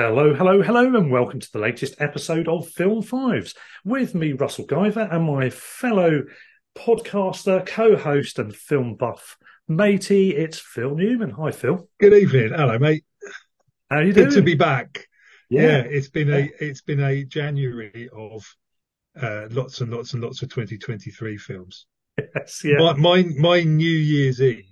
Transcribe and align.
Hello, 0.00 0.32
hello, 0.32 0.62
hello, 0.62 0.94
and 0.94 1.10
welcome 1.10 1.40
to 1.40 1.52
the 1.52 1.58
latest 1.58 1.96
episode 1.98 2.46
of 2.46 2.68
Film 2.68 3.02
Fives 3.02 3.56
with 3.84 4.14
me, 4.14 4.30
Russell 4.30 4.64
Guyver, 4.64 5.12
and 5.12 5.24
my 5.24 5.50
fellow 5.50 6.22
podcaster, 6.76 7.66
co 7.66 7.96
host, 7.96 8.38
and 8.38 8.54
film 8.54 8.94
buff 8.94 9.36
matey. 9.66 10.36
It's 10.36 10.60
Phil 10.60 10.94
Newman. 10.94 11.30
Hi, 11.30 11.50
Phil. 11.50 11.88
Good 11.98 12.12
evening. 12.12 12.50
Hello, 12.50 12.78
mate. 12.78 13.04
How 13.90 13.98
you 13.98 14.12
Good 14.12 14.30
doing? 14.30 14.34
to 14.36 14.42
be 14.42 14.54
back. 14.54 15.08
Yeah. 15.50 15.62
Yeah, 15.62 15.78
it's 15.78 16.10
been 16.10 16.32
a 16.32 16.48
it's 16.60 16.82
been 16.82 17.00
a 17.00 17.24
January 17.24 18.08
of 18.16 18.46
uh, 19.20 19.48
lots 19.50 19.80
and 19.80 19.90
lots 19.92 20.12
and 20.14 20.22
lots 20.22 20.42
of 20.42 20.48
2023 20.50 21.38
films. 21.38 21.86
Yes, 22.36 22.62
yeah. 22.64 22.78
My, 22.78 22.92
my 22.94 23.22
my 23.36 23.62
New 23.64 23.90
Year's 23.90 24.40
Eve, 24.40 24.67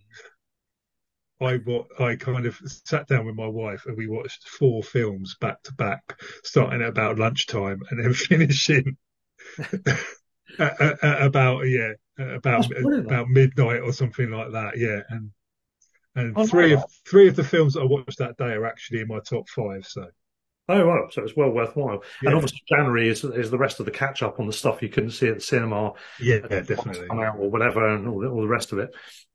I 1.40 1.58
I 1.98 2.16
kind 2.16 2.46
of 2.46 2.58
sat 2.66 3.08
down 3.08 3.26
with 3.26 3.34
my 3.36 3.46
wife 3.46 3.84
and 3.86 3.96
we 3.96 4.08
watched 4.08 4.48
four 4.48 4.82
films 4.82 5.36
back 5.40 5.62
to 5.64 5.74
back, 5.74 6.18
starting 6.44 6.82
at 6.82 6.88
about 6.88 7.18
lunchtime 7.18 7.80
and 7.90 8.04
then 8.04 8.14
finishing 8.14 8.96
at, 10.58 10.80
at- 10.80 11.04
at 11.04 11.22
about 11.22 11.62
yeah 11.62 11.92
about 12.18 12.70
about 12.98 13.28
midnight 13.28 13.80
or 13.82 13.92
something 13.92 14.30
like 14.30 14.52
that. 14.52 14.78
Yeah, 14.78 15.00
and 15.10 15.30
and 16.16 16.36
Oh, 16.36 16.46
three 16.46 16.72
wow. 16.72 16.82
of 16.82 16.84
three 17.08 17.28
of 17.28 17.36
the 17.36 17.44
films 17.44 17.74
that 17.74 17.82
I 17.82 17.86
watched 17.86 18.18
that 18.18 18.36
day 18.38 18.52
are 18.54 18.66
actually 18.66 19.00
in 19.00 19.08
my 19.08 19.20
top 19.20 19.48
five. 19.48 19.86
So. 19.86 20.06
Oh, 20.68 20.84
well, 20.84 21.08
so 21.12 21.22
it's 21.22 21.36
well 21.36 21.50
worthwhile. 21.50 22.02
And 22.24 22.34
obviously, 22.34 22.60
January 22.68 23.08
is, 23.08 23.22
is 23.22 23.52
the 23.52 23.58
rest 23.58 23.78
of 23.78 23.86
the 23.86 23.92
catch 23.92 24.22
up 24.24 24.40
on 24.40 24.46
the 24.48 24.52
stuff 24.52 24.82
you 24.82 24.88
couldn't 24.88 25.12
see 25.12 25.28
at 25.28 25.36
the 25.36 25.40
cinema, 25.40 25.92
Yeah, 26.18 26.38
uh, 26.50 26.60
definitely. 26.62 27.06
come 27.08 27.20
out 27.20 27.36
or 27.38 27.50
whatever, 27.50 27.88
and 27.94 28.08
all 28.08 28.18
the, 28.20 28.28
all 28.28 28.40
the 28.40 28.48
rest 28.48 28.72
of 28.72 28.80
it. 28.80 28.90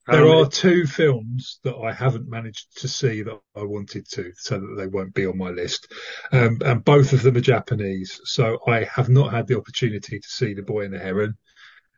There 0.08 0.26
Um, 0.26 0.46
are 0.46 0.50
two 0.50 0.86
films 0.88 1.60
that 1.64 1.76
I 1.76 1.94
haven't 1.94 2.30
managed 2.30 2.80
to 2.82 2.88
see 2.88 3.22
that 3.22 3.40
I 3.56 3.64
wanted 3.64 4.08
to, 4.12 4.32
so 4.36 4.60
that 4.60 4.76
they 4.78 4.88
won't 4.88 5.14
be 5.14 5.26
on 5.26 5.38
my 5.38 5.50
list. 5.50 5.94
Um, 6.32 6.58
and 6.66 6.84
both 6.84 7.14
of 7.14 7.22
them 7.22 7.38
are 7.38 7.42
Japanese. 7.42 8.20
So 8.24 8.60
I 8.68 8.84
have 8.86 9.10
not 9.10 9.32
had 9.32 9.48
the 9.48 9.58
opportunity 9.58 10.20
to 10.20 10.28
see 10.28 10.54
The 10.54 10.64
Boy 10.64 10.86
and 10.86 10.94
the 10.94 11.00
Heron. 11.00 11.38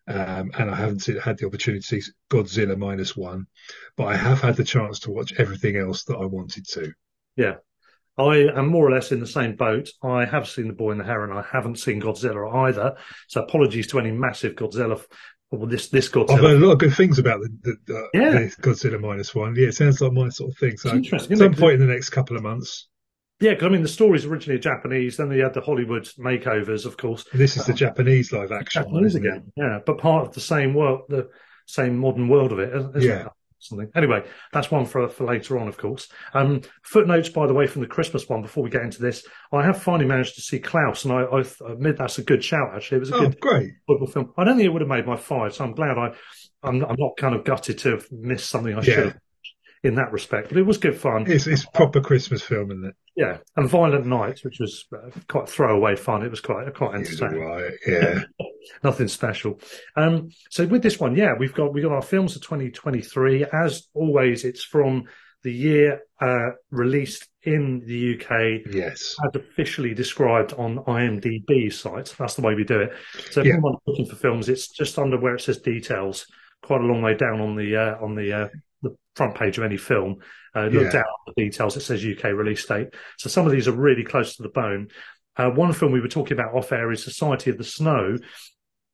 Um, 0.05 0.51
and 0.57 0.69
I 0.69 0.75
haven't 0.75 0.99
seen, 0.99 1.17
had 1.17 1.37
the 1.37 1.45
opportunity 1.45 1.79
to 1.79 2.01
see 2.01 2.11
Godzilla 2.29 2.77
minus 2.77 3.15
one, 3.15 3.45
but 3.95 4.05
I 4.05 4.17
have 4.17 4.41
had 4.41 4.57
the 4.57 4.65
chance 4.65 4.99
to 5.01 5.11
watch 5.11 5.33
everything 5.37 5.77
else 5.77 6.03
that 6.05 6.17
I 6.17 6.25
wanted 6.25 6.67
to. 6.73 6.91
Yeah. 7.37 7.55
I 8.15 8.49
am 8.55 8.67
more 8.67 8.87
or 8.87 8.91
less 8.91 9.11
in 9.11 9.19
the 9.21 9.25
same 9.25 9.55
boat. 9.55 9.89
I 10.03 10.25
have 10.25 10.47
seen 10.47 10.67
The 10.67 10.73
Boy 10.73 10.91
and 10.91 10.99
the 10.99 11.05
Heron. 11.05 11.35
I 11.35 11.41
haven't 11.41 11.79
seen 11.79 11.99
Godzilla 11.99 12.53
either. 12.67 12.95
So 13.27 13.41
apologies 13.41 13.87
to 13.87 13.99
any 13.99 14.11
massive 14.11 14.53
Godzilla, 14.53 15.03
well, 15.59 15.67
this, 15.69 15.89
this 15.89 16.07
I've 16.15 16.27
heard 16.39 16.61
a 16.61 16.65
lot 16.65 16.73
of 16.73 16.79
good 16.79 16.93
things 16.95 17.19
about 17.19 17.39
the, 17.41 17.75
the, 17.85 18.09
Yeah. 18.13 18.31
the 18.31 18.55
Godzilla 18.61 18.99
minus 18.99 19.33
one. 19.35 19.55
Yeah, 19.55 19.67
it 19.67 19.75
sounds 19.75 20.01
like 20.01 20.11
my 20.13 20.29
sort 20.29 20.51
of 20.51 20.57
thing. 20.57 20.77
So 20.77 20.89
at 20.97 21.05
some 21.37 21.53
it? 21.53 21.57
point 21.59 21.75
in 21.75 21.79
the 21.87 21.93
next 21.93 22.09
couple 22.09 22.35
of 22.37 22.43
months, 22.43 22.87
Yeah, 23.39 23.51
because 23.51 23.65
I 23.67 23.69
mean, 23.69 23.81
the 23.83 23.87
story's 23.87 24.25
originally 24.25 24.59
Japanese, 24.59 25.17
then 25.17 25.29
they 25.29 25.39
had 25.39 25.53
the 25.53 25.61
Hollywood 25.61 26.05
makeovers, 26.17 26.85
of 26.85 26.97
course. 26.97 27.25
this 27.33 27.57
is 27.57 27.65
the 27.65 27.73
uh, 27.73 27.75
Japanese 27.75 28.31
live 28.31 28.51
action 28.51 28.83
one, 28.83 28.93
Japanese 29.03 29.15
it? 29.15 29.19
again, 29.19 29.51
yeah, 29.55 29.79
but 29.85 29.97
part 29.97 30.27
of 30.27 30.33
the 30.33 30.41
same 30.41 30.73
world, 30.73 31.01
the 31.09 31.29
same 31.65 31.97
modern 31.97 32.27
world 32.29 32.51
of 32.51 32.59
it, 32.59 33.01
Yeah. 33.03 33.25
it? 33.25 33.31
Something. 33.63 33.89
Anyway, 33.95 34.23
that's 34.51 34.69
one 34.69 34.85
for 34.85 35.07
for 35.07 35.25
later 35.25 35.57
on, 35.57 35.67
of 35.67 35.77
course. 35.77 36.09
Um, 36.33 36.61
footnotes, 36.83 37.29
by 37.29 37.47
the 37.47 37.53
way, 37.53 37.65
from 37.65 37.81
the 37.81 37.87
Christmas 37.87 38.27
one. 38.27 38.41
Before 38.41 38.63
we 38.63 38.69
get 38.69 38.81
into 38.83 39.01
this, 39.01 39.25
I 39.51 39.63
have 39.63 39.81
finally 39.81 40.05
managed 40.07 40.35
to 40.35 40.41
see 40.41 40.59
Klaus, 40.59 41.05
and 41.05 41.13
I, 41.13 41.21
I 41.21 41.43
admit 41.71 41.97
that's 41.97 42.17
a 42.19 42.23
good 42.23 42.43
shout. 42.43 42.75
Actually, 42.75 42.97
it 42.97 42.99
was 42.99 43.11
a 43.11 43.15
Oh, 43.15 43.19
good 43.29 43.39
great. 43.39 43.71
film. 44.11 44.33
I 44.37 44.43
don't 44.43 44.57
think 44.57 44.65
it 44.65 44.69
would 44.73 44.81
have 44.81 44.89
made 44.89 45.05
my 45.05 45.15
five, 45.15 45.53
so 45.53 45.63
I'm 45.63 45.73
glad 45.73 45.97
I, 45.97 46.11
I'm, 46.61 46.83
I'm 46.83 46.95
not 46.99 47.15
kind 47.17 47.35
of 47.35 47.45
gutted 47.45 47.77
to 47.79 47.91
have 47.91 48.11
missed 48.11 48.49
something 48.49 48.75
I 48.75 48.81
should 48.81 48.97
have 49.05 49.17
in 49.83 49.95
that 49.95 50.11
respect. 50.11 50.49
But 50.49 50.57
it 50.57 50.65
was 50.65 50.77
good 50.77 50.97
fun. 50.97 51.25
It's 51.27 51.47
it's 51.47 51.65
proper 51.65 52.01
Christmas 52.01 52.41
film, 52.41 52.71
isn't 52.71 52.85
it? 52.85 52.95
Yeah, 53.15 53.37
and 53.55 53.69
Violent 53.69 54.05
Night, 54.05 54.39
which 54.43 54.59
was 54.59 54.85
uh, 54.93 55.09
quite 55.27 55.47
throwaway 55.49 55.95
fun. 55.95 56.23
It 56.23 56.31
was 56.31 56.39
quite 56.39 56.73
quite 56.73 56.95
entertaining. 56.95 57.39
right. 57.41 57.71
Yeah. 57.85 58.19
Nothing 58.83 59.09
special. 59.09 59.59
Um, 59.97 60.29
so 60.49 60.65
with 60.65 60.83
this 60.83 60.99
one, 60.99 61.15
yeah, 61.15 61.33
we've 61.37 61.53
got 61.53 61.73
we've 61.73 61.83
got 61.83 61.91
our 61.91 62.01
films 62.01 62.35
of 62.35 62.41
2023. 62.41 63.45
As 63.51 63.87
always, 63.93 64.45
it's 64.45 64.63
from 64.63 65.03
the 65.43 65.51
year 65.53 65.99
uh, 66.21 66.51
released 66.71 67.27
in 67.43 67.81
the 67.85 68.15
UK 68.15 68.73
yes. 68.73 69.15
as 69.27 69.35
officially 69.35 69.93
described 69.93 70.53
on 70.53 70.77
IMDb 70.85 71.71
site. 71.71 72.15
That's 72.17 72.35
the 72.35 72.41
way 72.41 72.55
we 72.55 72.63
do 72.63 72.79
it. 72.79 72.93
So 73.31 73.41
if 73.41 73.47
Yeah. 73.47 73.53
anyone's 73.55 73.79
looking 73.85 74.05
for 74.05 74.15
films, 74.15 74.47
it's 74.47 74.69
just 74.69 74.97
under 74.97 75.19
where 75.19 75.35
it 75.35 75.41
says 75.41 75.57
details, 75.57 76.25
quite 76.61 76.79
a 76.79 76.85
long 76.85 77.01
way 77.01 77.15
down 77.15 77.41
on 77.41 77.57
the 77.57 77.75
uh, 77.75 77.95
on 78.01 78.15
the 78.15 78.31
uh, 78.31 78.47
the 78.47 78.61
front 79.15 79.35
page 79.35 79.57
of 79.57 79.63
any 79.63 79.77
film. 79.77 80.17
Uh, 80.55 80.65
look 80.65 80.83
Yeah. 80.85 80.91
down 80.91 81.03
at 81.27 81.33
the 81.35 81.43
details. 81.45 81.75
It 81.77 81.81
says 81.81 82.03
UK 82.05 82.25
release 82.33 82.65
date. 82.65 82.89
So 83.17 83.29
some 83.29 83.45
of 83.45 83.51
these 83.51 83.67
are 83.67 83.71
really 83.73 84.03
close 84.03 84.35
to 84.35 84.43
the 84.43 84.49
bone. 84.49 84.89
Uh, 85.35 85.49
one 85.49 85.73
film 85.73 85.91
we 85.91 86.01
were 86.01 86.07
talking 86.07 86.37
about 86.37 86.53
off 86.53 86.71
air 86.71 86.91
is 86.91 87.03
Society 87.03 87.49
of 87.49 87.57
the 87.57 87.63
Snow, 87.63 88.17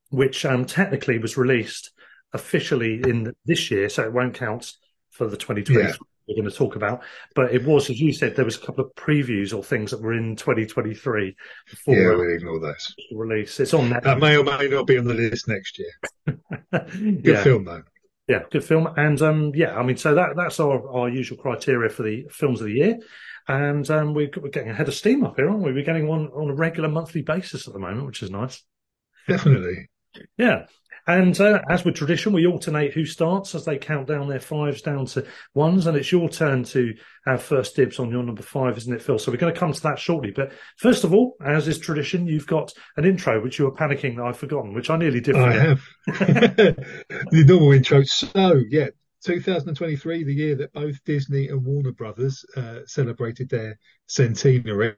which 0.09 0.45
um, 0.45 0.65
technically 0.65 1.17
was 1.19 1.37
released 1.37 1.91
officially 2.33 3.01
in 3.05 3.33
this 3.45 3.69
year, 3.71 3.89
so 3.89 4.03
it 4.03 4.13
won't 4.13 4.33
count 4.35 4.71
for 5.11 5.27
the 5.27 5.35
2023 5.37 5.83
Yeah. 5.83 5.93
we're 6.27 6.35
going 6.35 6.49
to 6.49 6.55
talk 6.55 6.75
about. 6.77 7.03
But 7.35 7.53
it 7.53 7.65
was, 7.65 7.89
as 7.89 7.99
you 7.99 8.13
said, 8.13 8.35
there 8.35 8.45
was 8.45 8.55
a 8.55 8.59
couple 8.61 8.85
of 8.85 8.93
previews 8.95 9.53
or 9.55 9.63
things 9.63 9.91
that 9.91 10.01
were 10.01 10.13
in 10.13 10.35
2023 10.35 11.35
before 11.69 11.95
Yeah, 11.95 12.09
uh, 12.13 12.17
we'll 12.17 12.35
ignore 12.35 12.59
those. 12.59 12.95
release. 13.11 13.59
It's 13.59 13.73
on 13.73 13.89
That 13.89 14.03
Netflix. 14.03 14.19
may 14.21 14.37
or 14.37 14.43
may 14.45 14.67
not 14.69 14.87
be 14.87 14.97
on 14.97 15.05
the 15.05 15.13
list 15.13 15.47
next 15.47 15.77
year. 15.79 15.91
Good 16.71 17.21
yeah, 17.25 17.43
film, 17.43 17.65
though. 17.65 17.83
Yeah, 18.29 18.43
good 18.51 18.63
film. 18.63 18.87
And 18.95 19.21
um, 19.21 19.51
yeah, 19.55 19.75
I 19.75 19.83
mean, 19.83 19.97
so 19.97 20.13
that 20.13 20.35
that's 20.35 20.59
our, 20.59 20.87
our 20.89 21.09
usual 21.09 21.39
criteria 21.39 21.89
for 21.89 22.03
the 22.03 22.27
films 22.29 22.61
of 22.61 22.67
the 22.67 22.73
year. 22.73 22.99
And 23.47 23.89
um, 23.89 24.13
we're, 24.13 24.29
we're 24.37 24.49
getting 24.49 24.69
ahead 24.69 24.87
of 24.87 24.93
steam 24.93 25.23
up 25.23 25.35
here, 25.35 25.49
aren't 25.49 25.63
we? 25.63 25.73
We're 25.73 25.83
getting 25.83 26.07
one 26.07 26.27
on 26.27 26.51
a 26.51 26.53
regular 26.53 26.87
monthly 26.87 27.23
basis 27.23 27.67
at 27.67 27.73
the 27.73 27.79
moment, 27.79 28.05
which 28.05 28.21
is 28.21 28.29
nice. 28.29 28.63
Definitely. 29.27 29.89
Yeah. 30.37 30.65
And 31.09 31.41
uh, 31.41 31.59
as 31.67 31.83
with 31.83 31.95
tradition, 31.95 32.33
we 32.33 32.45
alternate 32.45 32.93
who 32.93 33.03
starts 33.03 33.55
as 33.55 33.65
they 33.65 33.79
count 33.79 34.07
down 34.07 34.27
their 34.27 34.39
fives 34.39 34.83
down 34.83 35.07
to 35.07 35.25
ones. 35.55 35.87
And 35.87 35.97
it's 35.97 36.11
your 36.11 36.29
turn 36.29 36.63
to 36.65 36.93
have 37.25 37.41
first 37.41 37.75
dibs 37.75 37.97
on 37.97 38.11
your 38.11 38.21
number 38.21 38.43
five, 38.43 38.77
isn't 38.77 38.93
it, 38.93 39.01
Phil? 39.01 39.17
So 39.17 39.31
we're 39.31 39.39
going 39.39 39.51
to 39.51 39.59
come 39.59 39.73
to 39.73 39.81
that 39.81 39.97
shortly. 39.97 40.29
But 40.29 40.51
first 40.77 41.03
of 41.03 41.11
all, 41.11 41.35
as 41.43 41.67
is 41.67 41.79
tradition, 41.79 42.27
you've 42.27 42.45
got 42.45 42.71
an 42.95 43.05
intro, 43.05 43.41
which 43.41 43.57
you 43.57 43.65
were 43.65 43.73
panicking 43.73 44.17
that 44.17 44.23
I've 44.23 44.37
forgotten, 44.37 44.75
which 44.75 44.91
I 44.91 44.97
nearly 44.97 45.19
did 45.19 45.35
I 45.35 45.51
have. 45.53 45.81
the 46.05 47.43
normal 47.47 47.71
intro. 47.71 48.03
So, 48.03 48.61
yeah, 48.69 48.89
2023, 49.25 50.23
the 50.23 50.31
year 50.31 50.55
that 50.57 50.73
both 50.73 51.03
Disney 51.05 51.47
and 51.47 51.65
Warner 51.65 51.91
Brothers 51.91 52.45
uh, 52.55 52.81
celebrated 52.85 53.49
their 53.49 53.79
centenary. 54.05 54.93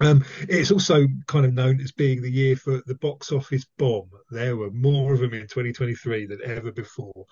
Um, 0.00 0.24
it's 0.42 0.70
also 0.70 1.06
kind 1.26 1.44
of 1.44 1.54
known 1.54 1.80
as 1.80 1.92
being 1.92 2.22
the 2.22 2.30
year 2.30 2.56
for 2.56 2.82
the 2.86 2.94
box 2.96 3.32
office 3.32 3.66
bomb. 3.78 4.08
There 4.30 4.56
were 4.56 4.70
more 4.70 5.12
of 5.14 5.20
them 5.20 5.34
in 5.34 5.42
2023 5.48 6.26
than 6.26 6.40
ever 6.44 6.70
before, 6.70 7.26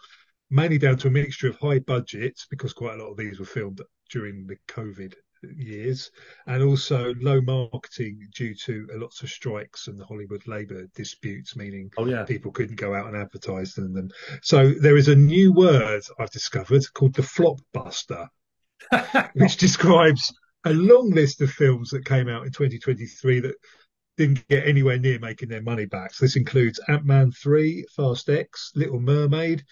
mainly 0.50 0.78
down 0.78 0.97
to 0.99 1.09
a 1.09 1.10
mixture 1.10 1.49
of 1.49 1.56
high 1.56 1.78
budgets, 1.78 2.47
because 2.50 2.72
quite 2.72 2.99
a 2.99 3.03
lot 3.03 3.10
of 3.10 3.16
these 3.16 3.38
were 3.38 3.47
filmed 3.47 3.81
during 4.10 4.47
the 4.47 4.56
COVID 4.69 5.15
years, 5.56 6.10
and 6.47 6.62
also 6.62 7.15
low 7.21 7.41
marketing 7.41 8.19
due 8.34 8.55
to 8.65 8.88
lots 8.94 9.22
of 9.22 9.28
strikes 9.31 9.87
and 9.87 9.99
the 10.00 10.05
Hollywood 10.05 10.47
labour 10.49 10.87
disputes, 10.97 11.55
meaning 11.55 11.91
Oh, 11.97 12.06
yeah. 12.06 12.25
people 12.25 12.50
couldn't 12.50 12.76
go 12.81 12.94
out 12.94 13.06
and 13.06 13.16
advertise 13.16 13.75
them. 13.75 13.93
them. 13.93 14.10
So 14.43 14.72
there 14.72 14.97
is 14.97 15.06
a 15.06 15.15
new 15.15 15.53
word 15.53 16.03
I've 16.19 16.31
discovered 16.31 16.82
called 16.94 17.15
the 17.15 17.22
flopbuster, 17.22 18.26
which 19.34 19.56
describes 19.56 20.32
a 20.66 20.72
long 20.72 21.10
list 21.10 21.41
of 21.41 21.50
films 21.50 21.91
that 21.91 22.04
came 22.04 22.28
out 22.28 22.44
in 22.44 22.50
2023 22.50 23.41
that 23.41 23.54
didn't 24.16 24.47
get 24.49 24.66
anywhere 24.66 24.99
near 24.99 25.19
making 25.21 25.49
their 25.49 25.62
money 25.62 25.87
back. 25.87 26.12
So 26.12 26.25
this 26.25 26.34
includes 26.34 26.81
Ant-Man 26.88 27.31
3, 27.31 27.87
Fast 27.94 28.28
X, 28.28 28.72
Little 28.75 28.99
Mermaid, 28.99 29.62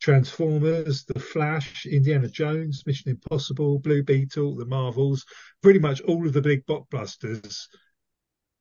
Transformers, 0.00 1.04
The 1.04 1.18
Flash, 1.18 1.86
Indiana 1.86 2.28
Jones, 2.28 2.82
Mission 2.84 3.12
Impossible, 3.12 3.78
Blue 3.78 4.02
Beetle, 4.02 4.56
The 4.56 4.66
Marvels, 4.66 5.24
pretty 5.62 5.78
much 5.78 6.02
all 6.02 6.26
of 6.26 6.34
the 6.34 6.42
big 6.42 6.66
blockbusters 6.66 7.56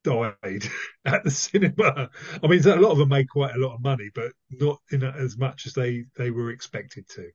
died 0.06 0.64
at 1.06 1.26
the 1.26 1.32
cinema. 1.32 2.10
I 2.42 2.48
mean, 2.48 2.66
a 2.66 2.76
lot 2.78 2.92
of 2.92 3.00
them 3.00 3.10
made 3.10 3.30
quite 3.30 3.56
a 3.56 3.60
lot 3.60 3.76
of 3.76 3.82
money, 3.82 4.10
but 4.16 4.32
not 4.50 4.80
in 4.92 5.04
as 5.04 5.38
much 5.38 5.68
as 5.68 5.74
they 5.74 6.06
they 6.16 6.32
were 6.32 6.52
expected 6.52 7.10
to. 7.16 7.30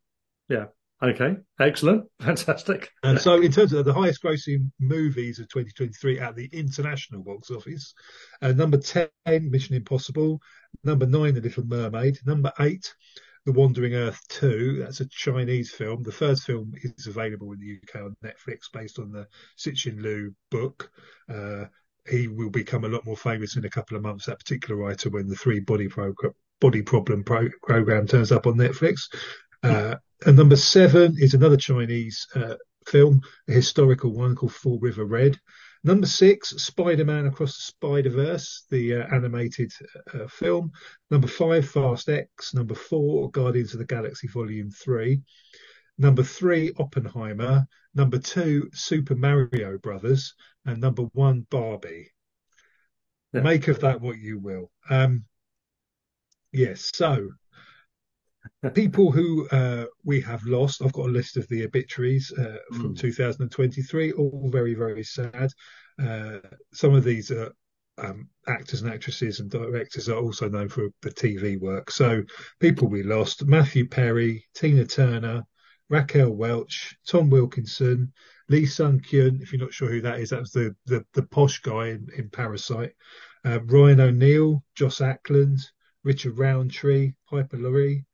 Okay. 1.02 1.36
Excellent. 1.60 2.04
Fantastic. 2.20 2.90
And 3.02 3.20
so, 3.20 3.40
in 3.40 3.52
terms 3.52 3.72
of 3.72 3.84
the 3.84 3.92
highest 3.92 4.22
grossing 4.22 4.70
movies 4.80 5.38
of 5.38 5.48
2023 5.48 6.18
at 6.18 6.34
the 6.34 6.48
international 6.52 7.22
box 7.22 7.50
office, 7.50 7.92
uh, 8.40 8.52
number 8.52 8.78
10, 8.78 9.08
Mission 9.26 9.76
Impossible. 9.76 10.40
Number 10.84 11.06
9, 11.06 11.34
The 11.34 11.40
Little 11.40 11.66
Mermaid. 11.66 12.18
Number 12.24 12.52
8, 12.58 12.94
The 13.44 13.52
Wandering 13.52 13.94
Earth 13.94 14.20
2. 14.30 14.78
That's 14.78 15.00
a 15.00 15.08
Chinese 15.08 15.70
film. 15.70 16.02
The 16.02 16.12
first 16.12 16.44
film 16.44 16.72
is 16.82 17.06
available 17.06 17.52
in 17.52 17.60
the 17.60 17.78
UK 17.82 18.02
on 18.02 18.16
Netflix 18.24 18.72
based 18.72 18.98
on 18.98 19.12
the 19.12 19.26
Cixin 19.58 20.00
Liu 20.00 20.34
book. 20.50 20.90
Uh, 21.28 21.66
he 22.08 22.28
will 22.28 22.50
become 22.50 22.84
a 22.84 22.88
lot 22.88 23.04
more 23.04 23.16
famous 23.16 23.56
in 23.56 23.64
a 23.64 23.70
couple 23.70 23.96
of 23.96 24.02
months, 24.02 24.26
that 24.26 24.38
particular 24.38 24.80
writer, 24.80 25.10
when 25.10 25.28
the 25.28 25.34
Three 25.34 25.60
Body, 25.60 25.88
Pro- 25.88 26.14
body 26.60 26.82
Problem 26.82 27.24
pro- 27.24 27.50
program 27.62 28.06
turns 28.06 28.32
up 28.32 28.46
on 28.46 28.54
Netflix. 28.54 29.12
Uh, 29.62 29.96
and 30.24 30.36
number 30.36 30.56
seven 30.56 31.14
is 31.18 31.34
another 31.34 31.56
Chinese 31.56 32.26
uh, 32.34 32.54
film, 32.86 33.20
a 33.48 33.52
historical 33.52 34.12
one 34.12 34.34
called 34.34 34.54
Full 34.54 34.78
River 34.78 35.04
Red. 35.04 35.38
Number 35.84 36.06
six, 36.06 36.50
Spider-Man 36.50 37.26
Across 37.26 37.56
the 37.56 37.62
Spider-Verse, 37.62 38.64
the 38.70 38.94
uh, 38.96 39.14
animated 39.14 39.72
uh, 40.14 40.26
film. 40.26 40.72
Number 41.10 41.28
five, 41.28 41.68
Fast 41.68 42.08
X. 42.08 42.54
Number 42.54 42.74
four, 42.74 43.30
Guardians 43.30 43.72
of 43.72 43.78
the 43.78 43.84
Galaxy 43.84 44.26
Volume 44.26 44.70
3. 44.70 45.20
Number 45.98 46.22
three, 46.22 46.72
Oppenheimer. 46.78 47.66
Number 47.94 48.18
two, 48.18 48.68
Super 48.72 49.14
Mario 49.14 49.78
Brothers. 49.78 50.34
And 50.64 50.80
number 50.80 51.02
one, 51.12 51.46
Barbie. 51.50 52.10
Yeah. 53.32 53.42
Make 53.42 53.68
of 53.68 53.80
that 53.80 54.00
what 54.00 54.18
you 54.18 54.38
will. 54.38 54.70
Um, 54.90 55.24
yes, 56.52 56.90
so 56.94 57.30
people 58.74 59.10
who 59.10 59.48
uh, 59.48 59.86
we 60.04 60.20
have 60.22 60.44
lost. 60.44 60.82
I've 60.82 60.92
got 60.92 61.08
a 61.08 61.12
list 61.12 61.36
of 61.36 61.48
the 61.48 61.64
obituaries 61.64 62.32
uh, 62.32 62.58
from 62.72 62.94
mm. 62.94 62.98
2023, 62.98 64.12
all 64.12 64.48
very, 64.50 64.74
very 64.74 65.04
sad. 65.04 65.50
Uh, 66.02 66.38
some 66.72 66.94
of 66.94 67.04
these 67.04 67.30
are 67.30 67.52
um, 67.98 68.28
actors 68.46 68.82
and 68.82 68.92
actresses 68.92 69.40
and 69.40 69.50
directors 69.50 70.08
are 70.08 70.18
also 70.18 70.48
known 70.48 70.68
for 70.68 70.88
the 71.02 71.10
TV 71.10 71.58
work. 71.58 71.90
So 71.90 72.22
people 72.60 72.88
we 72.88 73.02
lost: 73.02 73.46
Matthew 73.46 73.88
Perry, 73.88 74.44
Tina 74.54 74.84
Turner, 74.84 75.42
Raquel 75.88 76.30
Welch, 76.30 76.96
Tom 77.06 77.30
Wilkinson, 77.30 78.12
Lee 78.48 78.66
Sun-kyun. 78.66 79.40
If 79.40 79.52
you're 79.52 79.62
not 79.62 79.72
sure 79.72 79.88
who 79.88 80.00
that 80.02 80.20
is, 80.20 80.30
that 80.30 80.40
was 80.40 80.52
the 80.52 80.74
the, 80.86 81.04
the 81.14 81.22
posh 81.22 81.60
guy 81.60 81.88
in, 81.88 82.08
in 82.16 82.30
Parasite. 82.30 82.92
Uh, 83.44 83.60
Ryan 83.64 84.00
O'Neal, 84.00 84.64
Joss 84.74 85.00
Ackland, 85.00 85.60
Richard 86.02 86.36
Roundtree, 86.36 87.12
Piper 87.30 87.56
Laurie, 87.56 88.04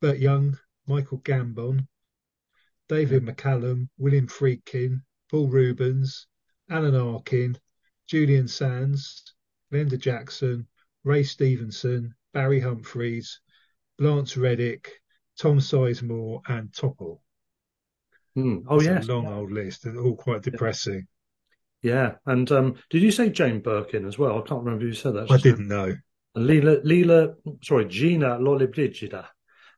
Burt 0.00 0.18
Young, 0.18 0.58
Michael 0.86 1.18
Gambon, 1.18 1.86
David 2.88 3.24
McCallum, 3.24 3.88
William 3.96 4.26
Friedkin, 4.26 5.02
Paul 5.30 5.48
Reubens, 5.48 6.26
Alan 6.68 6.94
Arkin, 6.94 7.56
Julian 8.06 8.48
Sands, 8.48 9.34
Glenda 9.72 9.98
Jackson, 9.98 10.66
Ray 11.04 11.22
Stevenson, 11.22 12.14
Barry 12.32 12.60
Humphries, 12.60 13.40
Lance 13.98 14.36
Reddick, 14.36 14.90
Tom 15.38 15.58
Sizemore, 15.58 16.42
and 16.48 16.70
Topol. 16.72 17.20
Mm. 18.36 18.64
Oh, 18.68 18.80
yeah. 18.80 19.00
long 19.06 19.26
old 19.26 19.52
list, 19.52 19.86
and 19.86 19.98
all 19.98 20.16
quite 20.16 20.42
depressing. 20.42 21.06
Yeah. 21.82 22.14
And 22.26 22.50
um, 22.50 22.76
did 22.90 23.02
you 23.02 23.10
say 23.10 23.28
Jane 23.30 23.60
Birkin 23.60 24.06
as 24.06 24.18
well? 24.18 24.38
I 24.38 24.46
can't 24.46 24.64
remember 24.64 24.84
who 24.84 24.92
said 24.92 25.14
that. 25.14 25.30
I 25.30 25.36
didn't 25.36 25.68
know. 25.68 25.94
Lila, 26.34 26.78
Lila, 26.82 27.34
sorry, 27.62 27.84
Gina 27.84 28.38
Lollobrigida 28.38 29.26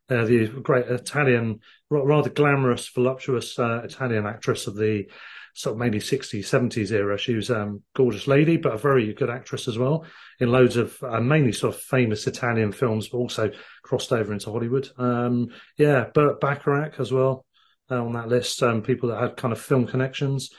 uh, 0.09 0.25
the 0.25 0.47
great 0.63 0.87
Italian, 0.87 1.61
rather 1.91 2.31
glamorous, 2.31 2.89
voluptuous 2.89 3.59
uh, 3.59 3.83
Italian 3.85 4.27
actress 4.27 4.67
of 4.67 4.77
the 4.77 5.07
sort 5.55 5.73
of 5.73 5.79
mainly 5.79 5.99
60s, 5.99 6.41
70s 6.41 6.93
era. 6.93 7.17
She 7.17 7.35
was 7.35 7.49
a 7.49 7.63
um, 7.63 7.83
gorgeous 7.95 8.27
lady, 8.27 8.59
but 8.59 8.75
a 8.75 8.79
very 8.79 9.15
good 9.15 9.31
actress 9.31 9.69
as 9.69 9.79
well 9.79 10.05
in 10.39 10.53
loads 10.53 10.77
of 10.77 11.03
uh, 11.03 11.19
mainly 11.21 11.53
sort 11.53 11.75
of 11.75 11.81
famous 11.81 12.27
Italian 12.27 12.73
films, 12.73 13.09
but 13.09 13.19
also 13.19 13.51
crossed 13.83 14.13
over 14.13 14.35
into 14.35 14.51
Hollywood. 14.51 14.91
Um, 14.99 15.49
yeah, 15.79 16.05
Burt 16.13 16.41
Bacharach 16.41 17.01
as 17.01 17.11
well 17.11 17.47
uh, 17.91 18.05
on 18.05 18.13
that 18.13 18.29
list. 18.29 18.63
Um, 18.63 18.83
people 18.83 19.09
that 19.09 19.21
had 19.21 19.37
kind 19.37 19.53
of 19.53 19.61
film 19.61 19.87
connections. 19.87 20.51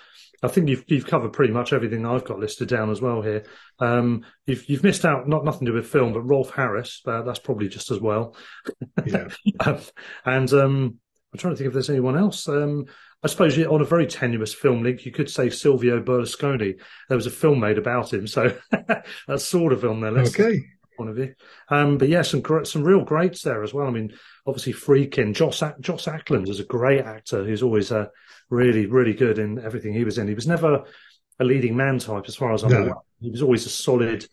I 0.44 0.48
think 0.48 0.70
you've 0.70 0.84
you've 0.88 1.08
covered 1.08 1.34
pretty 1.34 1.54
much 1.54 1.74
everything 1.74 2.06
I've 2.06 2.26
got 2.26 2.40
listed 2.40 2.68
down 2.68 2.92
as 2.92 3.02
well 3.02 3.22
here. 3.22 3.44
Um, 3.80 4.24
you've 4.46 4.70
you've 4.70 4.84
missed 4.84 5.06
out 5.06 5.28
not 5.28 5.44
nothing 5.44 5.66
to 5.66 5.72
do 5.72 5.76
with 5.76 5.88
film, 5.88 6.14
but 6.14 6.22
Rolf 6.22 6.52
Harris. 6.52 7.02
Uh, 7.06 7.24
that's 7.24 7.40
probably 7.40 7.70
just 7.70 7.92
as 7.92 8.00
well. 8.00 8.36
Yeah. 9.06 9.30
um, 9.66 9.80
and 10.26 10.54
um, 10.54 11.00
I'm 11.34 11.40
trying 11.40 11.54
to 11.54 11.58
think 11.58 11.68
if 11.68 11.74
there's 11.74 11.90
anyone 11.90 12.18
else. 12.18 12.48
Um, 12.48 12.86
I 13.24 13.28
suppose 13.28 13.58
on 13.58 13.82
a 13.82 13.86
very 13.86 14.06
tenuous 14.06 14.54
film 14.54 14.84
link, 14.84 15.06
you 15.06 15.12
could 15.12 15.30
say 15.30 15.50
Silvio 15.50 16.02
Berlusconi. 16.02 16.80
There 17.10 17.18
was 17.18 17.26
a 17.26 17.32
film 17.32 17.60
made 17.60 17.80
about 17.80 18.14
him, 18.14 18.28
so 18.28 18.56
that's 19.28 19.46
sort 19.46 19.74
of 19.74 19.84
on 19.84 20.02
their 20.02 20.12
list. 20.12 20.40
Okay. 20.40 20.62
Point 20.98 21.10
of 21.12 21.16
view, 21.16 21.36
um, 21.70 21.98
but 21.98 22.10
yeah, 22.10 22.24
some 22.24 22.44
some 22.66 22.84
real 22.84 23.04
greats 23.04 23.44
there 23.44 23.64
as 23.64 23.74
well. 23.74 23.88
I 23.88 23.92
mean, 23.92 24.14
obviously 24.46 24.74
Friedkin, 24.74 25.36
Joss 25.36 25.62
Joss 25.80 26.08
Ackland 26.08 26.50
is 26.50 26.60
a 26.60 26.66
great 26.66 27.06
actor 27.06 27.46
who's 27.46 27.62
always 27.62 27.92
uh, 27.92 28.08
really, 28.50 28.88
really 28.88 29.14
good 29.14 29.40
in 29.40 29.60
everything 29.60 29.94
he 29.94 30.04
was 30.04 30.18
in. 30.18 30.28
He 30.28 30.34
was 30.34 30.48
never 30.48 30.84
a 31.40 31.44
leading 31.44 31.76
man 31.76 32.00
type, 32.00 32.26
as 32.28 32.36
far 32.36 32.54
as 32.54 32.64
I'm 32.64 32.72
no. 32.72 32.82
aware. 32.82 32.96
He 33.22 33.30
was 33.30 33.42
always 33.42 33.66
a 33.66 33.70
solid. 33.70 34.26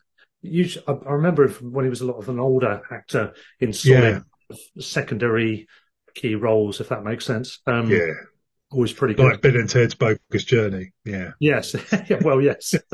Usually, 0.43 0.85
I 0.89 1.13
remember 1.13 1.49
when 1.49 1.85
he 1.85 1.91
was 1.91 2.01
a 2.01 2.07
lot 2.07 2.17
of 2.17 2.29
an 2.29 2.41
older 2.41 2.83
actor 2.91 3.35
in 3.61 3.73
solid 3.73 4.25
yeah. 4.51 4.57
secondary 4.79 5.69
key 6.15 6.35
roles, 6.35 6.81
if 6.81 6.89
that 6.89 7.05
makes 7.05 7.27
sense. 7.27 7.61
Um, 7.67 7.91
yeah, 7.91 8.13
always 8.71 8.93
pretty 8.93 9.15
good. 9.15 9.27
Like 9.27 9.41
Bill 9.41 9.57
and 9.57 9.69
Ted's 9.69 9.95
Bogus 9.95 10.45
Journey. 10.45 10.93
Yeah. 11.05 11.33
Yes. 11.41 11.75
well, 12.23 12.41
yes. 12.41 12.75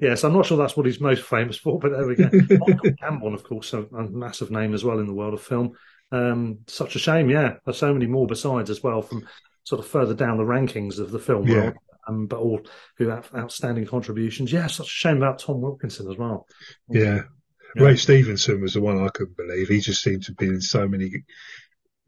yes, 0.00 0.24
I'm 0.24 0.32
not 0.32 0.46
sure 0.46 0.58
that's 0.58 0.76
what 0.76 0.86
he's 0.86 1.00
most 1.00 1.22
famous 1.22 1.56
for, 1.56 1.78
but 1.78 1.92
there 1.92 2.06
we 2.06 2.16
go. 2.16 2.24
Michael 2.32 2.90
Gambon, 3.02 3.34
of 3.34 3.44
course, 3.44 3.72
a, 3.72 3.82
a, 3.82 4.08
massive 4.10 4.50
name 4.50 4.74
as 4.74 4.84
well 4.84 4.98
in 4.98 5.06
the 5.06 5.14
world 5.14 5.34
of 5.34 5.42
film. 5.42 5.72
Um, 6.12 6.58
such 6.66 6.96
a 6.96 6.98
shame, 6.98 7.30
yeah. 7.30 7.54
There's 7.64 7.78
so 7.78 7.92
many 7.92 8.06
more 8.06 8.26
besides 8.26 8.70
as 8.70 8.82
well 8.82 9.02
from 9.02 9.26
sort 9.64 9.80
of 9.80 9.86
further 9.86 10.14
down 10.14 10.36
the 10.36 10.44
rankings 10.44 10.98
of 10.98 11.10
the 11.10 11.18
film 11.18 11.46
yeah. 11.46 11.56
world, 11.56 11.74
um, 12.08 12.26
but 12.26 12.38
all 12.38 12.60
who 12.96 13.08
have 13.08 13.30
outstanding 13.34 13.86
contributions. 13.86 14.52
Yeah, 14.52 14.68
such 14.68 14.86
a 14.86 14.90
shame 14.90 15.16
about 15.16 15.40
Tom 15.40 15.60
Wilkinson 15.60 16.10
as 16.10 16.16
well. 16.16 16.46
Yeah. 16.88 17.22
yeah. 17.74 17.82
Ray 17.82 17.96
Stevenson 17.96 18.60
was 18.60 18.74
the 18.74 18.80
one 18.80 19.02
I 19.02 19.08
couldn't 19.08 19.36
believe. 19.36 19.68
He 19.68 19.80
just 19.80 20.02
seemed 20.02 20.22
to 20.24 20.34
be 20.34 20.46
in 20.46 20.60
so 20.60 20.88
many, 20.88 21.10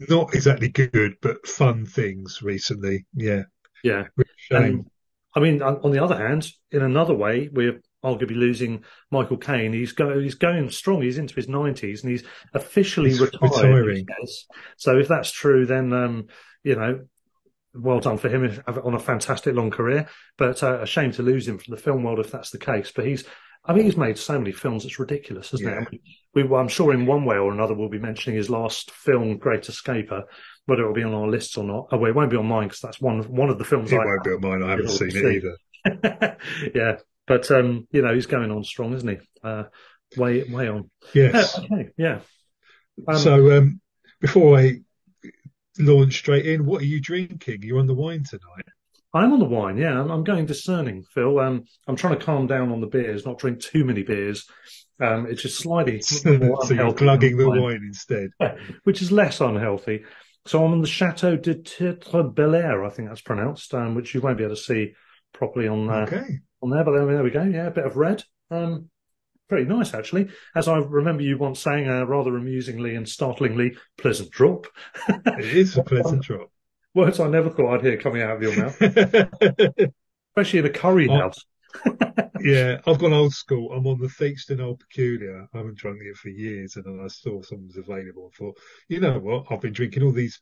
not 0.09 0.35
exactly 0.35 0.69
good, 0.69 1.17
but 1.21 1.47
fun 1.47 1.85
things 1.85 2.41
recently. 2.43 3.07
Yeah. 3.13 3.43
Yeah. 3.83 4.05
Shame. 4.37 4.81
Um, 4.81 4.87
I 5.35 5.41
mean, 5.41 5.63
on 5.63 5.91
the 5.91 6.03
other 6.03 6.17
hand, 6.17 6.51
in 6.71 6.83
another 6.83 7.15
way, 7.15 7.49
we're 7.53 7.81
arguably 8.05 8.37
losing 8.37 8.85
Michael 9.11 9.37
Caine. 9.37 9.73
He's 9.73 9.93
going, 9.93 10.23
he's 10.23 10.35
going 10.35 10.71
strong. 10.71 11.03
He's 11.03 11.19
into 11.19 11.35
his 11.35 11.49
nineties 11.49 12.03
and 12.03 12.11
he's 12.11 12.25
officially 12.55 13.11
he's 13.11 13.21
retired. 13.21 13.53
Retiring. 13.53 14.07
So 14.77 14.99
if 14.99 15.09
that's 15.09 15.31
true, 15.31 15.67
then 15.67 15.93
um, 15.93 16.27
you 16.65 16.77
know 16.77 17.05
well 17.75 18.01
done 18.01 18.19
for 18.19 18.29
him 18.29 18.63
on 18.85 18.95
a 18.95 18.99
fantastic 18.99 19.55
long 19.55 19.71
career. 19.71 20.09
But 20.37 20.63
uh, 20.63 20.81
a 20.81 20.87
shame 20.87 21.13
to 21.13 21.23
lose 21.23 21.47
him 21.47 21.59
from 21.59 21.75
the 21.75 21.81
film 21.81 22.03
world 22.03 22.19
if 22.19 22.31
that's 22.31 22.51
the 22.51 22.59
case. 22.59 22.93
But 22.95 23.07
he's, 23.07 23.25
I 23.65 23.75
mean, 23.75 23.85
he's 23.85 23.97
made 23.97 24.19
so 24.19 24.39
many 24.39 24.53
films. 24.53 24.85
It's 24.85 24.99
ridiculous, 24.99 25.53
isn't 25.55 25.67
yeah. 25.67 25.83
it? 25.83 26.01
We, 26.35 26.43
we, 26.45 26.57
I'm 26.57 26.69
sure 26.69 26.93
in 26.93 27.07
one 27.07 27.25
way 27.25 27.37
or 27.37 27.53
another 27.53 27.75
we'll 27.75 27.89
be 27.89 27.99
mentioning 27.99 28.37
his 28.37 28.51
last 28.51 28.91
film, 28.91 29.37
Great 29.37 29.63
Escaper. 29.63 30.25
Whether 30.69 30.83
it'll 30.83 30.95
be 30.95 31.03
on 31.03 31.15
our 31.15 31.29
lists 31.29 31.57
or 31.57 31.65
not, 31.65 31.89
oh, 31.91 31.97
well, 31.97 32.11
it 32.11 32.15
won't 32.15 32.31
be 32.31 32.37
on 32.37 32.47
mine 32.47 32.69
because 32.69 32.81
that's 32.81 33.01
one 33.01 33.23
one 33.23 33.49
of 33.49 33.59
the 33.59 33.65
films. 33.65 33.91
It 33.91 33.99
I 33.99 34.05
won't 34.05 34.25
be 34.25 34.31
on 34.31 34.41
mine. 34.41 34.63
I 34.63 34.71
haven't 34.71 34.89
seen 34.89 35.11
it 35.13 35.45
either. 35.87 36.37
yeah, 36.75 36.97
but 37.27 37.51
um, 37.51 37.89
you 37.91 38.03
know 38.03 38.15
he's 38.15 38.27
going 38.27 38.51
on 38.51 38.65
strong, 38.65 38.93
isn't 38.93 39.09
he? 39.09 39.17
Uh, 39.43 39.65
way 40.17 40.45
way 40.45 40.69
on. 40.69 40.91
Yes. 41.15 41.59
Uh, 41.59 41.63
okay. 41.63 41.91
Yeah. 41.97 42.21
Um, 43.07 43.17
so 43.17 43.57
um, 43.57 43.81
before 44.21 44.59
I 44.59 44.81
launch 45.79 46.19
straight 46.19 46.47
in. 46.47 46.67
What 46.67 46.83
are 46.83 46.87
you 46.87 47.01
drinking? 47.01 47.63
You're 47.63 47.79
on 47.79 47.87
the 47.87 47.95
wine 47.95 48.25
tonight. 48.25 48.67
I'm 49.15 49.33
on 49.33 49.39
the 49.39 49.47
wine, 49.47 49.79
yeah. 49.79 49.99
I'm, 49.99 50.11
I'm 50.11 50.25
going 50.25 50.47
discerning, 50.47 51.03
Phil. 51.15 51.39
Um, 51.39 51.65
I'm 51.87 51.97
trying 51.97 52.19
to 52.19 52.25
calm 52.25 52.47
down 52.47 52.71
on 52.71 52.81
the 52.81 52.87
beers, 52.87 53.25
not 53.25 53.39
drink 53.39 53.61
too 53.61 53.85
many 53.85 54.03
beers. 54.03 54.47
Um, 55.01 55.27
it's 55.27 55.43
just 55.43 55.59
slightly 55.59 56.01
so 56.03 56.31
you're 56.71 56.93
glugging 56.93 57.37
the 57.37 57.49
wine. 57.49 57.63
wine 57.63 57.83
instead, 57.87 58.31
which 58.85 59.01
is 59.01 59.11
less 59.11 59.41
unhealthy. 59.41 60.05
So 60.47 60.65
I'm 60.65 60.73
on 60.73 60.81
the 60.81 60.89
Chateau 60.89 61.37
de 61.37 61.55
Titre 61.55 62.23
Belair, 62.23 62.85
I 62.85 62.91
think 62.91 63.09
that's 63.09 63.21
pronounced, 63.21 63.75
um, 63.75 63.95
which 63.95 64.15
you 64.15 64.21
won't 64.21 64.39
be 64.39 64.45
able 64.45 64.57
to 64.57 64.61
see 64.61 64.93
properly 65.33 65.69
on 65.69 65.89
uh, 65.89 66.07
okay. 66.09 66.41
on 66.63 66.71
there. 66.71 66.85
But 66.85 66.93
there, 66.93 67.07
there 67.07 67.23
we 67.23 67.31
go. 67.31 67.43
Yeah, 67.43 67.67
a 67.67 67.71
bit 67.71 67.85
of 67.85 67.97
red. 67.97 68.25
Um, 68.51 68.89
pretty 69.49 69.67
nice, 69.67 69.95
actually. 69.95 70.29
As 70.55 70.69
I 70.69 70.79
remember 70.79 71.23
you 71.23 71.39
once 71.39 71.61
saying, 71.61 71.89
uh, 71.89 72.05
rather 72.05 72.37
amusingly 72.37 72.95
and 72.95 73.09
startlingly, 73.09 73.77
pleasant 73.97 74.31
drop. 74.31 74.67
it 75.09 75.45
is 75.45 75.77
a 75.77 75.83
pleasant 75.83 76.23
drop. 76.23 76.51
Words 76.95 77.21
I 77.21 77.29
never 77.29 77.51
thought 77.51 77.75
I'd 77.75 77.85
hear 77.85 77.99
coming 77.99 78.23
out 78.23 78.37
of 78.37 78.43
your 78.43 78.57
mouth, 78.57 78.81
especially 80.37 80.61
in 80.61 80.67
a 80.67 80.71
curry 80.71 81.09
oh, 81.09 81.17
house. 81.17 81.45
Yeah, 82.41 82.79
I've 82.87 82.99
gone 82.99 83.13
old 83.13 83.33
school. 83.33 83.73
I'm 83.73 83.87
on 83.87 84.01
the 84.01 84.09
Theakston 84.09 84.61
Old 84.61 84.81
Peculier. 84.81 85.47
I 85.53 85.57
haven't 85.57 85.79
drunk 85.79 86.01
it 86.03 86.17
for 86.17 86.29
years, 86.29 86.77
and 86.77 86.85
then 86.85 87.01
I 87.05 87.09
saw 87.09 87.43
something 87.43 87.67
was 87.67 87.77
available. 87.77 88.31
I 88.33 88.37
thought, 88.37 88.59
you 88.89 89.01
know 89.01 89.19
what? 89.19 89.47
I've 89.51 89.61
been 89.61 89.73
drinking 89.73 90.03
all 90.03 90.13
these 90.13 90.41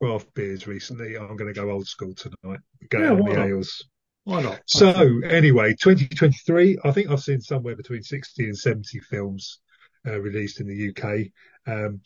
craft 0.00 0.32
beers 0.34 0.66
recently. 0.66 1.16
I'm 1.16 1.36
going 1.36 1.52
to 1.52 1.60
go 1.60 1.70
old 1.70 1.86
school 1.86 2.14
tonight. 2.14 2.60
Go 2.90 2.98
yeah, 2.98 3.10
on 3.10 3.24
the 3.24 3.44
ales. 3.44 3.84
Why 4.24 4.42
not? 4.42 4.60
So 4.66 5.20
anyway, 5.28 5.70
2023, 5.80 6.78
I 6.84 6.90
think 6.92 7.10
I've 7.10 7.20
seen 7.20 7.40
somewhere 7.40 7.76
between 7.76 8.02
60 8.02 8.44
and 8.44 8.56
70 8.56 9.00
films 9.00 9.60
uh, 10.06 10.20
released 10.20 10.60
in 10.60 10.68
the 10.68 10.90
UK. 10.90 11.26
Um, 11.66 12.00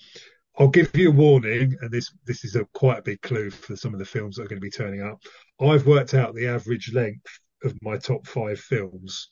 I'll 0.59 0.69
give 0.69 0.97
you 0.97 1.11
a 1.11 1.13
warning, 1.13 1.77
and 1.83 1.91
this 1.91 2.11
this 2.25 2.45
is 2.45 2.57
a 2.57 2.65
quite 2.73 3.01
a 3.01 3.03
big 3.03 3.21
clue 3.21 3.51
for 3.51 3.77
some 3.77 3.93
of 3.93 3.99
the 3.99 4.07
films 4.07 4.37
that 4.37 4.45
are 4.45 4.49
going 4.49 4.61
to 4.61 4.65
be 4.65 4.71
turning 4.71 5.03
up. 5.03 5.21
I've 5.61 5.87
worked 5.87 6.15
out 6.15 6.35
the 6.35 6.47
average 6.47 6.93
length 6.95 7.41
of 7.65 7.75
my 7.83 7.97
top 7.97 8.27
five 8.27 8.59
films, 8.61 9.29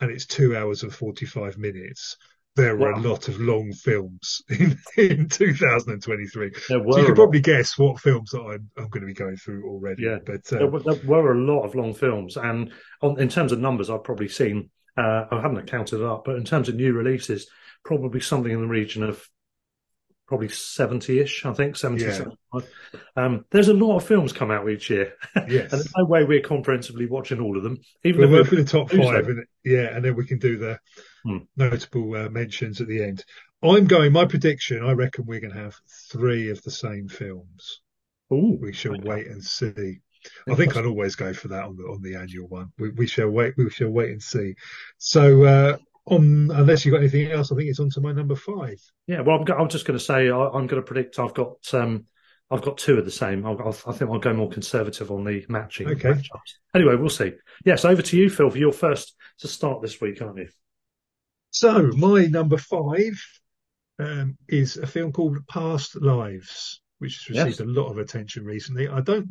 and 0.00 0.10
it's 0.10 0.26
two 0.26 0.56
hours 0.56 0.82
and 0.82 0.92
45 0.92 1.58
minutes. 1.58 2.16
there 2.56 2.76
were 2.76 2.90
a 2.90 3.00
lot 3.00 3.28
of 3.28 3.38
long 3.40 3.72
films 3.72 4.42
in, 4.50 4.76
in 4.96 5.28
2023. 5.28 6.50
So 6.66 6.76
you 6.98 7.06
can 7.06 7.14
probably 7.14 7.40
guess 7.40 7.78
what 7.78 8.00
films 8.00 8.30
that 8.30 8.40
I'm, 8.40 8.68
I'm 8.76 8.88
going 8.88 9.02
to 9.02 9.06
be 9.06 9.14
going 9.14 9.36
through 9.36 9.68
already. 9.68 10.02
Yeah. 10.02 10.18
But 10.26 10.44
There, 10.44 10.64
um, 10.64 10.72
were- 10.72 10.80
there 10.82 11.00
were 11.04 11.32
a 11.34 11.38
lot 11.38 11.62
of 11.62 11.74
long 11.74 11.94
films, 11.94 12.36
and 12.36 12.72
on, 13.00 13.20
in 13.20 13.28
terms 13.28 13.52
of 13.52 13.60
numbers, 13.60 13.90
I've 13.90 14.04
probably 14.04 14.28
seen. 14.28 14.70
Uh, 14.96 15.26
I 15.30 15.40
haven't 15.40 15.68
counted 15.70 16.00
it 16.00 16.04
up, 16.06 16.24
but 16.24 16.34
in 16.34 16.44
terms 16.44 16.68
of 16.68 16.74
new 16.74 16.92
releases, 16.92 17.48
probably 17.84 18.18
something 18.20 18.50
in 18.50 18.60
the 18.62 18.66
region 18.66 19.04
of 19.04 19.24
probably 20.28 20.48
seventy-ish. 20.48 21.44
I 21.46 21.52
think 21.54 21.76
70, 21.76 22.04
Yeah. 22.04 22.12
75. 22.12 22.70
Um, 23.16 23.44
there's 23.50 23.68
a 23.68 23.74
lot 23.74 23.96
of 23.96 24.06
films 24.06 24.32
come 24.32 24.50
out 24.50 24.68
each 24.70 24.90
year, 24.90 25.14
yes, 25.48 25.72
and 25.72 25.80
there's 25.80 25.92
no 25.96 26.04
way 26.04 26.24
we're 26.24 26.40
comprehensively 26.42 27.06
watching 27.06 27.40
all 27.40 27.56
of 27.56 27.62
them. 27.64 27.78
Even 28.04 28.20
we'll 28.20 28.28
if 28.28 28.50
go 28.50 28.56
we're 28.56 28.56
for 28.56 28.62
the 28.62 28.64
top 28.64 28.90
so. 28.90 28.98
five, 29.02 29.26
and 29.26 29.44
yeah, 29.64 29.94
and 29.96 30.04
then 30.04 30.14
we 30.14 30.26
can 30.26 30.38
do 30.38 30.56
the 30.58 30.78
Hmm. 31.24 31.38
notable 31.56 32.14
uh, 32.14 32.28
mentions 32.28 32.80
at 32.80 32.86
the 32.86 33.02
end. 33.02 33.24
I'm 33.62 33.86
going. 33.86 34.12
My 34.12 34.24
prediction. 34.24 34.84
I 34.84 34.92
reckon 34.92 35.26
we're 35.26 35.40
going 35.40 35.52
to 35.52 35.58
have 35.60 35.74
three 36.12 36.50
of 36.50 36.62
the 36.62 36.70
same 36.70 37.08
films. 37.08 37.80
Ooh, 38.32 38.56
We 38.60 38.72
shall 38.72 38.92
okay. 38.94 39.02
wait 39.08 39.26
and 39.26 39.42
see. 39.42 39.98
I 40.48 40.54
think 40.54 40.76
I'd 40.76 40.86
always 40.86 41.16
go 41.16 41.32
for 41.32 41.48
that 41.48 41.64
on 41.64 41.76
the 41.76 41.84
on 41.84 42.02
the 42.02 42.14
annual 42.16 42.46
one. 42.48 42.72
We, 42.78 42.90
we 42.90 43.06
shall 43.06 43.30
wait. 43.30 43.54
We 43.56 43.68
shall 43.70 43.88
wait 43.90 44.10
and 44.10 44.22
see. 44.22 44.54
So, 44.98 45.44
uh, 45.44 45.76
on 46.10 46.50
unless 46.52 46.84
you've 46.84 46.92
got 46.92 47.00
anything 47.00 47.30
else, 47.30 47.50
I 47.52 47.56
think 47.56 47.68
it's 47.68 47.80
on 47.80 47.90
to 47.90 48.00
my 48.00 48.12
number 48.12 48.34
five. 48.36 48.78
Yeah, 49.06 49.20
well, 49.20 49.36
I'm, 49.36 49.44
go- 49.44 49.54
I'm 49.56 49.68
just 49.68 49.86
going 49.86 49.98
to 49.98 50.04
say 50.04 50.30
I, 50.30 50.36
I'm 50.46 50.66
going 50.66 50.80
to 50.80 50.82
predict 50.82 51.18
I've 51.18 51.34
got 51.34 51.56
um, 51.74 52.06
I've 52.50 52.62
got 52.62 52.78
two 52.78 52.98
of 52.98 53.04
the 53.04 53.10
same. 53.10 53.44
I'll, 53.44 53.60
I'll, 53.60 53.76
I 53.86 53.92
think 53.92 54.10
I'll 54.10 54.18
go 54.18 54.32
more 54.32 54.48
conservative 54.50 55.10
on 55.10 55.24
the 55.24 55.44
matching. 55.48 55.88
Okay. 55.88 56.10
matchups. 56.10 56.54
Anyway, 56.74 56.96
we'll 56.96 57.10
see. 57.10 57.32
Yes, 57.64 57.84
over 57.84 58.00
to 58.02 58.16
you, 58.16 58.30
Phil. 58.30 58.50
For 58.50 58.58
your 58.58 58.72
first 58.72 59.14
to 59.40 59.48
start 59.48 59.82
this 59.82 60.00
week, 60.00 60.22
aren't 60.22 60.38
you? 60.38 60.48
So, 61.50 61.88
my 61.96 62.26
number 62.26 62.56
five 62.58 63.22
um, 63.98 64.36
is 64.48 64.76
a 64.76 64.86
film 64.86 65.12
called 65.12 65.38
Past 65.48 66.00
Lives, 66.00 66.80
which 66.98 67.26
has 67.26 67.36
received 67.36 67.60
Yes. 67.60 67.60
a 67.60 67.64
lot 67.64 67.90
of 67.90 67.98
attention 67.98 68.44
recently. 68.44 68.88
I 68.88 69.00
don't. 69.00 69.28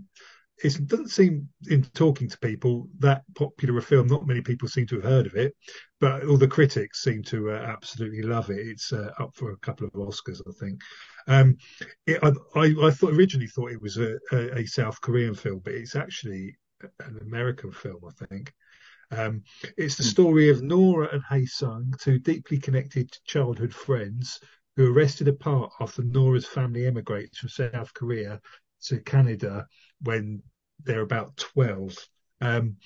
It 0.63 0.87
doesn't 0.87 1.09
seem, 1.09 1.49
in 1.69 1.83
talking 1.93 2.27
to 2.29 2.37
people, 2.39 2.89
that 2.99 3.23
popular 3.35 3.77
a 3.77 3.81
film. 3.81 4.07
Not 4.07 4.25
many 4.25 4.41
people 4.41 4.67
seem 4.67 4.87
to 4.87 4.95
have 4.95 5.03
heard 5.03 5.27
of 5.27 5.35
it, 5.35 5.53
but 5.99 6.25
all 6.25 6.37
the 6.37 6.47
critics 6.47 7.03
seem 7.03 7.21
to 7.23 7.51
uh, 7.51 7.55
absolutely 7.55 8.23
love 8.23 8.49
it. 8.49 8.59
It's 8.67 8.91
uh, 8.91 9.11
up 9.19 9.35
for 9.35 9.51
a 9.51 9.57
couple 9.57 9.87
of 9.87 9.93
Oscars, 9.93 10.41
I 10.47 10.51
think. 10.59 10.81
Um, 11.27 11.57
it, 12.07 12.19
I, 12.23 12.31
I, 12.59 12.87
I 12.87 12.91
thought 12.91 13.13
originally 13.13 13.47
thought 13.47 13.71
it 13.71 13.81
was 13.81 13.97
a, 13.97 14.17
a, 14.31 14.59
a 14.59 14.65
South 14.65 14.99
Korean 15.01 15.35
film, 15.35 15.61
but 15.63 15.73
it's 15.73 15.95
actually 15.95 16.57
an 17.01 17.19
American 17.21 17.71
film, 17.71 18.01
I 18.07 18.25
think. 18.25 18.51
Um, 19.11 19.43
it's 19.77 19.95
the 19.95 20.03
Hmm. 20.03 20.09
story 20.09 20.49
of 20.49 20.61
Nora 20.63 21.09
and 21.13 21.23
Hae 21.29 21.45
Sung, 21.45 21.93
two 21.99 22.19
deeply 22.19 22.57
connected 22.57 23.09
childhood 23.25 23.73
friends 23.73 24.39
who 24.75 24.87
are 24.87 24.93
arrested 24.93 25.27
apart 25.27 25.71
after 25.79 26.03
Nora's 26.03 26.45
family 26.45 26.85
emigrates 26.87 27.37
from 27.39 27.49
South 27.49 27.93
Korea 27.93 28.39
to 28.85 28.99
Canada 28.99 29.67
when 30.01 30.41
they're 30.83 31.01
about 31.01 31.35
12. 31.37 31.95
Um, 32.41 32.77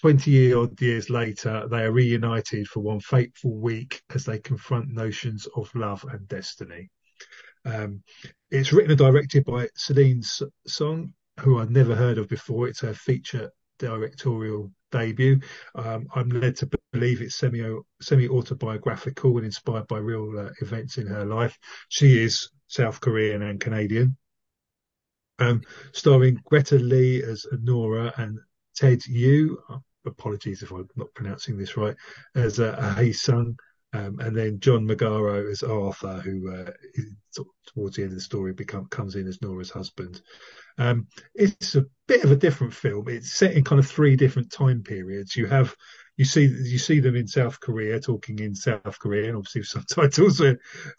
20 0.00 0.54
odd 0.54 0.80
years 0.80 1.10
later, 1.10 1.66
they 1.68 1.82
are 1.82 1.92
reunited 1.92 2.68
for 2.68 2.80
one 2.80 3.00
fateful 3.00 3.58
week 3.58 4.00
as 4.14 4.24
they 4.24 4.38
confront 4.38 4.88
notions 4.88 5.48
of 5.56 5.74
love 5.74 6.04
and 6.10 6.26
destiny. 6.28 6.88
Um, 7.64 8.02
it's 8.50 8.72
written 8.72 8.92
and 8.92 8.98
directed 8.98 9.44
by 9.44 9.68
Celine 9.76 10.22
Song, 10.66 11.12
who 11.40 11.58
I'd 11.58 11.70
never 11.70 11.94
heard 11.94 12.18
of 12.18 12.28
before. 12.28 12.68
It's 12.68 12.80
her 12.80 12.94
feature 12.94 13.50
directorial 13.78 14.70
debut. 14.90 15.40
Um, 15.74 16.06
I'm 16.14 16.28
led 16.28 16.56
to 16.56 16.70
believe 16.92 17.20
it's 17.20 17.36
semi 17.36 17.62
semi 18.00 18.28
autobiographical 18.28 19.36
and 19.36 19.46
inspired 19.46 19.88
by 19.88 19.98
real 19.98 20.38
uh, 20.38 20.50
events 20.62 20.98
in 20.98 21.06
her 21.06 21.24
life. 21.24 21.58
She 21.88 22.22
is 22.22 22.50
South 22.68 23.00
Korean 23.00 23.42
and 23.42 23.60
Canadian. 23.60 24.16
Um, 25.38 25.62
starring 25.92 26.40
Greta 26.44 26.76
Lee 26.76 27.22
as 27.22 27.46
Nora 27.62 28.12
and 28.16 28.38
Teo 28.76 28.96
Yoo. 29.06 29.58
Apologies 30.06 30.62
if 30.62 30.70
I'm 30.70 30.88
not 30.96 31.12
pronouncing 31.14 31.58
this 31.58 31.76
right. 31.76 31.96
As 32.34 32.60
uh, 32.60 32.94
Hae 32.96 33.12
Sung, 33.12 33.56
um, 33.92 34.18
and 34.20 34.36
then 34.36 34.60
John 34.60 34.86
Magaro 34.86 35.50
as 35.50 35.62
Arthur, 35.62 36.20
who 36.20 36.52
uh, 36.52 36.70
towards 37.66 37.96
the 37.96 38.02
end 38.02 38.12
of 38.12 38.16
the 38.16 38.22
story 38.22 38.52
become 38.52 38.86
comes 38.86 39.14
in 39.14 39.26
as 39.26 39.40
Nora's 39.40 39.70
husband. 39.70 40.20
Um, 40.76 41.06
it's 41.34 41.74
a 41.74 41.86
bit 42.06 42.22
of 42.22 42.30
a 42.30 42.36
different 42.36 42.74
film. 42.74 43.08
It's 43.08 43.32
set 43.32 43.54
in 43.54 43.64
kind 43.64 43.78
of 43.78 43.86
three 43.86 44.14
different 44.16 44.52
time 44.52 44.82
periods. 44.82 45.36
You 45.36 45.46
have 45.46 45.74
you 46.18 46.24
see 46.24 46.46
you 46.46 46.78
see 46.78 46.98
them 46.98 47.14
in 47.14 47.28
South 47.28 47.60
Korea 47.60 48.00
talking 48.00 48.40
in 48.40 48.54
South 48.54 48.98
Korean, 48.98 49.36
obviously 49.36 49.60
with 49.60 49.68
subtitles 49.88 50.38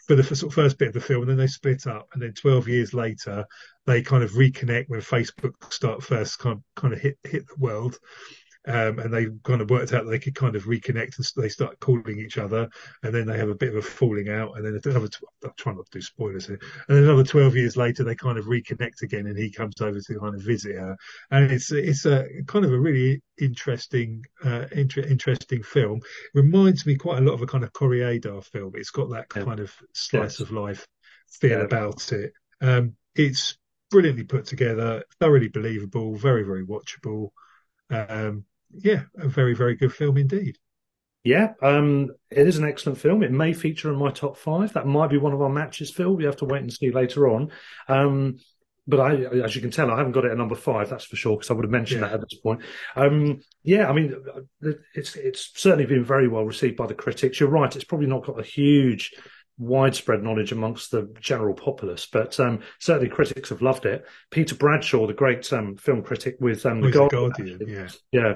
for 0.07 0.15
the 0.15 0.23
first 0.23 0.77
bit 0.79 0.88
of 0.88 0.93
the 0.93 1.01
film, 1.01 1.21
and 1.21 1.31
then 1.31 1.38
they 1.38 1.47
split 1.47 1.85
up. 1.85 2.07
And 2.13 2.21
then 2.23 2.33
12 2.33 2.69
years 2.69 2.93
later, 2.93 3.45
they 3.85 4.01
kind 4.01 4.23
of 4.23 4.31
reconnect 4.31 4.85
when 4.88 5.01
Facebook 5.01 5.71
start 5.71 6.01
first 6.01 6.39
kind 6.39 6.55
of, 6.55 6.63
kind 6.81 6.93
of 6.93 7.01
hit 7.01 7.17
hit 7.25 7.45
the 7.47 7.55
world. 7.57 7.99
Um, 8.69 8.99
and 8.99 9.11
they 9.11 9.25
kind 9.43 9.61
of 9.61 9.69
worked 9.71 9.93
out 9.93 10.05
that 10.05 10.11
they 10.11 10.19
could 10.19 10.35
kind 10.35 10.55
of 10.55 10.65
reconnect 10.65 11.17
and 11.17 11.25
they 11.43 11.49
start 11.49 11.79
calling 11.79 12.19
each 12.19 12.38
other 12.38 12.69
and 13.03 13.13
then 13.15 13.25
they 13.25 13.38
have 13.38 13.49
a 13.49 13.55
bit 13.55 13.69
of 13.69 13.77
a 13.77 13.81
falling 13.81 14.29
out 14.29 14.55
and 14.55 14.65
then 14.65 14.79
another 14.85 15.09
I'm 15.43 15.51
trying 15.57 15.77
not 15.77 15.85
to 15.91 15.97
do 15.97 16.01
spoilers 16.01 16.45
here 16.45 16.59
and 16.88 16.97
then 16.97 17.03
another 17.05 17.23
12 17.23 17.55
years 17.55 17.75
later 17.75 18.03
they 18.03 18.13
kind 18.13 18.38
of 18.38 18.45
reconnect 18.45 19.01
again 19.01 19.25
and 19.25 19.38
he 19.38 19.51
comes 19.51 19.81
over 19.81 19.99
to 19.99 20.19
kind 20.19 20.35
of 20.35 20.41
visit 20.41 20.75
her. 20.75 20.95
And 21.31 21.51
it's 21.51 21.71
it's 21.71 22.05
a 22.05 22.27
kind 22.47 22.63
of 22.63 22.71
a 22.71 22.79
really 22.79 23.21
interesting 23.39 24.23
uh, 24.43 24.65
inter- 24.71 25.01
interesting 25.01 25.63
film. 25.63 25.97
It 26.35 26.38
reminds 26.39 26.85
me 26.85 26.95
quite 26.95 27.17
a 27.19 27.25
lot 27.25 27.33
of 27.33 27.41
a 27.41 27.47
kind 27.47 27.63
of 27.63 27.73
Koreeda 27.73 28.43
film. 28.45 28.73
It's 28.75 28.91
got 28.91 29.09
that 29.11 29.29
kind 29.29 29.59
of 29.59 29.73
slice 29.93 30.39
Yes. 30.39 30.39
of 30.39 30.51
life 30.51 30.85
feel 31.41 31.59
Yeah. 31.59 31.63
about 31.65 32.11
it. 32.11 32.33
Um, 32.61 32.95
it's 33.15 33.57
brilliantly 33.89 34.23
put 34.23 34.45
together 34.45 35.03
thoroughly 35.19 35.47
believable 35.47 36.15
very 36.15 36.43
very 36.43 36.65
watchable. 36.65 37.29
Um, 37.89 38.45
yeah, 38.71 39.03
a 39.17 39.27
very, 39.27 39.53
very 39.53 39.75
good 39.75 39.93
film 39.93 40.17
indeed. 40.17 40.57
Yeah, 41.23 41.53
um, 41.61 42.09
it 42.31 42.47
is 42.47 42.57
an 42.57 42.67
excellent 42.67 42.97
film. 42.97 43.23
It 43.23 43.31
may 43.31 43.53
feature 43.53 43.91
in 43.91 43.99
my 43.99 44.09
top 44.09 44.38
five. 44.38 44.73
That 44.73 44.88
might 44.88 45.09
be 45.09 45.17
one 45.17 45.33
of 45.33 45.41
our 45.41 45.49
matches, 45.49 45.91
Phil. 45.91 46.15
We 46.15 46.23
have 46.23 46.38
to 46.38 46.45
wait 46.45 46.61
and 46.61 46.71
see 46.71 46.91
later 46.91 47.27
on. 47.27 47.51
Um, 47.88 48.38
but 48.88 48.99
I, 48.99 49.15
as 49.43 49.55
you 49.55 49.61
can 49.61 49.69
tell, 49.69 49.91
I 49.91 49.97
haven't 49.97 50.13
got 50.13 50.25
it 50.25 50.31
at 50.31 50.38
number 50.38 50.55
five. 50.55 50.89
That's 50.89 51.05
for 51.05 51.15
sure, 51.15 51.35
because 51.35 51.51
I 51.51 51.53
would 51.53 51.65
have 51.65 51.71
mentioned 51.71 52.01
Yeah. 52.01 52.07
that 52.07 52.15
at 52.15 52.29
this 52.29 52.39
point. 52.39 52.61
Um, 52.95 53.41
yeah, 53.63 53.89
I 53.89 53.93
mean, 53.93 54.15
it's 54.95 55.15
it's 55.15 55.51
certainly 55.55 55.85
been 55.85 56.03
very 56.03 56.27
well 56.27 56.45
received 56.45 56.77
by 56.77 56.88
the 56.88 56.95
critics. 56.95 57.39
You're 57.39 57.49
right; 57.49 57.75
it's 57.75 57.85
probably 57.85 58.07
not 58.07 58.25
got 58.25 58.39
a 58.39 58.43
huge, 58.43 59.13
widespread 59.59 60.23
knowledge 60.23 60.51
amongst 60.53 60.89
the 60.89 61.13
general 61.19 61.53
populace, 61.53 62.07
but 62.11 62.39
um, 62.39 62.61
certainly 62.79 63.09
critics 63.09 63.49
have 63.49 63.61
loved 63.61 63.85
it. 63.85 64.05
Peter 64.31 64.55
Bradshaw, 64.55 65.05
the 65.05 65.13
great 65.13 65.51
um, 65.53 65.75
film 65.75 66.01
critic 66.01 66.38
with 66.39 66.65
um, 66.65 66.81
the 66.81 66.89
Guardian, 66.89 67.29
Guardian, 67.29 67.59
yeah. 67.67 67.89
yeah. 68.11 68.33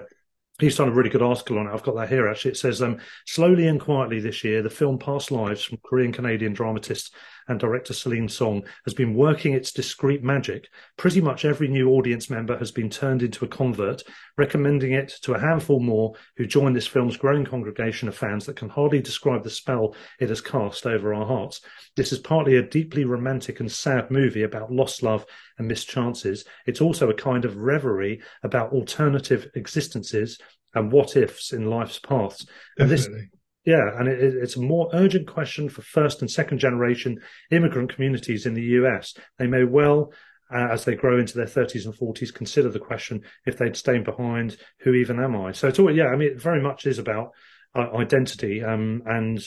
He's 0.59 0.77
done 0.77 0.89
a 0.89 0.93
really 0.93 1.09
good 1.09 1.21
article 1.21 1.57
on 1.57 1.67
it. 1.67 1.71
I've 1.73 1.83
got 1.83 1.95
that 1.95 2.09
here 2.09 2.27
actually. 2.27 2.51
It 2.51 2.57
says, 2.57 2.81
um, 2.81 2.99
slowly 3.25 3.67
and 3.67 3.79
quietly 3.79 4.19
this 4.19 4.43
year, 4.43 4.61
the 4.61 4.69
film 4.69 4.99
Past 4.99 5.31
Lives 5.31 5.63
from 5.63 5.79
Korean 5.83 6.11
Canadian 6.11 6.53
dramatist 6.53 7.15
and 7.47 7.59
director 7.59 7.93
Celine 7.93 8.29
Song 8.29 8.63
has 8.85 8.93
been 8.93 9.13
working 9.13 9.53
its 9.53 9.71
discreet 9.71 10.23
magic. 10.23 10.67
Pretty 10.97 11.21
much 11.21 11.45
every 11.45 11.67
new 11.67 11.89
audience 11.91 12.29
member 12.29 12.57
has 12.57 12.71
been 12.71 12.89
turned 12.89 13.23
into 13.23 13.45
a 13.45 13.47
convert, 13.47 14.03
recommending 14.37 14.93
it 14.93 15.09
to 15.21 15.33
a 15.33 15.39
handful 15.39 15.79
more 15.79 16.13
who 16.37 16.45
join 16.45 16.73
this 16.73 16.87
film's 16.87 17.17
growing 17.17 17.45
congregation 17.45 18.07
of 18.07 18.15
fans 18.15 18.45
that 18.45 18.55
can 18.55 18.69
hardly 18.69 19.01
describe 19.01 19.43
the 19.43 19.49
spell 19.49 19.95
it 20.19 20.29
has 20.29 20.41
cast 20.41 20.85
over 20.85 21.13
our 21.13 21.25
hearts. 21.25 21.61
This 21.95 22.11
is 22.11 22.19
partly 22.19 22.57
a 22.57 22.67
deeply 22.67 23.05
romantic 23.05 23.59
and 23.59 23.71
sad 23.71 24.09
movie 24.11 24.43
about 24.43 24.71
lost 24.71 25.03
love 25.03 25.25
and 25.57 25.67
missed 25.67 25.89
chances. 25.89 26.45
It's 26.65 26.81
also 26.81 27.09
a 27.09 27.13
kind 27.13 27.45
of 27.45 27.57
reverie 27.57 28.21
about 28.43 28.71
alternative 28.71 29.49
existences 29.55 30.39
and 30.73 30.91
what 30.91 31.15
ifs 31.15 31.53
in 31.53 31.69
life's 31.69 31.99
paths. 31.99 32.45
And 32.77 32.89
this 32.89 33.05
Definitely. 33.05 33.29
Yeah, 33.65 33.97
and 33.97 34.07
it, 34.07 34.21
it- 34.21 34.35
it's 34.35 34.55
a 34.55 34.61
more 34.61 34.89
urgent 34.93 35.27
question 35.27 35.69
for 35.69 35.81
first 35.81 36.21
and 36.21 36.29
second 36.29 36.59
generation 36.59 37.19
immigrant 37.51 37.93
communities 37.93 38.45
in 38.45 38.53
the 38.53 38.63
US. 38.81 39.13
They 39.37 39.47
may 39.47 39.63
well, 39.63 40.11
uh, 40.53 40.67
as 40.71 40.85
they 40.85 40.95
grow 40.95 41.19
into 41.19 41.35
their 41.37 41.45
30s 41.45 41.85
and 41.85 41.93
40s, 41.95 42.33
consider 42.33 42.69
the 42.69 42.79
question 42.79 43.21
if 43.45 43.57
they'd 43.57 43.75
stayed 43.75 44.03
behind, 44.03 44.57
who 44.79 44.93
even 44.93 45.19
am 45.19 45.35
I? 45.35 45.51
So 45.53 45.67
it's 45.67 45.79
all, 45.79 45.95
yeah, 45.95 46.07
I 46.07 46.15
mean, 46.15 46.29
it 46.31 46.41
very 46.41 46.61
much 46.61 46.85
is 46.85 46.99
about 46.99 47.31
uh, 47.75 47.91
identity 47.95 48.63
um, 48.63 49.01
and 49.05 49.41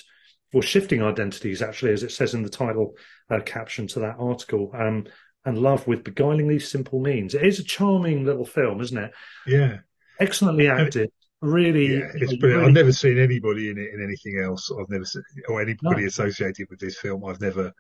well, 0.53 0.63
shifting 0.63 1.03
identities, 1.03 1.61
actually, 1.61 1.93
as 1.93 2.03
it 2.03 2.13
says 2.13 2.33
in 2.35 2.43
the 2.43 2.49
title 2.49 2.95
uh, 3.31 3.41
caption 3.45 3.87
to 3.89 4.01
that 4.01 4.17
article. 4.19 4.71
Um, 4.75 5.07
and 5.45 5.59
love 5.59 5.87
with 5.87 6.03
beguilingly 6.03 6.61
simple 6.61 6.99
means. 6.99 7.33
It 7.35 7.45
is 7.45 7.61
a 7.61 7.65
charming 7.65 8.25
little 8.25 8.45
film, 8.45 8.81
isn't 8.81 8.99
it? 8.99 9.13
Yeah. 9.47 9.77
Excellently 10.19 10.67
acted. 10.67 11.13
Really, 11.47 11.99
Yeah, 11.99 12.11
it's 12.15 12.43
really- 12.43 12.65
I've 12.65 12.73
never 12.73 12.93
seen 12.93 13.19
anybody 13.19 13.71
in 13.71 13.79
it 13.79 13.91
in 13.95 14.03
anything 14.03 14.41
else. 14.41 14.71
I've 14.71 14.89
never 14.89 15.05
seen, 15.05 15.23
or 15.49 15.61
anybody 15.61 16.03
No. 16.03 16.07
associated 16.09 16.69
with 16.71 16.81
this 16.81 16.99
film. 16.99 17.25
I've 17.25 17.41
never 17.41 17.73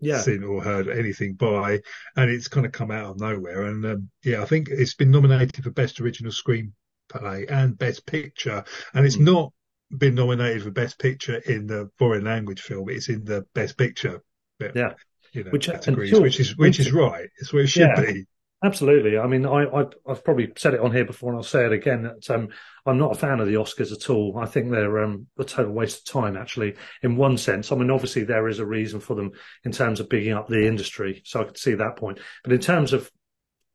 yeah. 0.00 0.20
seen 0.20 0.42
or 0.44 0.62
heard 0.62 0.88
anything 0.88 1.34
by, 1.34 1.80
and 2.16 2.30
it's 2.30 2.48
kind 2.48 2.66
of 2.66 2.72
come 2.72 2.90
out 2.90 3.10
of 3.10 3.20
nowhere. 3.20 3.64
And 3.64 3.84
um, 3.86 4.10
yeah, 4.24 4.42
I 4.42 4.44
think 4.44 4.68
it's 4.70 4.94
been 4.94 5.10
nominated 5.10 5.62
for 5.64 5.70
best 5.70 6.00
original 6.00 6.32
screenplay 6.32 7.50
and 7.50 7.76
best 7.78 8.06
picture, 8.06 8.64
and 8.94 9.06
it's 9.06 9.16
Mm. 9.16 9.24
not 9.24 9.52
been 9.96 10.14
nominated 10.14 10.62
for 10.62 10.70
Best 10.70 11.00
Picture 11.00 11.38
in 11.38 11.66
the 11.66 11.90
foreign 11.98 12.22
language 12.22 12.60
film. 12.60 12.88
It's 12.88 13.08
in 13.08 13.24
the 13.24 13.44
Best 13.54 13.76
Picture. 13.76 14.22
Yeah. 14.60 14.94
You 15.32 15.42
know, 15.44 15.50
Which- 15.50 15.66
categories, 15.66 16.10
until- 16.10 16.22
which 16.22 16.38
is 16.38 16.56
which 16.56 16.78
is 16.78 16.92
right. 16.92 17.28
It's 17.38 17.52
where 17.52 17.64
it 17.64 17.68
should 17.68 17.88
Yeah. 17.96 18.00
be. 18.00 18.26
Absolutely. 18.62 19.16
I 19.16 19.26
mean, 19.26 19.46
I, 19.46 19.64
I, 19.64 19.84
I've 20.06 20.22
probably 20.22 20.52
said 20.56 20.74
it 20.74 20.80
on 20.80 20.92
here 20.92 21.06
before, 21.06 21.30
and 21.30 21.38
I'll 21.38 21.42
say 21.42 21.64
it 21.64 21.72
again. 21.72 22.02
That 22.02 22.30
um, 22.30 22.48
I'm 22.84 22.98
not 22.98 23.12
a 23.12 23.18
fan 23.18 23.40
of 23.40 23.46
the 23.46 23.54
Oscars 23.54 23.90
at 23.90 24.10
all. 24.10 24.38
I 24.38 24.44
think 24.44 24.70
they're 24.70 25.02
um, 25.02 25.26
a 25.38 25.44
total 25.44 25.72
waste 25.72 26.00
of 26.00 26.12
time, 26.12 26.36
actually. 26.36 26.76
In 27.02 27.16
one 27.16 27.38
sense, 27.38 27.72
I 27.72 27.76
mean, 27.76 27.90
obviously 27.90 28.24
there 28.24 28.48
is 28.48 28.58
a 28.58 28.66
reason 28.66 29.00
for 29.00 29.16
them 29.16 29.32
in 29.64 29.72
terms 29.72 29.98
of 29.98 30.10
bigging 30.10 30.34
up 30.34 30.46
the 30.46 30.66
industry, 30.66 31.22
so 31.24 31.40
I 31.40 31.44
could 31.44 31.56
see 31.56 31.74
that 31.74 31.96
point. 31.96 32.20
But 32.44 32.52
in 32.52 32.60
terms 32.60 32.92
of 32.92 33.10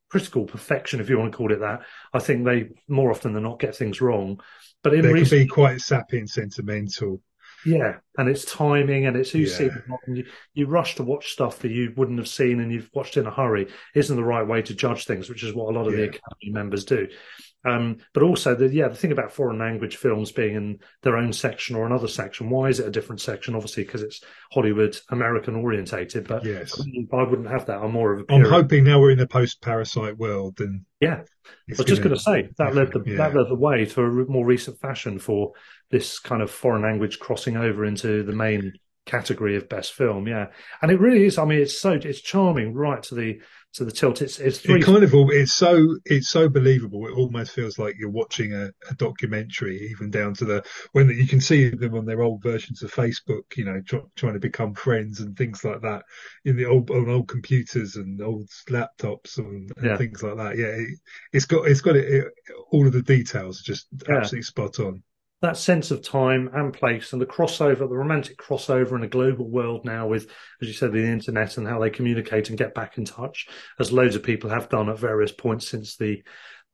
critical 0.08 0.44
perfection, 0.44 1.00
if 1.00 1.10
you 1.10 1.18
want 1.18 1.32
to 1.32 1.36
call 1.36 1.52
it 1.52 1.60
that, 1.60 1.80
I 2.12 2.20
think 2.20 2.44
they 2.44 2.68
more 2.86 3.10
often 3.10 3.32
than 3.32 3.42
not 3.42 3.58
get 3.58 3.74
things 3.74 4.00
wrong. 4.00 4.40
But 4.84 4.94
in 4.94 5.02
They 5.02 5.20
can 5.20 5.28
be 5.28 5.46
quite 5.48 5.80
sappy 5.80 6.20
and 6.20 6.30
sentimental. 6.30 7.20
Yeah, 7.66 7.96
and 8.16 8.28
it's 8.28 8.44
timing 8.44 9.06
and 9.06 9.16
it's 9.16 9.30
who's 9.30 9.50
Yeah. 9.52 9.56
seen 9.58 9.66
it. 9.68 9.82
and 10.06 10.16
You, 10.18 10.24
you 10.54 10.66
rush 10.66 10.94
to 10.96 11.02
watch 11.02 11.32
stuff 11.32 11.58
that 11.60 11.70
you 11.72 11.92
wouldn't 11.96 12.18
have 12.18 12.28
seen 12.28 12.60
and 12.60 12.72
you've 12.72 12.90
watched 12.94 13.16
in 13.16 13.26
a 13.26 13.30
hurry 13.30 13.66
isn't 13.94 14.14
the 14.14 14.24
right 14.24 14.46
way 14.46 14.62
to 14.62 14.74
judge 14.74 15.04
things, 15.04 15.28
which 15.28 15.42
is 15.42 15.52
what 15.54 15.74
a 15.74 15.78
lot 15.78 15.86
of 15.88 15.92
the 15.94 16.04
Academy 16.04 16.50
members 16.52 16.84
do. 16.84 17.08
Um, 17.66 17.96
but 18.14 18.22
also, 18.22 18.54
the 18.54 18.68
yeah, 18.72 18.88
the 18.88 18.94
thing 18.94 19.12
about 19.12 19.32
foreign 19.32 19.58
language 19.58 19.96
films 19.96 20.30
being 20.30 20.54
in 20.54 20.78
their 21.02 21.16
own 21.16 21.32
section 21.32 21.74
or 21.74 21.84
another 21.86 22.08
section, 22.08 22.48
why 22.48 22.68
is 22.68 22.78
it 22.78 22.86
a 22.86 22.90
different 22.90 23.20
section? 23.20 23.54
Obviously, 23.54 23.82
because 23.84 24.02
it's 24.02 24.22
Hollywood 24.52 24.96
American 25.10 25.56
orientated. 25.56 26.28
But 26.28 26.44
Yes. 26.44 26.80
I 27.12 27.22
wouldn't 27.22 27.48
have 27.50 27.66
that. 27.66 27.82
I'm 27.82 27.92
more 27.92 28.12
of 28.14 28.20
a 28.28 28.32
I'm 28.32 28.44
hoping 28.44 28.84
now 28.84 29.00
we're 29.00 29.10
in 29.10 29.20
a 29.20 29.26
post-parasite 29.26 30.16
world, 30.18 30.60
and 30.60 30.82
Yeah, 31.00 31.22
I 31.46 31.50
was 31.68 31.84
just 31.84 32.02
gonna- 32.02 32.18
say 32.18 32.48
that 32.58 32.74
led 32.74 32.92
the 32.92 33.02
Yeah. 33.04 33.16
that 33.16 33.34
led 33.34 33.48
the 33.48 33.54
way 33.56 33.84
to 33.86 34.00
a 34.02 34.08
more 34.26 34.46
recent 34.46 34.78
fashion 34.80 35.18
for 35.18 35.52
this 35.90 36.18
kind 36.18 36.42
of 36.42 36.50
foreign 36.50 36.82
language 36.82 37.18
crossing 37.18 37.56
over 37.56 37.84
into 37.84 38.22
the 38.22 38.32
main 38.32 38.72
category 39.06 39.54
of 39.56 39.68
best 39.68 39.92
film. 39.92 40.26
Yeah, 40.26 40.46
and 40.82 40.90
it 40.90 40.98
really 41.00 41.24
is. 41.26 41.38
I 41.38 41.44
mean, 41.44 41.60
it's 41.60 41.78
so 41.78 41.92
it's 41.92 42.20
charming 42.20 42.74
right 42.74 43.02
to 43.04 43.14
the 43.14 43.40
to 43.76 43.84
the 43.84 43.92
tilt. 43.92 44.22
It's 44.22 44.38
it's 44.38 44.58
three. 44.58 44.80
It 44.80 44.84
kind 44.84 45.02
of 45.04 45.14
all 45.14 45.30
it's 45.30 45.52
so 45.52 45.96
it's 46.04 46.28
so 46.28 46.48
believable. 46.48 47.06
It 47.06 47.12
almost 47.12 47.52
feels 47.52 47.78
like 47.78 47.96
you're 47.98 48.10
watching 48.10 48.52
a, 48.52 48.70
a 48.90 48.94
documentary, 48.94 49.88
even 49.90 50.10
down 50.10 50.34
to 50.34 50.44
the 50.44 50.64
when 50.92 51.08
you 51.10 51.26
can 51.26 51.40
see 51.40 51.68
them 51.70 51.94
on 51.94 52.04
their 52.06 52.22
old 52.22 52.42
versions 52.42 52.82
of 52.82 52.92
Facebook. 52.92 53.44
You 53.56 53.64
know, 53.66 53.80
tr- 53.82 54.06
trying 54.16 54.34
to 54.34 54.40
become 54.40 54.74
friends 54.74 55.20
and 55.20 55.36
things 55.36 55.64
like 55.64 55.80
that 55.82 56.02
in 56.44 56.56
the 56.56 56.66
old 56.66 56.90
on 56.90 57.08
old 57.08 57.28
computers 57.28 57.96
and 57.96 58.20
old 58.22 58.48
laptops 58.70 59.38
and, 59.38 59.70
and 59.76 59.86
Yeah. 59.86 59.96
things 59.96 60.22
like 60.22 60.36
that. 60.36 60.56
Yeah, 60.56 60.66
it, 60.66 60.98
it's 61.32 61.46
got 61.46 61.66
it's 61.68 61.80
got 61.80 61.96
it, 61.96 62.12
it, 62.12 62.24
all 62.70 62.86
of 62.86 62.92
the 62.92 63.02
details 63.02 63.60
are 63.60 63.64
just 63.64 63.86
Yeah. 64.08 64.16
absolutely 64.16 64.42
spot 64.42 64.80
on. 64.80 65.02
That 65.42 65.56
sense 65.56 65.90
of 65.90 66.02
time 66.02 66.50
and 66.54 66.72
place 66.72 67.12
and 67.12 67.20
the 67.20 67.26
crossover, 67.26 67.80
the 67.80 67.96
romantic 67.96 68.38
crossover 68.38 68.96
in 68.96 69.02
a 69.02 69.08
global 69.08 69.48
world 69.48 69.84
now 69.84 70.06
with, 70.06 70.30
as 70.62 70.68
you 70.68 70.74
said, 70.74 70.92
the 70.92 71.04
internet 71.04 71.58
and 71.58 71.68
how 71.68 71.78
they 71.78 71.90
communicate 71.90 72.48
and 72.48 72.58
get 72.58 72.74
back 72.74 72.96
in 72.96 73.04
touch, 73.04 73.46
as 73.78 73.92
loads 73.92 74.16
of 74.16 74.22
people 74.22 74.48
have 74.48 74.68
done 74.68 74.88
at 74.88 74.98
various 74.98 75.32
points 75.32 75.68
since 75.68 75.96
the 75.96 76.22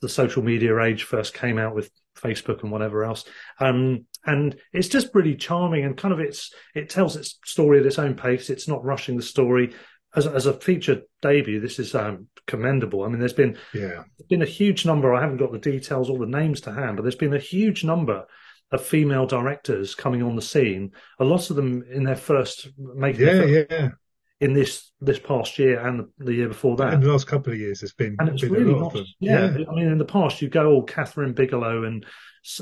the 0.00 0.09
social 0.09 0.42
media 0.42 0.76
age 0.81 1.04
first 1.04 1.33
came 1.33 1.59
out 1.59 1.76
with 1.76 1.88
Facebook 2.19 2.62
and 2.62 2.73
whatever 2.73 3.04
else. 3.04 3.25
Um, 3.61 4.07
and 4.26 4.57
it's 4.73 4.88
just 4.88 5.14
really 5.14 5.37
charming 5.37 5.85
and 5.85 5.97
kind 5.97 6.12
of 6.12 6.19
it's 6.19 6.52
it 6.75 6.90
tells 6.90 7.16
its 7.16 7.38
story 7.45 7.78
at 7.81 7.87
its 7.87 8.00
own 8.00 8.14
pace. 8.14 8.50
It's 8.50 8.69
not 8.69 8.85
rushing 8.85 9.16
the 9.16 9.23
story. 9.23 9.75
As, 10.14 10.26
as 10.26 10.47
a 10.47 10.52
feature 10.52 11.02
debut, 11.23 11.61
this 11.61 11.78
is 11.78 11.95
um, 11.95 12.28
commendable. 12.47 13.02
I 13.02 13.09
mean, 13.09 13.19
there's 13.19 13.33
been 13.33 13.57
Yeah, 13.73 14.02
been 14.28 14.42
a 14.42 14.47
huge 14.47 14.85
number. 14.85 15.14
I 15.14 15.23
haven't 15.23 15.38
got 15.38 15.52
the 15.52 15.59
details 15.59 16.11
or 16.11 16.19
the 16.19 16.26
names 16.26 16.61
to 16.62 16.73
hand, 16.73 16.97
but 16.97 17.02
there's 17.02 17.14
been 17.14 17.35
a 17.35 17.38
huge 17.38 17.83
number 17.83 18.26
of 18.73 18.85
female 18.85 19.26
directors 19.26 19.95
coming 19.95 20.23
on 20.23 20.35
the 20.35 20.43
scene. 20.43 20.93
A 21.21 21.25
lot 21.25 21.50
of 21.50 21.57
them 21.57 21.85
in 21.91 22.05
their 22.05 22.17
first 22.17 22.69
making 22.79 23.26
yeah, 23.26 23.62
yeah. 23.71 23.88
in 24.41 24.55
this 24.55 24.91
this 25.00 25.19
past 25.19 25.59
year 25.59 25.87
and 25.87 26.09
the, 26.19 26.33
year 26.35 26.49
before 26.49 26.76
that. 26.76 26.95
In 26.95 27.00
the 27.00 27.12
last 27.12 27.26
couple 27.26 27.52
of 27.52 27.59
years, 27.59 27.81
there's 27.81 27.93
been, 27.93 28.17
And 28.19 28.31
it's 28.31 28.43
been 28.43 28.52
really 28.52 28.75
not, 28.75 28.95
them. 28.95 29.05
yeah, 29.21 29.57
I 29.71 29.75
mean, 29.75 29.88
in 29.88 29.99
the 29.99 30.05
past, 30.05 30.41
you 30.41 30.49
go, 30.49 30.71
all 30.71 30.87
Kathryn 30.87 31.35
Bigelow 31.35 31.85
and 31.85 32.07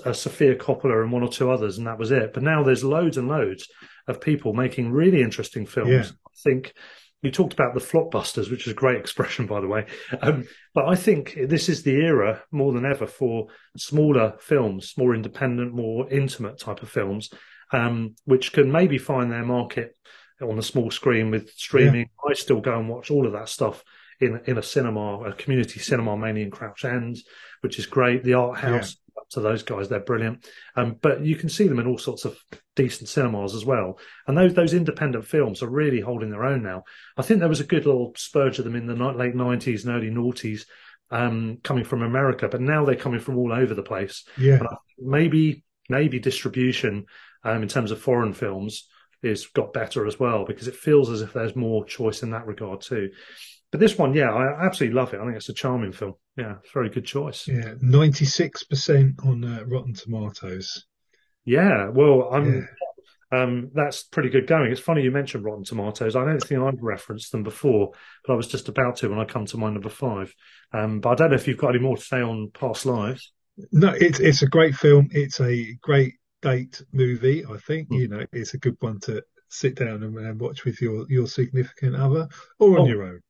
uh, 0.04 0.12
Sofia 0.12 0.56
Coppola 0.56 1.02
and 1.02 1.12
one 1.12 1.22
or 1.22 1.30
two 1.30 1.50
others, 1.50 1.78
and 1.78 1.86
that 1.86 1.98
was 1.98 2.10
it. 2.10 2.32
But 2.32 2.42
now 2.42 2.62
there's 2.62 2.84
loads 2.84 3.16
and 3.16 3.28
loads 3.28 3.68
of 4.08 4.20
people 4.20 4.52
making 4.52 4.90
really 4.90 5.22
interesting 5.22 5.64
films. 5.64 5.90
Yeah. 5.90 6.02
I 6.02 6.36
think 6.42 6.74
you 7.22 7.30
talked 7.30 7.52
about 7.52 7.74
the 7.74 7.80
flopbusters, 7.80 8.50
which 8.50 8.66
is 8.66 8.72
a 8.72 8.76
great 8.76 8.98
expression, 8.98 9.46
by 9.46 9.60
the 9.60 9.68
way. 9.68 9.86
Um, 10.22 10.46
but 10.74 10.86
I 10.86 10.94
think 10.94 11.38
this 11.48 11.68
is 11.68 11.82
the 11.82 11.94
era 11.94 12.42
more 12.50 12.72
than 12.72 12.86
ever 12.86 13.06
for 13.06 13.48
smaller 13.76 14.36
films, 14.40 14.94
more 14.96 15.14
independent, 15.14 15.74
more 15.74 16.08
intimate 16.10 16.58
type 16.58 16.82
of 16.82 16.88
films, 16.88 17.30
um, 17.72 18.14
which 18.24 18.52
can 18.52 18.72
maybe 18.72 18.98
find 18.98 19.30
their 19.30 19.44
market 19.44 19.96
on 20.40 20.56
the 20.56 20.62
small 20.62 20.90
screen 20.90 21.30
with 21.30 21.50
streaming. 21.50 22.08
I 22.28 22.32
still 22.32 22.60
go 22.60 22.78
and 22.78 22.88
watch 22.88 23.10
all 23.10 23.26
of 23.26 23.32
that 23.32 23.48
stuff 23.48 23.84
in 24.20 24.40
in 24.46 24.58
a 24.58 24.62
cinema, 24.62 25.20
a 25.22 25.32
community 25.34 25.80
cinema, 25.80 26.16
mainly 26.16 26.42
in 26.42 26.50
Crouch 26.50 26.84
End, 26.84 27.18
which 27.60 27.78
is 27.78 27.86
great. 27.86 28.24
The 28.24 28.34
art 28.34 28.58
house, 28.58 28.96
up 29.20 29.28
to 29.30 29.40
those 29.40 29.62
guys, 29.62 29.88
they're 29.88 30.00
brilliant. 30.00 30.48
Um, 30.76 30.96
but 31.00 31.24
you 31.24 31.36
can 31.36 31.48
see 31.48 31.68
them 31.68 31.78
in 31.78 31.86
all 31.86 31.98
sorts 31.98 32.24
of 32.24 32.38
decent 32.76 33.08
cinemas 33.08 33.54
as 33.54 33.64
well. 33.64 33.98
And 34.26 34.36
those 34.36 34.54
those 34.54 34.74
independent 34.74 35.26
films 35.26 35.62
are 35.62 35.70
really 35.70 36.00
holding 36.00 36.30
their 36.30 36.44
own 36.44 36.62
now. 36.62 36.84
I 37.16 37.22
think 37.22 37.40
there 37.40 37.48
was 37.48 37.60
a 37.60 37.64
good 37.64 37.86
little 37.86 38.12
spurge 38.16 38.58
of 38.58 38.64
them 38.64 38.76
in 38.76 38.86
the 38.86 38.94
late 38.94 39.34
nineties 39.34 39.84
and 39.84 39.94
early 39.94 40.10
noughties. 40.10 40.62
Um, 41.12 41.58
coming 41.64 41.82
from 41.82 42.02
America, 42.02 42.46
but 42.48 42.60
now 42.60 42.84
they're 42.84 42.94
coming 42.94 43.18
from 43.18 43.36
all 43.36 43.52
over 43.52 43.74
the 43.74 43.82
place. 43.82 44.22
Yeah, 44.38 44.58
And 44.58 44.68
I 44.68 44.70
think 44.70 45.08
maybe 45.08 45.64
maybe 45.88 46.20
distribution 46.20 47.06
um, 47.42 47.62
in 47.62 47.68
terms 47.68 47.90
of 47.90 48.00
foreign 48.00 48.32
films 48.32 48.88
is 49.22 49.48
got 49.48 49.72
better 49.72 50.06
as 50.06 50.18
well 50.18 50.44
because 50.44 50.68
it 50.68 50.76
feels 50.76 51.10
as 51.10 51.20
if 51.20 51.32
there's 51.32 51.56
more 51.56 51.84
choice 51.84 52.22
in 52.22 52.30
that 52.30 52.46
regard 52.46 52.80
too. 52.80 53.10
But 53.70 53.80
this 53.80 53.96
one, 53.96 54.14
yeah, 54.14 54.30
I 54.32 54.64
absolutely 54.66 54.96
love 54.96 55.14
it. 55.14 55.20
I 55.20 55.24
think 55.24 55.36
it's 55.36 55.48
a 55.48 55.54
charming 55.54 55.92
film. 55.92 56.14
Yeah, 56.36 56.56
it's 56.60 56.70
a 56.70 56.74
very 56.74 56.90
good 56.90 57.04
choice. 57.04 57.46
Yeah, 57.46 57.54
yeah. 57.58 57.74
Ninety 57.80 58.24
six 58.24 58.64
percent 58.64 59.20
on 59.24 59.44
uh, 59.44 59.64
Rotten 59.66 59.94
Tomatoes. 59.94 60.86
Yeah, 61.44 61.88
well, 61.88 62.28
I'm. 62.32 62.54
Yeah. 62.54 62.62
Um, 63.32 63.70
that's 63.74 64.02
pretty 64.02 64.28
good 64.28 64.48
going. 64.48 64.72
It's 64.72 64.80
funny 64.80 65.02
you 65.02 65.12
mentioned 65.12 65.44
Rotten 65.44 65.62
Tomatoes. 65.62 66.16
I 66.16 66.24
don't 66.24 66.40
think 66.42 66.60
I've 66.60 66.82
referenced 66.82 67.30
them 67.30 67.44
before, 67.44 67.92
but 68.26 68.32
I 68.32 68.36
was 68.36 68.48
just 68.48 68.68
about 68.68 68.96
to 68.96 69.08
when 69.08 69.20
I 69.20 69.24
come 69.24 69.46
to 69.46 69.56
my 69.56 69.70
number 69.70 69.88
five. 69.88 70.34
Um, 70.72 70.98
but 70.98 71.10
I 71.10 71.14
don't 71.14 71.30
know 71.30 71.36
if 71.36 71.46
you've 71.46 71.56
got 71.56 71.68
any 71.70 71.78
more 71.78 71.96
to 71.96 72.02
say 72.02 72.20
on 72.20 72.50
Past 72.52 72.86
Lives. 72.86 73.32
No, 73.70 73.90
it's 73.90 74.18
it's 74.18 74.42
a 74.42 74.48
great 74.48 74.74
film. 74.74 75.10
It's 75.12 75.40
a 75.40 75.74
great 75.80 76.14
date 76.42 76.82
movie. 76.92 77.44
I 77.46 77.56
think 77.58 77.88
Mm. 77.90 77.98
you 78.00 78.08
know 78.08 78.26
it's 78.32 78.54
a 78.54 78.58
good 78.58 78.76
one 78.80 78.98
to 79.02 79.22
sit 79.48 79.76
down 79.76 80.02
and, 80.02 80.16
and 80.18 80.40
watch 80.40 80.64
with 80.64 80.82
your 80.82 81.06
your 81.08 81.28
significant 81.28 81.94
other 81.94 82.26
or 82.58 82.78
on 82.80 82.84
Oh. 82.84 82.86
your 82.88 83.04
own. 83.04 83.20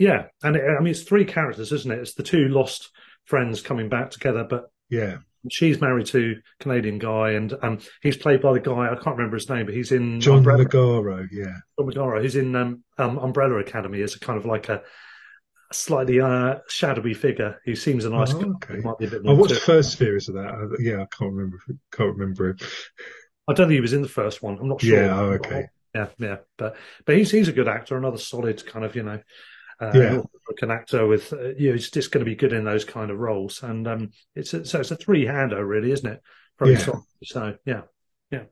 Yeah, 0.00 0.26
and 0.42 0.56
it, 0.56 0.64
I 0.64 0.80
mean 0.80 0.90
it's 0.90 1.02
three 1.02 1.24
characters, 1.24 1.70
isn't 1.72 1.90
it? 1.92 1.98
It's 2.00 2.14
the 2.14 2.22
two 2.24 2.48
lost 2.48 2.90
friends 3.24 3.60
coming 3.62 3.88
back 3.88 4.10
together, 4.10 4.44
but 4.48 4.70
Yeah, 4.88 5.18
she's 5.50 5.80
married 5.80 6.06
to 6.06 6.36
a 6.38 6.62
Canadian 6.62 6.98
guy, 6.98 7.32
and 7.32 7.54
um, 7.62 7.78
he's 8.02 8.16
played 8.16 8.40
by 8.42 8.52
the 8.54 8.60
guy 8.60 8.90
I 8.90 8.94
can't 8.96 9.16
remember 9.16 9.36
his 9.36 9.48
name, 9.50 9.66
but 9.66 9.74
he's 9.74 9.92
in 9.92 10.20
John 10.20 10.38
Umbrella, 10.38 10.64
Magaro. 10.64 11.28
Yeah, 11.30 11.54
John 11.78 11.86
Magaro, 11.90 12.20
who's 12.22 12.34
in 12.34 12.56
um, 12.56 12.82
um, 12.98 13.18
Umbrella 13.18 13.58
Academy 13.58 14.02
as 14.02 14.14
a 14.16 14.20
kind 14.20 14.38
of 14.38 14.46
like 14.46 14.68
a 14.70 14.82
slightly 15.72 16.20
uh, 16.20 16.56
shadowy 16.68 17.14
figure 17.14 17.60
who 17.64 17.76
seems 17.76 18.04
a 18.04 18.10
nice 18.10 18.32
Oh, 18.34 18.40
guy. 18.40 18.48
okay. 18.48 18.76
He 18.76 18.80
might 18.80 18.98
be 18.98 19.06
a 19.06 19.10
bit 19.10 19.22
I 19.26 19.32
watched 19.32 19.54
the 19.54 19.60
first 19.60 19.96
series 19.98 20.28
of 20.28 20.34
that. 20.34 20.48
Uh, 20.48 20.76
yeah, 20.80 21.02
I 21.02 21.06
can't 21.16 21.32
remember. 21.32 21.58
Can't 21.92 22.16
remember 22.16 22.50
it. 22.50 22.62
I 23.46 23.52
don't 23.52 23.68
think 23.68 23.76
he 23.76 23.80
was 23.80 23.92
in 23.92 24.02
the 24.02 24.08
first 24.08 24.42
one. 24.42 24.58
I'm 24.58 24.68
not 24.68 24.80
sure. 24.80 25.02
Yeah, 25.02 25.20
oh, 25.20 25.24
okay. 25.32 25.66
Yeah, 25.94 26.06
yeah, 26.18 26.36
but 26.56 26.76
but 27.04 27.16
he's 27.16 27.30
he's 27.30 27.48
a 27.48 27.52
good 27.52 27.68
actor, 27.68 27.96
another 27.96 28.18
solid 28.18 28.64
kind 28.64 28.84
of 28.84 28.94
you 28.94 29.02
know, 29.02 29.20
uh, 29.80 29.90
Yeah. 29.94 30.20
American 30.48 30.70
actor 30.70 31.06
with 31.06 31.32
uh, 31.32 31.50
you 31.56 31.68
know 31.68 31.74
he's 31.74 31.90
just 31.90 32.10
going 32.10 32.24
to 32.24 32.30
be 32.30 32.36
good 32.36 32.52
in 32.52 32.64
those 32.64 32.84
kind 32.84 33.10
of 33.10 33.18
roles, 33.18 33.62
and 33.62 33.86
um, 33.88 34.10
it's 34.34 34.52
a, 34.54 34.64
so 34.64 34.80
it's 34.80 34.90
a 34.90 34.96
three 34.96 35.24
hander 35.26 35.64
really, 35.64 35.92
isn't 35.92 36.10
it? 36.10 36.20
Yeah. 36.64 36.86
So 37.24 37.54
yeah, 37.64 37.82
yeah. 38.30 38.42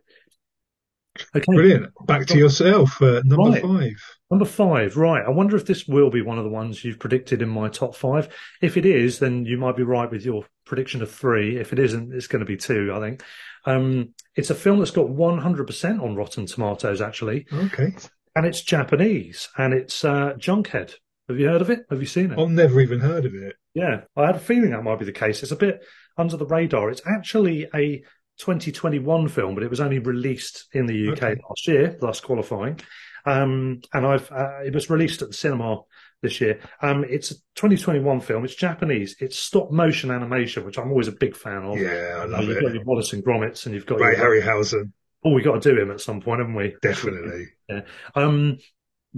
Okay, 1.34 1.44
Brilliant. 1.48 1.92
Back 2.06 2.26
to 2.28 2.38
yourself. 2.38 3.02
Uh, 3.02 3.22
number 3.24 3.50
Right. 3.50 3.62
five. 3.62 4.16
number 4.30 4.44
five, 4.44 4.96
right? 4.96 5.24
I 5.26 5.30
wonder 5.30 5.56
if 5.56 5.66
this 5.66 5.86
will 5.88 6.10
be 6.10 6.22
one 6.22 6.38
of 6.38 6.44
the 6.44 6.50
ones 6.50 6.84
you've 6.84 7.00
predicted 7.00 7.42
in 7.42 7.48
my 7.48 7.68
top 7.68 7.96
five. 7.96 8.28
If 8.62 8.76
it 8.76 8.86
is, 8.86 9.18
then 9.18 9.44
you 9.44 9.58
might 9.58 9.76
be 9.76 9.82
right 9.82 10.08
with 10.08 10.24
your 10.24 10.44
prediction 10.64 11.02
of 11.02 11.10
three. 11.10 11.56
If 11.56 11.72
it 11.72 11.80
isn't, 11.80 12.14
it's 12.14 12.28
going 12.28 12.40
to 12.40 12.46
be 12.46 12.56
two. 12.56 12.92
I 12.94 13.00
think. 13.00 13.22
Um, 13.66 14.14
it's 14.36 14.50
a 14.50 14.54
film 14.54 14.78
that's 14.78 14.92
got 14.92 15.08
100% 15.08 16.00
on 16.00 16.14
Rotten 16.14 16.46
Tomatoes 16.46 17.00
actually. 17.00 17.46
Okay. 17.52 17.94
and 18.36 18.46
it's 18.46 18.62
Japanese, 18.62 19.48
and 19.58 19.74
it's 19.74 20.04
uh, 20.04 20.34
Junkhead. 20.38 20.94
Have 21.28 21.38
you 21.38 21.46
heard 21.48 21.60
of 21.60 21.70
it? 21.70 21.80
Have 21.90 22.00
you 22.00 22.06
seen 22.06 22.30
it? 22.32 22.38
I've 22.38 22.48
never 22.50 22.80
even 22.80 23.00
heard 23.00 23.26
of 23.26 23.34
it. 23.34 23.56
Yeah, 23.74 24.02
I 24.16 24.26
had 24.26 24.36
a 24.36 24.40
feeling 24.40 24.70
that 24.70 24.82
might 24.82 24.98
be 24.98 25.04
the 25.04 25.12
case. 25.12 25.42
It's 25.42 25.52
a 25.52 25.56
bit 25.56 25.84
under 26.16 26.36
the 26.36 26.46
radar. 26.46 26.90
It's 26.90 27.02
actually 27.06 27.66
a 27.74 27.98
2021 28.38 29.28
film, 29.28 29.54
but 29.54 29.62
it 29.64 29.70
was 29.70 29.80
only 29.80 29.98
released 29.98 30.66
in 30.72 30.86
the 30.86 31.08
UK 31.10 31.22
Okay. 31.22 31.40
last 31.48 31.68
year, 31.68 31.96
thus 32.00 32.20
qualifying. 32.20 32.80
Um, 33.26 33.80
and 33.92 34.06
I've 34.06 34.30
uh, 34.32 34.60
it 34.64 34.72
was 34.74 34.88
released 34.88 35.20
at 35.22 35.28
the 35.28 35.34
cinema 35.34 35.80
this 36.22 36.40
year. 36.40 36.60
Um, 36.80 37.04
it's 37.08 37.30
a 37.30 37.34
2021 37.56 38.20
film. 38.20 38.44
It's 38.44 38.54
Japanese. 38.54 39.16
It's 39.20 39.38
stop 39.38 39.70
motion 39.70 40.10
animation, 40.10 40.64
which 40.64 40.78
I'm 40.78 40.90
always 40.90 41.08
a 41.08 41.12
big 41.12 41.36
fan 41.36 41.64
of. 41.64 41.78
Yeah, 41.78 42.20
I 42.20 42.24
love 42.24 42.44
you've 42.44 42.56
it. 42.56 42.62
got 42.62 42.74
your 42.74 42.84
Wallace 42.84 43.12
and 43.12 43.22
Gromits, 43.24 43.66
and 43.66 43.74
you've 43.74 43.86
got 43.86 44.00
Ray 44.00 44.16
your, 44.16 44.24
Harryhausen, 44.40 44.92
oh, 45.24 45.32
we 45.32 45.42
got 45.42 45.60
to 45.62 45.74
do 45.74 45.80
him 45.80 45.90
at 45.90 46.00
some 46.00 46.20
point, 46.20 46.40
haven't 46.40 46.54
we? 46.54 46.74
definitely. 46.80 47.48
Um, 48.14 48.56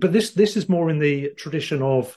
but 0.00 0.12
this 0.12 0.30
this 0.32 0.56
is 0.56 0.68
more 0.68 0.90
in 0.90 0.98
the 0.98 1.30
tradition 1.36 1.82
of 1.82 2.16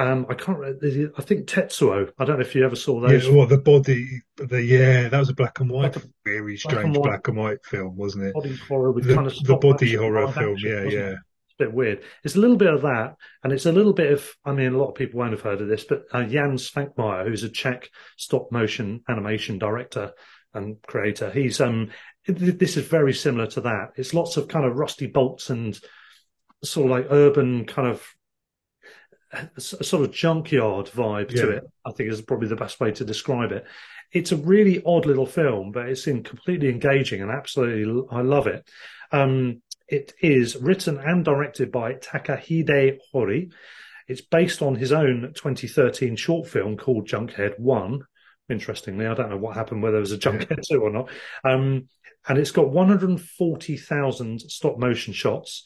um, 0.00 0.26
I 0.30 0.34
can't. 0.34 0.58
I 0.62 1.22
think 1.22 1.48
Tetsuo. 1.48 2.10
I 2.18 2.24
don't 2.24 2.36
know 2.38 2.44
if 2.44 2.54
you 2.54 2.64
ever 2.64 2.76
saw 2.76 3.00
those. 3.00 3.26
Yeah, 3.26 3.34
well, 3.34 3.46
the 3.48 3.58
body, 3.58 4.22
the 4.36 4.62
yeah, 4.62 5.08
that 5.08 5.18
was 5.18 5.28
a 5.28 5.34
black 5.34 5.58
and 5.60 5.68
white, 5.68 5.96
Like 5.96 6.04
very 6.24 6.52
black 6.54 6.58
strange 6.60 6.84
and 6.84 6.96
white. 6.96 7.02
black 7.02 7.28
and 7.28 7.36
white 7.36 7.64
film, 7.64 7.96
wasn't 7.96 8.26
it? 8.26 8.34
body 8.34 8.56
horror 8.68 8.92
with 8.92 9.06
The, 9.06 9.14
kind 9.14 9.26
of 9.26 9.34
the 9.42 9.56
body 9.56 9.94
horror 9.96 10.30
film, 10.32 10.54
action, 10.54 10.68
yeah, 10.70 10.84
wasn't 10.84 10.92
it? 10.92 10.96
yeah. 10.98 11.10
It's 11.46 11.54
a 11.58 11.64
bit 11.64 11.72
weird. 11.72 12.02
It's 12.22 12.36
a 12.36 12.40
little 12.40 12.56
bit 12.56 12.72
of 12.72 12.82
that, 12.82 13.16
and 13.42 13.52
it's 13.52 13.66
a 13.66 13.72
little 13.72 13.92
bit 13.92 14.12
of. 14.12 14.30
I 14.44 14.52
mean, 14.52 14.72
a 14.72 14.78
lot 14.78 14.90
of 14.90 14.94
people 14.94 15.18
won't 15.18 15.32
have 15.32 15.40
heard 15.42 15.60
of 15.60 15.66
this, 15.68 15.82
but 15.82 16.04
uh, 16.12 16.22
Jan 16.24 16.52
Svankmajer, 16.58 17.26
who's 17.26 17.42
a 17.42 17.48
Czech 17.48 17.90
stop 18.16 18.52
motion 18.52 19.02
animation 19.08 19.58
director 19.58 20.12
and 20.54 20.76
creator, 20.86 21.28
he's 21.30 21.60
um. 21.60 21.90
th- 22.24 22.38
This 22.56 22.76
is 22.76 22.86
very 22.86 23.12
similar 23.14 23.48
to 23.48 23.62
that. 23.62 23.94
It's 23.96 24.14
lots 24.14 24.36
of 24.36 24.46
kind 24.46 24.64
of 24.64 24.76
rusty 24.76 25.08
bolts 25.08 25.50
and 25.50 25.76
sort 26.64 26.86
of 26.86 26.90
like 26.90 27.06
urban 27.10 27.64
kind 27.64 27.88
of 27.88 28.06
a 29.32 29.60
sort 29.60 30.04
of 30.04 30.12
junkyard 30.12 30.86
vibe 30.86 31.28
to 31.28 31.50
it. 31.50 31.64
I 31.84 31.92
think 31.92 32.10
is 32.10 32.22
probably 32.22 32.48
the 32.48 32.56
best 32.56 32.80
way 32.80 32.92
to 32.92 33.04
describe 33.04 33.52
it. 33.52 33.66
It's 34.12 34.32
a 34.32 34.36
really 34.36 34.82
odd 34.86 35.04
little 35.04 35.26
film, 35.26 35.70
but 35.70 35.88
it's 35.88 36.06
in 36.06 36.22
completely 36.22 36.70
engaging 36.70 37.20
and 37.20 37.30
absolutely 37.30 38.06
I 38.10 38.22
love 38.22 38.46
it. 38.46 38.66
Um, 39.12 39.62
it 39.86 40.14
is 40.20 40.56
written 40.56 40.98
and 40.98 41.24
directed 41.24 41.70
by 41.70 41.94
Takahide 41.94 42.98
Hori. 43.12 43.50
It's 44.06 44.20
based 44.22 44.62
on 44.62 44.74
his 44.74 44.92
own 44.92 45.32
2013 45.34 46.16
short 46.16 46.48
film 46.48 46.76
called 46.76 47.06
Junkhead 47.06 47.58
One. 47.58 48.04
Interestingly, 48.48 49.06
I 49.06 49.14
don't 49.14 49.28
know 49.28 49.36
what 49.36 49.56
happened 49.56 49.82
whether 49.82 49.92
there 49.92 50.00
was 50.00 50.12
a 50.12 50.18
Junkhead 50.18 50.62
Two 50.68 50.80
or 50.80 50.90
not. 50.90 51.10
Um, 51.44 51.88
and 52.26 52.38
it's 52.38 52.50
got 52.50 52.70
140,000 52.70 54.40
stop 54.40 54.78
motion 54.78 55.12
shots 55.12 55.64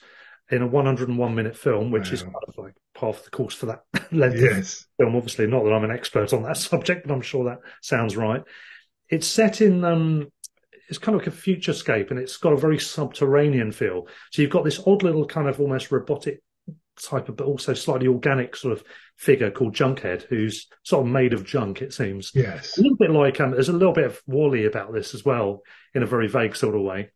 in 0.53 0.63
a 0.63 0.67
101 0.67 1.35
minute 1.35 1.57
film, 1.57 1.91
which 1.91 2.13
is 2.13 2.25
Wow. 2.25 2.33
kind 2.33 2.45
of 2.49 2.59
like 2.59 2.75
half 2.97 3.25
the 3.25 3.31
course 3.31 3.55
for 3.55 3.67
that 3.67 3.85
length 4.13 4.39
Yes, 4.41 4.87
film. 4.99 5.17
Obviously, 5.17 5.47
not 5.47 5.65
that 5.65 5.73
I'm 5.73 5.85
an 5.85 5.91
expert 5.91 6.33
on 6.33 6.43
that 6.45 6.57
subject, 6.71 7.07
but 7.07 7.13
I'm 7.15 7.23
sure 7.23 7.45
that 7.45 7.61
sounds 7.81 8.17
right. 8.17 8.43
It's 9.09 9.27
set 9.27 9.61
in 9.61 9.85
um, 9.85 10.31
it's 10.89 10.99
kind 10.99 11.15
of 11.17 11.23
like 11.27 11.35
a 11.35 11.37
futurescape, 11.37 12.11
and 12.11 12.19
it's 12.19 12.37
got 12.37 12.53
a 12.53 12.57
very 12.57 12.79
subterranean 12.79 13.73
feel. 13.73 14.07
So 14.31 14.43
you've 14.43 14.51
got 14.51 14.65
this 14.65 14.81
odd 14.87 15.03
little 15.03 15.27
kind 15.27 15.49
of 15.49 15.59
almost 15.61 15.91
robotic 15.91 16.43
type 17.03 17.29
of, 17.31 17.37
but 17.37 17.47
also 17.47 17.73
slightly 17.73 18.07
organic 18.07 18.55
sort 18.55 18.73
of 18.73 18.85
figure 19.17 19.51
called 19.51 19.75
Junkhead, 19.75 20.23
who's 20.23 20.69
sort 20.83 21.07
of 21.07 21.13
made 21.13 21.33
of 21.33 21.47
junk. 21.47 21.81
It 21.81 21.95
seems 21.95 22.31
yes. 22.35 22.77
a 22.77 22.83
little 22.83 22.97
bit 22.99 23.11
like 23.11 23.41
um, 23.41 23.53
there's 23.53 23.71
a 23.71 23.73
little 23.73 23.95
bit 23.95 24.05
of 24.05 24.21
WALL-E 24.27 24.67
about 24.67 24.93
this 24.93 25.15
as 25.15 25.25
well, 25.25 25.63
in 25.95 26.03
a 26.03 26.07
very 26.07 26.29
vague 26.29 26.57
sort 26.57 26.75
of 26.75 26.83
way. 26.83 27.11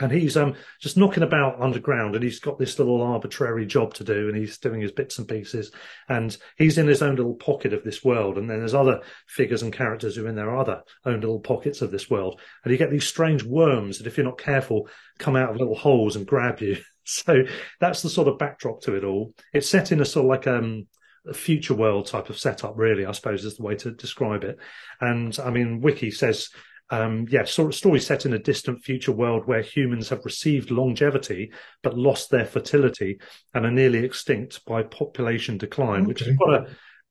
And 0.00 0.10
he's 0.10 0.36
um 0.36 0.54
just 0.80 0.96
knocking 0.96 1.22
about 1.22 1.60
underground, 1.60 2.14
and 2.14 2.24
he's 2.24 2.40
got 2.40 2.58
this 2.58 2.78
little 2.78 3.02
arbitrary 3.02 3.66
job 3.66 3.94
to 3.94 4.04
do, 4.04 4.28
and 4.28 4.36
he's 4.36 4.58
doing 4.58 4.80
his 4.80 4.92
bits 4.92 5.18
and 5.18 5.28
pieces, 5.28 5.70
and 6.08 6.36
he's 6.56 6.78
in 6.78 6.86
his 6.86 7.02
own 7.02 7.16
little 7.16 7.34
pocket 7.34 7.72
of 7.72 7.84
this 7.84 8.04
world. 8.04 8.38
And 8.38 8.48
then 8.48 8.58
there's 8.58 8.74
other 8.74 9.00
figures 9.26 9.62
and 9.62 9.72
characters 9.72 10.16
who 10.16 10.26
are 10.26 10.28
in 10.28 10.34
their 10.36 10.56
other 10.56 10.82
own 11.04 11.20
little 11.20 11.40
pockets 11.40 11.82
of 11.82 11.90
this 11.90 12.10
world, 12.10 12.40
and 12.64 12.72
you 12.72 12.78
get 12.78 12.90
these 12.90 13.06
strange 13.06 13.42
worms 13.42 13.98
that, 13.98 14.06
if 14.06 14.16
you're 14.16 14.26
not 14.26 14.38
careful, 14.38 14.88
come 15.18 15.36
out 15.36 15.50
of 15.50 15.56
little 15.56 15.76
holes 15.76 16.16
and 16.16 16.26
grab 16.26 16.60
you. 16.60 16.76
So 17.04 17.42
that's 17.80 18.02
the 18.02 18.10
sort 18.10 18.28
of 18.28 18.38
backdrop 18.38 18.82
to 18.82 18.94
it 18.94 19.02
all. 19.02 19.34
It's 19.52 19.68
set 19.68 19.90
in 19.90 20.00
a 20.00 20.04
sort 20.04 20.26
of 20.26 20.28
like 20.28 20.46
um 20.46 20.86
a 21.26 21.34
future 21.34 21.74
world 21.74 22.06
type 22.06 22.30
of 22.30 22.38
setup, 22.38 22.74
really, 22.76 23.04
I 23.04 23.12
suppose 23.12 23.44
is 23.44 23.56
the 23.56 23.62
way 23.62 23.74
to 23.76 23.90
describe 23.90 24.44
it. 24.44 24.58
And 25.00 25.36
I 25.42 25.50
mean, 25.50 25.80
Wiki 25.80 26.10
says, 26.10 26.48
um, 26.90 27.26
yeah, 27.30 27.44
sort 27.44 27.68
of 27.68 27.74
story 27.74 28.00
set 28.00 28.26
in 28.26 28.32
a 28.32 28.38
distant 28.38 28.82
future 28.82 29.12
world 29.12 29.46
where 29.46 29.62
humans 29.62 30.08
have 30.08 30.24
received 30.24 30.70
longevity 30.70 31.52
but 31.82 31.96
lost 31.96 32.30
their 32.30 32.44
fertility 32.46 33.20
and 33.54 33.64
are 33.64 33.70
nearly 33.70 34.04
extinct 34.04 34.64
by 34.66 34.82
population 34.82 35.56
decline, 35.58 36.04
which 36.06 36.22
is 36.22 36.28
Okay. 36.28 36.36
quite 36.36 36.60
a, 36.62 36.66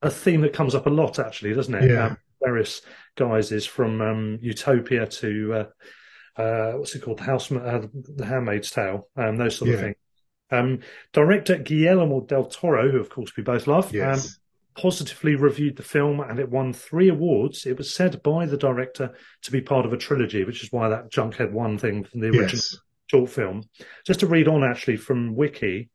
a 0.08 0.10
theme 0.10 0.42
that 0.42 0.54
comes 0.54 0.76
up 0.76 0.86
a 0.86 0.90
lot, 0.90 1.20
actually, 1.20 1.54
doesn't 1.54 1.74
it? 1.76 1.90
Yeah. 1.92 2.08
Um, 2.08 2.18
various 2.42 2.82
guises 3.18 3.66
from 3.66 4.02
um, 4.02 4.40
Utopia 4.42 5.06
to 5.06 5.54
uh, 5.54 6.42
uh, 6.42 6.72
what's 6.78 6.96
it 6.96 7.02
called, 7.02 7.20
the 7.20 7.24
House, 7.24 7.52
uh, 7.52 7.86
the 8.16 8.26
Handmaid's 8.26 8.72
Tale, 8.72 9.10
um, 9.18 9.36
those 9.36 9.58
sort 9.58 9.72
of 9.72 9.80
things. 9.82 9.96
Um, 10.52 10.80
director 11.14 11.58
Guillermo 11.58 12.22
del 12.22 12.46
Toro, 12.46 12.90
who 12.90 12.98
of 13.00 13.10
course 13.10 13.36
we 13.36 13.44
both 13.44 13.68
love, 13.68 13.88
um, 13.88 13.94
Yes. 13.94 14.39
Positively 14.76 15.36
reviewed 15.36 15.76
the 15.76 15.84
film 15.84 16.20
and 16.20 16.40
it 16.40 16.50
won 16.50 16.74
three 16.74 17.10
awards. 17.10 17.66
It 17.66 17.78
was 17.78 17.94
said 17.94 18.22
by 18.24 18.46
the 18.46 18.58
director 18.58 19.12
to 19.44 19.52
be 19.52 19.62
part 19.62 19.86
of 19.86 19.94
a 19.94 19.98
trilogy, 19.98 20.44
which 20.44 20.64
is 20.64 20.72
why 20.72 20.90
that 20.90 21.12
Junkhead 21.12 21.52
One 21.52 21.78
thing 21.78 22.04
from 22.04 22.22
the 22.22 22.28
original 22.28 22.50
yes. 22.52 22.78
short 23.08 23.30
film. 23.30 23.64
Just 24.06 24.22
to 24.22 24.28
read 24.28 24.48
on 24.48 24.64
actually 24.64 24.98
from 24.98 25.36
Wiki, 25.36 25.90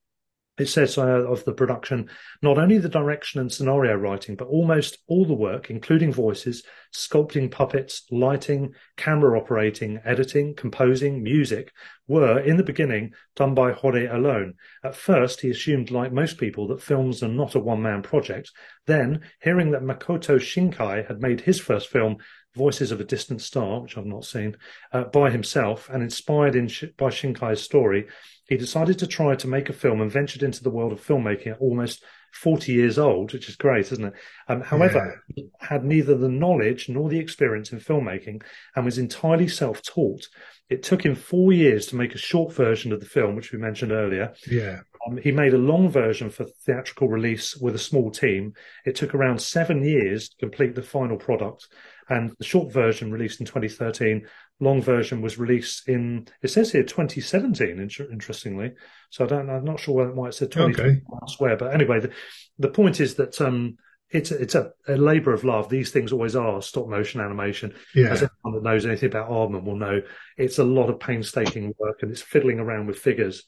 it 0.57 0.67
says 0.67 0.97
uh, 0.97 1.03
of 1.03 1.45
the 1.45 1.53
production 1.53 2.09
not 2.41 2.59
only 2.59 2.79
the 2.79 2.89
direction 2.89 3.41
and 3.41 3.51
scenario 3.51 3.95
writing, 3.95 4.37
but 4.37 4.49
almost 4.49 4.99
all 5.09 5.25
the 5.25 5.35
work, 5.35 5.69
including 5.69 6.13
voices, 6.13 6.63
sculpting 6.95 7.51
puppets, 7.51 8.05
lighting, 8.11 8.73
camera 8.97 9.39
operating, 9.39 10.01
editing, 10.05 10.55
composing, 10.55 11.23
music, 11.23 11.73
were 12.07 12.39
in 12.39 12.57
the 12.57 12.63
beginning 12.63 13.13
done 13.35 13.55
by 13.55 13.73
Hori 13.73 14.07
alone. 14.07 14.55
At 14.85 14.95
first, 14.95 15.41
he 15.41 15.51
assumed, 15.51 15.91
like 15.91 16.13
most 16.13 16.39
people, 16.39 16.69
that 16.69 16.83
films 16.83 17.23
are 17.23 17.29
not 17.29 17.55
a 17.55 17.61
one 17.61 17.83
man 17.83 18.03
project. 18.03 18.53
Then, 18.87 19.23
hearing 19.43 19.73
that 19.73 19.83
Makoto 19.83 20.37
Shinkai 20.37 21.07
had 21.09 21.21
made 21.21 21.41
his 21.41 21.59
first 21.59 21.89
film, 21.89 22.19
Voices 22.57 22.93
of 22.93 23.01
a 23.01 23.05
Distant 23.05 23.41
Star, 23.41 23.81
which 23.81 23.97
I've 23.97 24.07
not 24.07 24.25
seen, 24.25 24.57
uh, 24.93 25.05
by 25.05 25.31
himself 25.31 25.89
and 25.91 26.03
inspired 26.03 26.55
in 26.55 26.69
Sh- 26.69 26.85
by 26.97 27.11
Shinkai's 27.11 27.61
story, 27.61 28.07
he 28.49 28.57
decided 28.57 28.99
to 28.99 29.07
try 29.07 29.35
to 29.37 29.49
make 29.49 29.69
a 29.69 29.73
film 29.73 30.01
and 30.01 30.11
ventured 30.11 30.43
into 30.43 30.63
the 30.63 30.71
world 30.71 30.93
of 30.93 31.05
filmmaking 31.05 31.53
at 31.53 31.59
almost 31.59 32.05
40 32.35 32.73
years 32.73 32.99
old, 32.99 33.33
which 33.33 33.49
is 33.49 33.57
great, 33.57 33.93
isn't 33.93 34.05
it? 34.05 34.15
Um, 34.49 34.61
however, 34.61 35.23
he 35.35 35.49
had 35.61 35.85
neither 35.85 36.17
the 36.17 36.29
knowledge 36.29 36.89
nor 36.89 37.09
the 37.09 37.19
experience 37.19 37.73
in 37.73 37.79
filmmaking 37.79 38.43
and 38.75 38.85
was 38.85 38.99
entirely 38.99 39.49
self 39.49 39.83
taught. 39.83 40.29
It 40.69 40.83
took 40.83 41.05
him 41.05 41.15
four 41.15 41.53
years 41.53 41.87
to 41.87 41.97
make 41.97 42.15
a 42.15 42.19
short 42.19 42.53
version 42.53 42.93
of 42.93 43.01
the 43.01 43.07
film, 43.07 43.37
which 43.37 43.53
we 43.53 43.59
mentioned 43.59 43.93
earlier. 43.93 44.35
Yeah. 44.51 44.81
Um, 45.07 45.17
he 45.19 45.33
made 45.33 45.55
a 45.55 45.59
long 45.59 45.89
version 45.89 46.31
for 46.31 46.45
theatrical 46.45 47.09
release 47.09 47.57
with 47.57 47.75
a 47.75 47.79
small 47.79 48.11
team. 48.11 48.55
It 48.85 48.95
took 48.97 49.15
around 49.15 49.41
seven 49.41 49.85
years 49.85 50.29
to 50.31 50.37
complete 50.39 50.75
the 50.75 50.83
final 50.83 51.17
product. 51.17 51.69
And 52.09 52.35
the 52.39 52.45
short 52.45 52.73
version 52.73 53.11
released 53.11 53.41
in 53.41 53.47
2013, 53.47 54.27
long 54.61 54.83
version 54.83 55.21
was 55.23 55.39
released 55.39 55.89
in, 55.89 56.27
it 56.43 56.49
says 56.49 56.71
here 56.73 56.83
2017, 56.83 57.79
inter- 57.81 58.09
interestingly. 58.13 58.73
So 59.11 59.25
I 59.25 59.29
don't, 59.29 59.49
I'm 59.51 59.65
not 59.65 59.81
sure 59.81 60.13
why 60.13 60.29
it 60.29 60.35
said 60.35 60.53
2013 60.53 60.91
Okay. 60.91 61.01
elsewhere. 61.23 61.57
But 61.57 61.75
anyway, 61.75 62.01
the, 62.01 62.11
the 62.59 62.69
point 62.69 63.01
is 63.01 63.15
that 63.15 63.41
um, 63.41 63.77
it's, 64.11 64.31
it's 64.31 64.55
a, 64.55 64.71
a 64.87 64.97
labor 64.97 65.33
of 65.33 65.45
love. 65.45 65.69
These 65.71 65.91
things 65.91 66.13
always 66.13 66.37
are 66.37 66.61
stop 66.63 66.89
motion 66.89 67.21
animation 67.21 67.75
Yeah. 67.95 68.11
as 68.11 68.23
anyone 68.23 68.63
that 68.63 68.63
knows 68.69 68.85
anything 68.87 69.09
about 69.09 69.31
Aardman 69.31 69.65
will 69.65 69.77
know, 69.77 70.03
it's 70.37 70.59
a 70.59 70.65
lot 70.65 70.91
of 70.91 71.01
painstaking 71.01 71.75
work 71.79 72.01
and 72.03 72.11
it's 72.11 72.23
fiddling 72.23 72.61
around 72.61 72.87
with 72.87 72.99
figures. 72.99 73.45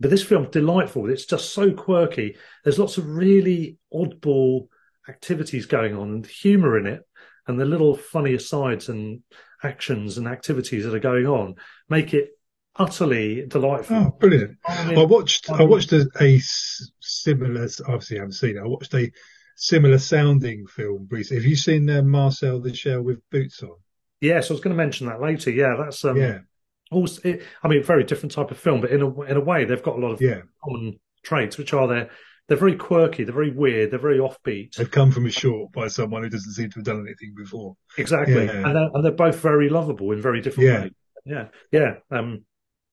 But 0.00 0.10
this 0.10 0.22
film's 0.22 0.50
delightful. 0.50 1.08
It's 1.08 1.26
just 1.26 1.52
so 1.52 1.72
quirky. 1.72 2.36
There's 2.62 2.78
lots 2.78 2.98
of 2.98 3.08
really 3.08 3.78
oddball 3.92 4.68
activities 5.08 5.66
going 5.66 5.96
on 5.96 6.10
and 6.10 6.26
humour 6.26 6.78
in 6.78 6.86
it, 6.86 7.02
and 7.46 7.58
the 7.58 7.64
little 7.64 7.94
funny 7.96 8.34
asides 8.34 8.88
and 8.88 9.22
actions 9.62 10.18
and 10.18 10.28
activities 10.28 10.84
that 10.84 10.94
are 10.94 11.00
going 11.00 11.26
on 11.26 11.54
make 11.88 12.12
it 12.12 12.30
utterly 12.76 13.46
delightful. 13.46 13.96
Oh, 13.96 14.16
brilliant. 14.18 14.58
I 14.66 14.84
mean, 14.86 14.98
I 14.98 15.04
watched 15.04 15.50
I 15.50 15.62
watched 15.62 15.92
a, 15.92 16.08
a 16.20 16.38
similar 17.00 17.68
obviously 17.86 18.16
I 18.16 18.20
haven't 18.20 18.32
seen 18.32 18.56
it. 18.56 18.60
I 18.60 18.66
watched 18.66 18.94
a 18.94 19.10
similar 19.56 19.98
sounding 19.98 20.66
film 20.66 21.06
recently. 21.10 21.42
Have 21.42 21.48
you 21.48 21.56
seen 21.56 21.88
uh, 21.88 22.02
Marcel 22.02 22.60
the 22.60 22.74
Shell 22.74 23.02
with 23.02 23.20
boots 23.30 23.62
on? 23.62 23.76
yes, 24.24 24.50
I 24.50 24.54
was 24.54 24.60
going 24.60 24.76
to 24.76 24.82
mention 24.82 25.06
that 25.06 25.20
later. 25.20 25.50
Yeah, 25.50 25.76
that's 25.78 26.04
um, 26.04 26.16
yeah, 26.16 26.38
also, 26.94 27.20
it, 27.24 27.42
I 27.62 27.68
mean, 27.68 27.82
very 27.82 28.04
different 28.04 28.32
type 28.32 28.50
of 28.50 28.58
film, 28.58 28.80
but 28.80 28.90
in 28.90 29.02
a 29.02 29.20
in 29.22 29.36
a 29.36 29.40
way, 29.40 29.64
they've 29.64 29.82
got 29.82 29.96
a 29.96 30.00
lot 30.00 30.12
of 30.12 30.20
yeah. 30.20 30.42
common 30.62 30.98
traits, 31.22 31.58
which 31.58 31.72
are 31.72 31.86
they're 31.86 32.10
they're 32.48 32.58
very 32.58 32.76
quirky, 32.76 33.24
they're 33.24 33.34
very 33.34 33.50
weird, 33.50 33.90
they're 33.90 33.98
very 33.98 34.18
offbeat. 34.18 34.74
They've 34.74 34.90
come 34.90 35.10
from 35.10 35.26
a 35.26 35.30
short 35.30 35.72
by 35.72 35.88
someone 35.88 36.22
who 36.22 36.28
doesn't 36.28 36.52
seem 36.52 36.70
to 36.70 36.76
have 36.76 36.84
done 36.84 37.00
anything 37.06 37.34
before. 37.36 37.76
Exactly, 37.96 38.44
Yeah. 38.44 38.66
and 38.66 38.76
they're, 38.76 38.90
and 38.92 39.04
they're 39.04 39.12
both 39.12 39.40
very 39.40 39.70
lovable 39.70 40.12
in 40.12 40.20
very 40.20 40.42
different 40.42 40.68
Yeah. 40.68 40.82
ways. 40.82 40.92
Yeah, 41.24 41.48
yeah. 41.72 41.94
Um, 42.10 42.44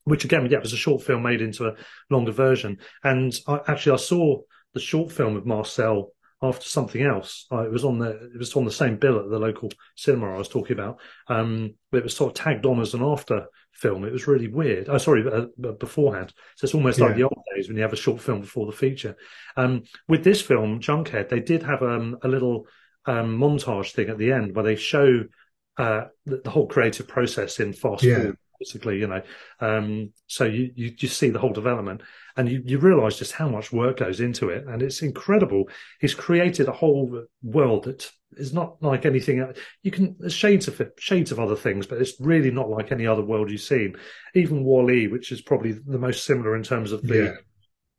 which 0.05 0.23
again, 0.23 0.45
yeah, 0.49 0.57
it 0.57 0.63
was 0.63 0.73
a 0.73 0.77
short 0.77 1.03
film 1.03 1.23
made 1.23 1.41
into 1.41 1.67
a 1.67 1.75
longer 2.09 2.31
version. 2.31 2.77
And 3.03 3.37
I, 3.47 3.59
actually, 3.67 3.93
I 3.93 3.97
saw 3.97 4.39
the 4.73 4.79
short 4.79 5.11
film 5.11 5.35
of 5.35 5.45
Marcel 5.45 6.11
after 6.41 6.65
something 6.65 7.01
else. 7.01 7.45
Uh, 7.51 7.62
it 7.62 7.71
was 7.71 7.86
on 7.86 7.99
the 7.99 8.10
it 8.34 8.38
was 8.38 8.56
on 8.56 8.65
the 8.65 8.71
same 8.71 8.97
bill 8.97 9.19
at 9.19 9.30
the 9.30 9.39
local 9.39 9.69
cinema 9.95 10.34
I 10.34 10.38
was 10.38 10.49
talking 10.49 10.77
about. 10.77 10.99
Um, 11.27 11.75
it 11.91 12.04
was 12.04 12.15
sort 12.15 12.32
of 12.32 12.43
tagged 12.43 12.65
on 12.65 12.80
as 12.80 12.93
an 12.93 13.04
after 13.04 13.45
film. 13.73 14.06
It 14.06 14.13
was 14.13 14.27
really 14.27 14.47
weird. 14.47 14.89
Oh, 14.89 14.97
sorry, 14.97 15.23
uh, 15.30 15.71
beforehand. 15.73 16.34
So 16.56 16.65
it's 16.65 16.75
almost 16.75 16.99
yeah. 16.99 17.06
like 17.06 17.15
the 17.15 17.23
old 17.23 17.43
days 17.56 17.67
when 17.67 17.77
you 17.77 17.84
have 17.84 17.93
a 17.93 17.97
short 17.97 18.21
film 18.21 18.41
before 18.41 18.65
the 18.65 18.71
feature. 18.71 19.15
Um, 19.56 19.84
with 20.08 20.23
this 20.23 20.41
film, 20.41 20.80
Junkhead, 20.80 21.30
they 21.30 21.39
did 21.39 21.63
have 21.63 21.84
um, 21.84 22.17
a 22.23 22.27
little 22.27 22.67
um, 23.06 23.38
montage 23.38 23.91
thing 23.91 24.10
at 24.10 24.17
the 24.17 24.32
end 24.32 24.56
where 24.56 24.65
they 24.65 24.75
show 24.75 25.23
uh, 25.77 26.06
the, 26.25 26.41
the, 26.43 26.49
whole 26.49 26.67
creative 26.67 27.08
process 27.08 27.60
in 27.60 27.73
fast 27.73 28.04
yeah. 28.04 28.15
forward 28.15 28.38
basically, 28.62 29.00
you 29.00 29.08
know. 29.08 29.21
Um, 29.60 30.13
so 30.28 30.45
you, 30.45 30.71
you 30.76 30.91
just 30.91 31.17
see 31.17 31.30
the 31.30 31.39
whole 31.39 31.54
development 31.54 32.02
and 32.38 32.47
you, 32.47 32.62
you 32.63 32.78
realize 32.78 33.17
just 33.17 33.34
how 33.34 33.50
much 33.50 33.74
work 33.74 33.97
goes 33.97 34.19
into 34.19 34.50
it. 34.50 34.65
And 34.67 34.82
it's 34.84 35.02
incredible. 35.02 35.65
He's 36.00 36.13
created 36.13 36.67
a 36.67 36.71
whole 36.71 37.26
world 37.41 37.86
that 37.86 38.10
is 38.34 38.54
not 38.54 38.82
like 38.82 39.06
anything. 39.06 39.45
You 39.82 39.91
can, 39.91 40.15
there's 40.19 40.34
shades 40.34 40.67
of 40.67 40.82
shades 41.00 41.32
of 41.32 41.39
other 41.39 41.56
things, 41.56 41.88
but 41.88 42.00
it's 42.00 42.13
really 42.19 42.52
not 42.52 42.69
like 42.69 42.91
any 42.91 43.08
other 43.08 43.24
world 43.24 43.50
you've 43.50 43.62
seen. 43.62 43.95
Even 44.36 44.63
WALL-E, 44.63 45.08
which 45.08 45.32
is 45.32 45.41
probably 45.41 45.71
the 45.71 46.00
most 46.00 46.24
similar 46.24 46.56
in 46.56 46.63
terms 46.63 46.91
of 46.91 47.02
the, 47.02 47.24
yeah. 47.24 47.32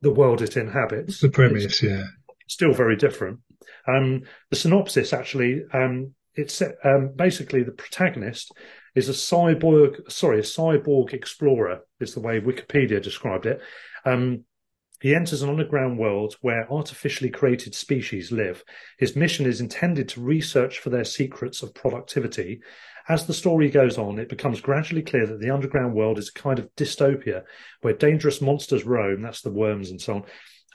the 0.01 0.13
world 0.13 0.43
it 0.43 0.57
inhabits. 0.57 1.21
The 1.21 1.29
premise, 1.29 1.83
yeah. 1.83 2.05
Still 2.49 2.73
very 2.73 2.97
different. 2.97 3.41
Um, 3.89 4.23
the 4.51 4.57
synopsis 4.57 5.13
actually, 5.13 5.63
um, 5.73 6.15
it's 6.35 6.63
um, 6.85 7.13
basically 7.15 7.63
the 7.63 7.73
protagonist 7.73 8.53
is 8.95 9.09
a 9.09 9.13
cyborg, 9.13 10.11
sorry, 10.11 10.39
a 10.39 10.43
cyborg 10.43 11.13
explorer 11.13 11.81
is 12.01 12.15
the 12.15 12.21
way 12.21 12.41
Wikipedia 12.41 13.03
described 13.03 13.47
it. 13.47 13.61
Um, 14.05 14.45
he 15.01 15.17
enters 15.17 15.43
an 15.43 15.51
underground 15.51 15.99
world 15.99 16.37
where 16.43 16.73
artificially 16.73 17.31
created 17.31 17.75
species 17.75 18.31
live. 18.31 18.63
His 18.99 19.17
mission 19.17 19.47
is 19.47 19.61
intended 19.61 20.09
to 20.11 20.21
research 20.21 20.79
for 20.79 20.91
their 20.91 21.05
secrets 21.05 21.61
of 21.63 21.75
productivity. 21.75 22.61
As 23.09 23.27
the 23.27 23.35
story 23.35 23.69
goes 23.69 23.99
on, 23.99 24.21
it 24.21 24.29
becomes 24.29 24.61
gradually 24.61 25.03
clear 25.03 25.27
that 25.27 25.41
the 25.41 25.51
underground 25.51 25.95
world 25.95 26.19
is 26.19 26.29
a 26.29 26.39
kind 26.39 26.61
of 26.61 26.73
dystopia 26.77 27.43
where 27.81 27.95
dangerous 27.95 28.41
monsters 28.41 28.85
roam, 28.85 29.23
that's 29.23 29.43
the 29.43 29.51
worms 29.51 29.91
and 29.91 30.01
so 30.01 30.15
on, 30.15 30.25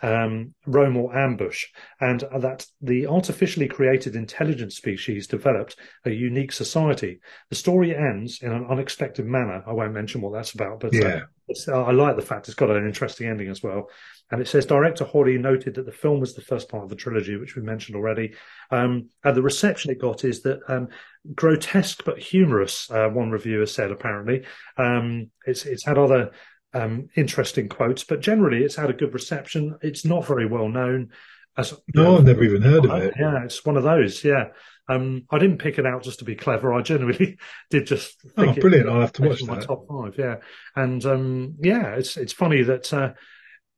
um, 0.02 0.54
roam 0.66 0.98
or 0.98 1.16
ambush, 1.16 1.66
and 2.00 2.24
that 2.40 2.66
the 2.82 3.08
artificially 3.08 3.68
created 3.68 4.16
intelligent 4.16 4.74
species 4.74 5.28
developed 5.28 5.76
a 6.06 6.12
unique 6.12 6.52
society. 6.52 7.20
The 7.50 7.56
story 7.56 7.96
ends 7.96 8.42
in 8.42 8.52
an 8.52 8.66
unexpected 8.70 9.26
manner. 9.26 9.64
I 9.66 9.74
won't 9.74 9.94
mention 9.94 10.22
what 10.22 10.34
that's 10.34 10.54
about, 10.54 10.80
but 10.80 10.94
uh, 10.96 10.98
yeah. 11.00 11.22
uh, 11.68 11.84
I 11.84 11.92
like 11.92 12.16
the 12.16 12.22
fact 12.22 12.48
it's 12.48 12.56
got 12.56 12.70
an 12.70 12.86
interesting 12.86 13.28
ending 13.28 13.50
as 13.50 13.64
well. 13.64 13.90
And 14.30 14.42
it 14.42 14.48
says 14.48 14.66
director 14.66 15.06
Hori 15.06 15.38
noted 15.38 15.76
that 15.76 15.86
the 15.86 15.92
film 15.92 16.20
was 16.20 16.36
the 16.36 16.42
first 16.42 16.68
part 16.68 16.84
of 16.84 16.90
the 16.90 16.96
trilogy, 16.96 17.38
which 17.38 17.56
we 17.56 17.62
mentioned 17.62 17.96
already. 17.96 18.34
Um, 18.72 19.10
and 19.24 19.36
the 19.36 19.42
reception 19.42 19.92
it 19.92 20.02
got 20.02 20.26
is 20.26 20.42
that 20.42 20.60
um, 20.68 20.90
grotesque 21.34 22.04
but 22.06 22.20
humorous. 22.20 22.92
Uh, 22.92 23.08
one 23.10 23.32
reviewer 23.32 23.66
said 23.66 23.92
apparently 23.92 24.46
um, 24.78 25.32
it's 25.46 25.66
it's 25.66 25.86
had 25.86 25.98
other 25.98 26.32
um, 26.78 27.10
interesting 27.16 27.70
quotes, 27.70 28.04
but 28.04 28.22
generally 28.22 28.64
it's 28.64 28.76
had 28.76 28.90
a 28.90 28.94
good 28.94 29.14
reception. 29.14 29.78
It's 29.82 30.06
not 30.06 30.26
very 30.26 30.46
well 30.46 30.70
known. 30.70 31.12
As, 31.58 31.74
no, 31.96 32.04
know, 32.04 32.18
I've 32.18 32.24
never 32.24 32.44
even 32.44 32.62
heard 32.62 32.86
of 32.86 32.92
it. 32.92 33.16
Yeah, 33.20 33.44
it's 33.44 33.66
one 33.66 33.78
of 33.78 33.84
those. 33.84 34.24
Yeah. 34.24 34.50
Um, 34.88 35.26
I 35.32 35.40
didn't 35.40 35.58
pick 35.58 35.80
it 35.80 35.86
out 35.86 36.04
just 36.04 36.20
to 36.20 36.26
be 36.26 36.36
clever. 36.36 36.74
I 36.74 36.82
genuinely 36.82 37.38
did 37.70 37.88
just 37.88 38.22
think 38.36 38.58
oh, 38.58 38.62
brilliant! 38.62 38.90
I'll 38.90 39.02
have 39.02 39.12
to 39.14 39.24
watch 39.24 39.40
that. 39.42 39.48
My 39.48 39.60
top 39.60 39.86
five, 39.88 40.16
yeah, 40.18 40.36
and 40.76 41.04
um, 41.06 41.56
yeah, 41.60 41.96
it's 41.96 42.16
it's 42.16 42.32
funny 42.32 42.64
that 42.64 42.94
uh, 42.94 43.14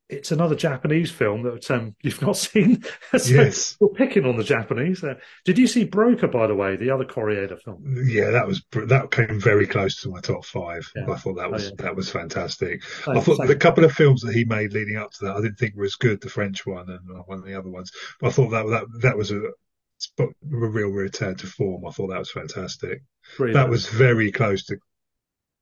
it's 0.10 0.32
another 0.32 0.56
Japanese 0.56 1.12
film 1.12 1.44
that 1.44 1.70
um, 1.72 1.96
you've 2.02 2.22
not 2.22 2.36
seen. 2.36 2.84
so 3.18 3.34
yes, 3.34 3.78
you're 3.80 3.90
picking 3.92 4.26
on 4.26 4.38
the 4.38 4.44
Japanese. 4.44 5.04
Uh, 5.04 5.16
did 5.46 5.58
you 5.58 5.68
see 5.68 5.86
Broker, 5.86 6.28
by 6.28 6.48
the 6.48 6.56
way, 6.56 6.76
the 6.76 6.90
other 6.90 7.06
Koreeda 7.06 7.62
film? 7.62 7.84
Yeah, 8.06 8.32
that 8.32 8.48
was 8.48 8.64
that 8.88 9.12
came 9.12 9.40
very 9.40 9.68
close 9.68 10.02
to 10.02 10.10
my 10.10 10.20
top 10.20 10.46
five. 10.46 10.90
Yeah. 10.96 11.12
I 11.12 11.16
thought 11.16 11.36
that 11.36 11.52
was 11.52 11.68
oh, 11.68 11.70
yeah. 11.70 11.84
that 11.84 11.96
was 11.96 12.10
fantastic. 12.10 12.84
Oh, 13.08 13.18
I 13.18 13.22
thought 13.22 13.48
the 13.48 13.56
couple 13.56 13.86
of 13.86 13.92
films 13.92 14.22
that 14.22 14.36
he 14.36 14.46
made 14.46 14.74
leading 14.74 14.98
up 14.98 15.12
to 15.14 15.26
that, 15.26 15.36
I 15.38 15.42
didn't 15.42 15.60
think 15.60 15.76
were 15.76 15.86
as 15.86 15.96
good. 15.96 16.22
The 16.22 16.30
French 16.30 16.66
one 16.66 16.90
and 16.90 17.24
one 17.26 17.40
of 17.40 17.46
the 17.46 17.58
other 17.58 17.70
ones, 17.70 17.92
but 18.20 18.28
I 18.28 18.32
thought 18.32 18.50
that 18.50 18.68
that 18.68 18.86
that 19.02 19.18
was 19.18 19.32
a 19.32 19.42
a 20.20 20.28
real 20.44 20.90
return 20.90 21.36
to 21.36 21.48
form. 21.48 21.86
I 21.86 21.92
thought 21.92 22.08
that 22.08 22.20
was 22.20 22.32
fantastic. 22.32 23.02
Brilliant. 23.38 23.56
That 23.56 23.70
was 23.70 23.88
very 23.88 24.32
close 24.32 24.66
to 24.66 24.78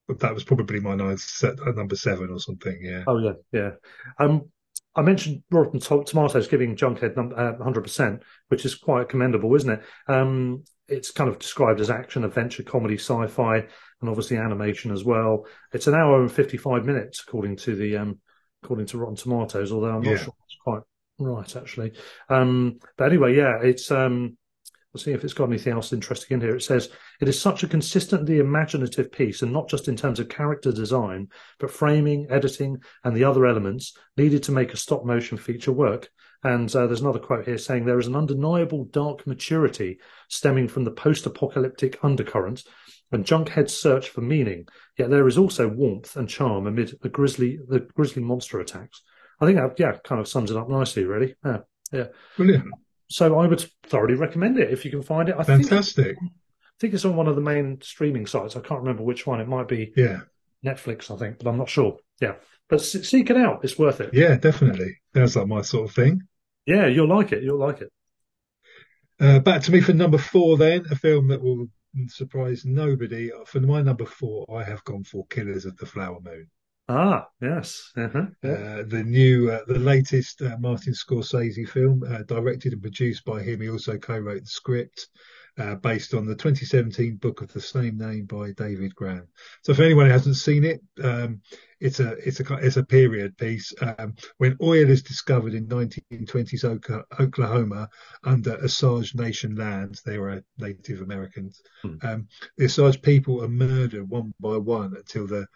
that 0.07 0.33
was 0.33 0.43
probably 0.43 0.79
my 0.79 0.95
ninth 0.95 1.19
set, 1.19 1.59
uh, 1.59 1.71
number 1.71 1.95
seven 1.95 2.29
or 2.29 2.39
something. 2.39 2.79
Yeah. 2.81 3.03
Oh 3.07 3.17
yeah, 3.17 3.33
yeah. 3.51 3.71
Um, 4.19 4.49
I 4.95 5.01
mentioned 5.03 5.43
Rotten 5.51 5.79
Tomatoes 5.79 6.47
giving 6.47 6.75
Junkhead 6.75 7.17
uh, 7.17 7.63
100%, 7.63 8.21
which 8.47 8.65
is 8.65 8.73
quite 8.73 9.09
commendable, 9.09 9.53
isn't 9.55 9.69
it? 9.69 9.83
Um, 10.07 10.63
it's 10.87 11.11
kind 11.11 11.29
of 11.29 11.37
described 11.37 11.79
as 11.79 11.91
action, 11.91 12.23
adventure, 12.23 12.63
comedy, 12.63 12.95
sci-fi, 12.95 13.57
and 13.57 14.09
obviously 14.09 14.37
animation 14.37 14.91
as 14.91 15.03
well. 15.03 15.45
It's 15.71 15.85
an 15.85 15.93
hour 15.93 16.19
and 16.19 16.31
55 16.31 16.83
minutes, 16.83 17.23
according 17.27 17.57
to 17.57 17.75
the 17.75 17.97
um, 17.97 18.19
according 18.63 18.87
to 18.87 18.97
Rotten 18.97 19.15
Tomatoes. 19.15 19.71
Although 19.71 19.95
I'm 19.95 20.01
not 20.01 20.11
yeah. 20.11 20.17
sure 20.17 20.33
that's 20.39 20.57
quite 20.63 20.81
right, 21.19 21.55
actually. 21.55 21.91
Um, 22.29 22.79
but 22.97 23.11
anyway, 23.11 23.35
yeah, 23.35 23.59
it's 23.61 23.91
um, 23.91 24.37
We'll 24.93 25.01
see 25.01 25.11
if 25.11 25.23
it's 25.23 25.33
got 25.33 25.49
anything 25.49 25.73
else 25.73 25.91
interesting 25.91 26.35
in 26.35 26.41
here. 26.41 26.55
It 26.55 26.63
says 26.63 26.89
it 27.19 27.27
is 27.27 27.39
such 27.39 27.63
a 27.63 27.67
consistently 27.67 28.39
imaginative 28.39 29.11
piece, 29.11 29.41
and 29.41 29.51
not 29.51 29.69
just 29.69 29.87
in 29.87 29.95
terms 29.95 30.19
of 30.19 30.29
character 30.29 30.71
design, 30.71 31.27
but 31.59 31.71
framing, 31.71 32.27
editing, 32.29 32.77
and 33.03 33.15
the 33.15 33.25
other 33.25 33.45
elements 33.45 33.95
needed 34.15 34.43
to 34.43 34.51
make 34.51 34.73
a 34.73 34.77
stop 34.77 35.05
motion 35.05 35.37
feature 35.37 35.73
work. 35.73 36.09
And 36.43 36.73
uh, 36.75 36.87
there's 36.87 37.01
another 37.01 37.19
quote 37.19 37.45
here 37.45 37.57
saying 37.57 37.85
there 37.85 37.99
is 37.99 38.07
an 38.07 38.15
undeniable 38.15 38.85
dark 38.85 39.27
maturity 39.27 39.99
stemming 40.29 40.67
from 40.67 40.83
the 40.83 40.91
post-apocalyptic 40.91 42.03
undercurrent 42.03 42.63
and 43.11 43.25
Junkhead's 43.25 43.73
search 43.73 44.09
for 44.09 44.21
meaning. 44.21 44.67
Yet 44.97 45.09
there 45.09 45.27
is 45.27 45.37
also 45.37 45.67
warmth 45.67 46.15
and 46.15 46.29
charm 46.29 46.67
amid 46.67 46.97
the 47.01 47.09
grisly 47.09 47.59
the 47.67 47.79
grisly 47.79 48.23
monster 48.23 48.59
attacks. 48.59 49.01
I 49.39 49.45
think 49.45 49.57
that 49.57 49.79
yeah 49.79 49.97
kind 50.03 50.21
of 50.21 50.27
sums 50.27 50.51
it 50.51 50.57
up 50.57 50.69
nicely, 50.69 51.05
really. 51.05 51.35
Yeah, 51.43 51.59
yeah. 51.91 52.07
Brilliant 52.35 52.65
so 53.09 53.39
I 53.39 53.47
would 53.47 53.65
thoroughly 53.83 54.15
recommend 54.15 54.59
it 54.59 54.71
if 54.71 54.85
you 54.85 54.91
can 54.91 55.01
find 55.01 55.29
it. 55.29 55.35
I 55.37 55.43
Fantastic. 55.43 56.17
Think, 56.19 56.31
I 56.31 56.75
think 56.79 56.93
it's 56.93 57.05
on 57.05 57.15
one 57.15 57.27
of 57.27 57.35
the 57.35 57.41
main 57.41 57.79
streaming 57.81 58.25
sites. 58.25 58.55
I 58.55 58.61
can't 58.61 58.81
remember 58.81 59.03
which 59.03 59.25
one. 59.25 59.41
It 59.41 59.47
might 59.47 59.67
be 59.67 59.93
yeah 59.95 60.21
Netflix, 60.65 61.13
I 61.13 61.17
think, 61.17 61.39
but 61.39 61.47
I'm 61.47 61.57
not 61.57 61.69
sure. 61.69 61.97
Yeah, 62.19 62.35
but 62.69 62.81
seek 62.81 63.29
it 63.29 63.37
out. 63.37 63.63
It's 63.63 63.77
worth 63.77 64.01
it. 64.01 64.13
Yeah, 64.13 64.35
definitely. 64.35 64.97
Sounds 65.15 65.35
like 65.35 65.47
my 65.47 65.61
sort 65.61 65.89
of 65.89 65.95
thing. 65.95 66.21
Yeah, 66.65 66.87
you'll 66.87 67.07
like 67.07 67.31
it. 67.31 67.43
You'll 67.43 67.59
like 67.59 67.81
it. 67.81 67.91
Uh, 69.19 69.39
back 69.39 69.61
to 69.63 69.71
me 69.71 69.81
for 69.81 69.93
number 69.93 70.17
four, 70.17 70.57
then 70.57 70.85
a 70.91 70.95
film 70.95 71.27
that 71.29 71.41
will 71.41 71.67
surprise 72.07 72.65
nobody. 72.65 73.31
For 73.45 73.59
my 73.59 73.81
number 73.81 74.05
four, 74.05 74.45
I 74.53 74.63
have 74.63 74.83
gone 74.83 75.03
for 75.03 75.25
Killers 75.27 75.65
of 75.65 75.77
the 75.77 75.85
Flower 75.85 76.19
Moon. 76.21 76.47
Ah, 76.89 77.27
yes. 77.41 77.91
Uh-huh. 77.97 78.27
Uh, 78.43 78.83
the 78.87 79.03
new, 79.05 79.51
uh, 79.51 79.59
the 79.67 79.79
latest 79.79 80.41
uh, 80.41 80.55
Martin 80.59 80.93
Scorsese 80.93 81.67
film, 81.67 82.01
uh, 82.09 82.23
directed 82.23 82.71
and 82.73 82.81
produced 82.81 83.25
by 83.25 83.43
him. 83.43 83.59
He 83.59 83.69
also 83.69 83.97
co-wrote 83.97 84.43
the 84.43 84.49
script, 84.49 85.09
uh, 85.57 85.75
based 85.75 86.13
on 86.13 86.25
the 86.25 86.35
2017 86.35 87.17
book 87.17 87.41
of 87.41 87.51
the 87.51 87.59
same 87.59 87.97
name 87.97 88.25
by 88.25 88.51
David 88.51 88.95
Grann. 88.95 89.27
So, 89.63 89.73
if 89.73 89.79
anyone 89.79 90.05
who 90.05 90.13
hasn't 90.13 90.37
seen 90.37 90.63
it, 90.63 90.81
um, 91.03 91.41
it's 91.79 91.99
a 91.99 92.11
it's 92.25 92.39
a 92.39 92.53
it's 92.55 92.77
a 92.77 92.85
period 92.85 93.37
piece. 93.37 93.73
Um, 93.81 94.15
when 94.37 94.57
oil 94.61 94.89
is 94.89 95.03
discovered 95.03 95.53
in 95.53 95.67
1920s 95.67 96.63
Oklahoma 97.19 97.89
under 98.23 98.57
Osage 98.63 99.13
Nation 99.13 99.55
lands, 99.55 100.01
they 100.03 100.17
were 100.19 100.41
Native 100.57 101.01
Americans. 101.01 101.61
Hmm. 101.81 101.95
Um, 102.01 102.27
the 102.57 102.65
Osage 102.65 103.01
people 103.01 103.43
are 103.43 103.49
murdered 103.49 104.09
one 104.09 104.33
by 104.39 104.57
one 104.57 104.95
until 104.95 105.27
the 105.27 105.47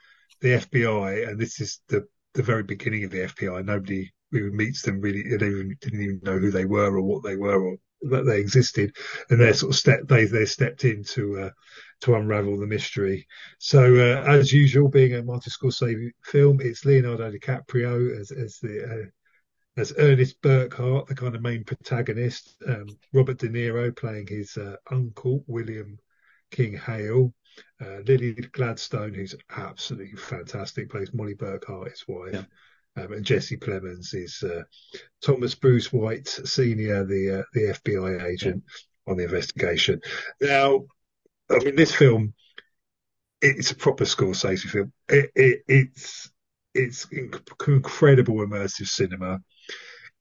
the 0.42 0.50
FBI, 0.50 1.30
and 1.30 1.40
this 1.40 1.60
is 1.60 1.82
the 1.88 2.08
the 2.34 2.44
very 2.44 2.64
beginning 2.64 3.04
of 3.04 3.12
the 3.12 3.28
FBI. 3.28 3.66
Nobody 3.66 4.12
who 4.32 4.52
meets 4.52 4.82
them 4.82 5.02
really 5.02 5.24
they 5.24 5.38
didn't 5.38 6.02
even 6.02 6.22
know 6.24 6.38
who 6.38 6.52
they 6.52 6.66
were 6.66 6.96
or 6.96 7.02
what 7.02 7.24
they 7.24 7.36
were 7.36 7.62
or 7.62 7.78
that 8.04 8.26
they 8.26 8.40
existed, 8.40 8.96
and 9.30 9.40
they're 9.40 9.54
sort 9.54 9.74
of 9.74 9.78
step 9.78 10.02
they 10.08 10.26
they 10.26 10.46
stepped 10.46 10.86
in 10.86 11.04
to 11.04 11.40
uh, 11.40 11.50
to 12.02 12.16
unravel 12.16 12.60
the 12.60 12.68
mystery. 12.68 13.28
So 13.60 13.96
uh, 13.96 14.24
as 14.28 14.52
usual, 14.52 14.90
being 14.90 15.14
a 15.14 15.24
Martin 15.24 15.52
Scorsese 15.52 16.12
film, 16.24 16.60
it's 16.62 16.86
Leonardo 16.86 17.32
DiCaprio 17.32 18.20
as 18.20 18.32
as 18.32 18.58
the 18.58 18.84
uh, 18.84 19.10
as 19.78 19.94
Ernest 19.98 20.42
Burkhart, 20.42 21.08
the 21.08 21.16
kind 21.16 21.36
of 21.36 21.42
main 21.42 21.64
protagonist. 21.64 22.56
Um, 22.68 22.88
Robert 23.14 23.38
De 23.38 23.48
Niro 23.48 23.96
playing 23.96 24.28
his 24.28 24.58
uh, 24.58 24.76
uncle 24.90 25.44
William 25.48 25.98
King 26.50 26.78
Hale, 26.78 27.34
uh, 27.82 28.00
Lily 28.06 28.34
Gladstone, 28.34 29.14
who's 29.14 29.36
absolutely 29.56 30.18
fantastic, 30.18 30.90
plays 30.90 31.14
Molly 31.14 31.36
Burkhart, 31.36 31.90
his 31.90 32.06
wife. 32.08 32.34
Yeah. 32.34 33.04
Um, 33.04 33.14
and 33.14 33.26
Jesse 33.26 33.56
Plemons 33.56 34.14
is 34.14 34.44
uh, 34.44 34.64
Thomas 35.22 35.56
Bruce 35.56 35.94
White, 35.94 36.28
senior, 36.28 37.06
the 37.06 37.40
uh, 37.40 37.44
the 37.54 37.74
FBI 37.74 38.26
agent 38.26 38.64
yeah. 38.66 39.12
on 39.12 39.18
the 39.18 39.24
investigation. 39.24 40.02
Now, 40.42 40.82
I 41.50 41.60
mean, 41.60 41.78
this 41.78 41.96
film, 41.96 42.34
it's 43.42 43.72
a 43.72 43.76
proper 43.76 44.04
Scorsese 44.04 44.70
film. 44.70 44.92
It, 45.08 45.32
it, 45.36 45.60
it's 45.70 46.30
it's 46.74 47.08
incredible 47.12 48.36
immersive 48.36 48.88
cinema. 48.88 49.40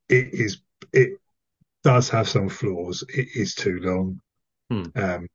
It 0.08 0.32
is 0.32 0.62
it 0.92 1.18
does 1.82 2.08
have 2.10 2.28
some 2.28 2.48
flaws. 2.48 3.04
It 3.08 3.28
is 3.34 3.54
too 3.54 3.78
long. 3.80 4.20
Hmm. 4.70 4.84
Um, 4.94 5.28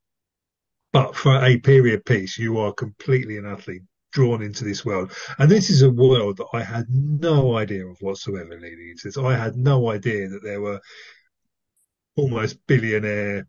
but 0.96 1.16
for 1.16 1.44
a 1.44 1.58
period 1.60 2.06
piece, 2.06 2.38
you 2.38 2.58
are 2.58 2.74
completely 2.74 3.38
and 3.38 3.48
utterly 3.48 3.82
drawn 4.14 4.42
into 4.42 4.64
this 4.64 4.86
world. 4.86 5.12
And 5.40 5.52
this 5.52 5.70
is 5.70 5.82
a 5.82 5.90
world 5.90 6.38
that 6.38 6.48
I 6.54 6.64
had 6.64 6.86
no 6.90 7.58
idea 7.58 7.86
of 7.86 7.98
whatsoever 8.02 8.58
leading 8.60 8.90
into 8.92 9.08
this. 9.08 9.18
I 9.18 9.36
had 9.36 9.58
no 9.58 9.92
idea 9.92 10.30
that 10.30 10.42
there 10.44 10.62
were 10.62 10.80
almost 12.16 12.66
billionaire 12.68 13.46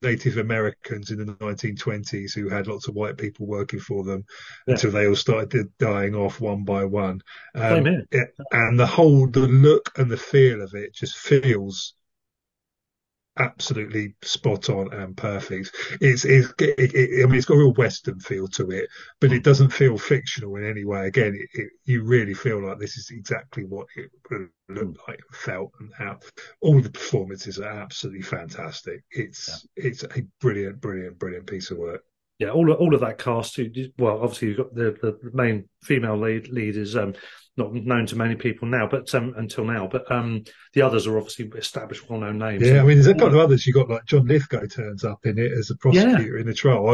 Native 0.00 0.36
Americans 0.36 1.10
in 1.10 1.18
the 1.18 1.34
1920s 1.34 2.32
who 2.32 2.48
had 2.48 2.68
lots 2.68 2.86
of 2.86 2.94
white 2.94 3.16
people 3.18 3.46
working 3.48 3.80
for 3.80 4.04
them 4.04 4.24
Yeah. 4.66 4.74
until 4.74 4.92
they 4.92 5.08
all 5.08 5.16
started 5.16 5.66
dying 5.78 6.14
off 6.14 6.40
one 6.40 6.64
by 6.64 6.84
one. 6.84 7.20
Um, 7.56 8.06
it- 8.12 8.34
and 8.52 8.78
the 8.78 8.86
whole, 8.86 9.26
the 9.26 9.48
look 9.48 9.90
and 9.96 10.08
the 10.08 10.16
feel 10.16 10.62
of 10.62 10.74
it 10.74 10.94
just 10.94 11.16
feels 11.16 11.94
absolutely 13.38 14.14
spot 14.22 14.68
on 14.68 14.92
and 14.92 15.16
perfect. 15.16 15.74
It's, 16.00 16.24
it's 16.24 16.52
it, 16.60 16.74
it, 16.78 17.22
I 17.22 17.26
mean, 17.26 17.36
it's 17.36 17.46
got 17.46 17.54
a 17.54 17.58
real 17.58 17.72
Western 17.74 18.18
feel 18.20 18.48
to 18.48 18.70
it, 18.70 18.88
but 19.20 19.32
it 19.32 19.44
doesn't 19.44 19.70
feel 19.70 19.98
fictional 19.98 20.56
in 20.56 20.64
any 20.64 20.84
way. 20.84 21.06
Again, 21.06 21.34
it, 21.34 21.60
it, 21.60 21.70
you 21.84 22.04
really 22.04 22.34
feel 22.34 22.66
like 22.66 22.78
this 22.78 22.96
is 22.96 23.10
exactly 23.10 23.64
what 23.64 23.86
it 23.96 24.10
would 24.30 24.48
look 24.68 24.96
like, 25.08 25.20
felt, 25.32 25.72
and 25.80 25.90
how 25.96 26.18
all 26.60 26.80
the 26.80 26.90
performances 26.90 27.58
are 27.58 27.68
absolutely 27.68 28.22
fantastic. 28.22 29.02
It's 29.10 29.66
it's 29.76 30.02
a 30.02 30.22
brilliant, 30.40 30.80
brilliant, 30.80 31.18
brilliant 31.18 31.46
piece 31.46 31.70
of 31.70 31.78
work. 31.78 32.02
Yeah, 32.38 32.50
all 32.50 32.70
all 32.72 32.94
of 32.94 33.00
that 33.00 33.18
cast. 33.18 33.58
Well, 33.98 34.22
obviously 34.22 34.48
you've 34.48 34.58
got 34.58 34.74
the, 34.74 34.96
the 35.02 35.30
main 35.32 35.68
female 35.82 36.16
lead. 36.16 36.48
Lead 36.48 36.76
is 36.76 36.96
um, 36.96 37.14
not 37.58 37.74
known 37.74 38.06
to 38.06 38.16
many 38.16 38.36
people 38.36 38.66
now, 38.68 38.86
but 38.88 39.14
um, 39.14 39.34
until 39.36 39.64
now. 39.64 39.86
But 39.86 40.10
um, 40.10 40.44
the 40.72 40.82
others 40.82 41.06
are 41.06 41.18
obviously 41.18 41.46
established, 41.56 42.08
well-known 42.08 42.38
names. 42.38 42.62
Yeah, 42.62 42.80
I 42.80 42.84
mean, 42.84 42.96
there's 42.96 43.06
a 43.08 43.14
couple 43.14 43.34
of 43.38 43.44
others. 43.44 43.66
You 43.66 43.72
got 43.74 43.90
like 43.90 44.04
John 44.06 44.26
Lithgow 44.26 44.64
turns 44.66 45.04
up 45.04 45.26
in 45.26 45.38
it 45.38 45.52
as 45.52 45.70
a 45.70 45.76
prosecutor 45.76 46.38
in 46.38 46.46
the 46.46 46.54
trial. 46.54 46.88
I, 46.88 46.92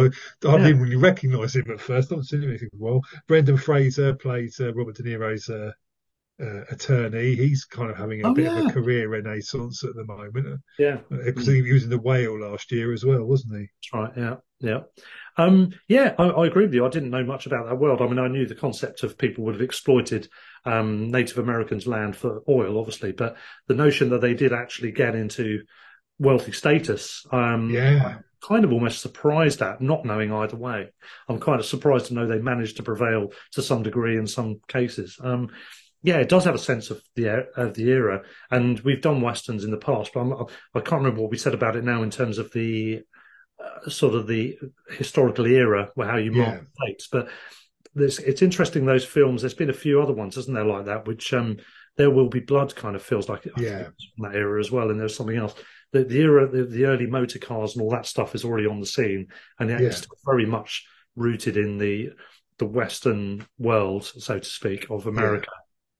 I 0.48 0.56
Yeah. 0.56 0.64
didn't 0.64 0.82
really 0.82 0.96
recognise 0.96 1.54
him 1.54 1.70
at 1.70 1.80
first. 1.80 2.10
I 2.10 2.14
haven't 2.14 2.24
seen 2.24 2.42
him 2.42 2.48
anything 2.50 2.70
a 2.72 2.76
while. 2.76 3.00
Brendan 3.28 3.56
Fraser 3.58 4.14
plays 4.14 4.58
uh, 4.58 4.72
Robert 4.74 4.96
De 4.96 5.02
Niro's 5.04 5.48
uh, 5.48 5.70
uh, 6.40 6.64
attorney. 6.70 7.36
He's 7.36 7.64
kind 7.64 7.90
of 7.90 7.96
having 7.96 8.24
a 8.24 8.28
Oh, 8.30 8.34
bit 8.34 8.46
of 8.48 8.66
a 8.66 8.72
career 8.72 9.08
renaissance 9.08 9.84
at 9.84 9.94
the 9.94 10.04
moment 10.04 10.60
yeah, 10.78 10.98
because 11.10 11.46
he 11.46 11.62
was 11.72 11.84
in 11.84 11.90
the 11.90 11.98
Whale 11.98 12.40
last 12.40 12.72
year 12.72 12.92
as 12.92 13.04
well, 13.04 13.24
wasn't 13.24 13.54
he? 13.60 13.66
that's 13.66 13.92
right. 13.92 14.12
Yeah, 14.16 14.36
yeah, 14.60 14.80
um, 15.36 15.72
yeah. 15.88 16.14
I, 16.18 16.24
I 16.24 16.46
agree 16.46 16.64
with 16.64 16.74
you. 16.74 16.86
I 16.86 16.90
didn't 16.90 17.10
know 17.10 17.24
much 17.24 17.46
about 17.46 17.66
that 17.66 17.76
world. 17.78 18.00
I 18.00 18.06
mean, 18.06 18.18
I 18.18 18.28
knew 18.28 18.46
the 18.46 18.54
concept 18.54 19.02
of 19.02 19.18
people 19.18 19.44
would 19.44 19.54
have 19.54 19.62
exploited 19.62 20.28
um, 20.64 21.10
Native 21.10 21.38
Americans' 21.38 21.86
land 21.86 22.16
for 22.16 22.42
oil, 22.48 22.78
obviously, 22.78 23.12
but 23.12 23.36
the 23.66 23.74
notion 23.74 24.10
that 24.10 24.20
they 24.20 24.34
did 24.34 24.52
actually 24.52 24.92
get 24.92 25.14
into 25.14 25.62
wealthy 26.18 26.52
status, 26.52 27.26
um, 27.32 27.70
Yeah. 27.70 28.18
kind 28.42 28.64
of 28.64 28.72
almost 28.72 29.00
surprised 29.00 29.62
at, 29.62 29.80
not 29.80 30.04
knowing 30.04 30.32
either 30.32 30.56
way. 30.56 30.90
I'm 31.28 31.40
kind 31.40 31.58
of 31.58 31.66
surprised 31.66 32.06
to 32.06 32.14
know 32.14 32.26
they 32.26 32.38
managed 32.38 32.76
to 32.76 32.82
prevail 32.82 33.32
to 33.52 33.62
some 33.62 33.82
degree 33.82 34.16
in 34.16 34.26
some 34.26 34.60
cases. 34.68 35.18
Um, 35.22 35.50
yeah, 36.02 36.18
it 36.18 36.28
does 36.28 36.44
have 36.44 36.54
a 36.54 36.58
sense 36.58 36.90
of 36.90 37.02
the 37.16 37.46
of 37.56 37.72
the 37.72 37.88
era, 37.88 38.22
and 38.50 38.78
we've 38.80 39.00
done 39.00 39.22
westerns 39.22 39.64
in 39.64 39.70
the 39.70 39.78
past, 39.78 40.12
but 40.12 40.20
I'm, 40.20 40.32
I 40.74 40.80
can't 40.80 41.00
remember 41.00 41.22
what 41.22 41.30
we 41.30 41.38
said 41.38 41.54
about 41.54 41.76
it 41.76 41.84
now 41.84 42.02
in 42.02 42.10
terms 42.10 42.36
of 42.36 42.52
the 42.52 43.00
uh, 43.58 43.88
sort 43.90 44.14
of 44.14 44.26
the 44.26 44.58
historical 44.90 45.46
era, 45.46 45.90
where 45.94 46.08
how 46.08 46.16
you 46.16 46.32
mark 46.32 46.56
Yeah. 46.56 46.86
dates. 46.86 47.08
But 47.10 47.28
there's, 47.94 48.18
it's 48.18 48.42
interesting 48.42 48.84
those 48.86 49.04
films. 49.04 49.42
There's 49.42 49.54
been 49.54 49.70
a 49.70 49.74
few 49.74 50.00
other 50.00 50.12
ones, 50.12 50.36
isn't 50.36 50.54
there, 50.54 50.64
like 50.64 50.86
that, 50.86 51.06
which 51.06 51.32
um, 51.32 51.58
there 51.96 52.10
will 52.10 52.28
be 52.28 52.40
blood 52.40 52.74
kind 52.74 52.96
of 52.96 53.02
feels 53.02 53.28
like 53.28 53.42
Yeah. 53.56 53.90
from 54.16 54.30
that 54.30 54.34
era 54.34 54.60
as 54.60 54.70
well. 54.70 54.90
And 54.90 54.98
there's 55.00 55.16
something 55.16 55.36
else. 55.36 55.54
The, 55.92 56.04
the 56.04 56.20
era, 56.20 56.48
the, 56.48 56.64
the 56.64 56.84
early 56.86 57.06
motor 57.06 57.38
cars 57.38 57.74
and 57.74 57.82
all 57.82 57.90
that 57.90 58.06
stuff 58.06 58.34
is 58.34 58.44
already 58.44 58.66
on 58.66 58.80
the 58.80 58.86
scene, 58.86 59.28
and 59.58 59.70
it's 59.70 60.00
Yeah. 60.00 60.16
very 60.24 60.46
much 60.46 60.86
rooted 61.16 61.56
in 61.56 61.78
the 61.78 62.10
the 62.58 62.66
Western 62.66 63.44
world, 63.58 64.04
so 64.04 64.38
to 64.38 64.44
speak, 64.44 64.88
of 64.88 65.06
America. 65.08 65.50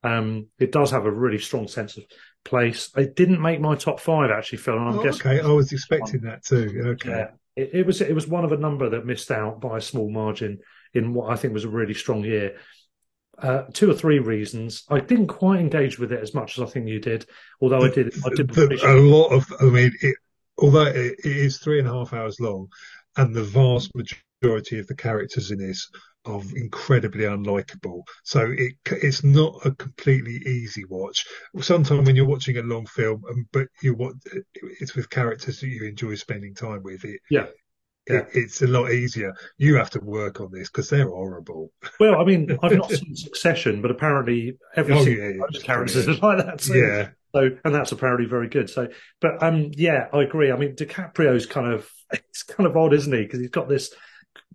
Um, 0.05 0.49
it 0.59 0.71
does 0.71 0.91
have 0.93 1.05
a 1.07 1.11
really 1.11 1.39
strong 1.39 1.67
sense 1.67 1.97
of 1.97 2.05
place. 2.45 2.91
It 2.97 3.17
didn't 3.17 3.41
make 3.41 3.61
my 3.61 3.75
top 3.75 3.99
five 4.01 4.31
actually, 4.31 4.59
Phil, 4.59 4.77
and 4.77 4.89
I'm 4.89 4.95
Oh, 4.95 5.01
guessing 5.01 5.21
okay, 5.31 5.41
I 5.41 5.49
was 5.49 5.73
expecting 5.73 6.21
that 6.23 6.45
too. 6.45 6.83
Okay. 6.87 7.11
yeah, 7.11 7.27
it, 7.57 7.71
it 7.73 7.87
was 7.87 8.01
it 8.01 8.15
was 8.15 8.27
one 8.27 8.45
of 8.45 8.53
a 8.53 8.57
number 8.57 8.91
that 8.91 9.07
missed 9.07 9.31
out 9.31 9.61
by 9.61 9.79
a 9.79 9.83
small 9.83 10.11
margin 10.11 10.61
in 10.93 11.15
what 11.15 11.31
I 11.31 11.37
think 11.37 11.55
was 11.55 11.65
a 11.65 11.69
really 11.69 11.95
strong 11.95 12.25
year. 12.25 12.57
Uh, 13.37 13.63
two 13.73 13.91
or 13.91 13.95
three 13.95 14.21
reasons. 14.21 14.85
I 14.89 15.01
didn't 15.01 15.27
quite 15.27 15.59
engage 15.59 15.99
with 15.99 16.13
it 16.13 16.21
as 16.21 16.35
much 16.35 16.57
as 16.57 16.63
I 16.63 16.71
think 16.71 16.89
you 16.89 17.01
did, 17.01 17.27
although 17.61 17.83
I 17.83 17.91
did. 17.91 18.15
I 18.25 18.29
did. 18.35 18.49
The- 18.55 18.81
a 18.85 18.95
lot 18.95 19.31
of, 19.31 19.53
I 19.61 19.65
mean, 19.65 19.93
it, 20.03 20.17
although 20.57 20.87
it, 20.87 21.17
it 21.25 21.37
is 21.37 21.59
three 21.59 21.81
and 21.81 21.89
a 21.89 21.93
half 21.93 22.13
hours 22.13 22.39
long, 22.39 22.69
and 23.17 23.35
the 23.35 23.43
vast 23.43 23.91
majority 23.95 24.79
of 24.79 24.87
the 24.87 24.95
characters 24.95 25.51
in 25.51 25.59
this 25.59 25.91
are 26.27 26.41
incredibly 26.57 27.25
unlikable. 27.25 28.03
So 28.25 28.53
it 28.57 28.75
it's 28.87 29.25
not 29.25 29.65
a 29.67 29.73
completely 29.73 30.37
easy 30.47 30.85
watch. 30.87 31.27
Sometimes 31.61 32.07
when 32.07 32.17
you're 32.17 32.27
watching 32.27 32.57
a 32.59 32.63
long 32.63 32.87
film, 32.87 33.23
um, 33.29 33.47
but 33.53 33.69
you 33.83 33.95
want 33.95 34.23
it's 34.81 34.95
with 34.95 35.11
characters 35.11 35.61
that 35.61 35.69
you 35.69 35.85
enjoy 35.85 36.15
spending 36.15 36.55
time 36.55 36.83
with. 36.83 37.05
It, 37.05 37.21
Yeah. 37.29 37.47
Yeah. 38.09 38.17
It, 38.17 38.29
it's 38.35 38.63
a 38.63 38.67
lot 38.67 38.93
easier. 38.93 39.35
You 39.59 39.77
have 39.77 39.91
to 39.91 40.01
work 40.01 40.41
on 40.41 40.51
this 40.53 40.69
because 40.71 40.91
they're 40.91 41.09
horrible. 41.09 41.73
Well, 42.01 42.21
I 42.21 42.25
mean, 42.25 42.59
I've 42.63 42.75
not 42.75 42.91
seen 42.91 43.15
Succession, 43.15 43.81
but 43.81 43.91
apparently 43.91 44.59
every 44.77 44.95
Oh, 44.95 45.05
single 45.05 45.25
yeah, 45.25 45.29
yeah, 45.29 45.39
one 45.39 45.49
of 45.49 45.53
those 45.55 45.63
it's 45.63 45.65
characters 45.67 46.09
is 46.09 46.23
like 46.23 46.39
that. 46.45 46.59
Too. 46.59 46.75
Yeah, 46.79 47.11
So, 47.35 47.51
and 47.65 47.75
that's 47.75 47.93
apparently 47.93 48.27
very 48.27 48.49
good. 48.49 48.69
So, 48.69 48.89
but 49.21 49.43
um, 49.43 49.71
yeah, 49.75 50.09
I 50.13 50.23
agree. 50.23 50.51
I 50.51 50.57
mean, 50.57 50.75
DiCaprio's 50.75 51.47
kind 51.47 51.73
of 51.73 51.89
it's 52.13 52.43
kind 52.43 52.67
of 52.67 52.77
odd, 52.77 52.95
isn't 52.95 53.13
he? 53.13 53.23
Because 53.23 53.41
he's 53.41 53.51
got 53.51 53.69
this 53.69 53.95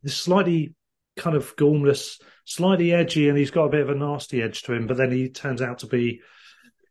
this 0.04 0.16
slightly 0.18 0.76
kind 1.20 1.36
of 1.36 1.56
gormless, 1.56 2.20
slightly 2.46 2.94
edgy, 2.94 3.30
and 3.30 3.38
he's 3.38 3.52
got 3.52 3.66
a 3.66 3.70
bit 3.70 3.82
of 3.82 3.90
a 3.90 3.96
nasty 3.96 4.42
edge 4.42 4.64
to 4.64 4.74
him. 4.74 4.88
But 4.88 4.98
then 4.98 5.12
he 5.12 5.30
turns 5.30 5.62
out 5.62 5.80
to 5.80 5.86
be 5.88 6.22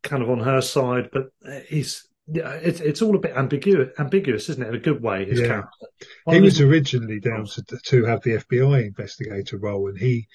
kind 0.03 0.23
of 0.23 0.31
on 0.31 0.39
her 0.41 0.61
side. 0.61 1.11
But 1.13 1.25
uh, 1.45 1.61
he's 1.69 2.07
yeah, 2.31 2.53
it's 2.53 2.81
it's 2.81 3.03
all 3.03 3.17
a 3.17 3.21
bit 3.21 3.37
ambiguous, 3.37 3.89
ambiguous, 3.99 4.49
isn't 4.51 4.63
it? 4.63 4.69
In 4.69 4.75
a 4.75 4.79
good 4.79 5.03
way. 5.03 5.25
His 5.25 5.41
Yeah. 5.41 5.47
character. 5.47 5.87
he 6.31 6.41
was 6.41 6.61
originally 6.61 7.21
down 7.21 7.47
to 7.47 7.63
to 7.87 8.05
have 8.05 8.23
the 8.23 8.37
FBI 8.37 8.87
investigator 8.87 9.57
role, 9.57 9.89
and 9.89 9.99
he 9.99 10.29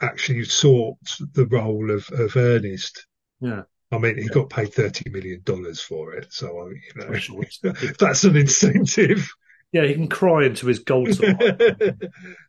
actually 0.00 0.44
sought 0.44 0.96
the 1.34 1.46
role 1.46 1.90
of 1.90 2.08
of 2.12 2.36
Ernest. 2.36 3.06
Yeah. 3.40 3.62
I 3.90 3.98
mean, 3.98 4.16
he 4.16 4.22
Yeah. 4.24 4.34
got 4.34 4.50
paid 4.50 4.72
thirty 4.72 5.08
million 5.10 5.42
dollars 5.44 5.80
for 5.80 6.14
it, 6.14 6.26
so 6.30 6.68
you 6.70 6.92
know 7.02 7.12
his- 7.12 7.22
sure 7.24 7.42
it's- 7.42 7.96
that's 7.98 8.24
an 8.24 8.36
incentive. 8.36 9.28
Yeah, 9.72 9.84
he 9.84 9.94
can 9.94 10.08
cry 10.08 10.44
into 10.46 10.66
his 10.66 10.80
gold. 10.80 11.08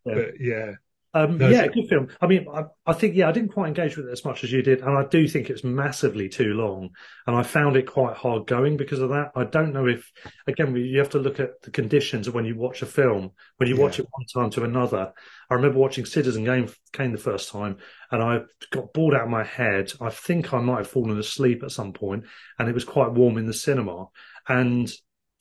But 0.05 0.39
yeah, 0.39 0.73
Um, 1.13 1.37
No, 1.37 1.49
yeah, 1.49 1.67
good 1.67 1.87
film. 1.89 2.09
I 2.21 2.27
mean, 2.27 2.45
I, 2.53 2.63
I 2.85 2.93
think 2.93 3.15
yeah, 3.15 3.29
I 3.29 3.31
didn't 3.31 3.53
quite 3.53 3.67
engage 3.67 3.97
with 3.97 4.07
it 4.07 4.11
as 4.11 4.23
much 4.25 4.43
as 4.43 4.51
you 4.51 4.61
did, 4.61 4.81
and 4.81 4.97
I 4.97 5.05
do 5.05 5.27
think 5.27 5.49
it's 5.49 5.63
massively 5.63 6.29
too 6.29 6.53
long, 6.53 6.89
and 7.25 7.35
I 7.35 7.43
found 7.43 7.75
it 7.75 7.87
quite 7.87 8.15
hard 8.15 8.47
going 8.47 8.77
because 8.77 8.99
of 8.99 9.09
that. 9.09 9.31
I 9.35 9.43
don't 9.43 9.73
know 9.73 9.87
if, 9.87 10.11
again, 10.47 10.75
you 10.75 10.99
have 10.99 11.09
to 11.11 11.19
look 11.19 11.39
at 11.39 11.61
the 11.63 11.71
conditions 11.71 12.27
of 12.27 12.33
when 12.35 12.45
you 12.45 12.55
watch 12.55 12.81
a 12.81 12.85
film. 12.85 13.31
When 13.57 13.69
you 13.69 13.77
watch 13.77 13.99
it 13.99 14.07
one 14.11 14.25
time 14.33 14.51
to 14.51 14.63
another, 14.63 15.13
I 15.49 15.53
remember 15.55 15.79
watching 15.79 16.05
Citizen 16.05 16.43
Game 16.43 16.69
Kane 16.93 17.11
the 17.11 17.17
first 17.17 17.49
time, 17.49 17.77
and 18.11 18.21
I 18.21 18.41
got 18.71 18.93
bored 18.93 19.15
out 19.15 19.23
of 19.23 19.29
my 19.29 19.43
head. 19.43 19.91
I 19.99 20.09
think 20.11 20.53
I 20.53 20.59
might 20.59 20.77
have 20.79 20.87
fallen 20.89 21.17
asleep 21.19 21.63
at 21.63 21.71
some 21.71 21.93
point, 21.93 22.25
and 22.57 22.69
it 22.69 22.75
was 22.75 22.85
quite 22.85 23.11
warm 23.13 23.37
in 23.37 23.47
the 23.47 23.53
cinema, 23.53 24.07
and 24.47 24.91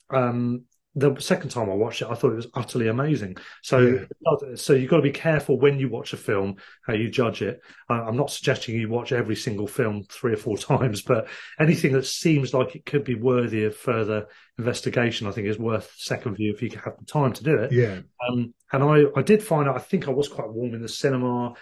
um, 0.09 0.63
the 0.95 1.15
second 1.19 1.49
time 1.49 1.69
I 1.69 1.75
watched 1.75 2.01
it, 2.01 2.07
I 2.09 2.15
thought 2.15 2.31
it 2.31 2.37
was 2.37 2.47
utterly 2.55 2.87
amazing. 2.87 3.37
So, 3.61 4.07
so 4.55 4.73
you've 4.73 4.89
got 4.89 4.97
to 4.97 5.03
be 5.03 5.11
careful 5.11 5.59
when 5.59 5.79
you 5.79 5.87
watch 5.87 6.13
a 6.13 6.17
film 6.17 6.55
how 6.85 6.93
you 6.93 7.09
judge 7.09 7.41
it. 7.41 7.61
I'm 7.89 8.17
not 8.17 8.31
suggesting 8.31 8.75
you 8.75 8.89
watch 8.89 9.11
every 9.11 9.35
single 9.35 9.67
film 9.67 10.05
three 10.09 10.33
or 10.33 10.37
four 10.37 10.57
times, 10.57 11.01
but 11.03 11.27
anything 11.59 11.93
that 11.93 12.05
seems 12.05 12.53
like 12.53 12.75
it 12.75 12.85
could 12.85 13.03
be 13.03 13.15
worthy 13.15 13.65
of 13.65 13.75
further 13.75 14.27
investigation, 14.57 15.27
I 15.27 15.31
think 15.31 15.47
is 15.47 15.59
worth 15.59 15.93
second 15.95 16.35
view 16.35 16.53
if 16.53 16.61
you 16.61 16.69
have 16.83 16.97
the 16.97 17.05
time 17.05 17.33
to 17.33 17.43
do 17.43 17.57
it. 17.57 17.71
yeah. 17.71 17.99
Um, 18.27 18.53
and 18.71 18.83
I, 18.83 19.05
I 19.15 19.23
did 19.23 19.41
find 19.41 19.67
out, 19.67 19.75
I 19.75 19.79
think 19.79 20.07
I 20.07 20.11
was 20.11 20.27
quite 20.27 20.49
warm 20.49 20.75
in 20.75 20.81
the 20.81 20.89
cinema, 20.89 21.53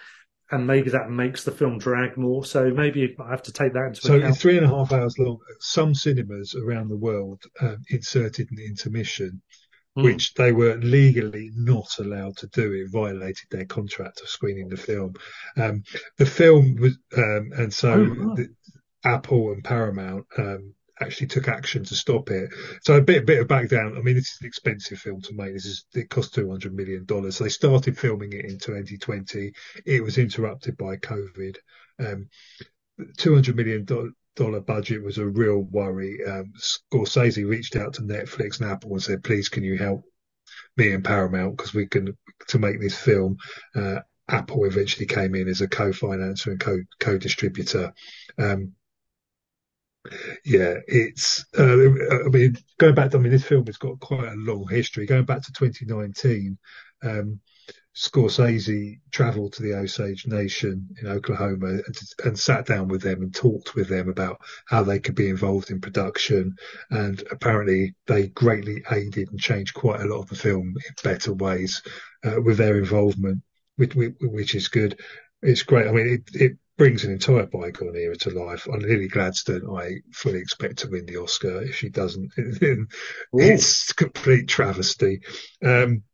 and 0.50 0.66
maybe 0.66 0.90
that 0.90 1.10
makes 1.10 1.44
the 1.44 1.50
film 1.52 1.78
drag 1.78 2.16
more. 2.16 2.44
So 2.44 2.70
maybe 2.70 3.14
I 3.18 3.30
have 3.30 3.42
to 3.44 3.52
take 3.52 3.72
that 3.74 3.86
into 3.88 4.00
So 4.00 4.14
account. 4.16 4.32
it's 4.32 4.40
three 4.42 4.56
and 4.56 4.66
a 4.66 4.68
half 4.68 4.92
hours 4.92 5.18
long. 5.18 5.38
Some 5.60 5.94
cinemas 5.94 6.54
around 6.54 6.88
the 6.88 6.96
world 6.96 7.42
um, 7.60 7.78
inserted 7.90 8.48
an 8.50 8.58
intermission. 8.58 9.42
Mm. 9.96 10.04
which 10.04 10.34
they 10.34 10.52
were 10.52 10.76
legally 10.76 11.50
not 11.56 11.88
allowed 11.98 12.36
to 12.36 12.46
do. 12.48 12.72
It 12.72 12.92
violated 12.92 13.46
their 13.50 13.64
contract 13.64 14.20
of 14.20 14.28
screening 14.28 14.68
the 14.68 14.76
film. 14.76 15.14
Um, 15.56 15.82
the 16.18 16.26
film 16.26 16.76
was, 16.76 16.96
um, 17.16 17.50
and 17.56 17.72
so 17.72 17.94
Oh, 17.94 18.36
the, 18.36 18.48
Apple 19.04 19.50
and 19.52 19.64
Paramount 19.64 20.26
um, 20.36 20.74
actually 21.00 21.28
took 21.28 21.48
action 21.48 21.84
to 21.84 21.94
stop 21.94 22.30
it. 22.30 22.50
So 22.82 22.96
a 22.96 23.00
bit, 23.00 23.26
bit 23.26 23.40
of 23.40 23.48
background. 23.48 23.96
I 23.96 24.02
mean, 24.02 24.16
this 24.16 24.32
is 24.32 24.38
an 24.40 24.46
expensive 24.46 24.98
film 24.98 25.20
to 25.22 25.34
make. 25.34 25.54
This 25.54 25.66
is 25.66 25.84
it 25.94 26.10
cost 26.10 26.34
two 26.34 26.48
hundred 26.48 26.74
million 26.74 27.04
dollars. 27.04 27.36
So 27.36 27.44
they 27.44 27.50
started 27.50 27.98
filming 27.98 28.32
it 28.32 28.44
in 28.44 28.58
2020. 28.58 29.52
It 29.86 30.02
was 30.02 30.18
interrupted 30.18 30.76
by 30.76 30.96
COVID. 30.96 31.56
Um, 32.00 32.28
two 33.16 33.34
hundred 33.34 33.56
million 33.56 33.86
dollar 34.36 34.60
budget 34.60 35.02
was 35.02 35.18
a 35.18 35.26
real 35.26 35.58
worry. 35.58 36.18
Um, 36.26 36.52
Scorsese 36.58 37.48
reached 37.48 37.76
out 37.76 37.94
to 37.94 38.02
Netflix 38.02 38.60
and 38.60 38.70
Apple 38.70 38.92
and 38.92 39.02
said, 39.02 39.24
"Please, 39.24 39.48
can 39.48 39.64
you 39.64 39.76
help 39.76 40.04
me 40.76 40.92
and 40.92 41.04
Paramount 41.04 41.56
because 41.56 41.74
we 41.74 41.86
can 41.86 42.16
to 42.48 42.58
make 42.58 42.80
this 42.80 42.98
film." 42.98 43.36
Uh, 43.74 44.00
Apple 44.30 44.66
eventually 44.66 45.06
came 45.06 45.34
in 45.34 45.48
as 45.48 45.62
a 45.62 45.68
co-financer 45.68 46.48
and 46.48 46.60
co 46.60 46.78
co-distributor. 47.00 47.92
Um, 48.38 48.74
yeah, 50.44 50.74
it's. 50.86 51.44
Uh, 51.58 52.24
I 52.24 52.28
mean, 52.28 52.56
going 52.78 52.94
back. 52.94 53.10
To, 53.10 53.18
I 53.18 53.20
mean, 53.20 53.32
this 53.32 53.44
film 53.44 53.66
has 53.66 53.76
got 53.76 54.00
quite 54.00 54.28
a 54.28 54.36
long 54.36 54.66
history. 54.68 55.06
Going 55.06 55.24
back 55.24 55.42
to 55.42 55.52
2019, 55.52 56.58
um, 57.02 57.40
Scorsese 57.98 59.00
travelled 59.10 59.54
to 59.54 59.62
the 59.62 59.74
Osage 59.74 60.26
Nation 60.26 60.88
in 61.02 61.08
Oklahoma 61.08 61.66
and, 61.66 61.98
and, 62.24 62.38
sat 62.38 62.64
down 62.64 62.86
with 62.86 63.02
them 63.02 63.22
and 63.22 63.34
talked 63.34 63.74
with 63.74 63.88
them 63.88 64.08
about 64.08 64.40
how 64.66 64.84
they 64.84 65.00
could 65.00 65.16
be 65.16 65.28
involved 65.28 65.70
in 65.70 65.80
production. 65.80 66.54
And 66.90 67.20
apparently, 67.32 67.96
they 68.06 68.28
greatly 68.28 68.84
aided 68.92 69.30
and 69.30 69.40
changed 69.40 69.74
quite 69.74 70.00
a 70.00 70.06
lot 70.06 70.20
of 70.20 70.28
the 70.28 70.36
film 70.36 70.74
in 70.76 70.94
better 71.02 71.32
ways 71.32 71.82
uh, 72.24 72.40
with 72.40 72.58
their 72.58 72.78
involvement, 72.78 73.42
which, 73.74 73.94
which, 73.94 74.54
is 74.54 74.68
good. 74.68 75.00
It's 75.42 75.64
great. 75.64 75.88
I 75.88 75.92
mean, 75.92 76.06
it, 76.06 76.40
it 76.40 76.58
brings 76.78 77.04
an 77.04 77.12
entire 77.12 77.44
bygone 77.44 77.96
era 77.96 78.16
to 78.16 78.30
life. 78.30 78.68
On 78.68 78.78
Lily 78.78 79.08
Gladstone, 79.08 79.68
I 79.76 79.96
fully 80.12 80.38
expect 80.38 80.78
to 80.78 80.88
win 80.88 81.04
the 81.04 81.16
Oscar. 81.16 81.60
If 81.62 81.74
she 81.74 81.90
doesn't, 81.90 82.32
it's 83.32 83.92
complete 83.92 84.48
travesty. 84.48 85.20
Um, 85.62 86.04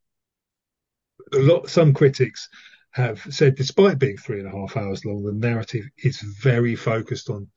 a 1.32 1.38
lot, 1.38 1.68
some 1.68 1.92
critics 1.92 2.48
have 2.92 3.22
said, 3.30 3.56
despite 3.56 3.98
being 3.98 4.16
three 4.16 4.40
and 4.40 4.48
a 4.48 4.56
half 4.56 4.76
hours 4.76 5.04
long, 5.04 5.22
the 5.22 5.32
narrative 5.32 5.84
is 5.98 6.18
very 6.20 6.74
focused 6.74 7.28
on 7.28 7.48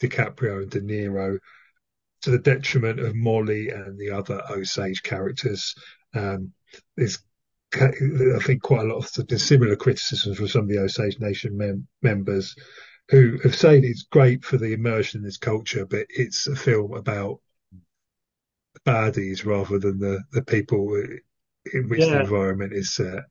DiCaprio 0.00 0.62
and 0.62 0.70
De 0.70 0.80
Niro 0.80 1.38
to 2.22 2.30
the 2.30 2.38
detriment 2.38 3.00
of 3.00 3.14
Molly 3.14 3.68
and 3.68 3.98
the 3.98 4.10
other 4.10 4.40
Osage 4.50 5.02
characters. 5.02 5.74
Um, 6.14 6.52
there's 6.96 7.18
I 7.80 8.38
think 8.42 8.62
quite 8.62 8.84
a 8.84 8.88
lot 8.88 8.98
of 8.98 9.40
similar 9.40 9.76
criticisms 9.76 10.36
from 10.36 10.48
some 10.48 10.62
of 10.62 10.68
the 10.68 10.78
Osage 10.78 11.18
Nation 11.20 11.56
mem- 11.56 11.86
members 12.02 12.54
who 13.08 13.38
have 13.42 13.54
said 13.54 13.84
it's 13.84 14.04
great 14.04 14.44
for 14.44 14.56
the 14.56 14.72
immersion 14.72 15.20
in 15.20 15.24
this 15.24 15.36
culture, 15.36 15.86
but 15.86 16.06
it's 16.08 16.46
a 16.46 16.56
film 16.56 16.94
about 16.94 17.40
baddies 18.84 19.44
rather 19.44 19.78
than 19.78 19.98
the, 19.98 20.22
the 20.32 20.42
people 20.42 20.94
in 21.72 21.88
which 21.88 22.00
yeah. 22.00 22.10
the 22.10 22.20
environment 22.20 22.72
is 22.72 22.94
set. 22.94 23.24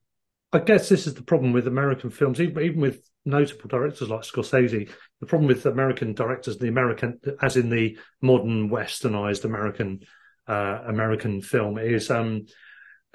I 0.54 0.60
guess 0.60 0.88
this 0.88 1.08
is 1.08 1.14
the 1.14 1.24
problem 1.24 1.52
with 1.52 1.68
American 1.68 2.10
films, 2.10 2.40
even, 2.40 2.64
even 2.64 2.80
with 2.80 3.02
notable 3.26 3.68
directors 3.68 4.10
like 4.10 4.22
Scorsese. 4.22 4.90
The 5.20 5.26
problem 5.26 5.48
with 5.48 5.66
American 5.66 6.14
directors, 6.14 6.58
the 6.58 6.70
American, 6.70 7.20
as 7.42 7.58
in 7.58 7.70
the 7.70 7.98
modern 8.22 8.70
westernized 8.70 9.44
American 9.44 10.02
uh, 10.48 10.84
American 10.88 11.42
film, 11.42 11.78
is 11.78 12.10
um, 12.10 12.46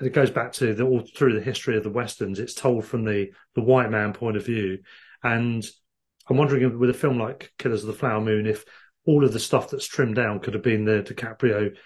it 0.00 0.12
goes 0.12 0.30
back 0.30 0.52
to 0.54 0.74
the, 0.74 0.84
all 0.84 1.00
through 1.00 1.34
the 1.34 1.44
history 1.44 1.76
of 1.76 1.84
the 1.84 1.90
westerns. 1.90 2.38
It's 2.38 2.54
told 2.54 2.84
from 2.84 3.04
the 3.04 3.30
the 3.54 3.62
white 3.62 3.90
man 3.90 4.12
point 4.12 4.36
of 4.36 4.46
view, 4.46 4.78
and 5.22 5.64
I'm 6.28 6.36
wondering 6.36 6.78
with 6.78 6.90
a 6.90 6.94
film 6.94 7.18
like 7.18 7.52
Killers 7.58 7.82
of 7.82 7.88
the 7.88 7.92
Flower 7.92 8.20
Moon, 8.20 8.46
if 8.46 8.64
all 9.06 9.24
of 9.24 9.32
the 9.32 9.40
stuff 9.40 9.70
that's 9.70 9.86
trimmed 9.86 10.16
down 10.16 10.40
could 10.40 10.54
have 10.54 10.62
been 10.62 10.84
the 10.84 11.02
DiCaprio, 11.02 11.76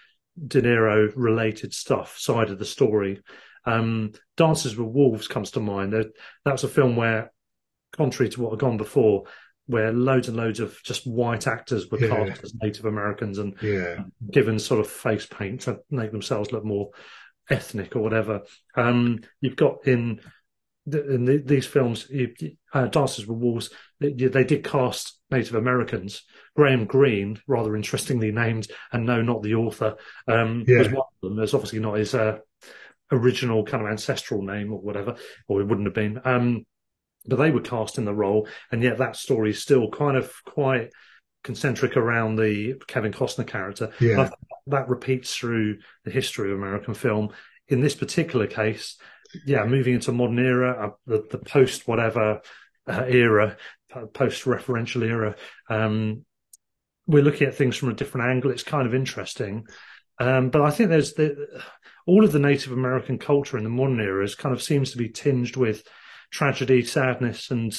De 0.47 0.63
Niro 0.63 1.13
related 1.17 1.73
stuff 1.73 2.19
side 2.19 2.51
of 2.51 2.59
the 2.59 2.65
story. 2.65 3.23
Um, 3.65 4.13
Dances 4.37 4.77
with 4.77 4.89
Wolves 4.89 5.29
comes 5.29 5.53
to 5.53 5.61
mind. 5.61 5.93
That 5.93 6.13
was 6.45 6.65
a 6.65 6.69
film 6.69 6.97
where, 6.97 7.33
contrary 7.97 8.29
to 8.31 8.43
what 8.43 8.51
had 8.51 8.59
gone 8.59 8.77
before, 8.77 9.25
where 9.67 9.93
loads 9.93 10.29
and 10.29 10.37
loads 10.37 10.61
of 10.61 10.79
just 10.83 11.07
white 11.07 11.47
actors 11.47 11.91
were 11.91 11.99
yeah. 11.99 12.09
cast 12.09 12.45
as 12.45 12.55
Native 12.61 12.85
Americans 12.85 13.39
and 13.39 13.55
yeah. 13.63 14.01
given 14.31 14.59
sort 14.59 14.81
of 14.81 14.91
face 14.91 15.27
paint 15.27 15.63
to 15.63 15.81
make 15.91 16.13
themselves 16.13 16.53
look 16.53 16.65
more 16.65 16.91
ethnic 17.51 17.97
or 17.97 18.01
whatever. 18.01 18.43
Um, 18.77 19.21
you've 19.41 19.57
got 19.57 19.87
in, 19.87 20.21
the, 20.87 21.15
in 21.15 21.25
the, 21.25 21.39
these 21.39 21.67
films, 21.67 22.07
you, 22.11 22.35
uh, 22.73 22.87
Dances 22.87 23.27
with 23.27 23.39
Wolves, 23.39 23.71
they, 24.01 24.13
they, 24.13 24.45
did 24.45 24.65
cast 24.65 25.19
Native 25.31 25.55
Americans. 25.55 26.23
Graham 26.57 26.85
Greene, 26.87 27.41
rather 27.47 27.77
interestingly 27.77 28.31
named, 28.33 28.69
and 28.93 29.07
no, 29.07 29.23
not 29.23 29.43
the 29.43 29.55
author, 29.55 29.97
um, 30.29 30.65
yeah. 30.67 30.79
was 30.79 30.89
one 30.89 30.97
of 30.99 31.21
them. 31.23 31.37
There's 31.37 31.55
obviously 31.55 31.81
not 31.81 31.99
his 31.99 32.15
uh, 32.15 32.39
original 33.11 33.65
kind 33.65 33.85
of 33.85 33.91
ancestral 33.91 34.43
name 34.43 34.73
or 34.73 34.81
whatever, 34.81 35.17
or 35.49 35.61
it 35.61 35.67
wouldn't 35.67 35.87
have 35.87 35.95
been. 35.95 36.21
Um, 36.25 36.67
but 37.27 37.37
they 37.37 37.51
were 37.51 37.61
cast 37.61 37.99
in 37.99 38.05
the 38.05 38.15
role, 38.15 38.49
and 38.71 38.83
yet 38.83 38.99
that 38.99 39.17
story 39.17 39.51
is 39.51 39.63
still 39.63 39.89
kind 39.91 40.17
of 40.17 40.33
quite 40.45 40.91
concentric 41.45 41.97
around 41.97 42.37
the 42.37 42.75
Kevin 42.89 43.13
Costner 43.13 43.47
character. 43.47 43.93
Yeah. 44.01 44.31
that 44.67 44.89
repeats 44.89 45.37
through 45.37 45.79
the 46.05 46.11
history 46.11 46.51
of 46.51 46.59
American 46.59 46.95
film. 46.95 47.31
In 47.69 47.81
this 47.81 47.95
particular 47.95 48.47
case, 48.47 48.97
yeah, 49.47 49.65
moving 49.65 49.95
into 49.95 50.11
modern 50.11 50.39
era, 50.39 50.89
uh, 50.89 50.91
the, 51.07 51.25
the 51.31 51.39
post 51.39 51.87
whatever 51.87 52.41
uh, 52.89 53.05
era, 53.07 53.57
post 54.13 54.45
referential 54.45 55.03
era, 55.03 55.37
um, 55.69 56.25
we're 57.07 57.23
looking 57.23 57.47
at 57.47 57.55
things 57.55 57.77
from 57.77 57.91
a 57.91 57.95
different 57.95 58.29
angle. 58.29 58.51
It's 58.51 58.63
kind 58.63 58.87
of 58.87 58.95
interesting. 58.95 59.67
Um, 60.19 60.51
but 60.51 60.63
I 60.63 60.71
think 60.71 60.91
there's 60.91 61.13
the, 61.15 61.63
all 62.07 62.25
of 62.25 62.33
the 62.33 62.39
Native 62.39 62.73
American 62.73 63.19
culture 63.19 63.59
in 63.59 63.65
the 63.65 63.71
modern 63.71 64.01
era 64.01 64.25
is 64.25 64.35
kind 64.35 64.55
of 64.55 64.63
seems 64.63 64.93
to 64.93 64.99
be 64.99 65.09
tinged 65.09 65.57
with 65.57 65.85
tragedy, 66.31 66.83
sadness, 66.85 67.51
and 67.51 67.77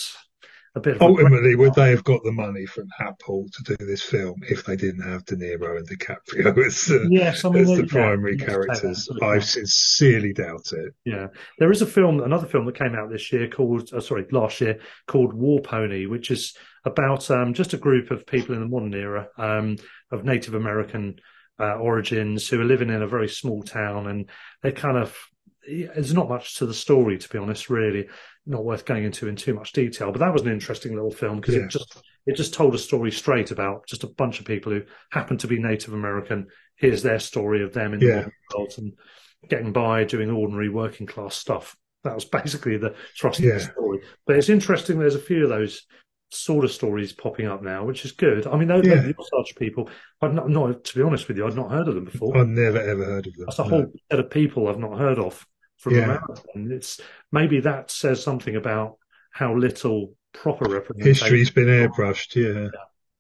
a 0.76 0.80
bit. 0.80 1.02
Ultimately, 1.02 1.56
would 1.56 1.74
they 1.74 1.90
have 1.90 2.04
got 2.04 2.24
the 2.24 2.32
money 2.32 2.66
from 2.66 2.88
Apple 3.00 3.48
to 3.52 3.76
do 3.76 3.86
this 3.86 4.02
film 4.02 4.42
if 4.50 4.66
they 4.66 4.76
didn't 4.76 5.02
have 5.02 5.26
De 5.26 5.36
Niro 5.36 5.78
and 5.78 5.88
DiCaprio 5.88 6.58
as, 6.66 6.92
uh, 6.92 7.08
yes, 7.10 7.46
I 7.46 7.50
mean, 7.50 7.64
as 7.64 7.78
the 7.78 7.88
primary 7.88 8.38
characters? 8.38 9.10
I 9.22 9.40
sincerely 9.40 10.34
doubt 10.34 10.72
it. 10.74 10.94
Yeah, 11.06 11.28
there 11.60 11.72
is 11.72 11.82
a 11.82 11.86
film, 11.86 12.22
another 12.22 12.48
film 12.48 12.66
that 12.66 12.78
came 12.78 12.96
out 12.96 13.10
this 13.10 13.32
year 13.32 13.48
called, 13.48 13.94
uh, 13.94 14.02
sorry, 14.02 14.26
last 14.32 14.62
year 14.62 14.80
called 15.08 15.34
War 15.34 15.62
Pony, 15.62 16.06
which 16.06 16.30
is 16.30 16.56
about 16.84 17.32
um, 17.32 17.54
just 17.54 17.74
a 17.74 17.78
group 17.78 18.12
of 18.12 18.28
people 18.28 18.54
in 18.54 18.62
the 18.62 18.68
modern 18.68 18.94
era 18.94 19.28
um, 19.38 19.78
of 20.12 20.24
Native 20.24 20.54
American. 20.54 21.16
Uh, 21.58 21.76
origins 21.76 22.50
who 22.50 22.60
are 22.60 22.66
living 22.66 22.90
in 22.90 23.02
a 23.02 23.08
very 23.08 23.30
small 23.30 23.64
town 23.64 24.08
and 24.08 24.30
they 24.62 24.74
kind 24.74 24.98
of 24.98 25.18
there's 25.66 26.14
not 26.14 26.30
much 26.30 26.58
to 26.58 26.66
the 26.66 26.74
story, 26.74 27.18
to 27.18 27.30
be 27.30 27.38
honest. 27.38 27.70
Really, 27.70 28.08
not 28.46 28.64
worth 28.64 28.86
going 28.86 29.04
into 29.04 29.28
in 29.28 29.36
too 29.36 29.54
much 29.54 29.72
detail. 29.72 30.12
But 30.12 30.20
that 30.20 30.34
was 30.34 30.44
an 30.44 30.52
interesting 30.52 30.94
little 30.94 31.12
film 31.12 31.40
because 31.40 31.56
yeah. 31.56 31.62
it 31.62 31.70
just 31.70 32.02
it 32.26 32.36
just 32.36 32.54
told 32.54 32.76
a 32.76 32.80
story 32.80 33.12
straight 33.12 33.52
about 33.52 33.88
just 33.88 34.04
a 34.04 34.08
bunch 34.08 34.40
of 34.40 34.46
people 34.46 34.72
who 34.72 34.84
happen 35.12 35.38
to 35.38 35.48
be 35.48 35.60
Native 35.60 35.94
American. 35.94 36.48
Here's 36.76 37.04
their 37.04 37.20
story 37.20 37.64
of 37.64 37.74
them 37.74 37.94
in 37.94 38.00
the 38.00 38.32
world 38.54 38.74
and 38.78 38.94
getting 39.50 39.72
by 39.72 40.04
doing 40.04 40.30
ordinary 40.30 40.70
working 40.70 41.08
class 41.08 41.36
stuff. 41.36 41.76
That 42.04 42.16
was 42.16 42.26
basically 42.26 42.78
the 42.78 42.96
thrust 43.20 43.40
yeah. 43.40 43.54
of 43.54 43.60
the 43.60 43.72
story. 43.72 44.00
But 44.26 44.38
it's 44.38 44.50
interesting. 44.50 45.00
There's 45.00 45.16
a 45.16 45.20
few 45.20 45.44
of 45.44 45.50
those 45.50 45.84
sort 46.32 46.66
of 46.66 46.72
stories 46.72 47.14
popping 47.14 47.48
up 47.48 47.62
now, 47.62 47.86
which 47.86 48.04
is 48.04 48.12
good. 48.12 48.48
I 48.48 48.58
mean, 48.58 48.68
those, 48.68 48.86
yeah. 48.86 49.12
such 49.38 49.56
people. 49.56 49.90
I've 50.22 50.34
not, 50.34 50.50
not, 50.50 50.84
to 50.84 50.96
be 50.96 51.04
honest 51.04 51.28
with 51.28 51.38
you, 51.38 51.48
I'd 51.48 51.56
not 51.56 51.72
heard 51.72 51.88
of 51.88 51.96
them 51.96 52.06
before. 52.06 52.38
I've 52.38 52.48
never 52.48 52.80
ever 52.80 53.06
heard 53.06 53.28
of 53.28 53.34
them. 53.36 53.46
That's 53.46 53.60
a 53.60 53.64
no. 53.64 53.70
whole 53.70 53.86
set 54.12 54.20
of 54.20 54.30
people 54.30 54.68
I've 54.68 54.80
not 54.80 54.98
heard 54.98 55.20
of 55.20 55.46
from 55.86 55.96
yeah. 55.96 56.04
America. 56.04 56.42
And 56.56 56.72
it's 56.72 57.00
maybe 57.32 57.60
that 57.60 57.92
says 57.92 58.24
something 58.24 58.56
about 58.56 58.98
how 59.32 59.56
little 59.56 60.16
proper 60.34 60.66
representation 60.66 61.14
history's 61.14 61.52
been 61.52 61.68
airbrushed. 61.68 62.36
Yeah. 62.36 62.70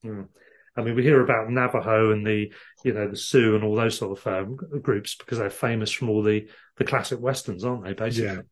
yeah. 0.03 0.11
Mm. 0.11 0.27
I 0.75 0.81
mean, 0.81 0.95
we 0.95 1.03
hear 1.03 1.21
about 1.21 1.49
Navajo 1.49 2.11
and 2.11 2.25
the, 2.25 2.51
you 2.83 2.93
know, 2.93 3.07
the 3.07 3.15
Sioux 3.15 3.55
and 3.55 3.63
all 3.63 3.75
those 3.75 3.97
sort 3.97 4.17
of 4.17 4.27
um, 4.27 4.55
groups 4.81 5.15
because 5.15 5.37
they're 5.37 5.49
famous 5.51 5.91
from 5.91 6.09
all 6.09 6.23
the 6.23 6.49
the 6.77 6.83
classic 6.83 7.21
westerns, 7.21 7.63
aren't 7.63 7.83
they? 7.85 7.93
Basically. 7.93 8.43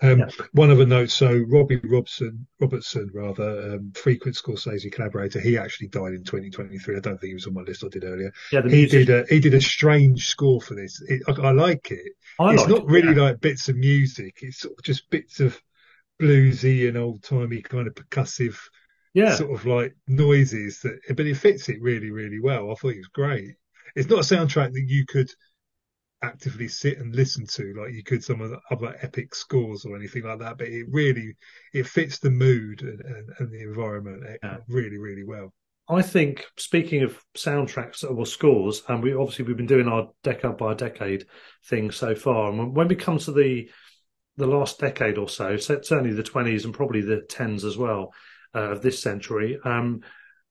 Um, 0.00 0.20
yeah. 0.20 0.28
One 0.52 0.70
other 0.70 0.86
note: 0.86 1.10
so 1.10 1.44
Robbie 1.48 1.80
Robson, 1.82 2.46
Robertson, 2.60 3.10
rather, 3.12 3.74
um, 3.74 3.92
frequent 3.94 4.36
Scorsese 4.36 4.92
collaborator, 4.92 5.40
he 5.40 5.58
actually 5.58 5.88
died 5.88 6.12
in 6.12 6.22
2023. 6.22 6.96
I 6.96 7.00
don't 7.00 7.18
think 7.18 7.30
he 7.30 7.34
was 7.34 7.46
on 7.46 7.54
my 7.54 7.62
list 7.62 7.84
I 7.84 7.88
did 7.88 8.04
earlier. 8.04 8.32
Yeah, 8.52 8.62
he 8.68 8.86
did 8.86 9.10
a 9.10 9.24
he 9.28 9.40
did 9.40 9.54
a 9.54 9.60
strange 9.60 10.28
score 10.28 10.60
for 10.60 10.74
this. 10.74 11.02
It, 11.08 11.22
I, 11.26 11.32
I, 11.32 11.50
like 11.50 11.90
it. 11.90 12.12
I 12.38 12.52
it's 12.52 12.62
like 12.62 12.70
not 12.70 12.82
it, 12.82 12.86
really 12.86 13.16
yeah. 13.16 13.22
like 13.22 13.40
bits 13.40 13.68
of 13.68 13.76
music. 13.76 14.38
It's 14.42 14.60
sort 14.60 14.78
of 14.78 14.84
just 14.84 15.10
bits 15.10 15.40
of 15.40 15.60
bluesy 16.20 16.88
and 16.88 16.96
old 16.96 17.24
timey 17.24 17.62
kind 17.62 17.88
of 17.88 17.94
percussive, 17.94 18.56
yeah, 19.14 19.34
sort 19.34 19.52
of 19.52 19.66
like 19.66 19.96
noises. 20.06 20.80
That, 20.80 21.00
but 21.16 21.26
it 21.26 21.36
fits 21.36 21.68
it 21.68 21.82
really, 21.82 22.12
really 22.12 22.40
well. 22.40 22.70
I 22.70 22.74
thought 22.74 22.94
it 22.94 22.98
was 22.98 23.08
great. 23.08 23.56
It's 23.96 24.08
not 24.08 24.20
a 24.20 24.34
soundtrack 24.34 24.72
that 24.74 24.84
you 24.86 25.04
could 25.06 25.28
actively 26.22 26.66
sit 26.66 26.98
and 26.98 27.14
listen 27.14 27.46
to 27.46 27.74
like 27.80 27.92
you 27.92 28.02
could 28.02 28.24
some 28.24 28.40
of 28.40 28.50
the 28.50 28.58
other 28.70 28.96
epic 29.02 29.34
scores 29.34 29.84
or 29.84 29.96
anything 29.96 30.24
like 30.24 30.38
that 30.40 30.58
but 30.58 30.66
it 30.66 30.84
really 30.90 31.36
it 31.72 31.86
fits 31.86 32.18
the 32.18 32.30
mood 32.30 32.82
and, 32.82 33.00
and, 33.00 33.28
and 33.38 33.52
the 33.52 33.60
environment 33.62 34.22
yeah. 34.42 34.56
really 34.68 34.98
really 34.98 35.22
well 35.22 35.52
i 35.88 36.02
think 36.02 36.44
speaking 36.56 37.02
of 37.02 37.16
soundtracks 37.36 38.02
or 38.02 38.26
scores 38.26 38.82
and 38.88 39.02
we 39.02 39.14
obviously 39.14 39.44
we've 39.44 39.56
been 39.56 39.66
doing 39.66 39.86
our 39.86 40.08
decade 40.24 40.56
by 40.56 40.74
decade 40.74 41.24
thing 41.66 41.90
so 41.90 42.16
far 42.16 42.50
and 42.50 42.74
when 42.74 42.88
we 42.88 42.96
come 42.96 43.18
to 43.18 43.30
the 43.32 43.70
the 44.36 44.46
last 44.46 44.80
decade 44.80 45.18
or 45.18 45.28
so 45.28 45.56
certainly 45.56 46.12
the 46.12 46.22
20s 46.22 46.64
and 46.64 46.74
probably 46.74 47.00
the 47.00 47.22
10s 47.28 47.64
as 47.64 47.76
well 47.76 48.12
uh, 48.56 48.70
of 48.70 48.82
this 48.82 49.00
century 49.00 49.58
um, 49.64 50.00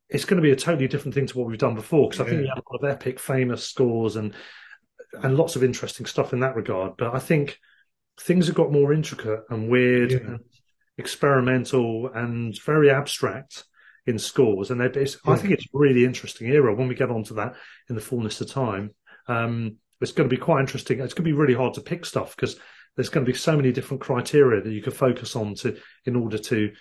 it's 0.10 0.26
going 0.26 0.42
to 0.42 0.46
be 0.46 0.52
a 0.52 0.56
totally 0.56 0.88
different 0.88 1.14
thing 1.14 1.28
to 1.28 1.38
what 1.38 1.48
we've 1.48 1.58
done 1.58 1.76
before 1.76 2.10
because 2.10 2.22
I 2.22 2.30
think 2.30 2.38
Yeah. 2.38 2.42
we 2.44 2.48
had 2.48 2.60
a 2.60 2.72
lot 2.72 2.84
of 2.84 2.90
epic, 2.90 3.20
famous 3.20 3.64
scores 3.64 4.16
and 4.16 4.34
and 5.24 5.38
lots 5.38 5.56
of 5.56 5.64
interesting 5.64 6.06
stuff 6.06 6.34
in 6.34 6.40
that 6.42 6.56
regard. 6.56 6.94
But 6.98 7.14
I 7.16 7.20
think 7.20 7.58
things 8.20 8.48
have 8.48 8.56
got 8.56 8.72
more 8.72 8.94
intricate 8.94 9.42
and 9.50 9.70
weird 9.70 10.12
Yeah. 10.12 10.18
and 10.20 10.40
experimental 10.98 12.10
and 12.14 12.60
very 12.64 12.90
abstract 12.90 13.64
in 14.06 14.18
scores. 14.20 14.72
And 14.72 14.80
they're- 14.82 14.92
I 15.26 15.36
think 15.36 15.54
it's 15.54 15.66
a 15.66 15.70
really 15.78 16.04
interesting 16.06 16.48
era 16.50 16.74
when 16.74 16.88
we 16.88 16.96
get 16.96 17.10
onto 17.12 17.36
that 17.36 17.56
in 17.90 17.96
the 17.96 18.02
fullness 18.02 18.42
of 18.42 18.50
time. 18.50 18.92
Um, 19.28 19.78
it's 20.02 20.12
going 20.12 20.30
to 20.30 20.36
be 20.36 20.42
quite 20.42 20.60
interesting. 20.62 21.00
It's 21.00 21.14
going 21.14 21.26
to 21.26 21.32
be 21.32 21.38
really 21.38 21.54
hard 21.54 21.74
to 21.76 21.82
pick 21.82 22.06
stuff 22.06 22.36
because 22.36 22.60
there's 22.96 23.10
going 23.10 23.26
to 23.26 23.32
be 23.32 23.38
so 23.38 23.56
many 23.56 23.72
different 23.72 24.02
criteria 24.02 24.62
that 24.62 24.72
you 24.72 24.82
can 24.82 24.94
focus 24.94 25.36
on 25.36 25.56
to 25.56 25.78
in 26.06 26.16
order 26.16 26.38
to 26.38 26.72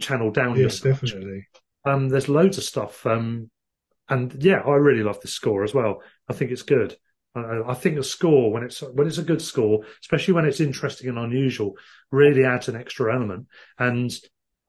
channel 0.00 0.30
down 0.30 0.54
Yeah, 0.54 0.62
your 0.62 0.70
search. 0.70 1.00
definitely. 1.00 1.46
Um, 1.84 2.08
there's 2.08 2.28
loads 2.28 2.58
of 2.58 2.64
stuff. 2.64 3.04
Um, 3.06 3.50
and 4.08 4.34
yeah, 4.42 4.60
I 4.60 4.74
really 4.74 5.02
love 5.02 5.20
this 5.20 5.32
score 5.34 5.64
as 5.64 5.74
well. 5.74 6.02
I 6.28 6.32
think 6.32 6.50
it's 6.50 6.62
good. 6.62 6.96
I 7.34 7.74
think 7.74 7.98
a 7.98 8.02
score 8.02 8.50
when 8.52 8.64
it's 8.64 8.80
when 8.80 9.06
it's 9.06 9.18
a 9.18 9.22
good 9.22 9.42
score, 9.42 9.84
especially 10.00 10.34
when 10.34 10.44
it's 10.44 10.60
interesting 10.60 11.08
and 11.08 11.18
unusual, 11.18 11.74
really 12.10 12.44
adds 12.44 12.68
an 12.68 12.76
extra 12.76 13.14
element. 13.14 13.46
And 13.78 14.10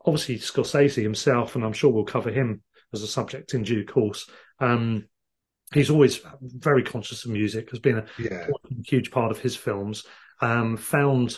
obviously 0.05 0.38
Scorsese 0.38 1.01
himself, 1.01 1.55
and 1.55 1.64
I'm 1.64 1.74
sure 1.74 1.91
we'll 1.91 2.03
cover 2.03 2.32
him 2.32 2.62
as 2.93 3.01
a 3.01 3.07
subject 3.07 3.53
in 3.53 3.64
due 3.64 3.86
course. 3.86 4.30
Um, 4.60 5.07
he's 5.74 5.89
always 5.89 6.20
very 6.41 6.84
conscious 6.84 7.26
of 7.26 7.32
music. 7.32 7.70
Has 7.72 7.80
been 7.80 7.99
a 7.99 8.05
Yeah. 8.18 8.47
huge 8.86 9.12
part 9.12 9.32
of 9.32 9.39
his 9.39 9.55
films. 9.55 10.05
Um, 10.41 10.78
found 10.78 11.38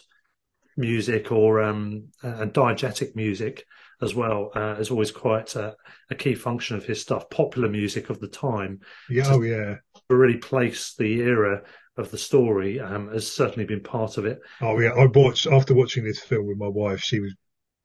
music 0.77 1.31
or 1.31 1.61
um, 1.61 2.09
uh, 2.23 2.45
diegetic 2.45 3.15
music 3.15 3.65
as 4.01 4.15
well 4.15 4.51
uh, 4.55 4.75
is 4.79 4.89
always 4.89 5.11
quite 5.11 5.55
a, 5.55 5.75
a 6.09 6.15
key 6.15 6.33
function 6.33 6.75
of 6.77 6.85
his 6.85 7.01
stuff. 7.01 7.29
Popular 7.29 7.69
music 7.69 8.09
of 8.09 8.19
the 8.19 8.27
time 8.27 8.79
Yeah. 9.09 9.25
Oh, 9.27 9.41
yeah. 9.41 9.75
To 10.11 10.17
really 10.17 10.37
place 10.37 10.93
the 10.97 11.21
era 11.21 11.63
of 11.97 12.09
the 12.11 12.17
story 12.17 12.79
um, 12.79 13.09
has 13.11 13.29
certainly 13.31 13.65
been 13.65 13.81
part 13.81 14.17
of 14.17 14.25
it. 14.25 14.39
Oh, 14.61 14.79
yeah. 14.79 14.91
I 14.91 15.05
watched 15.07 15.47
after 15.47 15.73
watching 15.73 16.03
this 16.05 16.19
film 16.19 16.47
with 16.47 16.57
my 16.57 16.67
wife. 16.67 17.01
She 17.01 17.19
was 17.19 17.33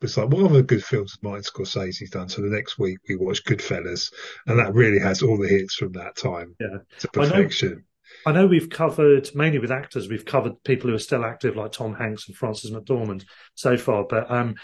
was 0.02 0.16
like, 0.18 0.28
"What 0.28 0.44
other 0.50 0.62
good 0.62 0.84
films 0.84 1.12
has 1.12 1.22
Martin 1.22 1.42
Scorsese's 1.42 2.10
done?" 2.10 2.28
So 2.28 2.42
the 2.42 2.48
next 2.48 2.78
week 2.78 2.98
we 3.08 3.16
watched 3.16 3.46
Goodfellas, 3.46 4.12
and 4.46 4.58
that 4.58 4.74
really 4.74 4.98
has 4.98 5.22
all 5.22 5.38
the 5.38 5.48
hits 5.48 5.74
from 5.74 5.92
that 5.92 6.16
time 6.16 6.54
Yeah. 6.60 6.78
to 6.98 7.08
I 7.16 7.24
know- 7.24 7.30
perfection. 7.30 7.84
I 8.24 8.32
know 8.32 8.46
we've 8.46 8.70
covered 8.70 9.28
mainly 9.34 9.58
with 9.58 9.72
actors. 9.72 10.08
We've 10.08 10.24
covered 10.24 10.62
people 10.64 10.88
who 10.90 10.96
are 10.96 11.00
still 11.00 11.24
active, 11.24 11.56
like 11.56 11.72
Tom 11.72 11.92
Hanks 11.94 12.28
and 12.28 12.36
Frances 12.36 12.70
McDormand, 12.70 13.24
so 13.54 13.76
far. 13.76 14.04
But 14.08 14.30
um, 14.30 14.54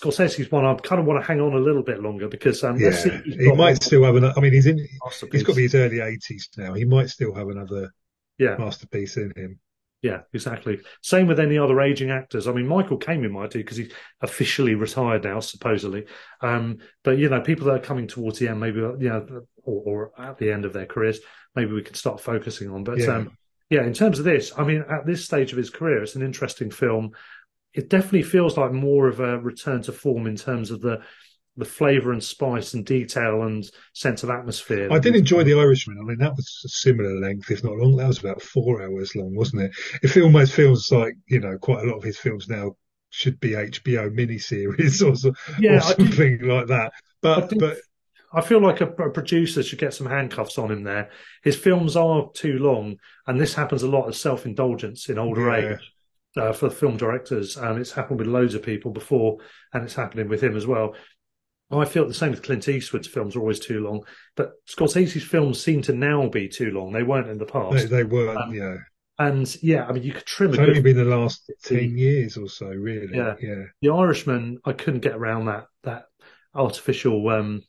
Scorsese's 0.00 0.50
one 0.50 0.64
I 0.64 0.74
kind 0.74 1.00
of 1.00 1.06
want 1.06 1.20
to 1.22 1.26
hang 1.26 1.40
on 1.40 1.52
a 1.54 1.58
little 1.58 1.82
bit 1.82 2.00
longer 2.02 2.28
because 2.28 2.62
um, 2.64 2.78
Yeah, 2.78 2.86
let's 2.86 3.02
see 3.02 3.10
if 3.10 3.22
he's 3.24 3.36
he 3.36 3.52
might 3.52 3.82
still 3.82 4.04
have 4.04 4.16
another. 4.16 4.34
I 4.36 4.40
mean, 4.40 4.52
he's 4.52 4.66
in. 4.66 4.78
He's 5.32 5.42
got 5.42 5.52
to 5.52 5.56
be 5.56 5.62
his 5.62 5.74
early 5.74 6.00
eighties 6.00 6.48
now. 6.56 6.74
He 6.74 6.84
might 6.84 7.10
still 7.10 7.34
have 7.34 7.48
another 7.48 7.92
yeah, 8.38 8.56
masterpiece 8.58 9.16
in 9.16 9.32
him. 9.36 9.60
yeah, 10.02 10.20
exactly. 10.32 10.80
Same 11.02 11.26
with 11.26 11.40
any 11.40 11.56
other 11.56 11.80
aging 11.80 12.10
actors. 12.10 12.46
I 12.46 12.52
mean, 12.52 12.66
Michael 12.66 12.98
Caine 12.98 13.30
might 13.30 13.50
do 13.50 13.58
because 13.58 13.78
he's 13.78 13.92
officially 14.20 14.74
retired 14.74 15.24
now, 15.24 15.40
supposedly. 15.40 16.06
Um, 16.40 16.78
but 17.02 17.18
you 17.18 17.28
know, 17.28 17.40
people 17.40 17.66
that 17.66 17.76
are 17.76 17.78
coming 17.78 18.06
towards 18.06 18.38
the 18.38 18.48
end, 18.48 18.60
maybe 18.60 18.80
you 18.80 18.96
know, 18.98 19.46
or, 19.62 20.10
or 20.12 20.20
at 20.20 20.38
the 20.38 20.50
end 20.52 20.64
of 20.64 20.72
their 20.72 20.86
careers, 20.86 21.20
maybe 21.54 21.72
we 21.72 21.82
can 21.82 21.94
start 21.94 22.20
focusing 22.20 22.70
on. 22.70 22.84
But 22.84 22.98
Yeah. 22.98 23.16
um, 23.16 23.38
yeah, 23.70 23.82
in 23.84 23.94
terms 23.94 24.18
of 24.18 24.26
this, 24.26 24.52
I 24.56 24.62
mean, 24.64 24.84
at 24.90 25.06
this 25.06 25.24
stage 25.24 25.52
of 25.52 25.58
his 25.58 25.70
career, 25.70 26.02
it's 26.02 26.16
an 26.16 26.22
interesting 26.22 26.70
film. 26.70 27.12
It 27.74 27.90
definitely 27.90 28.22
feels 28.22 28.56
like 28.56 28.72
more 28.72 29.08
of 29.08 29.20
a 29.20 29.38
return 29.38 29.82
to 29.82 29.92
form 29.92 30.26
in 30.26 30.36
terms 30.36 30.70
of 30.70 30.80
the 30.80 31.00
the 31.56 31.64
flavour 31.64 32.10
and 32.12 32.22
spice 32.22 32.74
and 32.74 32.84
detail 32.84 33.42
and 33.44 33.64
sense 33.92 34.24
of 34.24 34.30
atmosphere. 34.30 34.88
I 34.90 34.98
did 34.98 35.14
enjoy 35.14 35.44
The 35.44 35.54
Irishman. 35.54 35.98
I 36.00 36.04
mean, 36.04 36.18
that 36.18 36.34
was 36.34 36.62
a 36.64 36.68
similar 36.68 37.20
length, 37.20 37.48
if 37.50 37.62
not 37.62 37.74
long. 37.76 37.94
That 37.96 38.08
was 38.08 38.18
about 38.18 38.42
four 38.42 38.82
hours 38.82 39.14
long, 39.14 39.36
wasn't 39.36 39.62
it? 39.62 39.72
It 40.02 40.16
almost 40.20 40.52
feels 40.52 40.90
like 40.90 41.14
you 41.28 41.40
know 41.40 41.56
quite 41.58 41.84
a 41.84 41.86
lot 41.88 41.98
of 41.98 42.02
his 42.02 42.18
films 42.18 42.48
now 42.48 42.72
should 43.10 43.38
be 43.38 43.50
HBO 43.50 44.10
miniseries 44.10 45.00
or, 45.08 45.14
so, 45.14 45.32
Yeah, 45.58 45.76
or 45.76 45.80
I 45.84 45.94
do- 45.94 46.06
something 46.06 46.40
like 46.42 46.66
that. 46.68 46.92
I 47.34 47.40
But 47.40 47.48
do- 47.50 47.56
but 47.56 47.76
I 48.32 48.40
feel 48.40 48.60
like 48.60 48.80
a, 48.80 48.88
a 48.88 49.10
producer 49.10 49.62
should 49.62 49.78
get 49.78 49.94
some 49.94 50.08
handcuffs 50.08 50.58
on 50.58 50.72
him 50.72 50.82
there. 50.82 51.10
His 51.44 51.54
films 51.56 51.94
are 51.94 52.30
too 52.34 52.58
long, 52.58 52.96
and 53.28 53.40
this 53.40 53.54
happens 53.54 53.84
a 53.84 53.88
lot 53.88 54.08
as 54.08 54.18
self 54.20 54.44
indulgence 54.44 55.08
in 55.08 55.18
older 55.18 55.48
Yeah. 55.60 55.74
age 55.76 55.92
uh, 56.36 56.52
for 56.52 56.70
film 56.70 56.96
directors. 56.96 57.56
And 57.56 57.78
it's 57.78 57.92
happened 57.92 58.18
with 58.18 58.28
loads 58.28 58.54
of 58.54 58.62
people 58.62 58.90
before, 58.90 59.38
and 59.72 59.84
it's 59.84 59.94
happening 59.94 60.28
with 60.28 60.42
him 60.42 60.56
as 60.56 60.66
well. 60.66 60.94
I 61.70 61.84
feel 61.86 62.06
the 62.06 62.14
same 62.14 62.30
with 62.30 62.42
Clint 62.42 62.68
Eastwood's 62.68 63.08
films 63.08 63.34
are 63.34 63.40
always 63.40 63.58
too 63.58 63.80
long, 63.80 64.04
but 64.36 64.52
Scorsese's 64.68 65.24
films 65.24 65.62
seem 65.62 65.82
to 65.82 65.92
now 65.92 66.28
be 66.28 66.48
too 66.48 66.70
long. 66.70 66.92
They 66.92 67.02
weren't 67.02 67.28
in 67.28 67.38
the 67.38 67.46
past. 67.46 67.90
they 67.90 68.04
weren't. 68.04 68.38
Um, 68.38 68.56
know, 68.56 68.78
and 69.18 69.56
yeah, 69.62 69.86
I 69.86 69.92
mean, 69.92 70.02
you 70.02 70.12
could 70.12 70.26
trim 70.26 70.50
it's 70.50 70.58
only 70.58 70.82
been 70.82 70.96
the 70.96 71.04
last 71.04 71.50
ten 71.62 71.96
years 71.96 72.36
or 72.36 72.48
so, 72.48 72.66
really. 72.66 73.16
Yeah. 73.16 73.34
yeah. 73.40 73.64
The 73.80 73.90
Irishman, 73.90 74.58
I 74.64 74.72
couldn't 74.72 75.00
get 75.00 75.14
around 75.14 75.46
that 75.46 75.66
that 75.84 76.06
artificial 76.54 77.28
um, 77.28 77.62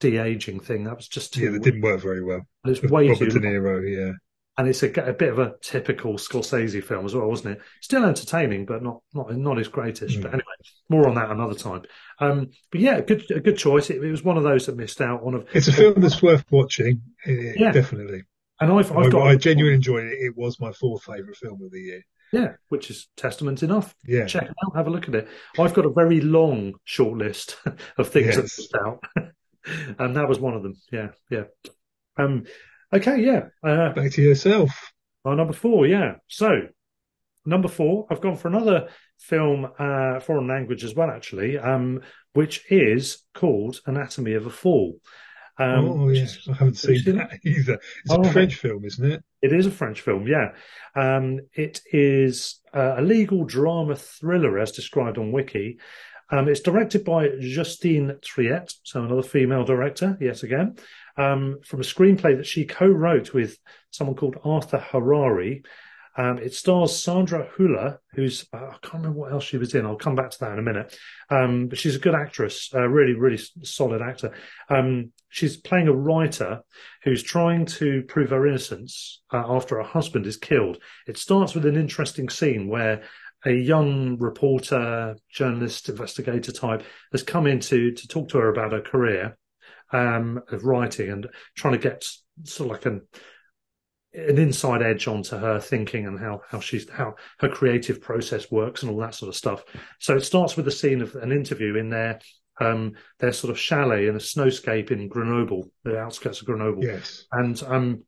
de 0.00 0.18
aging 0.18 0.60
thing. 0.60 0.84
That 0.84 0.96
was 0.96 1.08
just 1.08 1.34
too. 1.34 1.44
Yeah, 1.44 1.50
that 1.52 1.62
didn't 1.62 1.80
work 1.80 2.00
very 2.00 2.22
well. 2.22 2.42
It's 2.64 2.82
way 2.82 3.08
Robert 3.08 3.30
too 3.30 3.40
De 3.40 3.46
long. 3.46 3.54
Niro, 3.54 3.98
yeah. 3.98 4.12
And 4.60 4.68
it's 4.68 4.82
a, 4.82 4.90
a 5.08 5.12
bit 5.14 5.30
of 5.30 5.38
a 5.38 5.54
typical 5.62 6.14
Scorsese 6.14 6.84
film 6.84 7.06
as 7.06 7.14
well, 7.14 7.26
wasn't 7.28 7.56
it? 7.56 7.62
Still 7.80 8.04
entertaining, 8.04 8.66
but 8.66 8.82
not 8.82 9.00
not 9.14 9.34
not 9.36 9.56
his 9.56 9.68
greatest. 9.68 10.18
Mm. 10.18 10.22
But 10.22 10.28
anyway, 10.34 10.44
more 10.88 11.08
on 11.08 11.14
that 11.14 11.30
another 11.30 11.54
time. 11.54 11.82
Um, 12.18 12.50
but 12.70 12.80
yeah, 12.80 13.00
good 13.00 13.24
a 13.30 13.40
good 13.40 13.56
choice. 13.56 13.88
It, 13.90 14.04
it 14.04 14.10
was 14.10 14.22
one 14.22 14.36
of 14.36 14.42
those 14.44 14.66
that 14.66 14.76
missed 14.76 15.00
out 15.00 15.22
on. 15.22 15.34
Of, 15.34 15.46
It's 15.54 15.68
a 15.68 15.72
film 15.72 15.94
that's 16.00 16.22
worth 16.22 16.44
watching. 16.50 17.00
eh, 17.26 17.54
Yeah. 17.56 17.72
Definitely. 17.72 18.24
and 18.60 18.70
I've 18.72 18.92
I, 18.92 19.00
I've 19.00 19.12
got 19.12 19.26
I 19.26 19.36
genuinely 19.36 19.76
enjoyed 19.76 20.04
it. 20.04 20.18
It 20.20 20.36
was 20.36 20.60
my 20.60 20.72
fourth 20.72 21.04
favourite 21.04 21.36
film 21.36 21.62
of 21.62 21.70
the 21.72 21.80
year. 21.80 22.02
yeah, 22.32 22.52
which 22.68 22.90
is 22.90 23.08
testament 23.16 23.62
enough. 23.62 23.94
Yeah. 24.06 24.26
Check 24.26 24.42
it 24.44 24.54
out, 24.64 24.76
have 24.76 24.86
a 24.86 24.90
look 24.90 25.08
at 25.08 25.14
it. 25.14 25.28
I've 25.58 25.74
got 25.74 25.86
a 25.86 25.90
very 25.90 26.20
long 26.20 26.74
short 26.84 27.16
list 27.18 27.56
of 27.98 28.08
things 28.08 28.36
that 28.36 28.42
missed 28.42 28.74
out, 28.76 29.02
and 29.98 30.16
that 30.16 30.28
was 30.28 30.38
one 30.38 30.54
of 30.54 30.62
them. 30.62 30.74
Yeah, 30.92 31.08
yeah. 31.30 31.44
Um, 32.18 32.44
okay, 32.92 33.20
yeah. 33.20 33.46
Uh, 33.62 33.92
Back 33.92 34.12
to 34.12 34.22
yourself. 34.22 34.92
Oh, 35.24 35.34
number 35.34 35.52
four, 35.52 35.86
yeah. 35.86 36.14
So, 36.28 36.48
number 37.44 37.68
four, 37.68 38.06
I've 38.10 38.20
gone 38.20 38.36
for 38.36 38.48
another 38.48 38.88
film, 39.18 39.66
uh, 39.78 40.20
foreign 40.20 40.48
language 40.48 40.84
as 40.84 40.94
well, 40.94 41.10
actually, 41.10 41.58
um, 41.58 42.00
which 42.32 42.64
is 42.70 43.22
called 43.34 43.80
Anatomy 43.86 44.34
of 44.34 44.46
a 44.46 44.50
Fall. 44.50 44.96
Um, 45.58 45.84
oh, 45.90 46.08
is- 46.08 46.48
I 46.48 46.54
haven't 46.54 46.74
seen 46.78 46.98
seen 47.00 47.16
that 47.16 47.38
either. 47.44 47.74
It's 47.74 48.10
Oh, 48.10 48.22
a. 48.22 48.32
French 48.32 48.54
film, 48.54 48.84
isn't 48.86 49.12
it? 49.12 49.22
It 49.42 49.52
is 49.52 49.66
a 49.66 49.70
French 49.70 50.00
film, 50.00 50.26
yeah. 50.26 50.52
Um, 50.94 51.40
it 51.52 51.82
is 51.92 52.60
uh, 52.72 52.94
a 52.96 53.02
legal 53.02 53.44
drama 53.44 53.94
thriller, 53.96 54.58
as 54.58 54.72
described 54.72 55.18
on 55.18 55.32
Wiki. 55.32 55.78
Um, 56.30 56.48
it's 56.48 56.60
directed 56.60 57.04
by 57.04 57.28
Justine 57.40 58.16
Triet, 58.22 58.72
so 58.84 59.04
another 59.04 59.22
female 59.22 59.64
director, 59.64 60.16
yet 60.20 60.44
again, 60.44 60.76
um, 61.16 61.58
from 61.64 61.80
a 61.80 61.84
screenplay 61.84 62.36
that 62.36 62.46
she 62.46 62.64
co-wrote 62.64 63.32
with 63.32 63.58
someone 63.90 64.16
called 64.16 64.36
Arthur 64.44 64.78
Harari. 64.78 65.62
Um, 66.16 66.38
it 66.38 66.54
stars 66.54 66.96
Sandra 66.96 67.48
Hüller, 67.56 67.98
who's 68.14 68.46
uh, 68.52 68.56
I 68.56 68.76
can't 68.82 68.94
remember 68.94 69.20
what 69.20 69.32
else 69.32 69.44
she 69.44 69.58
was 69.58 69.74
in. 69.74 69.86
I'll 69.86 69.96
come 69.96 70.16
back 70.16 70.30
to 70.30 70.38
that 70.40 70.52
in 70.52 70.58
a 70.58 70.62
minute. 70.62 70.96
Um, 71.30 71.68
but 71.68 71.78
she's 71.78 71.94
a 71.94 72.00
good 72.00 72.16
actress, 72.16 72.70
a 72.74 72.88
really, 72.88 73.14
really 73.14 73.38
solid 73.62 74.02
actor. 74.02 74.34
Um, 74.68 75.12
she's 75.28 75.56
playing 75.56 75.88
a 75.88 75.94
writer 75.94 76.62
who's 77.04 77.22
trying 77.22 77.64
to 77.66 78.02
prove 78.02 78.30
her 78.30 78.46
innocence 78.46 79.22
uh, 79.32 79.44
after 79.46 79.76
her 79.76 79.84
husband 79.84 80.26
is 80.26 80.36
killed. 80.36 80.78
It 81.06 81.16
starts 81.16 81.54
with 81.54 81.64
an 81.64 81.76
interesting 81.76 82.28
scene 82.28 82.68
where 82.68 83.02
a 83.46 83.52
young 83.52 84.18
reporter, 84.18 85.16
journalist, 85.30 85.88
investigator 85.88 86.52
type 86.52 86.82
has 87.12 87.22
come 87.22 87.46
in 87.46 87.60
to, 87.60 87.92
to 87.92 88.08
talk 88.08 88.28
to 88.30 88.38
her 88.38 88.50
about 88.50 88.72
her 88.72 88.80
career 88.80 89.38
um, 89.92 90.40
of 90.50 90.64
writing 90.64 91.10
and 91.10 91.28
trying 91.56 91.74
to 91.74 91.78
get 91.78 92.04
sort 92.44 92.70
of 92.70 92.76
like 92.76 92.86
an 92.86 93.02
an 94.12 94.38
inside 94.38 94.82
edge 94.82 95.06
onto 95.06 95.36
her 95.36 95.60
thinking 95.60 96.06
and 96.06 96.18
how 96.18 96.40
how 96.48 96.58
she's 96.60 96.88
how 96.90 97.14
her 97.38 97.48
creative 97.48 98.00
process 98.00 98.50
works 98.50 98.82
and 98.82 98.90
all 98.90 98.98
that 98.98 99.14
sort 99.14 99.28
of 99.28 99.36
stuff. 99.36 99.62
So 100.00 100.16
it 100.16 100.22
starts 100.24 100.56
with 100.56 100.66
a 100.66 100.72
scene 100.72 101.00
of 101.00 101.14
an 101.14 101.30
interview 101.32 101.76
in 101.76 101.90
their 101.90 102.20
um, 102.60 102.92
their 103.18 103.32
sort 103.32 103.50
of 103.50 103.58
chalet 103.58 104.08
in 104.08 104.16
a 104.16 104.18
snowscape 104.18 104.90
in 104.90 105.08
Grenoble, 105.08 105.70
the 105.84 105.98
outskirts 105.98 106.40
of 106.40 106.46
Grenoble 106.46 106.84
Yes. 106.84 107.24
and 107.32 107.62
um, 107.62 108.04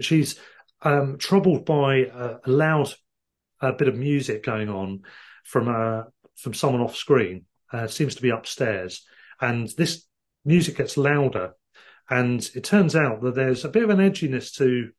she's 0.00 0.38
um, 0.82 1.16
troubled 1.18 1.64
by 1.64 2.06
a, 2.12 2.36
a 2.44 2.50
loud 2.50 2.92
uh, 3.60 3.72
bit 3.72 3.88
of 3.88 3.96
music 3.96 4.42
going 4.42 4.68
on 4.68 5.02
from 5.44 5.68
uh, 5.68 6.02
from 6.36 6.54
someone 6.54 6.82
off 6.82 6.96
screen. 6.96 7.44
Uh, 7.72 7.86
seems 7.86 8.16
to 8.16 8.22
be 8.22 8.30
upstairs, 8.30 9.06
and 9.40 9.68
this 9.78 10.04
music 10.44 10.76
gets 10.76 10.96
louder, 10.96 11.54
and 12.08 12.48
it 12.54 12.64
turns 12.64 12.96
out 12.96 13.22
that 13.22 13.34
there's 13.34 13.64
a 13.64 13.68
bit 13.68 13.84
of 13.84 13.90
an 13.90 13.98
edginess 13.98 14.54
to. 14.56 14.90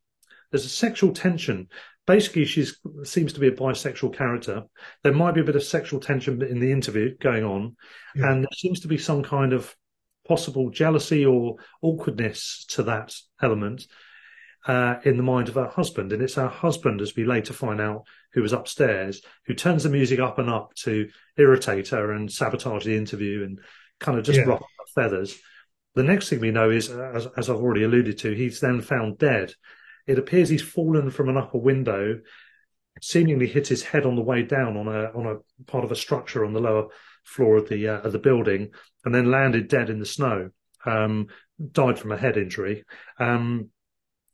There's 0.51 0.65
a 0.65 0.69
sexual 0.69 1.13
tension. 1.13 1.69
Basically, 2.07 2.45
she 2.45 2.67
seems 3.03 3.31
to 3.33 3.39
be 3.39 3.47
a 3.47 3.51
bisexual 3.51 4.15
character. 4.15 4.63
There 5.03 5.13
might 5.13 5.33
be 5.33 5.41
a 5.41 5.45
bit 5.45 5.55
of 5.55 5.63
sexual 5.63 5.99
tension 5.99 6.41
in 6.41 6.59
the 6.59 6.71
interview 6.71 7.15
going 7.17 7.43
on, 7.43 7.77
Yeah. 8.15 8.31
and 8.31 8.43
there 8.43 8.49
seems 8.55 8.81
to 8.81 8.87
be 8.87 8.97
some 8.97 9.23
kind 9.23 9.53
of 9.53 9.73
possible 10.27 10.69
jealousy 10.69 11.25
or 11.25 11.57
awkwardness 11.81 12.65
to 12.69 12.83
that 12.83 13.15
element 13.41 13.87
uh, 14.67 14.95
in 15.03 15.17
the 15.17 15.23
mind 15.23 15.49
of 15.49 15.55
her 15.55 15.67
husband. 15.67 16.11
And 16.11 16.21
it's 16.21 16.35
her 16.35 16.47
husband, 16.47 17.01
as 17.01 17.15
we 17.15 17.23
later 17.23 17.53
find 17.53 17.81
out, 17.81 18.05
who 18.33 18.41
was 18.41 18.53
upstairs, 18.53 19.21
who 19.45 19.53
turns 19.53 19.83
the 19.83 19.89
music 19.89 20.19
up 20.19 20.39
and 20.39 20.49
up 20.49 20.73
to 20.83 21.09
irritate 21.37 21.89
her 21.89 22.11
and 22.11 22.31
sabotage 22.31 22.85
the 22.85 22.95
interview 22.95 23.43
and 23.43 23.59
kind 23.99 24.17
of 24.17 24.25
just 24.25 24.39
yeah. 24.39 24.45
her 24.45 24.59
feathers. 24.93 25.37
The 25.95 26.03
next 26.03 26.29
thing 26.29 26.39
we 26.39 26.51
know 26.51 26.69
is, 26.69 26.89
as, 26.89 27.27
as 27.37 27.49
I've 27.49 27.57
already 27.57 27.83
alluded 27.83 28.17
to, 28.19 28.33
he's 28.33 28.59
then 28.59 28.81
found 28.81 29.17
dead. 29.17 29.53
It 30.07 30.17
appears 30.17 30.49
he's 30.49 30.61
fallen 30.61 31.09
from 31.09 31.29
an 31.29 31.37
upper 31.37 31.57
window, 31.57 32.21
seemingly 33.01 33.47
hit 33.47 33.67
his 33.67 33.83
head 33.83 34.05
on 34.05 34.15
the 34.15 34.21
way 34.21 34.43
down 34.43 34.77
on 34.77 34.87
a 34.87 35.11
on 35.11 35.25
a 35.27 35.63
part 35.71 35.83
of 35.83 35.91
a 35.91 35.95
structure 35.95 36.45
on 36.45 36.53
the 36.53 36.59
lower 36.59 36.87
floor 37.23 37.57
of 37.57 37.69
the 37.69 37.87
uh, 37.87 38.01
of 38.01 38.11
the 38.11 38.19
building, 38.19 38.71
and 39.05 39.13
then 39.13 39.31
landed 39.31 39.67
dead 39.67 39.89
in 39.89 39.99
the 39.99 40.05
snow. 40.05 40.49
Um, 40.85 41.27
died 41.71 41.99
from 41.99 42.11
a 42.11 42.17
head 42.17 42.37
injury. 42.37 42.83
Um, 43.19 43.69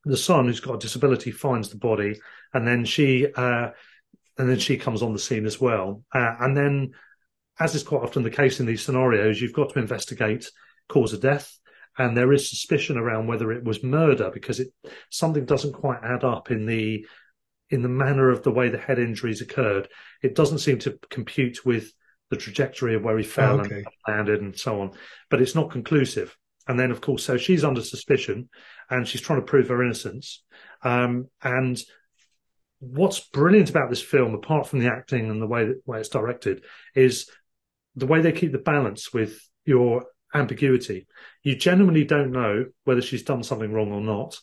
the 0.05 0.16
son, 0.16 0.45
who's 0.45 0.62
got 0.62 0.76
a 0.76 0.80
disability, 0.80 1.32
finds 1.32 1.70
the 1.70 1.78
body, 1.78 2.20
and 2.53 2.66
then 2.66 2.86
she 2.86 3.28
uh, 3.36 3.72
and 4.38 4.49
then 4.49 4.60
she 4.60 4.78
comes 4.78 5.01
on 5.01 5.14
the 5.14 5.20
scene 5.20 5.45
as 5.45 5.60
well. 5.60 6.03
Uh, 6.14 6.36
and 6.39 6.55
then, 6.55 6.91
as 7.60 7.76
is 7.76 7.84
quite 7.84 8.03
often 8.03 8.24
the 8.24 8.30
case 8.30 8.60
in 8.60 8.66
these 8.66 8.84
scenarios, 8.84 9.41
you've 9.41 9.53
got 9.53 9.74
to 9.74 9.80
investigate 9.80 10.49
cause 10.89 11.14
of 11.14 11.22
death, 11.22 11.58
and 11.97 12.16
there 12.16 12.32
is 12.32 12.49
suspicion 12.49 12.97
around 12.97 13.28
whether 13.28 13.51
it 13.51 13.64
was 13.64 13.84
murder 13.84 14.30
because 14.32 14.60
it 14.60 14.70
something 15.10 15.45
doesn't 15.45 15.74
quite 15.74 15.99
add 16.03 16.24
up 16.24 16.51
in 16.51 16.66
the 16.66 17.05
in 17.70 17.82
the 17.82 17.89
manner 17.89 18.30
of 18.30 18.43
the 18.43 18.51
way 18.51 18.70
the 18.70 18.78
head 18.78 18.99
injuries 18.99 19.41
occurred. 19.41 19.89
It 20.22 20.36
doesn't 20.36 20.60
seem 20.60 20.80
to 20.80 20.97
compute 21.10 21.66
with 21.66 21.91
the 22.30 22.38
trajectory 22.38 22.95
of 22.95 23.03
where 23.03 23.18
he 23.18 23.24
fell 23.24 23.58
oh, 23.58 23.64
okay. 23.64 23.76
and 23.76 23.86
landed 24.08 24.41
and 24.41 24.58
so 24.58 24.82
on, 24.82 24.91
but 25.30 25.41
it's 25.41 25.55
not 25.55 25.72
conclusive. 25.72 26.38
And 26.68 26.80
then, 26.80 26.91
of 26.91 27.01
course, 27.01 27.24
so 27.24 27.38
she's 27.38 27.64
under 27.64 27.82
suspicion 27.82 28.49
and 28.89 29.08
she's 29.08 29.22
trying 29.22 29.39
to 29.39 29.45
prove 29.45 29.70
her 29.70 29.84
innocence. 29.84 30.43
Um, 30.82 31.30
and 31.41 31.80
what's 32.80 33.20
brilliant 33.20 33.70
about 33.70 33.89
this 33.89 34.01
film, 34.01 34.34
apart 34.34 34.68
from 34.68 34.80
the 34.80 34.91
acting 34.91 35.30
and 35.30 35.41
the 35.41 35.47
way 35.47 35.66
that 35.66 35.88
way 35.88 35.99
it's 35.99 36.10
directed, 36.10 36.64
is 36.93 37.30
the 37.98 38.08
way 38.08 38.22
they 38.22 38.32
keep 38.32 38.52
the 38.52 38.60
balance 38.60 39.12
with 39.12 39.41
your 39.66 40.06
ambiguity. 40.34 41.08
You 41.43 41.56
genuinely 41.56 42.06
don't 42.06 42.32
know 42.32 42.66
whether 42.86 43.02
she's 43.02 43.24
done 43.24 43.43
something 43.43 43.74
wrong 43.74 43.91
or 43.91 44.02
not. 44.02 44.38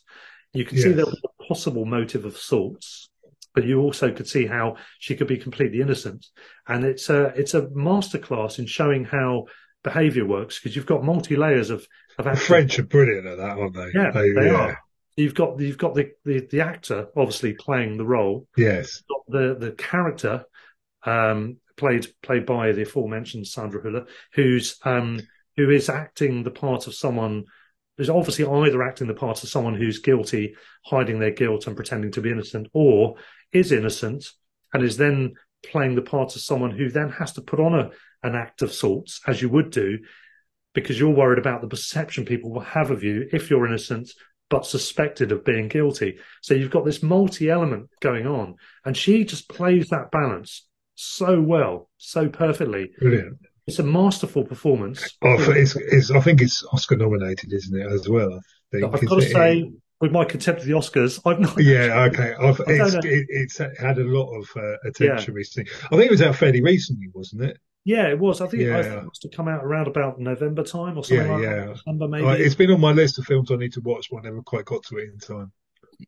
You 0.53 0.65
can 0.65 0.77
yes. 0.77 0.85
see 0.85 0.91
there 0.91 1.05
was 1.05 1.21
a 1.23 1.43
possible 1.43 1.85
motive 1.85 2.25
of 2.25 2.37
sorts, 2.37 3.09
but 3.53 3.63
you 3.63 3.81
also 3.81 4.11
could 4.11 4.27
see 4.27 4.45
how 4.45 4.75
she 4.99 5.15
could 5.15 5.27
be 5.27 5.37
completely 5.37 5.81
innocent. 5.81 6.27
And 6.67 6.83
it's 6.83 7.09
a 7.09 7.27
it's 7.27 7.53
a 7.53 7.63
masterclass 7.67 8.59
in 8.59 8.65
showing 8.65 9.05
how 9.05 9.45
behavior 9.83 10.25
works 10.25 10.59
because 10.59 10.75
you've 10.75 10.85
got 10.85 11.03
multi 11.03 11.37
layers 11.37 11.69
of 11.69 11.87
of 12.17 12.27
acting. 12.27 12.39
The 12.39 12.45
French 12.45 12.79
are 12.79 12.83
brilliant 12.83 13.27
at 13.27 13.37
that, 13.37 13.57
aren't 13.57 13.73
they? 13.73 13.91
Yeah, 13.93 14.11
they, 14.11 14.31
they 14.31 14.47
yeah. 14.47 14.55
are. 14.55 14.79
You've 15.15 15.35
got 15.35 15.59
you've 15.61 15.77
got 15.77 15.95
the, 15.95 16.11
the, 16.25 16.45
the 16.51 16.61
actor 16.61 17.07
obviously 17.15 17.53
playing 17.53 17.97
the 17.97 18.05
role. 18.05 18.47
Yes. 18.57 19.01
The 19.29 19.55
the 19.57 19.71
character 19.71 20.43
um, 21.05 21.57
played 21.77 22.07
played 22.21 22.45
by 22.45 22.71
the 22.71 22.83
aforementioned 22.83 23.47
Sandra 23.47 23.81
Hüller, 23.81 24.07
who's 24.33 24.77
um, 24.83 25.19
who 25.57 25.69
is 25.69 25.89
acting 25.89 26.43
the 26.43 26.51
part 26.51 26.87
of 26.87 26.95
someone 26.95 27.45
who's 27.97 28.09
obviously 28.09 28.45
either 28.45 28.83
acting 28.83 29.07
the 29.07 29.13
part 29.13 29.41
of 29.43 29.49
someone 29.49 29.75
who's 29.75 29.99
guilty, 29.99 30.55
hiding 30.85 31.19
their 31.19 31.31
guilt 31.31 31.65
and 31.67 31.75
pretending 31.75 32.11
to 32.11 32.21
be 32.21 32.31
innocent, 32.31 32.67
or 32.73 33.15
is 33.51 33.71
innocent 33.71 34.25
and 34.73 34.83
is 34.83 34.97
then 34.97 35.33
playing 35.63 35.95
the 35.95 36.01
part 36.01 36.35
of 36.35 36.41
someone 36.41 36.71
who 36.71 36.89
then 36.89 37.09
has 37.09 37.31
to 37.33 37.41
put 37.41 37.59
on 37.59 37.73
a 37.73 37.89
an 38.23 38.35
act 38.35 38.61
of 38.61 38.73
sorts, 38.73 39.21
as 39.27 39.41
you 39.41 39.49
would 39.49 39.69
do, 39.69 39.99
because 40.73 40.99
you're 40.99 41.09
worried 41.09 41.39
about 41.39 41.61
the 41.61 41.67
perception 41.67 42.25
people 42.25 42.51
will 42.51 42.61
have 42.61 42.89
of 42.89 43.03
you 43.03 43.27
if 43.31 43.49
you're 43.49 43.67
innocent 43.67 44.11
but 44.49 44.65
suspected 44.65 45.31
of 45.31 45.43
being 45.43 45.67
guilty. 45.67 46.17
So 46.41 46.53
you've 46.53 46.71
got 46.71 46.85
this 46.85 47.01
multi 47.01 47.49
element 47.49 47.89
going 47.99 48.27
on, 48.27 48.55
and 48.83 48.95
she 48.95 49.25
just 49.25 49.49
plays 49.49 49.89
that 49.89 50.11
balance 50.11 50.67
so 50.95 51.41
well, 51.41 51.89
so 51.97 52.29
perfectly. 52.29 52.91
Brilliant. 52.99 53.37
It's 53.67 53.79
a 53.79 53.83
masterful 53.83 54.43
performance. 54.43 55.17
Oh, 55.23 55.51
it's, 55.51 55.75
it's, 55.75 56.11
I 56.11 56.19
think 56.19 56.41
it's 56.41 56.63
Oscar 56.71 56.97
nominated, 56.97 57.51
isn't 57.51 57.79
it, 57.79 57.91
as 57.91 58.07
well? 58.07 58.39
I 58.73 58.79
have 58.79 59.05
got 59.05 59.15
to 59.15 59.21
say, 59.21 59.71
with 60.01 60.11
my 60.11 60.25
contempt 60.25 60.61
of 60.61 60.67
the 60.67 60.73
Oscars, 60.73 61.19
I've 61.25 61.39
not. 61.39 61.59
Yeah, 61.61 62.07
okay. 62.11 62.35
I've, 62.39 62.61
it's, 62.67 62.93
it, 63.05 63.25
it's 63.29 63.57
had 63.57 63.97
a 63.97 64.03
lot 64.03 64.31
of 64.37 64.49
uh, 64.55 64.75
attention 64.85 65.33
yeah. 65.33 65.37
recently. 65.37 65.71
I 65.85 65.89
think 65.89 66.05
it 66.05 66.11
was 66.11 66.21
out 66.21 66.35
fairly 66.35 66.61
recently, 66.61 67.07
wasn't 67.13 67.43
it? 67.43 67.57
Yeah, 67.85 68.07
it 68.07 68.19
was. 68.19 68.41
I 68.41 68.47
think, 68.47 68.63
yeah. 68.63 68.79
I 68.79 68.83
think 68.83 68.95
it 68.95 69.05
must 69.05 69.23
have 69.23 69.31
come 69.31 69.47
out 69.47 69.63
around 69.63 69.87
about 69.87 70.19
November 70.19 70.63
time 70.63 70.97
or 70.97 71.03
something 71.03 71.27
yeah, 71.27 71.33
like 71.33 71.43
yeah. 71.43 71.65
that. 71.65 71.73
December 71.75 72.07
maybe. 72.07 72.43
It's 72.43 72.55
been 72.55 72.71
on 72.71 72.81
my 72.81 72.91
list 72.91 73.19
of 73.19 73.25
films 73.25 73.51
I 73.51 73.55
need 73.55 73.73
to 73.73 73.81
watch, 73.81 74.09
but 74.11 74.17
I 74.17 74.21
never 74.21 74.41
quite 74.41 74.65
got 74.65 74.83
to 74.85 74.97
it 74.97 75.09
in 75.09 75.19
time. 75.19 75.51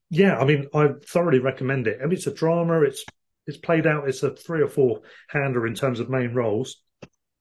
Yeah, 0.10 0.38
I 0.38 0.46
mean, 0.46 0.68
I 0.74 0.90
thoroughly 1.08 1.40
recommend 1.40 1.88
it. 1.88 2.00
I 2.02 2.06
mean, 2.06 2.14
it's 2.14 2.28
a 2.28 2.34
drama. 2.34 2.82
It's 2.82 3.06
it's 3.48 3.58
played 3.58 3.88
out. 3.88 4.08
It's 4.08 4.24
a 4.24 4.32
three 4.32 4.62
or 4.62 4.68
four 4.68 5.02
hander 5.30 5.66
in 5.66 5.74
terms 5.74 6.00
of 6.00 6.10
main 6.10 6.34
roles. 6.34 6.78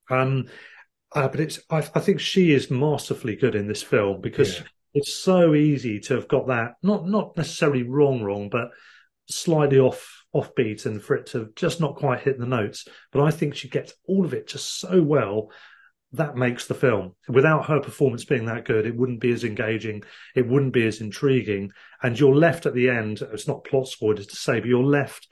Um, 0.09 0.47
uh, 1.15 1.29
but 1.29 1.41
it's 1.41 1.61
I, 1.71 1.79
I, 1.79 2.01
think 2.01 2.21
she 2.21 2.53
is 2.53 2.71
masterfully 2.71 3.37
good 3.37 3.55
in 3.55 3.67
this 3.67 3.83
film 3.83 4.21
because 4.21 4.59
yeah. 4.59 4.65
it's 4.95 5.15
so 5.15 5.55
easy 5.55 5.99
to 6.01 6.15
have 6.15 6.29
got 6.29 6.49
that 6.49 6.75
not 6.83 7.07
not 7.07 7.37
necessarily 7.37 7.83
wrong 7.83 8.23
wrong, 8.23 8.49
but 8.49 8.71
slightly 9.29 9.79
off 9.79 10.25
offbeat 10.35 10.87
and 10.87 11.03
for 11.03 11.17
it 11.17 11.27
to 11.27 11.51
just 11.57 11.81
not 11.81 11.97
quite 11.97 12.21
hit 12.21 12.39
the 12.39 12.47
notes. 12.47 12.87
But 13.13 13.23
I 13.23 13.31
think 13.31 13.55
she 13.55 13.69
gets 13.69 13.95
all 14.07 14.25
of 14.25 14.35
it 14.35 14.47
just 14.47 14.79
so 14.79 15.03
well 15.03 15.51
that 16.13 16.37
makes 16.37 16.67
the 16.67 16.75
film. 16.75 17.15
Without 17.29 17.67
her 17.67 17.81
performance 17.81 18.25
being 18.25 18.47
that 18.47 18.65
good, 18.65 18.87
it 18.87 18.97
wouldn't 18.97 19.21
be 19.21 19.33
as 19.33 19.45
engaging, 19.45 20.03
it 20.35 20.47
wouldn't 20.47 20.73
be 20.73 20.87
as 20.87 21.01
intriguing, 21.01 21.71
and 22.03 22.19
you're 22.19 22.35
left 22.35 22.67
at 22.67 22.75
the 22.75 22.89
end. 22.89 23.23
It's 23.33 23.49
not 23.49 23.65
plot 23.65 23.89
spoilers 23.89 24.27
to 24.29 24.37
say, 24.37 24.61
but 24.61 24.69
you're 24.69 24.85
left 24.85 25.29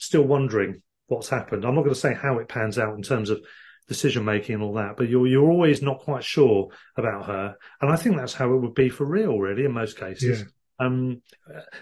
still 0.00 0.22
wondering 0.22 0.82
what's 1.06 1.28
happened. 1.28 1.64
I'm 1.64 1.74
not 1.74 1.82
going 1.82 1.94
to 1.94 2.00
say 2.00 2.14
how 2.14 2.38
it 2.38 2.48
pans 2.48 2.78
out 2.78 2.96
in 2.96 3.02
terms 3.02 3.30
of 3.30 3.40
decision 3.88 4.24
making 4.24 4.56
and 4.56 4.64
all 4.64 4.74
that, 4.74 4.96
but 4.96 5.08
you're 5.08 5.26
you're 5.26 5.50
always 5.50 5.82
not 5.82 6.00
quite 6.00 6.24
sure 6.24 6.68
about 6.96 7.26
her, 7.26 7.56
and 7.80 7.90
I 7.90 7.96
think 7.96 8.16
that's 8.16 8.34
how 8.34 8.52
it 8.52 8.58
would 8.58 8.74
be 8.74 8.88
for 8.88 9.04
real, 9.04 9.38
really, 9.38 9.64
in 9.64 9.72
most 9.72 9.98
cases. 9.98 10.40
Yeah 10.40 10.46
um, 10.80 11.20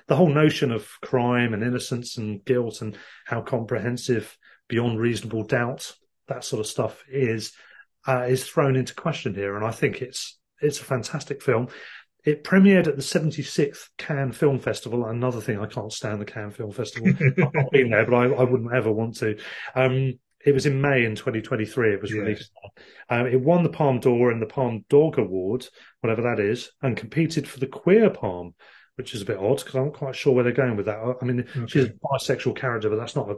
the 0.09 0.17
whole 0.17 0.29
notion 0.29 0.73
of 0.73 0.91
crime 1.01 1.55
and 1.55 1.63
innocence 1.63 2.19
and 2.19 2.45
guilt 2.45 2.83
and 2.83 2.99
how 3.25 3.41
comprehensive 3.41 4.37
beyond 4.69 4.99
reasonable 4.99 5.45
doubt 5.45 5.95
that 6.27 6.45
sort 6.45 6.61
of 6.61 6.67
stuff 6.67 7.03
is 7.09 7.53
uh, 8.07 8.27
is 8.29 8.45
thrown 8.45 8.77
into 8.77 8.95
question 8.95 9.35
here, 9.35 9.57
and 9.57 9.65
I 9.65 9.71
think 9.71 10.03
it's 10.03 10.39
it's 10.61 10.81
a 10.81 10.85
fantastic 10.85 11.43
film. 11.43 11.69
It 12.25 12.45
premiered 12.45 12.89
at 12.89 12.97
the 12.97 13.03
76th 13.03 13.89
Cannes 13.97 14.33
Film 14.33 14.59
Festival. 14.59 15.07
Another 15.07 15.41
thing 15.41 15.59
I 15.59 15.67
can't 15.67 15.93
stand 15.93 16.21
the 16.21 16.27
Cannes 16.27 16.53
Film 16.53 16.73
Festival. 16.73 17.09
I've 17.21 17.55
not 17.55 17.71
been 17.71 17.91
there, 17.91 18.05
but 18.05 18.15
I, 18.15 18.25
I 18.25 18.45
wouldn't 18.45 18.75
ever 18.75 18.93
want 18.93 19.17
to. 19.19 19.39
Um, 19.75 20.19
it 20.45 20.53
was 20.53 20.67
in 20.67 20.81
May 20.81 21.05
in 21.05 21.15
2023. 21.15 21.95
It 21.95 22.03
was 22.03 22.13
yeah. 22.13 22.21
released. 22.21 22.51
Um, 23.09 23.27
it 23.27 23.41
won 23.41 23.63
the 23.63 23.71
Palme 23.71 24.01
d'Or 24.01 24.31
and 24.31 24.43
the 24.43 24.47
Palm 24.47 24.85
Dog 24.89 25.19
Award, 25.19 25.67
whatever 26.01 26.23
that 26.23 26.41
is, 26.41 26.71
and 26.83 26.97
competed 26.97 27.49
for 27.49 27.61
the 27.61 27.67
Queer 27.67 28.11
Palm, 28.11 28.55
which 28.97 29.15
is 29.15 29.23
a 29.23 29.27
bit 29.27 29.39
odd 29.39 29.59
because 29.59 29.75
I'm 29.75 29.87
not 29.87 29.95
quite 29.95 30.17
sure 30.17 30.35
where 30.35 30.45
they're 30.45 30.53
going 30.53 30.77
with 30.77 30.87
that. 30.87 30.99
I 31.21 31.25
mean, 31.25 31.41
okay. 31.41 31.67
she's 31.67 31.85
a 31.85 31.93
bisexual 31.93 32.57
character, 32.57 32.89
but 32.89 32.97
that's 32.97 33.17
not 33.17 33.31
a 33.31 33.37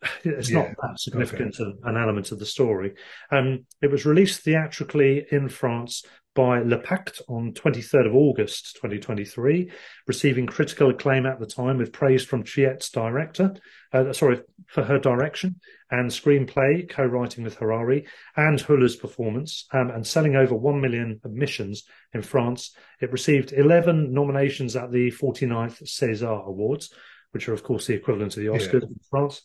it's 0.24 0.50
yeah. 0.50 0.58
not 0.58 0.68
that 0.80 1.00
significant 1.00 1.56
okay. 1.60 1.72
an 1.84 1.96
element 1.96 2.30
of 2.30 2.38
the 2.38 2.46
story. 2.46 2.94
Um, 3.30 3.66
it 3.82 3.90
was 3.90 4.06
released 4.06 4.42
theatrically 4.42 5.26
in 5.30 5.48
France 5.48 6.04
by 6.38 6.60
Le 6.60 6.78
Pacte 6.78 7.20
on 7.26 7.52
23rd 7.52 8.06
of 8.06 8.14
August 8.14 8.76
2023, 8.76 9.72
receiving 10.06 10.46
critical 10.46 10.88
acclaim 10.88 11.26
at 11.26 11.40
the 11.40 11.46
time 11.46 11.78
with 11.78 11.92
praise 11.92 12.24
from 12.24 12.44
Triet's 12.44 12.90
director, 12.90 13.56
uh, 13.92 14.12
sorry, 14.12 14.42
for 14.68 14.84
her 14.84 15.00
direction 15.00 15.56
and 15.90 16.08
screenplay, 16.08 16.88
co-writing 16.88 17.42
with 17.42 17.56
Harari, 17.56 18.06
and 18.36 18.60
Hüller's 18.60 18.94
performance, 18.94 19.66
um, 19.72 19.90
and 19.90 20.06
selling 20.06 20.36
over 20.36 20.54
1 20.54 20.80
million 20.80 21.20
admissions 21.24 21.82
in 22.14 22.22
France. 22.22 22.70
It 23.00 23.10
received 23.10 23.52
11 23.52 24.12
nominations 24.14 24.76
at 24.76 24.92
the 24.92 25.10
49th 25.10 25.82
César 25.82 26.46
Awards, 26.46 26.94
which 27.32 27.48
are, 27.48 27.52
of 27.52 27.64
course, 27.64 27.88
the 27.88 27.94
equivalent 27.94 28.36
of 28.36 28.44
the 28.44 28.50
Oscars 28.50 28.82
yeah. 28.82 28.90
in 28.90 29.00
France 29.10 29.42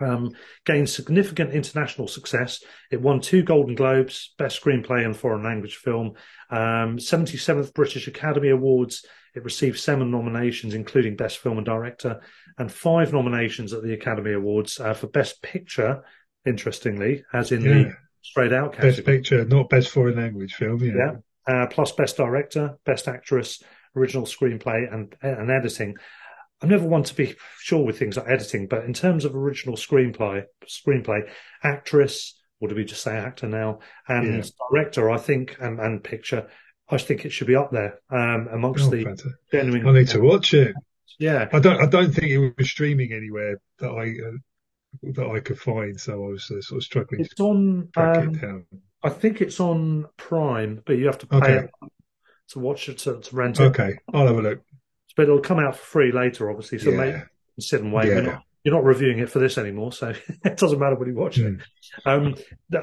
um, 0.00 0.30
gained 0.64 0.88
significant 0.88 1.52
international 1.52 2.08
success. 2.08 2.62
It 2.90 3.00
won 3.00 3.20
two 3.20 3.42
Golden 3.42 3.74
Globes, 3.74 4.34
Best 4.38 4.60
Screenplay 4.60 5.04
and 5.04 5.16
Foreign 5.16 5.42
Language 5.42 5.76
Film, 5.76 6.14
um, 6.50 6.98
77th 6.98 7.74
British 7.74 8.06
Academy 8.06 8.50
Awards. 8.50 9.04
It 9.34 9.44
received 9.44 9.78
seven 9.78 10.10
nominations, 10.10 10.74
including 10.74 11.16
Best 11.16 11.38
Film 11.38 11.58
and 11.58 11.66
Director, 11.66 12.20
and 12.58 12.70
five 12.70 13.12
nominations 13.12 13.72
at 13.72 13.82
the 13.82 13.92
Academy 13.92 14.32
Awards 14.32 14.80
uh, 14.80 14.94
for 14.94 15.06
Best 15.06 15.42
Picture, 15.42 16.02
interestingly, 16.44 17.24
as 17.32 17.52
in 17.52 17.62
yeah. 17.62 17.70
the 17.70 17.96
straight 18.22 18.52
out 18.52 18.72
category. 18.72 18.92
Best 18.92 19.06
Picture, 19.06 19.44
not 19.44 19.68
Best 19.68 19.90
Foreign 19.90 20.16
Language 20.16 20.54
Film. 20.54 20.82
Yeah. 20.82 20.92
yeah. 20.96 21.12
Uh, 21.46 21.66
plus 21.66 21.92
Best 21.92 22.16
Director, 22.16 22.76
Best 22.84 23.08
Actress, 23.08 23.62
Original 23.96 24.24
Screenplay, 24.24 24.92
and, 24.92 25.14
and 25.22 25.50
Editing. 25.50 25.96
I'm 26.62 26.68
never 26.68 26.86
one 26.86 27.04
to 27.04 27.14
be 27.14 27.36
sure 27.58 27.84
with 27.84 27.98
things 27.98 28.16
like 28.16 28.28
editing, 28.28 28.66
but 28.66 28.84
in 28.84 28.92
terms 28.92 29.24
of 29.24 29.34
original 29.34 29.76
screenplay, 29.76 30.44
screenplay, 30.66 31.28
actress, 31.62 32.38
or 32.60 32.68
do 32.68 32.74
we 32.74 32.84
just 32.84 33.02
say 33.02 33.16
actor 33.16 33.48
now? 33.48 33.80
And 34.06 34.44
yeah. 34.44 34.50
director, 34.70 35.10
I 35.10 35.16
think, 35.16 35.56
and, 35.58 35.80
and, 35.80 36.04
picture, 36.04 36.48
I 36.90 36.98
think 36.98 37.24
it 37.24 37.30
should 37.30 37.46
be 37.46 37.56
up 37.56 37.70
there 37.70 38.00
um, 38.10 38.48
amongst 38.52 38.86
oh, 38.86 38.90
the 38.90 39.04
fantastic. 39.04 39.32
genuine. 39.50 39.88
I 39.88 39.92
need 39.92 40.08
to 40.08 40.20
watch 40.20 40.52
it. 40.52 40.74
Yeah, 41.18 41.48
I 41.52 41.58
don't. 41.60 41.80
I 41.80 41.86
don't 41.86 42.12
think 42.12 42.28
it 42.28 42.54
was 42.56 42.70
streaming 42.70 43.12
anywhere 43.12 43.60
that 43.78 43.90
I 43.90 44.08
uh, 44.08 45.12
that 45.14 45.30
I 45.30 45.40
could 45.40 45.58
find, 45.58 46.00
so 46.00 46.12
I 46.14 46.28
was 46.28 46.50
uh, 46.50 46.60
sort 46.62 46.78
of 46.78 46.84
struggling. 46.84 47.20
It's 47.20 47.38
on. 47.38 47.88
Um, 47.96 48.34
it 48.34 48.78
I 49.02 49.08
think 49.10 49.40
it's 49.40 49.60
on 49.60 50.06
Prime, 50.16 50.82
but 50.84 50.96
you 50.96 51.06
have 51.06 51.18
to 51.18 51.26
pay 51.26 51.36
okay. 51.36 51.68
to 52.48 52.58
watch 52.58 52.88
it 52.88 52.98
to, 52.98 53.20
to 53.20 53.36
rent 53.36 53.60
it. 53.60 53.64
Okay, 53.64 53.98
I'll 54.12 54.26
have 54.26 54.38
a 54.38 54.42
look. 54.42 54.62
But 55.16 55.24
it'll 55.24 55.40
come 55.40 55.58
out 55.58 55.76
for 55.76 55.84
free 55.84 56.12
later, 56.12 56.50
obviously. 56.50 56.78
So 56.78 56.90
yeah. 56.90 56.96
maybe 56.96 57.22
sit 57.58 57.82
and 57.82 57.92
wait. 57.92 58.08
Yeah 58.08 58.38
you're 58.62 58.74
not 58.74 58.84
reviewing 58.84 59.20
it 59.20 59.30
for 59.30 59.38
this 59.38 59.56
anymore, 59.56 59.92
so 59.92 60.12
it 60.44 60.56
doesn't 60.56 60.78
matter 60.78 60.96
when 60.96 61.08
you 61.08 61.14
watch 61.14 61.38
mm. 61.38 61.58
it. 61.58 61.66
Um, 62.06 62.34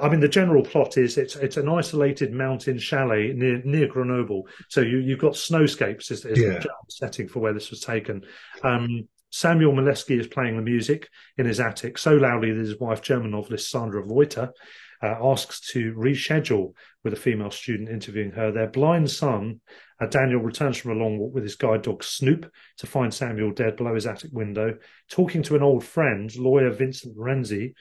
I 0.02 0.10
mean, 0.10 0.20
the 0.20 0.28
general 0.28 0.64
plot 0.64 0.98
is 0.98 1.18
it's 1.18 1.36
it's 1.36 1.58
an 1.58 1.70
isolated 1.70 2.34
mountain 2.34 2.80
chalet 2.80 3.34
near 3.34 3.62
near 3.64 3.88
Grenoble. 3.88 4.48
So 4.70 4.82
you 4.82 4.98
you've 4.98 5.20
got 5.20 5.34
snowscapes 5.34 6.12
is, 6.12 6.26
is 6.26 6.40
yeah. 6.40 6.60
the 6.60 6.70
setting 6.90 7.28
for 7.28 7.40
where 7.40 7.54
this 7.54 7.70
was 7.70 7.82
taken. 7.82 8.24
Um, 8.64 9.08
Samuel 9.30 9.74
Maleski 9.74 10.20
is 10.20 10.28
playing 10.28 10.56
the 10.56 10.62
music 10.64 11.10
in 11.38 11.46
his 11.46 11.60
attic 11.60 11.98
so 11.98 12.14
loudly 12.14 12.54
that 12.54 12.60
his 12.60 12.80
wife, 12.80 13.02
German 13.02 13.32
novelist 13.32 13.70
Sandra 13.70 14.04
Voyter, 14.04 14.54
uh, 15.02 15.16
asks 15.22 15.72
to 15.72 15.94
reschedule 15.94 16.74
with 17.04 17.14
a 17.14 17.18
female 17.18 17.52
student 17.52 17.90
interviewing 17.90 18.32
her. 18.32 18.52
Their 18.52 18.68
blind 18.68 19.10
son, 19.10 19.62
uh, 20.02 20.08
Daniel, 20.08 20.42
returns 20.42 20.78
from 20.78 20.92
a 20.92 21.04
long 21.04 21.18
walk 21.18 21.34
with 21.34 21.44
his 21.44 21.56
guide 21.56 21.84
dog 21.84 22.04
Snoop 22.04 22.52
to 22.78 22.88
find 22.88 23.14
Samuel 23.14 23.52
dead 23.52 23.76
below 23.78 23.96
his 23.96 24.08
attic 24.08 24.32
window. 24.34 24.78
Talking 25.10 25.44
to 25.44 25.56
an 25.56 25.64
old 25.64 25.84
friend, 25.84 26.36
lawyer 26.36 26.70
Vincent 26.70 27.16
Renzi, 27.18 27.74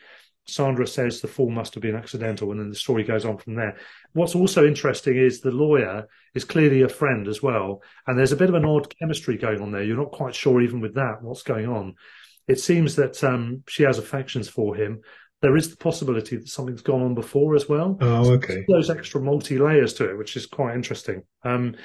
Sandra 0.48 0.86
says 0.86 1.20
the 1.20 1.28
fall 1.28 1.50
must 1.50 1.74
have 1.74 1.82
been 1.82 1.96
accidental, 1.96 2.50
and 2.50 2.60
then 2.60 2.70
the 2.70 2.76
story 2.76 3.02
goes 3.02 3.24
on 3.24 3.36
from 3.36 3.56
there. 3.56 3.76
What's 4.12 4.36
also 4.36 4.66
interesting 4.66 5.16
is 5.16 5.40
the 5.40 5.50
lawyer 5.50 6.06
is 6.34 6.44
clearly 6.44 6.82
a 6.82 6.88
friend 6.88 7.26
as 7.26 7.42
well, 7.42 7.82
and 8.06 8.16
there's 8.16 8.32
a 8.32 8.36
bit 8.36 8.48
of 8.48 8.54
an 8.54 8.64
odd 8.64 8.94
chemistry 8.96 9.36
going 9.36 9.60
on 9.60 9.72
there. 9.72 9.82
You're 9.82 9.96
not 9.96 10.12
quite 10.12 10.34
sure, 10.34 10.60
even 10.60 10.80
with 10.80 10.94
that, 10.94 11.20
what's 11.20 11.42
going 11.42 11.66
on. 11.66 11.96
It 12.46 12.60
seems 12.60 12.94
that 12.94 13.22
um, 13.24 13.64
she 13.66 13.82
has 13.82 13.98
affections 13.98 14.48
for 14.48 14.76
him, 14.76 15.00
there 15.42 15.56
is 15.56 15.70
the 15.70 15.76
possibility 15.76 16.36
that 16.36 16.48
something's 16.48 16.82
gone 16.82 17.02
on 17.02 17.14
before 17.14 17.54
as 17.54 17.68
well. 17.68 17.96
Oh, 18.00 18.32
okay. 18.32 18.64
So 18.66 18.74
those 18.74 18.90
extra 18.90 19.20
multi 19.20 19.58
layers 19.58 19.94
to 19.94 20.10
it, 20.10 20.16
which 20.16 20.36
is 20.36 20.46
quite 20.46 20.74
interesting. 20.74 21.22
Um, 21.44 21.76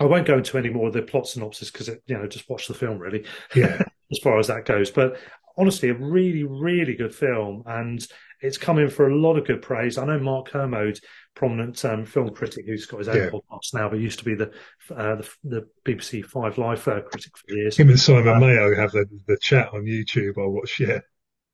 I 0.00 0.04
won't 0.04 0.26
go 0.26 0.38
into 0.38 0.58
any 0.58 0.70
more 0.70 0.88
of 0.88 0.94
the 0.94 1.02
plot 1.02 1.26
synopsis 1.26 1.70
because 1.70 1.88
you 1.88 2.16
know 2.16 2.26
just 2.26 2.48
watch 2.48 2.68
the 2.68 2.74
film 2.74 2.98
really. 2.98 3.24
Yeah. 3.54 3.82
as 4.10 4.18
far 4.20 4.38
as 4.38 4.46
that 4.46 4.64
goes, 4.64 4.90
but 4.90 5.18
honestly, 5.56 5.90
a 5.90 5.94
really 5.94 6.44
really 6.44 6.94
good 6.94 7.14
film, 7.14 7.62
and 7.66 8.06
it's 8.40 8.56
coming 8.56 8.88
for 8.88 9.08
a 9.08 9.16
lot 9.16 9.36
of 9.36 9.46
good 9.46 9.60
praise. 9.60 9.98
I 9.98 10.06
know 10.06 10.18
Mark 10.18 10.48
Kermode, 10.48 11.00
prominent 11.34 11.84
um, 11.84 12.06
film 12.06 12.30
critic 12.30 12.66
who's 12.66 12.86
got 12.86 12.98
his 12.98 13.08
own 13.08 13.16
yeah. 13.16 13.30
podcast 13.30 13.74
now, 13.74 13.88
but 13.88 13.98
used 13.98 14.20
to 14.20 14.24
be 14.24 14.34
the 14.34 14.50
uh, 14.94 15.16
the, 15.16 15.28
the, 15.44 15.68
BBC 15.84 16.24
Five 16.24 16.56
Live 16.58 16.86
uh, 16.86 17.00
critic 17.02 17.36
for 17.36 17.54
years. 17.54 17.76
Him 17.76 17.88
and 17.88 18.00
Simon 18.00 18.28
um, 18.28 18.40
Mayo 18.40 18.74
have 18.76 18.92
the, 18.92 19.06
the 19.26 19.36
chat 19.38 19.68
on 19.74 19.82
YouTube. 19.82 20.38
I 20.38 20.46
watch. 20.46 20.80
Yeah. 20.80 21.00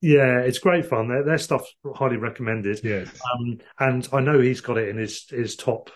Yeah, 0.04 0.40
it's 0.40 0.58
great 0.58 0.84
fun. 0.84 1.08
Their, 1.08 1.24
their 1.24 1.38
stuff's 1.38 1.74
highly 1.94 2.18
recommended. 2.18 2.78
Yes. 2.84 3.08
Um, 3.32 3.58
and 3.78 4.06
I 4.12 4.20
know 4.20 4.38
he's 4.38 4.60
got 4.60 4.76
it 4.76 4.90
in 4.90 4.98
his 4.98 5.26
his 5.30 5.56
top 5.56 5.88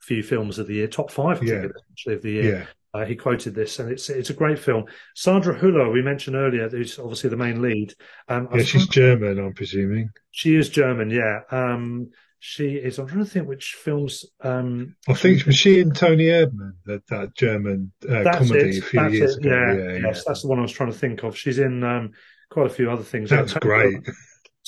few 0.00 0.22
films 0.22 0.60
of 0.60 0.68
the 0.68 0.74
year, 0.74 0.86
top 0.86 1.10
five 1.10 1.42
yeah. 1.42 1.66
actually 1.90 2.14
of 2.14 2.22
the 2.22 2.30
year. 2.30 2.58
Yeah. 2.58 2.66
Uh, 2.94 3.04
he 3.04 3.16
quoted 3.16 3.56
this, 3.56 3.80
and 3.80 3.90
it's 3.90 4.08
it's 4.10 4.30
a 4.30 4.34
great 4.34 4.60
film. 4.60 4.84
Sandra 5.16 5.58
Hüller, 5.58 5.92
we 5.92 6.02
mentioned 6.02 6.36
earlier, 6.36 6.68
who's 6.68 7.00
obviously 7.00 7.30
the 7.30 7.36
main 7.36 7.60
lead. 7.60 7.94
Um, 8.28 8.48
yeah, 8.54 8.62
she's 8.62 8.86
German, 8.86 9.40
I'm 9.40 9.54
presuming. 9.54 10.10
She 10.30 10.54
is 10.54 10.68
German, 10.68 11.10
yeah. 11.10 11.40
Um, 11.50 12.10
she 12.38 12.76
is. 12.76 13.00
I'm 13.00 13.08
trying 13.08 13.24
to 13.24 13.30
think 13.30 13.48
which 13.48 13.76
films. 13.82 14.24
Um, 14.40 14.94
I 15.08 15.14
think 15.14 15.44
was 15.46 15.56
she 15.56 15.80
in 15.80 15.90
Toni 15.90 16.26
Erdmann, 16.26 16.74
that 16.86 17.04
that 17.08 17.34
German 17.34 17.90
uh, 18.08 18.22
comedy 18.32 18.76
it. 18.76 18.78
a 18.78 18.82
few 18.82 19.00
that's 19.00 19.14
years 19.14 19.36
it. 19.36 19.44
ago. 19.44 19.50
Yeah, 19.50 19.74
yeah, 19.74 19.98
yes, 20.06 20.18
yeah. 20.18 20.22
that's 20.28 20.42
the 20.42 20.48
one 20.48 20.60
I 20.60 20.62
was 20.62 20.70
trying 20.70 20.92
to 20.92 20.98
think 20.98 21.24
of. 21.24 21.36
She's 21.36 21.58
in 21.58 21.82
um, 21.82 22.12
quite 22.50 22.66
a 22.66 22.70
few 22.74 22.90
other 22.90 23.02
things. 23.02 23.30
That's 23.30 23.54
great. 23.54 24.08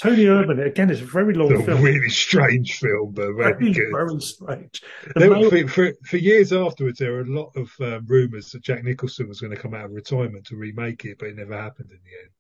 Toni 0.01 0.25
Erdmann. 0.25 0.65
again, 0.65 0.89
it's 0.89 1.03
a 1.03 1.05
very 1.05 1.35
long 1.35 1.53
a 1.53 1.63
film. 1.63 1.83
really 1.83 2.09
strange 2.09 2.79
film, 2.79 3.13
but 3.13 3.35
very, 3.35 3.53
very 3.53 3.73
good. 3.73 3.93
Very 3.93 4.21
strange. 4.21 4.83
There, 5.15 5.51
for, 5.51 5.69
for, 5.69 5.93
for, 6.07 6.17
years 6.17 6.55
afterwards, 6.55 6.99
there 6.99 7.13
were 7.13 7.21
a 7.21 7.27
lot 7.27 7.53
of 7.55 7.71
um, 7.81 8.07
rumours 8.07 8.51
that 8.53 8.63
Jack 8.63 8.83
Nicholson 8.83 9.29
was 9.29 9.41
going 9.41 9.55
to 9.55 9.61
come 9.61 9.75
out 9.75 9.85
of 9.85 9.91
retirement 9.91 10.47
to 10.47 10.57
remake 10.57 11.05
it, 11.05 11.19
but 11.19 11.29
it 11.29 11.37
never 11.37 11.55
happened 11.55 11.91
in 11.91 11.99
the 11.99 12.23
end. 12.23 12.31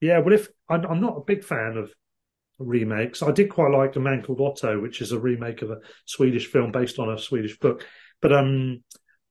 Yeah, 0.00 0.18
well, 0.20 0.34
if 0.34 0.48
I'm, 0.68 0.86
I'm 0.86 1.00
not 1.00 1.16
a 1.16 1.24
big 1.26 1.42
fan 1.42 1.76
of 1.76 1.90
remakes, 2.60 3.22
I 3.22 3.32
did 3.32 3.50
quite 3.50 3.72
like 3.72 3.96
A 3.96 4.00
Man 4.00 4.22
Called 4.22 4.40
Otto, 4.40 4.80
which 4.80 5.00
is 5.00 5.10
a 5.10 5.18
remake 5.18 5.62
of 5.62 5.70
a 5.70 5.78
Swedish 6.04 6.46
film 6.46 6.70
based 6.70 7.00
on 7.00 7.10
a 7.10 7.18
Swedish 7.18 7.58
book. 7.58 7.84
But 8.22 8.32
um, 8.32 8.84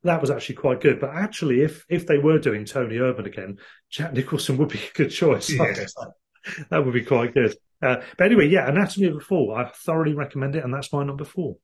that 0.03 0.21
was 0.21 0.31
actually 0.31 0.55
quite 0.55 0.81
good. 0.81 0.99
But 0.99 1.11
actually, 1.11 1.61
if 1.61 1.85
if 1.89 2.07
they 2.07 2.17
were 2.17 2.39
doing 2.39 2.65
Toni 2.65 2.95
Erdmann 2.95 3.25
again, 3.25 3.57
Jack 3.89 4.13
Nicholson 4.13 4.57
would 4.57 4.69
be 4.69 4.79
a 4.79 4.97
good 4.97 5.09
choice. 5.09 5.49
Yeah. 5.59 6.63
that 6.69 6.85
would 6.85 6.93
be 6.93 7.03
quite 7.03 7.33
good. 7.33 7.53
Uh, 7.81 7.97
but 8.17 8.25
anyway, 8.25 8.47
yeah, 8.47 8.67
Anatomy 8.69 9.07
of 9.07 9.17
a 9.17 9.19
Fall. 9.19 9.53
I 9.53 9.69
thoroughly 9.69 10.13
recommend 10.13 10.55
it, 10.55 10.63
and 10.63 10.73
that's 10.73 10.93
my 10.93 11.03
number 11.03 11.25
four. 11.25 11.57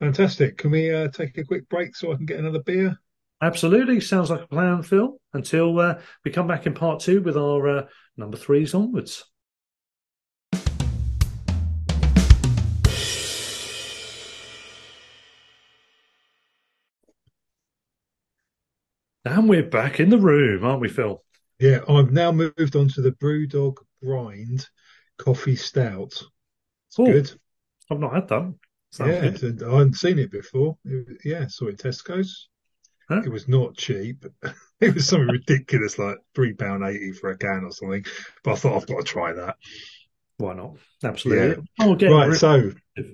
Fantastic. 0.00 0.58
Can 0.58 0.72
we 0.72 0.92
uh, 0.92 1.08
take 1.08 1.38
a 1.38 1.44
quick 1.44 1.68
break 1.68 1.94
so 1.94 2.12
I 2.12 2.16
can 2.16 2.26
get 2.26 2.40
another 2.40 2.60
beer? 2.60 2.98
Absolutely. 3.40 4.00
Sounds 4.00 4.30
like 4.30 4.42
a 4.42 4.48
plan, 4.48 4.82
Phil. 4.82 5.20
Until 5.32 5.78
uh, 5.78 6.00
we 6.24 6.32
come 6.32 6.48
back 6.48 6.66
in 6.66 6.74
part 6.74 7.00
two 7.00 7.22
with 7.22 7.36
our 7.36 7.68
uh, 7.68 7.86
number 8.16 8.36
threes 8.36 8.74
onwards. 8.74 9.24
And 19.26 19.48
we're 19.48 19.62
back 19.62 20.00
in 20.00 20.10
the 20.10 20.18
room, 20.18 20.64
aren't 20.64 20.82
we, 20.82 20.88
Phil? 20.90 21.22
Yeah, 21.58 21.78
I've 21.88 22.12
now 22.12 22.30
moved 22.30 22.76
on 22.76 22.88
to 22.88 23.00
the 23.00 23.12
Brewdog 23.12 23.76
Grind 24.02 24.68
Coffee 25.16 25.56
Stout. 25.56 26.12
It's 26.88 26.98
Ooh, 26.98 27.06
good. 27.06 27.32
I've 27.90 28.00
not 28.00 28.12
had 28.12 28.28
that. 28.28 28.54
yeah, 29.00 29.66
I 29.66 29.78
hadn't 29.78 29.94
seen 29.94 30.18
it 30.18 30.30
before. 30.30 30.76
It, 30.84 31.22
yeah, 31.24 31.46
saw 31.46 31.68
it 31.68 31.78
Tesco's. 31.78 32.50
Huh? 33.08 33.22
It 33.24 33.30
was 33.30 33.48
not 33.48 33.78
cheap. 33.78 34.26
it 34.80 34.94
was 34.94 35.08
something 35.08 35.28
ridiculous, 35.28 35.98
like 35.98 36.18
three 36.34 36.52
pound 36.52 36.84
eighty 36.84 37.12
for 37.12 37.30
a 37.30 37.38
can 37.38 37.64
or 37.64 37.72
something. 37.72 38.04
But 38.42 38.52
I 38.52 38.56
thought 38.56 38.76
I've 38.76 38.86
got 38.86 38.98
to 38.98 39.04
try 39.04 39.32
that. 39.32 39.56
Why 40.36 40.52
not? 40.52 40.76
Absolutely. 41.02 41.64
Yeah. 41.78 41.86
Oh, 41.86 41.96
right. 41.96 42.36
So, 42.36 42.72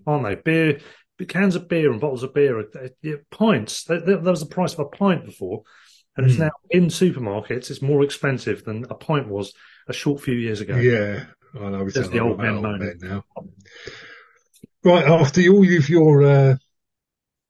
aren't 0.09 0.25
they 0.25 0.35
beer? 0.35 0.81
Cans 1.29 1.55
of 1.55 1.69
beer 1.69 1.93
and 1.93 2.01
bottles 2.01 2.23
of 2.23 2.33
beer, 2.33 2.59
uh, 2.59 3.11
pints. 3.31 3.85
There, 3.85 4.01
there 4.01 4.19
was 4.19 4.41
the 4.41 4.47
price 4.47 4.73
of 4.73 4.81
a 4.81 4.85
pint 4.87 5.27
before 5.27 5.63
and 6.17 6.27
it's 6.27 6.37
mm. 6.37 6.41
now 6.41 6.51
in 6.71 6.87
supermarkets. 6.87 7.71
It's 7.71 7.83
more 7.83 8.03
expensive 8.03 8.65
than 8.65 8.85
a 8.91 8.95
pint 8.95 9.29
was 9.29 9.53
a 9.89 9.93
short 9.93 10.21
few 10.21 10.35
years 10.35 10.61
ago. 10.61 10.77
Yeah, 10.77 11.25
I 11.55 11.71
know. 11.71 11.87
It's 11.87 12.09
the 12.09 12.21
old 12.21 12.41
old 12.41 12.79
men 12.79 12.99
now. 13.01 13.25
Right 14.83 15.07
after 15.07 15.41
all 15.51 15.77
of 15.77 15.89
your 15.89 16.23
uh, 16.23 16.57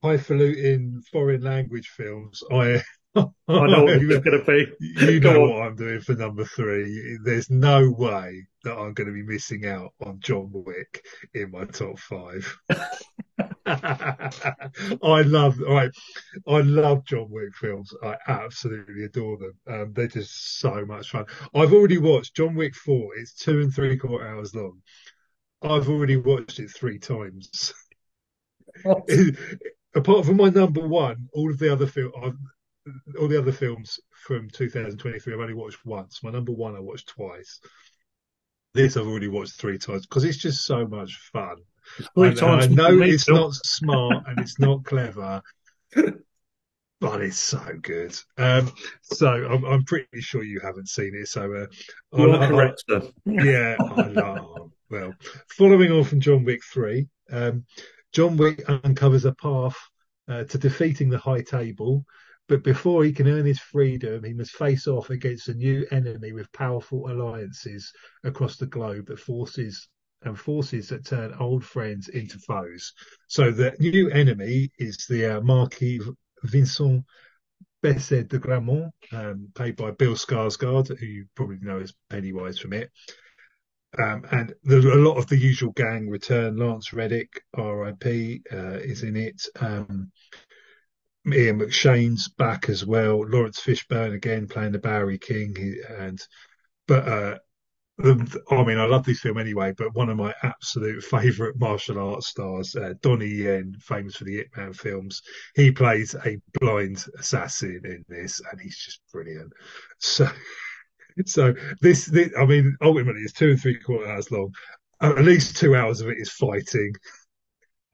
highfalutin 0.03 1.03
foreign 1.13 1.43
language 1.43 1.89
films, 1.89 2.43
I 2.51 2.83
I 3.17 3.27
know 3.49 3.85
what 3.85 3.97
it's 3.97 4.25
going 4.25 4.39
to 4.39 4.45
be. 4.47 4.67
You 5.11 5.21
know 5.21 5.41
what 5.41 5.63
I'm 5.63 5.77
doing 5.77 6.01
for 6.01 6.15
number 6.15 6.45
three. 6.45 7.19
There's 7.25 7.51
no 7.51 7.91
way 7.91 8.47
that 8.65 8.77
I'm 8.77 8.93
going 8.93 9.09
to 9.09 9.13
be 9.13 9.23
missing 9.23 9.67
out 9.67 9.93
on 10.05 10.21
John 10.21 10.51
Wick 10.53 11.05
in 11.35 11.51
my 11.51 11.65
top 11.65 11.99
five. 11.99 12.57
I 13.67 15.23
love, 15.23 15.59
right, 15.61 15.91
I 16.47 16.61
love 16.61 17.05
John 17.05 17.29
Wick 17.31 17.55
films. 17.55 17.93
I 18.03 18.17
absolutely 18.29 19.05
adore 19.05 19.39
them. 19.39 19.55
Um, 19.67 19.93
they're 19.93 20.09
just 20.09 20.59
so 20.59 20.85
much 20.87 21.11
fun. 21.11 21.27
I've 21.55 21.73
already 21.73 21.99
watched 21.99 22.37
John 22.37 22.55
Wick 22.55 22.75
four. 22.75 23.17
It's 23.17 23.35
two 23.35 23.61
and 23.61 23.73
three 23.73 23.97
quarter 23.97 24.27
hours 24.27 24.55
long. 24.55 24.81
I've 25.63 25.89
already 25.89 26.17
watched 26.17 26.59
it 26.59 26.71
three 26.71 26.99
times. 26.99 27.75
Apart 29.95 30.25
from 30.25 30.37
my 30.37 30.49
number 30.51 30.87
one, 30.87 31.29
all 31.33 31.51
of 31.51 31.59
the 31.59 31.73
other 31.73 31.87
film, 31.87 32.13
all 33.19 33.29
the 33.29 33.39
other 33.39 33.53
films 33.53 34.01
from 34.13 34.49
2023, 34.51 35.33
I've 35.33 35.41
only 35.41 35.55
watched 35.55 35.85
once. 35.85 36.23
My 36.23 36.31
number 36.31 36.53
one, 36.53 36.77
I 36.77 36.81
watched 36.81 37.09
twice. 37.09 37.61
This 38.75 38.97
I've 38.97 39.07
already 39.07 39.29
watched 39.29 39.61
three 39.61 39.79
times 39.79 40.07
because 40.07 40.25
it's 40.25 40.39
just 40.39 40.65
so 40.65 40.87
much 40.87 41.17
fun. 41.33 41.57
Three 42.15 42.35
times. 42.35 42.67
I 42.67 42.69
know 42.69 43.01
it's 43.01 43.29
not 43.29 43.53
smart 43.55 44.25
and 44.27 44.39
it's 44.39 44.61
not 44.61 44.85
clever, 44.85 45.43
but 47.01 47.21
it's 47.21 47.39
so 47.39 47.61
good. 47.83 48.17
Um, 48.39 48.71
so 49.03 49.29
I'm, 49.29 49.65
I'm, 49.65 49.85
pretty 49.85 50.21
sure 50.21 50.45
you 50.45 50.61
haven't 50.61 50.89
seen 50.89 51.15
it. 51.15 51.27
So 51.27 51.53
uh, 51.53 51.67
you're 52.17 52.37
I, 52.41 52.47
correct. 52.47 52.85
I, 52.91 53.03
yeah. 53.27 53.77
well, 54.89 55.15
following 55.49 55.91
on 55.91 56.05
from 56.05 56.21
John 56.21 56.45
Wick 56.45 56.63
three, 56.65 57.09
um, 57.33 57.65
John 58.13 58.37
Wick 58.37 58.63
uncovers 58.69 59.25
a 59.25 59.33
path 59.33 59.77
uh, 60.29 60.45
to 60.45 60.59
defeating 60.59 61.11
the 61.11 61.19
High 61.19 61.43
Table. 61.43 62.05
But 62.51 62.65
before 62.65 63.05
he 63.05 63.13
can 63.13 63.29
earn 63.29 63.47
his 63.47 63.61
freedom, 63.61 64.25
he 64.25 64.33
must 64.33 64.57
face 64.57 64.89
off 64.89 65.11
against 65.11 65.49
a 65.49 65.55
new 65.55 65.87
enemy 65.93 66.33
with 66.33 66.51
powerful 66.51 67.09
alliances 67.09 67.93
across 68.25 68.57
the 68.57 68.67
globe 68.67 69.07
that 69.07 69.21
forces 69.21 69.89
and 70.23 70.37
forces 70.37 70.89
that 70.89 71.07
turn 71.07 71.33
old 71.39 71.65
friends 71.65 72.09
into 72.09 72.41
foes. 72.41 72.93
So 73.29 73.53
the 73.53 73.77
new 73.79 74.11
enemy 74.11 74.73
is 74.81 75.07
the 75.09 75.37
uh, 75.37 75.41
Marquis 75.43 76.01
Vincent 76.43 77.05
Bisset 77.85 78.27
de 78.27 78.41
Gramont, 78.41 78.91
um, 79.13 79.53
played 79.55 79.77
by 79.77 79.93
Bill 79.93 80.15
Skarsgård, 80.15 80.99
who 80.99 81.07
you 81.07 81.27
probably 81.37 81.59
know 81.61 81.79
as 81.79 81.95
Pennywise 82.09 82.59
from 82.59 82.73
it. 82.73 82.91
Um, 83.97 84.25
and 84.33 84.55
there's 84.65 84.87
a 84.87 84.97
lot 84.97 85.19
of 85.19 85.29
the 85.29 85.39
usual 85.39 85.71
gang 85.71 86.09
return. 86.09 86.57
Lance 86.57 86.93
Reddick, 86.93 87.45
R.I.P., 87.55 88.43
uh, 88.53 88.81
is 88.81 89.05
in 89.05 89.15
it. 89.15 89.41
Um, 89.61 90.11
Ian 91.27 91.59
McShane's 91.61 92.29
back 92.29 92.69
as 92.69 92.85
well. 92.85 93.21
Laurence 93.27 93.61
Fishburne 93.61 94.15
again 94.15 94.49
playing 94.49 94.73
the 94.73 94.79
Bowery 94.79 95.19
King, 95.19 95.55
he, 95.55 95.81
and 95.99 96.21
but 96.87 97.07
uh, 97.07 97.39
I 98.03 98.65
mean, 98.65 98.79
I 98.79 98.87
love 98.87 99.05
this 99.05 99.21
film 99.21 99.39
anyway, 99.39 99.75
but 99.77 99.95
one 99.95 100.09
of 100.09 100.17
my 100.17 100.35
absolute 100.43 101.05
favourite 101.05 101.59
martial 101.59 101.99
arts 101.99 102.29
stars, 102.29 102.75
uh, 102.75 102.95
Donnie 103.03 103.27
Yen, 103.27 103.77
famous 103.81 104.17
for 104.17 104.25
the 104.25 104.39
Ip 104.41 104.57
Man 104.57 104.73
films, 104.73 105.23
he 105.55 105.71
plays 105.71 106.15
a 106.15 106.39
blind 106.61 107.05
assassin 107.19 107.83
in 107.85 108.05
this, 108.09 108.41
and 108.51 108.61
he's 108.61 108.79
just 108.79 109.01
brilliant. 109.13 109.53
So, 109.99 110.27
so 111.27 111.55
this, 111.83 112.07
this 112.07 112.31
I 112.39 112.47
mean, 112.47 112.75
ultimately, 112.81 113.21
it's 113.21 113.35
two 113.35 113.51
and 113.51 113.61
three 113.61 113.79
quarter 113.79 114.09
hours 114.11 114.31
long. 114.31 114.55
At 115.03 115.19
least 115.19 115.57
two 115.57 115.75
hours 115.75 116.01
of 116.01 116.09
it 116.09 116.17
is 116.19 116.31
fighting, 116.31 116.95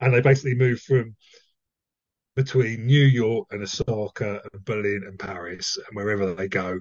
and 0.01 0.15
they 0.15 0.21
basically 0.21 0.55
move 0.55 0.81
from 0.81 1.17
between 2.37 2.87
New 2.87 3.05
York 3.05 3.49
and 3.51 3.63
Osaka 3.63 4.43
and 4.53 4.65
Berlin 4.65 5.03
and 5.07 5.19
Paris 5.19 5.77
and 5.77 5.97
wherever 5.97 6.35
they 6.35 6.49
go. 6.49 6.79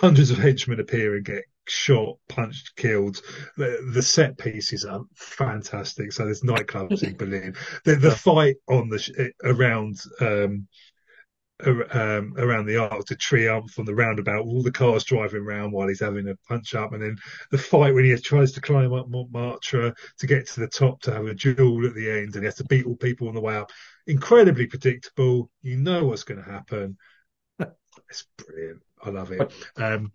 Hundreds 0.00 0.30
of 0.30 0.38
henchmen 0.38 0.80
appear 0.80 1.16
and 1.16 1.24
get 1.24 1.44
shot, 1.66 2.16
punched, 2.28 2.76
killed. 2.76 3.20
The, 3.56 3.90
the 3.92 4.02
set 4.02 4.38
pieces 4.38 4.84
are 4.84 5.02
fantastic. 5.16 6.12
So 6.12 6.24
there's 6.24 6.42
nightclubs 6.42 7.02
in 7.02 7.16
Berlin. 7.18 7.56
The, 7.84 7.96
the 7.96 8.10
fight 8.10 8.56
on 8.68 8.88
the 8.88 9.32
around 9.44 10.00
um, 10.20 10.68
um, 11.64 12.34
around 12.38 12.66
the 12.66 12.76
Arc 12.76 13.04
de 13.06 13.16
Triomphe 13.16 13.78
on 13.78 13.84
the 13.84 13.94
roundabout, 13.94 14.44
all 14.44 14.62
the 14.62 14.70
cars 14.70 15.04
driving 15.04 15.42
around 15.42 15.72
while 15.72 15.88
he's 15.88 16.00
having 16.00 16.28
a 16.28 16.36
punch 16.48 16.74
up, 16.74 16.92
and 16.92 17.02
then 17.02 17.16
the 17.50 17.58
fight 17.58 17.94
when 17.94 18.04
he 18.04 18.16
tries 18.16 18.52
to 18.52 18.60
climb 18.60 18.92
up 18.92 19.08
Montmartre 19.08 19.94
to 20.18 20.26
get 20.26 20.46
to 20.48 20.60
the 20.60 20.68
top 20.68 21.00
to 21.02 21.12
have 21.12 21.26
a 21.26 21.34
duel 21.34 21.86
at 21.86 21.94
the 21.94 22.10
end, 22.10 22.34
and 22.34 22.42
he 22.42 22.44
has 22.44 22.56
to 22.56 22.64
beat 22.64 22.86
all 22.86 22.96
people 22.96 23.28
on 23.28 23.34
the 23.34 23.40
way 23.40 23.56
up. 23.56 23.70
Incredibly 24.06 24.66
predictable. 24.66 25.50
You 25.62 25.76
know 25.76 26.04
what's 26.04 26.24
going 26.24 26.42
to 26.42 26.50
happen. 26.50 26.96
It's 28.08 28.24
brilliant. 28.38 28.80
I 29.04 29.10
love 29.10 29.32
it. 29.32 29.52
Um, 29.76 30.12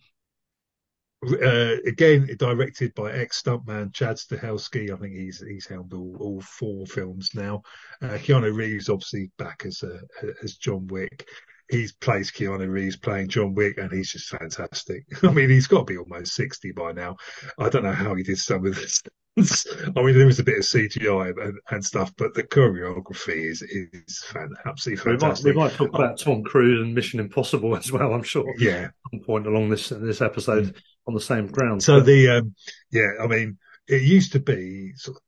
uh, 1.23 1.75
again, 1.85 2.29
directed 2.37 2.93
by 2.93 3.11
ex 3.11 3.41
stuntman 3.41 3.93
Chad 3.93 4.17
Stahelski. 4.17 4.91
I 4.91 4.97
think 4.97 5.13
he's 5.13 5.43
he's 5.45 5.67
helmed 5.67 5.93
all, 5.93 6.15
all 6.19 6.41
four 6.41 6.85
films 6.85 7.31
now. 7.33 7.61
Uh, 8.01 8.17
Keanu 8.17 8.55
Reeves, 8.55 8.89
obviously, 8.89 9.31
back 9.37 9.63
as 9.65 9.83
uh, 9.83 9.99
as 10.43 10.55
John 10.55 10.87
Wick. 10.87 11.27
He 11.69 11.87
plays 11.99 12.31
Keanu 12.31 12.69
Reeves 12.69 12.97
playing 12.97 13.29
John 13.29 13.53
Wick, 13.53 13.77
and 13.77 13.91
he's 13.91 14.11
just 14.11 14.29
fantastic. 14.29 15.05
I 15.23 15.31
mean, 15.31 15.49
he's 15.49 15.67
got 15.67 15.79
to 15.79 15.85
be 15.85 15.97
almost 15.97 16.33
sixty 16.33 16.71
by 16.71 16.91
now. 16.91 17.17
I 17.57 17.69
don't 17.69 17.83
know 17.83 17.91
how 17.91 18.15
he 18.15 18.23
did 18.23 18.37
some 18.37 18.65
of 18.65 18.75
this. 18.75 19.01
I 19.37 20.01
mean, 20.01 20.17
there 20.17 20.25
was 20.25 20.39
a 20.39 20.43
bit 20.43 20.59
of 20.59 20.63
CGI 20.63 21.33
and, 21.43 21.57
and 21.69 21.83
stuff, 21.83 22.13
but 22.17 22.33
the 22.33 22.43
choreography 22.43 23.49
is 23.49 23.61
is 23.61 24.23
fan, 24.23 24.49
absolutely 24.65 25.03
fantastic. 25.03 25.45
We 25.45 25.53
might, 25.53 25.63
we 25.63 25.69
might 25.69 25.73
talk 25.73 25.95
about 25.95 26.19
Tom 26.19 26.43
Cruise 26.43 26.81
and 26.81 26.95
Mission 26.95 27.19
Impossible 27.19 27.75
as 27.75 27.91
well. 27.91 28.13
I'm 28.13 28.23
sure. 28.23 28.53
Yeah, 28.57 28.89
some 29.11 29.21
point 29.25 29.47
along 29.47 29.69
this 29.69 29.89
this 29.89 30.21
episode. 30.21 30.73
Mm 30.73 30.81
on 31.07 31.13
the 31.13 31.21
same 31.21 31.47
ground. 31.47 31.83
So 31.83 31.99
but... 31.99 32.05
the 32.05 32.29
um, 32.29 32.55
yeah, 32.91 33.11
I 33.21 33.27
mean, 33.27 33.57
it 33.87 34.01
used 34.01 34.31
to 34.33 34.39
be 34.39 34.93
sort 34.95 35.17
of 35.17 35.21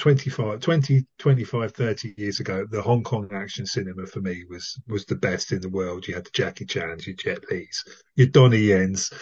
25, 0.00 0.60
20, 0.60 1.06
25, 1.18 1.72
30 1.72 2.14
years 2.16 2.40
ago, 2.40 2.66
the 2.70 2.80
Hong 2.80 3.02
Kong 3.02 3.28
action 3.34 3.66
cinema 3.66 4.06
for 4.06 4.22
me 4.22 4.44
was 4.48 4.80
was 4.88 5.04
the 5.04 5.14
best 5.14 5.52
in 5.52 5.60
the 5.60 5.68
world. 5.68 6.08
You 6.08 6.14
had 6.14 6.24
the 6.24 6.30
Jackie 6.32 6.64
Chan's, 6.64 7.06
your 7.06 7.16
Jet 7.16 7.40
Li's, 7.50 7.84
your 8.16 8.28
Donnie 8.28 8.56
Yen's, 8.56 9.12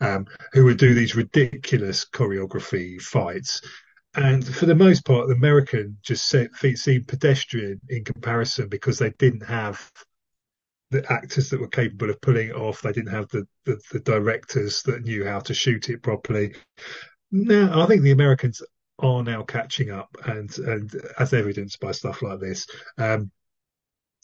um, 0.00 0.28
who 0.52 0.64
would 0.66 0.78
do 0.78 0.94
these 0.94 1.16
ridiculous 1.16 2.06
choreography 2.08 3.02
fights. 3.02 3.60
And 4.14 4.46
for 4.46 4.66
the 4.66 4.74
most 4.76 5.04
part, 5.04 5.26
the 5.26 5.34
American 5.34 5.98
just 6.02 6.28
seemed 6.28 7.08
pedestrian 7.08 7.80
in 7.88 8.04
comparison 8.04 8.68
because 8.68 9.00
they 9.00 9.10
didn't 9.18 9.46
have 9.46 9.90
the 10.92 11.04
actors 11.12 11.50
that 11.50 11.60
were 11.60 11.66
capable 11.66 12.08
of 12.08 12.20
pulling 12.20 12.50
it 12.50 12.54
off. 12.56 12.82
They 12.82 12.92
didn't 12.92 13.12
have 13.12 13.28
the, 13.30 13.48
the, 13.64 13.80
the 13.90 14.00
directors 14.00 14.84
that 14.84 15.02
knew 15.02 15.24
how 15.24 15.40
to 15.40 15.54
shoot 15.54 15.88
it 15.88 16.04
properly. 16.04 16.54
Now, 17.32 17.82
I 17.82 17.86
think 17.86 18.02
the 18.02 18.12
Americans 18.12 18.62
are 19.02 19.22
now 19.22 19.42
catching 19.42 19.90
up, 19.90 20.16
and 20.26 20.56
and 20.58 20.94
as 21.18 21.32
evidenced 21.32 21.80
by 21.80 21.92
stuff 21.92 22.22
like 22.22 22.40
this. 22.40 22.66
Um, 22.98 23.30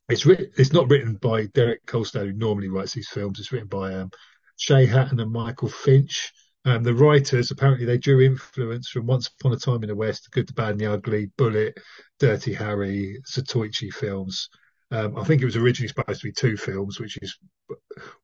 it's 0.09 0.25
written, 0.25 0.51
it's 0.57 0.73
not 0.73 0.89
written 0.89 1.15
by 1.15 1.47
Derek 1.47 1.85
Kolstad, 1.87 2.27
who 2.27 2.33
normally 2.33 2.69
writes 2.69 2.93
these 2.93 3.09
films. 3.09 3.41
It's 3.41 3.51
written 3.51 3.69
by 3.69 3.95
um, 3.95 4.11
Shay 4.57 4.87
Hatten 4.87 5.21
and 5.21 5.33
Michael 5.33 5.69
Finch. 5.69 6.33
Um, 6.65 6.83
the 6.83 6.95
writers 6.95 7.51
apparently 7.51 7.87
they 7.87 7.99
drew 7.99 8.21
influence 8.21 8.89
from 8.89 9.07
Once 9.07 9.29
Upon 9.29 9.53
a 9.53 9.57
Time 9.57 9.83
in 9.83 9.89
the 9.89 9.95
West, 9.95 10.25
The 10.25 10.31
Good, 10.31 10.49
the 10.49 10.53
Bad, 10.53 10.73
and 10.73 10.81
the 10.81 10.93
Ugly, 10.93 11.31
Bullitt, 11.37 11.79
Dirty 12.19 12.53
Harry, 12.55 13.21
Zatoichi 13.29 13.93
films. 13.93 14.49
Um, 14.91 15.17
I 15.17 15.25
think 15.25 15.43
it 15.43 15.47
was 15.47 15.57
originally 15.57 15.89
supposed 15.89 16.21
to 16.21 16.27
be 16.27 16.33
two 16.33 16.57
films, 16.57 16.99
which 17.01 17.19
is 17.23 17.39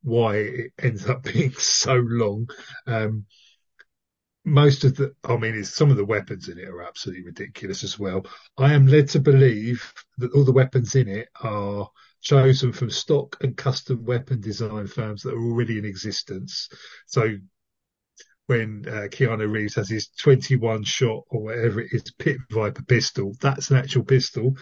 why 0.03 0.37
it 0.37 0.73
ends 0.81 1.09
up 1.09 1.23
being 1.33 1.53
so 1.53 1.95
long. 1.95 2.49
Um, 2.87 3.27
most 4.45 4.85
of 4.85 4.97
the, 4.97 5.15
I 5.25 5.37
mean, 5.37 5.63
some 5.65 5.91
of 5.91 5.97
the 5.97 6.05
weapons 6.05 6.49
in 6.49 6.59
it 6.59 6.69
are 6.69 6.83
absolutely 6.83 7.25
ridiculous 7.25 7.85
as 7.85 7.99
well. 7.99 8.27
I 8.59 8.75
am 8.75 8.87
led 8.87 9.09
to 9.11 9.21
believe 9.21 9.93
that 10.19 10.33
all 10.33 10.45
the 10.45 10.53
weapons 10.53 10.95
in 10.95 11.09
it 11.09 11.29
are 11.43 11.89
chosen 12.21 12.73
from 12.73 12.91
stock 12.91 13.37
and 13.43 13.57
custom 13.57 14.05
weapon 14.05 14.41
design 14.41 14.87
firms 14.87 15.23
that 15.23 15.35
are 15.35 15.45
already 15.45 15.79
in 15.79 15.85
existence. 15.85 16.69
So 17.07 17.37
when 18.47 18.85
uh, 18.89 19.09
Keanu 19.09 19.51
Reeves 19.51 19.77
has 19.77 19.89
his 19.89 20.09
21 20.19 20.85
shot 20.85 21.23
or 21.31 21.45
whatever 21.45 21.81
it 21.81 21.93
is, 21.93 22.03
Pit 22.19 22.37
Viper 22.51 22.83
pistol. 22.85 23.35
That's 23.41 23.71
an 23.71 23.77
actual 23.77 24.05
pistol. 24.05 24.57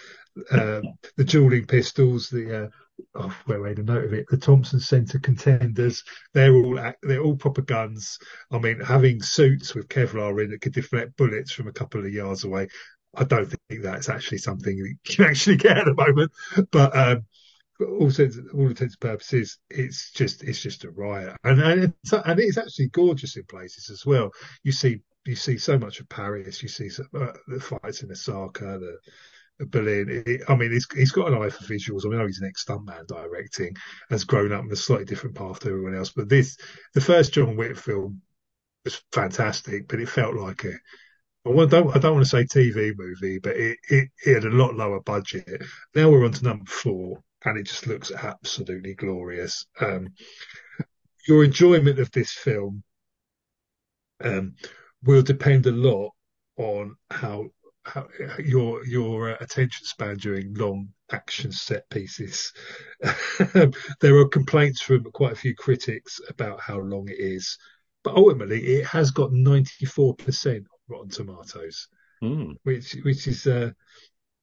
Uh, 0.51 0.81
the 1.17 1.25
dueling 1.25 1.67
pistols, 1.67 2.29
the 2.29 2.65
uh, 2.65 2.69
oh, 3.15 3.35
where 3.47 3.61
made 3.61 3.79
a 3.79 3.83
note 3.83 4.05
of 4.05 4.13
it, 4.13 4.27
the 4.31 4.37
Thompson 4.37 4.81
Center 4.81 5.19
contenders. 5.19 6.05
They're 6.33 6.55
all 6.55 6.79
they're 7.03 7.23
all 7.23 7.37
proper 7.37 7.63
guns. 7.63 8.19
I 8.51 8.59
mean, 8.59 8.81
having 8.81 9.23
suits 9.23 9.75
with 9.75 9.89
Kevlar 9.89 10.43
in 10.43 10.51
that 10.51 10.61
could 10.61 10.73
deflect 10.73 11.17
bullets 11.17 11.53
from 11.53 11.69
a 11.69 11.73
couple 11.73 12.05
of 12.05 12.13
yards 12.13 12.45
away. 12.45 12.69
I 13.15 13.25
don't 13.25 13.53
think 13.69 13.83
that's 13.83 14.09
actually 14.09 14.39
something 14.39 14.77
you 14.77 14.95
can 15.05 15.25
actually 15.31 15.57
get 15.57 15.79
at 15.79 15.85
the 15.85 15.95
moment, 15.95 16.31
but 16.71 16.97
um, 16.97 17.27
all 17.81 18.11
sense, 18.11 18.39
all 18.55 18.69
intents 18.69 18.95
and 18.95 19.01
purposes, 19.01 19.59
it's 19.69 20.13
just 20.13 20.45
it's 20.45 20.61
just 20.61 20.85
a 20.85 20.91
riot, 20.91 21.37
and 21.45 21.61
and 21.61 21.95
it's, 22.03 22.13
and 22.13 22.41
it's 22.41 22.59
actually 22.59 22.89
gorgeous 22.89 23.37
in 23.37 23.45
places 23.45 23.91
as 23.91 24.07
well. 24.07 24.31
You 24.63 24.73
see 24.73 25.01
you 25.27 25.37
see 25.37 25.59
so 25.59 25.79
much 25.79 26.01
of 26.01 26.09
Paris, 26.09 26.63
you 26.63 26.69
see 26.69 26.89
some, 26.89 27.09
uh, 27.15 27.33
the 27.47 27.61
fights 27.61 28.03
in 28.03 28.11
Osaka, 28.11 28.79
the 28.79 28.99
Berlin. 29.67 30.43
I 30.49 30.55
mean, 30.57 30.73
he's 30.73 30.87
he's 30.95 31.13
got 31.13 31.29
an 31.29 31.43
eye 31.43 31.51
for 31.51 31.65
visuals. 31.65 32.05
I 32.05 32.09
mean, 32.09 32.19
I 32.19 32.23
know 32.23 32.27
he's 32.27 32.41
an 32.41 32.49
ex 32.49 32.65
stuntman 32.65 33.07
directing, 33.07 33.77
has 34.11 34.25
grown 34.25 34.53
up 34.53 34.65
in 34.65 34.73
a 34.73 34.77
slightly 34.77 35.05
different 35.05 35.37
path 35.37 35.61
to 35.61 35.69
everyone 35.69 35.95
else. 35.95 36.11
But 36.11 36.29
this, 36.29 36.57
the 36.95 37.01
first 37.01 37.33
John 37.33 37.57
Wick 37.57 37.77
film, 37.77 38.23
was 38.85 39.03
fantastic, 39.13 39.89
but 39.89 40.01
it 40.01 40.09
felt 40.09 40.35
like 40.35 40.65
a 40.65 40.73
I 41.47 41.67
don't, 41.67 41.97
I 41.97 41.99
don't 41.99 42.15
want 42.15 42.25
to 42.25 42.29
say 42.29 42.45
TV 42.45 42.93
movie, 42.97 43.39
but 43.39 43.57
it, 43.57 43.79
it, 43.89 44.09
it 44.27 44.35
had 44.35 44.45
a 44.45 44.51
lot 44.51 44.75
lower 44.75 45.01
budget. 45.01 45.63
Now 45.95 46.11
we're 46.11 46.27
on 46.27 46.33
to 46.33 46.45
number 46.45 46.67
four, 46.67 47.23
and 47.45 47.59
it 47.59 47.63
just 47.63 47.87
looks 47.87 48.13
absolutely 48.13 48.95
glorious. 48.95 49.65
Um, 49.81 50.09
your 51.27 51.45
enjoyment 51.45 51.99
of 51.99 52.11
this 52.13 52.33
film 52.33 52.83
um, 54.23 54.55
will 55.03 55.23
depend 55.23 55.67
a 55.67 55.73
lot 55.73 56.11
on 56.59 56.97
how 57.11 57.47
your 58.45 58.85
your 58.85 59.33
uh, 59.33 59.37
attention 59.41 59.85
span 59.85 60.17
during 60.17 60.55
long 60.55 60.89
action 61.13 61.53
set 61.53 61.89
pieces. 61.91 62.53
there 64.01 64.17
are 64.17 64.29
complaints 64.29 64.81
from 64.81 65.05
quite 65.13 65.33
a 65.33 65.37
few 65.37 65.55
critics 65.55 66.21
about 66.29 66.61
how 66.61 66.79
long 66.79 67.09
it 67.09 67.19
is, 67.19 67.57
but 68.05 68.15
ultimately 68.15 68.61
it 68.67 68.87
has 68.87 69.11
got 69.11 69.33
ninety 69.33 69.87
four 69.87 70.15
percent 70.15 70.65
Rotten 70.89 71.11
Tomatoes, 71.11 71.89
mm. 72.23 72.55
which 72.65 72.97
which 73.05 73.27
is 73.27 73.47
uh, 73.47 73.71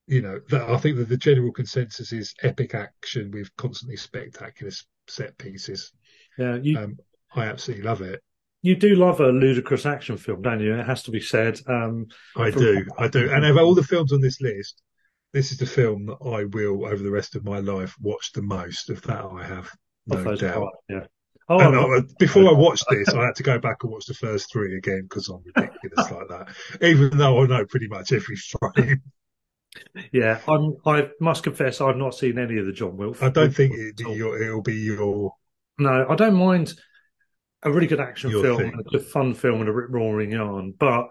you 0.08 0.22
know, 0.22 0.40
that 0.50 0.70
I 0.70 0.78
think 0.78 0.98
that 0.98 1.10
the 1.10 1.18
general 1.18 1.52
consensus 1.52 2.14
is 2.14 2.34
epic 2.42 2.74
action 2.74 3.30
with 3.32 3.56
constantly 3.58 3.98
spectacular 3.98 4.72
set 5.08 5.38
pieces. 5.38 5.92
Yeah, 6.38 6.56
you, 6.56 6.80
um, 6.80 6.98
I 7.36 7.46
absolutely 7.46 7.86
love 7.86 8.02
it. 8.02 8.24
You 8.62 8.76
do 8.76 8.96
love 8.96 9.20
a 9.20 9.28
ludicrous 9.28 9.86
action 9.86 10.18
film, 10.18 10.42
don't 10.42 10.60
you? 10.60 10.76
It 10.76 10.86
has 10.86 11.04
to 11.04 11.12
be 11.12 11.22
said. 11.22 11.60
Um, 11.68 12.08
I 12.36 12.52
from... 12.52 12.62
do, 12.62 12.86
I 12.98 13.08
do. 13.08 13.30
And 13.32 13.46
of 13.46 13.58
all 13.58 13.76
the 13.76 13.84
films 13.84 14.12
on 14.12 14.22
this 14.22 14.42
list, 14.42 14.82
this 15.34 15.52
is 15.52 15.58
the 15.58 15.66
film 15.66 16.08
that 16.08 16.18
I 16.26 16.46
will, 16.46 16.86
over 16.86 17.02
the 17.02 17.12
rest 17.12 17.36
of 17.36 17.46
my 17.46 17.60
life, 17.60 17.96
watch 18.02 18.32
the 18.34 18.42
most. 18.42 18.90
Of 18.90 19.02
that, 19.04 19.26
I 19.26 19.44
have 19.46 19.70
no 20.08 20.36
doubt. 20.36 20.70
yeah. 20.90 21.06
Oh, 21.50 21.96
I- 21.96 22.02
before 22.20 22.50
I 22.50 22.52
watched 22.52 22.86
this, 22.90 23.10
I 23.14 23.26
had 23.26 23.36
to 23.36 23.44
go 23.44 23.60
back 23.60 23.84
and 23.84 23.92
watch 23.92 24.06
the 24.06 24.14
first 24.14 24.52
three 24.52 24.76
again 24.76 25.04
because 25.04 25.30
I'm 25.30 25.44
ridiculous 25.46 26.12
like 26.12 26.28
that. 26.30 26.48
Even 26.82 27.18
though 27.18 27.42
I 27.42 27.46
know 27.46 27.66
pretty 27.66 27.88
much 27.88 28.12
every 28.12 28.36
frame, 28.36 29.02
yeah, 30.12 30.40
I'm. 30.48 30.76
I 30.86 31.10
must 31.20 31.44
confess, 31.44 31.82
I've 31.82 31.98
not 31.98 32.16
seen 32.16 32.38
any 32.38 32.58
of 32.58 32.66
the 32.66 32.72
John 32.72 32.98
Wick. 32.98 33.22
I 33.22 33.30
don't 33.30 33.54
think 33.54 33.74
it, 33.74 34.00
at 34.00 34.06
all. 34.06 34.16
your, 34.16 34.42
it'll 34.42 34.62
be 34.62 34.76
your. 34.76 35.34
No, 35.80 36.06
I 36.10 36.16
don't 36.16 36.36
mind 36.36 36.74
a 37.64 37.72
really 37.72 37.88
good 37.88 38.00
action 38.00 38.30
Your 38.30 38.44
film, 38.44 38.58
thing. 38.58 38.74
a 38.80 38.84
good 38.84 39.06
fun 39.06 39.34
film, 39.34 39.60
and 39.62 39.70
a 39.70 39.74
rip 39.74 39.90
roaring 39.92 40.32
yarn. 40.32 40.74
But 40.78 41.08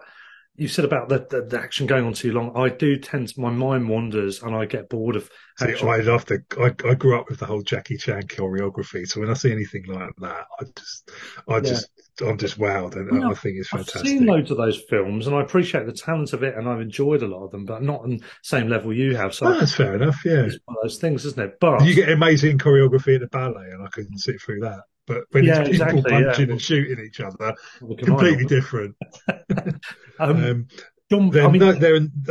you 0.55 0.67
said 0.67 0.85
about 0.85 1.07
the, 1.07 1.19
the, 1.29 1.43
the 1.43 1.59
action 1.59 1.85
going 1.85 2.03
on 2.03 2.13
too 2.13 2.31
long. 2.31 2.51
I 2.55 2.69
do 2.69 2.97
tend 2.97 3.27
to, 3.27 3.39
my 3.39 3.51
mind 3.51 3.87
wanders, 3.87 4.41
and 4.41 4.55
I 4.55 4.65
get 4.65 4.89
bored 4.89 5.15
of 5.15 5.29
See, 5.59 5.65
action. 5.67 5.87
I 5.87 5.97
love 5.97 6.25
the. 6.25 6.43
I, 6.59 6.73
I 6.89 6.95
grew 6.95 7.19
up 7.19 7.29
with 7.29 7.39
the 7.39 7.45
whole 7.45 7.61
Jackie 7.61 7.97
Chan 7.97 8.23
choreography, 8.23 9.07
so 9.07 9.19
when 9.19 9.29
I 9.29 9.33
see 9.33 9.51
anything 9.51 9.83
like 9.87 10.09
that, 10.17 10.45
I 10.59 10.63
just, 10.75 11.11
I 11.47 11.59
just, 11.59 11.89
I'm 12.25 12.37
just 12.39 12.57
wowed, 12.57 12.95
and 12.95 13.21
Yeah, 13.21 13.29
I 13.29 13.33
think 13.35 13.57
it's 13.57 13.69
fantastic. 13.69 14.01
I've 14.01 14.07
seen 14.07 14.25
loads 14.25 14.49
of 14.49 14.57
those 14.57 14.81
films, 14.89 15.27
and 15.27 15.35
I 15.35 15.41
appreciate 15.43 15.85
the 15.85 15.93
talent 15.93 16.33
of 16.33 16.41
it, 16.41 16.55
and 16.55 16.67
I've 16.67 16.81
enjoyed 16.81 17.21
a 17.21 17.27
lot 17.27 17.45
of 17.45 17.51
them, 17.51 17.65
but 17.65 17.83
not 17.83 18.01
on 18.01 18.17
the 18.17 18.23
same 18.41 18.67
level 18.67 18.91
you 18.91 19.15
have. 19.15 19.35
So 19.35 19.45
Oh, 19.47 19.59
that's 19.59 19.75
fair 19.75 19.93
enough. 19.95 20.25
Yeah, 20.25 20.41
it's 20.45 20.57
one 20.65 20.77
of 20.77 20.83
those 20.83 20.97
things, 20.97 21.23
isn't 21.25 21.39
it? 21.39 21.59
But 21.61 21.85
you 21.85 21.93
get 21.93 22.09
amazing 22.09 22.57
choreography 22.57 23.13
at 23.15 23.21
the 23.21 23.27
ballet, 23.27 23.69
and 23.71 23.83
I 23.83 23.89
couldn't 23.89 24.17
sit 24.17 24.41
through 24.41 24.61
that. 24.61 24.81
But 25.07 25.23
when 25.31 25.45
Yeah, 25.45 25.61
it's 25.61 25.69
people 25.71 25.99
exactly, 25.99 26.11
yeah. 26.13 26.23
punching 26.25 26.51
and 26.51 26.61
shooting 26.61 27.03
each 27.05 27.19
other, 27.21 27.55
we 27.81 27.95
can 27.95 28.05
completely 28.07 28.37
mind. 28.37 28.49
different. 28.49 28.95
Um, 30.19 30.43
Um, 30.43 30.67
John, 31.09 31.29
There, 31.29 31.45
I 31.45 31.47
mean, 31.49 31.61
no, 31.61 31.77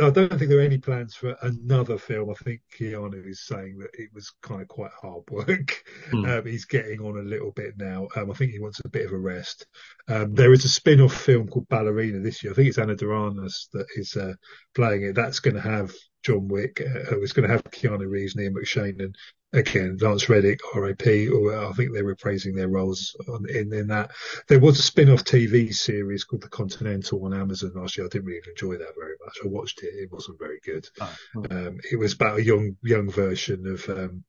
I 0.05 0.09
don't 0.11 0.29
think 0.29 0.49
there 0.49 0.59
are 0.59 0.61
any 0.61 0.77
plans 0.77 1.15
for 1.15 1.35
another 1.41 1.97
film. 1.97 2.29
I 2.29 2.33
think 2.43 2.61
Keanu 2.77 3.27
is 3.27 3.43
saying 3.45 3.79
that 3.79 3.89
it 3.93 4.09
was 4.13 4.31
kind 4.43 4.61
of 4.61 4.67
quite 4.67 4.91
hard 5.01 5.23
work. 5.31 5.83
Hmm. 6.11 6.25
Um, 6.25 6.45
he's 6.45 6.65
getting 6.65 6.99
on 7.01 7.17
a 7.17 7.23
little 7.23 7.51
bit 7.53 7.73
now. 7.77 8.07
Um, 8.15 8.29
I 8.29 8.35
think 8.35 8.51
he 8.51 8.59
wants 8.59 8.79
a 8.85 8.89
bit 8.89 9.07
of 9.07 9.13
a 9.13 9.17
rest. 9.17 9.65
Um, 10.07 10.35
there 10.35 10.53
is 10.53 10.63
a 10.63 10.69
spin-off 10.69 11.13
film 11.13 11.47
called 11.47 11.67
Ballerina 11.69 12.19
this 12.19 12.43
year. 12.43 12.53
I 12.53 12.55
think 12.55 12.67
it's 12.67 12.77
Ana 12.77 12.95
de 12.95 13.09
Armas 13.11 13.67
that 13.73 13.87
is 13.95 14.15
uh, 14.15 14.33
playing 14.75 15.03
it. 15.03 15.15
That's 15.15 15.39
going 15.39 15.55
to 15.55 15.61
have 15.61 15.91
John 16.27 16.49
Wick. 16.49 16.81
Uh, 16.81 17.19
it's 17.21 17.31
going 17.31 17.47
to 17.47 17.53
have 17.53 17.63
Keanu 17.63 18.09
Reeves, 18.09 18.35
Ian 18.35 18.53
McShane, 18.53 18.99
and 18.99 19.15
again 19.53 19.97
Lance 20.01 20.27
Reddick, 20.27 20.59
R.I.P. 20.75 21.29
Or 21.29 21.57
I 21.57 21.71
think 21.71 21.93
they're 21.93 22.03
reprising 22.03 22.53
their 22.53 22.67
roles 22.67 23.15
on, 23.29 23.49
in 23.49 23.73
in 23.73 23.87
that. 23.87 24.11
There 24.49 24.59
was 24.59 24.77
a 24.77 24.81
spin-off 24.83 25.23
TV 25.23 25.73
series 25.73 26.25
called 26.25 26.41
The 26.41 26.49
Continental 26.49 27.23
on 27.23 27.33
Amazon 27.33 27.71
last 27.75 27.97
year. 27.97 28.07
I 28.07 28.09
didn't 28.09 28.27
really 28.27 28.41
enjoy 28.45 28.73
that 28.73 28.93
very 28.99 29.15
much. 29.23 29.37
I 29.41 29.47
watched 29.47 29.83
it; 29.83 29.93
it 29.95 30.11
wasn't 30.11 30.37
very 30.37 30.59
good. 30.65 30.85
oh, 30.99 31.15
Um, 31.49 31.79
it 31.89 31.97
was 31.97 32.11
about 32.11 32.39
a 32.39 32.43
young 32.43 32.75
young 32.83 33.09
version 33.09 33.65
of 33.65 33.87
um, 33.89 34.25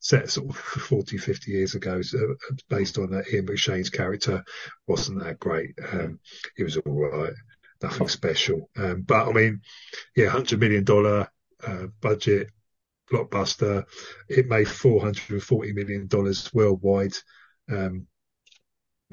set 0.00 0.30
sort 0.30 0.48
of 0.48 0.56
40, 0.88 1.18
50 1.18 1.50
years 1.50 1.74
ago, 1.74 2.00
so 2.00 2.18
uh, 2.18 2.54
based 2.70 2.96
on 2.96 3.12
uh, 3.12 3.22
Ian 3.30 3.46
McShane's 3.46 3.90
character. 3.90 4.42
wasn't 4.86 5.22
that 5.22 5.38
great. 5.38 5.74
Um, 5.92 6.18
it 6.56 6.64
was 6.64 6.78
all 6.78 7.10
right, 7.10 7.34
nothing 7.82 8.08
special. 8.08 8.70
Um, 8.76 9.02
but 9.02 9.28
I 9.28 9.32
mean, 9.32 9.60
yeah, 10.16 10.28
hundred 10.28 10.60
million 10.60 10.84
dollar 10.84 11.28
uh, 11.66 11.86
budget 12.00 12.48
blockbuster. 13.10 13.84
It 14.28 14.46
made 14.48 14.68
four 14.68 15.00
hundred 15.00 15.30
and 15.30 15.42
forty 15.42 15.72
million 15.72 16.06
dollars 16.06 16.52
worldwide. 16.52 17.14
Um, 17.70 18.06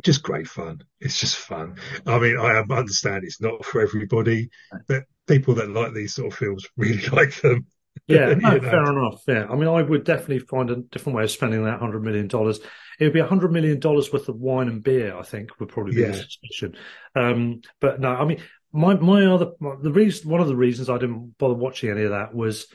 just 0.03 0.24
great 0.24 0.47
fun. 0.47 0.82
It's 0.99 1.20
just 1.20 1.38
fun. 1.38 1.78
I 2.05 2.20
mean, 2.20 2.38
I 2.38 2.57
understand 2.57 3.24
it's 3.24 3.41
not 3.41 3.64
for 3.64 3.82
everybody, 3.82 4.49
but 4.88 5.03
people 5.28 5.55
that 5.55 5.70
like 5.70 5.93
these 5.93 6.16
sort 6.16 6.34
of 6.34 6.38
films 6.38 6.66
really 6.76 7.07
like 7.11 7.39
them. 7.41 7.68
Yeah, 8.08 8.34
no, 8.39 8.60
fair 8.60 8.89
enough. 8.91 9.24
Yeah, 9.28 9.45
I 9.49 9.56
mean, 9.56 9.68
I 9.70 9.82
would 9.82 10.04
definitely 10.04 10.39
find 10.39 10.70
a 10.70 10.76
different 10.78 11.16
way 11.18 11.24
of 11.24 11.32
spending 11.32 11.64
that 11.64 11.80
hundred 11.80 12.04
million 12.04 12.28
dollars. 12.28 12.60
It 12.99 13.06
would 13.06 13.14
be 13.14 13.20
a 13.22 13.26
hundred 13.28 13.51
million 13.51 13.80
dollars 13.80 14.12
worth 14.12 14.28
of 14.30 14.36
wine 14.36 14.68
and 14.68 14.84
beer. 14.84 15.16
I 15.18 15.24
think 15.24 15.60
would 15.60 15.70
probably 15.70 15.93
be 15.93 16.04
the 16.04 16.14
Yeah. 16.14 16.14
suspicion. 16.14 16.76
Um, 17.16 17.62
but 17.80 17.99
no, 18.01 18.10
I 18.10 18.26
mean, 18.26 18.41
my 18.74 18.95
my 18.95 19.26
other 19.28 19.51
my, 19.60 19.76
the 19.82 19.91
reason 19.91 20.30
one 20.30 20.41
of 20.41 20.47
the 20.47 20.56
reasons 20.56 20.89
I 20.89 20.97
didn't 20.97 21.38
bother 21.38 21.54
watching 21.54 21.89
any 21.91 22.04
of 22.04 22.12
that 22.12 22.34
was 22.36 22.68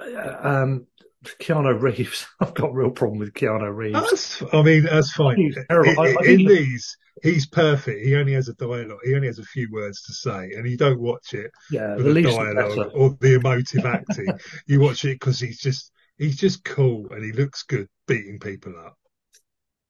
uh, 0.00 0.36
um, 0.42 0.86
Keanu 1.24 1.80
Reeves. 1.80 2.26
I've 2.40 2.54
got 2.54 2.70
a 2.70 2.72
real 2.72 2.90
problem 2.90 3.18
with 3.18 3.32
Keanu 3.34 3.74
Reeves. 3.74 3.94
That's, 3.94 4.42
I 4.54 4.62
mean, 4.62 4.84
that's 4.84 5.12
fine. 5.12 5.36
He's 5.36 5.58
terrible. 5.68 6.04
In, 6.04 6.16
I 6.18 6.22
in 6.24 6.44
these, 6.46 6.96
he's 7.22 7.46
perfect. 7.46 8.04
He 8.04 8.14
only 8.16 8.32
has 8.32 8.48
a 8.48 8.54
dialogue. 8.54 8.98
He 9.04 9.14
only 9.14 9.26
has 9.26 9.38
a 9.38 9.44
few 9.44 9.68
words 9.70 10.02
to 10.02 10.12
say, 10.14 10.52
and 10.56 10.68
you 10.68 10.76
don't 10.76 11.00
watch 11.00 11.34
it 11.34 11.50
yeah, 11.70 11.96
for 11.96 12.02
the 12.02 12.14
the 12.14 12.22
dialogue 12.22 12.76
better. 12.76 12.90
or 12.90 13.16
the 13.20 13.34
emotive 13.34 13.84
acting. 13.84 14.28
You 14.66 14.80
watch 14.80 15.04
it 15.04 15.20
because 15.20 15.38
he's 15.38 15.58
just 15.58 15.92
he's 16.16 16.36
just 16.36 16.64
cool 16.64 17.08
and 17.12 17.24
he 17.24 17.32
looks 17.32 17.62
good 17.64 17.88
beating 18.06 18.38
people 18.38 18.74
up. 18.76 18.96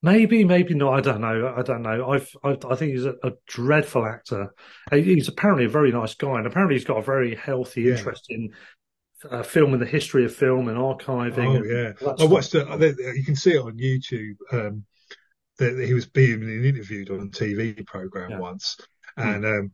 Maybe, 0.02 0.44
maybe 0.44 0.74
not. 0.74 0.94
I 0.94 1.00
don't 1.02 1.20
know. 1.20 1.54
I 1.54 1.62
don't 1.62 1.82
know. 1.82 2.10
I've, 2.10 2.30
I, 2.42 2.56
I 2.70 2.74
think 2.74 2.92
he's 2.92 3.04
a, 3.04 3.14
a 3.22 3.32
dreadful 3.46 4.06
actor. 4.06 4.54
He's 4.90 5.28
apparently 5.28 5.66
a 5.66 5.68
very 5.68 5.92
nice 5.92 6.14
guy, 6.14 6.38
and 6.38 6.46
apparently 6.46 6.74
he's 6.76 6.86
got 6.86 6.96
a 6.96 7.02
very 7.02 7.34
healthy 7.34 7.82
Yeah. 7.82 7.96
interest 7.96 8.26
in 8.30 8.50
uh, 9.30 9.42
film 9.42 9.72
and 9.72 9.82
the 9.82 9.86
history 9.86 10.24
of 10.24 10.34
film 10.34 10.68
and 10.68 10.78
archiving. 10.78 11.46
Oh 11.46 11.56
and 11.56 11.70
yeah, 11.70 12.14
I 12.18 12.24
watched. 12.24 12.54
You 12.54 13.24
can 13.24 13.36
see 13.36 13.52
it 13.52 13.62
on 13.62 13.76
YouTube. 13.76 14.36
Um, 14.52 14.84
that 15.58 15.78
he 15.78 15.92
was 15.92 16.06
being 16.06 16.42
interviewed 16.64 17.10
on 17.10 17.20
a 17.20 17.26
TV 17.26 17.86
program 17.86 18.30
Yeah. 18.30 18.36
Hmm. 18.36 18.42
once, 18.42 18.76
and 19.16 19.44
um, 19.44 19.72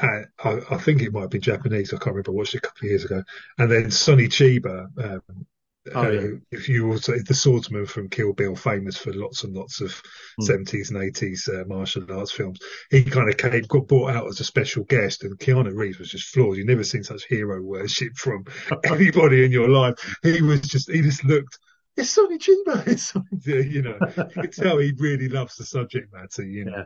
I, 0.00 0.24
I 0.44 0.78
think 0.78 1.00
it 1.00 1.12
might 1.12 1.22
have 1.22 1.30
been 1.30 1.40
Japanese. 1.40 1.92
I 1.92 1.96
can't 1.96 2.08
remember. 2.08 2.32
I 2.32 2.34
watched 2.34 2.54
it 2.54 2.58
a 2.58 2.60
couple 2.62 2.86
of 2.86 2.90
years 2.90 3.04
ago, 3.04 3.22
and 3.58 3.70
then 3.70 3.90
Sonny 3.90 4.28
Chiba. 4.28 4.86
Um, 4.98 5.46
Oh, 5.94 6.00
uh. 6.02 6.28
If 6.52 6.68
you 6.68 6.92
also 6.92 7.14
the 7.26 7.34
swordsman 7.34 7.86
from 7.86 8.08
Kill 8.08 8.32
Bill, 8.32 8.54
famous 8.54 8.96
for 8.96 9.12
lots 9.12 9.42
and 9.44 9.54
lots 9.54 9.80
of 9.80 10.00
Hmm. 10.38 10.44
seventies 10.44 10.90
and 10.90 11.02
eighties 11.02 11.48
uh, 11.52 11.64
martial 11.66 12.10
arts 12.12 12.30
films, 12.32 12.60
he 12.90 13.02
kind 13.02 13.28
of 13.28 13.36
came 13.36 13.62
got 13.62 13.88
brought 13.88 14.14
out 14.14 14.28
as 14.28 14.40
a 14.40 14.44
special 14.44 14.84
guest, 14.84 15.24
and 15.24 15.38
Keanu 15.38 15.74
Reeves 15.74 15.98
was 15.98 16.10
just 16.10 16.28
flawed. 16.32 16.56
You've 16.56 16.68
never 16.68 16.84
seen 16.84 17.02
such 17.02 17.24
hero 17.26 17.60
worship 17.62 18.14
from 18.16 18.44
anybody 18.84 19.44
in 19.44 19.50
your 19.50 19.68
life. 19.68 19.94
He 20.22 20.40
was 20.40 20.60
just 20.60 20.90
he 20.90 21.02
just 21.02 21.24
looked. 21.24 21.58
It's 21.96 22.10
Sonny 22.10 22.38
Chiba. 22.38 22.86
It's 22.86 23.08
Sonny, 23.12 23.26
you 23.44 23.82
know. 23.82 23.98
You 24.36 24.42
can 24.42 24.50
tell 24.52 24.78
he 24.78 24.92
really 24.98 25.28
loves 25.28 25.56
the 25.56 25.64
subject 25.64 26.12
matter. 26.12 26.44
You 26.44 26.66
know. 26.66 26.76
Yeah. 26.76 26.84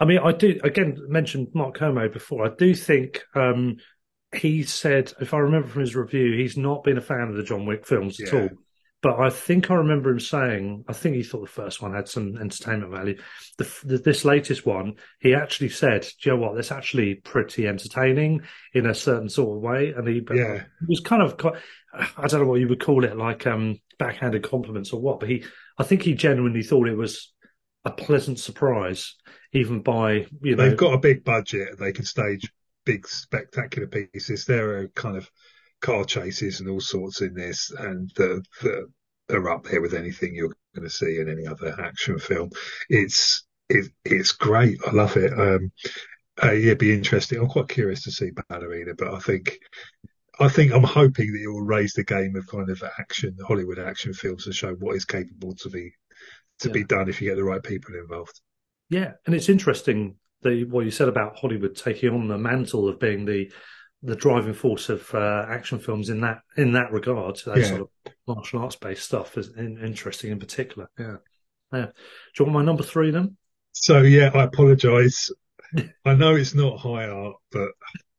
I 0.00 0.04
mean, 0.04 0.18
I 0.18 0.32
do 0.32 0.58
again 0.64 0.98
mentioned 1.08 1.48
Mark 1.54 1.76
Kermode 1.76 2.12
before. 2.12 2.44
I 2.44 2.50
do 2.58 2.74
think 2.74 3.22
um, 3.36 3.76
he 4.34 4.62
said, 4.62 5.12
if 5.20 5.34
I 5.34 5.38
remember 5.38 5.68
from 5.68 5.82
his 5.82 5.94
review, 5.96 6.36
he's 6.36 6.56
not 6.56 6.84
been 6.84 6.98
a 6.98 7.02
fan 7.02 7.28
of 7.28 7.34
the 7.34 7.42
John 7.42 7.66
Wick 7.66 7.86
films 7.86 8.20
at 8.20 8.32
all. 8.34 8.48
But 9.02 9.18
I 9.18 9.30
think 9.30 9.68
I 9.68 9.74
remember 9.74 10.10
him 10.10 10.20
saying, 10.20 10.84
I 10.88 10.92
think 10.92 11.16
he 11.16 11.24
thought 11.24 11.40
the 11.40 11.48
first 11.48 11.82
one 11.82 11.92
had 11.92 12.06
some 12.08 12.36
entertainment 12.38 12.92
value. 12.92 13.18
The, 13.58 13.68
the, 13.84 13.98
this 13.98 14.24
latest 14.24 14.64
one, 14.64 14.94
he 15.20 15.34
actually 15.34 15.70
said, 15.70 16.02
"Do 16.02 16.30
you 16.30 16.36
know 16.36 16.40
what? 16.42 16.54
That's 16.54 16.70
actually 16.70 17.16
pretty 17.16 17.66
entertaining 17.66 18.42
in 18.74 18.86
a 18.86 18.94
certain 18.94 19.28
sort 19.28 19.56
of 19.56 19.62
way." 19.62 19.92
And 19.92 20.06
he, 20.06 20.22
Yeah. 20.32 20.62
was 20.86 21.00
kind 21.00 21.20
of, 21.20 21.36
quite- 21.36 21.60
I 21.92 22.28
don't 22.28 22.42
know 22.42 22.46
what 22.46 22.60
you 22.60 22.68
would 22.68 22.80
call 22.80 23.04
it, 23.04 23.16
like 23.16 23.44
um, 23.44 23.80
backhanded 23.98 24.44
compliments 24.44 24.92
or 24.92 25.00
what. 25.00 25.18
But 25.18 25.30
he, 25.30 25.44
I 25.76 25.82
think 25.82 26.02
he 26.02 26.14
genuinely 26.14 26.62
thought 26.62 26.88
it 26.88 26.96
was 26.96 27.32
a 27.84 27.90
pleasant 27.90 28.38
surprise, 28.38 29.16
even 29.52 29.82
by 29.82 30.26
you 30.42 30.54
know, 30.54 30.68
They've 30.68 30.78
got 30.78 30.94
a 30.94 30.98
big 30.98 31.24
budget. 31.24 31.76
They 31.76 31.90
can 31.90 32.04
stage 32.04 32.52
big 32.84 33.06
spectacular 33.06 33.86
pieces. 33.88 34.44
There 34.44 34.78
are 34.78 34.88
kind 34.88 35.16
of 35.16 35.30
car 35.80 36.04
chases 36.04 36.60
and 36.60 36.68
all 36.68 36.80
sorts 36.80 37.20
in 37.20 37.34
this, 37.34 37.70
and 37.70 38.10
the, 38.16 38.42
the 38.62 38.90
are 39.30 39.50
up 39.50 39.64
there 39.64 39.80
with 39.80 39.94
anything 39.94 40.34
you're 40.34 40.54
going 40.74 40.88
to 40.88 40.90
see 40.90 41.18
in 41.18 41.28
any 41.28 41.46
other 41.46 41.74
action 41.80 42.18
film. 42.18 42.50
It's 42.88 43.44
it, 43.68 43.90
it's 44.04 44.32
great. 44.32 44.78
I 44.86 44.90
love 44.90 45.16
it. 45.16 45.32
Um, 45.32 45.72
uh, 46.42 46.52
yeah, 46.52 46.66
it'd 46.66 46.78
be 46.78 46.92
interesting. 46.92 47.38
I'm 47.38 47.48
quite 47.48 47.68
curious 47.68 48.02
to 48.04 48.10
see 48.10 48.30
Ballerina, 48.48 48.94
but 48.96 49.12
I 49.14 49.18
think 49.18 49.58
I 50.40 50.48
think 50.48 50.72
I'm 50.72 50.82
hoping 50.82 51.32
that 51.32 51.42
it 51.42 51.48
will 51.48 51.62
raise 51.62 51.92
the 51.92 52.04
game 52.04 52.36
of 52.36 52.46
kind 52.46 52.70
of 52.70 52.82
action, 52.98 53.36
Hollywood 53.46 53.78
action 53.78 54.12
films, 54.12 54.46
and 54.46 54.54
show 54.54 54.74
what 54.74 54.96
is 54.96 55.04
capable 55.04 55.54
to 55.56 55.68
be 55.68 55.92
to 56.60 56.70
be 56.70 56.84
done 56.84 57.08
if 57.08 57.20
you 57.20 57.28
get 57.28 57.36
the 57.36 57.44
right 57.44 57.62
people 57.62 57.94
involved. 57.94 58.40
Yeah, 58.88 59.12
and 59.26 59.34
it's 59.34 59.48
interesting 59.48 60.16
the 60.42 60.64
what 60.64 60.84
you 60.84 60.90
said 60.90 61.08
about 61.08 61.38
Hollywood 61.38 61.76
taking 61.76 62.10
on 62.10 62.28
the 62.28 62.38
mantle 62.38 62.88
of 62.88 62.98
being 63.00 63.24
the 63.24 63.50
the 64.02 64.16
driving 64.16 64.54
force 64.54 64.88
of 64.88 65.12
uh, 65.14 65.46
action 65.48 65.78
films 65.78 66.10
in 66.10 66.20
that 66.22 66.40
in 66.56 66.72
that 66.72 66.90
regard. 66.92 67.40
That 67.46 67.58
Yeah. 67.58 67.64
sort 67.68 67.80
of 67.82 67.88
martial 68.26 68.60
arts 68.60 68.76
based 68.76 69.04
stuff 69.04 69.38
is 69.38 69.52
in, 69.56 69.78
interesting 69.82 70.32
in 70.32 70.38
particular. 70.40 70.88
Yeah, 70.98 71.16
yeah. 71.72 71.86
Do 71.86 71.92
you 72.38 72.44
want 72.46 72.54
my 72.54 72.64
number 72.64 72.82
three 72.82 73.10
then? 73.10 73.36
So 73.72 74.02
yeah, 74.02 74.30
I 74.34 74.44
apologise. 74.44 75.30
I 76.04 76.14
know 76.14 76.34
it's 76.34 76.54
not 76.54 76.78
high 76.80 77.06
art, 77.08 77.36
but 77.50 77.68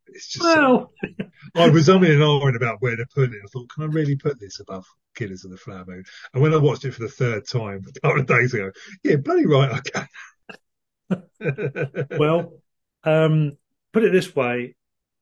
it's 0.08 0.28
just. 0.30 0.44
Well, 0.44 0.92
I 1.56 1.70
was 1.70 1.88
umming 1.90 2.12
and 2.12 2.22
ahhing 2.22 2.56
about 2.56 2.78
where 2.82 2.96
to 2.96 3.06
put 3.14 3.30
it. 3.34 3.42
I 3.44 3.48
thought, 3.52 3.70
can 3.70 3.84
I 3.84 3.88
really 3.88 4.16
put 4.16 4.40
this 4.40 4.60
above 4.60 4.86
Killers 5.16 5.44
of 5.46 5.52
the 5.52 5.58
Flower 5.58 5.84
Moon? 5.86 6.04
And 6.34 6.42
when 6.42 6.54
I 6.54 6.58
watched 6.58 6.86
it 6.86 6.94
for 6.94 7.04
the 7.04 7.10
third 7.10 7.46
time 7.48 7.84
a 7.88 8.00
couple 8.00 8.22
of 8.22 8.26
days 8.28 8.54
ago, 8.54 8.72
yeah, 9.04 9.18
bloody 9.18 9.46
right, 9.46 9.72
I 9.72 9.80
can. 9.82 10.08
well, 12.18 12.54
um, 13.04 13.58
put 13.92 14.04
it 14.04 14.12
this 14.12 14.36
way: 14.36 14.76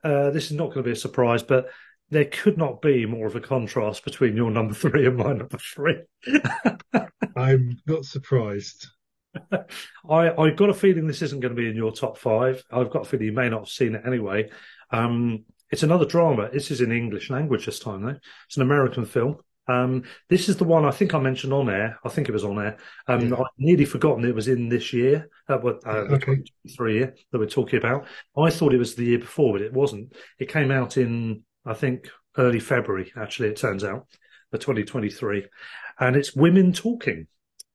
uh, 0.04 0.32
this 0.32 0.46
is 0.46 0.58
not 0.58 0.68
going 0.68 0.78
to 0.78 0.84
be 0.84 0.92
a 0.92 0.96
surprise, 0.96 1.44
but 1.44 1.70
there 2.10 2.26
could 2.26 2.58
not 2.58 2.82
be 2.82 3.06
more 3.06 3.28
of 3.28 3.36
a 3.36 3.42
contrast 3.42 4.04
between 4.04 4.36
your 4.36 4.52
number 4.52 4.74
three 4.74 5.08
and 5.08 5.18
my 5.18 5.34
number 5.34 5.58
three. 5.58 6.02
I'm 7.36 7.80
not 7.88 8.06
surprised. 8.06 8.88
I 10.10 10.30
I've 10.30 10.58
got 10.58 10.70
a 10.70 10.74
feeling 10.74 11.08
this 11.08 11.22
isn't 11.22 11.40
going 11.40 11.56
to 11.56 11.62
be 11.62 11.70
in 11.70 11.76
your 11.76 11.92
top 11.92 12.18
five. 12.18 12.64
I've 12.72 12.90
got 12.90 13.04
a 13.04 13.06
feeling 13.06 13.28
you 13.28 13.32
may 13.32 13.50
not 13.50 13.62
have 13.62 13.70
seen 13.70 13.96
it 13.96 14.04
anyway. 14.06 14.50
Um, 14.92 15.46
it's 15.72 15.84
another 15.84 16.06
drama. 16.06 16.50
This 16.52 16.70
is 16.70 16.82
in 16.82 16.92
English 16.92 17.30
language 17.30 17.66
this 17.66 17.80
time, 17.80 18.04
though. 18.04 18.20
It's 18.48 18.58
an 18.58 18.64
American 18.64 19.06
film. 19.06 19.38
Um, 19.68 20.04
this 20.30 20.50
is 20.50 20.58
the 20.58 20.64
one 20.64 20.86
I 20.86 20.92
think 20.92 21.14
I 21.14 21.20
mentioned 21.20 21.54
on 21.54 21.70
air. 21.70 22.00
I 22.04 22.10
think 22.10 22.28
it 22.28 22.34
was 22.34 22.44
on 22.44 22.60
air. 22.60 22.78
Um, 23.08 23.30
yeah. 23.30 23.36
I'd 23.36 23.46
nearly 23.58 23.86
forgotten 23.86 24.26
it 24.26 24.36
was 24.36 24.48
in 24.48 24.70
this 24.70 24.92
year, 24.92 25.30
uh, 25.48 25.56
uh, 25.56 25.90
okay. 25.90 26.42
three 26.76 26.96
year 26.96 27.16
that 27.32 27.40
we're 27.40 27.46
talking 27.46 27.80
about. 27.80 28.06
I 28.38 28.50
thought 28.50 28.74
it 28.74 28.80
was 28.80 28.96
the 28.96 29.06
year 29.06 29.20
before, 29.20 29.54
but 29.54 29.62
it 29.62 29.74
wasn't. 29.74 30.14
It 30.40 30.50
came 30.50 30.72
out 30.72 30.98
in, 30.98 31.44
I 31.66 31.74
think, 31.74 32.10
early 32.38 32.60
February, 32.60 33.12
actually, 33.16 33.50
it 33.50 33.58
turns 33.58 33.84
out, 33.84 34.08
the 34.52 34.58
2023. 34.58 35.46
And 36.00 36.16
it's 36.16 36.36
Women 36.36 36.74
Talking. 36.74 37.28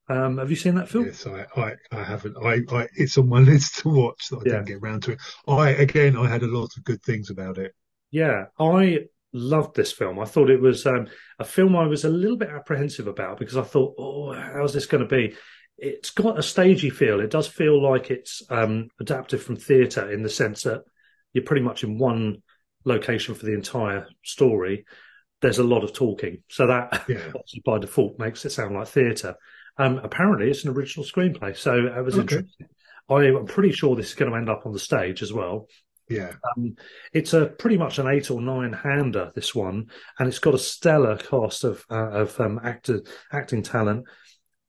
Um, 0.08 0.38
have 0.38 0.50
you 0.50 0.56
seen 0.56 0.76
that 0.76 0.88
film? 0.88 1.06
Yes, 1.06 1.26
I, 1.26 1.46
I, 1.56 1.72
I 1.90 2.04
haven't. 2.04 2.36
I, 2.36 2.60
I, 2.74 2.86
it's 2.94 3.18
on 3.18 3.28
my 3.28 3.38
list 3.40 3.78
to 3.80 3.88
watch 3.88 4.28
that 4.28 4.36
I 4.36 4.42
yeah. 4.44 4.52
didn't 4.52 4.66
get 4.66 4.78
around 4.78 5.02
to 5.04 5.12
it. 5.12 5.18
I, 5.48 5.70
again, 5.70 6.16
I 6.16 6.28
had 6.28 6.42
a 6.42 6.48
lot 6.48 6.76
of 6.76 6.84
good 6.84 7.02
things 7.02 7.30
about 7.30 7.58
it. 7.58 7.74
Yeah, 8.10 8.46
I 8.58 9.06
loved 9.36 9.76
this 9.76 9.92
film. 9.92 10.18
I 10.18 10.24
thought 10.24 10.50
it 10.50 10.60
was 10.60 10.86
um, 10.86 11.06
a 11.38 11.44
film 11.44 11.76
I 11.76 11.86
was 11.86 12.04
a 12.04 12.08
little 12.08 12.36
bit 12.36 12.48
apprehensive 12.48 13.06
about 13.06 13.38
because 13.38 13.56
I 13.56 13.62
thought, 13.62 13.94
oh, 13.98 14.32
how's 14.32 14.72
this 14.72 14.86
going 14.86 15.06
to 15.06 15.08
be? 15.08 15.36
It's 15.78 16.10
got 16.10 16.38
a 16.38 16.42
stagey 16.42 16.90
feel. 16.90 17.20
It 17.20 17.30
does 17.30 17.46
feel 17.46 17.82
like 17.82 18.10
it's 18.10 18.42
um, 18.50 18.88
adapted 18.98 19.42
from 19.42 19.56
theatre 19.56 20.10
in 20.10 20.22
the 20.22 20.30
sense 20.30 20.62
that 20.62 20.82
you're 21.32 21.44
pretty 21.44 21.62
much 21.62 21.84
in 21.84 21.98
one 21.98 22.42
location 22.84 23.34
for 23.34 23.44
the 23.44 23.54
entire 23.54 24.06
story. 24.24 24.86
There's 25.42 25.58
a 25.58 25.64
lot 25.64 25.84
of 25.84 25.92
talking, 25.92 26.42
so 26.48 26.66
that 26.66 27.04
yeah. 27.08 27.32
by 27.64 27.78
default 27.78 28.18
makes 28.18 28.44
it 28.46 28.50
sound 28.50 28.74
like 28.74 28.88
theatre. 28.88 29.34
Um, 29.76 30.00
apparently, 30.02 30.48
it's 30.48 30.64
an 30.64 30.70
original 30.70 31.04
screenplay, 31.04 31.54
so 31.54 31.74
it 31.74 32.02
was 32.02 32.14
okay. 32.14 32.36
interesting. 32.36 32.68
I'm 33.08 33.46
pretty 33.46 33.72
sure 33.72 33.94
this 33.94 34.08
is 34.08 34.14
going 34.14 34.30
to 34.30 34.36
end 34.36 34.48
up 34.48 34.64
on 34.64 34.72
the 34.72 34.78
stage 34.78 35.22
as 35.22 35.32
well. 35.32 35.68
Yeah. 36.08 36.32
Um, 36.56 36.76
it's 37.12 37.32
a 37.32 37.46
pretty 37.46 37.76
much 37.76 37.98
an 37.98 38.06
eight 38.06 38.30
or 38.30 38.40
nine 38.40 38.72
hander, 38.72 39.32
this 39.34 39.54
one, 39.54 39.90
and 40.18 40.28
it's 40.28 40.38
got 40.38 40.54
a 40.54 40.58
stellar 40.58 41.16
cast 41.16 41.64
of 41.64 41.84
uh, 41.90 42.10
of 42.10 42.40
um, 42.40 42.60
actor 42.62 43.02
acting 43.32 43.62
talent, 43.62 44.06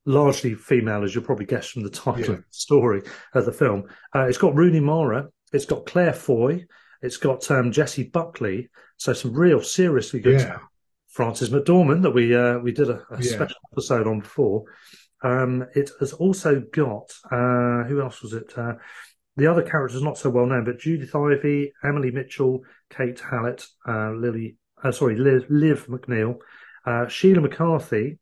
largely 0.06 0.56
female, 0.56 1.04
as 1.04 1.14
you'll 1.14 1.24
probably 1.24 1.46
guess 1.46 1.70
from 1.70 1.84
the 1.84 1.90
title 1.90 2.22
yeah. 2.22 2.32
of 2.32 2.38
the 2.38 2.46
story 2.52 3.02
of 3.34 3.46
the 3.46 3.52
film. 3.52 3.84
Uh, 4.16 4.26
it's 4.26 4.40
got 4.40 4.56
Rooney 4.56 4.80
Mara, 4.80 5.28
it's 5.54 5.66
got 5.66 5.86
Claire 5.86 6.14
Foy, 6.14 6.66
it's 7.02 7.18
got 7.18 7.50
um, 7.52 7.72
Jessie 7.72 8.10
Buckley, 8.10 8.70
so 8.98 9.14
some 9.14 9.34
real 9.34 9.62
seriously 9.62 10.20
good. 10.20 10.42
Yeah. 10.42 10.60
Frances 11.10 11.50
McDormand 11.50 12.04
that 12.04 12.12
we 12.12 12.36
uh, 12.36 12.60
we 12.60 12.72
did 12.72 12.90
a, 12.90 13.04
a 13.10 13.20
yeah. 13.20 13.32
special 13.32 13.58
episode 13.72 14.06
on 14.06 14.20
before. 14.20 14.66
Um, 15.24 15.66
it 15.74 15.90
has 16.00 16.14
also 16.14 16.60
got 16.60 17.12
uh, 17.32 17.86
who 17.86 18.02
else 18.02 18.22
was 18.22 18.34
it? 18.34 18.54
Uh, 18.56 18.74
the 19.38 19.48
other 19.48 19.62
characters 19.62 20.02
not 20.02 20.18
so 20.18 20.30
well 20.30 20.48
known, 20.48 20.66
but 20.66 20.80
Judith 20.80 21.16
Ivey, 21.16 21.72
Emily 21.84 22.12
Mitchell, 22.12 22.62
Kate 22.90 23.20
Hallett, 23.20 23.66
uh, 23.88 24.12
Lily, 24.12 24.58
uh, 24.84 24.92
sorry, 24.92 25.16
Liv, 25.16 25.46
Liv 25.50 25.86
McNeil, 25.88 26.38
uh, 26.86 27.08
Sheila 27.08 27.42
McCarthy, 27.42 28.18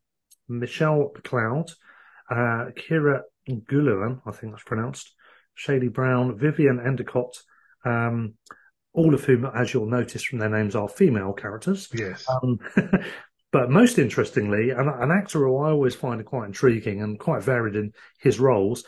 Michelle 0.49 1.11
McLeod, 1.15 1.71
uh, 2.29 2.71
Kira 2.75 3.21
Gullivan, 3.49 4.21
I 4.25 4.31
think 4.31 4.51
that's 4.53 4.63
pronounced, 4.63 5.13
Shady 5.53 5.87
Brown, 5.87 6.37
Vivien 6.37 6.81
Endicott, 6.85 7.37
um, 7.85 8.33
all 8.93 9.13
of 9.13 9.23
whom, 9.23 9.45
as 9.45 9.73
you'll 9.73 9.85
notice 9.85 10.23
from 10.23 10.39
their 10.39 10.49
names, 10.49 10.75
are 10.75 10.89
female 10.89 11.33
characters. 11.33 11.87
Yes. 11.93 12.25
Um, 12.29 12.59
but 13.51 13.69
most 13.69 13.99
interestingly, 13.99 14.71
an, 14.71 14.89
an 14.89 15.11
actor 15.11 15.39
who 15.39 15.57
I 15.57 15.71
always 15.71 15.95
find 15.95 16.25
quite 16.25 16.47
intriguing 16.47 17.01
and 17.01 17.17
quite 17.17 17.43
varied 17.43 17.75
in 17.75 17.93
his 18.19 18.39
roles 18.39 18.83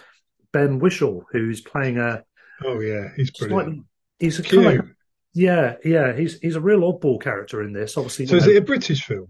Ben 0.51 0.79
Whishaw, 0.79 1.21
who's 1.31 1.61
playing 1.61 1.97
a. 1.97 2.23
Oh 2.63 2.79
yeah, 2.79 3.09
he's 3.15 3.31
brilliant. 3.31 3.65
Slightly, 3.65 3.83
he's 4.19 4.39
a 4.39 4.43
kind 4.43 4.79
of, 4.79 4.89
yeah, 5.33 5.75
yeah. 5.83 6.13
He's 6.15 6.39
he's 6.39 6.55
a 6.55 6.61
real 6.61 6.81
oddball 6.81 7.21
character 7.21 7.61
in 7.61 7.73
this. 7.73 7.97
Obviously, 7.97 8.25
so 8.25 8.37
is 8.37 8.45
know, 8.45 8.53
it 8.53 8.57
a 8.57 8.61
British 8.61 9.03
film? 9.05 9.27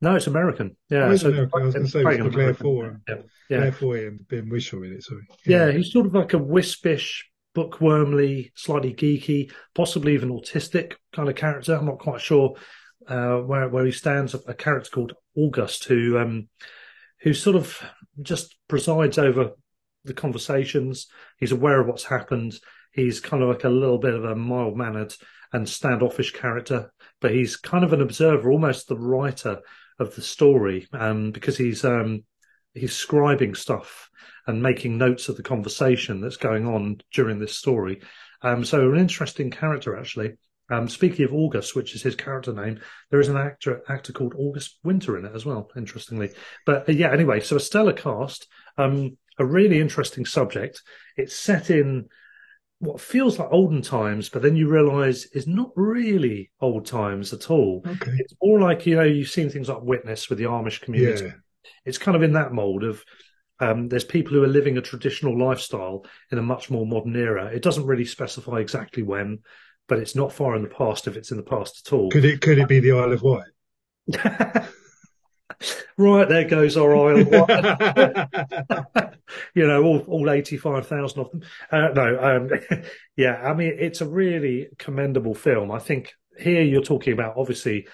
No, 0.00 0.14
it's 0.16 0.26
American. 0.26 0.76
Yeah, 0.90 1.04
oh, 1.04 1.16
so 1.16 1.28
American. 1.28 1.60
I 1.60 1.64
was 1.64 1.74
going 1.74 1.86
to 1.86 1.90
say 1.90 2.00
it's 2.00 2.34
Claire 2.34 2.54
Foy, 2.54 2.90
yeah. 3.08 3.14
yeah. 3.48 3.58
Claire 3.58 3.72
Foy 3.72 4.06
and 4.06 4.28
Ben 4.28 4.50
Whishaw 4.50 4.82
in 4.84 4.92
it. 4.92 5.02
Sorry. 5.02 5.22
Yeah. 5.46 5.66
yeah, 5.66 5.72
he's 5.72 5.92
sort 5.92 6.06
of 6.06 6.14
like 6.14 6.34
a 6.34 6.38
wispish, 6.38 7.30
bookwormly, 7.56 8.50
slightly 8.54 8.92
geeky, 8.92 9.50
possibly 9.74 10.14
even 10.14 10.30
autistic 10.30 10.94
kind 11.14 11.28
of 11.28 11.36
character. 11.36 11.74
I'm 11.74 11.86
not 11.86 12.00
quite 12.00 12.20
sure 12.20 12.54
uh, 13.08 13.36
where 13.38 13.68
where 13.68 13.86
he 13.86 13.92
stands. 13.92 14.34
A 14.34 14.54
character 14.54 14.90
called 14.90 15.14
August, 15.36 15.84
who 15.84 16.18
um, 16.18 16.48
who 17.20 17.32
sort 17.32 17.56
of 17.56 17.82
just 18.20 18.56
presides 18.68 19.18
over 19.18 19.52
the 20.04 20.14
conversations. 20.14 21.06
He's 21.38 21.52
aware 21.52 21.80
of 21.80 21.86
what's 21.86 22.04
happened. 22.04 22.54
He's 22.92 23.20
kind 23.20 23.42
of 23.42 23.48
like 23.48 23.64
a 23.64 23.68
little 23.68 23.98
bit 23.98 24.14
of 24.14 24.24
a 24.24 24.36
mild 24.36 24.76
mannered 24.76 25.14
and 25.52 25.68
standoffish 25.68 26.32
character, 26.32 26.92
but 27.20 27.32
he's 27.32 27.56
kind 27.56 27.84
of 27.84 27.92
an 27.92 28.02
observer, 28.02 28.50
almost 28.50 28.88
the 28.88 28.96
writer 28.96 29.60
of 29.98 30.14
the 30.14 30.22
story, 30.22 30.88
um, 30.92 31.30
because 31.30 31.56
he's 31.56 31.84
um, 31.84 32.24
he's 32.74 32.92
scribing 32.92 33.56
stuff 33.56 34.10
and 34.46 34.62
making 34.62 34.98
notes 34.98 35.28
of 35.28 35.36
the 35.36 35.42
conversation 35.42 36.20
that's 36.20 36.36
going 36.36 36.66
on 36.66 37.00
during 37.12 37.38
this 37.38 37.56
story. 37.56 38.02
Um, 38.42 38.64
so 38.64 38.90
an 38.90 38.98
interesting 38.98 39.50
character 39.50 39.96
actually. 39.96 40.34
Um, 40.70 40.88
speaking 40.88 41.26
of 41.26 41.34
August, 41.34 41.76
which 41.76 41.94
is 41.94 42.02
his 42.02 42.16
character 42.16 42.52
name, 42.52 42.80
there 43.10 43.20
is 43.20 43.28
an 43.28 43.36
actor 43.36 43.82
actor 43.88 44.12
called 44.12 44.34
August 44.36 44.78
Winter 44.82 45.18
in 45.18 45.26
it 45.26 45.34
as 45.34 45.44
well. 45.44 45.70
Interestingly, 45.76 46.30
but 46.64 46.88
uh, 46.88 46.92
yeah. 46.92 47.12
Anyway, 47.12 47.40
so 47.40 47.56
a 47.56 47.60
stellar 47.60 47.92
cast. 47.92 48.48
Um, 48.78 49.18
a 49.38 49.44
really 49.44 49.80
interesting 49.80 50.26
subject. 50.26 50.82
It's 51.16 51.36
set 51.36 51.70
in 51.70 52.08
what 52.78 53.00
feels 53.00 53.38
like 53.38 53.48
olden 53.50 53.82
times, 53.82 54.28
but 54.28 54.42
then 54.42 54.56
you 54.56 54.68
realise 54.68 55.26
is 55.26 55.46
not 55.46 55.70
really 55.76 56.50
old 56.60 56.86
times 56.86 57.32
at 57.32 57.50
all. 57.50 57.82
Okay. 57.86 58.12
It's 58.18 58.34
more 58.42 58.60
like 58.60 58.86
you 58.86 58.96
know 58.96 59.02
you've 59.02 59.30
seen 59.30 59.50
things 59.50 59.68
like 59.68 59.82
Witness 59.82 60.28
with 60.28 60.38
the 60.38 60.44
Amish 60.44 60.80
community. 60.80 61.26
Yeah. 61.26 61.70
It's 61.84 61.98
kind 61.98 62.16
of 62.16 62.22
in 62.22 62.32
that 62.32 62.52
mold 62.52 62.84
of 62.84 63.02
um, 63.60 63.88
there's 63.88 64.04
people 64.04 64.32
who 64.32 64.42
are 64.42 64.48
living 64.48 64.76
a 64.76 64.82
traditional 64.82 65.38
lifestyle 65.38 66.04
in 66.30 66.38
a 66.38 66.42
much 66.42 66.70
more 66.70 66.86
modern 66.86 67.16
era. 67.16 67.46
It 67.46 67.62
doesn't 67.62 67.86
really 67.86 68.04
specify 68.04 68.58
exactly 68.58 69.02
when, 69.02 69.40
but 69.88 69.98
it's 69.98 70.16
not 70.16 70.32
far 70.32 70.56
in 70.56 70.62
the 70.62 70.68
past 70.68 71.06
if 71.06 71.16
it's 71.16 71.30
in 71.30 71.36
the 71.36 71.42
past 71.42 71.86
at 71.86 71.92
all. 71.92 72.10
Could 72.10 72.24
it 72.24 72.40
could 72.40 72.58
it 72.58 72.68
be 72.68 72.80
the 72.80 72.92
Isle 72.92 73.12
of 73.12 73.22
Wight? 73.22 73.44
right 75.96 76.28
there 76.28 76.44
goes 76.44 76.76
our 76.76 76.94
oil. 76.94 77.18
you 79.54 79.66
know, 79.66 79.82
all, 79.82 79.98
all 80.06 80.30
85,000 80.30 81.20
of 81.20 81.30
them. 81.30 81.42
Uh, 81.70 81.88
no, 81.94 82.18
um, 82.20 82.50
yeah, 83.16 83.40
I 83.42 83.54
mean, 83.54 83.76
it's 83.78 84.00
a 84.00 84.08
really 84.08 84.68
commendable 84.78 85.34
film. 85.34 85.70
I 85.70 85.78
think 85.78 86.12
here 86.38 86.62
you're 86.62 86.82
talking 86.82 87.12
about 87.12 87.36
obviously 87.36 87.86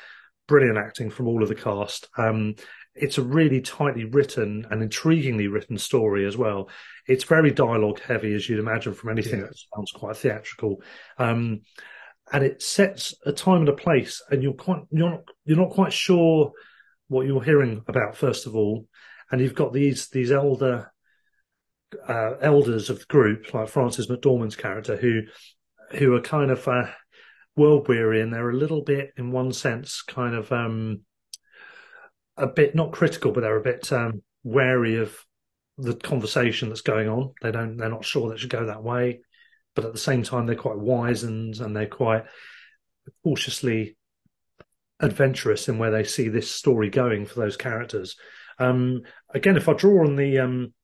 brilliant 0.48 0.78
acting 0.78 1.10
from 1.10 1.28
all 1.28 1.42
of 1.42 1.48
the 1.48 1.54
cast. 1.54 2.08
Um, 2.16 2.54
it's 2.94 3.18
a 3.18 3.22
really 3.22 3.60
tightly 3.60 4.04
written 4.04 4.66
and 4.70 4.82
intriguingly 4.82 5.50
written 5.50 5.78
story 5.78 6.26
as 6.26 6.36
well. 6.36 6.68
It's 7.06 7.24
very 7.24 7.50
dialogue 7.50 8.00
heavy, 8.00 8.34
as 8.34 8.48
you'd 8.48 8.58
imagine 8.58 8.94
from 8.94 9.10
anything 9.10 9.40
yeah. 9.40 9.46
that 9.46 9.56
sounds 9.74 9.92
quite 9.92 10.16
theatrical. 10.16 10.82
Um, 11.18 11.62
and 12.32 12.44
it 12.44 12.62
sets 12.62 13.14
a 13.24 13.32
time 13.32 13.60
and 13.60 13.68
a 13.68 13.74
place, 13.74 14.22
and 14.30 14.42
you're 14.42 14.52
quite 14.52 14.82
you're 14.90 15.10
not 15.10 15.22
you're 15.44 15.56
not 15.56 15.70
quite 15.70 15.92
sure 15.92 16.52
what 17.10 17.26
you're 17.26 17.42
hearing 17.42 17.82
about 17.88 18.16
first 18.16 18.46
of 18.46 18.54
all, 18.54 18.86
and 19.30 19.40
you've 19.40 19.54
got 19.54 19.72
these 19.72 20.08
these 20.08 20.30
elder 20.30 20.92
uh, 22.08 22.34
elders 22.40 22.88
of 22.88 23.00
the 23.00 23.04
group, 23.06 23.52
like 23.52 23.68
Frances 23.68 24.06
McDormand's 24.06 24.56
character, 24.56 24.96
who 24.96 25.22
who 25.98 26.14
are 26.14 26.20
kind 26.20 26.52
of 26.52 26.66
uh, 26.68 26.86
world 27.56 27.88
weary, 27.88 28.20
and 28.20 28.32
they're 28.32 28.50
a 28.50 28.56
little 28.56 28.82
bit, 28.82 29.10
in 29.16 29.32
one 29.32 29.52
sense, 29.52 30.02
kind 30.02 30.36
of 30.36 30.52
um, 30.52 31.00
a 32.36 32.46
bit 32.46 32.76
not 32.76 32.92
critical, 32.92 33.32
but 33.32 33.40
they're 33.40 33.56
a 33.56 33.62
bit 33.62 33.92
um, 33.92 34.22
wary 34.44 34.96
of 34.96 35.18
the 35.78 35.94
conversation 35.94 36.68
that's 36.68 36.80
going 36.80 37.08
on. 37.08 37.32
They 37.42 37.50
don't, 37.50 37.76
they're 37.76 37.90
not 37.90 38.04
sure 38.04 38.30
that 38.30 38.38
should 38.38 38.50
go 38.50 38.66
that 38.66 38.84
way, 38.84 39.22
but 39.74 39.84
at 39.84 39.92
the 39.92 39.98
same 39.98 40.22
time, 40.22 40.46
they're 40.46 40.54
quite 40.54 40.78
wise 40.78 41.24
and 41.24 41.58
and 41.58 41.74
they're 41.74 41.86
quite 41.88 42.22
cautiously 43.24 43.96
adventurous 45.00 45.68
in 45.68 45.78
where 45.78 45.90
they 45.90 46.04
see 46.04 46.28
this 46.28 46.50
story 46.50 46.90
going 46.90 47.26
for 47.26 47.40
those 47.40 47.56
characters. 47.56 48.16
Um, 48.58 49.02
again, 49.34 49.56
if 49.56 49.68
I 49.68 49.72
draw 49.72 50.04
on 50.06 50.16
the 50.16 50.38
um, 50.38 50.74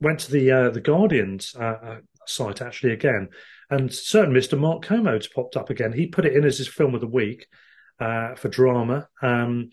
went 0.00 0.20
to 0.20 0.32
the 0.32 0.50
uh, 0.50 0.70
the 0.70 0.80
Guardian's 0.80 1.54
uh, 1.58 1.78
uh, 1.82 1.96
site 2.26 2.60
actually 2.60 2.92
again, 2.92 3.28
and 3.70 3.92
certain 3.92 4.34
Mr. 4.34 4.58
Mark 4.58 4.82
Kermode's 4.82 5.28
popped 5.28 5.56
up 5.56 5.70
again. 5.70 5.92
He 5.92 6.06
put 6.06 6.26
it 6.26 6.36
in 6.36 6.44
as 6.44 6.58
his 6.58 6.68
film 6.68 6.94
of 6.94 7.00
the 7.00 7.06
week 7.06 7.46
uh, 7.98 8.34
for 8.34 8.48
drama. 8.48 9.08
Um, 9.22 9.70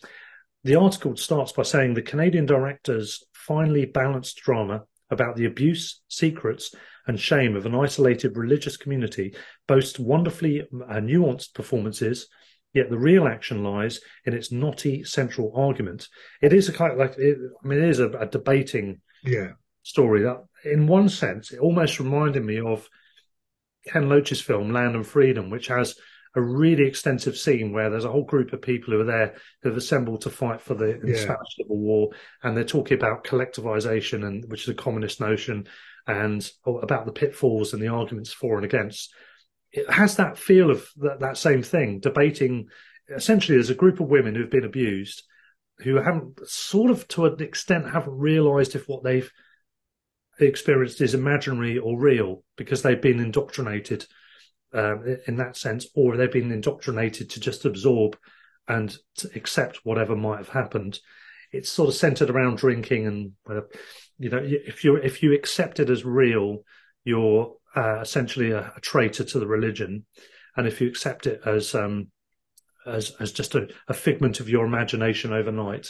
the 0.64 0.76
article 0.76 1.16
starts 1.16 1.52
by 1.52 1.64
saying 1.64 1.94
the 1.94 2.02
Canadian 2.02 2.46
director's 2.46 3.24
finely 3.34 3.86
balanced 3.86 4.38
drama 4.38 4.84
about 5.10 5.38
the 5.38 5.46
abuse, 5.46 6.02
secrets, 6.10 6.76
and 7.08 7.20
shame 7.20 7.56
of 7.56 7.66
an 7.66 7.74
isolated 7.74 8.36
religious 8.36 8.76
community 8.76 9.34
boasts 9.68 9.98
wonderfully 9.98 10.62
uh, 10.62 10.96
nuanced 10.96 11.54
performances 11.54 12.28
Yet 12.78 12.92
the 12.92 12.98
real 13.00 13.28
action 13.28 13.64
lies 13.64 14.00
in 14.24 14.36
its 14.36 14.52
knotty 14.52 15.04
central 15.04 15.52
argument. 15.56 16.10
It 16.44 16.54
is 16.54 16.70
a 16.70 16.74
kind 16.74 16.92
of 16.92 17.00
like, 17.00 17.18
it, 17.18 17.36
I 17.64 17.68
mean, 17.68 17.80
it 17.82 17.90
is 17.90 18.00
a, 18.00 18.10
a 18.12 18.28
debating 18.28 19.02
yeah. 19.24 19.54
story 19.82 20.22
that, 20.22 20.46
in 20.64 20.86
one 20.86 21.10
sense, 21.10 21.52
it 21.52 21.60
almost 21.60 22.00
reminded 22.00 22.46
me 22.46 22.60
of 22.60 22.88
Ken 23.88 24.10
Loach's 24.10 24.42
film 24.42 24.72
Land 24.72 24.96
and 24.96 25.08
Freedom, 25.08 25.50
which 25.50 25.70
has 25.70 25.96
a 26.36 26.42
really 26.42 26.86
extensive 26.86 27.36
scene 27.36 27.74
where 27.74 27.90
there's 27.90 28.06
a 28.06 28.12
whole 28.12 28.26
group 28.26 28.54
of 28.54 28.62
people 28.62 28.94
who 28.94 29.00
are 29.00 29.06
there 29.06 29.34
who 29.64 29.70
have 29.70 29.78
assembled 29.78 30.22
to 30.22 30.30
fight 30.30 30.62
for 30.62 30.76
the, 30.76 31.00
the 31.02 31.16
Spanish 31.16 31.56
Civil 31.58 31.80
War, 31.80 32.10
and 32.44 32.56
they're 32.56 32.64
talking 32.64 32.96
about 32.96 33.24
collectivization, 33.24 34.24
and 34.24 34.46
which 34.52 34.62
is 34.62 34.70
a 34.70 34.76
communist 34.76 35.20
notion, 35.20 35.68
and 36.06 36.48
oh, 36.68 36.78
about 36.78 37.08
the 37.08 37.12
pitfalls 37.12 37.74
and 37.74 37.82
the 37.82 37.88
arguments 37.88 38.32
for 38.32 38.56
and 38.58 38.66
against. 38.66 39.12
It 39.72 39.90
has 39.90 40.16
that 40.16 40.38
feel 40.38 40.72
of 40.72 40.88
that, 40.98 41.20
that 41.20 41.38
same 41.38 41.64
thing, 41.64 42.00
debating. 42.00 42.68
Essentially, 43.10 43.58
there's 43.58 43.70
a 43.70 43.76
group 43.76 44.00
of 44.00 44.08
women 44.08 44.36
who've 44.36 44.50
been 44.50 44.64
abused, 44.64 45.24
who 45.80 45.96
haven't 45.96 46.40
sort 46.48 46.92
of 46.92 47.08
to 47.10 47.26
an 47.26 47.42
extent 47.42 47.90
haven't 47.90 48.18
realised 48.18 48.76
if 48.76 48.88
what 48.88 49.04
they've 49.04 49.32
experienced 50.40 51.02
is 51.02 51.14
imaginary 51.14 51.78
or 51.78 52.00
real 52.00 52.44
because 52.56 52.82
they've 52.82 53.02
been 53.02 53.20
indoctrinated 53.20 54.06
um, 54.74 55.18
in 55.28 55.38
that 55.38 55.56
sense, 55.56 55.88
or 55.96 56.18
they've 56.18 56.32
been 56.32 56.52
indoctrinated 56.52 57.30
to 57.32 57.40
just 57.40 57.66
absorb 57.66 58.18
and 58.68 58.96
to 59.16 59.30
accept 59.36 59.80
whatever 59.84 60.16
might 60.16 60.38
have 60.38 60.50
happened. 60.50 61.00
It's 61.52 61.70
sort 61.70 61.90
of 61.90 61.96
centered 61.96 62.30
around 62.30 62.58
drinking, 62.58 63.08
and 63.08 63.32
uh, 63.50 63.62
you 64.20 64.30
know, 64.30 64.42
if 64.44 64.84
you 64.84 64.98
if 64.98 65.24
you 65.24 65.34
accept 65.34 65.80
it 65.80 65.90
as 65.90 66.04
real, 66.04 66.64
you're 67.06 67.56
uh, 67.76 68.00
essentially 68.02 68.52
a, 68.52 68.72
a, 68.76 68.82
traitor 68.82 69.24
to 69.24 69.40
the 69.40 69.48
religion, 69.48 70.06
and 70.56 70.68
if 70.68 70.82
you 70.82 70.88
accept 70.88 71.28
it 71.28 71.42
as 71.46 71.76
um, 71.76 72.08
as 72.86 73.12
as 73.20 73.32
just 73.32 73.56
a, 73.56 73.68
a 73.88 73.94
figment 73.94 74.40
of 74.40 74.50
your 74.50 74.66
imagination 74.66 75.34
overnight, 75.34 75.90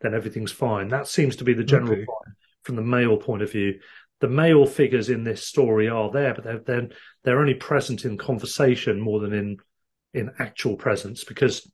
then 0.00 0.14
everything's 0.14 0.52
fine. 0.52 0.88
That 0.88 1.08
seems 1.08 1.36
to 1.36 1.44
be 1.44 1.54
the 1.54 1.64
general 1.64 1.92
okay. 1.92 2.04
point 2.04 2.36
from 2.62 2.76
the 2.76 2.82
male 2.82 3.16
point 3.16 3.42
of 3.42 3.52
view 3.52 3.78
the 4.20 4.28
male 4.28 4.66
figures 4.66 5.08
in 5.08 5.24
this 5.24 5.46
story 5.46 5.88
are 5.88 6.10
there, 6.10 6.34
but 6.34 6.44
they're 6.44 6.58
they're, 6.60 6.88
they're 7.24 7.40
only 7.40 7.54
present 7.54 8.04
in 8.04 8.16
conversation 8.16 9.00
more 9.00 9.20
than 9.20 9.32
in 9.32 9.56
in 10.14 10.30
actual 10.38 10.76
presence 10.76 11.24
because 11.24 11.70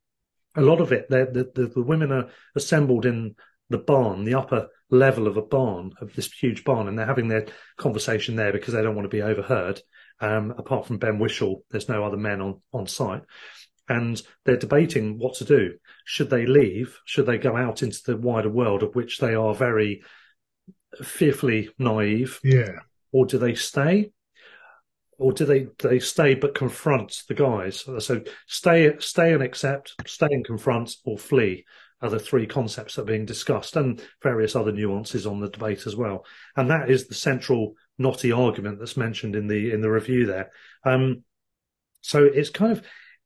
a 0.57 0.61
lot 0.61 0.81
of 0.81 0.91
it 0.93 1.09
the, 1.09 1.51
the, 1.55 1.69
the 1.69 1.83
women 1.83 2.11
are 2.11 2.29
assembled 2.57 3.07
in 3.07 3.37
the 3.73 3.79
barn, 3.79 4.25
the 4.25 4.35
upper 4.35 4.69
level 4.91 5.27
of 5.27 5.37
a 5.37 5.43
barn 5.43 5.93
of 6.01 6.15
this 6.15 6.31
huge 6.31 6.63
barn, 6.65 6.87
and 6.87 6.99
they're 6.99 7.07
having 7.07 7.29
their 7.29 7.47
conversation 7.77 8.37
there 8.37 8.53
because 8.53 8.75
they 8.75 8.83
don't 8.83 8.95
want 8.95 9.07
to 9.07 9.17
be 9.17 9.23
overheard. 9.23 9.81
Um, 10.21 10.53
apart 10.53 10.87
from 10.87 10.99
Ben 10.99 11.19
Whishaw, 11.19 11.57
there's 11.71 11.89
no 11.89 12.05
other 12.05 12.17
men 12.17 12.41
on 12.41 12.61
on 12.73 12.87
site. 12.87 13.23
And 13.89 14.23
they're 14.45 14.57
debating 14.57 15.19
what 15.19 15.35
to 15.35 15.45
do. 15.45 15.75
Should 16.05 16.31
they 16.31 16.47
leave? 16.47 16.99
Should 17.05 17.27
they 17.27 17.39
go 17.39 17.57
out 17.57 17.83
into 17.83 17.99
the 18.07 18.17
wider 18.17 18.49
world, 18.49 18.83
of 18.83 18.95
which 18.95 19.19
they 19.19 19.35
are 19.35 19.55
very 19.55 20.03
fearfully 21.03 21.71
naive? 21.79 22.39
Yeah. 22.45 22.79
Or 23.11 23.27
do 23.27 23.39
they 23.39 23.55
stay? 23.55 24.13
Or 25.19 25.33
do 25.33 25.45
they 25.45 25.61
do 25.79 25.89
they 25.89 25.99
stay 25.99 26.35
but 26.35 26.55
confront 26.55 27.23
the 27.29 27.35
guys? 27.35 27.85
So 27.99 28.23
stay 28.47 28.95
stay 28.99 29.33
and 29.33 29.43
accept, 29.43 29.95
stay 30.07 30.29
and 30.31 30.45
confront, 30.45 30.97
or 31.05 31.19
flee 31.19 31.65
the 32.11 32.19
three 32.19 32.47
concepts 32.47 32.95
that 32.95 33.03
are 33.03 33.07
being 33.07 33.27
discussed, 33.27 33.77
and 33.77 34.03
various 34.23 34.57
other 34.57 34.73
nuances 34.73 35.27
on 35.27 35.41
the 35.41 35.49
debate 35.49 35.87
as 35.87 35.97
well. 35.97 36.25
And 36.57 36.71
that 36.71 36.91
is 36.91 37.07
the 37.07 37.15
central 37.15 37.75
knotty 37.99 38.33
argument 38.33 38.79
that's 38.79 38.97
mentioned 38.97 39.37
in 39.37 39.47
the 39.47 39.73
in 39.73 39.81
the 39.81 39.91
review 39.91 40.27
there. 40.27 40.51
Um, 40.85 41.25
so 42.01 42.25
it's 42.25 42.51
kind 42.51 42.73
of 42.73 42.83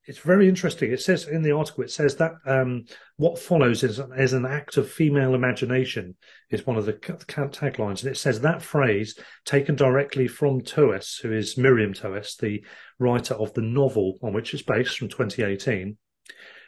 it's 0.07 0.19
very 0.19 0.47
interesting. 0.47 0.91
It 0.91 1.01
says 1.01 1.27
in 1.27 1.41
the 1.41 1.51
article, 1.51 1.83
it 1.83 1.91
says 1.91 2.15
that 2.15 2.31
um, 2.45 2.85
what 3.17 3.37
follows 3.37 3.83
is, 3.83 3.99
is 4.17 4.31
an 4.31 4.45
act 4.45 4.77
of 4.77 4.89
female 4.89 5.35
imagination 5.35 6.15
is 6.49 6.65
one 6.65 6.77
of 6.77 6.85
the 6.85 6.93
taglines, 6.93 8.03
and 8.03 8.11
it 8.11 8.17
says 8.17 8.39
that 8.39 8.61
phrase 8.61 9.19
taken 9.43 9.75
directly 9.75 10.27
from 10.27 10.61
Toews, 10.61 11.21
who 11.21 11.33
is 11.33 11.57
Miriam 11.57 11.93
Toews, 11.93 12.37
the 12.37 12.63
writer 12.99 13.33
of 13.33 13.53
the 13.53 13.61
novel 13.61 14.17
on 14.23 14.31
which 14.31 14.53
it's 14.53 14.63
based 14.63 14.97
from 14.97 15.09
2018, 15.09 15.97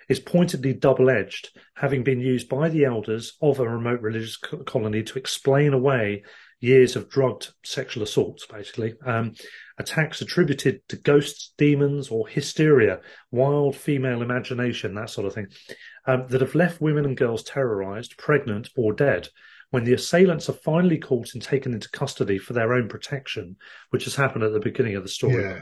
is 0.09 0.19
pointedly 0.19 0.73
double-edged, 0.73 1.57
having 1.75 2.03
been 2.03 2.19
used 2.19 2.49
by 2.49 2.67
the 2.67 2.83
elders 2.83 3.37
of 3.41 3.59
a 3.59 3.69
remote 3.69 4.01
religious 4.01 4.37
colony 4.65 5.03
to 5.03 5.17
explain 5.17 5.71
away 5.71 6.23
years 6.59 6.95
of 6.95 7.09
drugged 7.09 7.53
sexual 7.63 8.03
assaults, 8.03 8.45
basically. 8.45 8.95
Um, 9.05 9.33
attacks 9.77 10.19
attributed 10.19 10.81
to 10.89 10.97
ghosts, 10.97 11.53
demons, 11.57 12.09
or 12.09 12.27
hysteria, 12.27 12.99
wild 13.31 13.75
female 13.75 14.21
imagination, 14.21 14.95
that 14.95 15.09
sort 15.09 15.27
of 15.27 15.33
thing, 15.33 15.47
um, 16.05 16.25
that 16.29 16.41
have 16.41 16.55
left 16.55 16.81
women 16.81 17.05
and 17.05 17.15
girls 17.15 17.43
terrorized, 17.43 18.17
pregnant, 18.17 18.69
or 18.75 18.91
dead. 18.91 19.29
When 19.69 19.83
the 19.83 19.93
assailants 19.93 20.49
are 20.49 20.53
finally 20.53 20.97
caught 20.97 21.35
and 21.35 21.41
taken 21.43 21.73
into 21.73 21.89
custody 21.91 22.39
for 22.39 22.53
their 22.53 22.73
own 22.73 22.89
protection, 22.89 23.55
which 23.91 24.05
has 24.05 24.15
happened 24.15 24.43
at 24.43 24.51
the 24.51 24.59
beginning 24.59 24.95
of 24.95 25.03
the 25.03 25.09
story. 25.09 25.43
Yeah. 25.43 25.61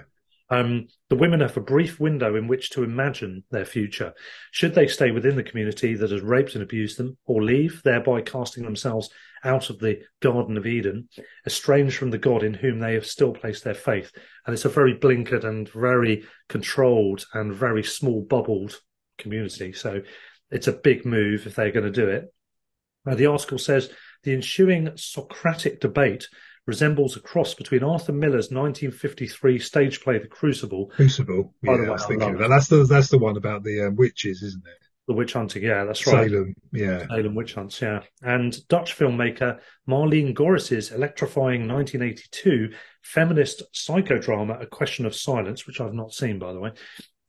Um, 0.49 0.87
the 1.09 1.17
women 1.17 1.41
have 1.41 1.57
a 1.57 1.61
brief 1.61 1.99
window 1.99 2.35
in 2.35 2.47
which 2.47 2.69
to 2.71 2.83
imagine 2.83 3.43
their 3.51 3.65
future. 3.65 4.13
Should 4.51 4.75
they 4.75 4.87
stay 4.87 5.11
within 5.11 5.35
the 5.35 5.43
community 5.43 5.93
that 5.95 6.11
has 6.11 6.21
raped 6.21 6.53
and 6.53 6.63
abused 6.63 6.97
them, 6.97 7.17
or 7.25 7.43
leave, 7.43 7.81
thereby 7.83 8.21
casting 8.21 8.63
themselves 8.63 9.09
out 9.43 9.69
of 9.69 9.79
the 9.79 10.01
Garden 10.21 10.57
of 10.57 10.65
Eden, 10.65 11.09
estranged 11.45 11.97
from 11.97 12.11
the 12.11 12.17
God 12.17 12.43
in 12.43 12.53
whom 12.53 12.79
they 12.79 12.93
have 12.93 13.05
still 13.05 13.33
placed 13.33 13.63
their 13.63 13.73
faith? 13.73 14.11
And 14.45 14.53
it's 14.53 14.65
a 14.65 14.69
very 14.69 14.95
blinkered 14.97 15.43
and 15.43 15.67
very 15.69 16.25
controlled 16.47 17.25
and 17.33 17.53
very 17.53 17.83
small 17.83 18.21
bubbled 18.21 18.79
community. 19.17 19.73
So 19.73 20.01
it's 20.49 20.67
a 20.67 20.73
big 20.73 21.05
move 21.05 21.45
if 21.45 21.55
they're 21.55 21.71
going 21.71 21.91
to 21.91 21.91
do 21.91 22.07
it. 22.07 22.33
Now, 23.05 23.15
the 23.15 23.27
article 23.27 23.57
says 23.57 23.89
the 24.23 24.33
ensuing 24.33 24.91
Socratic 24.95 25.79
debate 25.79 26.27
resembles 26.67 27.15
a 27.15 27.21
cross 27.21 27.53
between 27.53 27.81
Arthur 27.81 28.11
Miller's 28.11 28.51
1953 28.51 29.57
stage 29.57 30.01
play 30.01 30.19
The 30.19 30.27
Crucible. 30.27 30.87
Crucible, 30.87 31.53
yeah, 31.63 31.71
I 31.71 31.89
was 31.89 32.05
thinking 32.05 32.37
that. 32.37 32.49
That's 32.49 32.67
the 32.67 32.83
that's 32.83 33.09
the 33.09 33.17
one 33.17 33.37
about 33.37 33.63
the 33.63 33.87
um, 33.87 33.95
witches, 33.95 34.43
isn't 34.43 34.63
it? 34.67 34.87
The 35.07 35.13
witch 35.13 35.33
hunting, 35.33 35.63
yeah, 35.63 35.85
that's 35.85 36.05
right. 36.05 36.29
Salem, 36.29 36.53
yeah. 36.73 37.07
Salem 37.07 37.33
witch 37.33 37.53
hunts, 37.53 37.81
yeah. 37.81 38.01
And 38.21 38.67
Dutch 38.67 38.97
filmmaker 38.97 39.59
Marleen 39.89 40.33
Gorris's 40.33 40.91
electrifying 40.91 41.65
1982 41.65 42.73
feminist 43.03 43.63
psychodrama, 43.73 44.61
A 44.61 44.65
Question 44.65 45.05
of 45.05 45.15
Silence, 45.15 45.65
which 45.65 45.79
I've 45.79 45.93
not 45.93 46.11
seen, 46.11 46.39
by 46.39 46.51
the 46.51 46.59
way, 46.59 46.71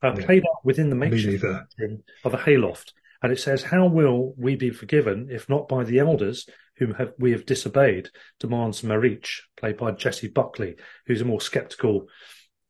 uh, 0.02 0.12
yeah. 0.16 0.26
played 0.26 0.42
out 0.42 0.64
within 0.64 0.90
the 0.90 0.96
makeshift 0.96 1.44
of 1.44 2.34
a 2.34 2.38
hayloft. 2.38 2.92
And 3.22 3.32
it 3.32 3.40
says, 3.40 3.64
How 3.64 3.86
will 3.86 4.34
we 4.36 4.56
be 4.56 4.70
forgiven 4.70 5.28
if 5.30 5.48
not 5.48 5.68
by 5.68 5.84
the 5.84 5.98
elders 5.98 6.48
whom 6.76 6.94
have, 6.94 7.12
we 7.18 7.32
have 7.32 7.46
disobeyed, 7.46 8.08
demands 8.38 8.82
Mariche, 8.82 9.42
played 9.56 9.76
by 9.76 9.92
Jessie 9.92 10.28
Buckley, 10.28 10.76
who's 11.06 11.20
a 11.20 11.24
more 11.24 11.40
sceptical, 11.40 12.06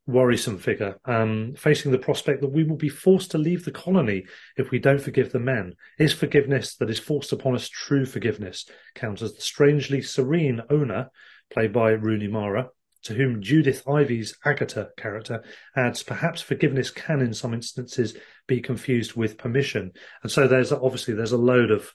worrisome 0.06 0.58
figure, 0.58 0.98
um, 1.04 1.54
facing 1.56 1.92
the 1.92 1.98
prospect 1.98 2.40
that 2.40 2.48
we 2.48 2.64
will 2.64 2.76
be 2.76 2.88
forced 2.88 3.32
to 3.32 3.38
leave 3.38 3.64
the 3.66 3.70
colony 3.70 4.24
if 4.56 4.70
we 4.70 4.78
don't 4.78 5.02
forgive 5.02 5.30
the 5.30 5.38
men. 5.38 5.74
Is 5.98 6.14
forgiveness 6.14 6.76
that 6.76 6.88
is 6.88 6.98
forced 6.98 7.32
upon 7.32 7.54
us 7.54 7.68
true 7.68 8.06
forgiveness? 8.06 8.64
Counters 8.94 9.34
the 9.34 9.42
strangely 9.42 10.00
serene 10.00 10.62
Ona, 10.70 11.10
played 11.50 11.74
by 11.74 11.90
Rooney 11.90 12.28
Mara, 12.28 12.68
to 13.08 13.14
whom 13.14 13.40
Judith 13.40 13.82
Ivey's 13.88 14.36
Agatha 14.44 14.90
character 14.98 15.42
adds, 15.74 16.02
perhaps 16.02 16.42
forgiveness 16.42 16.90
can 16.90 17.22
in 17.22 17.32
some 17.32 17.54
instances 17.54 18.14
be 18.46 18.60
confused 18.60 19.14
with 19.14 19.38
permission. 19.38 19.92
And 20.22 20.30
so 20.30 20.46
there's 20.46 20.72
obviously 20.72 21.14
there's 21.14 21.32
a 21.32 21.38
load 21.38 21.70
of 21.70 21.90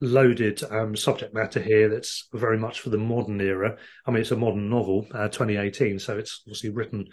loaded 0.00 0.60
um, 0.72 0.96
subject 0.96 1.34
matter 1.34 1.60
here 1.60 1.88
that's 1.88 2.26
very 2.32 2.58
much 2.58 2.80
for 2.80 2.90
the 2.90 2.98
modern 2.98 3.40
era. 3.40 3.76
I 4.04 4.10
mean, 4.10 4.22
it's 4.22 4.32
a 4.32 4.36
modern 4.36 4.68
novel, 4.68 5.06
uh, 5.12 5.28
2018, 5.28 6.00
so 6.00 6.18
it's 6.18 6.42
obviously 6.44 6.70
written 6.70 7.06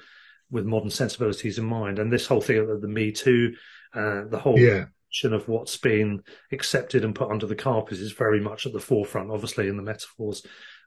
with 0.49 0.65
modern 0.65 0.89
sensibilities 0.89 1.59
in 1.59 1.65
mind. 1.65 1.99
And 1.99 2.11
this 2.11 2.25
whole 2.25 2.41
thing 2.41 2.57
of 2.57 2.81
the 2.81 2.87
Me 2.87 3.11
Too, 3.11 3.53
uh, 3.93 4.23
the 4.31 4.39
whole 4.39 4.57
yeah. 4.57 4.85
of 5.25 5.47
what's 5.47 5.77
been 5.77 6.23
accepted 6.51 7.05
and 7.05 7.13
put 7.13 7.29
under 7.29 7.45
the 7.45 7.55
carpet 7.55 7.99
is 7.99 8.13
very 8.13 8.41
much 8.41 8.65
at 8.65 8.73
the 8.73 8.79
forefront, 8.79 9.29
obviously, 9.29 9.67
in 9.67 9.77
the 9.77 9.83
metaphors 9.83 10.43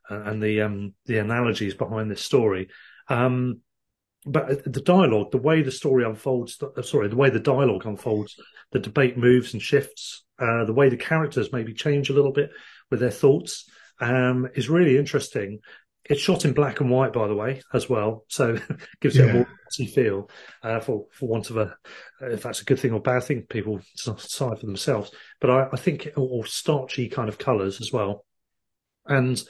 and 0.08 0.42
the 0.42 0.62
um, 0.62 0.94
the 1.06 1.18
analogies 1.18 1.74
behind 1.74 2.10
this 2.10 2.22
story. 2.22 2.68
Um, 3.08 3.60
but 4.26 4.64
the 4.70 4.80
dialogue, 4.80 5.30
the 5.30 5.38
way 5.38 5.62
the 5.62 5.70
story 5.70 6.04
unfolds, 6.04 6.62
uh, 6.62 6.82
sorry, 6.82 7.08
the 7.08 7.16
way 7.16 7.30
the 7.30 7.40
dialogue 7.40 7.86
unfolds, 7.86 8.36
the 8.72 8.78
debate 8.78 9.16
moves 9.16 9.52
and 9.52 9.62
shifts, 9.62 10.24
uh, 10.38 10.64
the 10.64 10.72
way 10.72 10.88
the 10.88 10.96
characters 10.96 11.52
maybe 11.52 11.72
change 11.72 12.10
a 12.10 12.12
little 12.12 12.32
bit 12.32 12.50
with 12.90 13.00
their 13.00 13.10
thoughts, 13.10 13.70
um, 14.00 14.48
is 14.54 14.68
really 14.68 14.98
interesting. 14.98 15.60
It's 16.04 16.20
shot 16.20 16.44
in 16.44 16.52
black 16.52 16.80
and 16.80 16.90
white, 16.90 17.12
by 17.12 17.28
the 17.28 17.34
way, 17.34 17.62
as 17.72 17.88
well, 17.88 18.24
so 18.28 18.58
gives 19.00 19.16
yeah. 19.16 19.24
it 19.24 19.30
a 19.30 19.32
more 19.34 19.46
feel. 19.70 20.30
Uh, 20.62 20.80
for 20.80 21.06
for 21.12 21.28
want 21.28 21.50
of 21.50 21.58
a, 21.58 21.76
if 22.22 22.42
that's 22.42 22.62
a 22.62 22.64
good 22.64 22.80
thing 22.80 22.92
or 22.92 23.00
bad 23.00 23.24
thing, 23.24 23.42
people 23.42 23.80
decide 24.04 24.58
for 24.58 24.66
themselves. 24.66 25.10
But 25.40 25.50
I, 25.50 25.68
I 25.72 25.76
think, 25.76 26.08
or 26.16 26.46
starchy 26.46 27.08
kind 27.08 27.28
of 27.28 27.38
colours 27.38 27.80
as 27.80 27.92
well, 27.92 28.24
and 29.06 29.42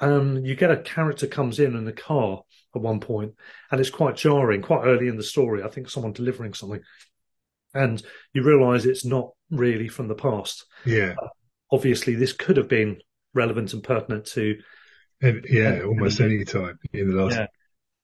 um, 0.00 0.44
you 0.44 0.54
get 0.54 0.70
a 0.70 0.78
character 0.78 1.26
comes 1.26 1.58
in 1.58 1.76
in 1.76 1.84
the 1.84 1.92
car 1.92 2.42
at 2.74 2.82
one 2.82 3.00
point, 3.00 3.34
and 3.70 3.80
it's 3.80 3.90
quite 3.90 4.16
jarring, 4.16 4.62
quite 4.62 4.84
early 4.84 5.08
in 5.08 5.16
the 5.16 5.22
story. 5.22 5.62
I 5.62 5.68
think 5.68 5.88
someone 5.88 6.12
delivering 6.12 6.54
something, 6.54 6.80
and 7.74 8.02
you 8.32 8.42
realise 8.42 8.84
it's 8.84 9.04
not 9.04 9.30
really 9.50 9.88
from 9.88 10.08
the 10.08 10.14
past. 10.14 10.64
Yeah. 10.84 11.14
Uh, 11.20 11.28
obviously, 11.70 12.14
this 12.14 12.32
could 12.32 12.56
have 12.56 12.68
been 12.68 13.00
relevant 13.34 13.72
and 13.72 13.82
pertinent 13.82 14.26
to 14.26 14.56
And, 15.22 15.44
yeah, 15.48 15.82
almost 15.82 16.20
any 16.20 16.44
time 16.44 16.78
in 16.92 17.10
the 17.10 17.22
last. 17.22 17.36
Yeah. 17.36 17.46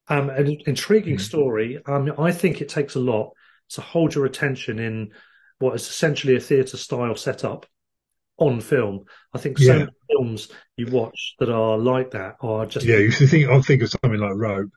Um, 0.08 0.30
an 0.30 0.56
intriguing 0.66 1.16
Mm. 1.16 1.20
story. 1.20 1.82
Um, 1.86 2.12
I 2.18 2.30
think 2.30 2.60
it 2.60 2.68
takes 2.68 2.94
a 2.94 3.00
lot 3.00 3.32
to 3.70 3.80
hold 3.80 4.14
your 4.14 4.26
attention 4.26 4.78
in 4.78 5.12
what 5.58 5.74
is 5.74 5.88
essentially 5.88 6.36
a 6.36 6.40
theatre 6.40 6.76
style 6.76 7.16
setup 7.16 7.66
on 8.38 8.60
film. 8.60 9.04
I 9.32 9.38
think 9.38 9.58
so 9.58 9.64
Yeah. 9.72 9.78
many 9.80 9.90
films 10.10 10.48
you 10.76 10.86
watch 10.88 11.34
that 11.38 11.48
are 11.50 11.78
like 11.78 12.10
that 12.12 12.36
are 12.40 12.66
just 12.66 12.84
Yeah, 12.86 12.98
you 12.98 13.10
think. 13.10 13.48
I'll 13.48 13.62
think 13.62 13.82
of 13.82 13.90
something 13.90 14.20
like 14.20 14.34
Rope. 14.34 14.70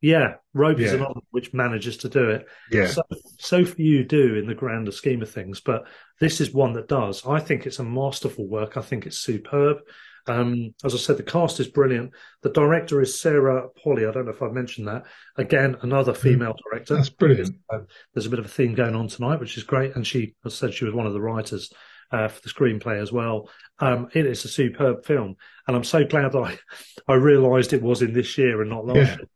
yeah. 0.00 0.34
Rope 0.52 0.78
is 0.80 0.92
Yeah. 0.92 0.98
another 0.98 1.20
which 1.30 1.52
manages 1.54 1.96
to 1.98 2.08
do 2.08 2.30
it. 2.30 2.46
Yeah, 2.70 2.86
So, 2.86 3.02
so 3.38 3.64
few 3.64 4.04
do 4.04 4.34
in 4.36 4.46
the 4.46 4.54
grander 4.54 4.92
scheme 4.92 5.22
of 5.22 5.30
things, 5.30 5.60
but 5.60 5.86
this 6.20 6.40
is 6.40 6.52
one 6.52 6.72
that 6.74 6.88
does. 6.88 7.26
I 7.26 7.40
think 7.40 7.66
it's 7.66 7.78
a 7.78 7.84
masterful 7.84 8.46
work. 8.48 8.76
I 8.76 8.82
think 8.82 9.06
it's 9.06 9.18
superb. 9.18 9.78
Um, 10.26 10.74
as 10.82 10.94
I 10.94 10.96
said, 10.96 11.18
the 11.18 11.22
cast 11.22 11.60
is 11.60 11.68
brilliant. 11.68 12.12
The 12.40 12.48
director 12.48 13.02
is 13.02 13.20
Sarah 13.20 13.68
Polley. 13.82 14.06
I 14.06 14.10
don't 14.10 14.24
know 14.24 14.30
if 14.32 14.40
I've 14.42 14.52
mentioned 14.54 14.88
that. 14.88 15.04
Again, 15.36 15.76
another 15.82 16.14
female 16.14 16.56
director. 16.70 16.96
that's 16.96 17.10
brilliant. 17.10 17.56
Um, 17.70 17.86
there's 18.14 18.24
a 18.24 18.30
bit 18.30 18.38
of 18.38 18.46
a 18.46 18.48
theme 18.48 18.74
going 18.74 18.94
on 18.94 19.08
tonight, 19.08 19.38
which 19.40 19.58
is 19.58 19.64
great. 19.64 19.94
And 19.96 20.06
she, 20.06 20.34
as 20.46 20.54
I 20.54 20.56
said, 20.56 20.74
she 20.74 20.86
was 20.86 20.94
one 20.94 21.06
of 21.06 21.12
the 21.12 21.20
writers 21.20 21.70
uh, 22.10 22.28
for 22.28 22.40
the 22.42 22.48
screenplay 22.50 23.00
as 23.00 23.12
well. 23.12 23.48
Um, 23.78 24.08
it 24.14 24.26
is 24.26 24.44
a 24.44 24.48
superb 24.48 25.04
film, 25.04 25.36
and 25.66 25.76
I'm 25.76 25.84
so 25.84 26.04
glad 26.04 26.34
I 26.36 26.58
I 27.08 27.14
realised 27.14 27.72
it 27.72 27.82
was 27.82 28.02
in 28.02 28.12
this 28.12 28.38
year 28.38 28.60
and 28.60 28.70
not 28.70 28.86
last 28.86 28.96
Yeah. 28.96 29.16
year. 29.16 29.28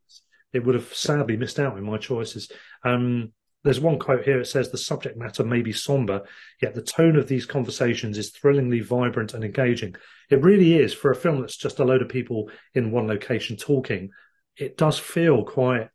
It 0.54 0.64
would 0.64 0.74
have 0.74 0.94
sadly 0.94 1.36
missed 1.36 1.58
out 1.60 1.76
in 1.76 1.84
my 1.84 1.98
choices. 1.98 2.50
Um, 2.82 3.32
there's 3.64 3.80
one 3.80 3.98
quote 3.98 4.24
here. 4.24 4.40
It 4.40 4.46
says 4.46 4.70
the 4.70 4.78
subject 4.78 5.18
matter 5.18 5.44
may 5.44 5.60
be 5.60 5.72
somber, 5.72 6.22
yet 6.62 6.74
the 6.74 6.80
tone 6.82 7.16
of 7.16 7.28
these 7.28 7.44
conversations 7.44 8.16
is 8.16 8.30
thrillingly 8.30 8.80
vibrant 8.80 9.34
and 9.34 9.44
engaging. 9.44 9.94
It 10.30 10.42
really 10.42 10.74
is 10.78 10.94
for 10.94 11.10
a 11.10 11.16
film 11.16 11.40
that's 11.40 11.56
just 11.56 11.80
a 11.80 11.84
load 11.84 12.00
of 12.00 12.08
people 12.08 12.50
in 12.74 12.92
one 12.92 13.08
location 13.08 13.56
talking. 13.56 14.10
It 14.56 14.78
does 14.78 14.98
feel 14.98 15.44
quite 15.44 15.88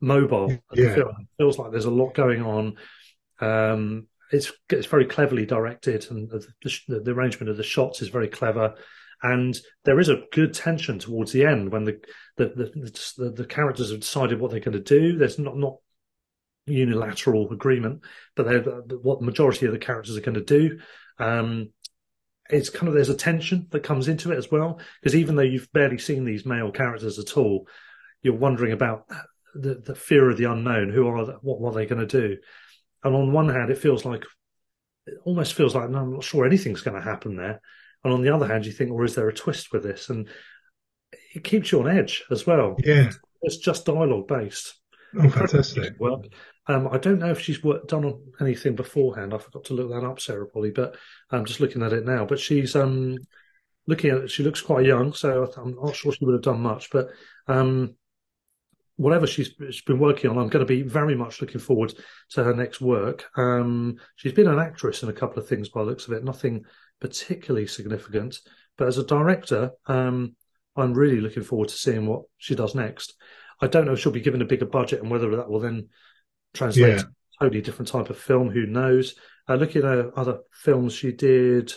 mobile. 0.00 0.50
Yeah. 0.74 0.96
It 0.96 1.06
feels 1.38 1.58
like 1.58 1.70
there's 1.70 1.84
a 1.86 1.90
lot 1.90 2.12
going 2.12 2.42
on. 2.42 2.76
Um, 3.40 4.08
it's 4.32 4.52
it's 4.70 4.86
very 4.86 5.06
cleverly 5.06 5.46
directed, 5.46 6.06
and 6.10 6.28
the, 6.28 6.46
the, 6.62 7.00
the 7.00 7.12
arrangement 7.12 7.50
of 7.50 7.56
the 7.56 7.62
shots 7.62 8.02
is 8.02 8.08
very 8.08 8.28
clever. 8.28 8.74
And 9.22 9.56
there 9.84 9.98
is 9.98 10.10
a 10.10 10.24
good 10.32 10.52
tension 10.52 10.98
towards 10.98 11.32
the 11.32 11.46
end 11.46 11.72
when 11.72 11.84
the 11.84 12.00
the 12.36 12.48
the, 13.16 13.30
the, 13.30 13.46
characters 13.46 13.90
have 13.90 14.00
decided 14.00 14.40
what 14.40 14.50
they're 14.50 14.60
going 14.60 14.72
to 14.72 14.80
do. 14.80 15.16
There's 15.16 15.38
not 15.38 15.56
not 15.56 15.76
unilateral 16.66 17.50
agreement, 17.50 18.02
but 18.34 18.46
they're 18.46 18.60
what 18.60 19.20
the 19.20 19.26
majority 19.26 19.66
of 19.66 19.72
the 19.72 19.78
characters 19.78 20.16
are 20.16 20.22
going 20.22 20.34
to 20.34 20.40
do. 20.42 20.78
Um, 21.18 21.70
it's 22.50 22.70
kind 22.70 22.88
of 22.88 22.94
there's 22.94 23.08
a 23.08 23.16
tension 23.16 23.66
that 23.70 23.82
comes 23.82 24.06
into 24.06 24.30
it 24.32 24.38
as 24.38 24.50
well 24.50 24.80
because 25.00 25.16
even 25.16 25.34
though 25.34 25.42
you've 25.42 25.72
barely 25.72 25.98
seen 25.98 26.24
these 26.24 26.46
male 26.46 26.70
characters 26.70 27.18
at 27.18 27.36
all, 27.36 27.66
you're 28.22 28.34
wondering 28.34 28.72
about 28.72 29.08
the, 29.54 29.76
the 29.84 29.94
fear 29.94 30.30
of 30.30 30.36
the 30.36 30.50
unknown. 30.50 30.90
Who 30.90 31.06
are 31.08 31.24
what, 31.40 31.60
what 31.60 31.70
are 31.70 31.74
they 31.74 31.86
going 31.86 32.06
to 32.06 32.20
do? 32.20 32.36
And 33.04 33.14
on 33.14 33.32
one 33.32 33.48
hand, 33.48 33.70
it 33.70 33.78
feels 33.78 34.04
like 34.04 34.24
it 35.06 35.14
almost 35.24 35.54
feels 35.54 35.74
like 35.74 35.90
no, 35.90 35.98
I'm 35.98 36.12
not 36.14 36.24
sure 36.24 36.44
anything's 36.44 36.82
going 36.82 36.96
to 36.96 37.08
happen 37.08 37.36
there. 37.36 37.60
And 38.04 38.12
on 38.12 38.22
the 38.22 38.34
other 38.34 38.46
hand, 38.46 38.66
you 38.66 38.72
think, 38.72 38.90
or 38.90 39.04
is 39.04 39.14
there 39.14 39.28
a 39.28 39.34
twist 39.34 39.72
with 39.72 39.82
this? 39.82 40.10
And 40.10 40.28
it 41.34 41.44
keeps 41.44 41.72
you 41.72 41.80
on 41.80 41.88
edge 41.88 42.24
as 42.30 42.46
well. 42.46 42.76
Yeah. 42.84 43.10
It's 43.42 43.58
just 43.58 43.86
dialogue 43.86 44.28
based. 44.28 44.74
Oh, 45.18 45.28
fantastic. 45.28 45.98
Work. 45.98 46.26
Um, 46.68 46.88
I 46.90 46.98
don't 46.98 47.20
know 47.20 47.30
if 47.30 47.40
she's 47.40 47.62
worked, 47.62 47.88
done 47.88 48.04
on 48.04 48.20
anything 48.40 48.74
beforehand. 48.74 49.32
I 49.32 49.38
forgot 49.38 49.64
to 49.64 49.74
look 49.74 49.90
that 49.90 50.04
up, 50.04 50.20
Sarah 50.20 50.46
Polley, 50.46 50.72
but 50.72 50.96
I'm 51.30 51.44
just 51.44 51.60
looking 51.60 51.82
at 51.82 51.92
it 51.92 52.04
now. 52.04 52.24
But 52.24 52.40
she's 52.40 52.74
um, 52.74 53.16
looking 53.86 54.10
at 54.10 54.18
it. 54.18 54.30
She 54.30 54.42
looks 54.42 54.60
quite 54.60 54.84
young, 54.84 55.12
so 55.12 55.50
I'm 55.56 55.76
not 55.76 55.94
sure 55.94 56.12
she 56.12 56.24
would 56.24 56.34
have 56.34 56.42
done 56.42 56.60
much. 56.60 56.90
But 56.90 57.10
um, 57.46 57.94
whatever 58.96 59.26
she's, 59.26 59.54
she's 59.70 59.82
been 59.82 59.98
working 59.98 60.30
on, 60.30 60.38
I'm 60.38 60.48
going 60.48 60.64
to 60.64 60.68
be 60.68 60.82
very 60.82 61.14
much 61.14 61.40
looking 61.40 61.60
forward 61.60 61.94
to 62.30 62.44
her 62.44 62.54
next 62.54 62.80
work. 62.80 63.24
Um, 63.36 63.96
she's 64.16 64.32
been 64.32 64.48
an 64.48 64.58
actress 64.58 65.02
in 65.02 65.08
a 65.08 65.14
couple 65.14 65.38
of 65.38 65.48
things 65.48 65.68
by 65.68 65.80
the 65.80 65.90
looks 65.90 66.06
of 66.06 66.14
it, 66.14 66.24
nothing 66.24 66.64
particularly 67.00 67.66
significant. 67.66 68.38
But 68.78 68.88
as 68.88 68.98
a 68.98 69.04
director, 69.04 69.72
um, 69.86 70.34
I'm 70.76 70.94
really 70.94 71.20
looking 71.20 71.42
forward 71.42 71.68
to 71.68 71.74
seeing 71.74 72.06
what 72.06 72.22
she 72.38 72.54
does 72.54 72.74
next. 72.74 73.14
I 73.60 73.66
don't 73.66 73.86
know 73.86 73.92
if 73.92 74.00
she'll 74.00 74.12
be 74.12 74.20
given 74.20 74.42
a 74.42 74.46
bigger 74.46 74.66
budget 74.66 75.00
and 75.00 75.10
whether 75.10 75.36
that 75.36 75.48
will 75.48 75.60
then 75.60 75.88
translate 76.54 76.96
Yeah. 76.96 77.02
to 77.02 77.06
a 77.06 77.44
totally 77.44 77.62
different 77.62 77.88
type 77.88 78.10
of 78.10 78.18
film. 78.18 78.50
Who 78.50 78.66
knows? 78.66 79.14
Uh, 79.48 79.54
looking 79.54 79.84
at 79.84 80.12
other 80.16 80.40
films 80.52 80.92
she 80.92 81.12
did, 81.12 81.72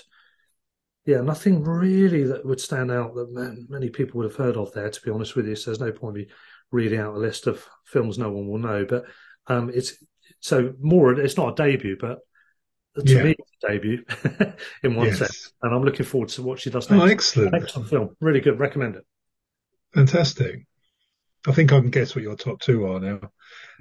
yeah, 1.06 1.22
nothing 1.22 1.64
really 1.64 2.24
that 2.24 2.46
would 2.46 2.60
stand 2.60 2.92
out 2.92 3.16
that 3.16 3.66
many 3.70 3.90
people 3.90 4.18
would 4.18 4.30
have 4.30 4.36
heard 4.36 4.58
of 4.58 4.74
there. 4.74 4.90
To 4.90 5.02
be 5.02 5.12
honest 5.12 5.36
with 5.36 5.48
you, 5.48 5.56
so 5.56 5.72
there's 5.72 5.80
no 5.80 5.92
point 5.92 6.18
in 6.18 6.24
me 6.24 6.30
reading 6.72 7.00
out 7.00 7.16
a 7.16 7.18
list 7.18 7.48
of 7.48 7.66
films 7.86 8.18
no 8.18 8.30
one 8.32 8.48
will 8.48 8.60
know. 8.60 8.86
But 8.86 9.06
um, 9.48 9.72
it's 9.74 10.04
so 10.40 10.74
more. 10.80 11.14
It's 11.20 11.38
not 11.38 11.60
a 11.60 11.64
debut, 11.64 11.98
but 12.00 12.20
to 12.96 13.04
Yeah. 13.06 13.24
me, 13.24 13.36
it's 13.38 13.52
a 13.64 13.68
debut 13.68 14.04
in 14.84 14.96
one 14.96 15.08
Yes. 15.08 15.20
sense. 15.20 15.54
And 15.62 15.74
I'm 15.74 15.84
looking 15.84 16.06
forward 16.06 16.30
to 16.30 16.42
what 16.42 16.60
she 16.60 16.70
does 16.70 16.90
next. 16.90 17.02
Oh, 17.02 17.06
excellent. 17.06 17.56
Excellent 17.56 17.90
film, 17.90 18.16
really 18.20 18.42
good. 18.42 18.60
Recommend 18.60 18.96
it. 18.96 19.06
Fantastic. 19.94 20.66
I 21.48 21.52
think 21.54 21.72
I 21.72 21.80
can 21.80 21.90
guess 21.90 22.16
what 22.16 22.24
your 22.24 22.36
top 22.36 22.60
two 22.62 22.86
are 22.88 23.00
now. 23.00 23.20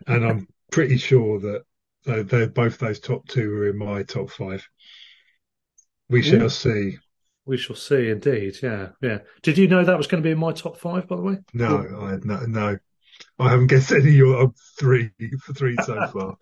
And 0.07 0.25
I'm 0.25 0.49
pretty 0.71 0.97
sure 0.97 1.41
that 1.41 1.63
they're, 2.05 2.23
they're 2.23 2.49
both 2.49 2.79
those 2.79 3.01
top 3.01 3.27
two 3.29 3.53
are 3.53 3.69
in 3.69 3.79
my 3.79 4.03
top 4.05 4.31
five. 4.31 4.67
We 6.09 6.23
shall 6.23 6.45
Ooh. 6.45 6.49
see. 6.49 6.99
We 7.49 7.57
shall 7.57 7.77
see. 7.77 8.11
Indeed, 8.11 8.59
yeah, 8.63 8.91
yeah. 9.01 9.21
Did 9.43 9.57
you 9.57 9.69
know 9.69 9.83
that 9.83 9.97
was 9.97 10.07
going 10.07 10.23
to 10.23 10.27
be 10.27 10.33
in 10.33 10.39
my 10.39 10.53
top 10.53 10.77
five? 10.77 11.09
By 11.09 11.17
the 11.17 11.23
way, 11.23 11.39
No, 11.55 11.79
I 11.79 12.19
no, 12.23 12.45
no. 12.47 12.79
I 13.39 13.49
haven't 13.49 13.69
guessed 13.69 13.91
any 13.91 14.09
of 14.09 14.15
your 14.15 14.43
uh, 14.43 14.49
three 14.79 15.11
for 15.41 15.53
three 15.55 15.75
so 15.83 16.07
far. 16.13 16.37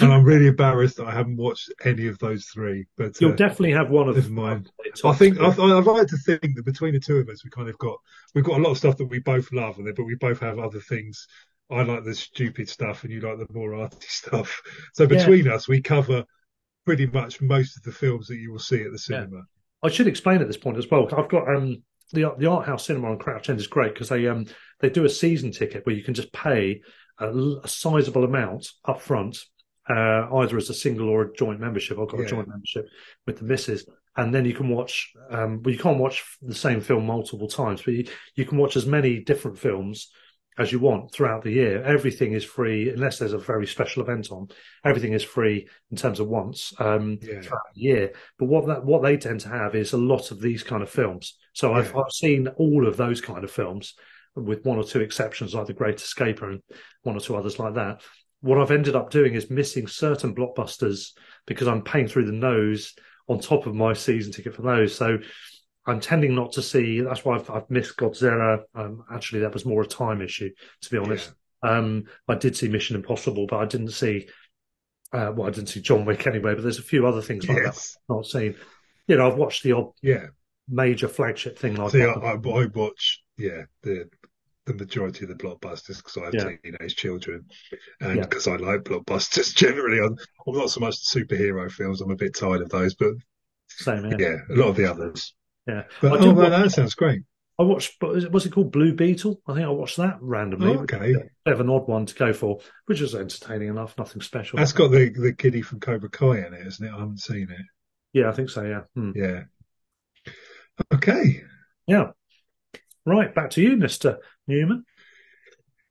And 0.00 0.12
I'm 0.12 0.24
really 0.24 0.46
embarrassed 0.46 0.96
that 0.98 1.08
I 1.08 1.10
haven't 1.10 1.36
watched 1.36 1.70
any 1.84 2.06
of 2.06 2.20
those 2.20 2.46
three. 2.46 2.86
But 2.96 3.20
you'll 3.20 3.32
uh, 3.32 3.36
definitely 3.36 3.72
have 3.72 3.90
one 3.90 4.08
of. 4.08 4.14
never 4.14 4.30
mind. 4.30 4.70
I 5.04 5.12
think. 5.12 5.40
I, 5.40 5.48
I'd 5.48 5.84
like 5.84 6.06
to 6.06 6.16
think 6.18 6.54
that 6.54 6.64
between 6.64 6.94
the 6.94 7.00
two 7.00 7.16
of 7.16 7.28
us, 7.28 7.44
we 7.44 7.50
kind 7.50 7.68
of 7.68 7.76
got 7.78 7.98
we've 8.34 8.44
got 8.44 8.60
a 8.60 8.62
lot 8.62 8.70
of 8.70 8.78
stuff 8.78 8.96
that 8.98 9.06
we 9.06 9.18
both 9.18 9.52
love, 9.52 9.78
and 9.78 9.92
but 9.94 10.04
we 10.04 10.14
both 10.14 10.38
have 10.38 10.60
other 10.60 10.80
things. 10.80 11.26
I 11.68 11.82
like 11.82 12.04
the 12.04 12.14
stupid 12.14 12.68
stuff, 12.68 13.02
and 13.02 13.12
you 13.12 13.20
like 13.20 13.38
the 13.38 13.52
more 13.52 13.74
arty 13.74 13.96
stuff. 14.08 14.62
So 14.94 15.06
between 15.06 15.48
us, 15.48 15.66
we 15.66 15.82
cover 15.82 16.24
pretty 16.86 17.06
much 17.06 17.40
most 17.40 17.76
of 17.76 17.82
the 17.82 17.92
films 17.92 18.28
that 18.28 18.36
you 18.36 18.52
will 18.52 18.58
see 18.60 18.82
at 18.82 18.92
the 18.92 18.98
cinema. 18.98 19.42
I 19.84 19.90
should 19.90 20.08
explain 20.08 20.40
at 20.40 20.46
this 20.46 20.56
point 20.56 20.78
as 20.78 20.90
well. 20.90 21.06
I've 21.16 21.28
got 21.28 21.48
um 21.48 21.82
the 22.12 22.34
the 22.38 22.46
art 22.46 22.66
house 22.66 22.86
cinema 22.86 23.10
on 23.10 23.18
Crouch 23.18 23.50
End 23.50 23.60
is 23.60 23.66
great 23.66 23.92
because 23.92 24.08
they 24.08 24.26
um 24.26 24.46
they 24.80 24.90
do 24.90 25.04
a 25.04 25.10
season 25.10 25.52
ticket 25.52 25.84
where 25.84 25.94
you 25.94 26.02
can 26.02 26.14
just 26.14 26.32
pay 26.32 26.80
a 27.18 27.60
sizable 27.66 28.24
amount 28.24 28.68
up 28.84 29.00
front, 29.00 29.38
uh, 29.88 30.26
either 30.36 30.56
as 30.56 30.70
a 30.70 30.74
single 30.74 31.08
or 31.08 31.22
a 31.22 31.32
joint 31.34 31.60
membership. 31.60 31.98
I've 31.98 32.08
got 32.08 32.20
a 32.20 32.26
joint 32.26 32.48
membership 32.48 32.88
with 33.26 33.38
the 33.38 33.44
missus, 33.44 33.86
and 34.16 34.34
then 34.34 34.44
you 34.44 34.54
can 34.54 34.68
watch. 34.68 35.12
Um, 35.30 35.62
well, 35.62 35.72
you 35.72 35.78
can't 35.78 35.98
watch 35.98 36.24
the 36.42 36.54
same 36.54 36.80
film 36.80 37.06
multiple 37.06 37.46
times, 37.46 37.82
but 37.82 37.94
you, 37.94 38.06
you 38.34 38.44
can 38.44 38.58
watch 38.58 38.76
as 38.76 38.86
many 38.86 39.20
different 39.20 39.58
films 39.58 40.10
as 40.56 40.70
you 40.70 40.78
want 40.78 41.12
throughout 41.12 41.42
the 41.42 41.50
year. 41.50 41.82
Everything 41.82 42.32
is 42.32 42.44
free 42.44 42.90
unless 42.90 43.18
there's 43.18 43.32
a 43.32 43.38
very 43.38 43.66
special 43.66 44.02
event 44.02 44.30
on. 44.30 44.48
Everything 44.84 45.12
is 45.12 45.22
free 45.22 45.68
in 45.90 45.96
terms 45.96 46.20
of 46.20 46.28
once 46.28 46.72
um, 46.78 47.18
Yeah. 47.20 47.40
throughout 47.40 47.62
the 47.74 47.80
year. 47.80 48.12
But 48.38 48.46
what 48.46 48.66
that 48.66 48.84
what 48.84 49.02
they 49.02 49.16
tend 49.16 49.40
to 49.40 49.48
have 49.48 49.74
is 49.74 49.92
a 49.92 49.98
lot 49.98 50.30
of 50.30 50.40
these 50.40 50.62
kind 50.62 50.82
of 50.82 50.90
films. 50.90 51.36
So 51.52 51.72
I've 51.74 51.94
I've 51.96 52.12
seen 52.12 52.48
all 52.48 52.86
of 52.86 52.96
those 52.96 53.20
kind 53.20 53.42
of 53.44 53.50
films, 53.50 53.94
with 54.36 54.64
one 54.64 54.78
or 54.78 54.84
two 54.84 55.00
exceptions 55.00 55.54
like 55.54 55.66
The 55.66 55.72
Great 55.74 55.96
Escaper 55.96 56.50
and 56.50 56.60
one 57.02 57.16
or 57.16 57.20
two 57.20 57.36
others 57.36 57.58
like 57.58 57.74
that. 57.74 58.02
What 58.40 58.58
I've 58.58 58.70
ended 58.70 58.94
up 58.94 59.10
doing 59.10 59.34
is 59.34 59.48
missing 59.50 59.86
certain 59.86 60.34
blockbusters 60.34 61.12
because 61.46 61.66
I'm 61.66 61.82
paying 61.82 62.08
through 62.08 62.26
the 62.26 62.32
nose 62.32 62.94
on 63.26 63.40
top 63.40 63.66
of 63.66 63.74
my 63.74 63.94
season 63.94 64.32
ticket 64.32 64.54
for 64.54 64.62
those. 64.62 64.94
So 64.94 65.18
I'm 65.86 66.00
tending 66.00 66.34
not 66.34 66.52
to 66.52 66.62
see. 66.62 67.00
That's 67.00 67.24
why 67.24 67.36
I've, 67.36 67.50
I've 67.50 67.70
missed 67.70 67.96
Godzilla. 67.96 68.60
Um, 68.74 69.04
actually, 69.12 69.40
that 69.40 69.52
was 69.52 69.66
more 69.66 69.82
a 69.82 69.86
time 69.86 70.22
issue, 70.22 70.50
to 70.82 70.90
be 70.90 70.96
honest. 70.98 71.32
Um, 71.62 72.04
I 72.28 72.34
did 72.36 72.56
see 72.56 72.68
Mission 72.68 72.96
Impossible, 72.96 73.46
but 73.46 73.58
I 73.58 73.66
didn't 73.66 73.90
see. 73.90 74.28
Uh, 75.12 75.32
well, 75.34 75.46
I 75.46 75.50
didn't 75.50 75.68
see 75.68 75.80
John 75.80 76.04
Wick 76.04 76.26
anyway. 76.26 76.54
But 76.54 76.62
there's 76.62 76.78
a 76.78 76.82
few 76.82 77.06
other 77.06 77.22
things 77.22 77.48
like 77.48 77.62
that 77.62 77.68
I've 77.68 78.16
not 78.16 78.26
seen. 78.26 78.56
You 79.06 79.16
know, 79.16 79.28
I've 79.30 79.36
watched 79.36 79.62
the 79.62 79.72
odd 79.72 79.92
Yeah. 80.02 80.26
major 80.68 81.08
flagship 81.08 81.58
thing 81.58 81.76
like 81.76 81.90
See, 81.92 82.02
I, 82.02 82.06
that. 82.06 82.16
I, 82.18 82.50
I 82.50 82.66
watch, 82.74 83.22
yeah, 83.36 83.62
the 83.82 84.08
the 84.66 84.72
majority 84.74 85.24
of 85.24 85.28
the 85.28 85.34
blockbusters 85.34 85.98
because 85.98 86.16
I 86.16 86.24
have 86.24 86.34
Yeah. 86.34 86.50
teenage 86.64 86.96
children, 86.96 87.44
and 88.00 88.16
Yeah. 88.16 88.22
because 88.22 88.48
I 88.48 88.56
like 88.56 88.80
blockbusters 88.84 89.54
generally. 89.64 89.98
I'm, 90.00 90.16
I'm 90.46 90.54
not 90.54 90.70
so 90.70 90.80
much 90.80 90.96
superhero 91.06 91.70
films. 91.70 92.00
I'm 92.00 92.10
a 92.10 92.16
bit 92.16 92.34
tired 92.34 92.62
of 92.62 92.70
those, 92.70 92.94
but 92.94 93.12
Same, 93.68 94.06
yeah. 94.10 94.16
yeah, 94.18 94.36
a 94.50 94.54
lot 94.56 94.68
of 94.68 94.76
the 94.76 94.90
others. 94.90 95.34
Yeah. 95.66 95.84
But 96.00 96.12
I 96.12 96.16
oh, 96.18 96.26
man, 96.26 96.36
watch- 96.36 96.50
that 96.50 96.70
sounds 96.72 96.94
great. 96.94 97.22
I 97.56 97.62
watched, 97.62 98.00
but 98.00 98.32
was 98.32 98.46
it, 98.46 98.52
called 98.52 98.72
Blue 98.72 98.92
Beetle? 98.92 99.40
I 99.46 99.54
think 99.54 99.64
I 99.64 99.70
watched 99.70 99.96
that 99.98 100.18
randomly. 100.20 100.74
Oh, 100.74 100.80
okay. 100.80 101.12
Bit 101.44 101.54
of 101.54 101.60
an 101.60 101.70
odd 101.70 101.86
one 101.86 102.04
to 102.04 102.14
go 102.16 102.32
for, 102.32 102.58
which 102.86 103.00
was 103.00 103.14
entertaining 103.14 103.68
enough, 103.68 103.96
nothing 103.96 104.22
special. 104.22 104.56
That's 104.56 104.72
got 104.72 104.90
the 104.90 105.10
the 105.10 105.32
kiddie 105.32 105.62
from 105.62 105.78
Cobra 105.78 106.10
Kai 106.10 106.38
in 106.38 106.52
it, 106.52 106.66
isn't 106.66 106.84
it? 106.84 106.90
I 106.92 106.98
haven't 106.98 107.20
seen 107.20 107.48
it. 107.48 107.66
yeah, 108.12 108.28
I 108.28 108.32
think 108.32 108.50
so. 108.50 108.64
Yeah, 108.64 108.80
Hmm. 108.96 109.12
Yeah. 109.14 109.42
Okay. 110.92 111.42
yeah. 111.86 112.10
Right, 113.06 113.32
back 113.32 113.50
to 113.50 113.62
you, 113.62 113.76
Mister 113.76 114.18
Newman. 114.48 114.84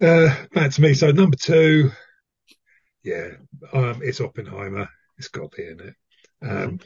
Uh, 0.02 0.36
back 0.52 0.72
to 0.72 0.82
me. 0.82 0.94
So 0.96 1.12
number 1.12 1.38
two, 1.38 1.92
yeah, 3.04 3.30
um, 3.72 4.02
it's 4.04 4.20
Oppenheimer. 4.20 4.90
It's 5.18 5.30
got 5.30 5.52
to 5.52 5.58
be 5.58 5.64
in 5.64 5.80
it. 5.80 5.96
Um, 6.46 6.80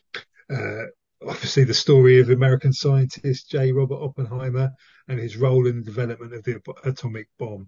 uh, 0.53 0.85
obviously, 1.25 1.63
the 1.63 1.73
story 1.73 2.19
of 2.19 2.29
American 2.29 2.73
scientist 2.73 3.49
J. 3.49 3.71
Robert 3.71 4.01
Oppenheimer 4.01 4.71
and 5.07 5.19
his 5.19 5.37
role 5.37 5.67
in 5.67 5.77
the 5.77 5.85
development 5.85 6.33
of 6.33 6.43
the 6.43 6.61
atomic 6.83 7.27
bomb. 7.39 7.67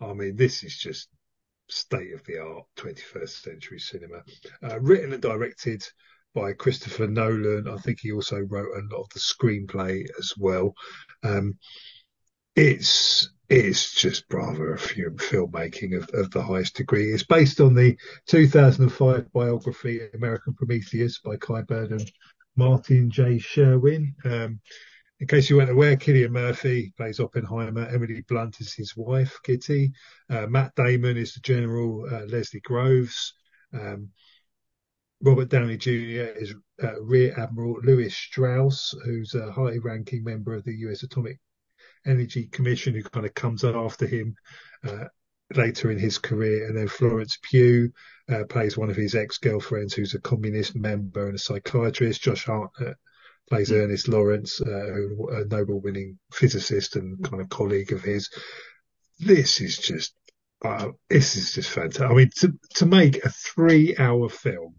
I 0.00 0.12
mean, 0.12 0.36
this 0.36 0.64
is 0.64 0.76
just 0.76 1.08
state 1.68 2.12
of 2.12 2.24
the 2.24 2.38
art 2.38 2.64
21st 2.76 3.42
century 3.42 3.78
cinema. 3.78 4.22
Uh, 4.62 4.80
written 4.80 5.12
and 5.12 5.22
directed 5.22 5.84
by 6.34 6.52
Christopher 6.52 7.06
Nolan. 7.06 7.68
I 7.68 7.76
think 7.76 8.00
he 8.00 8.12
also 8.12 8.38
wrote 8.40 8.76
a 8.76 8.94
lot 8.94 9.02
of 9.02 9.08
the 9.10 9.20
screenplay 9.20 10.04
as 10.18 10.34
well. 10.36 10.74
Um, 11.22 11.58
it's 12.56 13.30
it's 13.48 13.94
just 13.94 14.28
bravo 14.28 14.76
filmmaking 14.76 15.96
of, 15.96 16.08
of 16.14 16.30
the 16.30 16.42
highest 16.42 16.76
degree. 16.76 17.12
It's 17.12 17.22
based 17.22 17.60
on 17.60 17.74
the 17.74 17.96
2005 18.26 19.30
biography 19.32 20.00
American 20.14 20.54
Prometheus 20.54 21.18
by 21.18 21.36
Kai 21.36 21.62
Bird 21.62 21.90
and 21.90 22.10
Martin 22.56 23.10
J. 23.10 23.38
Sherwin. 23.38 24.14
Um, 24.24 24.60
in 25.20 25.28
case 25.28 25.48
you 25.48 25.56
weren't 25.56 25.70
aware, 25.70 25.96
Cillian 25.96 26.30
Murphy 26.30 26.92
plays 26.96 27.20
Oppenheimer. 27.20 27.86
Emily 27.86 28.24
Blunt 28.28 28.60
is 28.60 28.74
his 28.74 28.96
wife, 28.96 29.38
Kitty. 29.44 29.92
Uh, 30.28 30.46
Matt 30.48 30.72
Damon 30.74 31.16
is 31.16 31.34
the 31.34 31.40
General 31.40 32.06
uh, 32.10 32.24
Leslie 32.26 32.60
Groves. 32.60 33.34
Um, 33.72 34.08
Robert 35.22 35.48
Downey 35.48 35.76
Jr. 35.76 36.32
is 36.34 36.54
uh, 36.82 37.00
Rear 37.00 37.38
Admiral 37.38 37.78
Lewis 37.84 38.16
Strauss, 38.16 38.92
who's 39.04 39.34
a 39.34 39.52
high 39.52 39.76
ranking 39.76 40.24
member 40.24 40.54
of 40.54 40.64
the 40.64 40.74
US 40.88 41.04
Atomic 41.04 41.38
Energy 42.04 42.48
Commission, 42.48 42.92
who 42.92 43.04
kind 43.04 43.24
of 43.24 43.32
comes 43.34 43.62
after 43.62 44.06
him 44.06 44.34
uh, 44.84 45.04
later 45.56 45.90
in 45.90 45.98
his 45.98 46.18
career. 46.18 46.66
And 46.66 46.76
then 46.76 46.88
Florence 46.88 47.38
Pugh 47.42 47.92
uh, 48.28 48.44
plays 48.48 48.76
one 48.76 48.90
of 48.90 48.96
his 48.96 49.14
ex 49.14 49.38
girlfriends, 49.38 49.94
who's 49.94 50.14
a 50.14 50.20
communist 50.20 50.76
member 50.76 51.26
and 51.26 51.34
a 51.34 51.38
psychiatrist. 51.38 52.22
Josh 52.22 52.44
Hartnett 52.44 52.96
plays 53.48 53.70
mm. 53.70 53.82
Ernest 53.82 54.08
Lawrence, 54.08 54.60
uh, 54.60 54.94
a 55.32 55.44
Nobel 55.46 55.80
winning 55.80 56.18
physicist 56.32 56.96
and 56.96 57.22
kind 57.24 57.42
of 57.42 57.48
colleague 57.48 57.92
of 57.92 58.02
his. 58.02 58.30
This 59.18 59.60
is 59.60 59.78
just, 59.78 60.14
uh, 60.64 60.88
this 61.08 61.36
is 61.36 61.52
just 61.52 61.70
fantastic. 61.70 62.10
I 62.10 62.14
mean, 62.14 62.30
to, 62.36 62.52
to 62.76 62.86
make 62.86 63.24
a 63.24 63.30
three 63.30 63.96
hour 63.96 64.28
film 64.28 64.74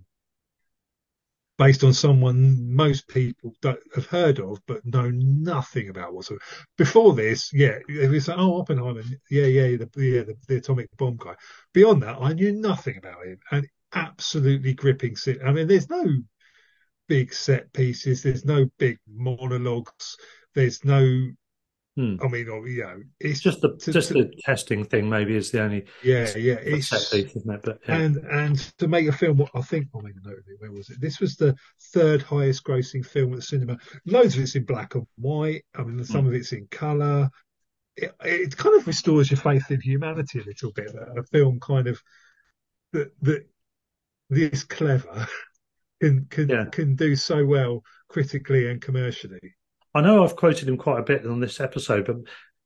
based 1.63 1.83
on 1.85 1.93
someone 1.93 2.75
most 2.75 3.07
people 3.07 3.53
don't 3.61 3.79
have 3.95 4.05
heard 4.07 4.37
of 4.39 4.59
but 4.67 4.85
know 4.85 5.09
nothing 5.11 5.87
about 5.87 6.13
whatsoever. 6.13 6.41
Before 6.77 7.13
this, 7.13 7.53
yeah, 7.53 7.77
it 7.87 8.09
was 8.09 8.27
like, 8.27 8.37
oh 8.37 8.59
Oppenheimer, 8.59 9.01
yeah, 9.29 9.45
yeah, 9.45 9.77
the 9.77 9.89
yeah 9.95 10.23
the, 10.23 10.35
the, 10.49 10.57
atomic 10.57 10.89
bomb 10.97 11.15
guy. 11.15 11.35
Beyond 11.73 12.03
that, 12.03 12.17
I 12.19 12.33
knew 12.33 12.51
nothing 12.51 12.97
about 12.97 13.25
him, 13.25 13.39
and 13.51 13.67
absolutely 13.93 14.73
gripping. 14.73 15.15
I 15.45 15.53
mean, 15.53 15.67
there's 15.67 15.89
no 15.89 16.03
big 17.07 17.33
set 17.33 17.71
pieces, 17.71 18.23
there's 18.23 18.43
no 18.43 18.65
big 18.77 18.97
monologues, 19.07 20.17
there's 20.55 20.83
no 20.83 21.29
Hmm. 21.95 22.15
I 22.23 22.27
mean, 22.27 22.47
you 22.47 22.83
know, 22.83 23.03
it's 23.19 23.39
just 23.39 23.61
the 23.61 23.77
to, 23.77 23.93
just 23.93 24.07
to, 24.07 24.13
the 24.15 24.33
testing 24.43 24.83
thing. 24.83 25.07
Maybe 25.07 25.35
is 25.35 25.51
the 25.51 25.61
only 25.61 25.85
yeah 26.03 26.35
yeah 26.35 26.55
it's 26.55 26.89
piece, 27.11 27.35
isn't 27.35 27.53
it? 27.53 27.61
But 27.61 27.79
yeah. 27.87 27.97
and 27.97 28.17
and 28.17 28.57
to 28.79 28.87
make 28.87 29.07
a 29.07 29.11
film, 29.11 29.37
what 29.37 29.51
I 29.53 29.61
think 29.61 29.89
I 29.95 30.01
made 30.01 30.15
a 30.15 30.27
note 30.27 30.39
of 30.39 30.45
it. 30.47 30.59
Where 30.59 30.71
was 30.71 30.89
it? 30.89 30.99
This 30.99 31.19
was 31.19 31.35
the 31.35 31.55
third 31.93 32.23
highest 32.23 32.63
grossing 32.63 33.05
film 33.05 33.33
at 33.33 33.37
the 33.37 33.41
cinema. 33.43 33.77
Loads 34.07 34.35
of 34.35 34.41
it's 34.41 34.55
in 34.55 34.65
black 34.65 34.95
and 34.95 35.05
white. 35.17 35.65
I 35.75 35.83
mean, 35.83 36.03
some 36.03 36.21
hmm. 36.21 36.27
of 36.29 36.33
it's 36.33 36.51
in 36.51 36.67
color. 36.71 37.29
It, 37.95 38.11
it, 38.23 38.57
kind 38.57 38.75
of 38.75 38.87
restores 38.87 39.29
your 39.29 39.39
faith 39.39 39.69
in 39.69 39.79
humanity 39.79 40.39
a 40.39 40.43
little 40.43 40.71
bit. 40.71 40.95
A 41.15 41.21
film 41.31 41.59
kind 41.59 41.87
of 41.87 42.01
that 42.93 43.11
that 43.21 43.45
this 44.31 44.63
clever 44.63 45.27
can 46.01 46.25
can 46.31 46.49
yeah. 46.49 46.65
can 46.71 46.95
do 46.95 47.15
so 47.15 47.45
well 47.45 47.83
critically 48.09 48.67
and 48.67 48.81
commercially. 48.81 49.53
I 49.93 50.01
know 50.01 50.23
I've 50.23 50.35
quoted 50.35 50.67
him 50.67 50.77
quite 50.77 50.99
a 50.99 51.03
bit 51.03 51.25
on 51.25 51.39
this 51.39 51.59
episode, 51.59 52.05
but 52.05 52.17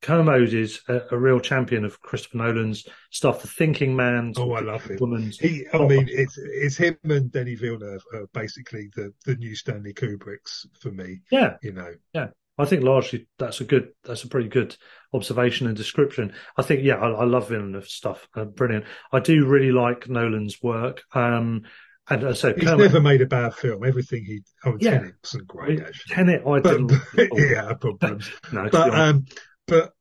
Kermode 0.02 0.54
is 0.54 0.82
a, 0.88 1.02
a, 1.12 1.18
real 1.18 1.40
champion 1.40 1.84
of 1.84 2.00
Christopher 2.02 2.38
Nolan's 2.38 2.86
stuff. 3.10 3.42
The 3.42 3.48
Thinking 3.48 3.96
Man. 3.96 4.34
Oh, 4.38 4.54
I 4.54 4.62
love 4.62 4.84
him. 4.84 5.32
He, 5.40 5.66
I 5.74 5.80
mean, 5.80 6.08
it's 6.10 6.38
it's 6.38 6.78
him 6.78 6.98
and 7.06 7.32
Denis 7.32 7.60
Villeneuve 7.60 8.04
are 8.14 8.28
basically 8.34 8.90
the 8.96 9.12
the 9.26 9.36
new 9.36 9.56
Stanley 9.56 9.94
Kubricks 9.94 10.68
for 10.80 10.92
me. 10.92 11.22
Yeah, 11.32 11.56
you 11.64 11.74
know. 11.74 11.94
Yeah, 12.14 12.28
I 12.58 12.66
think 12.66 12.84
largely 12.84 13.28
that's 13.38 13.62
a 13.62 13.66
good, 13.66 13.90
that's 14.04 14.24
a 14.24 14.28
pretty 14.28 14.50
good 14.50 14.76
observation 15.14 15.68
and 15.68 15.78
description. 15.78 16.34
I 16.58 16.64
think, 16.64 16.84
yeah, 16.84 16.96
I, 16.96 17.10
I 17.10 17.24
love 17.26 17.50
Villeneuve 17.50 17.88
stuff. 17.88 18.28
Uh, 18.36 18.46
brilliant. 18.46 18.86
I 19.12 19.20
do 19.20 19.46
really 19.46 19.72
like 19.72 20.10
Nolan's 20.10 20.62
work. 20.62 21.04
Um, 21.14 21.64
and 22.10 22.24
uh, 22.24 22.34
so 22.34 22.54
he's 22.54 22.64
never 22.64 23.02
made 23.02 23.22
a 23.22 23.26
bad 23.26 23.54
film. 23.54 23.84
Everything 23.84 24.24
he 24.26 24.42
oh 24.66 24.78
yeah, 24.80 24.92
Tenet 24.92 25.16
wasn't 25.24 25.48
great 25.48 25.82
actually. 25.82 26.16
Tenet, 26.16 26.42
I 26.48 26.60
but, 26.60 26.72
didn't. 26.72 26.92
But, 27.16 27.30
yeah, 27.36 27.74
problems. 27.74 28.32
no, 28.52 28.70
but 28.72 28.96
um, 28.98 29.26
but 29.68 29.94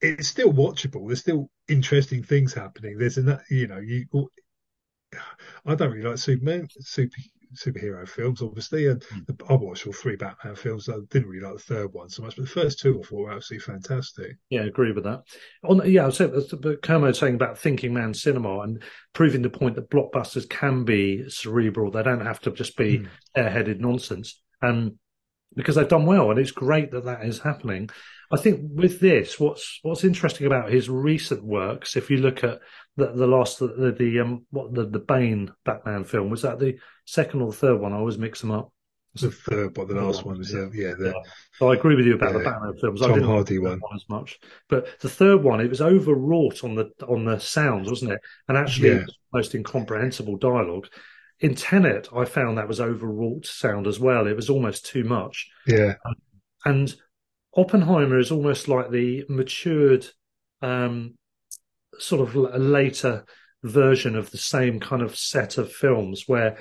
it's 0.00 0.28
still 0.28 0.52
watchable. 0.52 1.06
There's 1.06 1.20
still 1.20 1.50
interesting 1.68 2.22
things 2.22 2.52
happening. 2.52 2.98
There's 2.98 3.18
an 3.18 3.38
you 3.50 3.66
know 3.66 3.78
you. 3.78 4.06
I 5.64 5.74
don't 5.76 5.92
really 5.92 6.08
like 6.08 6.18
Superman 6.18 6.66
super 6.80 7.14
superhero 7.54 8.08
films, 8.08 8.42
obviously, 8.42 8.86
and 8.86 9.00
mm. 9.00 9.26
the, 9.26 9.44
I 9.48 9.54
watched 9.54 9.86
all 9.86 9.92
three 9.92 10.16
Batman 10.16 10.54
films. 10.54 10.88
I 10.88 10.96
didn't 11.10 11.28
really 11.28 11.44
like 11.44 11.54
the 11.54 11.74
third 11.74 11.92
one 11.92 12.08
so 12.08 12.22
much, 12.22 12.36
but 12.36 12.44
the 12.44 12.50
first 12.50 12.78
two 12.78 12.98
or 12.98 13.04
four 13.04 13.24
were 13.24 13.32
absolutely 13.32 13.64
fantastic. 13.64 14.36
Yeah, 14.50 14.62
I 14.62 14.66
agree 14.66 14.92
with 14.92 15.04
that. 15.04 15.22
On 15.64 15.80
yeah, 15.90 16.02
I 16.02 16.06
was 16.06 16.16
saying, 16.16 16.32
but 16.60 16.82
Kermode 16.82 17.08
was 17.08 17.18
saying 17.18 17.34
about 17.34 17.58
thinking 17.58 17.94
man 17.94 18.14
cinema 18.14 18.60
and 18.60 18.82
proving 19.12 19.42
the 19.42 19.50
point 19.50 19.76
that 19.76 19.90
blockbusters 19.90 20.48
can 20.48 20.84
be 20.84 21.28
cerebral. 21.28 21.90
They 21.90 22.02
don't 22.02 22.24
have 22.24 22.40
to 22.40 22.50
just 22.50 22.76
be 22.76 23.00
mm. 23.00 23.08
airheaded 23.36 23.80
nonsense. 23.80 24.40
Um, 24.62 24.98
because 25.54 25.76
they've 25.76 25.88
done 25.88 26.06
well, 26.06 26.30
and 26.30 26.38
it's 26.38 26.50
great 26.50 26.90
that 26.92 27.04
that 27.04 27.24
is 27.24 27.40
happening. 27.40 27.90
I 28.32 28.36
think 28.36 28.62
with 28.74 29.00
this, 29.00 29.38
what's 29.38 29.80
what's 29.82 30.04
interesting 30.04 30.46
about 30.46 30.72
his 30.72 30.88
recent 30.88 31.44
works, 31.44 31.96
if 31.96 32.10
you 32.10 32.18
look 32.18 32.42
at 32.42 32.60
the, 32.96 33.12
the 33.12 33.26
last 33.26 33.58
the, 33.58 33.94
the 33.96 34.20
um 34.20 34.46
what 34.50 34.74
the 34.74 34.86
the 34.86 34.98
Bane 34.98 35.52
Batman 35.64 36.04
film 36.04 36.30
was 36.30 36.42
that 36.42 36.58
the 36.58 36.78
second 37.04 37.42
or 37.42 37.50
the 37.50 37.56
third 37.56 37.80
one? 37.80 37.92
I 37.92 37.96
always 37.96 38.18
mix 38.18 38.40
them 38.40 38.50
up. 38.50 38.72
It's 39.14 39.22
the 39.22 39.30
third, 39.30 39.74
but 39.74 39.86
the 39.86 39.94
last 39.94 40.24
one 40.24 40.38
was 40.38 40.52
yeah, 40.52 40.66
yeah, 40.74 40.94
the, 40.98 41.12
yeah. 41.14 41.30
So 41.52 41.70
I 41.70 41.76
agree 41.76 41.94
with 41.94 42.06
you 42.06 42.14
about 42.14 42.32
yeah, 42.32 42.38
the 42.38 42.44
Batman 42.44 42.74
films. 42.80 43.00
Tom 43.00 43.12
I 43.12 43.14
didn't 43.14 43.28
Hardy 43.28 43.58
one. 43.58 43.78
one 43.78 43.94
as 43.94 44.04
much, 44.08 44.40
but 44.68 44.98
the 45.00 45.08
third 45.08 45.44
one 45.44 45.60
it 45.60 45.68
was 45.68 45.80
overwrought 45.80 46.64
on 46.64 46.74
the 46.74 46.90
on 47.06 47.24
the 47.24 47.38
sounds, 47.38 47.88
wasn't 47.88 48.12
it? 48.12 48.20
And 48.48 48.58
actually, 48.58 48.88
yeah. 48.88 49.04
most 49.32 49.54
incomprehensible 49.54 50.36
dialogue. 50.36 50.88
In 51.40 51.54
Tenet, 51.54 52.08
I 52.14 52.24
found 52.24 52.58
that 52.58 52.68
was 52.68 52.80
overwrought 52.80 53.46
sound 53.46 53.86
as 53.86 53.98
well. 53.98 54.26
It 54.26 54.36
was 54.36 54.48
almost 54.48 54.86
too 54.86 55.04
much. 55.04 55.48
Yeah, 55.66 55.94
um, 56.06 56.14
and 56.64 56.94
Oppenheimer 57.56 58.18
is 58.18 58.30
almost 58.30 58.68
like 58.68 58.90
the 58.90 59.24
matured 59.28 60.06
um, 60.62 61.14
sort 61.98 62.20
of 62.20 62.34
a 62.36 62.58
later 62.58 63.24
version 63.62 64.16
of 64.16 64.30
the 64.30 64.38
same 64.38 64.80
kind 64.80 65.02
of 65.02 65.16
set 65.16 65.58
of 65.58 65.72
films 65.72 66.24
where 66.26 66.58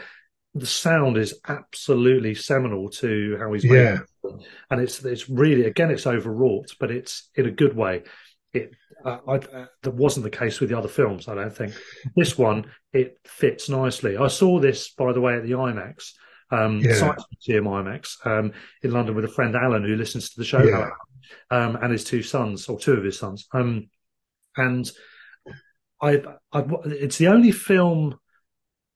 the 0.56 0.66
sound 0.66 1.18
is 1.18 1.40
absolutely 1.48 2.36
seminal 2.36 2.90
to 2.90 3.38
how 3.40 3.52
he's 3.52 3.66
made 3.66 3.74
yeah. 3.74 4.00
it. 4.24 4.46
and 4.70 4.82
it's 4.82 5.04
it's 5.04 5.30
really 5.30 5.66
again 5.66 5.90
it's 5.90 6.08
overwrought 6.08 6.72
but 6.80 6.92
it's 6.92 7.30
in 7.36 7.46
a 7.48 7.52
good 7.52 7.76
way 7.76 8.04
it 8.54 8.72
uh, 9.06 9.20
I, 9.28 9.36
uh, 9.36 9.66
that 9.84 9.94
wasn't 9.94 10.24
the 10.24 10.38
case 10.38 10.60
with 10.60 10.70
the 10.70 10.78
other 10.78 10.88
films 10.88 11.28
i 11.28 11.36
don't 11.36 11.56
think 11.56 11.74
this 12.16 12.38
one 12.38 12.66
it 12.92 13.18
fits 13.26 13.70
nicely 13.70 14.18
i 14.18 14.28
saw 14.28 14.60
this 14.60 14.92
by 14.94 15.14
the 15.14 15.22
way 15.22 15.36
at 15.36 15.44
the 15.44 15.52
imax 15.52 16.12
um 16.52 16.80
yeah. 16.80 16.96
science 16.96 17.24
museum 17.32 17.66
imax 17.66 18.16
um 18.26 18.52
in 18.82 18.92
london 18.92 19.16
with 19.16 19.26
a 19.26 19.30
friend 19.30 19.56
alan 19.56 19.84
who 19.84 19.96
listens 19.96 20.30
to 20.30 20.40
the 20.40 20.46
show 20.46 20.64
yeah. 20.64 20.90
um 21.52 21.76
and 21.78 21.92
his 21.92 22.04
two 22.04 22.24
sons 22.24 22.68
or 22.68 22.80
two 22.80 22.94
of 22.94 23.04
his 23.04 23.18
sons 23.18 23.48
um 23.54 23.90
and 24.58 24.92
I, 26.02 26.22
I, 26.52 26.66
it's 26.86 27.18
the 27.18 27.28
only 27.28 27.52
film 27.52 28.20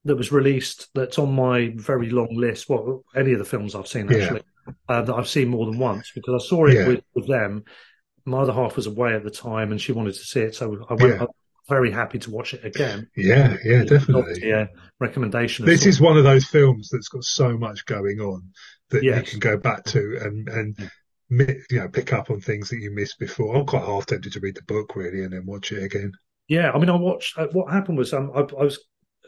that 0.03 0.17
was 0.17 0.31
released 0.31 0.89
that's 0.93 1.17
on 1.17 1.33
my 1.33 1.73
very 1.75 2.09
long 2.09 2.35
list. 2.35 2.67
Well, 2.69 3.03
any 3.15 3.31
of 3.31 3.39
the 3.39 3.45
films 3.45 3.75
I've 3.75 3.87
seen 3.87 4.11
actually 4.13 4.41
yeah. 4.67 4.73
uh, 4.89 5.01
that 5.03 5.15
I've 5.15 5.27
seen 5.27 5.47
more 5.47 5.65
than 5.65 5.79
once 5.79 6.11
because 6.13 6.43
I 6.43 6.45
saw 6.45 6.65
it 6.65 6.87
with, 6.87 7.03
with, 7.15 7.27
them. 7.27 7.63
My 8.27 8.39
other 8.39 8.53
half 8.53 8.75
was 8.75 8.87
away 8.87 9.13
at 9.13 9.23
the 9.23 9.31
time 9.31 9.71
and 9.71 9.81
she 9.81 9.91
wanted 9.91 10.13
to 10.15 10.19
see 10.19 10.41
it, 10.41 10.55
so 10.55 10.85
I 10.89 10.93
went. 10.93 11.19
Yeah. 11.19 11.25
very 11.69 11.91
happy 11.91 12.17
to 12.19 12.31
watch 12.31 12.53
it 12.53 12.63
again. 12.63 13.09
Yeah, 13.15 13.57
yeah, 13.63 13.83
definitely. 13.83 14.47
Yeah, 14.47 14.67
recommendation. 14.99 15.65
This 15.65 15.85
is 15.85 15.99
one 15.99 16.17
of 16.17 16.23
those 16.23 16.45
films 16.45 16.89
that's 16.89 17.09
got 17.09 17.23
so 17.23 17.57
much 17.57 17.85
going 17.85 18.19
on 18.19 18.51
that 18.89 19.03
yes. 19.03 19.17
you 19.17 19.23
can 19.23 19.39
go 19.39 19.57
back 19.57 19.83
to 19.85 20.19
and 20.21 20.47
and 20.47 20.91
you 21.29 21.79
know 21.79 21.89
pick 21.89 22.13
up 22.13 22.29
on 22.29 22.39
things 22.39 22.69
that 22.69 22.79
you 22.79 22.91
missed 22.91 23.19
before. 23.19 23.55
I'm 23.55 23.65
quite 23.65 23.83
half 23.83 24.05
tempted 24.05 24.31
to 24.33 24.39
read 24.39 24.55
the 24.55 24.63
book 24.63 24.95
really 24.95 25.23
and 25.23 25.33
then 25.33 25.45
watch 25.45 25.71
it 25.71 25.83
again. 25.83 26.13
Yeah, 26.47 26.71
I 26.71 26.79
mean, 26.79 26.89
I 26.89 26.95
watched. 26.95 27.37
Uh, 27.37 27.47
what 27.51 27.71
happened 27.71 27.97
was, 27.97 28.13
um, 28.13 28.31
I, 28.33 28.39
I, 28.39 28.63
was, 28.63 28.79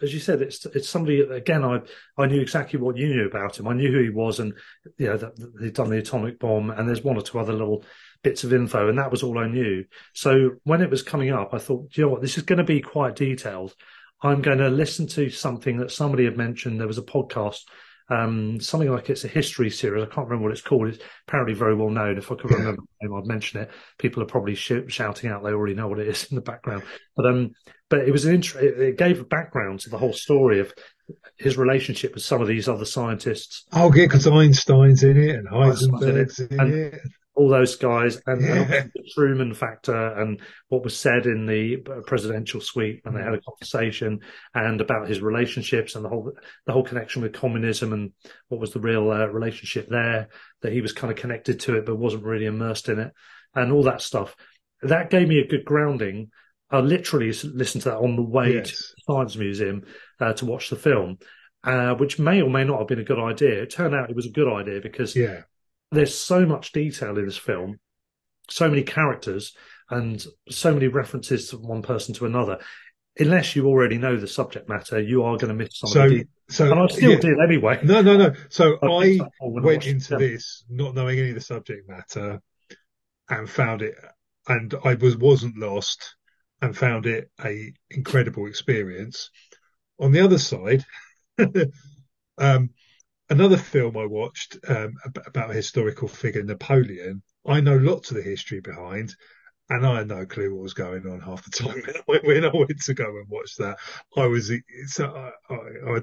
as 0.01 0.13
you 0.13 0.21
said, 0.21 0.41
it's 0.41 0.65
it's 0.67 0.88
somebody. 0.88 1.21
Again, 1.21 1.65
I 1.65 1.81
I 2.17 2.27
knew 2.27 2.39
exactly 2.39 2.80
what 2.80 2.95
you 2.95 3.09
knew 3.09 3.26
about 3.26 3.59
him. 3.59 3.67
I 3.67 3.73
knew 3.73 3.91
who 3.91 4.03
he 4.03 4.09
was, 4.09 4.39
and 4.39 4.53
you 4.97 5.07
know 5.07 5.17
that, 5.17 5.35
that 5.35 5.51
he'd 5.61 5.73
done 5.73 5.89
the 5.89 5.97
atomic 5.97 6.39
bomb. 6.39 6.69
And 6.69 6.88
there's 6.88 7.03
one 7.03 7.17
or 7.17 7.21
two 7.21 7.39
other 7.39 7.53
little 7.53 7.84
bits 8.24 8.44
of 8.44 8.54
info, 8.54 8.90
and 8.90 8.98
that 8.98 9.12
was 9.12 9.24
all 9.24 9.38
I 9.38 9.48
knew. 9.48 9.86
So 10.14 10.52
when 10.64 10.82
it 10.82 10.90
was 10.90 11.04
coming 11.04 11.32
up, 11.32 11.54
I 11.54 11.58
thought, 11.58 11.96
you 11.96 12.04
know 12.04 12.10
what, 12.10 12.22
this 12.22 12.38
is 12.38 12.44
going 12.44 12.58
to 12.58 12.64
be 12.64 12.82
quite 12.82 13.16
detailed. 13.16 13.74
I'm 14.22 14.41
going 14.41 14.58
to 14.58 14.70
listen 14.70 15.08
to 15.08 15.30
something 15.30 15.78
that 15.78 15.91
somebody 15.91 16.26
had 16.26 16.38
mentioned. 16.38 16.80
There 16.80 16.88
was 16.88 16.98
a 16.98 17.04
podcast 17.04 17.62
um, 18.10 18.60
something 18.60 18.91
like 18.91 19.10
it's 19.10 19.24
a 19.24 19.28
history 19.28 19.70
series. 19.70 20.04
I 20.04 20.08
can't 20.08 20.28
remember 20.28 20.44
what 20.44 20.52
it's 20.52 20.62
called. 20.62 20.88
It's 20.88 21.04
apparently 21.28 21.54
very 21.54 21.76
well 21.76 21.90
known. 21.90 22.18
If 22.18 22.32
I 22.32 22.36
could 22.36 22.52
remember 22.52 22.82
the 22.82 23.08
name, 23.08 23.16
I'd 23.16 23.28
mention 23.28 23.62
it. 23.62 23.72
People 23.98 24.24
are 24.24 24.28
probably 24.28 24.56
sh- 24.56 24.88
shouting 24.88 25.30
out; 25.30 25.44
they 25.44 25.52
already 25.52 25.76
know 25.76 25.88
what 25.88 26.00
it 26.00 26.08
is 26.08 26.26
in 26.32 26.36
the 26.36 26.41
background. 26.41 26.84
But 27.16 27.28
um, 27.28 27.52
but 27.88 28.00
it 28.00 28.12
was 28.12 28.26
an 28.26 28.36
int- 28.36 28.56
it, 28.56 28.98
gave 28.98 29.20
a 29.20 29.26
background 29.26 29.82
to 29.82 29.90
the 29.90 29.98
whole 29.98 30.14
story 30.14 30.60
of 30.60 30.74
his 31.38 31.58
relationship 31.58 32.16
with 32.16 32.24
some 32.24 32.41
of 32.41 32.48
these 32.48 32.68
other 32.68 32.86
scientists. 32.86 33.66
Oh, 33.74 33.94
yeah, 33.94 34.06
because 34.06 34.28
Einstein's 34.28 35.04
in 35.04 35.18
it 35.18 35.36
and 35.36 35.48
Heisenberg's 35.48 36.40
in 36.40 36.52
it. 36.52 36.60
And 36.60 36.74
it. 36.74 37.02
All 37.40 37.48
those 37.48 37.78
guys 37.78 38.22
and, 38.28 38.44
and 38.44 38.91
the 38.94 39.10
Truman 39.16 39.53
factor 39.53 39.95
and 39.95 40.41
what 40.68 40.84
was 40.84 40.98
said 40.98 41.26
in 41.26 41.45
the 41.45 41.78
presidential 42.06 42.60
suite 42.60 42.99
when 43.03 43.16
they 43.16 43.24
had 43.24 43.34
a 43.34 43.40
conversation 43.40 44.20
and 44.53 44.82
about 44.82 45.07
his 45.07 45.22
relationships 45.22 45.95
and 45.95 46.03
the 46.03 46.10
whole 46.10 46.34
the 46.66 46.74
whole 46.74 46.84
connection 46.84 47.22
with 47.22 47.32
communism 47.32 47.94
and 47.94 48.11
what 48.49 48.60
was 48.60 48.74
the 48.74 48.80
real 48.82 49.10
uh, 49.10 49.26
relationship 49.28 49.88
there 49.88 50.28
that 50.61 50.74
he 50.74 50.82
was 50.82 50.91
kind 50.91 51.11
of 51.11 51.18
connected 51.18 51.61
to 51.61 51.78
it 51.78 51.86
but 51.86 51.98
wasn't 51.98 52.24
really 52.26 52.45
immersed 52.45 52.90
in 52.90 52.99
it 52.99 53.14
and 53.56 53.72
all 53.72 53.84
that 53.84 54.02
stuff 54.02 54.36
that 54.82 55.10
gave 55.10 55.30
me 55.30 55.40
a 55.40 55.48
good 55.48 55.64
grounding 55.64 56.30
I 56.70 56.82
literally 56.82 57.28
listened 57.28 57.84
to 57.84 57.90
that 57.90 57.98
on 57.98 58.18
the 58.18 58.22
way 58.22 58.52
to 58.52 58.61
the 58.61 58.84
Science 59.07 59.36
Museum 59.38 59.86
uh, 60.20 60.34
to 60.34 60.45
watch 60.45 60.70
the 60.70 60.76
film 60.76 61.18
uh, 61.64 61.95
which 61.95 62.20
may 62.20 62.41
or 62.41 62.49
may 62.49 62.64
not 62.64 62.80
have 62.80 62.88
been 62.88 62.99
a 62.99 63.03
good 63.03 63.20
idea. 63.20 63.61
It 63.64 63.70
turned 63.70 63.94
out 63.94 64.10
it 64.10 64.16
was 64.16 64.26
a 64.26 64.32
good 64.32 64.48
idea 64.48 64.80
because 64.82 65.16
Yeah. 65.16 65.41
There's 65.91 66.16
so 66.16 66.45
much 66.45 66.72
detail 66.72 67.18
in 67.18 67.26
this 67.26 67.38
film, 67.38 67.80
so 68.49 68.70
many 68.70 68.84
characters, 68.84 69.56
and 69.90 70.24
so 70.49 70.74
many 70.74 70.88
references 70.88 71.49
from 71.49 71.64
one 71.64 71.82
person 71.82 72.14
to 72.16 72.26
another. 72.26 72.60
Unless 73.20 73.56
you 73.56 73.68
already 73.68 73.98
know 73.98 74.18
the 74.18 74.28
subject 74.28 74.70
matter, 74.70 74.99
you 75.02 75.24
are 75.24 75.38
going 75.38 75.49
to 75.49 75.53
miss 75.56 75.78
some 75.80 75.94
So, 75.94 76.02
of 76.02 76.07
the 76.07 76.16
detail. 76.16 76.28
so 76.49 76.72
And 76.72 76.80
I 76.80 76.88
still 76.88 77.14
yeah. 77.14 77.20
did 77.20 77.40
anyway. 77.44 77.80
No, 77.84 78.02
no, 78.02 78.18
no. 78.18 78.34
So 78.49 78.78
I 78.82 78.88
I 78.88 78.94
picked 78.98 79.20
up 79.20 79.34
on 79.40 79.53
when 79.53 79.64
I 79.64 79.68
went 79.68 79.74
watched 79.76 79.88
it, 79.94 79.95
into 79.95 80.16
this 80.16 80.64
not 80.70 80.95
knowing 80.95 81.20
any 81.20 81.30
of 81.30 81.36
the 81.36 81.41
subject 81.41 81.88
matter 81.90 82.41
and 83.30 83.49
found 83.49 83.82
it, 83.82 83.95
and 84.48 84.74
I 84.84 84.95
was 84.95 85.18
wasn't 85.18 85.57
lost 85.57 86.16
and 86.61 86.76
found 86.78 87.06
it 87.06 87.32
a 87.44 87.74
incredible 87.90 88.48
experience. 88.48 89.30
On 89.99 90.11
the 90.11 90.22
other 90.22 90.40
side, 90.40 90.86
um, 92.38 92.70
another 93.30 93.57
film 93.57 93.97
I 93.97 94.06
watched 94.06 94.57
um, 94.68 94.95
about 95.26 95.51
a 95.51 95.53
historical 95.53 96.07
figure, 96.07 96.43
Napoleon. 96.43 97.22
I 97.45 97.61
know 97.61 97.77
lots 97.77 98.11
of 98.11 98.18
the 98.18 98.23
history 98.23 98.60
behind, 98.60 99.15
and 99.69 99.85
I 99.85 99.99
had 99.99 100.07
no 100.07 100.26
clue 100.26 100.53
what 100.53 100.64
was 100.64 100.73
going 100.73 101.07
on 101.07 101.19
half 101.19 101.43
the 101.43 101.51
time 101.51 101.81
when 102.06 102.43
I 102.43 102.51
went, 102.53 102.80
to 102.81 102.93
go 102.93 103.06
and 103.06 103.27
watch 103.30 103.56
that. 103.57 103.77
I 104.18 104.26
was 104.26 104.51
so 104.88 105.31
I, 105.49 105.53
I, 105.53 105.57
I, 105.95 106.01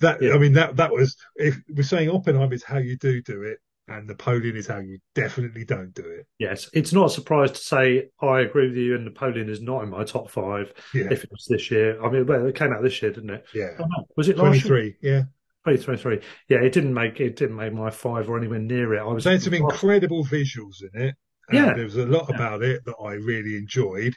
that 0.00 0.22
yeah. 0.22 0.32
I 0.32 0.38
mean 0.38 0.52
that 0.54 0.76
that 0.76 0.92
was 0.92 1.16
if 1.36 1.58
we're 1.68 1.82
saying 1.82 2.10
Oppenheimer 2.10 2.54
is 2.54 2.64
how 2.64 2.78
you 2.78 2.96
do 2.98 3.22
do 3.22 3.42
it, 3.42 3.58
and 3.88 4.06
Napoleon 4.06 4.56
is 4.56 4.66
how 4.66 4.78
you 4.78 4.98
definitely 5.14 5.64
don't 5.64 5.94
do 5.94 6.06
it. 6.06 6.26
Yes, 6.38 6.68
it's 6.72 6.92
not 6.92 7.06
a 7.06 7.10
surprise 7.10 7.52
to 7.52 7.58
say 7.58 8.10
I 8.20 8.40
agree 8.40 8.68
with 8.68 8.76
you, 8.76 8.94
and 8.94 9.04
Napoleon 9.04 9.48
is 9.48 9.60
not 9.60 9.82
in 9.82 9.90
my 9.90 10.04
top 10.04 10.30
five. 10.30 10.72
Yeah. 10.94 11.08
If 11.10 11.24
it 11.24 11.30
was 11.30 11.46
this 11.48 11.70
year, 11.70 12.02
I 12.02 12.10
mean, 12.10 12.26
well, 12.26 12.46
it 12.46 12.54
came 12.54 12.72
out 12.72 12.82
this 12.82 13.00
year, 13.02 13.12
didn't 13.12 13.30
it? 13.30 13.44
Yeah. 13.54 13.70
Oh, 13.78 13.86
was 14.16 14.28
it 14.28 14.36
last 14.36 14.62
23. 14.62 14.96
Yeah. 15.02 15.22
23, 15.64 15.96
sorry. 15.98 16.22
Yeah, 16.48 16.58
it 16.58 16.72
didn't 16.72 16.94
make 16.94 17.20
it 17.20 17.36
didn't 17.36 17.56
make 17.56 17.72
my 17.72 17.90
five 17.90 18.28
or 18.28 18.38
anywhere 18.38 18.58
near 18.58 18.94
it. 18.94 19.00
I 19.00 19.04
was 19.04 19.24
saying 19.24 19.40
some 19.40 19.52
five. 19.52 19.60
incredible 19.60 20.24
visuals 20.24 20.82
in 20.82 21.02
it. 21.02 21.14
Yeah, 21.52 21.74
there 21.74 21.84
was 21.84 21.96
a 21.96 22.06
lot 22.06 22.26
yeah. 22.28 22.36
about 22.36 22.62
it 22.62 22.84
that 22.84 22.96
I 23.02 23.14
really 23.14 23.56
enjoyed. 23.56 24.14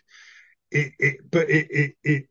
It, 0.71 0.93
it, 0.99 1.17
but 1.29 1.49
it, 1.49 1.67
it, 1.69 1.95
it, 2.03 2.23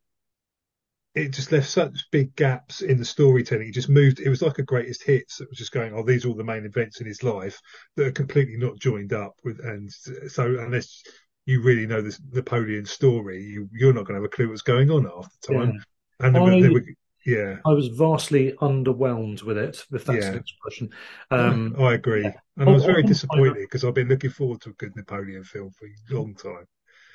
it 1.13 1.29
just 1.29 1.51
left 1.51 1.69
such 1.69 2.05
big 2.11 2.35
gaps 2.35 2.81
in 2.81 2.97
the 2.97 3.05
storytelling. 3.05 3.67
It 3.67 3.73
just 3.73 3.89
moved. 3.89 4.19
It 4.19 4.29
was 4.29 4.41
like 4.41 4.59
a 4.59 4.63
greatest 4.63 5.03
hits 5.03 5.37
that 5.37 5.49
was 5.49 5.57
just 5.57 5.71
going, 5.71 5.93
oh, 5.93 6.03
these 6.03 6.25
are 6.25 6.29
all 6.29 6.35
the 6.35 6.43
main 6.43 6.65
events 6.65 7.01
in 7.01 7.07
his 7.07 7.21
life 7.21 7.59
that 7.95 8.07
are 8.07 8.11
completely 8.11 8.57
not 8.57 8.79
joined 8.79 9.13
up 9.13 9.33
with. 9.43 9.59
And 9.59 9.91
so, 10.27 10.57
unless 10.59 11.03
you 11.45 11.61
really 11.61 11.85
know 11.85 12.01
this 12.01 12.19
Napoleon 12.31 12.85
story, 12.85 13.43
you, 13.43 13.69
you're 13.71 13.93
not 13.93 14.05
going 14.05 14.15
to 14.15 14.21
have 14.21 14.31
a 14.31 14.35
clue 14.35 14.49
what's 14.49 14.61
going 14.61 14.89
on 14.89 15.03
half 15.03 15.29
the 15.41 15.53
time. 15.53 15.73
Yeah. 15.73 16.27
And 16.27 16.37
I, 16.37 16.61
they 16.61 16.69
were, 16.69 16.83
yeah, 17.25 17.57
I 17.65 17.71
was 17.73 17.87
vastly 17.87 18.53
underwhelmed 18.61 19.43
with 19.43 19.57
it, 19.57 19.83
if 19.91 20.05
that's 20.05 20.25
Yeah. 20.25 20.31
an 20.31 20.37
expression. 20.39 20.89
Um, 21.31 21.75
I 21.79 21.93
agree. 21.93 22.23
yeah. 22.23 22.31
And 22.57 22.69
I 22.69 22.73
was 22.73 22.83
Oh, 22.83 22.87
very 22.87 23.03
oh, 23.03 23.07
disappointed 23.07 23.55
because 23.55 23.83
I've 23.83 23.93
been 23.93 24.09
looking 24.09 24.29
forward 24.29 24.61
to 24.61 24.69
a 24.71 24.73
good 24.73 24.95
Napoleon 24.95 25.43
film 25.43 25.71
for 25.71 25.85
a 25.87 26.13
long 26.13 26.35
time. 26.35 26.65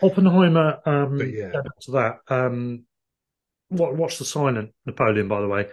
Oppenheimer, 0.01 0.79
um, 0.87 1.19
But 1.19 1.31
yeah. 1.33 1.51
to 1.83 1.91
that. 1.93 2.19
Um, 2.29 2.85
what, 3.69 3.97
watch 3.97 4.19
the 4.19 4.25
Silent 4.25 4.73
Napoleon, 4.87 5.29
by 5.29 5.41
the 5.41 5.49
way. 5.49 5.69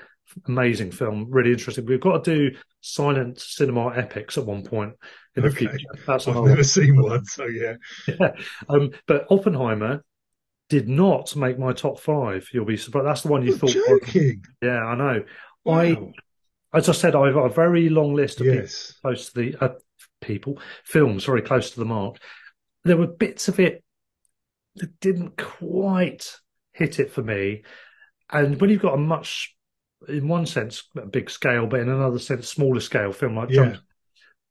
Amazing 0.48 0.92
film, 0.92 1.28
really 1.30 1.52
interesting. 1.52 1.86
We've 1.86 2.02
got 2.02 2.24
to 2.24 2.36
do 2.50 2.58
silent 2.82 3.40
cinema 3.40 3.96
epics 3.96 4.38
at 4.38 4.46
one 4.46 4.64
point 4.64 4.94
in 5.36 5.44
the 5.44 5.50
Okay. 5.50 5.68
future. 5.68 5.86
That's 6.06 6.28
I've 6.28 6.44
never 6.44 6.64
seen 6.64 7.02
one, 7.02 7.26
so 7.26 7.46
yeah. 7.46 7.76
Yeah. 8.08 8.32
Um, 8.68 8.92
but 9.08 9.28
Oppenheimer 9.30 10.04
did 10.70 10.88
not 10.88 11.36
make 11.36 11.60
my 11.60 11.74
top 11.74 12.00
five. 12.00 12.48
You'll 12.52 12.66
be 12.66 12.78
surprised. 12.78 13.08
That's 13.08 13.22
the 13.22 13.28
one 13.30 13.44
you 13.44 13.50
You're 13.50 13.58
thought. 13.58 14.02
joking. 14.02 14.44
Yeah, 14.62 14.84
I 14.84 14.96
know. 14.96 15.24
Wow. 15.64 15.80
I, 15.82 16.78
as 16.78 16.90
I 16.90 16.92
said, 16.92 17.16
I've 17.16 17.34
got 17.34 17.46
a 17.46 17.54
very 17.54 17.90
long 17.90 18.14
list 18.14 18.42
of 18.42 18.48
people 18.48 18.68
close 19.02 19.32
to 19.32 19.40
the 19.40 19.56
uh, 19.64 19.70
people 20.22 20.60
films 20.84 21.26
very 21.26 21.42
close 21.42 21.72
to 21.72 21.80
the 21.80 21.86
mark. 21.86 22.18
There 22.84 22.98
were 22.98 23.08
bits 23.08 23.48
of 23.48 23.60
it 23.60 23.84
that 24.76 25.00
didn't 25.00 25.38
quite 25.38 26.36
hit 26.74 27.00
it 27.00 27.12
for 27.12 27.24
me, 27.24 27.64
and 28.32 28.60
when 28.60 28.70
you've 28.70 28.82
got 28.82 28.96
a 28.96 28.98
much, 28.98 29.56
in 30.10 30.28
one 30.28 30.46
sense, 30.46 30.84
a 30.98 31.06
big 31.06 31.30
scale, 31.30 31.66
but 31.68 31.80
in 31.80 31.90
another 31.90 32.20
sense, 32.20 32.50
smaller 32.50 32.82
scale 32.82 33.12
film 33.14 33.38
like 33.38 33.50
Yeah. 33.50 33.66
Jump, 33.66 33.78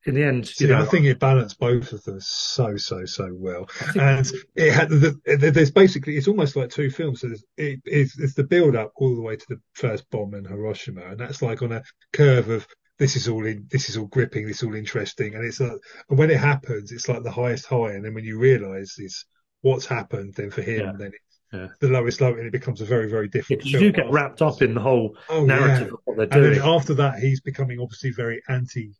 in 0.06 0.14
the 0.14 0.22
end, 0.22 0.46
See, 0.46 0.64
you 0.64 0.70
know, 0.72 0.82
I 0.82 0.84
think 0.84 1.06
it 1.06 1.18
balanced 1.18 1.58
both 1.58 1.92
of 1.92 2.04
them 2.04 2.18
so, 2.20 2.76
so, 2.76 3.04
so 3.06 3.30
well. 3.32 3.68
And 3.98 4.30
it 4.54 4.72
had 4.72 4.88
the, 4.90 5.18
the- 5.24 5.50
there's 5.50 5.70
basically 5.70 6.16
it's 6.16 6.28
almost 6.28 6.56
like 6.56 6.70
two 6.70 6.90
films. 6.90 7.22
There's, 7.22 7.42
it, 7.56 7.80
it's, 7.84 8.18
it's 8.18 8.34
the 8.34 8.44
build 8.44 8.76
up 8.76 8.92
all 8.96 9.14
the 9.14 9.22
way 9.22 9.36
to 9.36 9.46
the 9.48 9.60
first 9.72 10.08
bomb 10.10 10.34
in 10.34 10.44
Hiroshima, 10.44 11.02
and 11.02 11.18
that's 11.18 11.40
like 11.42 11.62
on 11.62 11.72
a 11.72 11.82
curve 12.12 12.50
of 12.50 12.66
this 12.98 13.16
is 13.16 13.28
all 13.28 13.44
in, 13.46 13.66
this 13.70 13.88
is 13.88 13.96
all 13.96 14.06
gripping, 14.06 14.46
this 14.46 14.58
is 14.58 14.62
all 14.68 14.74
interesting, 14.74 15.34
and 15.34 15.44
it's 15.44 15.58
like 15.60 15.72
and 16.10 16.18
when 16.18 16.30
it 16.30 16.38
happens, 16.38 16.92
it's 16.92 17.08
like 17.08 17.22
the 17.22 17.30
highest 17.30 17.66
high, 17.66 17.92
and 17.92 18.04
then 18.04 18.14
when 18.14 18.24
you 18.24 18.38
realise 18.38 18.98
is 18.98 19.24
what's 19.62 19.86
happened, 19.86 20.34
then 20.34 20.50
for 20.50 20.62
him, 20.62 20.80
Yeah. 20.80 20.92
then 20.98 21.08
it's 21.08 21.40
Yeah. 21.52 21.68
the 21.80 21.88
lowest 21.88 22.20
low, 22.20 22.34
and 22.34 22.46
it 22.46 22.52
becomes 22.52 22.80
a 22.82 22.84
very, 22.84 23.08
very 23.08 23.28
different. 23.28 23.64
you 23.64 23.78
do 23.78 23.90
get 23.90 24.10
wrapped 24.10 24.42
up 24.42 24.60
in 24.60 24.74
the 24.74 24.80
whole 24.80 25.16
oh, 25.30 25.44
narrative 25.44 25.88
yeah. 25.88 25.94
of 25.94 26.00
what 26.04 26.16
they're 26.18 26.24
And 26.24 26.32
doing. 26.52 26.58
then 26.58 26.68
after 26.68 26.94
that, 26.94 27.18
he's 27.20 27.40
becoming 27.40 27.80
obviously 27.80 28.10
very 28.10 28.42
anti-nuclear. 28.48 28.92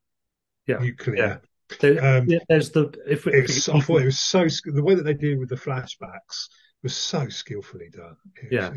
Yeah. 0.66 1.36
There- 1.80 2.04
Um, 2.18 2.28
yeah, 2.28 2.38
there's 2.48 2.70
the 2.70 2.92
if, 3.06 3.26
if 3.26 3.34
It's, 3.34 3.68
I 3.68 3.80
thought 3.80 4.02
it 4.02 4.06
was 4.06 4.18
so 4.20 4.46
the 4.64 4.82
way 4.82 4.94
that 4.94 5.02
they 5.04 5.14
deal 5.14 5.38
with 5.38 5.48
the 5.48 5.56
flashbacks 5.56 6.48
was 6.82 6.94
so 6.94 7.28
skillfully 7.28 7.88
done. 7.90 8.16
Was- 8.42 8.52
Yeah. 8.52 8.70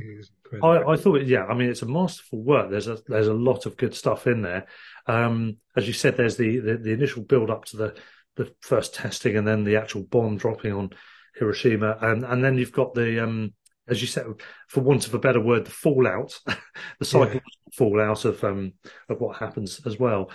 I, 0.63 0.93
I 0.93 0.95
thought, 0.95 1.23
yeah, 1.25 1.43
I 1.45 1.53
mean, 1.53 1.69
it's 1.69 1.81
a 1.81 1.85
masterful 1.85 2.41
work. 2.41 2.71
There's 2.71 2.87
a 2.87 2.97
there's 3.07 3.27
a 3.27 3.33
lot 3.33 3.65
of 3.65 3.75
good 3.75 3.93
stuff 3.93 4.25
in 4.27 4.41
there. 4.41 4.67
Um, 5.05 5.57
as 5.75 5.85
you 5.87 5.93
said, 5.93 6.15
there's 6.15 6.37
the, 6.37 6.59
the 6.59 6.77
the 6.77 6.91
initial 6.93 7.23
build 7.23 7.49
up 7.49 7.65
to 7.65 7.77
the 7.77 7.97
the 8.37 8.53
first 8.61 8.93
testing, 8.95 9.35
and 9.35 9.45
then 9.47 9.63
the 9.65 9.75
actual 9.75 10.03
bomb 10.03 10.37
dropping 10.37 10.71
on 10.71 10.91
Hiroshima, 11.35 11.97
and 12.01 12.23
and 12.23 12.43
then 12.43 12.57
you've 12.57 12.71
got 12.71 12.93
the 12.93 13.21
um, 13.23 13.53
as 13.89 14.01
you 14.01 14.07
said, 14.07 14.25
for 14.69 14.81
want 14.81 15.07
of 15.07 15.13
a 15.13 15.19
better 15.19 15.41
word, 15.41 15.65
the 15.65 15.71
fallout, 15.71 16.39
the 16.99 17.05
psychological 17.05 17.41
fallout 17.73 18.23
of 18.25 18.41
um 18.43 18.73
of 19.09 19.19
what 19.19 19.37
happens 19.37 19.81
as 19.85 19.99
well. 19.99 20.31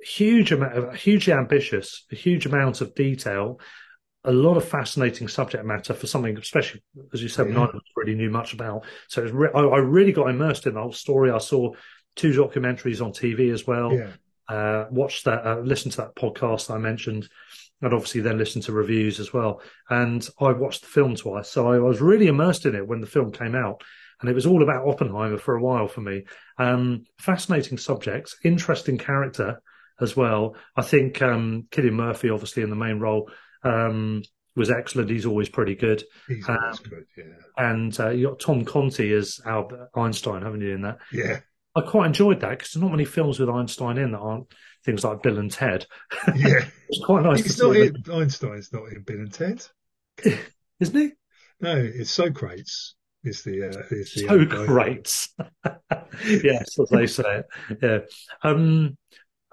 Huge 0.00 0.52
amount, 0.52 0.74
of, 0.74 0.94
hugely 0.94 1.32
ambitious, 1.32 2.04
a 2.12 2.14
huge 2.16 2.46
amount 2.46 2.80
of 2.80 2.94
detail, 2.94 3.60
a 4.24 4.32
lot 4.32 4.56
of 4.56 4.64
fascinating 4.64 5.28
subject 5.28 5.64
matter 5.64 5.94
for 5.94 6.06
something, 6.06 6.36
especially 6.38 6.82
as 7.12 7.22
you 7.22 7.28
said, 7.28 7.48
Yeah. 7.48 7.54
none 7.54 7.68
of 7.70 7.76
us 7.76 7.82
really 7.96 8.14
knew 8.14 8.30
much 8.30 8.52
about. 8.52 8.84
So 9.08 9.22
re- 9.24 9.50
I, 9.54 9.60
I 9.60 9.78
really 9.78 10.12
got 10.12 10.28
immersed 10.30 10.66
in 10.66 10.74
the 10.74 10.80
whole 10.82 10.92
story. 10.92 11.30
I 11.30 11.38
saw 11.38 11.72
two 12.16 12.32
documentaries 12.32 13.04
on 13.04 13.12
TV 13.12 13.52
as 13.52 13.66
well. 13.66 13.92
yeah, 13.92 14.10
Uh, 14.48 14.86
watched 14.90 15.24
that, 15.24 15.44
uh, 15.46 15.60
listened 15.60 15.92
to 15.92 15.98
that 16.02 16.14
podcast 16.14 16.72
I 16.72 16.78
mentioned, 16.78 17.28
and 17.82 17.92
obviously 17.92 18.20
then 18.20 18.38
listened 18.38 18.64
to 18.64 18.72
reviews 18.72 19.18
as 19.20 19.32
well. 19.32 19.60
And 19.90 20.26
I 20.40 20.52
watched 20.52 20.82
the 20.82 20.86
film 20.88 21.14
twice, 21.14 21.48
so 21.48 21.68
I 21.68 21.78
was 21.78 22.00
really 22.00 22.26
immersed 22.28 22.64
in 22.66 22.74
it 22.74 22.86
when 22.86 23.00
the 23.00 23.06
film 23.06 23.32
came 23.32 23.54
out. 23.54 23.82
And 24.20 24.30
it 24.30 24.34
was 24.34 24.46
all 24.46 24.62
about 24.62 24.86
Oppenheimer 24.88 25.36
for 25.38 25.56
a 25.56 25.62
while 25.62 25.88
for 25.88 26.00
me. 26.00 26.24
Um, 26.58 27.04
fascinating 27.18 27.76
subjects, 27.78 28.36
interesting 28.44 28.98
character 28.98 29.60
as 30.00 30.16
well. 30.16 30.56
I 30.76 30.82
think 30.82 31.22
um, 31.22 31.66
Cillian 31.70 31.92
Murphy, 31.92 32.30
obviously 32.30 32.62
in 32.62 32.70
the 32.70 32.76
main 32.76 32.98
role, 32.98 33.30
um, 33.62 34.22
was 34.54 34.70
excellent. 34.70 35.10
He's 35.10 35.26
always 35.26 35.48
pretty 35.48 35.74
good. 35.74 36.02
he's 36.28 36.48
Um, 36.48 36.58
always 36.58 36.78
good. 36.80 37.06
Yeah, 37.16 37.24
And 37.56 37.98
uh, 38.00 38.08
you 38.10 38.28
got 38.28 38.40
Tom 38.40 38.64
Conti 38.64 39.12
as 39.12 39.40
Albert 39.44 39.90
Einstein, 39.94 40.42
haven't 40.42 40.62
you? 40.62 40.74
In 40.74 40.82
that, 40.82 40.98
yeah, 41.12 41.40
I 41.74 41.82
quite 41.82 42.06
enjoyed 42.06 42.40
that 42.40 42.50
because 42.50 42.72
there's 42.72 42.82
not 42.82 42.90
many 42.90 43.04
films 43.04 43.38
with 43.38 43.50
Einstein 43.50 43.98
in 43.98 44.12
that 44.12 44.18
aren't 44.18 44.46
things 44.84 45.04
like 45.04 45.22
Bill 45.22 45.38
and 45.38 45.50
Ted. 45.50 45.86
Yeah, 46.34 46.64
it's 46.88 47.04
quite 47.04 47.22
nice. 47.24 47.44
It's 47.44 47.60
not 47.60 47.76
in, 47.76 48.02
Einstein's 48.10 48.72
not 48.72 48.90
in 48.92 49.02
Bill 49.02 49.18
and 49.18 49.32
Ted, 49.32 49.64
isn't 50.80 50.96
he? 50.96 51.12
No, 51.60 51.76
it's 51.76 52.10
Socrates. 52.10 52.94
Is 53.24 53.42
the 53.42 53.64
uh, 53.64 53.82
is 53.90 54.14
the 54.14 54.26
Socrates? 54.28 55.28
yes, 56.44 56.78
as 56.78 56.88
they 56.90 57.06
say 57.06 57.42
it. 57.70 57.78
Yeah. 57.82 57.98
Um, 58.48 58.96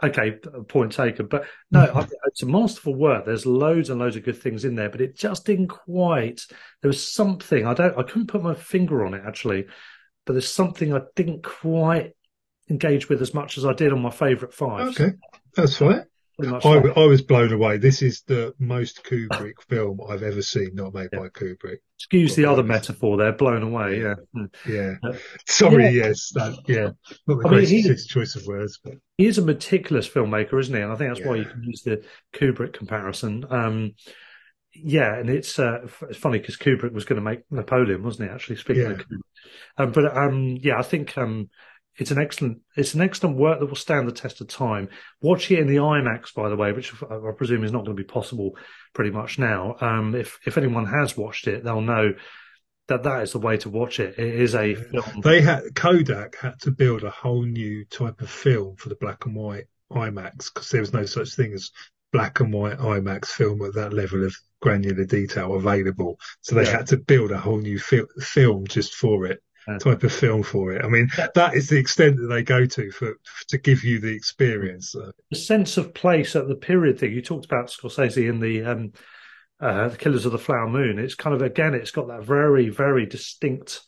okay, 0.03 0.38
point 0.67 0.91
taken. 0.91 1.27
But 1.27 1.45
no, 1.71 1.85
mm-hmm. 1.85 1.97
I, 1.97 2.07
it's 2.27 2.43
a 2.43 2.47
masterful 2.47 2.95
work. 2.95 3.25
There's 3.25 3.45
loads 3.45 3.89
and 3.89 3.99
loads 3.99 4.15
of 4.15 4.23
good 4.23 4.41
things 4.41 4.65
in 4.65 4.75
there, 4.75 4.89
but 4.89 5.01
it 5.01 5.15
just 5.15 5.45
didn't 5.45 5.67
quite. 5.67 6.41
There 6.81 6.89
was 6.89 7.07
something 7.07 7.65
I 7.65 7.73
don't. 7.73 7.97
I 7.97 8.03
couldn't 8.03 8.27
put 8.27 8.43
my 8.43 8.55
finger 8.55 9.05
on 9.05 9.13
it 9.13 9.23
actually, 9.25 9.65
but 10.25 10.34
there's 10.34 10.51
something 10.51 10.93
I 10.93 11.01
didn't 11.15 11.43
quite 11.43 12.13
engage 12.69 13.09
with 13.09 13.21
as 13.21 13.34
much 13.34 13.57
as 13.57 13.65
I 13.65 13.73
did 13.73 13.93
on 13.93 14.01
my 14.01 14.11
favourite 14.11 14.53
five. 14.53 14.88
Okay, 14.89 15.13
that's 15.55 15.77
fine. 15.77 16.05
I, 16.41 16.77
I, 16.95 17.05
was 17.05 17.22
blown 17.22 17.53
away. 17.53 17.77
This 17.77 18.01
is 18.01 18.23
the 18.23 18.53
most 18.57 19.03
Kubrick 19.03 19.61
film 19.69 19.99
I've 20.10 20.23
ever 20.23 20.41
seen, 20.41 20.72
not 20.73 20.93
made 20.93 21.10
yeah. 21.14 21.19
by 21.19 21.30
Kubrick. 21.30 21.77
Excuse 21.97 22.35
the 22.35 22.45
other 22.45 22.64
metaphor 22.64 23.18
there, 23.18 23.34
blown 23.34 23.61
away. 23.61 24.01
Yeah, 24.01 24.15
yeah. 24.68 24.95
Uh, 25.03 25.14
Sorry, 25.47 25.85
yeah. 25.85 26.07
yes, 26.07 26.31
that, 26.34 26.57
yeah. 26.68 26.89
Not 27.27 27.39
the 27.39 27.47
I 27.47 27.49
greatest 27.49 27.72
mean, 27.72 27.84
he, 27.84 27.95
choice 28.07 28.35
of 28.35 28.47
words, 28.47 28.80
but 28.84 28.95
he 29.18 29.27
is 29.27 29.38
a 29.38 29.43
meticulous 29.43 30.10
filmmaker, 30.10 30.60
isn't 30.60 30.76
he? 30.76 30.81
And 30.81 30.91
I 30.91 30.95
think 30.95 31.11
that's 31.11 31.19
yeah. 31.19 31.27
why 31.27 31.35
you 31.35 31.45
can 31.45 31.64
use 31.64 31.84
the 31.84 32.03
Kubrick 32.34 32.73
comparison. 32.73 33.45
Um, 33.49 33.93
yeah, 34.73 35.15
and 35.15 35.30
it's 35.30 35.60
uh, 35.60 35.88
it's 36.10 36.18
funny 36.18 36.39
because 36.39 36.57
Kubrick 36.57 36.93
was 36.93 37.05
going 37.05 37.18
to 37.18 37.22
make 37.22 37.41
Napoleon, 37.51 38.01
wasn't 38.03 38.30
he? 38.30 38.34
Actually, 38.34 38.55
speaking 38.55 38.84
yeah. 38.84 38.89
of 38.89 38.97
Kubrick, 38.97 39.22
um, 39.77 39.91
but 39.91 40.18
um, 40.18 40.57
yeah, 40.60 40.80
I 40.80 40.84
think 40.84 41.15
um, 41.15 41.49
it's 41.98 42.11
an 42.11 42.18
excellent 42.18 42.60
it's 42.76 42.94
an 42.94 43.02
excellent 43.02 43.38
work 43.38 43.60
that 43.60 43.68
will 43.68 43.76
stand 43.76 44.07
the 44.07 44.11
test 44.11 44.41
of 44.41 44.48
time. 44.48 44.90
Watch 45.22 45.52
it 45.52 45.60
in 45.60 45.68
the 45.68 45.78
IMAX, 45.78 46.34
by 46.34 46.49
the 46.49 46.56
way, 46.56 46.72
which 46.72 46.94
I 47.03 47.32
presume 47.38 47.64
is 47.64 47.72
not 47.72 47.86
going 47.86 47.95
to 47.95 48.03
be 48.03 48.07
possible 48.07 48.57
pretty 48.94 49.11
much 49.11 49.38
now. 49.38 49.76
Um, 49.80 50.15
if 50.15 50.40
if 50.45 50.57
anyone 50.57 50.86
has 50.86 51.15
watched 51.15 51.48
it, 51.48 51.64
they'll 51.64 51.82
know 51.82 52.14
that 52.88 53.03
that 53.03 53.24
is 53.24 53.32
the 53.32 53.40
way 53.40 53.57
to 53.57 53.70
watch 53.70 53.99
it. 53.99 54.18
It 54.18 54.40
is 54.40 54.56
a 54.56 54.76
film. 54.76 55.22
They 55.24 55.41
had 55.41 55.76
Kodak 55.76 56.36
had 56.38 56.60
to 56.61 56.72
build 56.72 57.03
a 57.03 57.10
whole 57.10 57.44
new 57.44 57.86
type 57.86 58.22
of 58.22 58.30
film 58.30 58.76
for 58.76 58.90
the 58.90 58.95
black 58.95 59.26
and 59.26 59.36
white 59.36 59.65
IMAX 59.91 60.53
because 60.53 60.70
there 60.70 60.82
was 60.82 60.94
no 60.94 61.06
such 61.06 61.36
thing 61.36 61.53
as 61.53 61.72
black 62.11 62.40
and 62.40 62.53
white 62.53 62.78
IMAX 62.78 63.28
film 63.28 63.61
at 63.64 63.74
that 63.76 63.94
level 63.94 64.26
of 64.26 64.36
granular 64.61 65.06
detail 65.06 65.56
available. 65.56 66.20
So 66.41 66.56
they 66.56 66.64
yeah. 66.64 66.78
had 66.78 66.88
to 66.88 66.98
build 66.98 67.32
a 67.32 67.38
whole 67.38 67.60
new 67.60 67.80
fil- 67.80 68.07
film 68.20 68.68
just 68.68 68.95
for 68.95 69.26
it 69.26 69.41
type 69.80 70.03
of 70.03 70.11
film 70.11 70.44
for 70.44 70.73
it. 70.73 70.84
I 70.84 70.88
mean, 70.88 71.10
that 71.35 71.56
is 71.56 71.69
the 71.69 71.77
extent 71.77 72.18
that 72.18 72.27
they 72.27 72.44
go 72.44 72.65
to 72.65 72.91
for 72.91 73.19
to 73.48 73.57
give 73.57 73.84
you 73.84 73.99
the 73.99 74.14
experience. 74.14 74.95
The 75.31 75.35
sense 75.35 75.77
of 75.77 75.94
place 75.94 76.35
at 76.35 76.48
the 76.48 76.56
period 76.56 76.99
thing 76.99 77.14
you 77.14 77.22
talked 77.22 77.45
about 77.45 77.68
Scorsese 77.68 78.30
in 78.30 78.40
the 78.40 78.64
um, 78.64 78.94
uh, 79.60 79.90
the 79.90 79.98
Killers 79.98 80.26
of 80.26 80.31
the 80.31 80.40
Flower 80.40 80.68
Moon. 80.68 80.99
It's 80.99 81.15
kind 81.15 81.35
of 81.35 81.41
again, 81.41 81.73
it's 81.73 81.91
got 81.91 82.07
that 82.07 82.23
very 82.23 82.69
very 82.69 83.06
distinct 83.06 83.81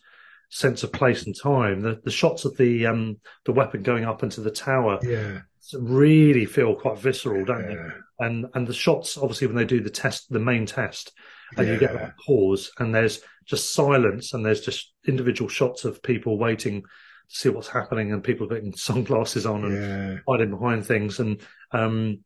sense 0.50 0.84
of 0.84 0.92
place 0.94 1.26
and 1.26 1.36
time. 1.38 1.82
The 1.82 2.00
the 2.04 2.12
shots 2.12 2.46
of 2.46 2.56
the 2.58 2.86
um, 2.86 3.20
the 3.46 3.54
weapon 3.54 3.84
going 3.84 4.06
up 4.06 4.24
into 4.24 4.42
the 4.42 4.52
tower, 4.52 5.00
yeah, 5.04 5.42
really 5.78 6.46
feel 6.46 6.76
quite 6.76 7.00
visceral, 7.00 7.46
don't 7.46 7.70
yeah. 7.70 7.76
they? 7.76 8.26
And 8.26 8.46
and 8.54 8.66
the 8.66 8.74
shots, 8.74 9.18
obviously, 9.18 9.48
when 9.48 9.58
they 9.58 9.66
do 9.66 9.82
the 9.82 9.90
test, 9.90 10.30
the 10.30 10.40
main 10.40 10.66
test, 10.66 11.12
and 11.58 11.68
yeah. 11.68 11.74
you 11.74 11.80
get 11.80 11.94
that 11.94 12.18
pause, 12.26 12.72
and 12.80 12.96
there's 12.96 13.22
just 13.46 13.74
silence 13.74 14.34
and 14.34 14.46
there's 14.46 14.62
just 14.62 14.94
individual 15.08 15.50
shots 15.50 15.86
of 15.86 16.02
people 16.02 16.38
waiting 16.38 16.82
to 16.82 16.88
see 17.30 17.50
what's 17.50 17.68
happening 17.68 18.12
and 18.12 18.24
people 18.24 18.48
putting 18.48 18.74
sunglasses 18.76 19.46
on 19.46 19.66
and 19.66 19.76
yeah. 19.76 20.18
hiding 20.28 20.52
behind 20.52 20.86
things. 20.86 21.20
And 21.20 21.42
um, 21.72 22.24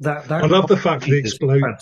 that, 0.00 0.26
that 0.28 0.42
I 0.42 0.46
love 0.46 0.66
the 0.66 0.76
fact 0.76 1.04
the 1.04 1.18
explosion 1.18 1.76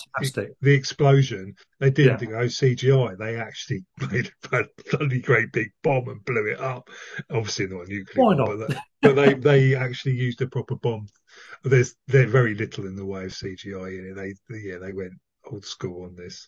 the 0.61 0.73
explosion 0.73 1.55
they 1.79 1.89
didn't 1.89 2.21
yeah. 2.21 2.29
go 2.29 2.45
CGI 2.45 3.17
they 3.17 3.37
actually 3.37 3.83
made 4.11 4.31
a 4.51 4.65
bloody 4.91 5.21
great 5.21 5.51
big 5.51 5.69
bomb 5.81 6.07
and 6.07 6.23
blew 6.23 6.51
it 6.51 6.59
up. 6.59 6.89
Obviously 7.31 7.67
not 7.67 7.87
a 7.87 7.89
nuclear 7.89 8.23
Why 8.23 8.35
not? 8.35 8.47
But, 8.47 8.67
they, 8.67 8.75
but 9.01 9.15
they 9.15 9.33
they 9.33 9.75
actually 9.75 10.15
used 10.15 10.41
a 10.41 10.47
proper 10.47 10.75
bomb. 10.75 11.07
There's 11.63 11.95
there's 12.07 12.31
very 12.31 12.53
little 12.53 12.85
in 12.85 12.95
the 12.95 13.05
way 13.05 13.25
of 13.25 13.31
CGI 13.31 13.97
in 13.97 14.11
it. 14.11 14.35
They 14.49 14.59
yeah 14.59 14.77
they 14.77 14.93
went 14.93 15.13
old 15.45 15.65
school 15.65 16.03
on 16.03 16.15
this 16.15 16.47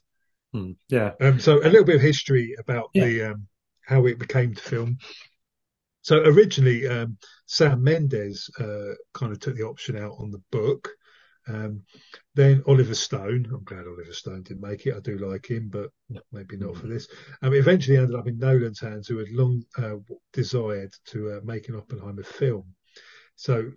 Mm, 0.54 0.76
yeah. 0.90 1.12
Um, 1.20 1.40
so 1.40 1.60
a 1.60 1.70
little 1.70 1.84
bit 1.84 1.96
of 1.96 2.02
history 2.02 2.56
about 2.60 2.90
yeah. 2.94 3.06
the 3.06 3.24
um, 3.32 3.48
how 3.86 4.06
it 4.06 4.20
became 4.20 4.54
the 4.54 4.62
film. 4.62 4.98
So 6.02 6.18
originally, 6.20 6.88
um, 6.88 7.18
Sam 7.46 7.84
Mendes 7.84 8.50
uh, 8.60 8.94
kind 9.14 9.32
of 9.32 9.40
took 9.40 9.56
the 9.56 9.64
option 9.64 9.98
out 9.98 10.14
on 10.20 10.32
the 10.32 10.42
book. 10.52 10.90
Um, 11.48 11.84
then 12.36 12.64
Oliver 12.68 12.96
Stone. 12.96 13.48
I'm 13.54 13.64
glad 13.64 13.86
Oliver 13.86 14.14
Stone 14.14 14.44
didn't 14.44 14.62
make 14.62 14.86
it. 14.86 14.96
I 14.96 15.00
do 15.00 15.18
like 15.18 15.50
him, 15.50 15.70
but 15.70 15.90
maybe 16.32 16.58
not 16.58 16.76
for 16.76 16.84
hmm. 16.84 16.94
this. 16.94 17.08
Um, 17.42 17.54
it 17.54 17.58
eventually 17.58 17.98
ended 17.98 18.16
up 18.16 18.28
in 18.28 18.38
Nolan's 18.38 18.80
hands, 18.80 19.08
who 19.08 19.18
had 19.18 19.30
long 19.32 19.64
uh, 19.78 19.96
desired 20.32 20.94
to 21.08 21.32
uh, 21.32 21.40
make 21.44 21.70
an 21.70 21.76
Oppenheimer 21.76 22.24
film. 22.24 22.66
So 23.36 23.72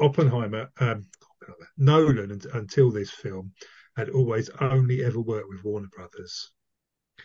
Oppenheimer, 0.00 0.70
um, 0.80 1.06
Nolan, 1.76 2.40
until 2.52 2.90
this 2.90 3.10
film, 3.10 3.52
had 3.98 4.10
always 4.10 4.48
only 4.60 5.04
ever 5.04 5.20
worked 5.20 5.48
with 5.48 5.64
Warner 5.64 5.88
Brothers. 5.88 6.52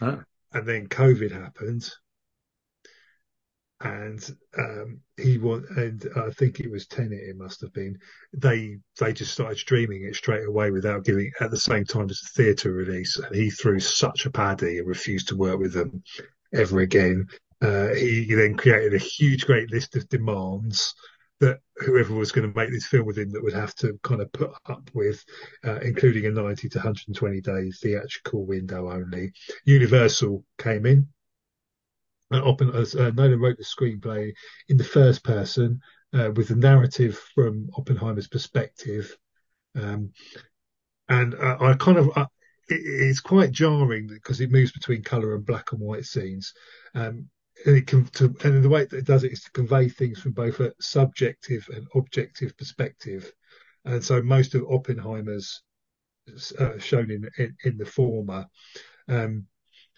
Oh. 0.01 0.23
And 0.53 0.67
then 0.67 0.87
COVID 0.87 1.31
happened. 1.31 1.87
And 3.79 4.37
um, 4.57 5.01
he 5.17 5.37
was, 5.37 5.63
and 5.77 6.03
I 6.15 6.31
think 6.31 6.59
it 6.59 6.71
was 6.71 6.87
Tenet. 6.87 7.19
It 7.29 7.37
must 7.37 7.61
have 7.61 7.73
been. 7.73 7.97
They 8.33 8.77
they 8.99 9.13
just 9.13 9.33
started 9.33 9.57
streaming 9.57 10.03
it 10.03 10.15
straight 10.15 10.47
away 10.47 10.71
without 10.71 11.03
giving 11.03 11.31
at 11.41 11.51
the 11.51 11.57
same 11.57 11.83
time 11.83 12.09
as 12.09 12.19
the 12.21 12.43
theatre 12.43 12.71
release. 12.71 13.17
And 13.17 13.35
he 13.35 13.49
threw 13.49 13.79
such 13.79 14.25
a 14.25 14.31
paddy 14.31 14.79
and 14.79 14.87
refused 14.87 15.27
to 15.27 15.37
work 15.37 15.59
with 15.59 15.73
them 15.73 16.01
ever 16.53 16.79
again. 16.79 17.27
Uh, 17.61 17.89
he 17.89 18.33
then 18.33 18.55
created 18.55 18.93
a 18.93 18.97
huge, 18.97 19.45
great 19.45 19.69
list 19.69 19.95
of 19.95 20.07
demands 20.09 20.95
that 21.39 21.59
whoever 21.77 22.13
was 22.13 22.31
going 22.31 22.47
to 22.47 22.57
make 22.57 22.71
this 22.71 22.85
film 22.85 23.05
with 23.05 23.17
him 23.17 23.31
that 23.31 23.43
would 23.43 23.53
have 23.53 23.75
to 23.75 23.99
kind 24.03 24.21
of 24.21 24.31
put 24.31 24.51
up 24.67 24.89
with, 24.93 25.23
uh, 25.65 25.79
including 25.81 26.25
a 26.25 26.31
90 26.31 26.69
to 26.69 26.77
120 26.77 27.41
days 27.41 27.79
theatrical 27.81 28.45
window 28.45 28.91
only. 28.91 29.31
Universal 29.65 30.45
came 30.57 30.85
in. 30.85 31.07
Uh, 32.31 32.41
Oppen, 32.41 32.73
uh, 32.73 33.11
Nolan 33.11 33.39
wrote 33.39 33.57
the 33.57 33.63
screenplay 33.63 34.31
in 34.69 34.77
the 34.77 34.83
first 34.83 35.23
person 35.23 35.79
uh, 36.13 36.31
with 36.35 36.47
the 36.47 36.55
narrative 36.55 37.19
from 37.35 37.69
Oppenheimer's 37.77 38.27
perspective. 38.27 39.15
Um, 39.75 40.11
and 41.09 41.35
uh, 41.35 41.57
I 41.59 41.73
kind 41.73 41.97
of, 41.97 42.09
uh, 42.15 42.27
it, 42.69 42.81
it's 42.85 43.19
quite 43.19 43.51
jarring 43.51 44.07
because 44.07 44.39
it 44.39 44.51
moves 44.51 44.71
between 44.71 45.03
colour 45.03 45.35
and 45.35 45.45
black 45.45 45.71
and 45.71 45.81
white 45.81 46.05
scenes. 46.05 46.53
Um, 46.95 47.29
and 47.65 47.77
it 47.77 47.87
can 47.87 48.05
to, 48.05 48.33
and 48.43 48.63
the 48.63 48.69
way 48.69 48.85
that 48.85 48.97
it 48.97 49.05
does 49.05 49.23
it 49.23 49.31
is 49.31 49.41
to 49.41 49.51
convey 49.51 49.89
things 49.89 50.19
from 50.19 50.31
both 50.31 50.59
a 50.59 50.73
subjective 50.79 51.67
and 51.73 51.87
objective 51.95 52.55
perspective 52.57 53.31
and 53.85 54.03
so 54.03 54.21
most 54.21 54.55
of 54.55 54.63
oppenheimer's 54.69 55.61
uh, 56.59 56.77
shown 56.79 57.11
in, 57.11 57.29
in, 57.37 57.55
in 57.63 57.77
the 57.77 57.85
former 57.85 58.45
um, 59.09 59.45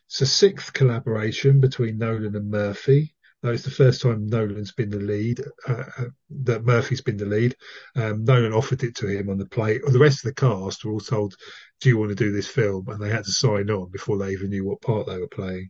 it's 0.08 0.22
a 0.22 0.26
sixth 0.26 0.74
collaboration 0.74 1.60
between 1.60 1.98
nolan 1.98 2.36
and 2.36 2.50
murphy 2.50 3.16
that 3.46 3.52
was 3.52 3.64
the 3.64 3.70
first 3.70 4.02
time 4.02 4.26
Nolan's 4.26 4.72
been 4.72 4.90
the 4.90 4.98
lead, 4.98 5.40
uh, 5.68 5.84
uh, 6.00 6.06
that 6.46 6.66
Murphy's 6.66 7.02
been 7.02 7.18
the 7.18 7.28
lead. 7.28 7.56
Um, 7.96 8.24
Nolan 8.24 8.54
offered 8.54 8.84
it 8.84 8.96
to 8.96 9.08
him 9.08 9.30
on 9.30 9.38
the 9.38 9.46
plate. 9.46 9.82
The 9.86 10.00
rest 10.00 10.26
of 10.26 10.30
the 10.30 10.34
cast 10.34 10.84
were 10.84 10.94
all 10.94 11.00
told, 11.00 11.36
"Do 11.80 11.90
you 11.90 12.00
want 12.00 12.10
to 12.10 12.16
do 12.16 12.32
this 12.32 12.48
film?" 12.48 12.88
And 12.88 13.00
they 13.00 13.10
had 13.10 13.26
to 13.26 13.32
sign 13.32 13.70
on 13.70 13.92
before 13.92 14.18
they 14.18 14.32
even 14.32 14.50
knew 14.50 14.66
what 14.66 14.82
part 14.82 15.06
they 15.06 15.20
were 15.20 15.28
playing. 15.28 15.70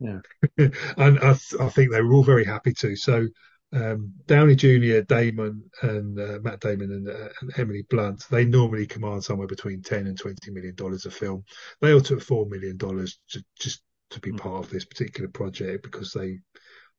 Yeah. 0.00 0.20
and 0.96 1.18
I, 1.20 1.30
I, 1.30 1.68
think 1.68 1.92
they 1.92 2.00
were 2.00 2.14
all 2.14 2.24
very 2.24 2.44
happy 2.44 2.72
to. 2.72 2.96
So 2.96 3.26
um, 3.72 4.12
Downey 4.26 4.56
Jr., 4.56 5.00
Damon, 5.00 5.62
and 5.82 6.18
uh, 6.18 6.38
Matt 6.42 6.60
Damon 6.60 6.90
and, 6.90 7.08
uh, 7.08 7.28
and, 7.40 7.52
Emily 7.56 7.84
Blunt, 7.88 8.24
they 8.30 8.44
normally 8.44 8.86
command 8.86 9.22
somewhere 9.22 9.46
between 9.46 9.82
10 9.82 10.06
and 10.06 10.18
20 10.18 10.50
million 10.50 10.74
dollars 10.74 11.06
a 11.06 11.10
film. 11.10 11.44
They 11.80 11.92
all 11.92 12.00
took 12.00 12.20
$4 12.20 12.48
million 12.48 12.78
to, 12.78 13.44
just 13.58 13.82
to 14.10 14.20
be 14.20 14.32
mm. 14.32 14.38
part 14.38 14.64
of 14.64 14.70
this 14.70 14.84
particular 14.84 15.28
project 15.28 15.84
because 15.84 16.12
they 16.12 16.38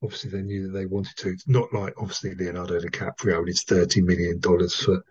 obviously 0.03 0.31
they 0.31 0.41
knew 0.41 0.63
that 0.63 0.77
they 0.77 0.85
wanted 0.85 1.15
to. 1.17 1.29
It's 1.29 1.47
not 1.47 1.73
like 1.73 1.93
obviously 1.97 2.35
Leonardo 2.35 2.79
DiCaprio 2.79 3.45
needs 3.45 3.65
$30 3.65 4.03
million 4.03 4.41
for 4.41 5.03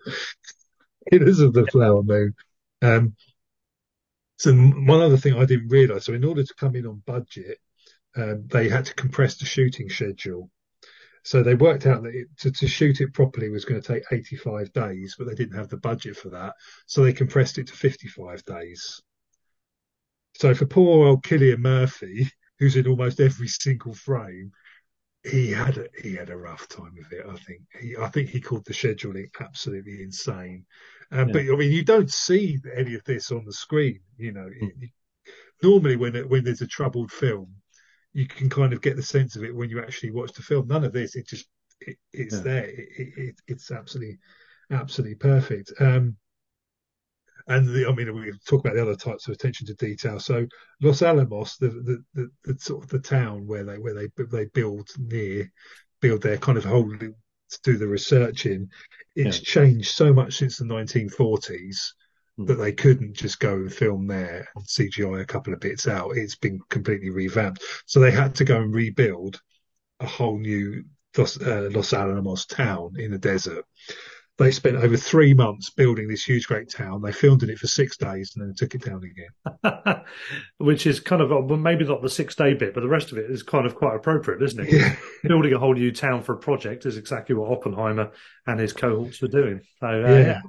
Killers 1.11 1.41
of 1.41 1.53
the 1.53 1.67
Flower 1.67 2.03
Moon. 2.03 2.35
Um, 2.83 3.15
so 4.39 4.55
one 4.55 5.03
other 5.03 5.19
thing 5.19 5.35
I 5.35 5.45
didn't 5.45 5.69
realize, 5.69 6.07
so 6.07 6.15
in 6.15 6.25
order 6.25 6.43
to 6.43 6.55
come 6.55 6.75
in 6.75 6.87
on 6.87 7.03
budget, 7.05 7.59
um, 8.17 8.47
they 8.47 8.69
had 8.69 8.87
to 8.87 8.95
compress 8.95 9.37
the 9.37 9.47
shooting 9.47 9.89
schedule. 9.89 10.51
So 11.23 11.43
they 11.43 11.55
worked 11.55 11.87
out 11.87 12.03
that 12.03 12.15
it, 12.15 12.29
to, 12.39 12.51
to, 12.51 12.67
shoot 12.67 13.01
it 13.01 13.13
properly 13.13 13.51
was 13.51 13.67
going 13.67 13.81
to 13.81 13.87
take 13.87 14.05
85 14.11 14.73
days, 14.73 15.17
but 15.19 15.27
they 15.27 15.35
didn't 15.35 15.57
have 15.57 15.69
the 15.69 15.77
budget 15.77 16.17
for 16.17 16.31
that. 16.31 16.55
So 16.87 17.03
they 17.03 17.13
compressed 17.13 17.59
it 17.59 17.67
to 17.67 17.75
55 17.75 18.45
days. 18.45 19.03
So 20.35 20.55
for 20.55 20.67
poor 20.67 21.07
old 21.07 21.23
Cillian 21.23 21.59
Murphy, 21.59 22.31
who's 22.59 22.77
in 22.77 22.87
almost 22.87 23.21
every 23.21 23.49
single 23.49 23.95
frame, 23.95 24.53
he 25.23 25.51
had 25.51 25.77
a, 25.77 25.87
he 26.03 26.15
had 26.15 26.31
a 26.31 26.37
rough 26.37 26.67
time 26.69 26.95
of 26.99 27.13
it. 27.13 27.27
I 27.29 27.37
think 27.37 27.61
he 27.79 27.95
I 27.97 28.09
think 28.09 28.31
he 28.31 28.41
called 28.41 28.65
the 28.65 28.73
scheduling 28.73 29.29
absolutely 29.39 30.03
insane. 30.03 30.65
Um, 31.13 31.29
yeah. 31.29 31.33
But 31.33 31.43
I 31.43 31.57
mean, 31.57 31.73
you 31.73 31.85
don't 31.85 32.11
see 32.11 32.59
any 32.75 32.95
of 32.95 33.05
this 33.05 33.31
on 33.31 33.45
the 33.45 33.53
screen. 33.53 34.01
You 34.17 34.33
know, 34.33 34.49
mm. 34.49 34.71
it, 34.81 34.91
normally 35.63 35.97
when 35.97 36.17
it, 36.17 36.29
when 36.29 36.45
there's 36.45 36.63
a 36.63 36.67
troubled 36.67 37.13
film, 37.13 37.55
you 38.13 38.27
can 38.27 38.49
kind 38.51 38.73
of 38.73 38.83
get 38.83 38.97
the 38.97 39.03
sense 39.03 39.37
of 39.37 39.45
it 39.45 39.55
when 39.55 39.71
you 39.71 39.81
actually 39.81 40.11
watch 40.11 40.33
the 40.33 40.43
film. 40.43 40.67
None 40.67 40.85
of 40.85 40.93
this. 40.93 41.17
It 41.17 41.27
just 41.27 41.47
it, 41.81 41.97
it's 42.13 42.37
yeah. 42.37 42.43
there. 42.43 42.65
It, 42.69 43.35
it's 43.47 43.71
absolutely 43.71 44.19
absolutely 44.71 45.17
perfect. 45.17 45.73
Um, 45.81 46.17
and 47.47 47.67
the, 47.67 47.89
I 47.89 47.93
mean, 47.93 48.15
we 48.15 48.33
talk 48.47 48.61
about 48.61 48.75
the 48.75 48.83
other 48.83 48.97
types 48.97 49.27
of 49.27 49.35
attention 49.35 49.67
to 49.67 49.75
detail. 49.75 50.21
So 50.21 50.47
Los 50.81 51.03
Alamos, 51.03 51.57
the 51.57 51.69
the, 51.69 52.05
the, 52.15 52.31
the 52.45 52.59
sort 52.59 52.85
of 52.85 52.91
the 52.91 53.01
town 53.01 53.47
where 53.47 53.65
they 53.65 53.79
where 53.79 53.95
they 53.95 54.09
they 54.31 54.45
build 54.47 54.89
near, 54.99 55.51
build 56.01 56.23
their 56.23 56.39
kind 56.39 56.59
of 56.59 56.65
whole 56.65 56.91
to 56.99 57.15
do 57.63 57.77
the 57.77 57.89
research 57.89 58.47
in. 58.47 58.69
It's 59.17 59.39
yeah. 59.39 59.63
changed 59.63 59.93
so 59.93 60.13
much 60.13 60.35
since 60.37 60.59
the 60.59 60.65
1940s 60.65 61.49
hmm. 61.49 62.00
That 62.47 62.57
they 62.57 62.73
couldn't 62.73 63.15
just 63.15 63.41
go 63.41 63.55
and 63.55 63.73
film 63.73 64.07
there 64.07 64.49
and 64.55 64.65
CGI 64.65 65.21
a 65.21 65.27
couple 65.27 65.53
of 65.53 65.61
bits 65.61 65.89
out. 65.89 66.17
It's 66.17 66.37
been 66.37 66.61
completely 66.69 67.11
revamped, 67.11 67.63
so 67.87 68.01
they 68.01 68.11
had 68.11 68.35
to 68.37 68.45
go 68.45 68.61
and 68.61 68.75
rebuild 68.75 69.41
a 70.01 70.07
whole 70.07 70.39
new 70.39 70.85
Los, 71.17 71.41
uh, 71.41 71.69
Los 71.73 71.93
Alamos 71.93 72.47
town 72.47 72.95
in 72.99 73.11
the 73.11 73.19
desert 73.19 73.65
they 74.41 74.51
spent 74.51 74.77
over 74.77 74.97
three 74.97 75.35
months 75.35 75.69
building 75.69 76.09
this 76.09 76.25
huge, 76.25 76.47
great 76.47 76.71
town. 76.71 77.03
They 77.03 77.13
filmed 77.13 77.43
in 77.43 77.51
it 77.51 77.59
for 77.59 77.67
six 77.67 77.99
days 77.99 78.33
and 78.35 78.43
then 78.43 78.55
took 78.55 78.75
it 78.75 78.83
down 78.83 79.03
again. 79.05 80.03
Which 80.59 80.87
is 80.87 80.99
kind 80.99 81.21
of, 81.21 81.29
well, 81.29 81.59
maybe 81.59 81.85
not 81.85 82.01
the 82.01 82.09
six 82.09 82.35
day 82.35 82.55
bit, 82.55 82.73
but 82.73 82.81
the 82.81 82.89
rest 82.89 83.13
of 83.13 83.19
it 83.19 83.31
is 83.31 83.43
kind 83.43 83.67
of 83.67 83.75
quite 83.75 83.95
appropriate, 83.95 84.41
isn't 84.41 84.67
it? 84.67 84.73
Yeah. 84.73 84.97
Building 85.29 85.53
a 85.53 85.59
whole 85.59 85.75
new 85.75 85.93
town 85.93 86.23
for 86.23 86.33
a 86.33 86.39
project 86.39 86.87
is 86.87 86.97
exactly 86.97 87.35
what 87.35 87.53
Oppenheimer 87.53 88.13
and 88.47 88.59
his 88.59 88.73
cohorts 88.73 89.21
were 89.21 89.29
doing. 89.29 89.61
So, 89.79 89.87
uh, 89.87 90.09
yeah. 90.09 90.19
yeah. 90.19 90.41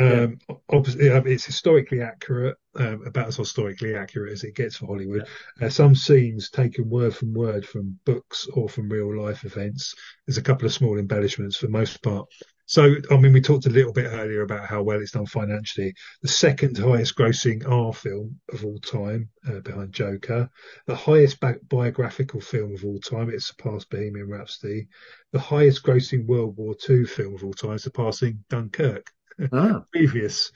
Um, 0.00 0.38
obviously, 0.70 1.10
um, 1.10 1.26
it's 1.26 1.44
historically 1.44 2.00
accurate, 2.00 2.56
um, 2.76 3.06
about 3.06 3.28
as 3.28 3.36
historically 3.36 3.94
accurate 3.94 4.32
as 4.32 4.42
it 4.42 4.54
gets 4.54 4.76
for 4.76 4.86
Hollywood. 4.86 5.26
Yeah. 5.60 5.66
Uh, 5.66 5.70
some 5.70 5.94
scenes 5.94 6.48
taken 6.50 6.88
word 6.88 7.14
from 7.14 7.34
word 7.34 7.66
from 7.66 7.98
books 8.06 8.46
or 8.54 8.68
from 8.68 8.88
real 8.88 9.14
life 9.22 9.44
events. 9.44 9.94
There's 10.26 10.38
a 10.38 10.42
couple 10.42 10.66
of 10.66 10.72
small 10.72 10.98
embellishments 10.98 11.56
for 11.58 11.66
the 11.66 11.72
most 11.72 12.02
part. 12.02 12.26
So, 12.64 12.94
I 13.10 13.18
mean, 13.18 13.34
we 13.34 13.42
talked 13.42 13.66
a 13.66 13.70
little 13.70 13.92
bit 13.92 14.06
earlier 14.06 14.40
about 14.40 14.66
how 14.66 14.82
well 14.82 15.00
it's 15.00 15.10
done 15.10 15.26
financially. 15.26 15.92
The 16.22 16.28
second 16.28 16.78
highest 16.78 17.16
grossing 17.16 17.68
R 17.68 17.92
film 17.92 18.40
of 18.50 18.64
all 18.64 18.78
time, 18.78 19.28
uh, 19.46 19.60
behind 19.60 19.92
Joker. 19.92 20.48
The 20.86 20.96
highest 20.96 21.38
bi- 21.38 21.58
biographical 21.68 22.40
film 22.40 22.72
of 22.74 22.82
all 22.82 22.98
time. 22.98 23.28
It 23.28 23.42
surpassed 23.42 23.90
Bohemian 23.90 24.30
Rhapsody. 24.30 24.88
The 25.32 25.40
highest 25.40 25.82
grossing 25.82 26.24
World 26.24 26.56
War 26.56 26.74
II 26.88 27.04
film 27.04 27.34
of 27.34 27.44
all 27.44 27.52
time, 27.52 27.76
surpassing 27.76 28.42
Dunkirk. 28.48 29.06
Ah. 29.52 29.82
previous, 29.92 30.52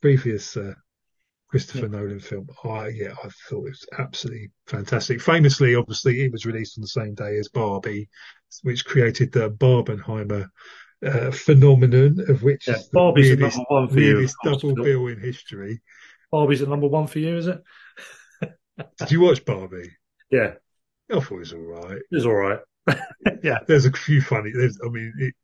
previous, 0.00 0.56
uh, 0.56 0.74
Christopher 1.48 1.86
yeah. 1.86 1.98
Nolan 1.98 2.20
film. 2.20 2.46
I 2.62 2.88
yeah, 2.88 3.12
I 3.24 3.28
thought 3.48 3.66
it 3.66 3.70
was 3.70 3.86
absolutely 3.98 4.50
fantastic. 4.66 5.20
Famously, 5.20 5.74
obviously, 5.74 6.22
it 6.22 6.32
was 6.32 6.44
released 6.44 6.76
on 6.76 6.82
the 6.82 6.88
same 6.88 7.14
day 7.14 7.38
as 7.38 7.48
Barbie, 7.48 8.08
which 8.62 8.84
created 8.84 9.32
the 9.32 9.50
Barbenheimer 9.50 10.48
uh, 11.04 11.30
phenomenon 11.30 12.18
of 12.28 12.42
which 12.42 12.66
yeah, 12.66 12.76
Barbie's 12.92 13.28
weirdest, 13.28 13.56
number 13.56 13.66
one 13.68 13.88
for 13.88 14.00
you. 14.00 14.28
double 14.44 14.74
bill 14.74 15.06
in 15.06 15.20
history. 15.20 15.80
Barbie's 16.30 16.62
at 16.62 16.68
number 16.68 16.88
one 16.88 17.06
for 17.06 17.18
you, 17.18 17.36
is 17.36 17.46
it? 17.46 17.62
Did 18.98 19.12
you 19.12 19.20
watch 19.20 19.44
Barbie? 19.44 19.90
Yeah, 20.30 20.54
I 21.10 21.20
thought 21.20 21.32
it 21.32 21.38
was 21.38 21.52
all 21.52 21.60
right. 21.60 21.96
It 21.96 22.04
was 22.10 22.26
all 22.26 22.34
right. 22.34 22.60
yeah, 23.42 23.58
there's 23.66 23.86
a 23.86 23.92
few 23.92 24.20
funny. 24.20 24.50
There's, 24.54 24.78
I 24.84 24.88
mean, 24.88 25.12
it, 25.18 25.34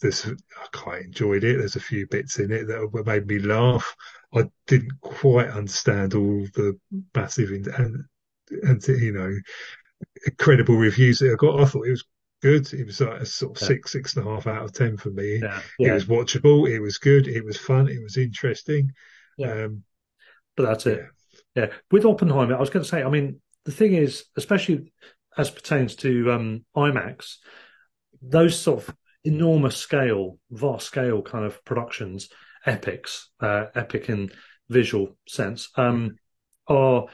there's 0.00 0.26
I 0.26 0.66
quite 0.72 1.02
enjoyed 1.02 1.44
it. 1.44 1.58
There's 1.58 1.76
a 1.76 1.80
few 1.80 2.06
bits 2.08 2.38
in 2.38 2.52
it 2.52 2.66
that 2.66 3.04
made 3.06 3.26
me 3.26 3.38
laugh. 3.38 3.94
I 4.34 4.44
didn't 4.66 5.00
quite 5.00 5.48
understand 5.48 6.14
all 6.14 6.46
the 6.54 6.78
massive 7.14 7.50
and 7.50 8.04
and 8.62 8.86
you 8.88 9.12
know 9.12 9.34
incredible 10.26 10.76
reviews 10.76 11.18
that 11.20 11.32
I 11.32 11.36
got. 11.36 11.60
I 11.60 11.64
thought 11.64 11.86
it 11.86 11.90
was 11.90 12.04
good. 12.42 12.72
It 12.74 12.86
was 12.86 13.00
like 13.00 13.22
a 13.22 13.26
sort 13.26 13.56
of 13.56 13.62
yeah. 13.62 13.68
six, 13.68 13.92
six 13.92 14.16
and 14.16 14.26
a 14.26 14.30
half 14.30 14.46
out 14.46 14.64
of 14.64 14.72
ten 14.72 14.96
for 14.96 15.10
me. 15.10 15.40
Yeah. 15.40 15.60
Yeah. 15.78 15.90
It 15.90 15.94
was 15.94 16.04
watchable. 16.06 16.68
It 16.68 16.80
was 16.80 16.98
good. 16.98 17.26
It 17.26 17.44
was 17.44 17.56
fun. 17.56 17.88
It 17.88 18.02
was 18.02 18.16
interesting. 18.16 18.92
Yeah. 19.38 19.64
Um, 19.64 19.84
but 20.56 20.64
that's 20.64 20.86
it. 20.86 21.06
Yeah. 21.54 21.68
With 21.90 22.04
Oppenheimer, 22.04 22.56
I 22.56 22.60
was 22.60 22.70
going 22.70 22.82
to 22.82 22.88
say. 22.88 23.02
I 23.02 23.08
mean, 23.08 23.40
the 23.64 23.72
thing 23.72 23.94
is, 23.94 24.26
especially 24.36 24.92
as 25.36 25.50
pertains 25.50 25.96
to 25.96 26.32
um, 26.32 26.64
IMAX, 26.76 27.36
those 28.22 28.58
sort 28.58 28.86
of 28.86 28.94
enormous 29.24 29.76
scale, 29.76 30.38
vast 30.50 30.86
scale 30.86 31.22
kind 31.22 31.44
of 31.44 31.64
productions, 31.64 32.28
epics, 32.66 33.30
uh, 33.40 33.66
epic 33.74 34.08
in 34.08 34.30
visual 34.68 35.16
sense, 35.26 35.68
um, 35.76 36.16
are 36.68 37.06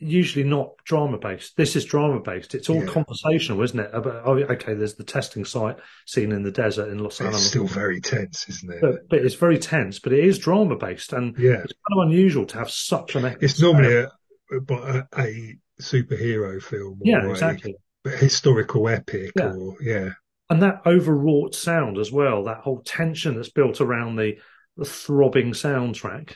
usually 0.00 0.44
not 0.44 0.72
drama 0.84 1.18
based. 1.18 1.56
This 1.56 1.76
is 1.76 1.84
drama 1.84 2.20
based. 2.20 2.54
It's 2.54 2.70
all 2.70 2.82
yeah. 2.82 2.90
conversational, 2.90 3.62
isn't 3.62 3.78
it? 3.78 3.90
About 3.92 4.22
oh, 4.26 4.38
okay, 4.38 4.74
there's 4.74 4.94
the 4.94 5.04
testing 5.04 5.44
site 5.44 5.76
scene 6.06 6.32
in 6.32 6.42
the 6.42 6.50
desert 6.50 6.88
in 6.88 6.98
Los 6.98 7.20
Angeles. 7.20 7.42
It's 7.42 7.50
still 7.50 7.66
very 7.66 8.00
tense, 8.00 8.48
isn't 8.48 8.72
it? 8.72 8.80
But, 8.80 9.08
but, 9.08 9.18
it's 9.20 9.34
very 9.34 9.58
tense. 9.58 9.98
But 9.98 10.12
it 10.12 10.24
is 10.24 10.38
drama 10.38 10.76
based, 10.76 11.12
and 11.12 11.36
yeah, 11.38 11.60
it's 11.62 11.72
kind 11.72 12.00
of 12.00 12.08
unusual 12.08 12.46
to 12.46 12.58
have 12.58 12.70
such 12.70 13.14
an. 13.14 13.36
It's 13.40 13.60
normally 13.60 13.94
a, 13.94 14.08
a, 14.52 15.06
a, 15.18 15.56
superhero 15.80 16.62
film. 16.62 17.00
yeah, 17.04 17.28
exactly. 17.28 17.76
A 18.06 18.10
historical 18.10 18.88
epic, 18.88 19.32
yeah. 19.36 19.52
or 19.52 19.76
yeah. 19.82 20.10
And 20.50 20.62
that 20.62 20.82
overwrought 20.84 21.54
sound 21.54 21.96
as 21.96 22.10
well. 22.10 22.44
That 22.44 22.58
whole 22.58 22.82
tension 22.82 23.36
that's 23.36 23.50
built 23.50 23.80
around 23.80 24.16
the, 24.16 24.36
the 24.76 24.84
throbbing 24.84 25.52
soundtrack 25.52 26.34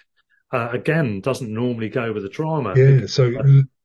uh, 0.53 0.69
again 0.73 1.21
doesn't 1.21 1.53
normally 1.53 1.89
go 1.89 2.13
with 2.13 2.23
the 2.23 2.29
drama. 2.29 2.75
Yeah, 2.77 3.07
so 3.07 3.33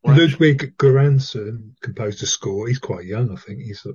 Ludwig 0.06 0.78
Göransson 0.78 1.72
composed 1.82 2.22
a 2.24 2.26
score. 2.26 2.68
He's 2.68 2.80
quite 2.80 3.06
young, 3.06 3.32
I 3.32 3.36
think. 3.36 3.62
He's 3.62 3.86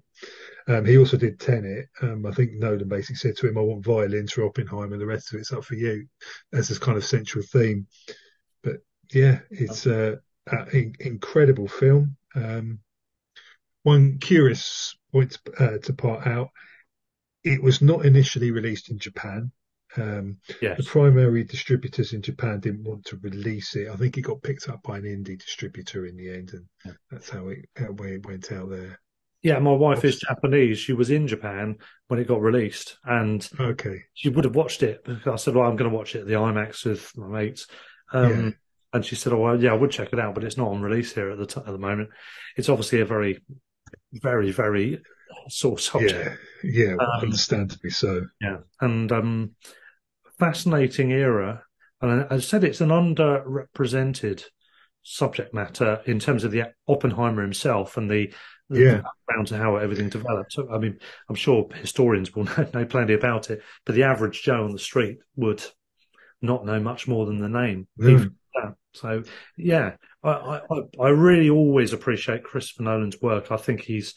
um, 0.67 0.85
he 0.85 0.99
also 0.99 1.17
did 1.17 1.39
Tenet. 1.39 1.87
Um, 2.03 2.27
I 2.27 2.33
think 2.33 2.53
Nolan 2.55 2.89
basically 2.89 3.17
said 3.17 3.37
to 3.37 3.49
him, 3.49 3.59
"I 3.59 3.61
want 3.61 3.85
violins 3.85 4.33
for 4.33 4.45
Oppenheimer, 4.45 4.93
and 4.93 5.01
the 5.01 5.07
rest 5.07 5.33
of 5.33 5.41
it's 5.41 5.53
up 5.53 5.65
for 5.65 5.75
you," 5.75 6.07
as 6.53 6.69
this 6.69 6.79
kind 6.79 6.97
of 6.97 7.05
central 7.05 7.45
theme. 7.45 7.87
But 8.63 8.79
yeah, 9.13 9.41
it's 9.51 9.87
uh, 9.87 10.17
an 10.47 10.95
incredible 11.01 11.69
film. 11.69 12.17
Um, 12.35 12.81
one 13.85 14.19
curious 14.19 14.97
point 15.13 15.39
uh, 15.59 15.79
to 15.85 15.93
part 15.93 16.27
out: 16.27 16.51
it 17.45 17.63
was 17.63 17.81
not 17.81 18.05
initially 18.05 18.51
released 18.51 18.91
in 18.91 18.99
Japan. 18.99 19.53
Um, 19.97 20.39
yes. 20.61 20.79
The 20.79 20.83
primary 20.83 21.45
distributors 21.45 22.13
in 22.13 22.23
Japan 22.23 22.59
didn't 22.59 22.83
want 22.83 23.05
to 23.07 23.17
release 23.19 23.77
it. 23.77 23.89
I 23.89 23.95
think 23.95 24.19
it 24.19 24.23
got 24.23 24.43
picked 24.43 24.69
up 24.69 24.83
by 24.83 24.99
an 24.99 25.05
indie 25.05 25.39
distributor 25.39 26.07
in 26.07 26.17
the 26.17 26.31
end, 26.31 26.51
and 26.53 26.65
yeah. 26.85 26.93
that's 27.11 27.31
how 27.31 27.49
it, 27.49 27.61
how 27.77 27.95
it 27.95 28.27
went 28.27 28.51
out 28.51 28.71
there. 28.71 28.99
Yeah, 29.43 29.59
my 29.59 29.73
wife 29.73 30.07
is 30.07 30.21
Japanese. 30.21 30.79
She 30.79 30.95
was 30.95 31.11
in 31.11 31.29
Japan 31.29 31.77
when 32.09 32.19
it 32.19 32.27
got 32.27 32.41
released, 32.41 32.97
and 33.05 33.47
okay, 33.61 34.05
she 34.15 34.31
would 34.31 34.45
have 34.45 34.57
watched 34.57 34.83
it. 34.83 35.07
I 35.27 35.37
said, 35.37 35.55
"Well, 35.55 35.69
I'm 35.69 35.77
going 35.77 35.91
to 35.91 35.97
watch 35.97 36.17
it 36.17 36.21
at 36.21 36.27
the 36.27 36.33
IMAX 36.33 36.87
with 36.87 37.13
my 37.15 37.27
mates." 37.29 37.67
Um, 38.13 38.31
yeah. 38.31 38.51
And 38.95 39.05
she 39.05 39.17
said, 39.17 39.35
"Oh, 39.35 39.39
well, 39.39 39.63
yeah, 39.63 39.73
I 39.73 39.77
would 39.77 39.91
check 39.91 40.15
it 40.15 40.19
out, 40.19 40.35
but 40.35 40.45
it's 40.45 40.57
not 40.57 40.69
on 40.69 40.81
release 40.81 41.13
here 41.13 41.31
at 41.31 41.39
the 41.39 41.47
t- 41.47 41.61
at 41.61 41.67
the 41.67 41.79
moment. 41.79 42.09
It's 42.57 42.71
obviously 42.71 43.01
a 43.01 43.05
very, 43.05 43.43
very, 44.13 44.51
very 44.51 45.03
sore 45.49 45.79
subject. 45.79 46.39
Yeah, 46.63 46.87
yeah, 46.87 46.93
um, 46.93 47.23
understandably 47.23 47.91
so. 47.91 48.27
Yeah, 48.41 48.59
and 48.81 49.11
um, 49.13 49.51
fascinating 50.39 51.13
era. 51.13 51.63
And 52.01 52.27
I 52.31 52.39
said 52.39 52.65
it's 52.65 52.81
an 52.81 52.91
underrepresented 52.91 54.45
subject 55.03 55.55
matter 55.55 56.01
in 56.07 56.19
terms 56.19 56.45
of 56.45 56.51
the 56.51 56.73
Oppenheimer 56.89 57.43
himself 57.43 57.97
and 57.97 58.11
the, 58.11 58.33
the 58.69 58.81
yeah. 58.81 59.03
background 59.27 59.47
to 59.49 59.57
how 59.57 59.77
everything 59.77 60.09
developed. 60.09 60.53
So, 60.53 60.69
I 60.71 60.79
mean, 60.79 60.99
I'm 61.29 61.35
sure 61.35 61.69
historians 61.75 62.35
will 62.35 62.45
know, 62.57 62.69
know, 62.75 62.85
plenty 62.85 63.15
about 63.15 63.51
it, 63.51 63.63
but 63.87 63.95
the 63.95 64.03
average 64.03 64.43
Joe 64.43 64.65
on 64.65 64.73
the 64.73 64.79
street 64.79 65.19
would 65.37 65.63
not 66.43 66.67
know 66.67 66.81
much 66.81 67.07
more 67.07 67.27
than 67.27 67.39
the 67.39 67.49
name. 67.49 67.87
Mm. 67.99 68.35
So, 68.93 69.25
yeah, 69.57 69.97
I, 70.23 70.61
I, 70.71 70.81
I, 71.01 71.09
really 71.09 71.51
always 71.51 71.93
appreciate 71.93 72.45
Christopher 72.45 72.85
Nolan's 72.85 73.21
work. 73.21 73.51
I 73.51 73.57
think 73.57 73.81
he's 73.81 74.15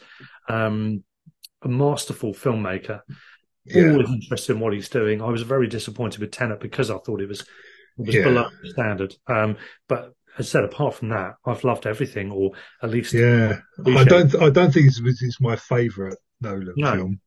um, 0.47 1.03
a 1.63 1.67
masterful 1.67 2.33
filmmaker 2.33 3.01
yeah. 3.65 3.91
always 3.91 4.09
interested 4.09 4.53
in 4.53 4.59
what 4.59 4.73
he's 4.73 4.89
doing. 4.89 5.21
I 5.21 5.29
was 5.29 5.41
very 5.41 5.67
disappointed 5.67 6.21
with 6.21 6.31
Tenet 6.31 6.59
because 6.59 6.89
I 6.89 6.97
thought 6.97 7.21
it 7.21 7.27
was, 7.27 7.41
it 7.41 8.05
was 8.05 8.15
yeah. 8.15 8.23
below 8.23 8.49
standard. 8.65 9.15
Um, 9.27 9.57
but 9.87 10.13
as 10.37 10.47
I 10.47 10.49
said, 10.49 10.63
apart 10.63 10.95
from 10.95 11.09
that, 11.09 11.35
I've 11.45 11.63
loved 11.63 11.85
everything, 11.85 12.31
or 12.31 12.51
at 12.81 12.91
least 12.91 13.13
yeah. 13.13 13.59
I 13.85 14.03
don't 14.03 14.35
I 14.35 14.49
don't 14.49 14.71
think 14.71 14.87
it's, 14.87 15.01
it's 15.03 15.41
my 15.41 15.55
favourite 15.55 16.17
Nolan 16.41 16.73
no. 16.77 16.93
film. 16.93 17.21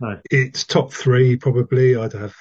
No. 0.00 0.20
It's 0.30 0.64
top 0.64 0.92
three 0.92 1.36
probably. 1.36 1.96
I'd 1.96 2.14
have 2.14 2.34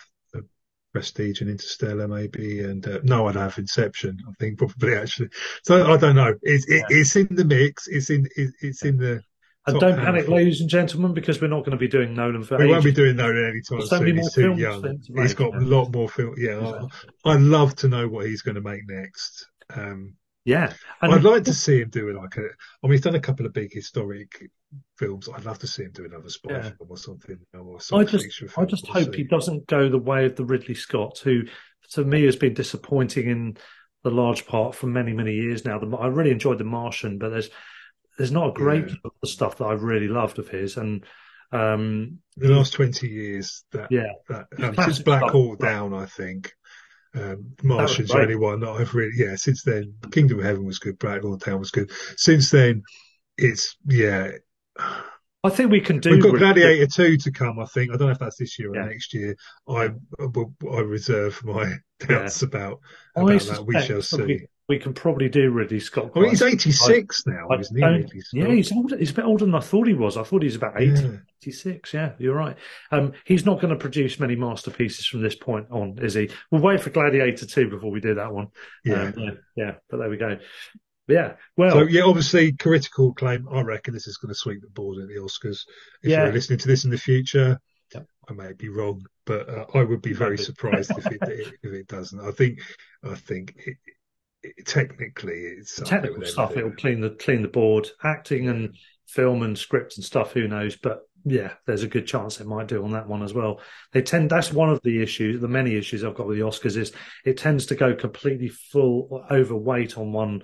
Prestige 0.94 1.42
and 1.42 1.50
Interstellar 1.50 2.08
maybe, 2.08 2.64
and 2.64 2.86
uh, 2.88 3.00
no, 3.04 3.28
I'd 3.28 3.36
have 3.36 3.58
Inception. 3.58 4.18
I 4.28 4.32
think 4.40 4.58
probably 4.58 4.96
actually. 4.96 5.30
So 5.64 5.92
I 5.92 5.98
don't 5.98 6.16
know. 6.16 6.34
It's 6.42 6.68
it, 6.68 6.84
it's 6.90 7.16
in 7.16 7.28
the 7.32 7.46
mix. 7.46 7.88
It's 7.88 8.10
in 8.10 8.28
it, 8.36 8.52
it's 8.62 8.84
in 8.84 8.98
the 8.98 9.22
And 9.66 9.80
don't 9.80 9.98
panic, 9.98 10.28
ladies 10.28 10.62
and 10.62 10.70
gentlemen, 10.70 11.14
because 11.14 11.42
we're 11.42 11.48
not 11.48 11.60
going 11.60 11.72
to 11.72 11.78
be 11.78 11.88
doing 11.88 12.14
Nolan 12.14 12.44
for. 12.44 12.58
We 12.58 12.66
ages. 12.66 12.72
won't 12.72 12.86
be 12.86 12.92
doing 12.92 13.16
Nolan 13.16 13.50
anytime 13.50 13.88
so 13.88 13.98
soon. 13.98 14.18
He's 14.18 14.34
too 14.34 14.54
young. 14.54 15.00
He's 15.16 15.34
got 15.34 15.54
yeah. 15.54 15.60
a 15.60 15.62
lot 15.62 15.92
more 15.92 16.10
film. 16.10 16.36
Yeah, 16.38 16.88
I, 17.26 17.34
would 17.34 17.42
love 17.42 17.76
to 17.78 17.88
know 17.88 18.08
what 18.08 18.26
he's 18.26 18.42
going 18.42 18.56
to 18.56 18.62
make 18.62 18.82
next. 18.88 19.48
Um, 19.70 20.16
yeah, 20.48 20.72
and 21.02 21.14
I'd 21.14 21.26
like 21.26 21.44
to 21.44 21.54
see 21.54 21.82
him 21.82 21.90
do 21.90 22.14
like 22.14 22.38
a. 22.38 22.42
I 22.42 22.48
mean, 22.84 22.94
he's 22.94 23.02
done 23.02 23.16
a 23.16 23.20
couple 23.20 23.46
of 23.46 23.52
big 23.52 23.74
historic 23.74 24.50
films. 24.98 25.28
I'd 25.28 25.44
love 25.44 25.60
to 25.60 25.68
see 25.68 25.84
him 25.84 25.92
do 25.94 26.06
another 26.06 26.30
spy 26.30 26.54
yeah. 26.54 26.62
film 26.62 26.90
or 26.90 26.98
something. 26.98 27.38
Or 27.54 27.80
I 27.92 28.06
just, 28.06 28.58
I 28.58 28.64
just 28.64 28.88
hope 28.88 29.14
see. 29.14 29.18
he 29.18 29.24
doesn't 29.26 29.68
go 29.68 29.90
the 29.90 29.98
way 29.98 30.26
of 30.26 30.38
the 30.38 30.46
Ridley 30.46 30.74
Scott, 30.74 31.20
who 31.22 31.44
to 31.92 32.06
me 32.06 32.24
has 32.24 32.38
been 32.38 32.54
disappointing 32.54 33.30
in 33.30 33.58
the 34.06 34.10
large 34.10 34.46
part 34.46 34.74
for 34.74 34.88
many, 34.88 35.12
many 35.12 35.34
years 35.34 35.66
now. 35.66 35.80
The, 35.80 35.98
I 35.98 36.08
really 36.08 36.32
enjoyed 36.32 36.60
The 36.60 36.64
Martian, 36.64 37.18
but 37.18 37.30
there's 37.30 37.50
there's 38.18 38.32
not 38.32 38.52
a 38.52 38.54
great 38.54 38.88
yeah. 38.88 38.96
the 39.22 39.28
stuff 39.28 39.58
that 39.58 39.66
I've 39.66 39.84
really 39.84 40.08
loved 40.08 40.40
of 40.40 40.48
his. 40.48 40.78
And 40.78 41.04
um, 41.52 42.20
the 42.38 42.48
last 42.48 42.72
twenty 42.72 43.10
years, 43.10 43.66
that 43.74 43.92
yeah, 43.92 44.14
that, 44.30 44.48
um, 44.64 45.04
Black 45.04 45.24
Hawk 45.24 45.60
Down, 45.60 45.94
I 45.94 46.06
think. 46.06 46.54
Um, 47.18 47.52
Martian's 47.64 48.10
the 48.10 48.20
only 48.20 48.36
one 48.36 48.60
that 48.60 48.70
I've 48.70 48.94
really, 48.94 49.14
yeah. 49.16 49.36
Since 49.36 49.64
then, 49.64 49.94
Kingdom 50.12 50.40
of 50.40 50.46
Heaven 50.46 50.66
was 50.66 50.80
good, 50.80 51.00
Black 51.00 51.22
Hawk 51.22 51.44
Down 51.44 51.60
was 51.60 51.72
good. 51.72 51.92
Since 52.16 52.52
then, 52.52 52.84
it's 53.38 53.76
yeah. 53.88 54.32
I 55.44 55.50
think 55.50 55.72
we 55.72 55.82
can 55.82 56.00
do. 56.00 56.12
We've 56.12 56.22
got 56.22 56.36
Gladiator 56.36 56.88
two 56.88 57.18
to 57.18 57.32
come. 57.32 57.60
I 57.60 57.66
think 57.66 57.92
I 57.92 57.98
don't 57.98 58.08
know 58.08 58.14
if 58.14 58.20
that's 58.20 58.38
this 58.38 58.60
year 58.60 58.72
or 58.72 58.76
yeah. 58.76 58.86
next 58.86 59.14
year. 59.14 59.36
I 59.68 59.90
I 60.20 60.80
reserve 60.82 61.42
my 61.44 61.74
doubts 62.00 62.42
yeah. 62.42 62.48
about 62.48 62.80
about 63.16 63.42
that. 63.42 63.66
We 63.66 63.82
shall 63.82 64.02
see. 64.02 64.48
We, 64.68 64.80
can 64.80 64.94
probably 64.94 65.30
do 65.30 65.50
Ridley 65.52 65.80
Scott. 65.80 66.12
Oh, 66.16 66.28
he's 66.28 66.42
eighty 66.42 66.72
six 66.72 67.26
now, 67.26 67.48
isn't 67.58 67.76
he? 67.76 68.22
Yeah, 68.34 68.48
he's 68.48 68.72
older, 68.72 68.98
he's 68.98 69.12
a 69.12 69.14
bit 69.14 69.26
older 69.26 69.46
than 69.46 69.56
I 69.56 69.60
thought 69.60 69.88
he 69.88 69.94
was. 69.94 70.18
I 70.18 70.24
thought 70.24 70.42
he 70.42 70.48
was 70.48 70.56
about 70.56 70.82
80, 70.82 71.02
yeah. 71.02 71.10
86. 71.42 71.94
Yeah, 71.94 72.12
you're 72.20 72.36
right. 72.36 72.58
Um, 72.92 73.14
he's 73.26 73.46
not 73.46 73.62
going 73.62 73.74
to 73.74 73.80
produce 73.80 74.20
many 74.20 74.36
masterpieces 74.36 75.06
from 75.06 75.22
this 75.22 75.36
point 75.36 75.68
on, 75.72 75.98
is 76.02 76.16
he? 76.16 76.30
We'll 76.52 76.62
wait 76.62 76.82
for 76.82 76.90
Gladiator 76.90 77.46
two 77.46 77.70
before 77.70 77.92
we 77.92 78.02
do 78.02 78.16
that 78.16 78.34
one. 78.34 78.48
Yeah, 78.84 79.04
um, 79.04 79.14
yeah, 79.18 79.32
yeah. 79.56 79.72
But 79.90 79.98
there 79.98 80.10
we 80.10 80.18
go. 80.18 80.38
Yeah, 81.08 81.36
well, 81.56 81.72
so 81.72 81.82
yeah, 81.84 82.04
obviously 82.04 82.52
critical 82.52 83.14
claim. 83.14 83.48
I 83.50 83.62
reckon 83.62 83.94
this 83.94 84.08
is 84.08 84.18
going 84.18 84.34
to 84.34 84.38
sweep 84.38 84.62
the 84.62 84.70
board 84.70 85.02
at 85.02 85.08
the 85.08 85.22
Oscars. 85.22 85.62
If 86.04 86.12
yeah. 86.12 86.26
you're 86.26 86.34
listening 86.34 86.60
to 86.60 86.68
this 86.68 86.84
in 86.84 86.92
the 86.92 86.98
future, 86.98 87.62
yeah. 87.94 88.02
I 88.30 88.34
may 88.34 88.52
be 88.52 88.68
wrong, 88.68 89.06
but 89.26 89.48
uh, 89.48 89.66
I 89.74 89.84
would 89.84 90.02
be 90.02 90.12
very 90.12 90.38
surprised 90.38 90.92
if 90.92 91.06
it 91.06 91.20
if 91.64 91.72
it 91.72 91.88
doesn't. 91.88 92.20
I 92.20 92.32
think 92.32 92.60
I 93.04 93.16
think 93.16 93.56
it, 93.56 93.78
technically 94.66 95.40
it's 95.40 95.80
technical 95.82 96.26
stuff. 96.26 96.56
It'll 96.56 96.72
clean 96.72 97.02
the 97.02 97.12
clean 97.12 97.42
the 97.42 97.48
board. 97.48 97.90
Acting 98.04 98.50
and 98.50 98.76
film 99.08 99.42
and 99.44 99.58
script 99.58 99.98
and 99.98 100.06
stuff. 100.06 100.34
Who 100.34 100.48
knows? 100.48 100.76
But 100.76 101.02
yeah, 101.24 101.54
there's 101.66 101.84
a 101.84 101.88
good 101.88 102.08
chance 102.08 102.40
it 102.40 102.48
might 102.48 102.68
do 102.68 102.84
on 102.84 102.92
that 102.92 103.08
one 103.08 103.24
as 103.24 103.34
well. 103.34 103.60
They 103.92 104.02
tend 104.02 104.30
that's 104.30 104.54
one 104.54 104.70
of 104.70 104.82
the 104.84 105.02
issues, 105.02 105.42
the 105.42 105.48
many 105.48 105.76
issues 105.76 106.04
I've 106.04 106.16
got 106.16 106.28
with 106.28 106.38
the 106.38 106.44
Oscars 106.44 106.78
is 106.78 106.94
it 107.26 107.38
tends 107.38 107.66
to 107.68 107.76
go 107.76 107.96
completely 107.96 108.50
full 108.50 109.08
or 109.10 109.34
overweight 109.34 109.98
on 109.98 110.12
one 110.12 110.44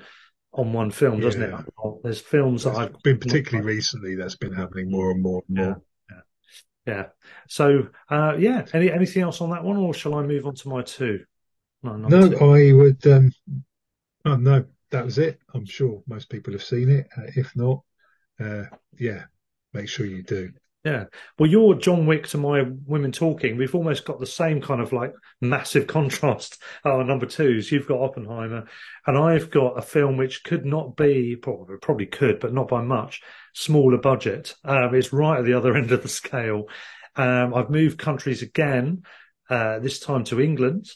on 0.53 0.71
one 0.71 0.91
film, 0.91 1.19
doesn't 1.19 1.41
yeah. 1.41 1.61
it? 1.61 2.03
There's 2.03 2.19
films 2.19 2.63
that 2.63 2.75
I've 2.75 3.01
been 3.01 3.17
particularly 3.17 3.65
recently 3.65 4.15
that's 4.15 4.35
been 4.35 4.53
happening 4.53 4.91
more 4.91 5.11
and 5.11 5.21
more 5.21 5.43
and 5.47 5.57
more. 5.57 5.81
Yeah. 6.09 6.15
yeah. 6.85 6.93
yeah. 6.93 7.05
So 7.47 7.87
uh, 8.09 8.35
yeah, 8.37 8.65
any 8.73 8.91
anything 8.91 9.23
else 9.23 9.41
on 9.41 9.51
that 9.51 9.63
one, 9.63 9.77
or 9.77 9.93
shall 9.93 10.15
I 10.15 10.23
move 10.23 10.45
on 10.45 10.55
to 10.55 10.69
my 10.69 10.81
two? 10.81 11.23
No, 11.81 11.95
no. 11.97 12.53
I 12.53 12.71
would. 12.73 13.05
Um, 13.07 13.31
oh, 14.25 14.35
no, 14.35 14.65
that 14.91 15.05
was 15.05 15.17
it. 15.17 15.39
I'm 15.53 15.65
sure 15.65 16.03
most 16.07 16.29
people 16.29 16.53
have 16.53 16.63
seen 16.63 16.89
it. 16.89 17.07
Uh, 17.17 17.31
if 17.35 17.55
not, 17.55 17.81
uh, 18.39 18.63
yeah, 18.97 19.23
make 19.73 19.89
sure 19.89 20.05
you 20.05 20.23
do. 20.23 20.51
Yeah. 20.83 21.05
Well, 21.39 21.49
you're 21.49 21.75
John 21.75 22.05
Wick 22.05 22.27
to 22.27 22.37
my 22.37 22.63
Women 22.85 23.13
Talking. 23.13 23.55
We've 23.55 23.73
almost 23.73 24.03
got 24.03 24.19
the 24.19 24.25
same 24.25 24.59
kind 24.61 24.81
of 24.81 24.91
like 24.91 25.13
massive 25.39 25.87
contrast. 25.87 26.61
Our 26.83 27.05
number 27.05 27.25
twos. 27.25 27.71
You've 27.71 27.87
got 27.87 28.01
Oppenheimer, 28.01 28.67
and 29.07 29.17
I've 29.17 29.49
got 29.49 29.77
a 29.77 29.81
film 29.81 30.17
which 30.17 30.43
could 30.43 30.65
not 30.65 30.97
be, 30.97 31.37
probably, 31.37 31.77
probably 31.77 32.05
could, 32.07 32.41
but 32.41 32.53
not 32.53 32.67
by 32.67 32.81
much, 32.81 33.21
smaller 33.53 33.97
budget. 33.97 34.55
Um, 34.65 34.93
it's 34.93 35.13
right 35.13 35.39
at 35.39 35.45
the 35.45 35.53
other 35.53 35.73
end 35.77 35.91
of 35.91 36.03
the 36.03 36.09
scale. 36.09 36.67
Um, 37.15 37.53
I've 37.53 37.69
moved 37.69 37.97
countries 37.97 38.41
again, 38.41 39.03
uh, 39.49 39.79
this 39.79 40.01
time 40.01 40.25
to 40.25 40.41
England. 40.41 40.91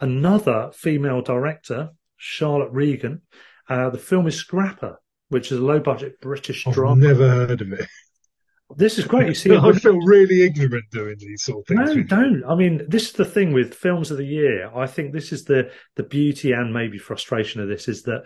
Another 0.00 0.70
female 0.72 1.20
director, 1.20 1.90
Charlotte 2.16 2.70
Regan. 2.72 3.22
Uh, 3.68 3.90
the 3.90 3.98
film 3.98 4.26
is 4.26 4.36
Scrapper, 4.36 5.00
which 5.28 5.50
is 5.52 5.58
a 5.58 5.62
low 5.62 5.80
budget 5.80 6.20
British 6.20 6.66
I've 6.66 6.74
drama. 6.74 7.00
Never 7.00 7.28
heard 7.28 7.60
of 7.60 7.72
it. 7.72 7.88
This 8.76 8.98
is 8.98 9.04
great. 9.04 9.28
You 9.28 9.34
see, 9.34 9.56
I 9.56 9.72
feel 9.72 9.98
really 9.98 10.42
ignorant 10.42 10.84
doing 10.90 11.16
these 11.18 11.42
sort 11.42 11.60
of 11.60 11.66
things. 11.66 11.94
No, 11.94 12.02
don't. 12.02 12.44
I 12.44 12.54
mean, 12.54 12.82
this 12.88 13.06
is 13.06 13.12
the 13.12 13.24
thing 13.24 13.52
with 13.52 13.74
films 13.74 14.10
of 14.10 14.18
the 14.18 14.26
year. 14.26 14.70
I 14.74 14.86
think 14.86 15.12
this 15.12 15.32
is 15.32 15.44
the 15.44 15.70
the 15.94 16.02
beauty 16.02 16.52
and 16.52 16.72
maybe 16.72 16.98
frustration 16.98 17.60
of 17.60 17.68
this 17.68 17.88
is 17.88 18.02
that 18.02 18.24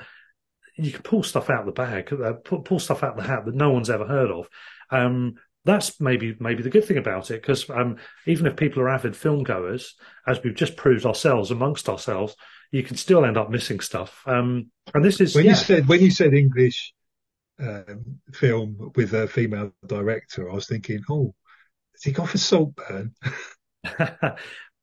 you 0.76 0.92
can 0.92 1.02
pull 1.02 1.22
stuff 1.22 1.50
out 1.50 1.60
of 1.60 1.66
the 1.66 1.72
bag, 1.72 2.12
uh, 2.12 2.34
pull, 2.44 2.60
pull 2.60 2.78
stuff 2.78 3.02
out 3.02 3.18
of 3.18 3.22
the 3.22 3.28
hat 3.28 3.44
that 3.44 3.54
no 3.54 3.70
one's 3.70 3.90
ever 3.90 4.06
heard 4.06 4.30
of. 4.30 4.48
Um, 4.90 5.34
that's 5.64 6.00
maybe 6.00 6.34
maybe 6.40 6.62
the 6.62 6.70
good 6.70 6.86
thing 6.86 6.96
about 6.96 7.30
it 7.30 7.42
because 7.42 7.68
um, 7.68 7.96
even 8.26 8.46
if 8.46 8.56
people 8.56 8.80
are 8.80 8.88
avid 8.88 9.14
film 9.14 9.42
goers, 9.42 9.94
as 10.26 10.42
we've 10.42 10.54
just 10.54 10.76
proved 10.76 11.04
ourselves 11.04 11.50
amongst 11.50 11.88
ourselves, 11.88 12.34
you 12.70 12.82
can 12.82 12.96
still 12.96 13.24
end 13.24 13.36
up 13.36 13.50
missing 13.50 13.80
stuff. 13.80 14.22
Um, 14.26 14.70
and 14.94 15.04
this 15.04 15.20
is 15.20 15.34
when 15.34 15.44
yeah. 15.44 15.52
you 15.52 15.56
said 15.56 15.88
when 15.88 16.00
you 16.00 16.10
said 16.10 16.34
English 16.34 16.92
um, 17.58 18.20
film 18.32 18.92
with 18.94 19.12
a 19.12 19.28
female 19.28 19.72
director, 19.86 20.50
I 20.50 20.54
was 20.54 20.68
thinking, 20.68 21.00
oh, 21.10 21.34
has 21.94 22.02
he 22.02 22.12
gone 22.12 22.26
for 22.26 22.38
Saltburn? 22.38 23.14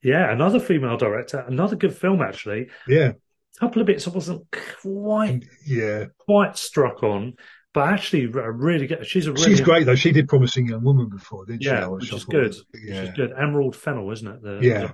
yeah, 0.04 0.32
another 0.32 0.60
female 0.60 0.98
director, 0.98 1.40
another 1.48 1.76
good 1.76 1.96
film 1.96 2.22
actually. 2.22 2.70
Yeah, 2.88 3.14
a 3.56 3.60
couple 3.60 3.82
of 3.82 3.88
bits 3.88 4.08
I 4.08 4.12
wasn't 4.12 4.46
quite 4.82 5.46
yeah 5.66 6.06
quite 6.20 6.58
struck 6.58 7.04
on, 7.04 7.36
but 7.74 7.88
actually 7.88 8.26
really 8.28 8.88
good. 8.88 9.06
She's 9.06 9.28
a 9.28 9.32
really, 9.32 9.46
she's 9.46 9.62
great 9.62 9.86
though. 9.86 9.96
She 9.96 10.12
did 10.12 10.28
Promising 10.28 10.68
Young 10.68 10.84
Woman 10.84 11.10
before, 11.10 11.46
didn't 11.46 11.64
yeah, 11.64 11.86
she? 11.86 11.90
Which 11.90 12.14
is 12.14 12.26
good. 12.26 12.56
Yeah. 12.74 13.02
Which 13.02 13.10
is 13.10 13.16
good. 13.16 13.32
Emerald 13.38 13.76
Fennell, 13.76 14.12
isn't 14.12 14.28
it? 14.28 14.42
The, 14.42 14.60
yeah. 14.62 14.92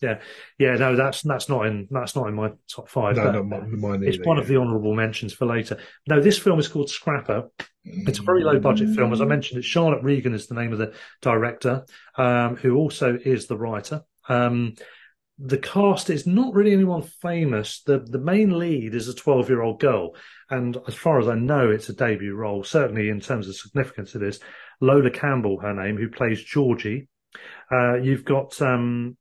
Yeah, 0.00 0.20
yeah, 0.58 0.74
no, 0.74 0.96
that's 0.96 1.22
that's 1.22 1.48
not 1.48 1.66
in 1.66 1.88
that's 1.90 2.16
not 2.16 2.28
in 2.28 2.34
my 2.34 2.50
top 2.68 2.88
five. 2.88 3.16
No, 3.16 3.42
not 3.42 3.68
mine 3.68 4.02
It's 4.02 4.18
one 4.24 4.36
yeah. 4.36 4.42
of 4.42 4.48
the 4.48 4.56
honourable 4.56 4.94
mentions 4.94 5.32
for 5.32 5.46
later. 5.46 5.78
No, 6.08 6.20
this 6.20 6.38
film 6.38 6.58
is 6.58 6.68
called 6.68 6.90
Scrapper. 6.90 7.50
It's 7.84 8.18
a 8.18 8.22
very 8.22 8.42
low 8.42 8.58
budget 8.58 8.94
film, 8.94 9.12
as 9.12 9.20
I 9.20 9.24
mentioned. 9.24 9.58
It's 9.58 9.66
Charlotte 9.66 10.02
Regan 10.02 10.34
is 10.34 10.46
the 10.46 10.54
name 10.54 10.72
of 10.72 10.78
the 10.78 10.94
director, 11.22 11.84
um, 12.16 12.56
who 12.56 12.76
also 12.76 13.18
is 13.24 13.46
the 13.46 13.56
writer. 13.56 14.02
Um, 14.28 14.74
the 15.38 15.58
cast 15.58 16.10
is 16.10 16.26
not 16.26 16.54
really 16.54 16.72
anyone 16.72 17.02
famous. 17.02 17.82
The 17.82 17.98
the 18.00 18.18
main 18.18 18.58
lead 18.58 18.94
is 18.94 19.08
a 19.08 19.14
12 19.14 19.48
year 19.48 19.62
old 19.62 19.80
girl. 19.80 20.14
And 20.50 20.76
as 20.86 20.94
far 20.94 21.18
as 21.18 21.28
I 21.28 21.34
know, 21.34 21.70
it's 21.70 21.88
a 21.88 21.94
debut 21.94 22.34
role, 22.34 22.62
certainly 22.62 23.08
in 23.08 23.20
terms 23.20 23.48
of 23.48 23.56
significance 23.56 24.14
it 24.14 24.22
is. 24.22 24.40
Lola 24.80 25.10
Campbell, 25.10 25.60
her 25.60 25.72
name, 25.72 25.96
who 25.96 26.08
plays 26.08 26.42
Georgie. 26.42 27.08
Uh, 27.70 27.94
you've 27.94 28.24
got 28.24 28.60
um, 28.60 29.16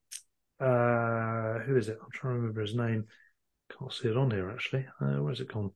uh, 0.63 1.59
who 1.59 1.77
is 1.77 1.89
it? 1.89 1.97
I'm 2.01 2.11
trying 2.11 2.33
to 2.33 2.39
remember 2.39 2.61
his 2.61 2.75
name. 2.75 3.05
Can't 3.77 3.93
see 3.93 4.09
it 4.09 4.17
on 4.17 4.31
here 4.31 4.49
actually. 4.49 4.85
Uh, 5.01 5.21
where's 5.21 5.39
it 5.39 5.51
gone? 5.51 5.71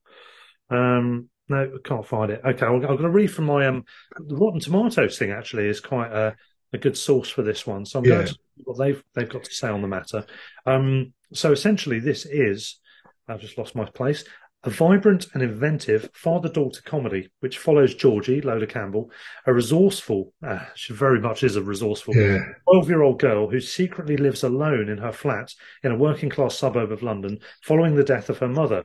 Um, 0.69 1.29
no, 1.49 1.63
I 1.63 1.87
can't 1.87 2.05
find 2.05 2.31
it. 2.31 2.41
Okay, 2.45 2.65
I'm, 2.65 2.81
going 2.81 2.97
to 2.97 3.09
read 3.09 3.31
from 3.31 3.45
my 3.45 3.67
um, 3.67 3.85
the 4.17 4.35
Rotten 4.35 4.59
Tomatoes 4.59 5.17
thing. 5.17 5.31
Actually, 5.31 5.67
is 5.67 5.79
quite 5.79 6.11
a, 6.11 6.35
a 6.73 6.77
good 6.77 6.97
source 6.97 7.29
for 7.29 7.41
this 7.41 7.65
one. 7.65 7.85
So 7.85 7.99
I'm 7.99 8.05
yeah. 8.05 8.15
going 8.15 8.27
to 8.27 8.33
see 8.33 8.63
what 8.63 8.77
they've 8.77 9.03
they've 9.15 9.29
got 9.29 9.43
to 9.45 9.53
say 9.53 9.69
on 9.69 9.81
the 9.81 9.87
matter. 9.87 10.25
Um, 10.65 11.13
so 11.33 11.51
essentially, 11.51 11.99
this 11.99 12.25
is 12.25 12.79
I've 13.27 13.41
just 13.41 13.57
lost 13.57 13.75
my 13.75 13.85
place 13.85 14.23
a 14.63 14.69
vibrant 14.69 15.27
and 15.33 15.43
inventive 15.43 16.09
father 16.13 16.49
daughter 16.49 16.81
comedy 16.83 17.29
which 17.39 17.57
follows 17.57 17.93
Georgie, 17.93 18.41
Lola 18.41 18.65
Campbell, 18.65 19.11
a 19.45 19.53
resourceful, 19.53 20.33
uh, 20.45 20.59
she 20.75 20.93
very 20.93 21.19
much 21.21 21.43
is 21.43 21.55
a 21.55 21.61
resourceful 21.61 22.13
12 22.13 22.89
year 22.89 23.01
old 23.01 23.19
girl 23.19 23.49
who 23.49 23.59
secretly 23.59 24.17
lives 24.17 24.43
alone 24.43 24.89
in 24.89 24.97
her 24.97 25.11
flat 25.11 25.53
in 25.83 25.91
a 25.91 25.97
working 25.97 26.29
class 26.29 26.57
suburb 26.57 26.91
of 26.91 27.03
London 27.03 27.39
following 27.61 27.95
the 27.95 28.03
death 28.03 28.29
of 28.29 28.39
her 28.39 28.47
mother. 28.47 28.83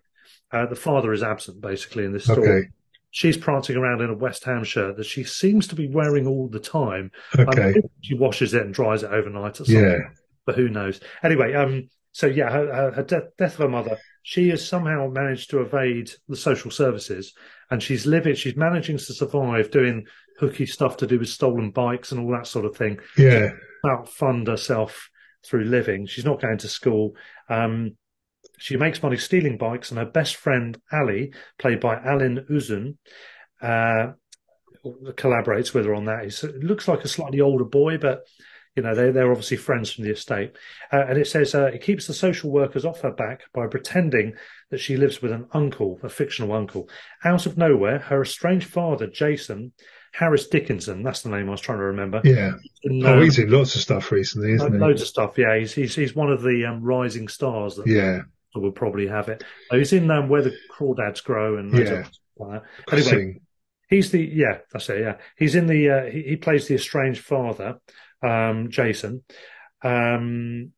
Uh, 0.51 0.67
the 0.67 0.77
father 0.77 1.13
is 1.13 1.23
absent 1.23 1.61
basically 1.61 2.05
in 2.05 2.13
this 2.13 2.25
story. 2.25 2.49
Okay. 2.49 2.69
She's 3.11 3.37
prancing 3.37 3.77
around 3.77 4.01
in 4.01 4.11
a 4.11 4.15
West 4.15 4.45
Ham 4.45 4.65
shirt 4.65 4.97
that 4.97 5.05
she 5.05 5.25
seems 5.25 5.67
to 5.69 5.75
be 5.75 5.89
wearing 5.89 6.27
all 6.27 6.49
the 6.49 6.61
time. 6.61 7.11
Okay. 7.39 7.75
Um, 7.75 7.83
she 8.01 8.15
washes 8.15 8.55
it 8.55 8.63
and 8.63 8.73
dries 8.73 9.03
it 9.03 9.11
overnight 9.11 9.61
or 9.61 9.65
something. 9.65 9.83
Yeah. 9.83 9.99
But 10.47 10.57
who 10.57 10.69
knows? 10.69 11.01
Anyway, 11.23 11.55
um, 11.55 11.89
so 12.13 12.27
yeah, 12.27 12.51
her, 12.51 12.75
her, 12.75 12.91
her 12.93 13.03
death, 13.03 13.25
death 13.39 13.53
of 13.55 13.59
her 13.61 13.69
mother 13.69 13.99
she 14.23 14.49
has 14.51 14.67
somehow 14.67 15.09
managed 15.09 15.51
to 15.51 15.61
evade 15.61 16.11
the 16.29 16.37
social 16.37 16.71
services 16.71 17.35
and 17.71 17.83
she's 17.83 18.07
living 18.07 18.35
she's 18.35 18.57
managing 18.57 18.97
to 18.97 19.13
survive 19.13 19.71
doing 19.71 20.07
hooky 20.39 20.67
stuff 20.67 20.97
to 20.99 21.07
do 21.07 21.19
with 21.19 21.29
stolen 21.29 21.71
bikes 21.71 22.13
and 22.13 22.21
all 22.21 22.33
that 22.33 22.47
sort 22.47 22.65
of 22.65 22.77
thing. 22.77 22.99
Yeah. 23.17 23.51
About 23.85 24.09
fund 24.09 24.49
herself 24.49 25.09
through 25.45 25.65
living. 25.65 26.07
She's 26.07 26.25
not 26.25 26.41
going 26.41 26.59
to 26.59 26.69
school. 26.69 27.17
Um, 27.49 27.97
she 28.59 28.77
makes 28.77 29.03
money 29.03 29.17
stealing 29.17 29.57
bikes 29.57 29.91
and 29.91 29.99
her 29.99 30.05
best 30.07 30.37
friend 30.37 30.79
ali 30.93 31.33
played 31.59 31.81
by 31.81 31.97
Alin 31.97 32.47
Uzun 32.51 32.97
uh, 33.61 34.13
collaborates 34.85 35.75
with 35.75 35.87
her 35.87 35.95
on 35.95 36.07
that. 36.07 36.25
He's, 36.25 36.43
it 36.43 36.63
looks 36.63 36.89
like 36.89 37.05
a 37.05 37.09
slightly 37.09 37.41
older 37.41 37.65
boy, 37.65 37.99
but 37.99 38.27
you 38.75 38.83
know, 38.83 38.95
they, 38.95 39.11
they're 39.11 39.31
obviously 39.31 39.59
friends 39.59 39.93
from 39.93 40.05
the 40.05 40.13
estate. 40.13 40.57
Uh, 40.93 41.05
and 41.09 41.19
it 41.19 41.27
says 41.27 41.55
uh, 41.55 41.67
it 41.67 41.83
keeps 41.83 42.07
the 42.07 42.15
social 42.15 42.51
workers 42.51 42.85
off 42.85 43.03
her 43.03 43.11
back 43.11 43.43
by 43.53 43.67
pretending 43.67 44.35
that 44.71 44.79
she 44.79 44.97
lives 44.97 45.21
with 45.21 45.33
an 45.33 45.47
uncle, 45.53 46.01
a 46.03 46.09
fictional 46.09 46.53
uncle. 46.53 46.89
Out 47.25 47.45
of 47.45 47.59
nowhere, 47.59 47.99
her 47.99 48.23
estranged 48.23 48.69
father, 48.69 49.07
Jason, 49.07 49.73
Harris 50.13 50.49
Dickinson, 50.49 51.03
that's 51.03 51.23
the 51.23 51.29
name 51.29 51.49
I 51.49 51.53
was 51.53 51.61
trying 51.61 51.79
to 51.79 51.85
remember. 51.85 52.23
Yeah. 52.25 52.53
Oh, 53.05 53.21
he's 53.21 53.39
in 53.39 53.51
lots 53.51 53.75
of 53.75 53.83
stuff 53.83 54.11
recently, 54.11 54.53
isn't 54.53 54.73
he? 54.73 54.79
Loads 54.79 55.03
of 55.03 55.09
stuff, 55.09 55.37
yeah. 55.37 55.59
He's, 55.59 55.75
he's, 55.75 55.95
he's 55.95 56.15
one 56.15 56.33
of 56.33 56.43
the 56.43 56.65
um, 56.67 56.83
rising 56.83 57.29
stars 57.29 57.77
that 57.77 57.87
yeah. 57.87 58.21
will 58.55 58.73
probably 58.73 59.07
have 59.07 59.29
it. 59.29 59.45
Oh, 59.71 59.79
he's 59.79 59.93
in 59.93 60.11
um, 60.11 60.31
Where 60.31 60.43
the 60.43 60.57
Crawdads 60.71 61.23
Grow 61.23 61.59
and 61.59 61.73
yeah. 61.77 62.07
like 62.37 62.63
Anyway, 62.91 63.41
he's 63.91 64.11
the, 64.11 64.21
yeah, 64.21 64.59
that's 64.73 64.89
it, 64.89 65.01
yeah. 65.01 65.17
He's 65.37 65.55
in 65.55 65.67
the, 65.67 65.91
uh, 65.91 66.05
he, 66.11 66.23
he 66.23 66.37
plays 66.37 66.69
the 66.69 66.75
estranged 66.75 67.23
father 67.23 67.77
um, 68.23 68.71
Jason. 68.71 69.23
Um, 69.83 70.73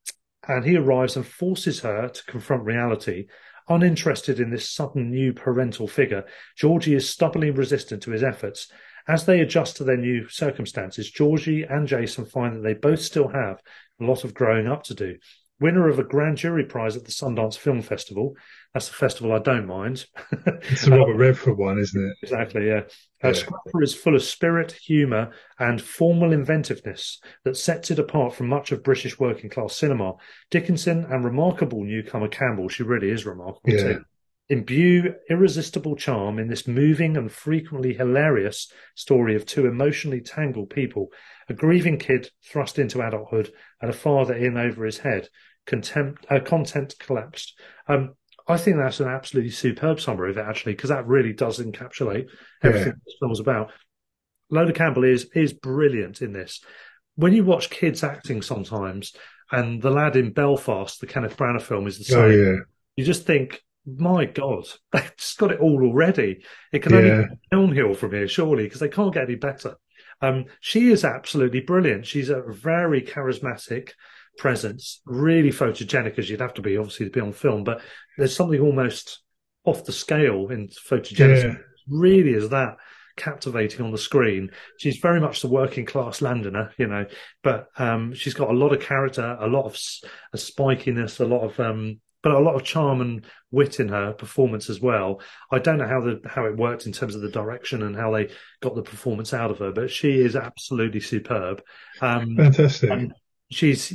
and 0.46 0.64
he 0.64 0.76
arrives 0.76 1.16
and 1.16 1.26
forces 1.26 1.80
her 1.80 2.08
to 2.08 2.24
confront 2.24 2.64
reality. 2.64 3.26
Uninterested 3.68 4.40
in 4.40 4.50
this 4.50 4.70
sudden 4.70 5.10
new 5.10 5.32
parental 5.32 5.88
figure, 5.88 6.24
Georgie 6.56 6.94
is 6.94 7.08
stubbornly 7.08 7.50
resistant 7.50 8.02
to 8.02 8.10
his 8.10 8.22
efforts. 8.22 8.70
As 9.08 9.24
they 9.24 9.40
adjust 9.40 9.76
to 9.76 9.84
their 9.84 9.96
new 9.96 10.28
circumstances, 10.28 11.10
Georgie 11.10 11.62
and 11.62 11.86
Jason 11.86 12.26
find 12.26 12.56
that 12.56 12.62
they 12.62 12.74
both 12.74 13.00
still 13.00 13.28
have 13.28 13.60
a 14.00 14.04
lot 14.04 14.24
of 14.24 14.34
growing 14.34 14.66
up 14.66 14.84
to 14.84 14.94
do 14.94 15.16
winner 15.65 15.89
of 15.89 15.99
a 15.99 16.05
grand 16.05 16.36
jury 16.36 16.62
prize 16.62 16.95
at 16.95 17.07
the 17.07 17.11
Sundance 17.11 17.57
Film 17.57 17.81
Festival. 17.81 18.36
That's 18.74 18.89
the 18.89 18.95
festival 18.95 19.32
I 19.32 19.39
don't 19.39 19.66
mind. 19.66 20.05
it's 20.47 20.86
a 20.86 20.91
Robert 20.91 21.16
Redford 21.16 21.57
one, 21.57 21.78
isn't 21.78 22.05
it? 22.05 22.16
Exactly, 22.23 22.66
yeah. 22.66 22.82
Uh, 23.23 23.32
Scrapper 23.32 23.82
is 23.82 23.95
full 23.95 24.15
of 24.15 24.23
spirit, 24.23 24.73
humour, 24.73 25.31
and 25.59 25.81
formal 25.81 26.35
inventiveness 26.35 27.19
that 27.45 27.57
sets 27.57 27.91
it 27.91 27.99
apart 27.99 28.35
from 28.35 28.49
much 28.49 28.73
of 28.73 28.82
British 28.82 29.19
working 29.19 29.49
class 29.49 29.74
cinema. 29.74 30.12
Dickinson 30.51 31.07
and 31.07 31.24
remarkable 31.24 31.82
newcomer 31.82 32.28
Campbell, 32.28 32.69
she 32.69 32.82
really 32.82 33.09
is 33.09 33.24
remarkable 33.24 33.73
yeah. 33.73 33.82
too 33.82 34.05
imbue 34.51 35.15
irresistible 35.31 35.97
charm 35.97 36.39
in 36.39 36.49
this 36.49 36.69
moving 36.69 37.16
and 37.16 37.32
frequently 37.32 37.95
hilarious 37.95 38.70
story 38.95 39.35
of 39.35 39.47
two 39.47 39.66
emotionally 39.66 40.20
tangled 40.20 40.69
people 40.69 41.09
a 41.49 41.55
grieving 41.55 41.99
kid 41.99 42.28
thrust 42.45 42.78
into 42.78 43.01
adulthood 43.01 43.51
and 43.81 43.91
a 43.91 43.95
father 43.95 44.35
in 44.35 44.59
over 44.59 44.85
his 44.85 44.99
head 44.99 45.28
contempt 45.66 46.27
uh, 46.31 46.41
content 46.41 46.95
collapsed 46.99 47.59
um, 47.89 48.15
i 48.49 48.57
think 48.57 48.77
that's 48.77 49.01
an 49.01 49.09
absolutely 49.09 49.51
superb 49.51 50.01
summary 50.01 50.31
of 50.31 50.39
it 50.39 50.45
actually 50.47 50.73
because 50.73 50.91
that 50.91 51.07
really 51.07 51.32
does 51.32 51.59
encapsulate 51.59 52.27
everything 52.62 52.89
yeah. 52.89 52.99
this 53.05 53.16
film's 53.19 53.41
about 53.41 53.70
lola 54.51 54.73
campbell 54.73 55.05
is 55.05 55.27
is 55.35 55.53
brilliant 55.53 56.23
in 56.23 56.32
this 56.32 56.61
when 57.16 57.32
you 57.32 57.45
watch 57.45 57.70
kids 57.70 58.03
acting 58.03 58.43
sometimes 58.43 59.15
and 59.51 59.81
the 59.81 59.91
lad 59.91 60.16
in 60.16 60.32
belfast 60.32 61.01
the 61.01 61.07
kenneth 61.07 61.36
branagh 61.36 61.62
film 61.62 61.86
is 61.86 61.99
the 61.99 62.15
oh, 62.15 62.28
same 62.28 62.41
oh, 62.41 62.53
yeah. 62.53 62.57
you 62.97 63.05
just 63.05 63.24
think 63.24 63.61
my 63.86 64.24
God, 64.24 64.65
they've 64.93 65.16
just 65.16 65.39
got 65.39 65.53
it 65.53 65.61
all 65.61 65.82
already. 65.82 66.45
It 66.73 66.82
can 66.82 66.93
yeah. 66.93 66.99
only 66.99 67.11
go 67.11 67.28
downhill 67.51 67.95
from 67.95 68.12
here, 68.12 68.28
surely, 68.28 68.65
because 68.65 68.81
they 68.81 68.89
can't 68.89 69.12
get 69.12 69.24
any 69.24 69.35
better. 69.36 69.77
Um, 70.20 70.47
she 70.61 70.91
is 70.91 71.05
absolutely 71.05 71.61
brilliant. 71.61 72.07
She's 72.07 72.31
a 72.31 72.43
very 72.47 73.03
charismatic 73.03 73.91
presence, 74.36 75.01
really 75.05 75.51
photogenic 75.51 76.19
as 76.19 76.28
you'd 76.28 76.40
have 76.40 76.55
to 76.55 76.62
be, 76.62 76.77
obviously, 76.77 77.06
to 77.06 77.12
be 77.12 77.20
on 77.20 77.32
film. 77.32 77.65
But 77.65 77.81
there's 78.19 78.36
something 78.36 78.61
almost 78.61 79.20
off 79.65 79.85
the 79.85 79.93
scale 79.93 80.48
in 80.48 80.69
photogenic. 80.69 81.44
Yeah. 81.44 81.56
Really, 81.89 82.32
is 82.32 82.48
that 82.48 82.77
captivating 83.16 83.85
on 83.85 83.93
the 83.93 83.98
screen. 83.98 84.51
She's 84.78 84.98
very 84.98 85.20
much 85.20 85.40
the 85.40 85.48
working 85.48 85.85
class 85.85 86.20
Londoner, 86.20 86.73
you 86.77 86.86
know, 86.86 87.06
but 87.43 87.69
um, 87.78 88.15
she's 88.15 88.35
got 88.35 88.51
a 88.51 88.55
lot 88.55 88.73
of 88.73 88.81
character, 88.81 89.36
a 89.40 89.47
lot 89.47 89.66
of 89.66 89.78
a 90.32 90.36
spikiness, 90.36 91.20
a 91.20 91.24
lot 91.24 91.43
of 91.43 91.59
um, 91.61 92.01
but 92.23 92.32
a 92.32 92.39
lot 92.39 92.55
of 92.55 92.65
charm 92.65 93.02
and 93.02 93.27
wit 93.51 93.81
in 93.81 93.89
her 93.89 94.15
performance 94.15 94.70
as 94.70 94.81
well. 94.81 95.20
I 95.52 95.59
don't 95.59 95.78
know 95.78 95.86
how 95.86 96.01
the 96.01 96.20
how 96.27 96.47
it 96.47 96.56
worked 96.56 96.86
in 96.86 96.93
terms 96.93 97.15
of 97.15 97.20
the 97.20 97.31
direction 97.31 97.82
and 97.82 97.94
how 97.94 98.12
they 98.12 98.31
got 98.62 98.74
the 98.74 98.82
performance 98.82 99.35
out 99.35 99.51
of 99.51 99.59
her, 99.59 99.73
but 99.73 99.90
she 99.90 100.20
is 100.20 100.35
absolutely 100.35 101.01
superb. 101.01 101.62
Um, 102.01 102.36
Fantastic. 102.36 103.11
She's, 103.55 103.93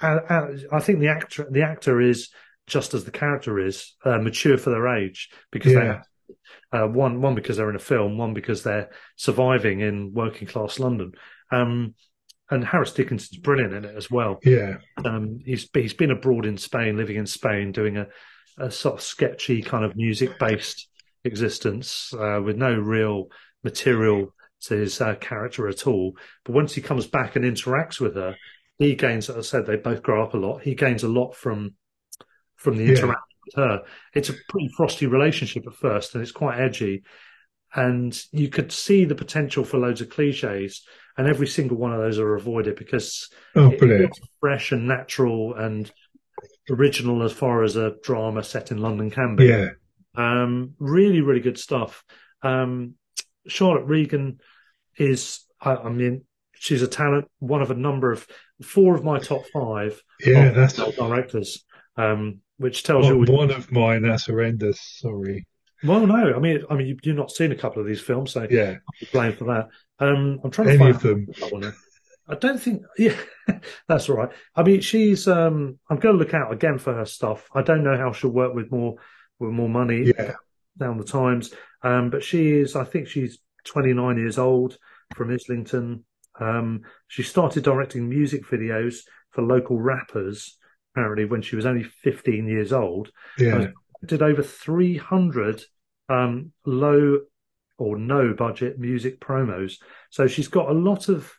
I, 0.00 0.48
I, 0.70 0.80
think 0.80 1.00
the 1.00 1.08
actor 1.08 1.46
the 1.50 1.62
actor 1.62 2.00
is 2.00 2.28
just 2.66 2.94
as 2.94 3.04
the 3.04 3.10
character 3.10 3.58
is 3.58 3.94
uh, 4.04 4.18
mature 4.18 4.58
for 4.58 4.70
their 4.70 4.88
age 4.96 5.30
because 5.50 5.72
yeah. 5.72 6.02
they 6.72 6.78
uh, 6.78 6.86
one 6.86 7.20
one 7.20 7.34
because 7.34 7.56
they're 7.56 7.70
in 7.70 7.76
a 7.76 7.80
film, 7.80 8.18
one 8.18 8.34
because 8.34 8.62
they're 8.62 8.90
surviving 9.16 9.80
in 9.80 10.12
working 10.12 10.46
class 10.46 10.78
London. 10.78 11.12
Um, 11.50 11.94
and 12.50 12.64
Harris 12.64 12.92
Dickinson's 12.92 13.38
brilliant 13.38 13.74
in 13.74 13.84
it 13.84 13.94
as 13.96 14.10
well. 14.10 14.38
Yeah, 14.42 14.78
um, 15.04 15.40
he's 15.44 15.68
he's 15.72 15.94
been 15.94 16.10
abroad 16.10 16.46
in 16.46 16.56
Spain, 16.56 16.96
living 16.96 17.16
in 17.16 17.26
Spain, 17.26 17.72
doing 17.72 17.96
a, 17.96 18.06
a 18.58 18.70
sort 18.70 18.96
of 18.96 19.02
sketchy 19.02 19.62
kind 19.62 19.84
of 19.84 19.96
music 19.96 20.38
based 20.38 20.88
existence 21.24 22.12
uh, 22.14 22.40
with 22.42 22.56
no 22.56 22.74
real 22.74 23.26
material 23.64 24.34
to 24.60 24.74
his 24.74 25.00
uh, 25.00 25.14
character 25.16 25.68
at 25.68 25.86
all. 25.86 26.16
But 26.44 26.54
once 26.54 26.74
he 26.74 26.80
comes 26.80 27.06
back 27.06 27.36
and 27.36 27.44
interacts 27.44 28.00
with 28.00 28.14
her, 28.16 28.36
he 28.78 28.94
gains. 28.94 29.28
As 29.28 29.36
I 29.36 29.40
said, 29.40 29.66
they 29.66 29.76
both 29.76 30.02
grow 30.02 30.22
up 30.22 30.34
a 30.34 30.38
lot. 30.38 30.62
He 30.62 30.74
gains 30.74 31.02
a 31.02 31.08
lot 31.08 31.34
from 31.34 31.74
from 32.56 32.76
the 32.76 32.84
interaction 32.84 33.06
yeah. 33.06 33.44
with 33.46 33.54
her. 33.56 33.82
It's 34.14 34.28
a 34.30 34.34
pretty 34.48 34.68
frosty 34.76 35.06
relationship 35.06 35.66
at 35.66 35.74
first, 35.74 36.14
and 36.14 36.22
it's 36.22 36.32
quite 36.32 36.58
edgy. 36.58 37.02
And 37.74 38.18
you 38.32 38.48
could 38.48 38.72
see 38.72 39.04
the 39.04 39.14
potential 39.14 39.62
for 39.62 39.78
loads 39.78 40.00
of 40.00 40.08
cliches 40.08 40.86
and 41.18 41.26
every 41.26 41.48
single 41.48 41.76
one 41.76 41.92
of 41.92 41.98
those 41.98 42.18
are 42.20 42.36
avoided 42.36 42.76
because 42.76 43.28
oh, 43.56 43.72
it's 43.72 44.20
fresh 44.38 44.70
and 44.70 44.86
natural 44.86 45.54
and 45.54 45.90
original 46.70 47.24
as 47.24 47.32
far 47.32 47.64
as 47.64 47.74
a 47.74 47.96
drama 48.04 48.44
set 48.44 48.70
in 48.70 48.78
London 48.78 49.10
can 49.10 49.34
be. 49.34 49.46
Yeah. 49.46 49.70
Um, 50.14 50.74
really, 50.78 51.20
really 51.20 51.40
good 51.40 51.58
stuff. 51.58 52.04
Um, 52.42 52.94
Charlotte 53.48 53.86
Regan 53.86 54.38
is, 54.96 55.44
I, 55.60 55.74
I, 55.74 55.88
mean, 55.90 56.24
she's 56.58 56.82
a 56.82 56.88
talent. 56.88 57.28
One 57.38 57.62
of 57.62 57.70
a 57.70 57.74
number 57.74 58.12
of 58.12 58.26
four 58.62 58.94
of 58.94 59.04
my 59.04 59.18
top 59.18 59.44
five. 59.52 60.00
Yeah, 60.20 60.50
that's 60.50 60.74
directors. 60.74 61.64
Um, 61.96 62.40
which 62.58 62.82
tells 62.82 63.06
you 63.06 63.18
one 63.18 63.50
of 63.50 63.70
mine. 63.72 64.02
That's 64.02 64.26
horrendous. 64.26 64.80
Sorry. 65.00 65.46
Well, 65.84 66.06
no, 66.06 66.34
I 66.34 66.38
mean, 66.40 66.64
I 66.68 66.74
mean, 66.74 66.98
you've 67.02 67.16
not 67.16 67.30
seen 67.30 67.52
a 67.52 67.56
couple 67.56 67.80
of 67.80 67.86
these 67.86 68.00
films, 68.00 68.32
so 68.32 68.46
yeah, 68.50 68.76
blame 69.12 69.32
for 69.32 69.44
that. 69.44 69.68
Um, 70.04 70.40
I'm 70.42 70.50
trying 70.50 70.68
to 70.68 70.72
Any 70.74 70.92
find 70.92 70.96
of 70.96 71.02
them. 71.02 71.74
I 72.28 72.34
don't 72.34 72.60
think, 72.60 72.82
yeah, 72.98 73.16
that's 73.86 74.08
all 74.08 74.16
right. 74.16 74.30
I 74.54 74.62
mean, 74.62 74.80
she's. 74.80 75.28
Um, 75.28 75.78
I'm 75.88 75.98
going 75.98 76.16
to 76.16 76.18
look 76.18 76.34
out 76.34 76.52
again 76.52 76.78
for 76.78 76.94
her 76.94 77.04
stuff. 77.04 77.48
I 77.54 77.62
don't 77.62 77.84
know 77.84 77.96
how 77.96 78.12
she'll 78.12 78.30
work 78.30 78.54
with 78.54 78.70
more 78.70 78.96
with 79.38 79.50
more 79.50 79.68
money 79.68 80.12
yeah. 80.18 80.34
down 80.76 80.98
the 80.98 81.04
times. 81.04 81.54
Um, 81.82 82.10
but 82.10 82.24
she 82.24 82.50
is. 82.50 82.74
I 82.74 82.84
think 82.84 83.06
she's 83.06 83.38
29 83.64 84.18
years 84.18 84.38
old 84.38 84.78
from 85.14 85.32
Islington. 85.32 86.04
Um, 86.40 86.82
she 87.08 87.22
started 87.22 87.64
directing 87.64 88.08
music 88.08 88.44
videos 88.46 89.00
for 89.30 89.42
local 89.42 89.80
rappers 89.80 90.56
apparently 90.94 91.26
when 91.26 91.42
she 91.42 91.54
was 91.54 91.66
only 91.66 91.84
15 91.84 92.48
years 92.48 92.72
old. 92.72 93.10
Yeah 93.38 93.68
did 94.04 94.22
over 94.22 94.42
300 94.42 95.62
um, 96.08 96.52
low 96.64 97.18
or 97.78 97.98
no 97.98 98.34
budget 98.34 98.78
music 98.78 99.20
promos. 99.20 99.74
So 100.10 100.26
she's 100.26 100.48
got 100.48 100.68
a 100.68 100.72
lot 100.72 101.08
of 101.08 101.32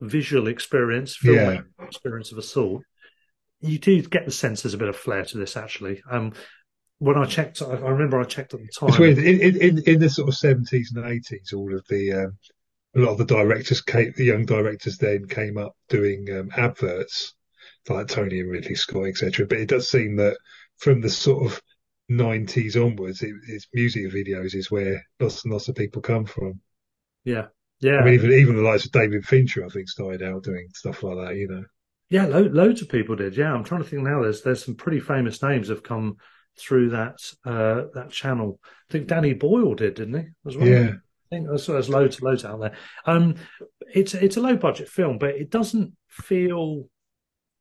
visual 0.00 0.48
experience, 0.48 1.16
film 1.16 1.36
yeah. 1.36 1.60
experience 1.84 2.32
of 2.32 2.38
a 2.38 2.42
sort. 2.42 2.84
You 3.60 3.78
do 3.78 4.00
get 4.02 4.24
the 4.24 4.30
sense 4.30 4.62
there's 4.62 4.74
a 4.74 4.78
bit 4.78 4.88
of 4.88 4.96
flair 4.96 5.24
to 5.24 5.38
this, 5.38 5.56
actually. 5.56 6.00
Um, 6.08 6.32
when 6.98 7.16
I 7.16 7.26
checked, 7.26 7.62
I, 7.62 7.74
remember 7.74 8.20
I 8.20 8.24
checked 8.24 8.54
at 8.54 8.60
the 8.60 8.68
time. 8.68 8.88
It's 8.90 8.98
weird. 8.98 9.18
In, 9.18 9.56
in, 9.60 9.82
in 9.84 10.00
the 10.00 10.10
sort 10.10 10.28
of 10.28 10.34
70s 10.34 10.94
and 10.94 11.04
80s, 11.04 11.52
all 11.54 11.74
of 11.74 11.84
the 11.88 12.12
um, 12.12 12.38
a 12.96 13.00
lot 13.00 13.12
of 13.12 13.18
the 13.18 13.24
directors, 13.24 13.80
came, 13.80 14.12
the 14.16 14.24
young 14.24 14.44
directors, 14.44 14.98
then 14.98 15.26
came 15.26 15.58
up 15.58 15.76
doing 15.88 16.26
um, 16.32 16.50
adverts 16.56 17.34
like 17.88 18.08
Tony 18.08 18.40
and 18.40 18.50
Ridley 18.50 18.74
Scott, 18.74 19.06
etc. 19.06 19.46
But 19.46 19.58
it 19.58 19.68
does 19.68 19.88
seem 19.88 20.16
that 20.16 20.36
from 20.78 21.00
the 21.00 21.10
sort 21.10 21.46
of 21.46 21.60
90s 22.10 22.76
onwards, 22.82 23.22
it, 23.22 23.34
it's 23.48 23.68
music 23.72 24.04
videos 24.06 24.54
is 24.54 24.70
where 24.70 25.04
lots 25.20 25.44
and 25.44 25.52
lots 25.52 25.68
of 25.68 25.74
people 25.74 26.02
come 26.02 26.24
from. 26.24 26.60
Yeah. 27.24 27.46
Yeah. 27.80 27.98
I 27.98 28.04
mean, 28.04 28.14
even, 28.14 28.32
even 28.32 28.56
the 28.56 28.62
likes 28.62 28.86
of 28.86 28.92
David 28.92 29.24
Fincher, 29.24 29.64
I 29.64 29.68
think, 29.68 29.88
started 29.88 30.22
out 30.22 30.44
doing 30.44 30.68
stuff 30.74 31.02
like 31.02 31.16
that, 31.16 31.36
you 31.36 31.48
know. 31.48 31.64
Yeah, 32.10 32.26
lo- 32.26 32.40
loads 32.50 32.80
of 32.80 32.88
people 32.88 33.16
did. 33.16 33.36
Yeah, 33.36 33.52
I'm 33.52 33.64
trying 33.64 33.82
to 33.82 33.88
think 33.88 34.02
now. 34.02 34.22
There's 34.22 34.42
there's 34.42 34.64
some 34.64 34.76
pretty 34.76 34.98
famous 34.98 35.42
names 35.42 35.68
have 35.68 35.82
come 35.82 36.16
through 36.58 36.90
that 36.90 37.18
uh, 37.44 37.82
that 37.94 38.10
channel. 38.10 38.58
I 38.64 38.92
think 38.92 39.08
Danny 39.08 39.34
Boyle 39.34 39.74
did, 39.74 39.94
didn't 39.94 40.18
he? 40.18 40.28
As 40.46 40.56
well. 40.56 40.66
Yeah. 40.66 40.92
I 41.30 41.36
think 41.36 41.46
there's, 41.46 41.66
there's 41.66 41.88
loads 41.88 42.22
loads 42.22 42.44
out 42.44 42.60
there. 42.60 42.72
Um, 43.04 43.34
it's 43.94 44.14
it's 44.14 44.36
a 44.36 44.40
low 44.40 44.56
budget 44.56 44.88
film, 44.88 45.18
but 45.18 45.30
it 45.30 45.50
doesn't 45.50 45.94
feel 46.08 46.88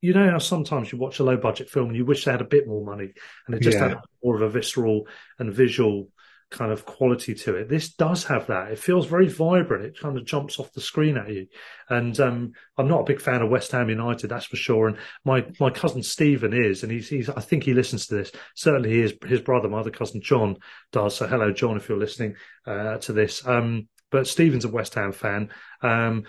you 0.01 0.13
know 0.13 0.29
how 0.29 0.37
sometimes 0.37 0.91
you 0.91 0.97
watch 0.97 1.19
a 1.19 1.23
low 1.23 1.37
budget 1.37 1.69
film 1.69 1.87
and 1.87 1.97
you 1.97 2.05
wish 2.05 2.25
they 2.25 2.31
had 2.31 2.41
a 2.41 2.45
bit 2.45 2.67
more 2.67 2.85
money 2.85 3.11
and 3.45 3.55
it 3.55 3.61
just 3.61 3.77
yeah. 3.77 3.89
had 3.89 3.97
more 4.23 4.35
of 4.35 4.41
a 4.41 4.49
visceral 4.49 5.07
and 5.39 5.53
visual 5.53 6.09
kind 6.49 6.71
of 6.71 6.85
quality 6.85 7.33
to 7.33 7.55
it. 7.55 7.67
This 7.67 7.93
does 7.93 8.23
have 8.25 8.47
that. 8.47 8.71
It 8.71 8.79
feels 8.79 9.05
very 9.05 9.27
vibrant. 9.27 9.85
It 9.85 9.99
kind 9.99 10.17
of 10.17 10.25
jumps 10.25 10.59
off 10.59 10.71
the 10.71 10.81
screen 10.81 11.17
at 11.17 11.29
you. 11.29 11.47
And 11.89 12.17
um, 12.19 12.53
I'm 12.77 12.87
not 12.87 13.01
a 13.01 13.05
big 13.05 13.21
fan 13.21 13.41
of 13.41 13.49
West 13.49 13.71
Ham 13.71 13.89
United, 13.89 14.29
that's 14.29 14.45
for 14.45 14.55
sure. 14.55 14.87
And 14.87 14.97
my 15.25 15.45
my 15.59 15.69
cousin 15.69 16.03
Stephen 16.03 16.53
is, 16.53 16.83
and 16.83 16.91
he's, 16.91 17.09
he's 17.09 17.29
I 17.29 17.41
think 17.41 17.63
he 17.63 17.73
listens 17.73 18.07
to 18.07 18.15
this. 18.15 18.31
Certainly, 18.55 18.91
his 18.91 19.13
his 19.25 19.41
brother, 19.41 19.67
my 19.67 19.79
other 19.79 19.91
cousin 19.91 20.21
John, 20.21 20.57
does. 20.91 21.15
So 21.15 21.27
hello, 21.27 21.51
John, 21.51 21.77
if 21.77 21.89
you're 21.89 21.97
listening 21.97 22.35
uh, 22.65 22.97
to 22.99 23.13
this. 23.13 23.45
Um, 23.45 23.87
but 24.09 24.27
Stephen's 24.27 24.65
a 24.65 24.69
West 24.69 24.95
Ham 24.95 25.11
fan. 25.11 25.49
Um, 25.81 26.23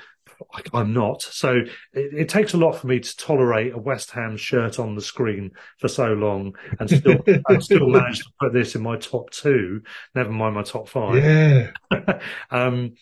I'm 0.73 0.93
not. 0.93 1.23
So 1.23 1.57
it, 1.93 2.15
it, 2.15 2.29
takes 2.29 2.55
a 2.55 2.57
lot 2.57 2.73
for 2.73 2.87
me 2.87 3.01
to 3.01 3.17
tolerate 3.17 3.75
a 3.75 3.79
West 3.79 4.11
Ham 4.13 4.37
shirt 4.37 4.79
on 4.79 4.95
the 4.95 5.01
screen 5.01 5.53
for 5.79 5.89
so 5.89 6.13
long 6.13 6.55
and 6.79 6.89
still 6.89 7.19
and 7.49 7.63
still 7.63 7.89
manage 7.89 8.21
to 8.21 8.31
put 8.41 8.53
this 8.53 8.75
in 8.75 8.83
my 8.83 8.97
top 8.97 9.31
two, 9.31 9.83
never 10.15 10.31
mind 10.31 10.55
my 10.55 10.63
top 10.63 10.89
five. 10.89 11.17
Yeah. 11.23 11.71
um, 12.51 12.95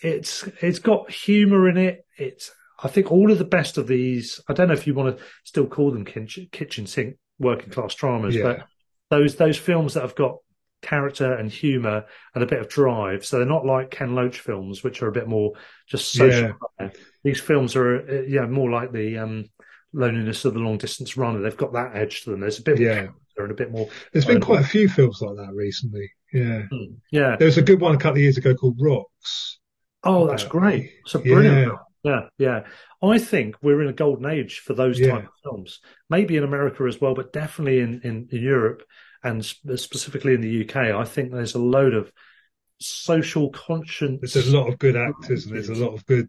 it's 0.00 0.44
it's 0.62 0.78
got 0.78 1.10
humour 1.10 1.68
in 1.68 1.76
it. 1.76 2.06
It's 2.16 2.52
I 2.82 2.88
think 2.88 3.10
all 3.10 3.30
of 3.30 3.38
the 3.38 3.44
best 3.44 3.78
of 3.78 3.86
these. 3.86 4.40
I 4.48 4.52
don't 4.52 4.68
know 4.68 4.74
if 4.74 4.86
you 4.86 4.94
want 4.94 5.18
to 5.18 5.24
still 5.44 5.66
call 5.66 5.90
them 5.90 6.04
kitchen, 6.04 6.48
kitchen 6.52 6.86
sink 6.86 7.16
working 7.38 7.70
class 7.70 7.94
dramas, 7.94 8.34
yeah. 8.34 8.42
but 8.42 8.66
those 9.10 9.36
those 9.36 9.58
films 9.58 9.94
that 9.94 10.02
have 10.02 10.14
got 10.14 10.38
character 10.82 11.32
and 11.34 11.50
humor 11.50 12.04
and 12.34 12.44
a 12.44 12.46
bit 12.46 12.60
of 12.60 12.68
drive. 12.68 13.24
So 13.24 13.36
they're 13.36 13.46
not 13.46 13.66
like 13.66 13.90
Ken 13.90 14.14
Loach 14.14 14.40
films, 14.40 14.82
which 14.82 15.02
are 15.02 15.08
a 15.08 15.12
bit 15.12 15.28
more 15.28 15.52
just 15.88 16.12
social. 16.12 16.54
Yeah. 16.80 16.90
These 17.24 17.40
films 17.40 17.76
are, 17.76 18.08
uh, 18.08 18.22
yeah, 18.22 18.46
more 18.46 18.70
like 18.70 18.92
the 18.92 19.18
um, 19.18 19.50
loneliness 19.92 20.44
of 20.44 20.54
the 20.54 20.60
long 20.60 20.78
distance 20.78 21.16
runner. 21.16 21.40
They've 21.40 21.56
got 21.56 21.72
that 21.72 21.96
edge 21.96 22.22
to 22.22 22.30
them. 22.30 22.40
There's 22.40 22.58
a 22.58 22.62
bit 22.62 22.78
yeah. 22.78 23.08
and 23.36 23.50
a 23.50 23.54
bit 23.54 23.70
more. 23.70 23.88
There's 24.12 24.24
been 24.24 24.40
quite 24.40 24.60
a 24.60 24.68
few 24.68 24.88
films 24.88 25.20
like 25.20 25.36
that 25.36 25.54
recently. 25.54 26.10
Yeah. 26.32 26.62
Mm, 26.72 26.96
yeah. 27.10 27.36
There 27.36 27.46
was 27.46 27.58
a 27.58 27.62
good 27.62 27.80
one 27.80 27.94
a 27.94 27.98
couple 27.98 28.18
of 28.18 28.22
years 28.22 28.36
ago 28.36 28.54
called 28.54 28.78
Rocks. 28.80 29.58
Oh, 30.04 30.26
that's 30.26 30.44
uh, 30.44 30.48
great. 30.48 30.90
It's 31.04 31.14
a 31.14 31.18
brilliant 31.18 31.68
yeah. 31.68 31.76
Yeah, 32.04 32.28
yeah. 32.38 32.60
I 33.02 33.18
think 33.18 33.56
we're 33.62 33.82
in 33.82 33.88
a 33.88 33.92
golden 33.92 34.30
age 34.30 34.60
for 34.60 34.74
those 34.74 34.98
yeah. 34.98 35.12
type 35.12 35.24
of 35.24 35.30
films. 35.42 35.80
Maybe 36.08 36.36
in 36.36 36.44
America 36.44 36.84
as 36.84 37.00
well, 37.00 37.14
but 37.14 37.32
definitely 37.32 37.80
in, 37.80 38.00
in, 38.04 38.28
in 38.30 38.42
Europe 38.42 38.82
and 39.22 39.44
specifically 39.44 40.34
in 40.34 40.40
the 40.40 40.64
UK, 40.64 40.76
I 40.76 41.04
think 41.04 41.32
there's 41.32 41.54
a 41.54 41.60
load 41.60 41.94
of 41.94 42.12
social 42.80 43.50
conscience. 43.50 44.32
There's 44.32 44.52
a 44.52 44.58
lot 44.58 44.68
of 44.68 44.78
good 44.78 44.96
actors 44.96 45.46
and 45.46 45.54
there's 45.54 45.68
a 45.68 45.74
lot 45.74 45.94
of 45.94 46.06
good 46.06 46.28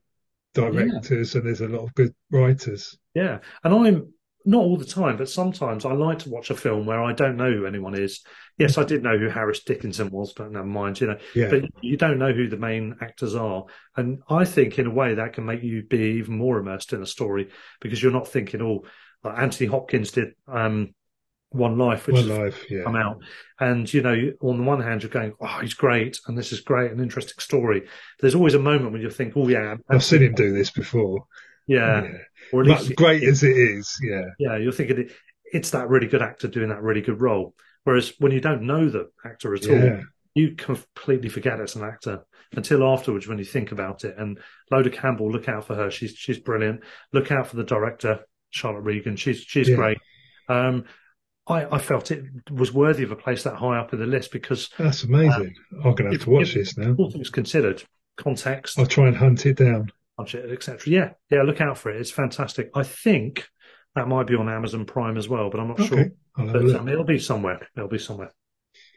directors 0.53 1.33
yeah. 1.33 1.39
and 1.39 1.47
there's 1.47 1.61
a 1.61 1.67
lot 1.67 1.83
of 1.83 1.93
good 1.93 2.13
writers. 2.31 2.97
Yeah, 3.13 3.39
and 3.63 3.73
I'm 3.73 4.13
not 4.45 4.61
all 4.61 4.77
the 4.77 4.85
time, 4.85 5.17
but 5.17 5.29
sometimes 5.29 5.85
I 5.85 5.93
like 5.93 6.19
to 6.19 6.29
watch 6.29 6.49
a 6.49 6.55
film 6.55 6.85
where 6.85 7.03
I 7.03 7.13
don't 7.13 7.37
know 7.37 7.51
who 7.51 7.65
anyone 7.65 7.93
is. 7.93 8.23
Yes, 8.57 8.77
I 8.77 8.83
did 8.83 9.03
know 9.03 9.17
who 9.17 9.29
Harris 9.29 9.63
Dickinson 9.63 10.09
was, 10.09 10.33
but 10.33 10.51
never 10.51 10.65
mind, 10.65 10.99
you 10.99 11.07
know. 11.07 11.17
Yeah. 11.35 11.49
But 11.49 11.65
you 11.81 11.97
don't 11.97 12.17
know 12.17 12.33
who 12.33 12.47
the 12.47 12.57
main 12.57 12.95
actors 13.01 13.35
are, 13.35 13.65
and 13.95 14.21
I 14.29 14.45
think 14.45 14.79
in 14.79 14.87
a 14.87 14.93
way 14.93 15.15
that 15.15 15.33
can 15.33 15.45
make 15.45 15.63
you 15.63 15.83
be 15.83 16.17
even 16.17 16.37
more 16.37 16.57
immersed 16.57 16.93
in 16.93 17.01
a 17.01 17.07
story 17.07 17.49
because 17.79 18.01
you're 18.01 18.11
not 18.11 18.27
thinking, 18.27 18.61
oh, 18.61 18.85
like 19.23 19.37
Anthony 19.37 19.67
Hopkins 19.67 20.11
did 20.11 20.29
um, 20.47 20.93
one 21.51 21.77
Life, 21.77 22.07
which 22.07 22.15
One 22.15 22.29
Life, 22.29 22.65
yeah. 22.69 22.83
come 22.83 22.95
out. 22.95 23.21
And, 23.59 23.91
you 23.91 24.01
know, 24.01 24.15
on 24.41 24.57
the 24.57 24.63
one 24.63 24.81
hand, 24.81 25.01
you're 25.01 25.09
going, 25.09 25.33
oh, 25.41 25.59
he's 25.61 25.73
great. 25.73 26.19
And 26.27 26.37
this 26.37 26.51
is 26.51 26.61
great, 26.61 26.91
an 26.91 26.99
interesting 26.99 27.39
story. 27.39 27.87
There's 28.19 28.35
always 28.35 28.53
a 28.53 28.59
moment 28.59 28.91
when 28.91 29.01
you 29.01 29.09
think, 29.09 29.33
oh, 29.35 29.47
yeah. 29.47 29.75
I've 29.89 30.03
seen 30.03 30.21
him 30.21 30.35
do 30.35 30.53
this 30.53 30.69
before. 30.69 31.25
Yeah. 31.67 32.03
yeah. 32.03 32.17
Or 32.53 32.61
at 32.61 32.67
least 32.67 32.95
great 32.95 33.23
it, 33.23 33.29
as 33.29 33.43
it 33.43 33.57
is. 33.57 33.97
Yeah. 34.01 34.25
Yeah. 34.37 34.57
You're 34.57 34.71
thinking 34.71 35.09
it's 35.51 35.71
that 35.71 35.89
really 35.89 36.07
good 36.07 36.21
actor 36.21 36.47
doing 36.47 36.69
that 36.69 36.81
really 36.81 37.01
good 37.01 37.21
role. 37.21 37.55
Whereas 37.83 38.13
when 38.19 38.31
you 38.31 38.41
don't 38.41 38.63
know 38.63 38.89
the 38.89 39.09
actor 39.25 39.55
at 39.55 39.65
yeah. 39.65 39.73
all, 39.73 40.01
you 40.35 40.55
completely 40.55 41.29
forget 41.29 41.59
it's 41.59 41.75
an 41.75 41.83
actor 41.83 42.23
until 42.53 42.83
afterwards 42.83 43.27
when 43.27 43.39
you 43.39 43.45
think 43.45 43.71
about 43.71 44.03
it. 44.03 44.15
And 44.17 44.39
Lola 44.71 44.89
Campbell, 44.89 45.31
look 45.31 45.49
out 45.49 45.65
for 45.65 45.75
her. 45.75 45.89
She's, 45.89 46.13
she's 46.15 46.39
brilliant. 46.39 46.81
Look 47.13 47.31
out 47.31 47.47
for 47.47 47.55
the 47.55 47.63
director, 47.63 48.19
Charlotte 48.51 48.81
Regan. 48.81 49.15
She's, 49.15 49.41
she's 49.41 49.69
yeah. 49.69 49.75
great. 49.75 49.97
Um, 50.47 50.85
I, 51.49 51.75
I, 51.75 51.79
felt 51.79 52.11
it 52.11 52.25
was 52.51 52.73
worthy 52.73 53.03
of 53.03 53.11
a 53.11 53.15
place 53.15 53.43
that 53.43 53.55
high 53.55 53.77
up 53.77 53.93
in 53.93 53.99
the 53.99 54.05
list 54.05 54.31
because 54.31 54.69
that's 54.77 55.03
amazing. 55.03 55.55
Uh, 55.73 55.89
I'm 55.89 55.95
going 55.95 56.11
to 56.11 56.17
have 56.17 56.23
to 56.25 56.29
watch 56.29 56.53
this 56.53 56.77
now. 56.77 56.95
All 56.97 57.11
things 57.11 57.29
considered, 57.29 57.83
context. 58.17 58.77
I'll 58.77 58.85
try 58.85 59.07
and 59.07 59.17
hunt 59.17 59.45
it 59.45 59.57
down. 59.57 59.91
Budget, 60.17 60.51
etc. 60.51 60.79
Yeah, 60.85 61.09
yeah. 61.29 61.43
Look 61.43 61.61
out 61.61 61.77
for 61.77 61.91
it. 61.91 61.99
It's 61.99 62.11
fantastic. 62.11 62.69
I 62.75 62.83
think 62.83 63.47
that 63.95 64.07
might 64.07 64.27
be 64.27 64.35
on 64.35 64.49
Amazon 64.49 64.85
Prime 64.85 65.17
as 65.17 65.27
well, 65.27 65.49
but 65.49 65.59
I'm 65.59 65.69
not 65.69 65.79
okay. 65.79 65.87
sure. 65.87 66.11
But, 66.35 66.75
um, 66.75 66.87
it'll 66.87 67.03
be 67.03 67.19
somewhere. 67.19 67.67
It'll 67.75 67.89
be 67.89 67.99
somewhere. 67.99 68.31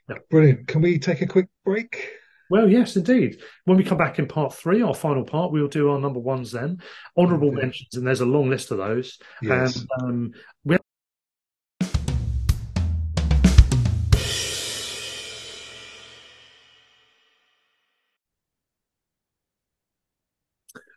Yeah. 0.09 0.17
Brilliant. 0.31 0.69
Can 0.69 0.83
we 0.83 0.99
take 0.99 1.23
a 1.23 1.27
quick 1.27 1.49
break? 1.65 2.11
Well, 2.51 2.69
yes, 2.69 2.97
indeed. 2.97 3.41
When 3.65 3.79
we 3.79 3.85
come 3.85 3.97
back 3.97 4.19
in 4.19 4.27
part 4.27 4.53
three, 4.53 4.83
our 4.83 4.95
final 4.95 5.25
part, 5.25 5.53
we'll 5.53 5.69
do 5.69 5.91
our 5.91 5.99
number 5.99 6.21
ones 6.21 6.53
then. 6.53 6.83
Honourable 7.17 7.49
okay. 7.49 7.63
mentions, 7.63 7.95
and 7.95 8.07
there's 8.07 8.21
a 8.21 8.27
long 8.27 8.51
list 8.51 8.71
of 8.71 8.77
those. 8.77 9.19
Yes. 9.41 9.77
And 9.77 10.03
um, 10.03 10.33
we 10.65 10.77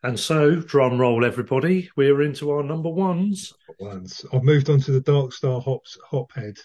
And 0.06 0.19
so, 0.19 0.57
drum 0.57 0.99
roll, 1.02 1.26
everybody. 1.26 1.90
We're 1.98 2.22
into 2.22 2.52
our 2.52 2.61
number 2.61 2.91
ones. 2.91 3.52
Ones. 3.80 4.23
I've 4.32 4.44
moved 4.44 4.69
on 4.69 4.80
to 4.82 4.91
the 4.91 5.02
Dark 5.02 5.34
Star 5.34 5.60
Hops 5.60 5.98
Hophead, 6.07 6.60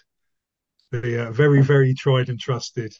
the 0.91 1.27
uh, 1.27 1.31
very, 1.31 1.63
very 1.63 1.95
tried 1.95 2.29
and 2.29 2.39
trusted. 2.39 2.93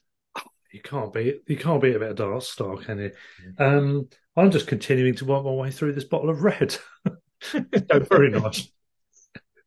You 0.73 0.81
can't 0.81 1.13
be 1.13 1.39
you 1.45 1.57
can't 1.57 1.79
beat 1.79 1.95
a 1.95 1.99
bit 1.99 2.09
of 2.09 2.15
Dark 2.15 2.41
Star, 2.41 2.75
can 2.77 2.97
you? 2.97 3.11
Um, 3.59 4.09
I'm 4.35 4.49
just 4.49 4.65
continuing 4.65 5.13
to 5.17 5.25
work 5.25 5.45
my 5.45 5.51
way 5.51 5.69
through 5.69 5.93
this 5.93 6.05
bottle 6.05 6.31
of 6.31 6.41
red. 6.41 6.75
very 8.09 8.31
nice. 8.31 8.67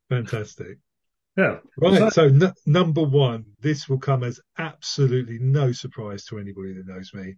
Fantastic. 0.09 0.79
Yeah. 1.37 1.59
Right. 1.79 2.13
So, 2.13 2.25
n- 2.25 2.53
number 2.67 3.05
one, 3.05 3.45
this 3.61 3.89
will 3.89 4.01
come 4.01 4.25
as 4.25 4.41
absolutely 4.59 5.39
no 5.39 5.71
surprise 5.71 6.25
to 6.25 6.41
anybody 6.41 6.73
that 6.73 6.89
knows 6.89 7.15
me 7.15 7.37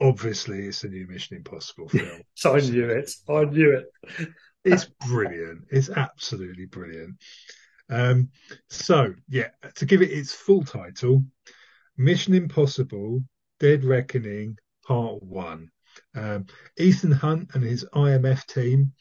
obviously 0.00 0.66
it's 0.66 0.84
a 0.84 0.88
new 0.88 1.06
Mission 1.06 1.36
Impossible 1.36 1.88
film. 1.88 2.22
so 2.34 2.54
I 2.56 2.60
knew 2.60 2.88
it. 2.88 3.10
I 3.28 3.44
knew 3.44 3.78
it. 3.78 4.28
it's 4.64 4.86
brilliant. 5.06 5.64
It's 5.70 5.90
absolutely 5.90 6.66
brilliant. 6.66 7.16
Um, 7.88 8.30
so 8.68 9.14
yeah, 9.28 9.48
to 9.76 9.86
give 9.86 10.02
it 10.02 10.10
its 10.10 10.32
full 10.32 10.64
title, 10.64 11.24
Mission 11.96 12.34
Impossible: 12.34 13.22
Dead 13.60 13.84
Reckoning 13.84 14.56
Part 14.86 15.22
One. 15.22 15.70
Um, 16.14 16.46
Ethan 16.78 17.12
Hunt 17.12 17.50
and 17.54 17.64
his 17.64 17.84
IMF 17.94 18.46
team 18.46 18.92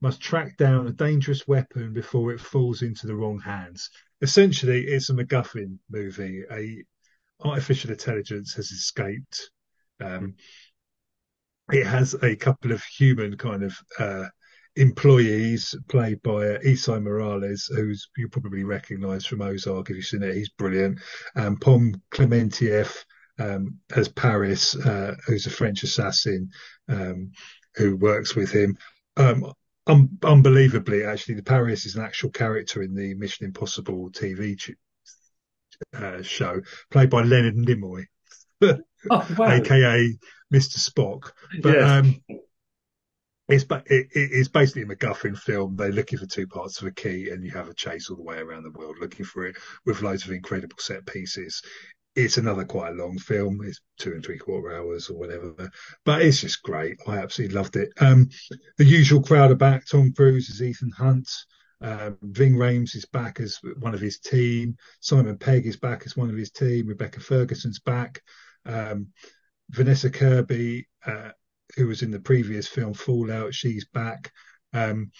must 0.00 0.20
track 0.20 0.56
down 0.56 0.86
a 0.86 0.92
dangerous 0.92 1.48
weapon 1.48 1.92
before 1.92 2.32
it 2.32 2.40
falls 2.40 2.82
into 2.82 3.06
the 3.06 3.14
wrong 3.14 3.40
hands. 3.40 3.90
Essentially, 4.20 4.84
it's 4.84 5.10
a 5.10 5.14
MacGuffin 5.14 5.78
movie. 5.90 6.44
A 6.52 6.84
artificial 7.44 7.90
intelligence 7.90 8.54
has 8.54 8.70
escaped 8.70 9.50
um, 10.00 10.34
it 11.72 11.86
has 11.86 12.14
a 12.22 12.36
couple 12.36 12.72
of 12.72 12.82
human 12.84 13.36
kind 13.36 13.62
of 13.62 13.76
uh, 13.98 14.26
employees 14.76 15.74
played 15.88 16.20
by 16.22 16.48
uh, 16.48 16.58
Esai 16.60 17.02
Morales, 17.02 17.70
who's 17.74 18.08
you 18.16 18.28
probably 18.28 18.64
recognise 18.64 19.24
from 19.24 19.42
Ozark 19.42 19.90
if 19.90 19.96
you've 19.96 20.04
seen 20.04 20.22
it. 20.22 20.34
He's 20.34 20.50
brilliant. 20.50 21.00
Um, 21.36 21.56
Pom 21.56 21.94
Klementieff 22.10 23.04
um, 23.38 23.78
as 23.94 24.08
Paris, 24.08 24.76
uh, 24.76 25.14
who's 25.26 25.46
a 25.46 25.50
French 25.50 25.82
assassin 25.82 26.50
um, 26.88 27.30
who 27.76 27.96
works 27.96 28.34
with 28.34 28.50
him. 28.50 28.76
Um, 29.16 29.52
un- 29.86 30.18
unbelievably, 30.22 31.04
actually, 31.04 31.36
the 31.36 31.42
Paris 31.42 31.86
is 31.86 31.96
an 31.96 32.04
actual 32.04 32.30
character 32.30 32.82
in 32.82 32.94
the 32.94 33.14
Mission 33.14 33.46
Impossible 33.46 34.10
TV 34.10 34.56
uh, 35.96 36.22
show, 36.22 36.60
played 36.90 37.10
by 37.10 37.22
Leonard 37.22 37.56
Nimoy. 37.56 38.04
oh, 39.10 39.26
wow. 39.38 39.50
aka 39.50 40.16
Mr. 40.52 40.78
Spock. 40.78 41.30
But 41.62 41.76
yes. 41.76 41.90
um, 41.90 42.20
it's 43.48 43.64
it, 43.64 44.08
it's 44.14 44.48
basically 44.48 44.82
a 44.82 44.86
MacGuffin 44.86 45.36
film. 45.36 45.76
They're 45.76 45.92
looking 45.92 46.18
for 46.18 46.26
two 46.26 46.46
parts 46.46 46.80
of 46.80 46.86
a 46.86 46.92
key, 46.92 47.30
and 47.30 47.44
you 47.44 47.50
have 47.52 47.68
a 47.68 47.74
chase 47.74 48.08
all 48.08 48.16
the 48.16 48.22
way 48.22 48.38
around 48.38 48.62
the 48.62 48.78
world 48.78 48.96
looking 49.00 49.26
for 49.26 49.46
it 49.46 49.56
with 49.84 50.02
loads 50.02 50.24
of 50.24 50.32
incredible 50.32 50.76
set 50.78 51.04
pieces. 51.06 51.60
It's 52.16 52.38
another 52.38 52.64
quite 52.64 52.92
a 52.92 52.94
long 52.94 53.18
film. 53.18 53.60
It's 53.64 53.80
two 53.98 54.12
and 54.12 54.24
three 54.24 54.38
quarter 54.38 54.74
hours 54.74 55.10
or 55.10 55.18
whatever, 55.18 55.70
but 56.04 56.22
it's 56.22 56.40
just 56.40 56.62
great. 56.62 56.96
I 57.06 57.18
absolutely 57.18 57.56
loved 57.56 57.76
it. 57.76 57.90
Um, 58.00 58.28
the 58.78 58.84
usual 58.84 59.20
crowd 59.20 59.50
are 59.50 59.56
back. 59.56 59.86
Tom 59.86 60.12
Cruise 60.12 60.48
is 60.48 60.62
Ethan 60.62 60.92
Hunt. 60.96 61.28
Um, 61.80 62.16
Ving 62.22 62.54
Rhames 62.54 62.94
is 62.94 63.04
back 63.04 63.40
as 63.40 63.58
one 63.80 63.94
of 63.94 64.00
his 64.00 64.18
team. 64.18 64.76
Simon 65.00 65.36
Pegg 65.36 65.66
is 65.66 65.76
back 65.76 66.04
as 66.06 66.16
one 66.16 66.30
of 66.30 66.36
his 66.36 66.50
team. 66.50 66.86
Rebecca 66.86 67.20
Ferguson's 67.20 67.80
back. 67.80 68.22
Um, 68.66 69.08
Vanessa 69.70 70.10
Kirby, 70.10 70.86
uh, 71.06 71.30
who 71.76 71.86
was 71.86 72.02
in 72.02 72.10
the 72.10 72.20
previous 72.20 72.66
film 72.66 72.94
Fallout, 72.94 73.54
she's 73.54 73.86
back. 73.86 74.32
Um, 74.72 75.10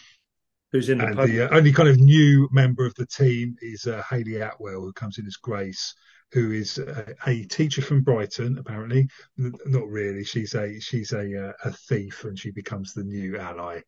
Who's 0.73 0.89
in 0.89 0.99
the, 0.99 1.07
and 1.07 1.19
the 1.19 1.49
uh, 1.49 1.57
only 1.57 1.73
kind 1.73 1.89
of 1.89 2.01
new 2.01 2.49
member 2.51 2.85
of 2.85 2.95
the 2.97 3.07
team 3.07 3.55
is 3.61 3.87
uh, 3.87 4.03
Hayley 4.11 4.41
Atwell, 4.41 4.81
who 4.81 4.93
comes 4.93 5.19
in 5.19 5.27
as 5.27 5.37
Grace. 5.37 5.95
who 6.33 6.51
is 6.51 6.79
a, 6.79 7.15
a, 7.29 7.45
teacher 7.45 7.81
from 7.81 8.03
Brighton. 8.03 8.59
Apparently, 8.59 9.09
not 9.37 9.87
really. 9.87 10.25
She's 10.25 10.55
a 10.55 10.81
she's 10.81 11.13
a 11.13 11.49
uh, 11.49 11.53
a 11.65 11.71
thief, 11.71 12.25
and 12.25 12.37
she 12.37 12.51
becomes 12.51 12.93
the 12.93 13.05
new 13.05 13.39
ally. 13.39 13.83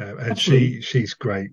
Uh, 0.00 0.16
and 0.16 0.32
Absolutely. 0.32 0.80
she 0.80 0.82
she's 0.82 1.14
great. 1.14 1.50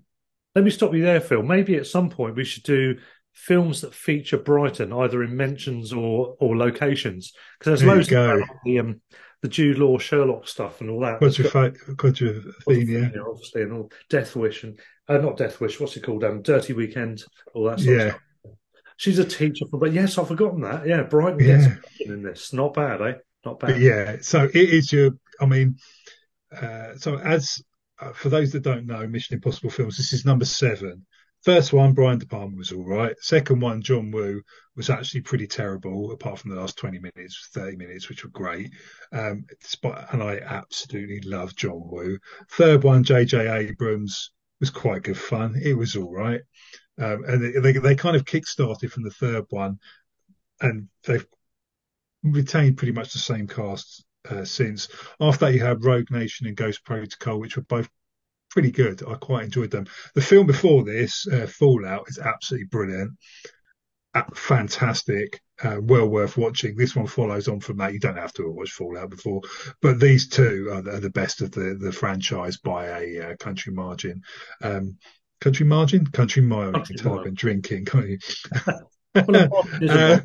Let 0.56 0.64
me 0.64 0.72
stop 0.72 0.94
you 0.94 1.02
there, 1.02 1.20
Phil. 1.20 1.44
Maybe 1.44 1.76
at 1.76 1.86
some 1.86 2.10
point 2.10 2.34
we 2.34 2.44
should 2.44 2.64
do 2.64 2.98
films 3.36 3.82
that 3.82 3.94
feature 3.94 4.38
Brighton, 4.38 4.92
either 4.92 5.22
in 5.22 5.36
mentions 5.36 5.92
or 5.92 6.36
or 6.40 6.56
locations, 6.56 7.32
because 7.58 7.82
there's 7.82 8.08
there 8.08 8.24
loads 8.24 8.42
of 8.42 8.48
the 8.64 8.78
um, 8.80 9.00
the 9.42 9.48
Jude 9.48 9.78
Law 9.78 9.98
Sherlock 9.98 10.48
stuff 10.48 10.80
and 10.80 10.90
all 10.90 11.00
that. 11.00 11.20
Quadrophenia, 11.20 13.12
obviously, 13.28 13.62
and 13.62 13.72
all 13.72 13.90
Death 14.08 14.34
Wish 14.34 14.64
and 14.64 14.78
uh, 15.08 15.18
not 15.18 15.36
Death 15.36 15.60
Wish. 15.60 15.78
What's 15.78 15.96
it 15.96 16.02
called? 16.02 16.24
Um, 16.24 16.42
Dirty 16.42 16.72
Weekend. 16.72 17.24
All 17.54 17.64
that. 17.64 17.80
yeah. 17.80 18.14
She's 18.96 19.18
a 19.18 19.26
teacher, 19.26 19.66
but 19.70 19.92
yes, 19.92 20.16
I've 20.16 20.28
forgotten 20.28 20.62
that. 20.62 20.86
Yeah, 20.86 21.02
Brighton 21.02 21.40
yeah. 21.40 21.68
gets 21.68 22.00
in 22.00 22.22
this. 22.22 22.54
Not 22.54 22.72
bad, 22.72 23.02
eh? 23.02 23.12
Not 23.44 23.60
bad. 23.60 23.72
But 23.72 23.80
yeah. 23.80 24.16
So 24.22 24.44
it 24.44 24.56
is 24.56 24.90
your. 24.90 25.10
I 25.38 25.44
mean, 25.44 25.76
uh, 26.50 26.96
so 26.96 27.18
as 27.18 27.62
uh, 28.00 28.12
for 28.12 28.30
those 28.30 28.52
that 28.52 28.62
don't 28.62 28.86
know, 28.86 29.06
Mission 29.06 29.34
Impossible 29.34 29.68
films, 29.68 29.98
this 29.98 30.14
is 30.14 30.24
number 30.24 30.46
seven. 30.46 31.04
First 31.46 31.72
one, 31.72 31.92
Brian 31.92 32.18
De 32.18 32.26
Palma 32.26 32.56
was 32.56 32.72
all 32.72 32.84
right. 32.84 33.14
Second 33.20 33.60
one, 33.60 33.80
John 33.80 34.10
Woo 34.10 34.42
was 34.74 34.90
actually 34.90 35.20
pretty 35.20 35.46
terrible, 35.46 36.10
apart 36.10 36.40
from 36.40 36.50
the 36.50 36.60
last 36.60 36.76
20 36.76 36.98
minutes, 36.98 37.50
30 37.52 37.76
minutes, 37.76 38.08
which 38.08 38.24
were 38.24 38.30
great. 38.30 38.72
Um, 39.12 39.46
and 40.10 40.24
I 40.24 40.38
absolutely 40.38 41.20
love 41.20 41.54
John 41.54 41.82
Woo. 41.84 42.18
Third 42.50 42.82
one, 42.82 43.04
J.J. 43.04 43.46
Abrams 43.46 44.32
was 44.58 44.70
quite 44.70 45.04
good 45.04 45.16
fun. 45.16 45.54
It 45.62 45.74
was 45.74 45.94
all 45.94 46.12
right. 46.12 46.40
Um, 46.98 47.22
and 47.28 47.64
they, 47.64 47.70
they 47.74 47.94
kind 47.94 48.16
of 48.16 48.26
kick-started 48.26 48.92
from 48.92 49.04
the 49.04 49.10
third 49.10 49.44
one, 49.50 49.78
and 50.60 50.88
they've 51.04 51.28
retained 52.24 52.76
pretty 52.76 52.92
much 52.92 53.12
the 53.12 53.20
same 53.20 53.46
cast 53.46 54.04
uh, 54.28 54.44
since. 54.44 54.88
After 55.20 55.44
that, 55.44 55.54
you 55.54 55.60
had 55.60 55.84
Rogue 55.84 56.10
Nation 56.10 56.48
and 56.48 56.56
Ghost 56.56 56.84
Protocol, 56.84 57.38
which 57.38 57.54
were 57.54 57.62
both 57.62 57.88
pretty 58.56 58.70
good. 58.70 59.02
I 59.06 59.16
quite 59.16 59.44
enjoyed 59.44 59.70
them. 59.70 59.86
The 60.14 60.22
film 60.22 60.46
before 60.46 60.82
this, 60.82 61.26
uh, 61.28 61.46
Fallout, 61.46 62.06
is 62.08 62.18
absolutely 62.18 62.68
brilliant, 62.68 63.10
uh, 64.14 64.22
fantastic, 64.34 65.42
uh, 65.62 65.76
well 65.78 66.08
worth 66.08 66.38
watching. 66.38 66.74
This 66.74 66.96
one 66.96 67.06
follows 67.06 67.48
on 67.48 67.60
from 67.60 67.76
that. 67.76 67.92
You 67.92 68.00
don't 68.00 68.16
have 68.16 68.32
to 68.32 68.50
watch 68.50 68.70
Fallout 68.70 69.10
before, 69.10 69.42
but 69.82 70.00
these 70.00 70.30
two 70.30 70.70
are, 70.70 70.88
are 70.88 71.00
the 71.00 71.10
best 71.10 71.42
of 71.42 71.50
the 71.50 71.76
the 71.78 71.92
franchise 71.92 72.56
by 72.56 72.86
a 72.86 73.32
uh, 73.32 73.36
country 73.36 73.74
margin. 73.74 74.22
Um, 74.62 74.96
country 75.42 75.66
margin, 75.66 76.06
country 76.06 76.40
mile. 76.40 76.72
you 76.78 76.82
can 76.82 76.96
tell 76.96 77.18
I've 77.18 77.24
been 77.24 77.34
drinking, 77.34 77.84
can't 77.84 78.08
you? 78.08 78.18
uh, 79.16 80.20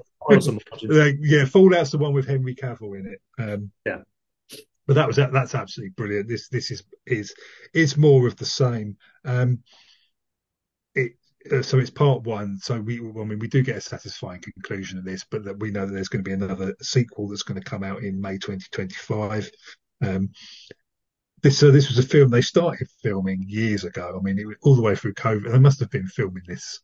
yeah, 1.19 1.45
Fallout's 1.45 1.91
the 1.91 1.97
one 1.97 2.13
with 2.13 2.27
Henry 2.27 2.55
Cavill 2.55 2.97
in 2.97 3.07
it. 3.07 3.21
Um, 3.37 3.71
yeah 3.85 4.03
but 4.91 4.95
that 4.95 5.07
was 5.07 5.15
that's 5.15 5.55
absolutely 5.55 5.93
brilliant. 5.95 6.27
This 6.27 6.49
this 6.49 6.69
is 6.69 6.83
is 7.05 7.33
is 7.73 7.95
more 7.95 8.27
of 8.27 8.35
the 8.35 8.45
same. 8.45 8.97
Um, 9.23 9.59
it 10.95 11.13
uh, 11.49 11.61
so 11.61 11.79
it's 11.79 11.89
part 11.89 12.23
one. 12.23 12.57
So 12.61 12.81
we 12.81 12.99
I 12.99 13.23
mean 13.23 13.39
we 13.39 13.47
do 13.47 13.63
get 13.63 13.77
a 13.77 13.81
satisfying 13.81 14.41
conclusion 14.41 14.99
of 14.99 15.05
this, 15.05 15.23
but 15.23 15.45
that 15.45 15.59
we 15.59 15.71
know 15.71 15.85
that 15.85 15.93
there's 15.93 16.09
going 16.09 16.25
to 16.25 16.29
be 16.29 16.33
another 16.33 16.75
sequel 16.81 17.29
that's 17.29 17.43
going 17.43 17.57
to 17.57 17.69
come 17.69 17.85
out 17.85 18.03
in 18.03 18.19
May 18.19 18.33
2025. 18.33 19.49
Um, 20.01 20.31
this 21.41 21.57
so 21.57 21.71
this 21.71 21.87
was 21.87 21.97
a 21.97 22.03
film 22.03 22.29
they 22.29 22.41
started 22.41 22.89
filming 23.01 23.45
years 23.47 23.85
ago. 23.85 24.19
I 24.19 24.21
mean, 24.21 24.39
it, 24.39 24.57
all 24.61 24.75
the 24.75 24.81
way 24.81 24.95
through 24.95 25.13
COVID. 25.13 25.53
They 25.53 25.59
must 25.59 25.79
have 25.79 25.89
been 25.89 26.07
filming 26.07 26.43
this. 26.47 26.81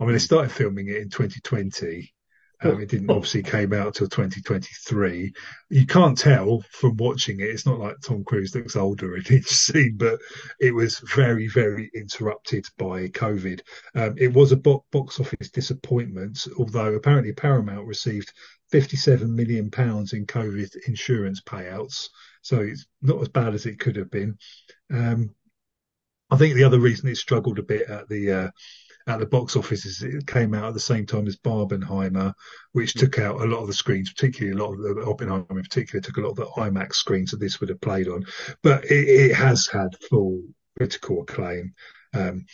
I 0.00 0.04
mean, 0.04 0.14
they 0.14 0.20
started 0.20 0.52
filming 0.52 0.88
it 0.88 1.02
in 1.02 1.10
2020 1.10 2.14
um, 2.62 2.80
it 2.80 2.88
didn't 2.88 3.10
obviously 3.10 3.42
came 3.42 3.72
out 3.72 3.94
till 3.94 4.08
2023. 4.08 5.32
You 5.68 5.86
can't 5.86 6.16
tell 6.16 6.62
from 6.70 6.96
watching 6.96 7.40
it. 7.40 7.50
It's 7.50 7.66
not 7.66 7.78
like 7.78 7.96
Tom 8.02 8.24
Cruise 8.24 8.54
looks 8.54 8.76
older 8.76 9.16
in 9.16 9.24
each 9.30 9.48
scene, 9.48 9.96
but 9.96 10.18
it 10.60 10.74
was 10.74 11.00
very, 11.14 11.48
very 11.48 11.90
interrupted 11.94 12.64
by 12.78 13.08
COVID. 13.08 13.60
Um, 13.94 14.14
it 14.16 14.32
was 14.32 14.52
a 14.52 14.56
box 14.56 15.20
office 15.20 15.50
disappointment, 15.50 16.46
although 16.58 16.94
apparently 16.94 17.32
Paramount 17.32 17.86
received 17.86 18.32
57 18.70 19.34
million 19.34 19.70
pounds 19.70 20.12
in 20.12 20.26
COVID 20.26 20.74
insurance 20.86 21.42
payouts. 21.42 22.08
So 22.42 22.60
it's 22.60 22.86
not 23.02 23.20
as 23.20 23.28
bad 23.28 23.54
as 23.54 23.66
it 23.66 23.78
could 23.78 23.96
have 23.96 24.10
been. 24.10 24.38
Um, 24.90 25.34
I 26.30 26.36
think 26.36 26.54
the 26.54 26.64
other 26.64 26.80
reason 26.80 27.08
it 27.08 27.16
struggled 27.16 27.58
a 27.58 27.62
bit 27.62 27.88
at 27.88 28.08
the 28.08 28.32
uh, 28.32 28.50
at 29.06 29.20
the 29.20 29.26
box 29.26 29.56
offices, 29.56 30.02
it 30.02 30.26
came 30.26 30.54
out 30.54 30.66
at 30.66 30.74
the 30.74 30.80
same 30.80 31.06
time 31.06 31.26
as 31.26 31.36
Barbenheimer, 31.36 32.32
which 32.72 32.94
mm. 32.94 33.00
took 33.00 33.18
out 33.18 33.40
a 33.40 33.44
lot 33.44 33.60
of 33.60 33.68
the 33.68 33.72
screens, 33.72 34.12
particularly 34.12 34.58
a 34.58 34.62
lot 34.62 34.72
of 34.72 34.82
the 34.82 35.04
Oppenheimer 35.06 35.46
in 35.50 35.62
particular 35.62 36.00
took 36.00 36.16
a 36.16 36.20
lot 36.20 36.30
of 36.30 36.36
the 36.36 36.46
IMAX 36.56 36.94
screens 36.94 37.30
that 37.30 37.38
this 37.38 37.60
would 37.60 37.68
have 37.68 37.80
played 37.80 38.08
on. 38.08 38.24
But 38.62 38.84
it, 38.84 39.08
it 39.08 39.34
has 39.34 39.68
had 39.68 39.96
full 40.10 40.42
critical 40.76 41.22
acclaim. 41.22 41.74
Um, 42.14 42.46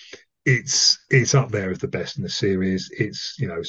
it's 0.45 0.99
it's 1.09 1.35
up 1.35 1.51
there 1.51 1.71
as 1.71 1.79
the 1.79 1.89
best 1.89 2.17
in 2.17 2.23
the 2.23 2.29
series. 2.29 2.91
It's 2.93 3.37
you 3.39 3.49
know 3.49 3.63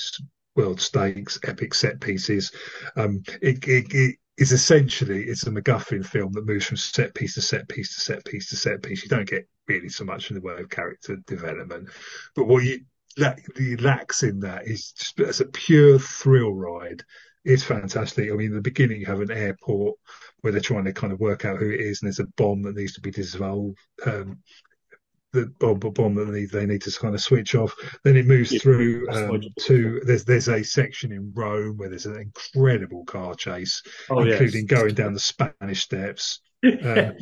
world 0.55 0.81
stakes, 0.81 1.39
epic 1.43 1.73
set 1.73 1.99
pieces. 2.01 2.51
Um, 2.95 3.23
it, 3.41 3.67
it, 3.67 3.93
it 3.93 4.15
is 4.37 4.51
essentially 4.51 5.23
it's 5.23 5.45
a 5.45 5.51
MacGuffin 5.51 6.05
film 6.05 6.33
that 6.33 6.45
moves 6.45 6.65
from 6.65 6.77
set 6.77 7.13
piece 7.13 7.35
to 7.35 7.41
set 7.41 7.67
piece 7.67 7.95
to 7.95 8.01
set 8.01 8.25
piece 8.25 8.49
to 8.49 8.55
set 8.55 8.81
piece. 8.81 9.03
You 9.03 9.09
don't 9.09 9.29
get 9.29 9.47
really 9.67 9.89
so 9.89 10.05
much 10.05 10.29
in 10.29 10.35
the 10.35 10.41
way 10.41 10.55
of 10.59 10.69
character 10.69 11.17
development, 11.27 11.89
but 12.35 12.45
what 12.45 12.63
you 12.63 12.79
you 13.57 13.77
lacks 13.77 14.23
in 14.23 14.39
that 14.39 14.67
is 14.67 14.91
just 14.91 15.19
as 15.19 15.39
a 15.39 15.45
pure 15.45 15.99
thrill 15.99 16.53
ride. 16.53 17.03
It's 17.45 17.63
fantastic. 17.63 18.31
I 18.31 18.35
mean, 18.35 18.47
in 18.47 18.55
the 18.55 18.61
beginning 18.61 19.01
you 19.01 19.05
have 19.05 19.21
an 19.21 19.31
airport 19.31 19.97
where 20.41 20.51
they're 20.51 20.61
trying 20.61 20.85
to 20.85 20.93
kind 20.93 21.13
of 21.13 21.19
work 21.19 21.45
out 21.45 21.59
who 21.59 21.69
it 21.69 21.79
is, 21.79 22.01
and 22.01 22.07
there's 22.07 22.19
a 22.19 22.31
bomb 22.37 22.63
that 22.63 22.75
needs 22.75 22.93
to 22.93 23.01
be 23.01 23.11
dissolved. 23.11 23.77
Um, 24.05 24.39
the 25.33 25.47
bomb, 25.59 25.79
bomb 25.79 26.15
that 26.15 26.31
they, 26.31 26.45
they 26.45 26.65
need 26.65 26.81
to 26.83 26.91
kind 26.91 27.15
of 27.15 27.21
switch 27.21 27.55
off. 27.55 27.73
Then 28.03 28.15
it 28.15 28.27
moves 28.27 28.51
yeah, 28.51 28.59
through 28.59 29.07
um, 29.09 29.41
to 29.61 30.01
there's 30.05 30.23
there's 30.23 30.47
a 30.47 30.63
section 30.63 31.11
in 31.11 31.33
Rome 31.33 31.77
where 31.77 31.89
there's 31.89 32.05
an 32.05 32.19
incredible 32.19 33.03
car 33.05 33.35
chase, 33.35 33.81
oh, 34.09 34.19
including 34.19 34.67
yes. 34.69 34.79
going 34.79 34.93
down 34.93 35.13
the 35.13 35.19
Spanish 35.19 35.81
Steps. 35.81 36.39
Um, 36.63 37.17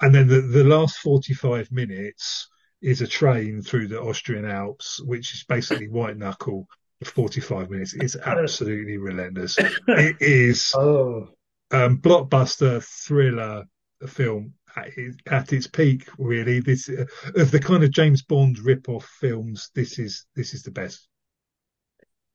and 0.00 0.12
then 0.12 0.26
the, 0.26 0.40
the 0.40 0.64
last 0.64 0.98
45 0.98 1.70
minutes 1.70 2.48
is 2.82 3.00
a 3.00 3.06
train 3.06 3.62
through 3.62 3.86
the 3.86 4.00
Austrian 4.00 4.44
Alps, 4.44 5.00
which 5.04 5.32
is 5.32 5.44
basically 5.44 5.88
white 5.88 6.16
knuckle. 6.16 6.66
45 7.04 7.70
minutes. 7.70 7.94
It's 7.94 8.16
absolutely 8.26 8.96
relentless. 8.96 9.56
It 9.88 10.16
is 10.20 10.72
oh. 10.76 11.28
um, 11.70 11.98
blockbuster 11.98 12.82
thriller 12.82 13.64
film 14.06 14.54
at, 14.76 14.88
at 15.26 15.52
its 15.52 15.66
peak. 15.66 16.08
Really, 16.18 16.60
this 16.60 16.88
uh, 16.88 17.04
of 17.36 17.50
the 17.50 17.60
kind 17.60 17.84
of 17.84 17.90
James 17.90 18.22
Bond 18.22 18.58
rip-off 18.58 19.04
films. 19.20 19.70
This 19.74 19.98
is 19.98 20.26
this 20.34 20.54
is 20.54 20.62
the 20.62 20.70
best. 20.70 21.08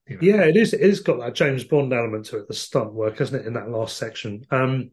You 0.07 0.15
know. 0.15 0.21
Yeah, 0.21 0.43
it 0.43 0.57
is. 0.57 0.73
It 0.73 0.81
has 0.81 1.01
got 1.01 1.19
that 1.19 1.35
James 1.35 1.63
Bond 1.63 1.93
element 1.93 2.25
to 2.27 2.37
it, 2.37 2.47
the 2.47 2.53
stunt 2.53 2.93
work, 2.93 3.19
hasn't 3.19 3.41
it? 3.41 3.47
In 3.47 3.53
that 3.53 3.69
last 3.69 3.97
section. 3.97 4.45
Um, 4.51 4.91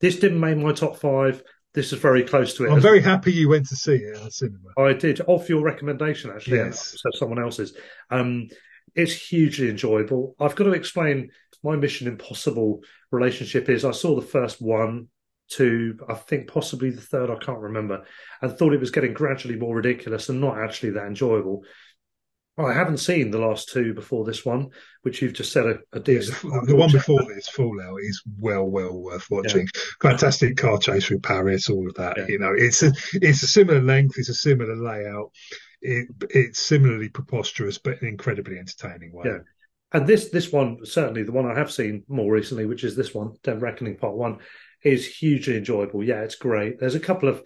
this 0.00 0.18
didn't 0.18 0.40
make 0.40 0.56
my 0.56 0.72
top 0.72 0.96
five. 0.96 1.42
This 1.74 1.92
is 1.92 1.98
very 1.98 2.24
close 2.24 2.54
to 2.54 2.66
it. 2.66 2.70
I'm 2.70 2.80
very 2.80 3.00
happy 3.00 3.32
you 3.32 3.48
went 3.48 3.68
to 3.68 3.76
see 3.76 3.94
it 3.94 4.16
at 4.16 4.24
the 4.24 4.30
cinema. 4.30 4.58
I 4.76 4.92
did, 4.92 5.22
off 5.26 5.48
your 5.48 5.62
recommendation, 5.62 6.30
actually. 6.30 6.58
Yes. 6.58 6.96
So 6.98 7.10
someone 7.14 7.42
else's. 7.42 7.74
Um, 8.10 8.48
it's 8.94 9.14
hugely 9.14 9.70
enjoyable. 9.70 10.36
I've 10.38 10.54
got 10.54 10.64
to 10.64 10.72
explain 10.72 11.30
my 11.62 11.76
Mission 11.76 12.08
Impossible 12.08 12.82
relationship 13.10 13.70
is 13.70 13.86
I 13.86 13.92
saw 13.92 14.14
the 14.14 14.26
first 14.26 14.60
one 14.60 15.08
to 15.56 15.98
I 16.08 16.14
think 16.14 16.48
possibly 16.48 16.90
the 16.90 17.00
third, 17.00 17.30
I 17.30 17.36
can't 17.36 17.58
remember, 17.58 18.04
and 18.40 18.56
thought 18.56 18.72
it 18.72 18.80
was 18.80 18.90
getting 18.90 19.12
gradually 19.12 19.56
more 19.56 19.76
ridiculous 19.76 20.28
and 20.28 20.40
not 20.40 20.58
actually 20.58 20.90
that 20.90 21.06
enjoyable. 21.06 21.64
I 22.58 22.74
haven't 22.74 22.98
seen 22.98 23.30
the 23.30 23.38
last 23.38 23.70
two 23.70 23.94
before 23.94 24.26
this 24.26 24.44
one, 24.44 24.68
which 25.02 25.22
you've 25.22 25.32
just 25.32 25.52
said 25.52 25.64
a, 25.66 25.78
a 25.94 26.00
decent. 26.00 26.36
Yeah, 26.44 26.60
the, 26.66 26.76
one 26.76 26.92
before 26.92 27.22
this, 27.24 27.48
Fallout, 27.48 27.96
is 28.02 28.22
well, 28.38 28.64
well 28.64 28.92
worth 28.92 29.30
watching. 29.30 29.66
Yeah. 29.74 30.10
Fantastic 30.10 30.58
car 30.58 30.76
chase 30.76 31.06
through 31.06 31.20
Paris, 31.20 31.70
all 31.70 31.88
of 31.88 31.94
that. 31.94 32.18
Yeah. 32.18 32.26
You 32.28 32.38
know, 32.38 32.52
it's 32.54 32.82
a 32.82 32.92
it's 33.14 33.42
a 33.42 33.46
similar 33.46 33.80
length, 33.80 34.18
it's 34.18 34.28
a 34.28 34.34
similar 34.34 34.76
layout. 34.76 35.30
It, 35.80 36.08
it's 36.30 36.60
similarly 36.60 37.08
preposterous, 37.08 37.78
but 37.78 38.02
an 38.02 38.08
incredibly 38.08 38.58
entertaining 38.58 39.12
way. 39.12 39.24
Yeah. 39.26 39.38
And 39.92 40.06
this 40.06 40.28
this 40.28 40.52
one, 40.52 40.84
certainly 40.84 41.22
the 41.22 41.32
one 41.32 41.50
I 41.50 41.58
have 41.58 41.72
seen 41.72 42.04
more 42.06 42.32
recently, 42.32 42.66
which 42.66 42.84
is 42.84 42.94
this 42.94 43.14
one, 43.14 43.32
Dead 43.42 43.62
Reckoning 43.62 43.96
Part 43.96 44.14
One, 44.14 44.38
is 44.84 45.06
hugely 45.06 45.56
enjoyable. 45.56 46.02
Yeah, 46.02 46.22
it's 46.22 46.34
great. 46.34 46.78
There's 46.78 46.94
a 46.94 47.00
couple 47.00 47.28
of 47.28 47.42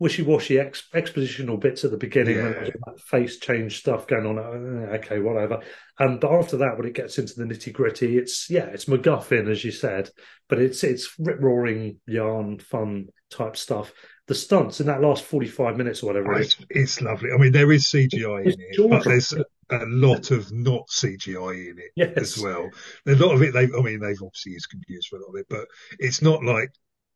wishy-washy 0.00 0.58
ex- 0.58 0.88
expositional 0.94 1.60
bits 1.60 1.84
at 1.84 1.90
the 1.90 1.96
beginning 1.96 2.36
yeah. 2.36 2.70
face 2.96 3.38
change 3.38 3.78
stuff 3.78 4.06
going 4.06 4.26
on. 4.26 4.38
Uh, 4.38 4.92
okay, 4.96 5.20
whatever. 5.20 5.60
Um, 5.98 6.18
but 6.18 6.32
after 6.32 6.56
that, 6.58 6.76
when 6.76 6.88
it 6.88 6.94
gets 6.94 7.18
into 7.18 7.34
the 7.34 7.44
nitty 7.44 7.72
gritty, 7.72 8.16
it's 8.16 8.50
yeah, 8.50 8.64
it's 8.64 8.86
MacGuffin 8.86 9.48
as 9.48 9.62
you 9.62 9.70
said, 9.70 10.10
but 10.48 10.58
it's 10.58 10.82
it's 10.82 11.14
rip 11.18 11.40
roaring 11.40 12.00
yarn 12.06 12.58
fun 12.58 13.08
type 13.30 13.56
stuff. 13.56 13.92
The 14.26 14.34
stunts 14.34 14.80
in 14.80 14.86
that 14.86 15.02
last 15.02 15.22
forty 15.22 15.48
five 15.48 15.76
minutes 15.76 16.02
or 16.02 16.06
whatever, 16.06 16.34
oh, 16.34 16.38
it's, 16.38 16.56
it's, 16.70 17.00
lovely. 17.02 17.30
I 17.34 17.38
mean, 17.38 17.52
there 17.52 17.70
is 17.70 17.84
CGI 17.84 18.46
it's 18.46 18.56
in 18.56 18.84
it, 18.84 18.90
but 18.90 19.04
there's 19.04 19.34
a 19.70 19.84
lot 19.86 20.30
of 20.30 20.52
not 20.52 20.90
CGI 20.90 21.52
in 21.52 21.78
it 21.78 21.92
Yes. 21.94 22.16
as 22.16 22.36
well. 22.38 22.70
A 23.06 23.14
lot 23.14 23.34
of 23.34 23.42
it, 23.42 23.52
they, 23.54 23.64
I 23.64 23.82
mean, 23.82 24.00
they've 24.00 24.22
obviously 24.22 24.52
used 24.52 24.70
computers 24.70 25.06
for 25.06 25.16
a 25.16 25.20
lot 25.22 25.30
of 25.30 25.36
it, 25.40 25.46
but 25.48 25.66
it's 25.98 26.22
not 26.22 26.44
like 26.44 26.70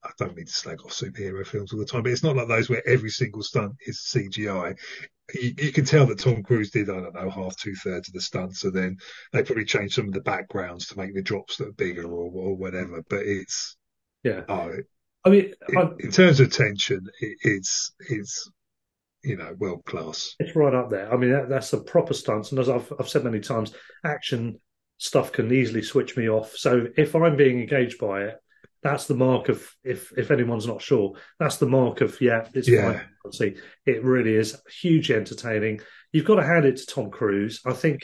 I 0.04 0.10
don't 0.18 0.36
mean 0.36 0.46
to 0.46 0.52
slag 0.52 0.82
off 0.82 0.92
superhero 0.92 1.46
films 1.46 1.72
all 1.72 1.78
the 1.78 1.86
time, 1.86 2.02
but 2.02 2.12
it's 2.12 2.22
not 2.22 2.36
like 2.36 2.48
those 2.48 2.68
where 2.68 2.86
every 2.86 3.08
single 3.10 3.42
stunt 3.42 3.72
is 3.86 4.00
CGI. 4.00 4.74
You, 5.34 5.54
you 5.58 5.72
can 5.72 5.86
tell 5.86 6.06
that 6.06 6.18
Tom 6.18 6.42
Cruise 6.42 6.70
did, 6.70 6.90
I 6.90 7.00
don't 7.00 7.14
know, 7.14 7.30
half 7.30 7.56
two 7.56 7.74
thirds 7.74 8.08
of 8.08 8.14
the 8.14 8.20
stunts, 8.20 8.64
and 8.64 8.74
then 8.74 8.98
they 9.32 9.42
probably 9.42 9.64
changed 9.64 9.94
some 9.94 10.06
of 10.08 10.12
the 10.14 10.20
backgrounds 10.20 10.88
to 10.88 10.98
make 10.98 11.14
the 11.14 11.22
drops 11.22 11.58
look 11.58 11.76
bigger 11.76 12.04
or, 12.04 12.30
or 12.32 12.54
whatever. 12.56 13.02
But 13.08 13.20
it's 13.22 13.76
Yeah. 14.22 14.44
oh, 14.48 14.72
I 15.24 15.30
mean, 15.30 15.54
it, 15.68 15.94
in 15.98 16.10
terms 16.10 16.40
of 16.40 16.52
tension, 16.52 17.06
it, 17.20 17.38
it's 17.42 17.92
it's 18.10 18.50
you 19.24 19.36
know 19.36 19.54
world 19.58 19.84
class. 19.84 20.34
it's 20.38 20.54
right 20.56 20.74
up 20.74 20.90
there. 20.90 21.12
I 21.12 21.16
mean, 21.16 21.30
that, 21.32 21.48
that's 21.48 21.72
a 21.72 21.80
proper 21.80 22.14
stunts, 22.14 22.50
and 22.50 22.58
as 22.60 22.68
I've 22.68 22.92
I've 22.98 23.08
said 23.08 23.24
many 23.24 23.40
times, 23.40 23.72
action 24.04 24.60
stuff 24.98 25.32
can 25.32 25.52
easily 25.52 25.82
switch 25.82 26.16
me 26.16 26.28
off. 26.28 26.54
So 26.56 26.86
if 26.96 27.14
I'm 27.14 27.36
being 27.36 27.60
engaged 27.60 27.98
by 27.98 28.22
it, 28.22 28.36
that's 28.82 29.06
the 29.06 29.14
mark 29.14 29.48
of 29.48 29.66
if 29.82 30.12
if 30.16 30.30
anyone's 30.30 30.66
not 30.66 30.82
sure, 30.82 31.14
that's 31.38 31.56
the 31.56 31.66
mark 31.66 32.00
of 32.00 32.20
yeah, 32.20 32.46
it's 32.54 32.68
Yeah. 32.68 32.92
fine. 33.24 33.32
See, 33.32 33.54
it 33.86 34.04
really 34.04 34.34
is 34.34 34.56
hugely 34.80 35.14
entertaining. 35.16 35.80
You've 36.12 36.26
got 36.26 36.36
to 36.36 36.44
hand 36.44 36.66
it 36.66 36.76
to 36.76 36.86
Tom 36.86 37.10
Cruise. 37.10 37.60
I 37.66 37.72
think 37.72 38.02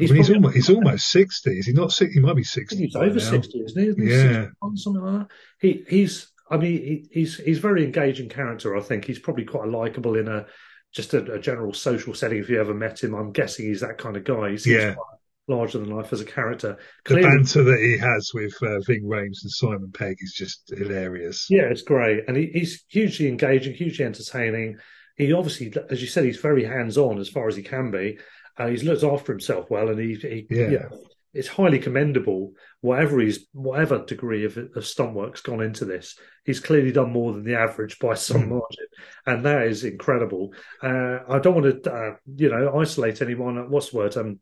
I 0.00 0.04
mean, 0.04 0.14
he's 0.16 0.30
almost 0.30 0.54
he's 0.54 0.70
almost 0.70 1.08
sixty. 1.08 1.58
Is 1.58 1.66
he 1.66 1.74
not 1.74 1.92
sixty? 1.92 2.14
He 2.18 2.24
might 2.26 2.34
be 2.36 2.42
sixty. 2.44 2.78
he's 2.86 2.96
over 2.96 3.14
now. 3.14 3.18
sixty, 3.20 3.58
isn't 3.60 3.80
he? 3.82 3.88
Isn't 3.90 4.02
he 4.02 4.08
Yeah. 4.10 4.42
61, 4.44 4.76
something 4.78 5.02
like 5.02 5.18
that. 5.28 5.34
He 5.60 5.84
he's 5.88 6.32
I 6.50 6.56
mean 6.56 6.72
he, 6.82 7.06
he's 7.10 7.36
he's 7.36 7.58
very 7.58 7.84
engaging 7.84 8.28
character. 8.28 8.76
I 8.76 8.80
think 8.80 9.04
he's 9.04 9.18
probably 9.20 9.44
quite 9.44 9.68
likable 9.68 10.16
in 10.16 10.28
a 10.28 10.46
just 10.92 11.14
a, 11.14 11.32
a 11.34 11.38
general 11.38 11.72
social 11.72 12.14
setting. 12.14 12.38
If 12.38 12.48
you 12.50 12.60
ever 12.60 12.74
met 12.74 13.02
him, 13.02 13.14
I'm 13.14 13.32
guessing 13.32 13.66
he's 13.66 13.80
that 13.80 13.98
kind 13.98 14.16
of 14.16 14.24
guy. 14.24 14.50
He 14.50 14.56
seems 14.58 14.76
Yeah. 14.82 14.94
quite 14.94 15.06
larger 15.48 15.78
than 15.78 15.90
life 15.90 16.12
as 16.12 16.20
a 16.20 16.24
character. 16.24 16.78
The 17.06 17.20
banter 17.22 17.62
that 17.64 17.78
he 17.80 17.96
has 17.98 18.30
with 18.34 18.54
uh, 18.62 18.80
Ving 18.86 19.04
Rhames 19.04 19.42
and 19.42 19.50
Simon 19.50 19.90
Pegg 19.92 20.16
is 20.20 20.32
just 20.32 20.72
hilarious. 20.76 21.46
yeah, 21.50 21.62
it's 21.70 21.82
great, 21.82 22.24
and 22.28 22.36
he, 22.36 22.46
he's 22.52 22.84
hugely 22.88 23.28
engaging, 23.28 23.74
hugely 23.74 24.04
entertaining. 24.04 24.78
He 25.16 25.32
obviously, 25.32 25.72
as 25.90 26.00
you 26.00 26.08
said, 26.08 26.24
he's 26.24 26.38
very 26.38 26.64
hands 26.64 26.96
on 26.98 27.18
as 27.18 27.28
far 27.28 27.46
as 27.48 27.56
he 27.56 27.62
can 27.62 27.90
be. 27.90 28.18
Uh, 28.56 28.68
he's 28.68 28.84
looked 28.84 29.02
after 29.04 29.32
himself 29.32 29.70
well, 29.70 29.88
and 29.90 29.98
he, 30.00 30.14
he 30.14 30.46
Yeah. 30.50 30.70
yeah, 30.70 30.88
it's 31.32 31.48
highly 31.48 31.78
commendable. 31.78 32.52
Whatever 32.80 33.20
he's, 33.20 33.46
whatever 33.52 34.04
degree 34.04 34.44
of, 34.44 34.56
of 34.56 34.86
stunt 34.86 35.14
work's 35.14 35.40
gone 35.40 35.62
into 35.62 35.84
this, 35.84 36.18
he's 36.44 36.60
clearly 36.60 36.92
done 36.92 37.10
more 37.12 37.32
than 37.32 37.44
the 37.44 37.54
average 37.56 37.98
by 37.98 38.14
some 38.14 38.44
Mm. 38.44 38.48
margin, 38.48 38.86
and 39.26 39.44
that 39.44 39.66
is 39.66 39.84
incredible. 39.84 40.54
Uh, 40.82 41.18
I 41.28 41.38
don't 41.38 41.54
want 41.62 41.84
to, 41.84 41.92
uh, 41.92 42.16
you 42.36 42.50
know, 42.50 42.78
isolate 42.78 43.22
anyone. 43.22 43.70
What's 43.70 43.90
the 43.90 43.96
word? 43.98 44.16
Um, 44.16 44.40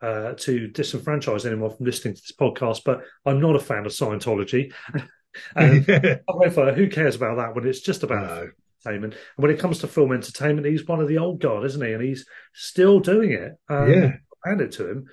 uh, 0.00 0.34
to 0.36 0.68
disenfranchise 0.68 1.46
anyone 1.46 1.70
from 1.76 1.86
listening 1.86 2.14
to 2.14 2.20
this 2.20 2.32
podcast, 2.32 2.80
but 2.84 3.02
I'm 3.24 3.40
not 3.40 3.54
a 3.54 3.60
fan 3.60 3.86
of 3.86 3.92
Scientology. 3.92 4.72
um, 5.56 5.86
However, 6.28 6.72
who 6.74 6.88
cares 6.88 7.14
about 7.14 7.36
that 7.36 7.54
when 7.54 7.66
it's 7.66 7.80
just 7.80 8.02
about 8.02 8.26
No. 8.26 8.48
entertainment? 8.84 9.14
And 9.14 9.42
when 9.44 9.52
it 9.52 9.60
comes 9.60 9.78
to 9.78 9.86
film 9.86 10.12
entertainment, 10.12 10.66
he's 10.66 10.86
one 10.88 10.98
of 11.00 11.06
the 11.06 11.18
old 11.18 11.40
guard, 11.40 11.64
isn't 11.66 11.86
he? 11.86 11.92
And 11.92 12.02
he's 12.02 12.26
still 12.52 12.98
doing 12.98 13.30
it. 13.30 13.52
Um, 13.68 13.88
Yeah. 13.90 14.12
hand 14.44 14.60
it 14.60 14.72
to 14.72 14.90
him. 14.90 15.06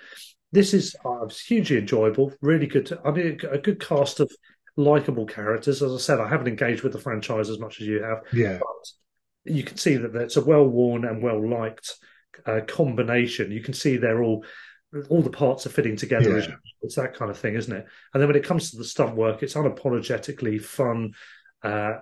This 0.52 0.74
is 0.74 0.96
uh, 1.06 1.28
hugely 1.28 1.78
enjoyable, 1.78 2.34
really 2.42 2.68
good. 2.68 2.88
To, 2.88 3.00
I 3.06 3.12
mean, 3.12 3.40
a 3.50 3.58
good 3.58 3.80
cast 3.80 4.20
of 4.20 4.32
likable 4.76 5.26
characters. 5.26 5.82
As 5.82 5.94
I 5.94 5.98
said, 5.98 6.20
I 6.20 6.28
haven't 6.28 6.48
engaged 6.48 6.84
with 6.84 6.94
the 6.94 7.00
franchise 7.00 7.50
as 7.50 7.60
much 7.60 7.82
as 7.82 7.88
you 7.88 8.02
have, 8.02 8.24
yeah, 8.34 8.58
but 8.60 9.54
you 9.54 9.64
can 9.64 9.78
see 9.78 9.96
that 9.98 10.16
it's 10.16 10.38
a 10.38 10.44
well 10.44 10.66
worn 10.66 11.06
and 11.06 11.22
well 11.22 11.48
liked 11.48 11.96
uh, 12.46 12.62
combination. 12.68 13.52
You 13.52 13.62
can 13.62 13.74
see 13.74 13.98
they're 13.98 14.24
all 14.24 14.44
all 15.10 15.22
the 15.22 15.30
parts 15.30 15.66
are 15.66 15.72
fitting 15.72 15.96
together. 15.96 16.40
Yeah. 16.40 16.56
It's 16.82 16.96
that 16.96 17.14
kind 17.14 17.30
of 17.30 17.38
thing, 17.38 17.54
isn't 17.56 17.76
it? 17.76 17.86
And 18.14 18.22
then 18.22 18.28
when 18.28 18.38
it 18.38 18.44
comes 18.44 18.72
to 18.72 18.78
the 18.78 18.84
stunt 18.84 19.16
work, 19.16 19.44
it's 19.44 19.54
unapologetically 19.54 20.62
fun, 20.62 21.14
uh, 21.64 21.98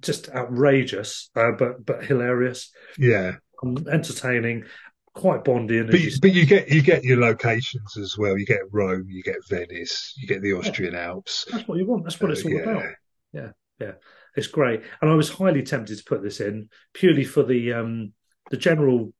just 0.00 0.30
outrageous, 0.30 1.30
uh, 1.36 1.52
but 1.58 1.84
but 1.84 2.04
hilarious, 2.04 2.72
yeah. 2.96 3.32
um, 3.62 3.76
entertaining, 3.90 4.64
quite 5.14 5.44
Bondian. 5.44 5.90
But 5.90 6.00
you, 6.00 6.10
but 6.20 6.32
you 6.32 6.46
get 6.46 6.68
you 6.70 6.82
get 6.82 7.04
your 7.04 7.18
locations 7.20 7.96
as 7.96 8.16
well. 8.18 8.38
You 8.38 8.46
get 8.46 8.60
Rome, 8.70 9.06
you 9.08 9.22
get 9.22 9.36
Venice, 9.48 10.14
you 10.16 10.26
get 10.26 10.42
the 10.42 10.52
Austrian 10.54 10.94
Alps. 10.94 11.46
That's 11.50 11.66
what 11.68 11.78
you 11.78 11.86
want. 11.86 12.04
That's 12.04 12.20
what 12.20 12.30
it's 12.30 12.44
Uh, 12.44 12.48
all 12.48 12.54
yeah. 12.54 12.60
about. 12.62 12.84
Yeah, 13.32 13.48
yeah, 13.80 13.92
it's 14.36 14.46
great. 14.46 14.82
And 15.00 15.10
I 15.10 15.14
was 15.14 15.30
highly 15.30 15.62
tempted 15.62 15.96
to 15.98 16.04
put 16.04 16.22
this 16.22 16.40
in 16.40 16.68
purely 16.94 17.24
for 17.24 17.42
the 17.42 17.72
um 17.72 18.12
the 18.50 18.56
general 18.56 19.12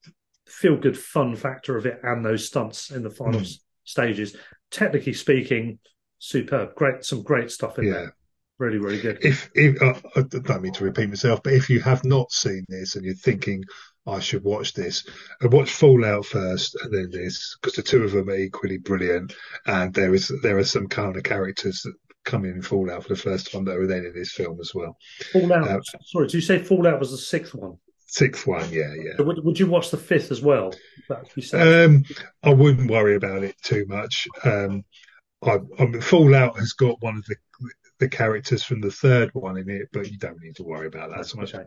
feel 0.46 0.76
good 0.76 0.98
fun 0.98 1.34
factor 1.36 1.76
of 1.76 1.86
it 1.86 1.98
and 2.02 2.24
those 2.24 2.46
stunts 2.46 2.90
in 2.90 3.02
the 3.02 3.10
final 3.10 3.40
Mm. 3.40 3.58
stages. 3.84 4.36
Technically 4.70 5.12
speaking, 5.12 5.78
superb. 6.18 6.74
Great, 6.74 7.04
some 7.04 7.22
great 7.22 7.50
stuff 7.50 7.78
in 7.78 7.86
Yeah. 7.86 7.92
there. 7.92 8.16
Really, 8.58 8.78
really 8.78 9.00
good. 9.00 9.18
If, 9.22 9.50
if 9.54 9.80
uh, 9.82 9.94
I 10.14 10.22
don't 10.22 10.62
mean 10.62 10.72
to 10.74 10.84
repeat 10.84 11.08
myself, 11.08 11.42
but 11.42 11.52
if 11.54 11.68
you 11.68 11.80
have 11.80 12.04
not 12.04 12.30
seen 12.30 12.64
this 12.68 12.94
and 12.94 13.04
you're 13.04 13.14
thinking 13.14 13.64
I 14.06 14.18
should 14.18 14.42
watch 14.42 14.74
this, 14.74 15.04
And 15.40 15.52
watch 15.52 15.70
Fallout 15.70 16.26
first 16.26 16.76
and 16.82 16.92
then 16.92 17.10
this 17.10 17.56
because 17.60 17.76
the 17.76 17.82
two 17.82 18.02
of 18.02 18.12
them 18.12 18.28
are 18.28 18.36
equally 18.36 18.78
brilliant. 18.78 19.34
And 19.66 19.94
there 19.94 20.14
is 20.14 20.32
there 20.42 20.58
are 20.58 20.64
some 20.64 20.88
kind 20.88 21.16
of 21.16 21.22
characters 21.22 21.82
that 21.82 21.94
come 22.24 22.44
in 22.44 22.62
Fallout 22.62 23.04
for 23.04 23.10
the 23.10 23.16
first 23.16 23.52
time 23.52 23.64
that 23.64 23.76
are 23.76 23.86
then 23.86 24.04
in 24.04 24.14
this 24.14 24.32
film 24.32 24.58
as 24.60 24.72
well. 24.74 24.96
Fallout. 25.32 25.68
uh, 25.68 25.80
sorry, 26.04 26.26
did 26.26 26.34
you 26.34 26.40
say 26.40 26.58
Fallout 26.58 26.98
was 26.98 27.12
the 27.12 27.18
sixth 27.18 27.54
one? 27.54 27.78
Sixth 28.06 28.46
one, 28.46 28.70
yeah, 28.70 28.92
yeah. 28.94 29.12
So 29.16 29.24
would, 29.24 29.42
would 29.42 29.58
you 29.58 29.66
watch 29.66 29.90
the 29.90 29.96
fifth 29.96 30.30
as 30.30 30.42
well? 30.42 30.74
That 31.08 31.24
you 31.34 31.42
said. 31.42 31.86
Um, 31.86 32.04
I 32.42 32.52
wouldn't 32.52 32.90
worry 32.90 33.14
about 33.14 33.42
it 33.42 33.56
too 33.62 33.86
much. 33.88 34.28
Um, 34.44 34.84
I, 35.42 35.58
I 35.78 35.86
mean, 35.86 36.00
Fallout 36.00 36.58
has 36.58 36.72
got 36.74 37.00
one 37.00 37.16
of 37.16 37.24
the 37.26 37.36
the 37.98 38.08
characters 38.08 38.64
from 38.64 38.80
the 38.80 38.90
third 38.90 39.30
one 39.32 39.56
in 39.56 39.70
it, 39.70 39.88
but 39.92 40.10
you 40.10 40.18
don't 40.18 40.40
need 40.42 40.56
to 40.56 40.64
worry 40.64 40.88
about 40.88 41.10
that 41.10 41.24
so 41.24 41.38
much. 41.38 41.54
okay. 41.54 41.64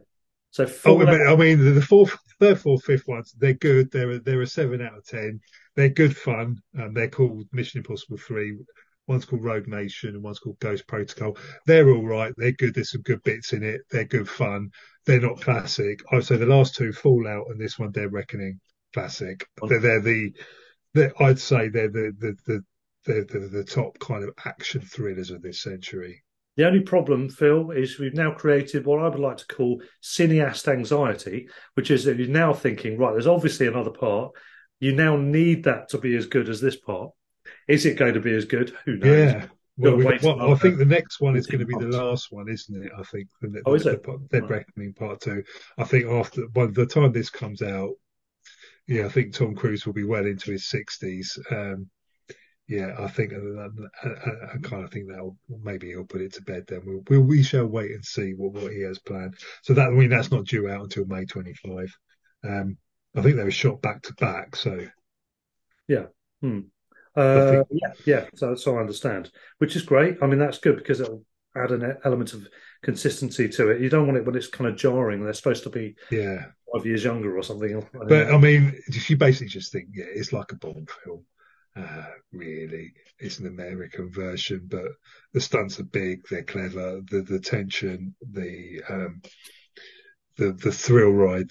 So 0.56 0.66
Oh. 0.86 1.02
I 1.02 1.36
mean, 1.36 1.60
I 1.60 1.72
the 1.74 1.82
fourth, 1.82 2.18
third, 2.40 2.58
fourth, 2.62 2.86
fifth 2.86 3.10
ones, 3.10 3.36
they're 3.38 3.54
good. 3.54 3.92
They're 3.92 4.12
a, 4.12 4.20
they're 4.20 4.42
a 4.42 4.48
seven 4.48 4.82
out 4.82 4.98
of 4.98 5.06
ten. 5.06 5.42
They're 5.76 5.90
good 5.90 6.16
fun. 6.16 6.60
Um, 6.80 6.94
they're 6.94 7.10
called 7.10 7.46
Mission 7.52 7.80
Impossible 7.80 8.16
Three. 8.18 8.58
One's 9.06 9.26
called 9.26 9.44
Rogue 9.44 9.68
Nation 9.68 10.12
and 10.12 10.24
one's 10.24 10.40
called 10.40 10.58
Ghost 10.60 10.88
Protocol. 10.88 11.38
They're 11.66 11.90
all 11.90 12.08
right. 12.08 12.34
They're 12.38 12.54
good. 12.54 12.74
There's 12.74 12.92
some 12.92 13.02
good 13.02 13.22
bits 13.24 13.52
in 13.52 13.64
it. 13.64 13.82
They're 13.92 14.06
good 14.06 14.30
fun. 14.30 14.70
They're 15.06 15.20
not 15.20 15.42
classic. 15.42 16.02
I'd 16.14 16.24
say 16.24 16.38
the 16.38 16.46
last 16.46 16.76
two, 16.76 16.94
Fallout 16.94 17.48
and 17.50 17.60
this 17.60 17.78
one, 17.78 17.92
Dead 17.92 18.14
Reckoning, 18.14 18.62
classic. 18.94 19.46
They're, 19.62 19.82
they're 19.82 20.02
the, 20.02 20.32
they're, 20.94 21.22
I'd 21.22 21.40
say 21.40 21.68
they're 21.68 21.92
the 21.92 22.14
the 22.18 22.36
the 22.46 22.62
they're 23.06 23.26
the, 23.26 23.50
the 23.50 23.64
top 23.66 24.00
kind 24.00 24.24
of 24.24 24.34
action 24.46 24.80
thrillers 24.80 25.32
of 25.32 25.42
this 25.42 25.62
century. 25.62 26.24
The 26.58 26.66
only 26.66 26.80
problem, 26.82 27.30
Phil, 27.30 27.72
is 27.72 28.00
we've 28.00 28.14
now 28.14 28.32
created 28.32 28.86
what 28.86 29.00
I 29.00 29.10
would 29.10 29.20
like 29.20 29.38
to 29.38 29.48
call 29.48 29.82
cineast 30.02 30.68
anxiety, 30.72 31.50
which 31.74 31.92
is 31.92 32.06
that 32.06 32.18
you're 32.18 32.30
now 32.30 32.54
thinking, 32.54 32.98
right, 32.98 33.12
there's 33.12 33.28
obviously 33.28 33.68
another 33.68 33.92
part. 33.92 34.32
You 34.80 34.94
now 34.94 35.18
need 35.18 35.66
that 35.66 35.90
to 35.90 35.98
be 35.98 36.16
as 36.16 36.28
good 36.28 36.48
as 36.48 36.62
this 36.62 36.78
part. 36.78 37.12
Is 37.68 37.86
it 37.86 37.98
going 37.98 38.14
to 38.14 38.20
be 38.22 38.34
as 38.34 38.46
good? 38.46 38.74
Who 38.86 38.98
knows? 38.98 39.34
Yeah. 39.34 39.46
Well, 39.78 39.98
we- 39.98 40.06
well, 40.24 40.54
I 40.54 40.56
think 40.56 40.78
the 40.78 40.86
next 40.86 41.20
one 41.20 41.36
is 41.36 41.48
going 41.48 41.60
to 41.60 41.66
be 41.66 41.76
the 41.78 41.98
last 41.98 42.32
one, 42.32 42.48
isn't 42.48 42.84
it? 42.84 42.92
I 42.98 43.04
think. 43.04 43.28
The, 43.42 43.62
Oh, 43.66 43.74
is 43.74 43.84
the, 43.84 43.92
it? 43.92 44.04
the 44.04 44.18
Dead 44.32 44.44
Right. 44.44 44.52
Reckoning 44.52 44.94
Part 44.94 45.20
Two. 45.20 45.44
I 45.78 45.84
think 45.84 46.06
after 46.06 46.48
by 46.48 46.68
the 46.68 46.86
time 46.86 47.12
this 47.12 47.30
comes 47.30 47.62
out, 47.62 47.92
yeah, 48.88 49.06
I 49.06 49.10
think 49.10 49.34
Tom 49.34 49.54
Cruise 49.54 49.86
will 49.86 49.94
be 49.94 50.06
well 50.06 50.26
into 50.26 50.52
his 50.52 50.68
sixties. 50.68 51.38
Um, 51.52 51.90
yeah, 52.68 52.96
I 52.98 53.08
think 53.08 53.34
I, 53.34 53.38
I, 53.38 54.10
I 54.54 54.58
kind 54.64 54.84
of 54.84 54.92
think 54.92 55.08
that 55.08 55.36
maybe 55.64 55.88
he'll 55.88 56.06
put 56.06 56.22
it 56.22 56.34
to 56.34 56.42
bed. 56.42 56.66
Then 56.68 56.82
we'll, 56.86 57.04
we'll 57.10 57.22
we 57.22 57.44
shall 57.44 57.68
wait 57.68 57.92
and 57.92 58.04
see 58.04 58.34
what, 58.36 58.54
what 58.54 58.72
he 58.72 58.82
has 58.82 59.00
planned. 59.00 59.36
So 59.64 59.74
that 59.74 59.88
I 59.88 59.92
mean 59.92 60.10
that's 60.10 60.32
not 60.32 60.46
due 60.46 60.70
out 60.70 60.84
until 60.84 61.06
May 61.06 61.26
twenty 61.26 61.54
five. 61.54 61.96
Um, 62.44 62.78
I 63.16 63.22
think 63.22 63.36
they 63.36 63.44
were 63.44 63.52
shot 63.52 63.82
back 63.82 64.02
to 64.04 64.14
back. 64.16 64.56
So 64.56 64.86
Hmm. 66.42 66.60
Uh, 67.16 67.52
think- 67.52 67.68
yeah, 67.72 67.94
yeah. 68.06 68.26
So, 68.36 68.56
so 68.56 68.78
I 68.78 68.82
understand, 68.82 69.32
which 69.60 69.76
is 69.76 69.84
great. 69.84 70.18
I 70.22 70.28
mean, 70.28 70.40
that's 70.40 70.60
good 70.60 70.78
because 70.78 71.00
it'll 71.00 71.24
add 71.56 71.72
an 71.72 71.98
element 72.04 72.34
of 72.34 72.48
consistency 72.84 73.48
to 73.50 73.70
it. 73.70 73.82
You 73.82 73.90
don't 73.90 74.06
want 74.06 74.18
it 74.18 74.26
when 74.26 74.36
it's 74.36 74.48
kind 74.48 74.70
of 74.70 74.76
jarring. 74.76 75.24
They're 75.24 75.34
supposed 75.34 75.64
to 75.64 75.70
be 75.70 75.96
yeah, 76.12 76.46
five 76.74 76.86
years 76.86 77.04
younger 77.04 77.38
or 77.38 77.44
something. 77.44 77.88
But 78.08 78.32
I 78.32 78.38
mean, 78.38 78.78
if 78.88 79.10
you 79.10 79.18
basically 79.18 79.48
just 79.48 79.72
think, 79.72 79.90
yeah, 79.94 80.06
it's 80.08 80.34
like 80.34 80.52
a 80.52 80.56
Bond 80.56 80.90
film. 81.04 81.26
Uh, 81.76 82.06
really, 82.32 82.94
it's 83.20 83.40
an 83.40 83.48
American 83.48 84.10
version, 84.10 84.66
but 84.70 84.86
the 85.34 85.42
stunts 85.42 85.80
are 85.80 85.84
big, 85.84 86.22
they're 86.30 86.44
clever, 86.44 87.02
the 87.10 87.22
the 87.22 87.40
tension, 87.40 88.16
the 88.32 88.82
um, 88.88 89.22
the 90.38 90.54
the 90.54 90.72
thrill 90.72 91.12
ride 91.12 91.50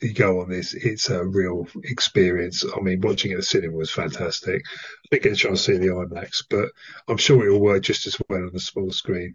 you 0.00 0.12
go 0.14 0.40
on 0.40 0.50
this, 0.50 0.74
it's 0.74 1.10
a 1.10 1.24
real 1.24 1.66
experience. 1.84 2.64
I 2.64 2.80
mean, 2.80 3.00
watching 3.00 3.30
it 3.30 3.34
at 3.34 3.40
the 3.40 3.42
cinema 3.44 3.76
was 3.76 3.90
fantastic. 3.90 4.62
I 4.66 5.08
didn't 5.10 5.22
get 5.24 5.32
a 5.32 5.36
chance 5.36 5.64
to 5.64 5.72
see 5.72 5.78
the 5.78 5.88
IMAX, 5.88 6.44
but 6.50 6.70
I'm 7.08 7.16
sure 7.16 7.46
it 7.46 7.50
will 7.50 7.60
work 7.60 7.82
just 7.82 8.06
as 8.06 8.16
well 8.28 8.42
on 8.42 8.50
the 8.52 8.60
small 8.60 8.90
screen. 8.90 9.34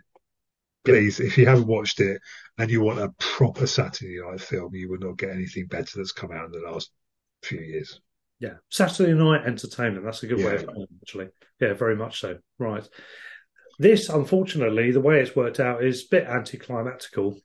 Please, 0.85 1.19
if 1.19 1.37
you 1.37 1.45
haven't 1.45 1.67
watched 1.67 1.99
it 1.99 2.21
and 2.57 2.71
you 2.71 2.81
want 2.81 2.99
a 2.99 3.13
proper 3.19 3.67
Saturday 3.67 4.19
night 4.19 4.41
film, 4.41 4.73
you 4.75 4.89
will 4.89 4.99
not 4.99 5.17
get 5.17 5.29
anything 5.31 5.67
better 5.67 5.97
that's 5.97 6.11
come 6.11 6.31
out 6.31 6.45
in 6.45 6.51
the 6.51 6.69
last 6.69 6.91
few 7.43 7.59
years. 7.59 7.99
Yeah, 8.41 8.55
Saturday 8.69 9.13
night 9.13 9.45
entertainment. 9.45 10.03
That's 10.03 10.23
a 10.23 10.27
good 10.27 10.39
way 10.39 10.55
of 10.55 10.63
it, 10.63 10.69
actually. 11.03 11.29
Yeah, 11.59 11.73
very 11.73 11.95
much 11.95 12.19
so. 12.19 12.39
Right. 12.57 12.83
This, 13.77 14.09
unfortunately, 14.09 14.91
the 14.91 14.99
way 14.99 15.21
it's 15.21 15.35
worked 15.35 15.59
out 15.59 15.83
is 15.83 16.03
a 16.03 16.07
bit 16.09 16.27
anticlimactical 16.27 17.35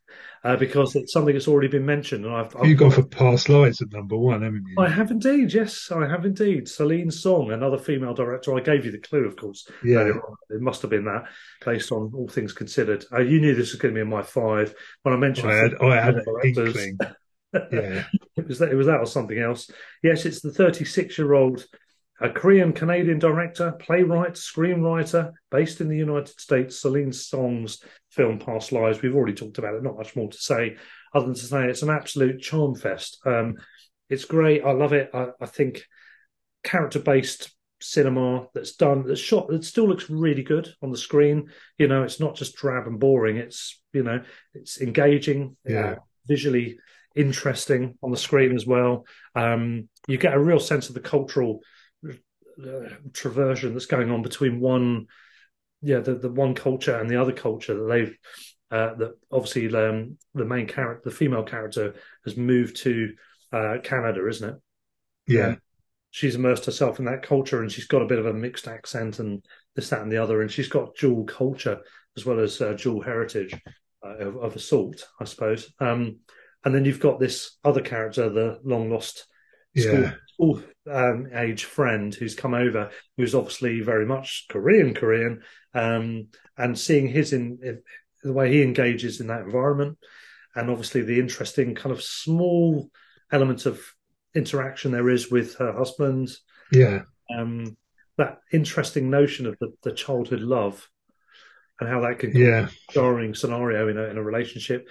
uh, 0.43 0.57
because 0.57 0.95
it's 0.97 1.13
something 1.13 1.35
that's 1.35 1.49
already 1.49 1.69
been 1.69 1.87
mentioned, 1.87 2.25
and 2.25 2.35
I've, 2.35 2.55
I've 2.57 2.67
You've 2.67 2.79
gone 2.79 2.91
for 2.91 3.05
past 3.05 3.49
lives 3.49 3.81
at 3.81 3.93
number 3.93 4.17
one, 4.17 4.43
haven't 4.43 4.65
you? 4.67 4.83
I 4.83 4.89
have 4.89 5.11
indeed, 5.11 5.53
yes, 5.53 5.91
I 5.91 6.07
have 6.07 6.25
indeed. 6.25 6.69
Celine 6.69 7.11
Song, 7.11 7.53
another 7.53 7.79
female 7.79 8.15
director. 8.15 8.57
I 8.57 8.61
gave 8.61 8.85
you 8.85 8.91
the 8.91 8.99
clue, 8.99 9.27
of 9.27 9.37
course. 9.37 9.69
yeah. 9.85 10.11
It 10.51 10.61
must 10.61 10.83
have 10.83 10.91
been 10.91 11.05
that, 11.05 11.25
based 11.65 11.93
on 11.93 12.13
all 12.15 12.29
things 12.29 12.53
considered. 12.53 13.05
Uh, 13.13 13.21
you 13.21 13.41
knew 13.41 13.55
this 13.55 13.73
was 13.73 13.81
going 13.81 13.95
to 13.95 13.99
be 13.99 14.03
in 14.03 14.11
my 14.11 14.23
five 14.23 14.75
when 15.03 15.15
I 15.15 15.19
mentioned. 15.19 15.51
I 15.51 15.57
had 15.57 15.75
I 15.75 16.01
had 16.01 16.15
an 16.17 16.25
inkling. 16.45 16.99
Yeah, 17.53 18.05
it 18.37 18.47
was 18.49 18.59
that. 18.59 18.71
It 18.71 18.77
was 18.77 18.87
that 18.87 19.01
or 19.01 19.07
something 19.07 19.39
else. 19.39 19.71
Yes, 20.03 20.25
it's 20.25 20.41
the 20.41 20.53
36 20.53 21.19
year 21.19 21.35
old, 21.35 21.67
a 22.21 22.31
Korean 22.31 22.73
Canadian 22.73 23.19
director, 23.19 23.73
playwright, 23.73 24.33
screenwriter, 24.35 25.33
based 25.51 25.81
in 25.81 25.89
the 25.89 25.97
United 25.97 26.39
States. 26.41 26.81
Celine 26.81 27.13
Song's 27.13 27.83
film 28.11 28.39
Past 28.39 28.73
Lives. 28.73 29.01
We've 29.03 29.15
already 29.15 29.35
talked 29.35 29.59
about 29.59 29.75
it. 29.75 29.83
Not 29.83 29.97
much 29.97 30.17
more 30.17 30.31
to 30.31 30.39
say, 30.39 30.77
other 31.15 31.27
than 31.27 31.35
to 31.35 31.41
say 31.41 31.67
it's 31.67 31.83
an 31.83 31.91
absolute 31.91 32.41
charm 32.41 32.75
fest. 32.75 33.19
Um, 33.25 33.57
it's 34.09 34.25
great. 34.25 34.65
I 34.65 34.73
love 34.73 34.93
it. 34.93 35.11
I, 35.15 35.29
I 35.41 35.47
think 35.47 35.83
character 36.63 36.99
based 36.99 37.53
cinema 37.81 38.47
that's 38.55 38.75
done 38.75 39.07
that's 39.07 39.21
shot 39.21 39.49
that 39.49 39.63
still 39.63 39.87
looks 39.87 40.09
really 40.09 40.43
good 40.43 40.67
on 40.83 40.91
the 40.91 40.97
screen 40.97 41.47
you 41.77 41.87
know 41.87 42.03
it's 42.03 42.19
not 42.19 42.35
just 42.35 42.57
drab 42.57 42.87
and 42.87 42.99
boring 42.99 43.37
it's 43.37 43.79
you 43.93 44.03
know 44.03 44.19
it's 44.55 44.81
engaging 44.81 45.57
Yeah. 45.69 45.91
uh, 45.91 45.95
visually 46.27 46.79
interesting 47.17 47.97
on 48.03 48.11
the 48.11 48.17
screen 48.17 48.55
as 48.55 48.67
well 48.67 49.07
um 49.35 49.89
you 50.07 50.19
get 50.19 50.35
a 50.35 50.39
real 50.39 50.61
sense 50.61 50.89
of 50.89 50.95
the 50.95 51.01
cultural 51.01 51.61
uh, 52.09 52.89
traversion 53.13 53.73
that's 53.73 53.87
going 53.87 54.11
on 54.11 54.23
between 54.23 54.61
one 54.61 55.07
yeah 55.83 55.99
the, 55.99 56.15
the 56.15 56.31
one 56.31 56.55
culture 56.55 56.99
and 56.99 57.11
the 57.11 57.21
other 57.21 57.33
culture 57.33 57.75
that 57.75 57.89
they've 57.89 58.17
uh, 58.71 58.95
that 58.95 59.15
obviously 59.31 59.73
um, 59.77 60.19
the 60.35 60.45
main 60.45 60.67
character 60.67 61.09
the 61.09 61.15
female 61.15 61.45
character 61.45 61.95
has 62.25 62.37
moved 62.37 62.77
to 62.77 63.13
uh, 63.53 63.77
canada 63.83 64.27
isn't 64.29 64.51
it 64.51 64.57
yeah, 65.27 65.57
she's 66.11 66.35
immersed 66.35 66.67
herself 66.67 66.99
in 66.99 67.05
that 67.07 67.23
culture 67.23 67.61
and 67.61 67.71
she's 67.71 67.87
got 67.87 68.03
a 68.03 68.07
bit 68.07 68.19
of 68.19 68.27
a 68.27 68.33
mixed 68.33 68.69
accent 68.69 69.19
and 69.19 69.45
this, 69.75 69.91
that, 69.91 70.03
and 70.03 70.11
the 70.11 70.17
other. 70.17 70.41
And 70.41 70.51
she's 70.51 70.69
got 70.69 70.95
dual 70.97 71.25
culture 71.25 71.81
as 72.17 72.25
well 72.25 72.41
as 72.41 72.61
uh, 72.61 72.75
dual 72.75 73.03
heritage 73.03 73.55
uh, 74.05 74.17
of, 74.17 74.37
of 74.37 74.57
a 74.57 74.59
sort, 74.59 75.05
I 75.21 75.25
suppose. 75.25 75.73
Um, 75.81 76.21
and 76.67 76.75
then 76.75 76.85
you've 76.85 76.99
got 76.99 77.21
this 77.21 77.57
other 77.65 77.81
character, 77.81 78.29
the 78.29 78.59
long 78.65 78.91
lost 78.91 79.29
school, 79.77 80.01
yeah, 80.01 80.13
school 80.35 80.63
um, 80.91 81.29
age 81.33 81.63
friend 81.65 82.13
who's 82.13 82.35
come 82.35 82.55
over, 82.55 82.91
who's 83.17 83.37
obviously 83.37 83.83
very 83.83 84.05
much 84.05 84.47
Korean, 84.49 84.93
Korean, 84.93 85.43
um, 85.75 86.27
and 86.59 86.77
seeing 86.77 87.07
his 87.07 87.33
in, 87.33 87.61
in 87.63 87.83
the 88.25 88.33
way 88.33 88.53
he 88.53 88.65
engages 88.65 89.21
in 89.21 89.29
that 89.29 89.43
environment, 89.43 89.97
and 90.57 90.69
obviously 90.69 91.03
the 91.03 91.21
interesting 91.21 91.77
kind 91.77 91.93
of 91.93 92.03
small 92.03 92.91
elements 93.31 93.65
of 93.65 93.81
interaction 94.35 94.91
there 94.91 95.09
is 95.09 95.31
with 95.31 95.55
her 95.59 95.73
husband, 95.73 96.31
yeah, 96.73 97.03
um, 97.33 97.77
that 98.19 98.39
interesting 98.53 99.09
notion 99.09 99.47
of 99.47 99.57
the, 99.61 99.73
the 99.85 99.93
childhood 99.93 100.41
love 100.41 100.89
and 101.79 101.89
how 101.89 102.01
that 102.01 102.19
can 102.19 102.37
yeah. 102.37 102.67
jarring 102.91 103.37
scenario 103.37 103.87
in 103.87 103.99
a 103.99 104.03
in 104.05 104.19
a 104.19 104.23
relationship. 104.23 104.89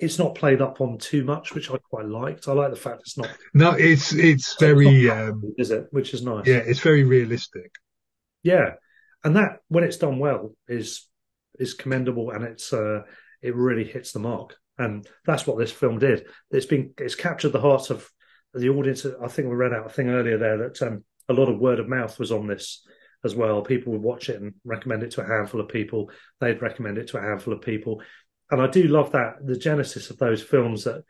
It's 0.00 0.18
not 0.18 0.34
played 0.34 0.60
up 0.60 0.80
on 0.80 0.98
too 0.98 1.24
much, 1.24 1.54
which 1.54 1.70
I 1.70 1.76
quite 1.78 2.06
liked. 2.06 2.48
I 2.48 2.52
like 2.52 2.70
the 2.70 2.76
fact 2.76 3.00
it's 3.00 3.16
not 3.16 3.30
No, 3.54 3.70
it's 3.72 4.12
it's 4.12 4.56
very 4.58 5.08
um, 5.08 5.54
is 5.56 5.70
it, 5.70 5.86
which 5.90 6.14
is 6.14 6.22
nice. 6.22 6.46
yeah, 6.46 6.56
it's 6.56 6.80
very 6.80 7.04
realistic. 7.04 7.72
yeah, 8.42 8.74
and 9.22 9.36
that 9.36 9.60
when 9.68 9.84
it's 9.84 9.96
done 9.98 10.18
well 10.18 10.54
is 10.68 11.08
is 11.58 11.74
commendable, 11.74 12.30
and 12.32 12.44
it's 12.44 12.72
uh, 12.72 13.02
it 13.40 13.54
really 13.54 13.84
hits 13.84 14.12
the 14.12 14.18
mark, 14.18 14.56
and 14.78 15.06
that's 15.24 15.46
what 15.46 15.58
this 15.58 15.70
film 15.72 15.98
did. 15.98 16.26
It's 16.50 16.66
been 16.66 16.92
it's 16.98 17.14
captured 17.14 17.50
the 17.52 17.60
hearts 17.60 17.90
of 17.90 18.10
the 18.52 18.68
audience. 18.70 19.06
I 19.06 19.28
think 19.28 19.48
we 19.48 19.54
read 19.54 19.72
out 19.72 19.86
a 19.86 19.90
thing 19.90 20.08
earlier 20.10 20.38
there 20.38 20.58
that 20.58 20.82
um, 20.82 21.04
a 21.28 21.32
lot 21.32 21.48
of 21.48 21.58
word 21.58 21.78
of 21.78 21.88
mouth 21.88 22.18
was 22.18 22.32
on 22.32 22.46
this 22.48 22.84
as 23.24 23.34
well. 23.34 23.62
People 23.62 23.92
would 23.92 24.02
watch 24.02 24.28
it 24.28 24.40
and 24.40 24.54
recommend 24.64 25.02
it 25.02 25.12
to 25.12 25.22
a 25.22 25.26
handful 25.26 25.60
of 25.60 25.68
people. 25.68 26.10
They'd 26.40 26.60
recommend 26.60 26.98
it 26.98 27.08
to 27.08 27.18
a 27.18 27.22
handful 27.22 27.54
of 27.54 27.62
people, 27.62 28.02
and 28.50 28.60
I 28.60 28.66
do 28.66 28.84
love 28.84 29.12
that 29.12 29.36
the 29.44 29.56
genesis 29.56 30.10
of 30.10 30.18
those 30.18 30.42
films 30.42 30.84
that 30.84 31.04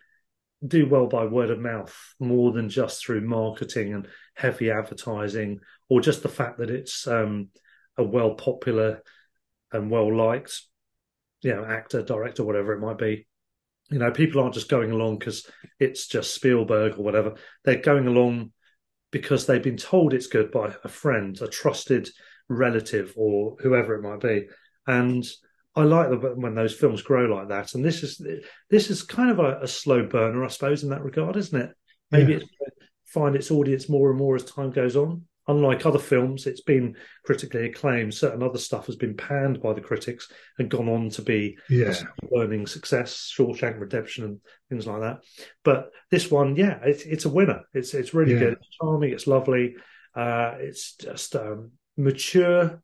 do 0.67 0.87
well 0.89 1.07
by 1.07 1.25
word 1.25 1.51
of 1.51 1.59
mouth 1.59 1.95
more 2.19 2.53
than 2.53 2.69
just 2.69 3.05
through 3.05 3.21
marketing 3.21 3.93
and 3.93 4.09
heavy 4.35 4.71
advertising 4.71 5.61
or 5.89 6.01
just 6.01 6.23
the 6.23 6.29
fact 6.29 6.59
that 6.59 6.71
it's 6.71 7.07
um, 7.07 7.49
a 7.99 8.03
well 8.03 8.35
popular 8.35 9.03
and 9.73 9.91
well 9.91 10.15
liked 10.15 10.63
you 11.45 11.55
know 11.55 11.65
actor 11.65 12.03
director 12.03 12.43
whatever 12.43 12.73
it 12.73 12.81
might 12.81 12.99
be. 12.99 13.27
You 13.91 13.99
know 13.99 14.11
people 14.11 14.41
aren't 14.41 14.55
just 14.55 14.71
going 14.71 14.91
along 14.91 15.19
because 15.19 15.47
it's 15.79 16.09
just 16.09 16.35
spielberg 16.35 16.99
or 16.99 17.03
whatever. 17.03 17.35
They're 17.65 17.77
going 17.77 18.07
along 18.07 18.53
because 19.13 19.47
they've 19.47 19.63
been 19.63 19.77
told 19.77 20.15
it's 20.15 20.27
good 20.27 20.51
by 20.51 20.75
a 20.83 20.89
friend 20.89 21.39
a 21.41 21.47
trusted 21.47 22.09
relative 22.49 23.13
or 23.17 23.57
whoever 23.61 23.95
it 23.95 24.03
might 24.03 24.21
be. 24.21 24.49
And 24.87 25.25
i 25.77 25.83
like 25.83 26.09
the, 26.11 26.17
when 26.17 26.55
those 26.55 26.75
films 26.75 27.03
grow 27.03 27.25
like 27.27 27.49
that 27.49 27.75
and 27.75 27.85
this 27.85 28.03
is 28.03 28.21
this 28.71 28.91
is 28.91 29.03
kind 29.03 29.31
of 29.31 29.39
a, 29.39 29.61
a 29.63 29.69
slow 29.69 30.07
burner 30.07 30.45
i 30.45 30.49
suppose 30.49 30.83
in 30.83 30.91
that 30.91 31.03
regard 31.05 31.37
isn't 31.37 31.61
it 31.61 31.75
maybe 32.11 32.33
Yeah. 32.33 32.39
it's 32.39 32.49
find 33.07 33.37
its 33.37 33.51
audience 33.51 33.89
more 33.89 34.11
and 34.11 34.19
more 34.19 34.35
as 34.35 34.45
time 34.45 34.71
goes 34.71 34.97
on 34.97 35.23
unlike 35.47 35.85
other 35.85 35.99
films, 35.99 36.47
it's 36.47 36.63
been 36.63 36.97
critically 37.23 37.67
acclaimed. 37.67 38.15
Certain 38.15 38.43
other 38.43 38.57
stuff 38.57 38.87
has 38.87 38.97
been 38.97 39.15
panned 39.15 39.61
by 39.61 39.75
the 39.75 39.81
critics 39.83 40.33
and 40.59 40.71
gone 40.71 40.89
on 40.89 41.11
to 41.11 41.21
be 41.21 41.59
Yeah, 41.69 41.95
a 42.23 42.27
burning 42.29 42.67
success, 42.67 43.31
Shawshank 43.37 43.79
Redemption 43.79 44.25
and 44.25 44.41
things 44.71 44.87
like 44.87 45.03
that. 45.03 45.19
But 45.63 45.91
this 46.11 46.31
one, 46.31 46.57
yeah, 46.57 46.79
it's 46.83 47.03
it's 47.03 47.27
a 47.27 47.29
winner. 47.29 47.61
It's 47.75 47.93
it's 47.93 48.15
really 48.15 48.33
Yeah. 48.33 48.39
good. 48.39 48.53
It's 48.55 48.77
charming. 48.81 49.13
It's 49.13 49.27
lovely. 49.27 49.77
Uh, 50.17 50.55
it's 50.61 50.97
just 50.97 51.37
um, 51.37 51.73
mature, 51.99 52.83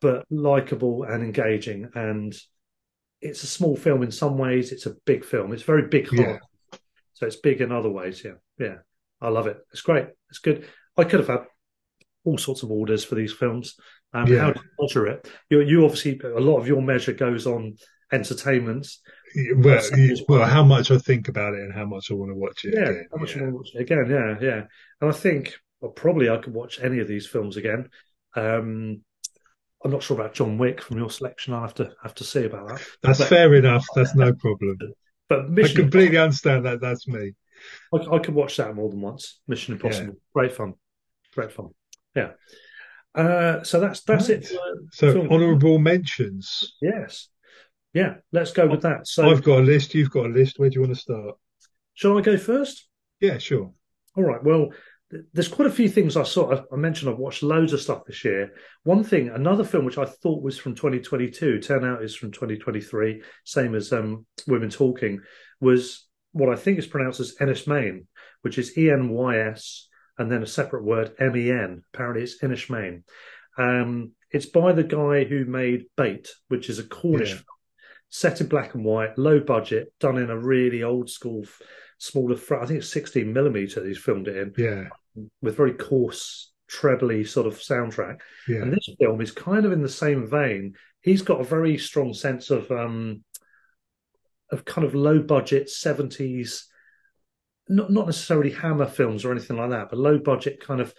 but 0.00 0.24
likable 0.30 1.04
and 1.04 1.22
engaging. 1.22 1.88
And 1.94 2.34
it's 3.20 3.42
a 3.42 3.46
small 3.46 3.76
film 3.76 4.02
in 4.02 4.10
some 4.10 4.38
ways. 4.38 4.72
It's 4.72 4.86
a 4.86 4.94
big 5.04 5.24
film. 5.24 5.52
It's 5.52 5.62
very 5.62 5.88
big 5.88 6.08
heart. 6.08 6.40
Yeah. 6.72 6.78
So 7.14 7.26
it's 7.26 7.36
big 7.36 7.60
in 7.60 7.70
other 7.70 7.90
ways. 7.90 8.22
Yeah, 8.24 8.32
yeah. 8.58 8.76
I 9.20 9.28
love 9.28 9.46
it. 9.46 9.58
It's 9.72 9.82
great. 9.82 10.06
It's 10.30 10.40
good. 10.40 10.66
I 10.96 11.04
could 11.04 11.20
have 11.20 11.28
had 11.28 11.44
all 12.24 12.38
sorts 12.38 12.62
of 12.62 12.70
orders 12.70 13.04
for 13.04 13.14
these 13.14 13.32
films. 13.32 13.76
Um, 14.12 14.26
Yeah. 14.26 14.40
How 14.40 14.52
do 14.52 14.60
you 14.60 14.70
measure 14.84 15.06
it? 15.06 15.28
You, 15.50 15.60
you 15.60 15.84
obviously 15.84 16.20
a 16.24 16.40
lot 16.40 16.58
of 16.58 16.66
your 16.66 16.82
measure 16.82 17.12
goes 17.12 17.46
on 17.46 17.76
entertainment. 18.12 18.88
well, 19.56 19.74
That's 19.74 19.88
something 19.88 20.10
as 20.10 20.22
well. 20.28 20.44
how 20.48 20.64
much 20.64 20.90
I 20.90 20.98
think 20.98 21.28
about 21.28 21.54
it 21.54 21.60
and 21.60 21.72
how 21.72 21.86
much 21.86 22.10
I 22.10 22.14
want 22.14 22.30
to 22.32 22.36
watch 22.36 22.64
it 22.64 22.74
Yeah, 22.74 22.82
again. 22.90 23.06
how 23.12 23.18
much 23.18 23.30
yeah. 23.30 23.36
you 23.36 23.42
want 23.44 23.52
to 23.52 23.56
watch 23.56 23.70
it 23.74 23.80
again? 23.80 24.06
Yeah, 24.10 24.36
yeah. 24.40 24.62
And 25.00 25.10
I 25.10 25.12
think 25.12 25.54
well, 25.80 25.92
probably 25.92 26.28
I 26.28 26.36
could 26.38 26.52
watch 26.54 26.80
any 26.82 26.98
of 26.98 27.08
these 27.08 27.26
films 27.26 27.56
again. 27.56 27.88
Um, 28.34 29.02
I'm 29.84 29.90
not 29.90 30.02
sure 30.02 30.16
about 30.18 30.34
John 30.34 30.58
Wick 30.58 30.80
from 30.80 30.98
your 30.98 31.10
selection. 31.10 31.54
I'll 31.54 31.62
have 31.62 31.74
to 31.74 31.92
have 32.02 32.14
to 32.16 32.24
see 32.24 32.44
about 32.44 32.68
that. 32.68 32.82
That's 33.02 33.18
But- 33.18 33.28
fair 33.28 33.54
enough. 33.54 33.84
That's 33.94 34.14
no 34.14 34.32
problem. 34.32 34.78
But 35.28 35.40
I 35.40 35.42
Mission 35.48 35.82
completely 35.82 36.18
understand 36.18 36.66
that. 36.66 36.80
That's 36.80 37.08
me. 37.08 37.32
I, 37.94 37.96
I 37.96 38.18
could 38.18 38.34
watch 38.34 38.56
that 38.58 38.74
more 38.74 38.90
than 38.90 39.00
once. 39.00 39.40
Mission 39.48 39.74
Impossible, 39.74 40.16
great 40.34 40.52
fun, 40.52 40.74
great 41.34 41.52
fun. 41.52 41.68
Yeah. 42.14 42.32
Uh, 43.14 43.62
so 43.62 43.78
that's 43.80 44.00
that's 44.02 44.28
it. 44.28 44.46
For, 44.46 44.58
So, 44.90 45.12
film. 45.12 45.28
honourable 45.30 45.78
mentions. 45.78 46.76
yes, 46.80 47.28
yeah. 47.92 48.14
Let's 48.32 48.52
go 48.52 48.66
with 48.66 48.82
that. 48.82 49.06
So, 49.06 49.28
I've 49.30 49.42
got 49.42 49.58
a 49.60 49.62
list. 49.62 49.94
You've 49.94 50.10
got 50.10 50.26
a 50.26 50.28
list. 50.30 50.58
Where 50.58 50.70
do 50.70 50.74
you 50.74 50.80
want 50.80 50.94
to 50.94 51.00
start? 51.00 51.36
shall 51.94 52.16
I 52.16 52.22
go 52.22 52.36
first? 52.38 52.88
Yeah, 53.20 53.38
sure. 53.38 53.72
All 54.16 54.24
right. 54.24 54.42
Well, 54.42 54.70
there's 55.32 55.48
quite 55.48 55.68
a 55.68 55.72
few 55.72 55.88
things 55.88 56.16
I 56.16 56.22
saw. 56.22 56.52
I- 56.54 56.64
I 56.72 56.76
mentioned 56.76 57.10
I've 57.10 57.18
watched 57.18 57.42
loads 57.42 57.72
of 57.72 57.80
stuff 57.80 58.04
this 58.06 58.24
year. 58.24 58.54
One 58.84 59.04
thing, 59.04 59.28
another 59.28 59.64
film 59.64 59.84
which 59.84 59.98
I 59.98 60.04
thought 60.04 60.42
was 60.42 60.58
from 60.58 60.74
2022, 60.74 61.60
turned 61.60 61.84
out 61.84 62.02
is 62.02 62.14
from 62.16 62.30
2023. 62.32 63.22
Same 63.44 63.74
as 63.74 63.92
um, 63.92 64.26
Women 64.46 64.70
Talking, 64.70 65.20
was 65.60 66.06
what 66.32 66.48
I 66.48 66.56
think 66.56 66.78
is 66.78 66.86
pronounced 66.86 67.20
as 67.20 67.36
Enys 67.40 67.66
Men, 67.66 68.06
which 68.40 68.58
is 68.58 68.76
E 68.78 68.90
N 68.90 69.10
Y 69.10 69.38
S 69.38 69.88
and 70.18 70.30
then 70.30 70.42
a 70.42 70.46
separate 70.46 70.84
word 70.84 71.12
M 71.18 71.36
E 71.36 71.50
N. 71.50 71.82
Apparently, 71.92 72.22
it's 72.22 72.38
Enys 72.42 72.70
Men. 72.70 73.04
Um, 73.58 74.12
it's 74.30 74.46
by 74.46 74.72
the 74.72 74.84
guy 74.84 75.24
who 75.24 75.44
made 75.44 75.84
Bait, 75.96 76.28
which 76.48 76.70
is 76.70 76.78
a 76.78 76.84
Cornish 76.84 77.30
Yeah. 77.30 77.34
film 77.36 77.44
set 78.08 78.40
in 78.42 78.46
black 78.46 78.74
and 78.74 78.84
white, 78.84 79.16
low 79.18 79.40
budget, 79.40 79.90
done 79.98 80.18
in 80.18 80.28
a 80.30 80.38
really 80.38 80.82
old 80.82 81.08
school, 81.08 81.44
smaller. 82.02 82.36
Fr- 82.36 82.56
I 82.56 82.66
think 82.66 82.78
it's 82.78 82.88
16 82.92 83.32
millimeter. 83.32 83.84
He's 83.84 83.98
filmed 83.98 84.28
it 84.28 84.36
in 84.36 84.54
Yeah, 84.56 84.84
with 85.40 85.56
very 85.56 85.72
coarse, 85.72 86.52
trebly 86.68 87.24
sort 87.24 87.46
of 87.46 87.54
soundtrack. 87.58 88.20
yeah, 88.48 88.62
And 88.62 88.72
this 88.72 88.88
film 88.98 89.20
is 89.20 89.30
kind 89.32 89.64
of 89.64 89.72
in 89.72 89.82
the 89.82 89.88
same 89.88 90.26
vein. 90.28 90.74
He's 91.00 91.22
got 91.22 91.40
a 91.40 91.44
very 91.44 91.78
strong 91.78 92.14
sense 92.14 92.50
of 92.50 92.70
um 92.70 93.24
of 94.50 94.64
kind 94.64 94.86
of 94.86 94.94
low 94.94 95.18
budget 95.20 95.68
70s 95.68 96.64
not 97.68 97.90
not 97.90 98.06
necessarily 98.06 98.50
Hammer 98.50 98.86
films 98.86 99.24
or 99.24 99.30
anything 99.32 99.56
like 99.56 99.70
that, 99.70 99.88
but 99.88 99.98
low 99.98 100.18
budget 100.18 100.60
kind 100.60 100.80
of 100.80 100.92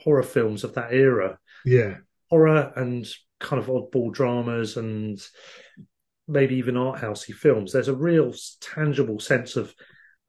horror 0.00 0.22
films 0.22 0.64
of 0.64 0.74
that 0.74 0.92
era. 0.92 1.38
Yeah, 1.64 1.98
horror 2.30 2.72
and 2.76 3.06
kind 3.38 3.62
of 3.62 3.68
oddball 3.68 4.12
dramas 4.12 4.76
and 4.76 5.20
maybe 6.26 6.56
even 6.56 6.76
art 6.76 7.00
housey 7.00 7.34
films. 7.34 7.72
There's 7.72 7.88
a 7.88 7.94
real 7.94 8.32
tangible 8.60 9.20
sense 9.20 9.56
of 9.56 9.74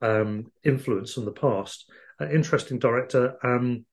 um, 0.02 0.52
influence 0.64 1.14
from 1.14 1.26
the 1.26 1.32
past. 1.32 1.90
An 2.20 2.32
interesting 2.32 2.80
director. 2.80 3.38
Um, 3.44 3.86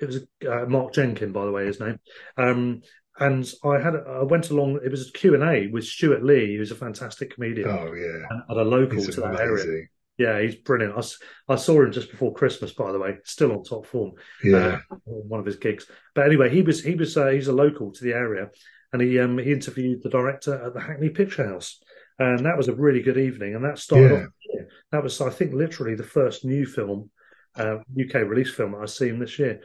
it 0.00 0.06
was 0.06 0.26
uh, 0.48 0.66
Mark 0.66 0.94
Jenkin, 0.94 1.32
by 1.32 1.44
the 1.44 1.52
way, 1.52 1.66
his 1.66 1.80
name. 1.80 1.98
Um, 2.36 2.82
and 3.18 3.50
I 3.64 3.78
had 3.78 3.94
I 3.94 4.22
went 4.22 4.50
along. 4.50 4.80
It 4.84 4.90
was 4.90 5.08
a 5.08 5.12
Q 5.12 5.34
and 5.34 5.42
A 5.42 5.68
with 5.68 5.84
Stewart 5.84 6.24
Lee, 6.24 6.56
who's 6.56 6.70
a 6.70 6.76
fantastic 6.76 7.34
comedian. 7.34 7.68
Oh 7.68 7.92
yeah, 7.92 8.40
at 8.50 8.56
a 8.56 8.62
local 8.62 8.96
He's 8.96 9.14
to 9.14 9.20
that 9.20 9.40
area. 9.40 9.86
Yeah, 10.18 10.40
he's 10.40 10.56
brilliant. 10.56 10.94
I, 10.96 11.52
I 11.52 11.56
saw 11.56 11.82
him 11.82 11.92
just 11.92 12.10
before 12.10 12.34
Christmas, 12.34 12.72
by 12.72 12.92
the 12.92 12.98
way, 12.98 13.18
still 13.24 13.52
on 13.52 13.64
top 13.64 13.86
form. 13.86 14.12
Yeah, 14.42 14.80
uh, 14.90 14.96
one 15.04 15.40
of 15.40 15.46
his 15.46 15.56
gigs. 15.56 15.86
But 16.14 16.26
anyway, 16.26 16.50
he 16.50 16.62
was 16.62 16.82
he 16.82 16.94
was 16.94 17.16
uh, 17.16 17.28
he's 17.28 17.48
a 17.48 17.52
local 17.52 17.92
to 17.92 18.04
the 18.04 18.12
area, 18.12 18.50
and 18.92 19.02
he 19.02 19.18
um, 19.18 19.38
he 19.38 19.52
interviewed 19.52 20.02
the 20.02 20.10
director 20.10 20.54
at 20.54 20.74
the 20.74 20.80
Hackney 20.80 21.10
Picture 21.10 21.46
House, 21.46 21.82
and 22.22 22.46
that 22.46 22.56
was 22.56 22.68
a 22.68 22.74
really 22.74 23.02
good 23.02 23.18
evening. 23.18 23.54
And 23.54 23.64
that 23.64 23.78
started 23.78 24.10
yeah. 24.10 24.24
off. 24.24 24.66
That 24.92 25.02
was, 25.02 25.20
I 25.20 25.30
think, 25.30 25.52
literally 25.52 25.94
the 25.94 26.02
first 26.02 26.44
new 26.44 26.66
film, 26.66 27.10
uh, 27.56 27.78
UK 27.98 28.14
release 28.14 28.52
film 28.52 28.72
that 28.72 28.82
I've 28.82 28.90
seen 28.90 29.18
this 29.18 29.38
year. 29.38 29.60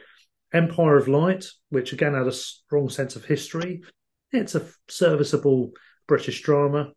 Empire 0.52 0.96
of 0.96 1.08
Light, 1.08 1.46
which 1.68 1.92
again 1.92 2.14
had 2.14 2.26
a 2.26 2.32
strong 2.32 2.88
sense 2.88 3.16
of 3.16 3.24
history. 3.24 3.82
It's 4.32 4.54
a 4.54 4.66
serviceable 4.88 5.72
British 6.06 6.42
drama. 6.42 6.92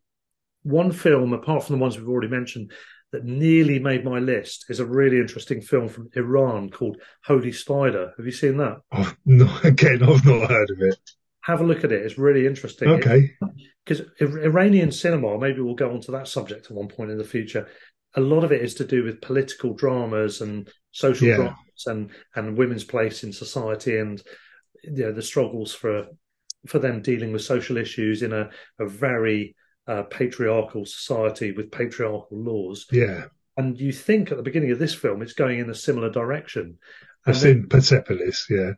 One 0.64 0.92
film, 0.92 1.34
apart 1.34 1.64
from 1.64 1.78
the 1.78 1.82
ones 1.82 1.98
we've 1.98 2.08
already 2.08 2.30
mentioned, 2.30 2.72
that 3.12 3.26
nearly 3.26 3.78
made 3.78 4.06
my 4.06 4.20
list 4.20 4.66
is 4.70 4.80
a 4.80 4.86
really 4.86 5.18
interesting 5.18 5.62
film 5.62 5.90
from 5.90 6.10
Iran 6.16 6.70
called 6.70 6.98
Holy 7.26 7.52
Spider. 7.52 8.14
Have 8.18 8.26
you 8.26 8.32
seen 8.32 8.58
that? 8.58 8.78
Oh, 8.94 9.14
no, 9.26 9.54
again, 9.64 10.02
I've 10.04 10.26
not 10.26 10.50
heard 10.50 10.70
of 10.70 10.82
it. 10.82 10.98
Have 11.42 11.62
a 11.62 11.66
look 11.66 11.84
at 11.84 11.92
it. 11.92 12.06
It's 12.06 12.18
really 12.18 12.46
interesting. 12.46 12.88
Okay. 12.88 13.32
Because 13.86 14.06
Iranian 14.20 14.92
cinema, 14.92 15.38
maybe 15.40 15.62
we'll 15.62 15.76
go 15.76 15.92
on 15.92 16.02
to 16.02 16.12
that 16.12 16.28
subject 16.28 16.66
at 16.66 16.72
one 16.72 16.88
point 16.88 17.12
in 17.12 17.18
the 17.18 17.24
future. 17.24 17.68
A 18.16 18.22
lot 18.22 18.44
of 18.44 18.52
it 18.52 18.62
is 18.62 18.76
to 18.76 18.86
do 18.86 19.04
with 19.04 19.22
political 19.22 19.74
dramas 19.74 20.42
and 20.42 20.70
social 20.92 21.28
yeah. 21.28 21.36
dramas 21.38 21.86
and, 21.88 22.12
and 22.36 22.58
women's 22.58 22.84
place 22.84 23.24
in 23.24 23.34
society 23.34 23.98
and 23.98 24.22
you 24.84 25.06
know 25.06 25.12
the 25.12 25.22
struggles 25.22 25.74
for 25.74 26.08
for 26.68 26.80
them 26.80 27.02
dealing 27.02 27.32
with 27.32 27.42
social 27.42 27.78
issues 27.78 28.22
in 28.22 28.34
a, 28.34 28.50
a 28.80 28.86
very 28.86 29.56
uh, 29.88 30.04
patriarchal 30.04 30.86
society 30.86 31.52
with 31.52 31.72
patriarchal 31.72 32.28
laws. 32.32 32.86
Yeah. 32.92 33.26
And 33.58 33.80
you 33.80 33.92
think 33.92 34.32
at 34.32 34.38
the 34.38 34.44
beginning 34.44 34.72
of 34.72 34.80
this 34.80 34.94
film 34.94 35.22
it's 35.22 35.34
going 35.34 35.60
in 35.60 35.70
a 35.70 35.76
similar 35.76 36.10
direction. 36.10 36.78
I've 37.26 37.38
seen 37.38 37.68
Persepolis, 37.68 38.48
yeah. 38.50 38.72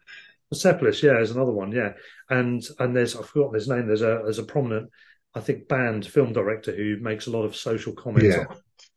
Persepolis, 0.53 1.03
yeah, 1.03 1.19
is 1.19 1.31
another 1.31 1.51
one, 1.51 1.71
yeah. 1.71 1.93
And 2.29 2.63
and 2.79 2.95
there's 2.95 3.15
I've 3.15 3.27
forgotten 3.27 3.55
his 3.55 3.67
name. 3.67 3.87
There's 3.87 4.01
a 4.01 4.21
there's 4.23 4.39
a 4.39 4.43
prominent, 4.43 4.89
I 5.33 5.39
think, 5.39 5.67
banned 5.67 6.05
film 6.05 6.33
director 6.33 6.75
who 6.75 6.97
makes 7.01 7.27
a 7.27 7.31
lot 7.31 7.43
of 7.43 7.55
social 7.55 7.93
comments 7.93 8.35
yeah. 8.35 8.45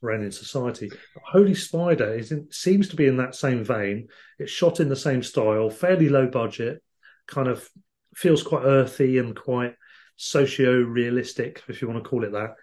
around 0.02 0.22
in 0.22 0.32
society. 0.32 0.90
Holy 1.24 1.54
Spider 1.54 2.14
is 2.14 2.32
in, 2.32 2.48
seems 2.50 2.88
to 2.90 2.96
be 2.96 3.06
in 3.06 3.16
that 3.16 3.34
same 3.34 3.64
vein. 3.64 4.08
It's 4.38 4.52
shot 4.52 4.80
in 4.80 4.88
the 4.88 4.96
same 4.96 5.22
style, 5.22 5.70
fairly 5.70 6.08
low 6.08 6.26
budget, 6.26 6.82
kind 7.26 7.48
of 7.48 7.68
feels 8.14 8.42
quite 8.42 8.64
earthy 8.64 9.18
and 9.18 9.34
quite 9.34 9.74
socio 10.16 10.72
realistic, 10.80 11.62
if 11.68 11.80
you 11.80 11.88
want 11.88 12.02
to 12.02 12.08
call 12.08 12.24
it 12.24 12.32
that. 12.32 12.54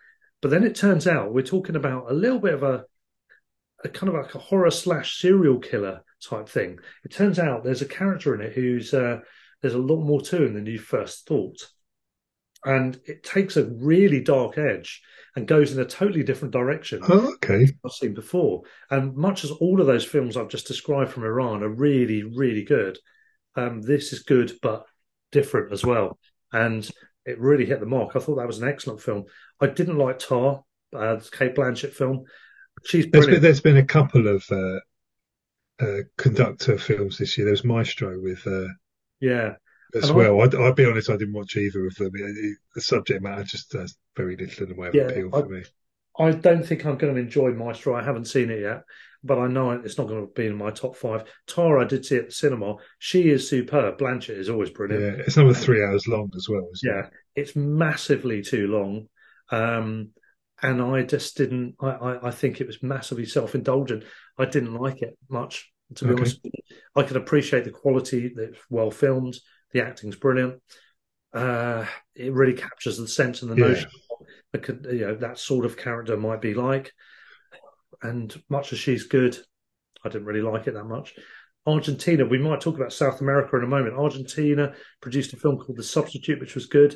But 0.41 0.51
then 0.51 0.63
it 0.63 0.75
turns 0.75 1.07
out 1.07 1.33
we're 1.33 1.41
talking 1.41 1.75
about 1.75 2.11
a 2.11 2.13
little 2.13 2.39
bit 2.39 2.53
of 2.53 2.63
a, 2.63 2.83
a 3.83 3.89
kind 3.89 4.09
of 4.09 4.15
like 4.15 4.35
a 4.35 4.39
horror 4.39 4.71
slash 4.71 5.19
serial 5.19 5.59
killer 5.59 6.03
type 6.23 6.49
thing. 6.49 6.79
It 7.03 7.11
turns 7.11 7.39
out 7.39 7.63
there's 7.63 7.81
a 7.81 7.87
character 7.87 8.33
in 8.35 8.41
it 8.41 8.53
who's 8.53 8.93
uh, 8.93 9.19
there's 9.61 9.73
a 9.73 9.79
lot 9.79 10.01
more 10.01 10.21
to 10.21 10.45
him 10.45 10.53
than 10.53 10.65
you 10.65 10.79
first 10.79 11.27
thought, 11.27 11.57
and 12.65 12.99
it 13.05 13.23
takes 13.23 13.57
a 13.57 13.65
really 13.65 14.21
dark 14.21 14.57
edge 14.57 15.01
and 15.35 15.47
goes 15.47 15.71
in 15.71 15.79
a 15.79 15.85
totally 15.85 16.23
different 16.23 16.53
direction. 16.53 17.01
Oh, 17.07 17.33
okay, 17.35 17.67
I've 17.83 17.91
seen 17.91 18.13
before. 18.13 18.63
And 18.89 19.15
much 19.15 19.43
as 19.43 19.51
all 19.51 19.81
of 19.81 19.87
those 19.87 20.05
films 20.05 20.37
I've 20.37 20.49
just 20.49 20.67
described 20.67 21.11
from 21.11 21.23
Iran 21.23 21.63
are 21.63 21.69
really, 21.69 22.23
really 22.23 22.63
good, 22.63 22.99
um, 23.55 23.81
this 23.81 24.13
is 24.13 24.23
good 24.23 24.53
but 24.61 24.85
different 25.31 25.73
as 25.73 25.83
well. 25.83 26.19
And 26.51 26.87
it 27.25 27.39
really 27.39 27.65
hit 27.65 27.79
the 27.79 27.85
mark. 27.85 28.15
I 28.15 28.19
thought 28.19 28.35
that 28.35 28.47
was 28.47 28.61
an 28.61 28.67
excellent 28.67 29.01
film. 29.01 29.25
I 29.59 29.67
didn't 29.67 29.97
like 29.97 30.19
Tar, 30.19 30.63
uh, 30.95 31.19
Cate 31.31 31.55
Blanchett 31.55 31.93
film. 31.93 32.25
She's 32.85 33.07
there's 33.11 33.27
been, 33.27 33.41
there's 33.41 33.61
been, 33.61 33.77
a 33.77 33.85
couple 33.85 34.27
of 34.27 34.43
uh, 34.51 34.79
uh, 35.81 36.03
conductor 36.17 36.77
films 36.77 37.17
this 37.17 37.37
year. 37.37 37.45
There 37.45 37.53
was 37.53 37.63
Maestro 37.63 38.19
with 38.19 38.45
uh, 38.45 38.67
yeah 39.19 39.53
as 39.95 40.09
and 40.09 40.17
well. 40.17 40.41
I, 40.41 40.47
will 40.47 40.73
be 40.73 40.85
honest, 40.85 41.09
I 41.09 41.17
didn't 41.17 41.33
watch 41.33 41.55
either 41.55 41.85
of 41.85 41.95
them. 41.95 42.11
It, 42.13 42.21
it, 42.21 42.57
the 42.75 42.81
subject 42.81 43.21
matter 43.21 43.43
just 43.43 43.73
has 43.73 43.95
very 44.15 44.35
little 44.35 44.63
in 44.63 44.69
the 44.69 44.75
way 44.75 44.87
of 44.87 44.95
yeah, 44.95 45.03
appeal 45.03 45.29
for 45.29 45.45
I, 45.45 45.47
me. 45.47 45.63
I 46.19 46.31
don't 46.31 46.65
think 46.65 46.85
I'm 46.85 46.97
going 46.97 47.15
to 47.15 47.21
enjoy 47.21 47.51
Maestro. 47.51 47.95
I 47.95 48.03
haven't 48.03 48.25
seen 48.25 48.51
it 48.51 48.61
yet, 48.61 48.83
but 49.23 49.39
I 49.39 49.47
know 49.47 49.71
it's 49.71 49.97
not 49.97 50.07
going 50.07 50.25
to 50.25 50.31
be 50.33 50.45
in 50.45 50.55
my 50.55 50.69
top 50.69 50.95
five. 50.95 51.23
Tara, 51.47 51.83
I 51.83 51.87
did 51.87 52.05
see 52.05 52.17
at 52.17 52.27
the 52.27 52.31
cinema. 52.31 52.75
She 52.99 53.29
is 53.29 53.49
superb. 53.49 53.97
Blanchett 53.97 54.37
is 54.37 54.49
always 54.49 54.69
brilliant. 54.69 55.17
Yeah, 55.17 55.23
it's 55.25 55.37
another 55.37 55.55
three 55.55 55.83
hours 55.83 56.07
long 56.07 56.29
as 56.35 56.47
well. 56.47 56.67
yeah, 56.83 57.07
it? 57.07 57.11
it's 57.35 57.55
massively 57.55 58.43
too 58.43 58.67
long. 58.67 59.07
Um, 59.49 60.09
and 60.63 60.81
I 60.81 61.03
just 61.03 61.37
didn't. 61.37 61.75
I, 61.79 61.89
I, 61.89 62.27
I, 62.27 62.31
think 62.31 62.59
it 62.59 62.67
was 62.67 62.81
massively 62.81 63.25
self-indulgent. 63.25 64.03
I 64.37 64.45
didn't 64.45 64.73
like 64.73 65.01
it 65.01 65.17
much, 65.29 65.71
to 65.95 66.05
be 66.05 66.11
okay. 66.11 66.21
honest. 66.21 66.47
I 66.95 67.03
could 67.03 67.17
appreciate 67.17 67.65
the 67.65 67.71
quality. 67.71 68.33
It's 68.35 68.57
well 68.69 68.89
filmed. 68.89 69.37
The 69.71 69.83
acting's 69.83 70.15
brilliant. 70.15 70.61
Uh, 71.33 71.85
it 72.15 72.33
really 72.33 72.53
captures 72.53 72.97
the 72.97 73.07
sense 73.07 73.41
and 73.41 73.51
the 73.51 73.55
yeah. 73.55 73.67
notion 73.67 73.89
could, 74.61 74.87
you 74.91 75.07
know, 75.07 75.15
that 75.15 75.39
sort 75.39 75.65
of 75.65 75.77
character 75.77 76.17
might 76.17 76.41
be 76.41 76.53
like. 76.53 76.91
And 78.01 78.33
much 78.49 78.73
as 78.73 78.79
she's 78.79 79.03
good, 79.03 79.37
I 80.03 80.09
didn't 80.09 80.27
really 80.27 80.41
like 80.41 80.67
it 80.67 80.73
that 80.73 80.85
much. 80.85 81.13
Argentina, 81.65 82.25
we 82.25 82.37
might 82.37 82.59
talk 82.59 82.75
about 82.75 82.91
South 82.91 83.21
America 83.21 83.55
in 83.55 83.63
a 83.63 83.67
moment. 83.67 83.95
Argentina 83.95 84.73
produced 85.01 85.33
a 85.33 85.37
film 85.37 85.57
called 85.57 85.77
The 85.77 85.83
Substitute, 85.83 86.39
which 86.39 86.55
was 86.55 86.65
good. 86.65 86.95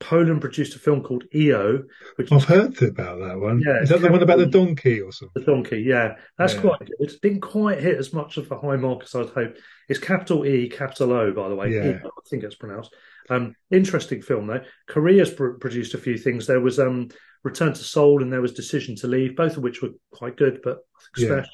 Poland 0.00 0.40
produced 0.40 0.74
a 0.74 0.78
film 0.78 1.02
called 1.02 1.24
EO, 1.34 1.82
which 2.16 2.30
I've 2.32 2.44
heard 2.44 2.80
about 2.82 3.20
that 3.20 3.38
one. 3.38 3.62
Yeah, 3.64 3.82
is 3.82 3.88
that 3.90 4.00
the 4.00 4.10
one 4.10 4.22
about 4.22 4.38
the 4.38 4.46
donkey 4.46 5.00
or 5.00 5.12
something? 5.12 5.42
The 5.42 5.52
donkey, 5.52 5.82
yeah, 5.82 6.16
that's 6.36 6.54
yeah. 6.54 6.60
quite 6.60 6.78
good. 6.80 6.94
It 6.98 7.12
didn't 7.22 7.40
quite 7.40 7.80
hit 7.80 7.96
as 7.96 8.12
much 8.12 8.36
of 8.36 8.50
a 8.50 8.58
high 8.58 8.76
mark 8.76 9.04
as 9.04 9.14
I'd 9.14 9.28
hoped. 9.28 9.60
It's 9.88 10.00
capital 10.00 10.44
E, 10.44 10.68
capital 10.68 11.12
O, 11.12 11.32
by 11.32 11.48
the 11.48 11.54
way. 11.54 11.72
Yeah. 11.72 12.00
I 12.04 12.28
think 12.28 12.42
it's 12.42 12.56
pronounced. 12.56 12.94
Um, 13.30 13.54
interesting 13.70 14.20
film 14.20 14.46
though. 14.46 14.64
Korea's 14.88 15.32
pr- 15.32 15.52
produced 15.52 15.94
a 15.94 15.98
few 15.98 16.18
things. 16.18 16.46
There 16.46 16.60
was 16.60 16.78
um, 16.78 17.08
Return 17.42 17.72
to 17.72 17.84
Seoul 17.84 18.22
and 18.22 18.32
there 18.32 18.42
was 18.42 18.52
Decision 18.52 18.96
to 18.96 19.06
Leave, 19.06 19.36
both 19.36 19.56
of 19.56 19.62
which 19.62 19.80
were 19.80 19.90
quite 20.12 20.36
good. 20.36 20.60
But 20.62 20.78
yeah. 21.16 21.44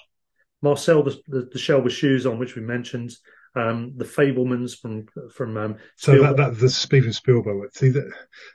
Marcel, 0.63 1.03
the, 1.03 1.21
the, 1.29 1.49
the, 1.53 1.59
Shell 1.59 1.83
with 1.83 1.93
Shoes 1.93 2.27
on, 2.27 2.39
which 2.39 2.57
we 2.57 2.63
mentioned. 2.63 3.13
Um, 3.57 3.95
the 3.97 4.05
Fabelmans 4.05 4.79
from 4.79 5.07
from 5.35 5.57
um, 5.57 5.77
so 5.97 6.23
that, 6.23 6.37
that 6.37 6.59
the 6.61 6.71
Steven 6.71 7.13
Spielberg 7.13 7.69
see 7.75 7.89
that 7.89 8.09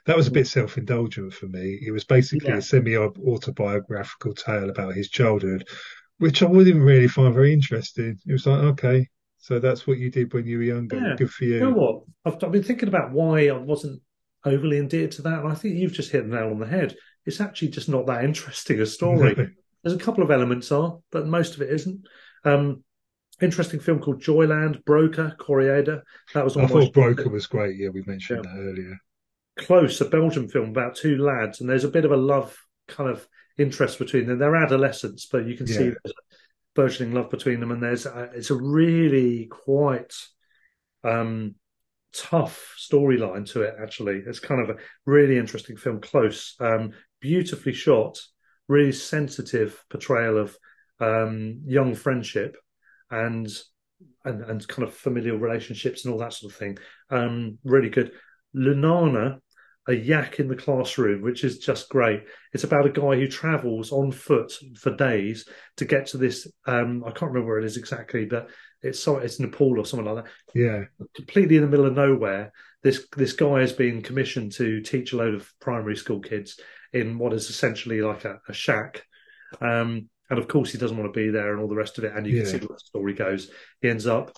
that 0.06 0.16
was 0.16 0.26
a 0.26 0.30
bit 0.30 0.46
self 0.46 0.78
indulgent 0.78 1.34
for 1.34 1.46
me. 1.48 1.78
It 1.86 1.90
was 1.90 2.04
basically 2.04 2.48
yeah. 2.48 2.56
a 2.56 2.62
semi 2.62 2.96
autobiographical 2.96 4.32
tale 4.32 4.70
about 4.70 4.94
his 4.94 5.10
childhood, 5.10 5.68
which 6.16 6.42
I 6.42 6.46
wouldn't 6.46 6.80
really 6.80 7.08
find 7.08 7.34
very 7.34 7.52
interesting. 7.52 8.18
It 8.26 8.32
was 8.32 8.46
like 8.46 8.60
okay, 8.60 9.06
so 9.36 9.58
that's 9.58 9.86
what 9.86 9.98
you 9.98 10.10
did 10.10 10.32
when 10.32 10.46
you 10.46 10.56
were 10.56 10.64
younger. 10.64 10.96
Yeah. 10.96 11.14
Good 11.16 11.30
for 11.30 11.44
you. 11.44 11.54
You 11.54 11.60
know 11.60 11.70
what? 11.72 12.02
I've, 12.24 12.42
I've, 12.42 12.52
been 12.52 12.64
thinking 12.64 12.88
about 12.88 13.12
why 13.12 13.48
I 13.48 13.52
wasn't 13.52 14.00
overly 14.46 14.78
endeared 14.78 15.10
to 15.12 15.22
that, 15.22 15.40
and 15.40 15.52
I 15.52 15.54
think 15.54 15.76
you've 15.76 15.92
just 15.92 16.10
hit 16.10 16.28
the 16.28 16.34
nail 16.34 16.50
on 16.50 16.58
the 16.58 16.66
head. 16.66 16.96
It's 17.26 17.40
actually 17.40 17.68
just 17.68 17.90
not 17.90 18.06
that 18.06 18.24
interesting 18.24 18.80
a 18.80 18.86
story. 18.86 19.34
There's 19.84 19.94
a 19.94 20.02
couple 20.02 20.24
of 20.24 20.30
elements 20.30 20.72
are, 20.72 20.98
but 21.12 21.26
most 21.26 21.54
of 21.54 21.62
it 21.62 21.70
isn't. 21.70 22.08
Um, 22.44 22.82
interesting 23.40 23.80
film 23.80 24.00
called 24.00 24.22
Joyland, 24.22 24.84
Broker, 24.84 25.36
Koreeda. 25.38 26.02
That 26.34 26.44
was. 26.44 26.56
I 26.56 26.66
thought 26.66 26.92
Broker 26.92 27.28
was 27.28 27.46
great. 27.46 27.76
Yeah, 27.76 27.90
we 27.90 28.02
mentioned 28.06 28.44
yeah. 28.44 28.50
that 28.50 28.58
earlier. 28.58 28.98
Close, 29.56 30.00
a 30.00 30.04
Belgian 30.04 30.48
film 30.48 30.70
about 30.70 30.96
two 30.96 31.18
lads, 31.18 31.60
and 31.60 31.68
there's 31.68 31.84
a 31.84 31.88
bit 31.88 32.04
of 32.04 32.12
a 32.12 32.16
love 32.16 32.56
kind 32.88 33.10
of 33.10 33.26
interest 33.58 33.98
between 33.98 34.26
them. 34.26 34.38
They're 34.38 34.56
adolescents, 34.56 35.26
but 35.26 35.46
you 35.46 35.56
can 35.56 35.66
yeah. 35.66 35.76
see 35.76 35.84
there's 35.84 36.14
burgeoning 36.74 37.14
love 37.14 37.30
between 37.30 37.60
them, 37.60 37.72
and 37.72 37.82
there's 37.82 38.06
a, 38.06 38.30
it's 38.34 38.50
a 38.50 38.54
really 38.54 39.46
quite 39.46 40.14
um, 41.04 41.54
tough 42.12 42.74
storyline 42.78 43.50
to 43.52 43.62
it. 43.62 43.74
Actually, 43.80 44.22
it's 44.26 44.40
kind 44.40 44.60
of 44.60 44.70
a 44.70 44.80
really 45.06 45.38
interesting 45.38 45.76
film. 45.76 46.00
Close, 46.00 46.54
um, 46.60 46.92
beautifully 47.20 47.72
shot, 47.72 48.20
really 48.68 48.92
sensitive 48.92 49.82
portrayal 49.88 50.38
of 50.38 50.56
um, 51.00 51.62
young 51.66 51.94
friendship 51.94 52.56
and, 53.10 53.48
and 54.24 54.42
and 54.42 54.68
kind 54.68 54.86
of 54.86 54.94
familial 54.94 55.38
relationships 55.38 56.04
and 56.04 56.12
all 56.12 56.20
that 56.20 56.32
sort 56.32 56.52
of 56.52 56.58
thing. 56.58 56.78
Um, 57.10 57.58
really 57.64 57.90
good. 57.90 58.12
Lunana 58.54 59.40
a 59.88 59.94
yak 59.94 60.40
in 60.40 60.48
the 60.48 60.56
classroom, 60.56 61.22
which 61.22 61.44
is 61.44 61.58
just 61.58 61.88
great. 61.88 62.24
It's 62.52 62.64
about 62.64 62.86
a 62.86 62.90
guy 62.90 63.16
who 63.16 63.28
travels 63.28 63.92
on 63.92 64.10
foot 64.10 64.52
for 64.76 64.94
days 64.94 65.48
to 65.76 65.84
get 65.84 66.06
to 66.08 66.18
this. 66.18 66.46
Um, 66.66 67.04
I 67.04 67.10
can't 67.10 67.30
remember 67.30 67.46
where 67.46 67.58
it 67.58 67.64
is 67.64 67.76
exactly, 67.76 68.24
but 68.24 68.50
it's 68.82 68.98
so 68.98 69.18
it's 69.18 69.38
Nepal 69.38 69.78
or 69.78 69.86
something 69.86 70.12
like 70.12 70.24
that. 70.24 70.32
Yeah, 70.54 70.84
completely 71.14 71.56
in 71.56 71.62
the 71.62 71.68
middle 71.68 71.86
of 71.86 71.94
nowhere. 71.94 72.52
This 72.82 73.06
this 73.16 73.32
guy 73.32 73.60
has 73.60 73.72
been 73.72 74.02
commissioned 74.02 74.52
to 74.52 74.80
teach 74.80 75.12
a 75.12 75.16
load 75.16 75.34
of 75.34 75.52
primary 75.60 75.96
school 75.96 76.20
kids 76.20 76.58
in 76.92 77.18
what 77.18 77.32
is 77.32 77.48
essentially 77.48 78.02
like 78.02 78.24
a, 78.24 78.40
a 78.48 78.52
shack. 78.52 79.04
Um, 79.60 80.08
and 80.30 80.38
of 80.38 80.48
course, 80.48 80.72
he 80.72 80.78
doesn't 80.78 80.96
want 80.96 81.12
to 81.12 81.18
be 81.18 81.30
there 81.30 81.52
and 81.52 81.60
all 81.60 81.68
the 81.68 81.74
rest 81.76 81.98
of 81.98 82.04
it. 82.04 82.12
And 82.14 82.26
you 82.26 82.34
Yeah. 82.36 82.42
can 82.42 82.50
see 82.50 82.66
where 82.66 82.76
the 82.76 82.84
story 82.84 83.14
goes. 83.14 83.50
He 83.80 83.88
ends 83.88 84.06
up 84.06 84.32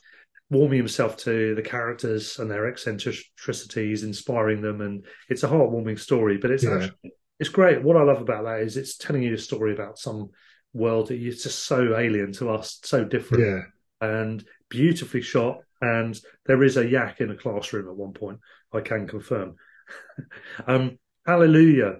warming 0.50 0.78
himself 0.78 1.16
to 1.18 1.54
the 1.54 1.62
characters 1.62 2.38
and 2.38 2.50
their 2.50 2.66
eccentricities, 2.66 4.02
inspiring 4.02 4.62
them, 4.62 4.80
and 4.80 5.04
it's 5.28 5.42
a 5.42 5.48
heartwarming 5.48 5.98
story. 5.98 6.38
But 6.38 6.50
it's 6.50 6.64
Yeah. 6.64 6.76
actually 6.76 7.14
it's 7.40 7.50
great. 7.50 7.82
What 7.82 7.96
I 7.96 8.02
love 8.02 8.20
about 8.20 8.44
that 8.44 8.62
is 8.62 8.76
it's 8.76 8.96
telling 8.96 9.22
you 9.22 9.34
a 9.34 9.38
story 9.38 9.72
about 9.72 9.96
some 9.98 10.30
world 10.72 11.08
that 11.08 11.20
is 11.20 11.44
just 11.44 11.64
so 11.66 11.96
alien 11.96 12.32
to 12.32 12.50
us, 12.50 12.80
so 12.82 13.04
different 13.04 13.44
yeah, 13.44 13.62
and 14.00 14.44
beautifully 14.68 15.22
shot. 15.22 15.62
And 15.80 16.18
there 16.46 16.64
is 16.64 16.76
a 16.76 16.84
yak 16.88 17.20
in 17.20 17.30
a 17.30 17.36
classroom 17.36 17.88
at 17.88 17.94
one 17.94 18.12
point. 18.12 18.40
I 18.72 18.80
can 18.80 19.06
confirm. 19.06 19.54
um, 20.66 20.98
Hallelujah, 21.24 21.98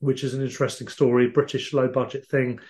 which 0.00 0.22
is 0.22 0.34
an 0.34 0.42
interesting 0.42 0.86
story, 0.86 1.28
British 1.30 1.72
low 1.72 1.88
budget 1.88 2.28
thing. 2.28 2.60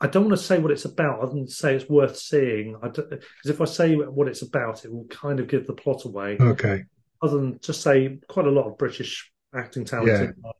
I 0.00 0.06
don't 0.06 0.26
want 0.26 0.36
to 0.38 0.44
say 0.44 0.58
what 0.58 0.70
it's 0.70 0.84
about. 0.84 1.22
I 1.22 1.26
don't 1.26 1.50
say 1.50 1.74
it's 1.74 1.88
worth 1.88 2.16
seeing. 2.16 2.76
Because 2.80 3.20
if 3.44 3.60
I 3.60 3.64
say 3.64 3.96
what 3.96 4.28
it's 4.28 4.42
about, 4.42 4.84
it 4.84 4.92
will 4.92 5.06
kind 5.06 5.40
of 5.40 5.48
give 5.48 5.66
the 5.66 5.72
plot 5.72 6.04
away. 6.04 6.36
okay, 6.40 6.84
Other 7.22 7.36
than 7.38 7.58
just 7.60 7.82
say 7.82 8.18
quite 8.28 8.46
a 8.46 8.50
lot 8.50 8.66
of 8.66 8.78
British 8.78 9.30
acting 9.54 9.84
talent. 9.84 10.36
Yeah. 10.44 10.50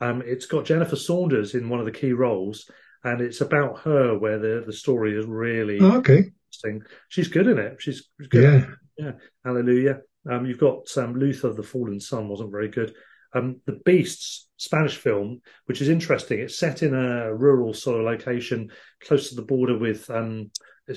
Um, 0.00 0.22
it's 0.24 0.46
got 0.46 0.64
Jennifer 0.64 0.94
Saunders 0.96 1.54
in 1.54 1.68
one 1.68 1.80
of 1.80 1.86
the 1.86 1.92
key 1.92 2.12
roles, 2.12 2.70
and 3.02 3.20
it's 3.20 3.40
about 3.40 3.80
her 3.80 4.16
where 4.16 4.38
the 4.38 4.62
the 4.64 4.72
story 4.72 5.18
is 5.18 5.26
really 5.26 5.78
Oh, 5.80 5.96
okay, 5.98 6.30
interesting. 6.46 6.82
She's 7.08 7.26
good 7.28 7.48
in 7.48 7.58
it. 7.58 7.76
She's 7.80 8.08
good. 8.28 8.68
yeah, 8.96 9.12
Hallelujah. 9.44 10.00
Um, 10.30 10.46
you've 10.46 10.60
got 10.60 10.86
um, 10.96 11.16
Luther, 11.16 11.52
the 11.52 11.62
Fallen 11.64 11.98
Son, 12.00 12.28
wasn't 12.28 12.52
very 12.52 12.68
good. 12.68 12.94
Um, 13.34 13.60
the 13.66 13.80
Beasts, 13.84 14.48
Spanish 14.56 14.96
film, 14.96 15.40
which 15.66 15.80
is 15.80 15.88
interesting. 15.88 16.38
It's 16.38 16.58
set 16.58 16.82
in 16.82 16.94
a 16.94 17.34
rural 17.34 17.74
sort 17.74 17.98
of 17.98 18.06
location 18.06 18.70
close 19.02 19.28
to 19.28 19.34
the 19.34 19.42
border 19.42 19.76
with, 19.76 20.08
um, 20.10 20.50
uh, 20.88 20.94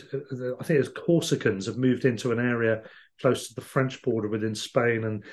I 0.59 0.63
think 0.63 0.79
it's 0.79 0.89
Corsicans 0.89 1.65
have 1.65 1.77
moved 1.77 2.05
into 2.05 2.31
an 2.31 2.39
area 2.39 2.83
close 3.19 3.47
to 3.47 3.55
the 3.55 3.61
French 3.61 4.01
border 4.03 4.27
within 4.27 4.53
Spain, 4.53 5.03
and 5.03 5.23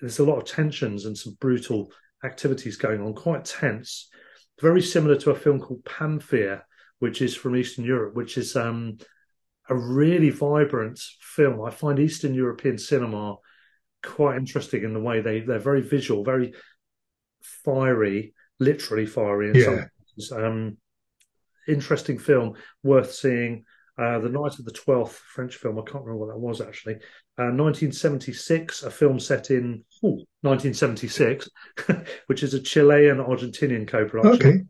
there's 0.00 0.18
a 0.18 0.24
lot 0.24 0.38
of 0.38 0.44
tensions 0.44 1.06
and 1.06 1.16
some 1.16 1.36
brutal 1.40 1.90
activities 2.24 2.76
going 2.76 3.00
on, 3.00 3.14
quite 3.14 3.44
tense. 3.44 4.08
Very 4.60 4.82
similar 4.82 5.16
to 5.16 5.30
a 5.30 5.34
film 5.34 5.58
called 5.58 5.84
Pamfir, 5.84 6.62
which 6.98 7.22
is 7.22 7.34
from 7.34 7.56
Eastern 7.56 7.84
Europe, 7.84 8.14
which 8.14 8.36
is 8.36 8.56
um, 8.56 8.98
a 9.70 9.74
really 9.74 10.30
vibrant 10.30 11.00
film. 11.20 11.64
I 11.64 11.70
find 11.70 11.98
Eastern 11.98 12.34
European 12.34 12.76
cinema 12.76 13.36
quite 14.02 14.36
interesting 14.36 14.84
in 14.84 14.92
the 14.94 15.00
way 15.00 15.20
they 15.20 15.40
they're 15.40 15.58
very 15.58 15.82
visual, 15.82 16.24
very 16.24 16.54
fiery, 17.64 18.34
literally 18.58 19.06
fiery 19.06 19.50
in 19.50 19.54
Yeah. 19.56 19.64
some 19.64 19.90
cases. 20.16 20.32
Um, 20.32 20.76
interesting 21.68 22.18
film, 22.18 22.54
worth 22.82 23.12
seeing. 23.12 23.64
Uh, 23.98 24.18
the 24.18 24.30
Night 24.30 24.58
of 24.58 24.64
the 24.64 24.70
Twelfth, 24.72 25.16
French 25.16 25.56
film. 25.56 25.78
I 25.78 25.82
can't 25.82 26.02
remember 26.04 26.16
what 26.24 26.28
that 26.32 26.38
was 26.38 26.62
actually. 26.62 26.94
Uh, 27.38 27.52
1976, 27.52 28.82
a 28.82 28.90
film 28.90 29.20
set 29.20 29.50
in 29.50 29.84
ooh, 30.02 30.24
1976, 30.40 31.50
which 32.26 32.42
is 32.42 32.54
a 32.54 32.60
Chilean 32.60 33.18
Argentinian 33.18 33.86
co-production 33.86 34.48
okay, 34.48 34.60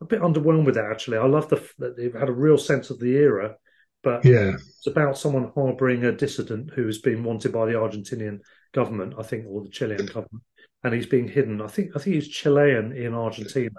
a 0.00 0.04
bit 0.06 0.20
underwhelmed 0.22 0.66
with 0.66 0.74
that 0.74 0.90
actually. 0.90 1.18
I 1.18 1.26
love 1.26 1.48
the 1.48 1.64
that 1.78 1.96
they've 1.96 2.12
had 2.14 2.28
a 2.28 2.32
real 2.32 2.58
sense 2.58 2.90
of 2.90 2.98
the 2.98 3.14
era, 3.14 3.54
but 4.02 4.24
yeah, 4.24 4.54
it's 4.56 4.88
about 4.88 5.18
someone 5.18 5.52
harboring 5.54 6.04
a 6.04 6.10
dissident 6.10 6.72
who 6.74 6.86
has 6.86 6.98
been 6.98 7.22
wanted 7.22 7.52
by 7.52 7.66
the 7.66 7.72
Argentinian 7.74 8.40
government, 8.74 9.14
I 9.18 9.22
think, 9.22 9.46
or 9.48 9.62
the 9.62 9.70
Chilean 9.70 10.04
government, 10.06 10.42
and 10.82 10.92
he's 10.92 11.06
being 11.06 11.28
hidden. 11.28 11.62
I 11.62 11.68
think 11.68 11.90
I 11.96 11.98
think 11.98 12.14
he's 12.16 12.28
Chilean 12.28 12.92
in 12.92 13.14
Argentina. 13.14 13.70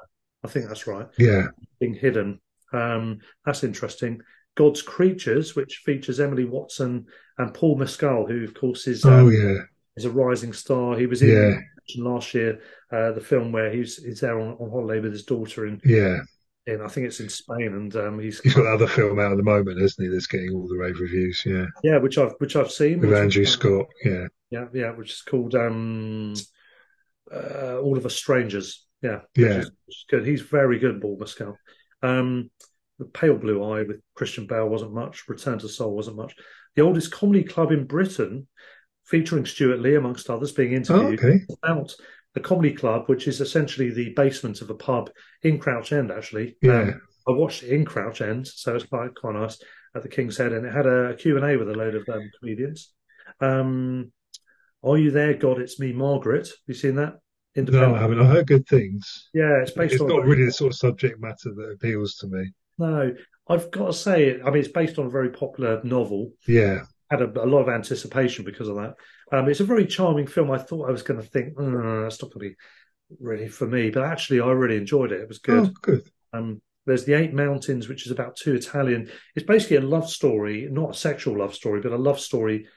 I 0.43 0.47
think 0.47 0.67
that's 0.67 0.87
right. 0.87 1.07
yeah, 1.17 1.47
Being 1.79 1.93
hidden. 1.95 2.39
Um, 2.73 3.19
that's 3.45 3.63
interesting. 3.63 4.21
God's 4.55 4.81
Creatures, 4.81 5.55
which 5.55 5.81
features 5.85 6.19
Emily 6.19 6.45
Watson 6.45 7.05
and 7.37 7.53
Paul 7.53 7.77
Mescal, 7.77 8.25
who 8.25 8.43
of 8.43 8.53
course 8.53 8.87
is 8.87 9.05
oh 9.05 9.27
um, 9.27 9.31
yeah, 9.31 9.57
is 9.97 10.05
a 10.05 10.09
rising 10.11 10.53
star. 10.53 10.97
He 10.97 11.05
was 11.07 11.21
in 11.21 11.29
Yeah. 11.29 11.59
last 12.03 12.33
year, 12.33 12.61
uh, 12.91 13.11
the 13.11 13.21
film 13.21 13.51
where 13.51 13.71
he's 13.71 14.03
he's 14.03 14.21
there 14.21 14.39
on, 14.39 14.53
on 14.53 14.69
holiday 14.69 14.99
with 15.01 15.11
his 15.11 15.25
daughter 15.25 15.67
in 15.67 15.81
yeah. 15.83 16.19
In 16.67 16.81
I 16.81 16.87
think 16.87 17.05
it's 17.05 17.19
in 17.19 17.29
Spain, 17.29 17.73
and 17.73 17.95
um, 17.95 18.19
he's 18.19 18.39
He's 18.41 18.55
got 18.55 18.65
another 18.65 18.87
film 18.87 19.19
out 19.19 19.31
at 19.31 19.37
the 19.37 19.43
moment, 19.43 19.79
hasn't 19.79 20.07
he? 20.07 20.11
That's 20.11 20.25
getting 20.25 20.51
all 20.53 20.67
the 20.67 20.77
rave 20.77 20.99
reviews. 20.99 21.43
Yeah, 21.45 21.65
yeah, 21.83 21.97
which 21.97 22.17
I've 22.17 22.33
which 22.39 22.55
I've 22.55 22.71
seen 22.71 23.01
with 23.01 23.13
Andrew 23.13 23.43
is- 23.43 23.51
Scott. 23.51 23.85
Yeah, 24.03 24.27
yeah, 24.49 24.65
yeah, 24.73 24.91
which 24.91 25.11
is 25.11 25.21
called 25.21 25.53
um, 25.53 26.33
uh, 27.31 27.77
All 27.79 27.97
of 27.97 28.05
Us 28.05 28.15
Strangers. 28.15 28.85
Yeah, 29.01 29.19
Yeah. 29.35 29.47
which 29.57 29.57
is, 29.57 29.71
which 29.85 29.95
is 29.97 30.05
good. 30.09 30.25
He's 30.25 30.41
very 30.41 30.79
good, 30.79 30.99
Paul 31.01 31.17
Mescal. 31.19 31.55
Um, 32.01 32.49
the 32.97 33.05
Pale 33.05 33.37
Blue 33.37 33.63
Eye 33.63 33.83
with 33.83 34.01
Christian 34.15 34.47
Bale 34.47 34.67
wasn't 34.67 34.93
much. 34.93 35.27
Return 35.27 35.59
to 35.59 35.69
Seoul 35.69 35.95
wasn't 35.95 36.17
much. 36.17 36.35
The 36.75 36.81
oldest 36.81 37.11
comedy 37.11 37.43
club 37.43 37.71
in 37.71 37.85
Britain, 37.85 38.47
featuring 39.05 39.45
Stewart 39.45 39.79
Lee 39.79 39.95
amongst 39.95 40.29
others, 40.31 40.51
being 40.51 40.73
oh, 40.73 40.77
interviewed. 40.77 41.19
okay, 41.19 41.39
about 41.61 41.93
a 42.35 42.39
comedy 42.39 42.73
club, 42.73 43.03
which 43.07 43.27
is 43.27 43.41
essentially 43.41 43.91
the 43.91 44.09
basement 44.15 44.61
of 44.61 44.69
a 44.69 44.75
pub 44.75 45.09
in 45.43 45.57
Crouch 45.57 45.91
End. 45.93 46.11
Actually, 46.11 46.57
Yeah. 46.61 46.81
Um, 46.81 47.01
I 47.27 47.31
watched 47.31 47.63
it 47.63 47.69
in 47.73 47.85
Crouch 47.85 48.21
End, 48.21 48.45
so 48.47 48.75
it's 48.75 48.85
quite 48.85 49.15
quite 49.15 49.33
nice 49.35 49.57
at 49.95 50.03
the 50.03 50.09
King's 50.09 50.37
Head, 50.37 50.51
and 50.53 50.65
it 50.65 50.73
had 50.73 50.85
a 50.85 51.15
Q 51.15 51.37
and 51.37 51.45
A 51.45 51.57
with 51.57 51.69
a 51.69 51.73
load 51.73 51.95
of 51.95 52.07
um, 52.09 52.29
comedians. 52.39 52.91
Um, 53.39 54.11
Are 54.83 54.97
you 54.97 55.11
there, 55.11 55.33
God? 55.33 55.59
It's 55.59 55.79
me, 55.79 55.91
Margaret. 55.93 56.47
Have 56.47 56.57
you 56.67 56.73
seen 56.75 56.95
that? 56.95 57.15
no, 57.55 57.95
I 57.95 57.99
haven't. 57.99 58.19
I 58.21 58.25
heard 58.25 58.47
good 58.47 58.67
things. 58.67 59.29
Yeah, 59.33 59.61
it's 59.61 59.71
based 59.71 59.93
It's 59.93 60.01
on. 60.01 60.09
not 60.09 60.25
really 60.25 60.45
the 60.45 60.51
sort 60.51 60.73
of 60.73 60.77
subject 60.77 61.19
matter 61.21 61.53
that 61.55 61.71
appeals 61.73 62.15
to 62.17 62.27
me. 62.27 62.51
No, 62.77 63.13
I've 63.47 63.71
got 63.71 63.87
to 63.87 63.93
say 63.93 64.25
it. 64.25 64.41
I 64.43 64.49
mean, 64.49 64.59
it's 64.59 64.67
based 64.67 64.99
on 64.99 65.05
a 65.05 65.09
very 65.09 65.29
popular 65.29 65.81
novel. 65.83 66.31
Yeah, 66.47 66.81
Had 67.09 67.21
a, 67.21 67.43
a 67.43 67.47
lot 67.47 67.61
of 67.61 67.69
anticipation 67.69 68.43
because 68.45 68.67
of 68.67 68.75
that. 68.75 68.95
Um, 69.31 69.49
it's 69.49 69.59
a 69.59 69.65
very 69.65 69.85
charming 69.85 70.27
film. 70.27 70.51
I 70.51 70.57
thought 70.57 70.87
I 70.87 70.91
was 70.91 71.01
going 71.03 71.19
to 71.19 71.25
think, 71.25 71.55
"Mm, 71.55 72.03
that's 72.03 72.21
not 72.21 72.31
going 72.31 72.49
to 72.49 72.49
be 72.51 72.55
really 73.19 73.47
for 73.47 73.67
me, 73.67 73.89
but 73.89 74.03
actually, 74.03 74.41
I 74.41 74.51
really 74.51 74.77
enjoyed 74.77 75.11
it. 75.11 75.21
It 75.21 75.27
was 75.27 75.39
good. 75.39 75.67
oh, 75.67 75.73
good. 75.81 76.09
Um, 76.33 76.61
there's 76.85 77.05
the 77.05 77.13
Eight 77.13 77.33
Mountains, 77.33 77.87
which 77.87 78.05
is 78.05 78.11
about 78.11 78.35
two 78.35 78.53
Italian. 78.53 79.09
It's 79.35 79.45
basically 79.45 79.77
a 79.77 79.81
love 79.81 80.09
story, 80.09 80.67
not 80.69 80.91
a 80.91 80.93
sexual 80.93 81.39
love 81.39 81.55
story, 81.55 81.81
but 81.81 81.91
a 81.91 81.97
love 81.97 82.19
story. 82.19 82.67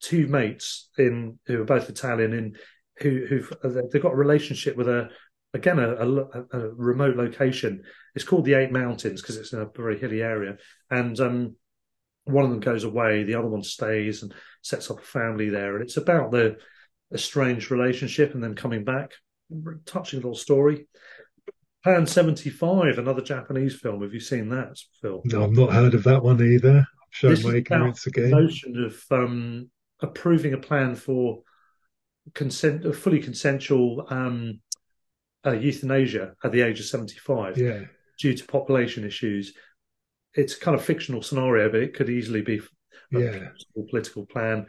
Two 0.00 0.26
mates 0.26 0.90
in 0.98 1.38
who 1.46 1.62
are 1.62 1.64
both 1.64 1.88
Italian, 1.88 2.32
in 2.32 2.56
who 2.98 3.26
who've 3.26 3.52
they've 3.90 4.02
got 4.02 4.12
a 4.12 4.16
relationship 4.16 4.76
with 4.76 4.88
a 4.88 5.08
again 5.54 5.78
a, 5.78 5.94
a, 5.94 6.44
a 6.52 6.68
remote 6.74 7.16
location. 7.16 7.82
It's 8.14 8.24
called 8.24 8.44
the 8.44 8.54
Eight 8.54 8.72
Mountains 8.72 9.20
because 9.22 9.36
it's 9.36 9.52
in 9.52 9.60
a 9.60 9.68
very 9.74 9.98
hilly 9.98 10.22
area, 10.22 10.58
and 10.90 11.18
um, 11.18 11.56
one 12.26 12.44
of 12.44 12.50
them 12.50 12.60
goes 12.60 12.84
away, 12.84 13.22
the 13.22 13.36
other 13.36 13.48
one 13.48 13.62
stays 13.62 14.22
and 14.22 14.34
sets 14.62 14.90
up 14.90 14.98
a 14.98 15.02
family 15.02 15.48
there, 15.48 15.74
and 15.74 15.82
it's 15.82 15.96
about 15.96 16.30
the 16.30 16.56
estranged 17.12 17.70
relationship 17.70 18.34
and 18.34 18.42
then 18.42 18.54
coming 18.54 18.84
back. 18.84 19.12
Touching 19.84 20.18
little 20.18 20.34
story. 20.34 20.88
Pan 21.84 22.04
75, 22.04 22.98
another 22.98 23.22
Japanese 23.22 23.76
film. 23.76 24.02
Have 24.02 24.12
you 24.12 24.18
seen 24.18 24.48
that, 24.48 24.76
Phil? 25.00 25.22
No, 25.24 25.44
I've 25.44 25.52
not 25.52 25.72
heard 25.72 25.94
of 25.94 26.02
that 26.02 26.24
one 26.24 26.42
either. 26.42 26.78
I'm 26.78 26.86
showing 27.10 27.42
my 27.44 27.58
ignorance 27.58 28.04
about 28.08 28.22
the 28.22 28.28
notion 28.28 28.84
of 28.84 29.00
um, 29.12 29.70
approving 30.00 30.52
a 30.52 30.58
plan 30.58 30.96
for 30.96 31.42
consent, 32.34 32.84
a 32.84 32.92
fully 32.92 33.20
consensual 33.20 34.04
um, 34.10 34.58
uh, 35.46 35.52
euthanasia 35.52 36.34
at 36.42 36.50
the 36.50 36.62
age 36.62 36.80
of 36.80 36.86
75 36.86 37.56
Yeah, 37.56 37.82
due 38.18 38.34
to 38.34 38.44
population 38.46 39.04
issues. 39.04 39.54
It's 40.36 40.56
a 40.56 40.60
kind 40.60 40.74
of 40.74 40.84
fictional 40.84 41.22
scenario, 41.22 41.70
but 41.70 41.80
it 41.82 41.94
could 41.94 42.10
easily 42.10 42.42
be 42.42 42.60
a 43.14 43.18
Yeah. 43.20 43.48
political 43.88 44.26
plan, 44.26 44.66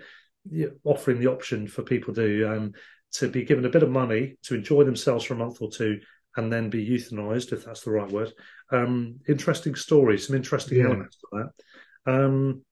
offering 0.84 1.20
the 1.20 1.28
option 1.28 1.68
for 1.68 1.84
people 1.84 2.14
to 2.16 2.46
um, 2.46 2.74
to 3.14 3.30
be 3.30 3.44
given 3.44 3.66
a 3.66 3.70
bit 3.70 3.84
of 3.84 3.90
money 3.90 4.38
to 4.44 4.54
enjoy 4.54 4.84
themselves 4.84 5.24
for 5.24 5.34
a 5.34 5.38
month 5.38 5.62
or 5.62 5.72
two, 5.72 6.00
and 6.36 6.52
then 6.52 6.70
be 6.70 6.88
euthanized, 6.88 7.52
if 7.54 7.64
that's 7.66 7.82
the 7.82 7.92
right 7.92 8.12
word. 8.12 8.32
Um, 8.70 9.20
interesting 9.28 9.76
story, 9.76 10.18
some 10.18 10.36
interesting 10.36 10.80
Yeah. 10.80 10.86
elements 10.88 11.18
to 11.18 11.28
that. 11.34 12.14
Um, 12.14 12.66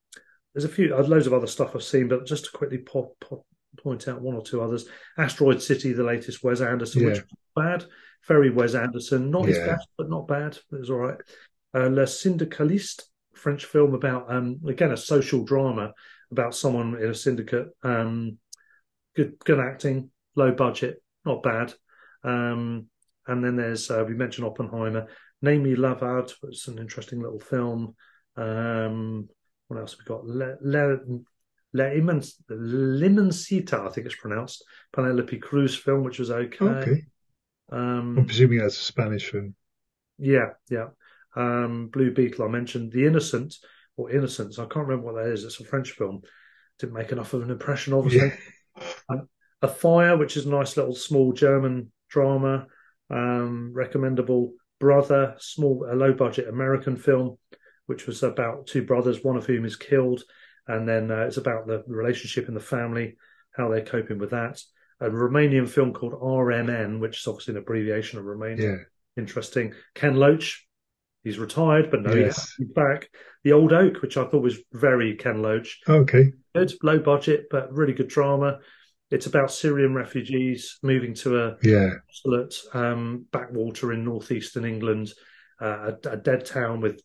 there's 0.54 0.64
a 0.64 0.68
few, 0.68 0.94
uh, 0.94 1.02
loads 1.02 1.26
of 1.26 1.32
other 1.32 1.46
stuff 1.46 1.74
I've 1.74 1.82
seen, 1.82 2.08
but 2.08 2.26
just 2.26 2.44
to 2.46 2.50
quickly 2.52 2.78
pop, 2.78 3.18
pop, 3.20 3.46
point 3.78 4.08
out 4.08 4.20
one 4.22 4.34
or 4.36 4.42
two 4.42 4.60
others. 4.60 4.88
Asteroid 5.18 5.60
City, 5.62 5.92
the 5.92 6.04
latest 6.04 6.42
Wes 6.44 6.60
Anderson, 6.60 7.04
which 7.04 7.20
was 7.22 7.30
bad, 7.54 7.84
very 8.26 8.50
Wes 8.50 8.74
Anderson, 8.74 9.30
not 9.30 9.46
his 9.46 9.56
Yeah. 9.58 9.66
best, 9.74 9.88
but 9.98 10.08
not 10.10 10.28
bad. 10.28 10.56
It 10.56 10.78
was 10.78 10.90
all 10.90 10.98
right. 10.98 11.20
Uh, 11.74 11.88
Le 11.88 12.06
Syndicaliste, 12.06 13.04
French 13.34 13.64
film 13.64 13.94
about 13.94 14.32
um, 14.32 14.60
again 14.66 14.92
a 14.92 14.96
social 14.96 15.44
drama 15.44 15.92
about 16.30 16.54
someone 16.54 16.96
in 17.00 17.10
a 17.10 17.14
syndicate. 17.14 17.68
Um, 17.82 18.38
good, 19.14 19.38
good 19.44 19.60
acting, 19.60 20.10
low 20.34 20.52
budget, 20.52 21.02
not 21.24 21.42
bad. 21.42 21.74
Um, 22.24 22.86
and 23.26 23.44
then 23.44 23.56
there's 23.56 23.90
uh, 23.90 24.04
we 24.06 24.14
mentioned 24.14 24.46
Oppenheimer. 24.46 25.08
Name 25.42 25.64
Me 25.64 25.74
Lawand 25.74 26.32
was 26.42 26.66
an 26.68 26.78
interesting 26.78 27.20
little 27.20 27.40
film. 27.40 27.94
Um, 28.36 29.28
what 29.68 29.80
else 29.80 29.92
have 29.92 30.00
we 30.00 30.04
got? 30.06 30.24
Le, 30.24 30.56
Le, 30.62 30.98
Le 31.72 32.00
Limoncita, 32.50 33.86
I 33.86 33.90
think 33.90 34.06
it's 34.06 34.16
pronounced. 34.16 34.64
Penelope 34.92 35.38
Cruz 35.38 35.76
film, 35.76 36.04
which 36.04 36.18
was 36.18 36.30
okay. 36.30 36.64
Okay. 36.64 37.04
Um, 37.70 38.18
I'm 38.18 38.26
presuming 38.26 38.58
that's 38.58 38.80
a 38.80 38.84
Spanish 38.84 39.30
film. 39.30 39.54
yeah, 40.18 40.50
yeah. 40.70 40.88
Um, 41.36 41.88
Blue 41.92 42.10
Beetle, 42.12 42.44
I 42.44 42.48
mentioned. 42.48 42.92
The 42.92 43.06
Innocent 43.06 43.54
or 43.96 44.10
Innocence, 44.10 44.58
I 44.58 44.64
can't 44.64 44.86
remember 44.86 45.12
what 45.12 45.22
that 45.22 45.32
is. 45.32 45.44
It's 45.44 45.60
a 45.60 45.64
French 45.64 45.92
film. 45.92 46.22
Didn't 46.78 46.94
make 46.94 47.12
enough 47.12 47.32
of 47.32 47.42
an 47.42 47.50
impression, 47.50 47.92
obviously. 47.92 48.32
Um, 49.08 49.28
Afire, 49.62 50.18
which 50.18 50.36
is 50.36 50.44
a 50.44 50.50
nice 50.50 50.76
little 50.76 50.94
small 50.94 51.32
German 51.32 51.90
drama, 52.10 52.66
um, 53.10 53.72
recommendable. 53.72 54.52
Brother, 54.78 55.34
small, 55.38 55.86
a 55.90 55.94
low 55.94 56.12
budget 56.12 56.48
American 56.48 56.96
film, 56.96 57.38
which 57.86 58.06
was 58.06 58.22
about 58.22 58.66
two 58.66 58.84
brothers, 58.84 59.24
one 59.24 59.36
of 59.36 59.46
whom 59.46 59.64
is 59.64 59.76
killed, 59.76 60.22
and 60.68 60.86
then 60.86 61.10
uh, 61.10 61.22
it's 61.22 61.38
about 61.38 61.66
the 61.66 61.82
relationship 61.86 62.48
in 62.48 62.54
the 62.54 62.60
family, 62.60 63.16
how 63.56 63.70
they're 63.70 63.84
coping 63.84 64.18
with 64.18 64.30
that. 64.30 64.60
A 65.00 65.08
Romanian 65.08 65.68
film 65.68 65.92
called 65.94 66.12
RMN, 66.12 67.00
which 67.00 67.20
is 67.20 67.26
obviously 67.26 67.54
an 67.54 67.58
abbreviation 67.58 68.18
of 68.18 68.26
Romanian. 68.26 68.78
Yeah. 68.78 69.22
Interesting. 69.22 69.72
Ken 69.94 70.16
Loach, 70.16 70.65
he's 71.26 71.40
retired, 71.40 71.90
but 71.90 72.02
no, 72.02 72.12
Yes. 72.14 72.54
he's 72.56 72.68
back. 72.68 73.10
The 73.42 73.52
Old 73.52 73.72
Oak, 73.72 74.00
which 74.00 74.16
I 74.16 74.24
thought 74.24 74.44
was 74.44 74.60
very 74.72 75.16
Ken 75.16 75.42
Loach 75.42 75.80
Okay. 75.88 76.30
good, 76.54 76.72
low 76.84 77.00
budget, 77.00 77.46
but 77.50 77.72
really 77.72 77.94
good 77.94 78.06
drama. 78.06 78.60
It's 79.10 79.26
about 79.26 79.50
Syrian 79.50 79.92
refugees 79.92 80.78
moving 80.84 81.14
to 81.14 81.44
a 81.44 81.56
Yeah. 81.64 81.94
desolate 82.08 82.54
um, 82.72 83.26
backwater 83.32 83.92
in 83.92 84.04
northeastern 84.04 84.64
England, 84.64 85.12
uh, 85.60 85.92
a, 86.04 86.10
a 86.10 86.16
dead 86.16 86.44
town 86.46 86.80
with 86.80 87.02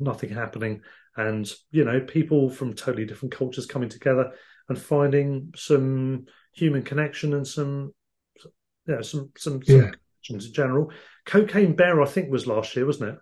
nothing 0.00 0.30
happening, 0.30 0.82
and 1.16 1.48
you 1.70 1.84
know 1.84 2.00
people 2.00 2.50
from 2.50 2.74
totally 2.74 3.06
different 3.06 3.32
cultures 3.36 3.66
coming 3.66 3.88
together 3.88 4.32
and 4.68 4.76
finding 4.76 5.52
some 5.54 6.26
human 6.54 6.82
connection 6.82 7.34
and 7.34 7.46
some, 7.46 7.94
yeah, 8.88 9.00
some 9.00 9.30
some, 9.36 9.62
some 9.62 9.76
Yeah. 9.78 9.90
connections 9.90 10.46
in 10.46 10.52
general. 10.52 10.90
Cocaine 11.24 11.76
Bear, 11.76 12.02
I 12.02 12.06
think, 12.06 12.32
was 12.32 12.48
last 12.48 12.74
year, 12.74 12.84
wasn't 12.84 13.10
it? 13.14 13.18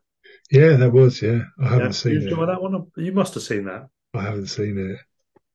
Yeah, 0.50 0.76
that 0.76 0.92
was. 0.92 1.20
Yeah. 1.23 1.41
I 1.60 1.68
haven't 1.68 1.81
Yeah. 1.86 1.91
seen 1.91 2.20
you 2.23 2.42
it. 2.42 2.47
that 2.47 2.62
one? 2.62 2.86
You 2.97 3.12
must 3.12 3.34
have 3.34 3.42
seen 3.42 3.65
that. 3.65 3.89
I 4.15 4.23
haven't 4.23 4.47
seen 4.47 4.78
it. 4.78 4.99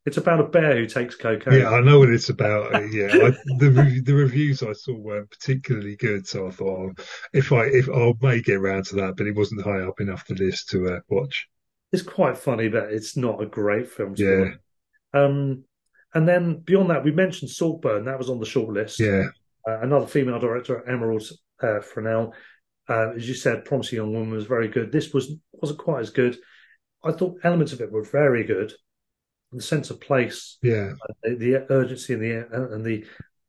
It's 0.05 0.17
about 0.17 0.39
a 0.39 0.45
bear 0.45 0.75
who 0.77 0.87
takes 0.87 1.15
cocaine. 1.15 1.59
Yeah, 1.59 1.69
I 1.69 1.81
know 1.81 1.99
what 1.99 2.09
it's 2.09 2.29
about. 2.29 2.71
Yeah, 2.91 3.07
I, 3.07 3.31
the 3.59 3.71
re- 3.71 3.99
the 4.01 4.15
reviews 4.15 4.63
I 4.63 4.73
saw 4.73 4.95
weren't 4.97 5.29
particularly 5.29 5.95
good, 5.95 6.27
so 6.27 6.47
I 6.47 6.51
thought 6.51 6.79
oh, 6.99 7.03
if 7.33 7.51
I 7.51 7.65
if 7.65 7.87
I 7.89 8.11
may 8.19 8.41
get 8.41 8.55
around 8.57 8.85
to 8.85 8.95
that, 8.95 9.15
but 9.15 9.27
it 9.27 9.35
wasn't 9.35 9.61
high 9.63 9.81
up 9.81 10.01
enough 10.01 10.25
the 10.27 10.33
list 10.35 10.69
to 10.69 10.87
uh, 10.95 10.99
watch. 11.09 11.47
it's 11.91 12.01
quite 12.01 12.37
funny, 12.37 12.67
but 12.67 12.91
it's 12.91 13.15
not 13.15 13.41
a 13.41 13.45
great 13.45 13.87
film. 13.89 14.15
To 14.15 14.23
Yeah. 14.23 14.39
watch. 14.45 14.57
Um, 15.13 15.63
and 16.15 16.27
then 16.27 16.57
beyond 16.57 16.89
that, 16.89 17.03
we 17.03 17.11
mentioned 17.11 17.51
Saltburn. 17.51 18.05
That 18.05 18.17
was 18.17 18.29
on 18.29 18.39
the 18.39 18.45
short 18.45 18.73
list. 18.73 18.99
Yeah, 18.99 19.25
Uh, 19.67 19.79
another 19.81 20.07
female 20.07 20.39
director, 20.39 20.83
Emerald 20.89 21.23
uh, 21.61 21.79
Fennell. 21.81 22.33
Uh, 22.89 23.11
as 23.15 23.27
you 23.27 23.33
said, 23.35 23.65
Promising 23.65 23.97
Young 23.97 24.13
Woman 24.13 24.31
was 24.31 24.45
very 24.45 24.67
good. 24.67 24.91
This 24.91 25.13
was 25.13 25.31
wasn't 25.53 25.79
quite 25.79 26.01
as 26.01 26.09
good. 26.09 26.37
I 27.03 27.11
thought 27.11 27.39
elements 27.43 27.73
of 27.73 27.81
it 27.81 27.91
were 27.91 28.03
very 28.03 28.43
good. 28.43 28.73
The 29.51 29.61
sense 29.61 29.89
of 29.89 29.99
place, 29.99 30.57
yeah, 30.63 30.93
the, 31.23 31.35
the 31.35 31.73
urgency, 31.73 32.13
and 32.13 32.21
the 32.23 32.47
and 32.73 32.85
the 32.85 33.05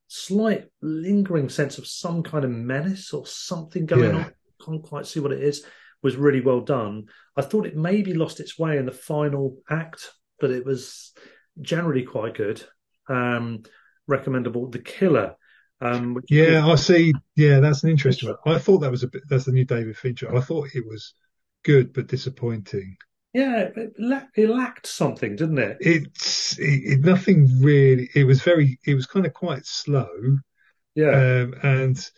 slight 0.08 0.64
lingering 0.82 1.48
sense 1.48 1.78
of 1.78 1.86
some 1.86 2.22
kind 2.22 2.44
of 2.44 2.50
menace 2.50 3.12
or 3.12 3.24
something 3.26 3.86
going 3.86 4.14
Yeah. 4.14 4.24
on. 4.24 4.32
Can't 4.64 4.82
quite 4.82 5.06
see 5.06 5.20
what 5.20 5.32
it 5.32 5.42
is. 5.42 5.64
Was 6.02 6.16
really 6.16 6.40
well 6.40 6.60
done. 6.60 7.04
I 7.36 7.42
thought 7.42 7.66
it 7.66 7.76
maybe 7.76 8.14
lost 8.14 8.40
its 8.40 8.58
way 8.58 8.76
in 8.76 8.86
the 8.86 8.92
final 8.92 9.58
act, 9.70 10.10
but 10.40 10.50
it 10.50 10.66
was 10.66 11.12
generally 11.60 12.02
quite 12.02 12.34
good. 12.34 12.62
Um, 13.08 13.62
recommendable. 14.08 14.68
The 14.68 14.80
Killer. 14.80 15.36
Um, 15.82 16.14
which 16.14 16.28
yeah. 16.28 16.66
I 16.66 16.74
see. 16.76 17.12
Yeah, 17.36 17.60
that's 17.60 17.84
an 17.84 17.90
interesting 17.90 18.28
one. 18.30 18.38
I 18.56 18.58
thought 18.58 18.78
that 18.78 18.90
was 18.90 19.02
a 19.02 19.08
bit. 19.08 19.22
That's 19.28 19.44
the 19.44 19.52
new 19.52 19.64
David 19.64 19.96
Fincher. 19.96 20.34
I 20.34 20.40
thought 20.40 20.68
it 20.74 20.84
was 20.86 21.14
good 21.64 21.92
but 21.92 22.08
disappointing. 22.08 22.96
yeah, 23.32 23.68
it, 23.76 23.92
la- 23.98 24.26
it 24.36 24.48
lacked 24.48 24.86
something, 24.86 25.36
didn't 25.36 25.58
it? 25.58 25.78
It's 25.80 26.58
it, 26.58 26.82
it, 26.84 27.00
nothing 27.00 27.48
really. 27.60 28.08
It 28.14 28.24
was 28.24 28.42
very. 28.42 28.78
It 28.86 28.94
was 28.94 29.06
kind 29.06 29.26
of 29.26 29.34
quite 29.34 29.66
slow. 29.66 30.08
Yeah, 30.94 31.10
Um, 31.12 31.54
and 31.62 32.10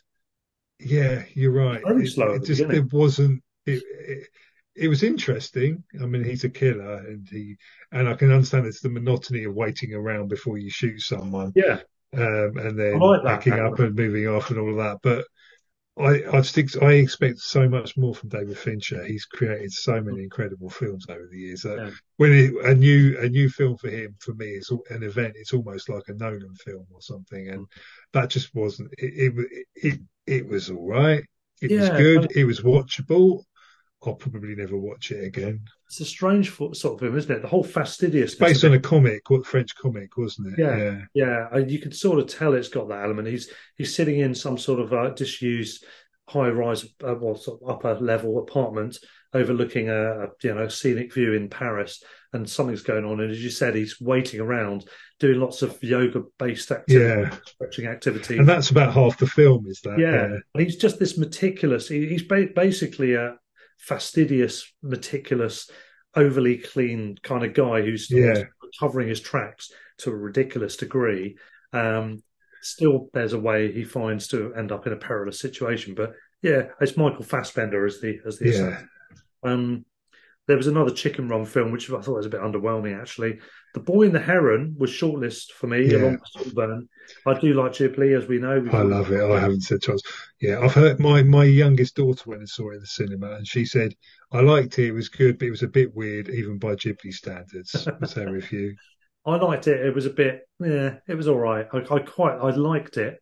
yeah, 0.81 1.25
you're 1.35 1.53
right. 1.53 1.85
Very 1.87 2.07
slow 2.07 2.33
it 2.35 2.45
just 2.45 2.69
beginning. 2.69 2.89
it 2.89 2.93
wasn't. 2.93 3.43
It, 3.67 3.83
it, 4.01 4.29
it 4.77 4.89
was 4.89 5.03
interesting. 5.03 5.85
I 6.03 6.07
mean, 6.07 6.25
he's 6.25 6.45
a 6.45 6.51
killer, 6.51 6.99
and 6.99 7.29
he 7.31 7.57
and 7.93 8.09
I 8.09 8.15
can 8.15 8.33
understand 8.33 8.67
it's 8.67 8.81
the 8.81 8.91
monotony 8.91 9.45
of 9.45 9.55
waiting 9.55 9.95
around 9.95 10.29
before 10.29 10.59
you 10.59 10.71
shoot 10.71 11.01
someone, 11.01 11.55
yeah, 11.55 11.81
um, 12.19 12.57
and 12.59 12.79
then 12.79 13.07
like 13.07 13.23
that 13.23 13.41
packing 13.41 13.59
up 13.59 13.79
and 13.79 13.95
moving 13.95 14.29
off 14.29 14.51
and 14.51 14.59
all 14.59 14.71
of 14.71 14.77
that. 14.77 14.99
But 15.03 15.27
I 15.97 16.25
I 16.39 16.43
stick. 16.43 16.71
I 16.83 16.95
expect 16.95 17.39
so 17.41 17.69
much 17.69 17.97
more 17.97 18.15
from 18.15 18.29
David 18.29 18.59
Fincher. 18.59 19.05
He's 19.05 19.27
created 19.27 19.73
so 19.73 20.01
many 20.01 20.25
incredible 20.25 20.71
films 20.71 21.07
over 21.09 21.29
the 21.31 21.39
years. 21.39 21.65
Yeah. 21.65 21.91
when 22.17 22.33
it, 22.33 22.53
a 22.65 22.75
new 22.75 23.17
a 23.21 23.29
new 23.29 23.49
film 23.49 23.77
for 23.79 23.91
him 23.91 24.17
for 24.21 24.35
me 24.35 24.47
is 24.47 24.71
an 24.91 25.03
event. 25.05 25.35
It's 25.37 25.53
almost 25.53 25.89
like 25.89 26.05
a 26.09 26.15
Nolan 26.15 26.55
film 26.65 26.87
or 26.93 27.01
something, 27.01 27.49
and 27.49 27.67
that 28.13 28.31
just 28.31 28.55
wasn't. 28.55 28.93
It 28.99 29.35
it 29.37 29.67
it, 29.77 30.01
it 30.27 30.49
was 30.49 30.71
all 30.71 30.87
right. 30.87 31.25
It 31.63 31.73
was 31.73 31.91
good. 31.91 32.29
It 32.35 32.45
was 32.45 32.61
watchable. 32.63 33.45
I'll 34.07 34.15
probably 34.15 34.55
never 34.55 34.77
watch 34.77 35.11
it 35.11 35.25
again. 35.25 35.61
it's 35.87 36.01
a 36.01 36.05
strange 36.05 36.55
sort 36.55 36.85
of 36.85 37.01
film, 37.01 37.17
isn't 37.17 37.31
it? 37.35 37.43
The 37.43 37.49
whole 37.49 37.65
fastidiousness. 37.65 38.39
Based 38.39 38.65
on 38.65 38.73
a 38.75 38.79
comic, 38.81 39.29
what 39.31 39.47
French 39.47 39.75
comic, 39.77 40.17
wasn't 40.17 40.53
it? 40.53 40.59
Yeah. 40.59 41.01
Yeah, 41.15 41.47
uh, 41.55 41.59
you 41.59 41.79
could 41.79 41.95
sort 41.95 42.19
of 42.19 42.27
tell 42.27 42.55
it's 42.55 42.69
got 42.69 42.89
that 42.89 43.05
element. 43.05 43.29
He's 43.29 43.51
he's 43.77 43.95
sitting 43.95 44.21
in 44.21 44.35
some 44.35 44.59
sort 44.59 44.81
of 44.81 44.93
uh, 44.93 45.11
disused 45.11 45.85
high 46.29 46.49
rise, 46.49 46.85
uh, 47.07 47.15
well, 47.21 47.37
sort 47.37 47.61
of 47.63 47.69
upper 47.69 47.95
level 48.03 48.39
apartment 48.39 48.99
overlooking 49.35 49.89
a, 49.89 50.25
a 50.25 50.29
you 50.43 50.55
know 50.55 50.69
scenic 50.69 51.13
view 51.13 51.33
in 51.35 51.49
Paris, 51.51 52.03
and 52.33 52.49
something's 52.49 52.83
going 52.83 53.05
on. 53.05 53.21
And 53.21 53.31
as 53.31 53.43
you 53.43 53.51
said, 53.51 53.75
he's 53.75 54.01
waiting 54.01 54.41
around 54.41 54.87
doing 55.21 55.39
lots 55.41 55.63
of 55.63 55.81
yoga 55.83 56.23
based 56.39 56.71
activity, 56.71 57.05
Yeah. 57.31 57.37
stretching 57.47 57.87
activity. 57.87 58.39
And 58.39 58.49
that's 58.49 58.71
about 58.71 58.93
half 58.95 59.19
the 59.19 59.27
film, 59.27 59.67
is 59.69 59.81
that? 59.83 59.99
yeah, 59.99 60.25
and 60.25 60.43
he's 60.63 60.77
just 60.77 60.99
this 60.99 61.17
meticulous. 61.19 61.89
He, 61.89 62.07
he's 62.07 62.23
ba- 62.23 62.49
basically 62.55 63.15
a 63.15 63.37
fastidious, 63.85 64.73
meticulous, 64.83 65.71
overly 66.17 66.57
clean 66.59 67.17
kind 67.23 67.45
of 67.45 67.53
guy 67.55 67.83
who's 67.83 68.11
Yeah. 68.11 68.45
covering 68.81 69.09
his 69.09 69.21
tracks 69.21 69.71
to 69.99 70.11
a 70.11 70.17
ridiculous 70.17 70.77
degree. 70.77 71.37
Um, 71.73 72.23
still, 72.63 73.11
there's 73.13 73.35
a 73.35 73.39
way 73.39 73.71
he 73.73 73.85
finds 73.85 74.29
to 74.29 74.55
end 74.55 74.73
up 74.73 74.87
in 74.87 74.93
a 74.93 74.97
perilous 74.97 75.39
situation. 75.39 75.95
But 75.95 76.15
yeah, 76.41 76.69
it's 76.81 76.97
Michael 76.97 77.25
Fassbender 77.25 77.85
as 77.85 78.01
the 78.01 78.21
as 78.27 78.39
the 78.39 78.49
Yeah. 78.51 78.83
Um, 79.43 79.85
there 80.47 80.57
was 80.57 80.67
another 80.67 80.91
Chicken 80.91 81.29
Run 81.29 81.45
film 81.45 81.71
which 81.73 81.91
I 81.91 82.01
thought 82.01 82.17
was 82.17 82.27
a 82.27 82.31
bit 82.31 82.41
underwhelming 82.41 82.99
actually. 82.99 83.41
The 83.75 83.81
Boy 83.81 84.07
and 84.07 84.15
the 84.15 84.21
Heron 84.21 84.77
was 84.79 84.91
shortlist 84.91 85.51
for 85.53 85.67
me 85.67 85.91
Yeah. 85.91 85.99
along 85.99 86.13
with 86.13 86.31
Saltburn. 86.33 86.89
I 87.27 87.39
do 87.39 87.53
like 87.55 87.73
Ghibli, 87.73 88.17
as 88.17 88.27
we 88.29 88.39
know. 88.39 88.61
We've 88.61 88.73
I 88.73 88.83
love 88.83 89.11
it. 89.11 89.21
I 89.23 89.39
haven't 89.41 89.63
said 89.63 89.83
twice. 89.83 90.01
Yeah, 90.41 90.61
I've 90.61 90.73
heard 90.73 91.01
my 91.01 91.23
my 91.25 91.45
youngest 91.45 91.97
daughter 91.97 92.23
went 92.31 92.41
and 92.41 92.49
saw 92.49 92.71
it 92.71 92.75
in 92.77 92.81
the 92.81 92.87
cinema, 92.87 93.33
and 93.33 93.47
she 93.47 93.65
said 93.65 93.95
I 94.33 94.41
liked 94.41 94.79
it. 94.79 94.87
It 94.87 94.93
was 94.93 95.09
good, 95.09 95.39
but 95.39 95.49
it 95.49 95.51
was 95.51 95.65
a 95.65 95.69
bit 95.69 95.95
weird, 95.95 96.29
even 96.29 96.59
by 96.59 96.77
Ghibli 96.77 97.13
standards. 97.13 97.87
Was 98.01 98.13
her 98.15 98.33
review? 98.33 98.77
I 99.27 99.37
liked 99.37 99.67
it. 99.67 99.85
It 99.85 99.95
was 99.95 100.07
a 100.07 100.11
bit, 100.11 100.43
yeah, 100.61 100.97
it 101.09 101.15
was 101.15 101.29
all 101.29 101.39
right. 101.39 101.67
I, 101.73 101.79
I 101.79 101.99
quite, 102.01 102.37
I 102.39 102.51
liked 102.51 102.97
it. 102.99 103.19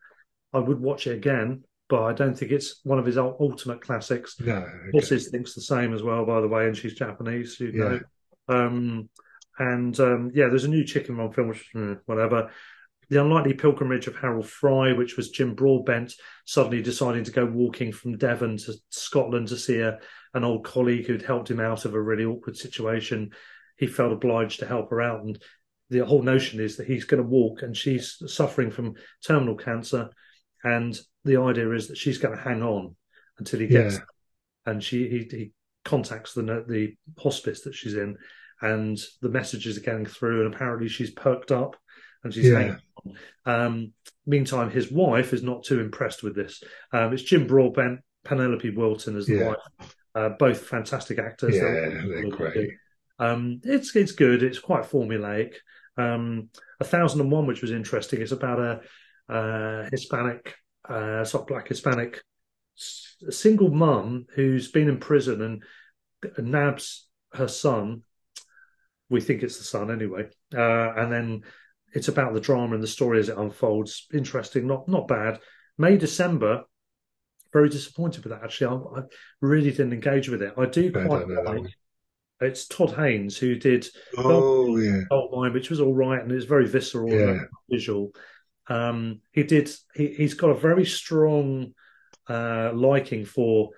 I 0.52 0.58
would 0.58 0.80
watch 0.80 1.06
it 1.06 1.14
again, 1.16 1.62
but 1.88 2.02
I 2.02 2.12
don't 2.12 2.36
think 2.36 2.50
it's 2.50 2.80
one 2.82 2.98
of 2.98 3.06
his 3.06 3.16
ultimate 3.16 3.80
classics. 3.80 4.34
No, 4.40 4.56
okay. 4.56 4.98
Mrs. 4.98 5.30
thinks 5.30 5.54
the 5.54 5.60
same 5.62 5.94
as 5.94 6.02
well, 6.02 6.26
by 6.26 6.40
the 6.40 6.48
way, 6.48 6.66
and 6.66 6.76
she's 6.76 6.94
Japanese, 6.94 7.58
you 7.60 7.70
Yeah. 7.72 7.84
know. 7.84 8.00
Um, 8.48 9.08
and 9.70 9.98
um, 10.00 10.30
yeah, 10.34 10.48
there's 10.48 10.64
a 10.64 10.68
new 10.76 10.84
Chicken 10.84 11.16
Run 11.16 11.32
film, 11.32 11.48
which 11.48 11.64
mm, 11.74 11.98
whatever. 12.06 12.50
The 13.08 13.20
Unlikely 13.20 13.54
Pilgrimage 13.54 14.06
of 14.06 14.16
Harold 14.16 14.48
Fry, 14.48 14.92
which 14.94 15.16
was 15.18 15.30
Jim 15.30 15.54
Broadbent 15.54 16.14
suddenly 16.46 16.80
deciding 16.80 17.24
to 17.24 17.30
go 17.30 17.44
walking 17.44 17.92
from 17.92 18.16
Devon 18.16 18.56
to 18.58 18.72
Scotland 18.88 19.48
to 19.48 19.56
see 19.58 19.80
a, 19.80 19.98
an 20.32 20.44
old 20.44 20.64
colleague 20.64 21.06
who'd 21.06 21.20
helped 21.22 21.50
him 21.50 21.60
out 21.60 21.84
of 21.84 21.94
a 21.94 22.00
really 22.00 22.24
awkward 22.24 22.56
situation. 22.56 23.30
He 23.76 23.86
felt 23.86 24.12
obliged 24.12 24.60
to 24.60 24.66
help 24.66 24.88
her 24.90 25.02
out, 25.02 25.24
and 25.24 25.38
the 25.90 26.06
whole 26.06 26.22
notion 26.22 26.58
is 26.60 26.76
that 26.76 26.86
he's 26.86 27.04
going 27.04 27.22
to 27.22 27.28
walk, 27.28 27.62
and 27.62 27.76
she's 27.76 28.16
suffering 28.26 28.70
from 28.70 28.94
terminal 29.26 29.56
cancer, 29.56 30.08
and 30.64 30.98
the 31.24 31.36
idea 31.36 31.70
is 31.72 31.88
that 31.88 31.98
she's 31.98 32.18
going 32.18 32.34
to 32.36 32.42
hang 32.42 32.62
on 32.62 32.96
until 33.38 33.60
he 33.60 33.66
gets 33.66 33.96
Yeah. 33.96 34.72
and 34.72 34.82
she 34.82 35.08
he, 35.08 35.18
he 35.36 35.52
contacts 35.84 36.32
the 36.32 36.42
the 36.66 36.94
hospice 37.20 37.62
that 37.62 37.74
she's 37.74 37.94
in, 37.94 38.16
and 38.62 38.98
the 39.20 39.28
messages 39.28 39.76
are 39.76 39.80
getting 39.82 40.06
through, 40.06 40.44
and 40.44 40.54
apparently 40.54 40.88
she's 40.88 41.10
perked 41.10 41.50
up 41.52 41.76
and 42.24 42.32
she's 42.32 42.46
Yeah. 42.48 42.58
hanging 42.58 42.76
on. 43.04 43.16
Um, 43.44 43.92
meantime, 44.26 44.70
his 44.70 44.90
wife 44.90 45.32
is 45.32 45.42
not 45.42 45.64
too 45.64 45.80
impressed 45.80 46.22
with 46.22 46.34
this. 46.36 46.62
Um, 46.92 47.12
it's 47.12 47.22
Jim 47.24 47.46
Broadbent, 47.46 48.00
Penelope 48.24 48.70
Wilton 48.70 49.16
as 49.16 49.26
the 49.26 49.34
Yeah. 49.34 49.48
wife. 49.48 49.96
Uh, 50.14 50.28
both 50.38 50.66
fantastic 50.66 51.18
actors. 51.18 51.56
Yeah, 51.56 51.62
They're- 51.62 52.08
they're 52.08 52.30
great. 52.30 52.70
um, 53.18 53.60
it's 53.64 53.94
it's 53.96 54.12
good. 54.12 54.42
It's 54.42 54.58
quite 54.58 54.84
formulaic. 54.84 55.54
Um, 55.96 56.50
a 56.80 56.84
thousand 56.84 57.20
and 57.22 57.30
one, 57.32 57.46
which 57.46 57.62
was 57.62 57.70
interesting. 57.72 58.20
It's 58.22 58.32
about 58.32 58.60
a, 58.60 59.32
uh 59.32 59.88
Hispanic, 59.90 60.54
uh, 60.88 61.24
sort 61.24 61.42
of 61.42 61.46
black 61.48 61.68
Hispanic 61.68 62.22
single 62.74 63.70
mum 63.70 64.26
who's 64.34 64.70
been 64.70 64.88
in 64.88 64.98
prison 64.98 65.40
and 65.42 65.62
nabs 66.38 67.08
her 67.34 67.48
son. 67.48 68.02
We 69.12 69.20
think 69.20 69.42
it's 69.42 69.58
the 69.58 69.64
son 69.64 69.90
anyway, 69.90 70.28
uh, 70.54 70.92
and 70.96 71.12
then 71.12 71.42
it's 71.92 72.08
about 72.08 72.34
the 72.34 72.40
drama 72.40 72.74
and 72.74 72.82
the 72.82 72.88
story 72.88 73.20
as 73.20 73.28
it 73.28 73.38
unfolds. 73.38 74.06
Interesting, 74.12 74.66
not 74.66 74.88
not 74.88 75.06
bad. 75.06 75.38
May 75.78 75.96
December. 75.96 76.64
Very 77.52 77.68
disappointed 77.68 78.24
with 78.24 78.32
that. 78.32 78.42
Actually, 78.42 78.82
I, 78.96 79.00
I 79.00 79.02
really 79.42 79.70
didn't 79.70 79.92
engage 79.92 80.30
with 80.30 80.40
it. 80.40 80.54
I 80.56 80.64
do 80.64 80.90
quite 80.90 81.28
that 81.28 81.44
like. 81.44 81.64
It's 82.40 82.66
Todd 82.66 82.94
Haynes 82.96 83.36
who 83.36 83.54
did 83.56 83.86
Oh 84.16 84.78
yeah, 84.78 85.50
which 85.50 85.68
was 85.70 85.78
all 85.78 85.94
right 85.94 86.20
and 86.20 86.32
it's 86.32 86.46
very 86.46 86.66
visceral 86.66 87.10
Yeah. 87.10 87.26
very 87.26 87.40
visual. 87.70 88.12
Um, 88.68 89.20
he 89.32 89.42
did. 89.44 89.70
He, 89.94 90.08
he's 90.08 90.34
got 90.34 90.48
a 90.50 90.54
very 90.54 90.86
strong 90.86 91.74
uh, 92.28 92.72
liking 92.74 93.26
for 93.26 93.70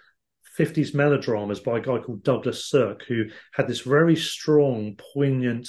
50s 0.58 0.94
melodramas 0.94 1.60
by 1.60 1.78
a 1.78 1.81
guy 1.81 1.99
called 1.99 2.23
Douglas 2.23 2.66
Sirk, 2.66 3.05
who 3.07 3.24
had 3.52 3.66
this 3.66 3.81
very 3.81 4.16
strong, 4.16 4.97
poignant, 5.15 5.68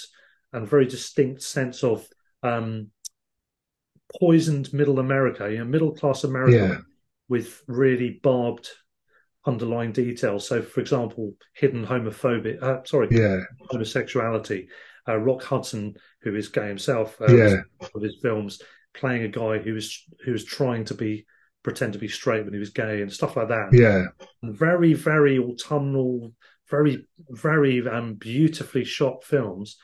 and 0.54 0.68
very 0.68 0.86
distinct 0.86 1.42
sense 1.42 1.84
of 1.84 2.08
um, 2.44 2.92
poisoned 4.20 4.72
middle 4.74 5.00
America, 5.00 5.52
you 5.52 5.60
know, 5.60 5.66
middle 5.66 5.92
class 5.92 6.24
America 6.24 6.58
Yeah. 6.58 6.78
with 7.28 7.64
really 7.68 8.20
barbed 8.22 8.70
underlying 9.46 9.92
details. 9.92 10.48
So, 10.48 10.62
for 10.62 10.80
example, 10.80 11.34
hidden 11.54 11.86
homophobia. 11.86 12.62
Uh, 12.62 12.84
sorry, 12.84 13.08
yeah, 13.12 13.42
homosexuality. 13.70 14.70
Uh, 15.08 15.18
Rock 15.18 15.44
Hudson, 15.44 15.96
who 16.22 16.36
is 16.36 16.48
gay 16.48 16.68
himself, 16.68 17.20
uh, 17.22 17.36
Yeah. 17.36 17.56
of 17.94 18.02
his 18.02 18.18
films, 18.22 18.62
playing 18.94 19.24
a 19.24 19.28
guy 19.28 19.58
who 19.60 19.74
was 19.74 20.04
who 20.24 20.32
was 20.32 20.46
trying 20.46 20.86
to 20.86 20.94
be 20.94 21.26
pretend 21.66 21.94
to 21.94 22.00
be 22.00 22.08
straight 22.08 22.46
when 22.46 22.54
he 22.54 22.60
was 22.60 22.70
gay 22.70 23.02
and 23.02 23.12
stuff 23.12 23.36
like 23.36 23.50
that. 23.50 23.70
yeah, 23.74 24.06
And 24.42 24.58
very, 24.58 24.94
very 24.94 25.38
autumnal, 25.38 26.32
very, 26.70 27.06
very 27.30 27.86
um, 27.88 28.14
beautifully 28.14 28.86
shot 28.86 29.24
films. 29.24 29.78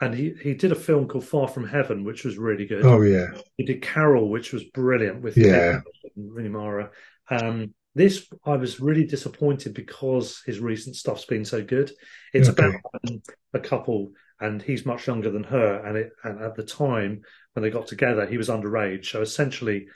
And 0.00 0.12
he, 0.12 0.34
he 0.42 0.54
did 0.54 0.72
a 0.72 0.74
film 0.88 1.06
called 1.06 1.24
Far 1.24 1.46
From 1.46 1.66
Heaven, 1.66 2.02
which 2.04 2.24
was 2.24 2.36
really 2.36 2.66
good. 2.66 2.84
oh 2.84 3.00
yeah, 3.02 3.28
He 3.56 3.64
did 3.64 3.82
Carol, 3.82 4.28
which 4.28 4.52
was 4.52 4.64
brilliant 4.64 5.22
with 5.22 5.36
Yeah. 5.36 5.80
Rooney 6.16 6.48
Mara. 6.48 6.90
Um, 7.30 7.72
this 7.94 8.26
I 8.44 8.56
was 8.56 8.80
really 8.80 9.04
disappointed 9.04 9.74
because 9.74 10.42
his 10.44 10.58
recent 10.60 10.96
stuff's 10.96 11.26
been 11.26 11.44
so 11.44 11.62
good. 11.62 11.92
It's 12.34 12.48
Okay. 12.48 12.66
about 12.68 12.80
um, 13.08 13.22
a 13.54 13.60
couple, 13.60 14.12
and 14.40 14.60
he's 14.62 14.84
much 14.86 15.06
younger 15.06 15.30
than 15.30 15.44
her. 15.44 15.84
And 15.86 15.96
it 15.96 16.10
and 16.24 16.40
at 16.42 16.56
the 16.56 16.64
time 16.64 17.20
when 17.52 17.62
they 17.62 17.70
got 17.70 17.86
together, 17.86 18.26
he 18.26 18.38
was 18.38 18.48
underage. 18.48 19.06
So 19.06 19.20
essentially, 19.20 19.86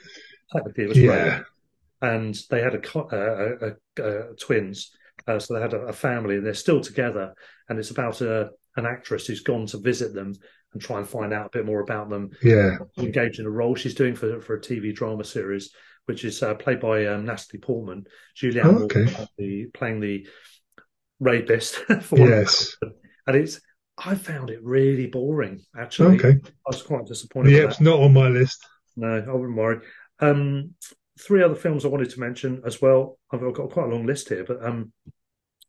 technically, 0.53 0.85
it 0.85 0.89
was 0.89 0.99
yeah, 0.99 1.41
and 2.03 2.37
they 2.51 2.61
had 2.61 2.75
a, 2.75 2.99
uh, 2.99 3.57
a, 3.61 4.03
a, 4.03 4.31
a 4.33 4.35
twins. 4.37 4.91
Uh, 5.27 5.39
so 5.39 5.55
they 5.55 5.61
had 5.61 5.75
a, 5.75 5.93
family, 5.93 6.37
and 6.37 6.47
they're 6.47 6.55
still 6.55 6.81
together. 6.81 7.35
And 7.69 7.79
it's 7.79 7.91
about 7.91 8.21
a 8.21 8.51
an 8.77 8.87
actress 8.87 9.27
who's 9.27 9.41
gone 9.41 9.67
to 9.67 9.79
visit 9.79 10.15
them 10.15 10.35
and 10.73 10.83
try 10.83 10.99
and 10.99 11.09
find 11.09 11.33
out 11.33 11.47
a 11.47 11.59
bit 11.59 11.65
more 11.65 11.81
about 11.81 12.11
them. 12.11 12.31
yeah, 12.43 12.77
engaged 12.99 13.41
in 13.41 13.47
a 13.47 13.51
role 13.51 13.75
she's 13.75 13.95
doing 13.95 14.15
for 14.15 14.41
for 14.41 14.57
a 14.57 14.61
TV 14.61 14.95
drama 14.95 15.25
series, 15.25 15.73
which 16.05 16.25
is 16.25 16.43
uh, 16.43 16.55
played 16.55 16.81
by 16.81 17.07
um, 17.07 17.25
Natalie 17.25 17.61
Portman, 17.61 18.05
Julianne 18.37 18.65
Oh, 18.65 18.73
Moore, 18.73 18.83
okay. 18.85 19.15
uh, 19.19 19.27
the, 19.39 19.67
playing 19.75 20.01
the 20.01 20.27
rapist. 21.19 21.77
For 22.03 22.19
yes, 22.19 22.77
and 23.27 23.37
it's 23.37 23.61
I 23.99 24.15
found 24.15 24.51
it 24.51 24.61
really 24.63 25.07
boring. 25.07 25.63
Actually, 25.79 26.17
okay. 26.17 26.39
I 26.45 26.51
was 26.67 26.83
quite 26.83 27.07
disappointed. 27.07 27.53
Yeah, 27.53 27.65
it's 27.65 27.81
not 27.81 28.01
on 28.01 28.13
my 28.13 28.29
list. 28.29 28.65
No, 28.97 29.09
I 29.17 29.33
wouldn't 29.33 29.57
worry. 29.57 29.81
Um, 30.21 30.75
three 31.21 31.43
other 31.43 31.55
films 31.55 31.85
I 31.85 31.89
wanted 31.89 32.11
to 32.11 32.21
mention 32.21 32.63
as 32.67 32.81
well. 32.81 33.19
I've 33.31 33.41
got 33.41 33.71
quite 33.71 33.87
a 33.87 33.95
long 33.95 34.07
list 34.07 34.29
here, 34.29 34.45
but 34.45 34.65
um, 34.65 34.93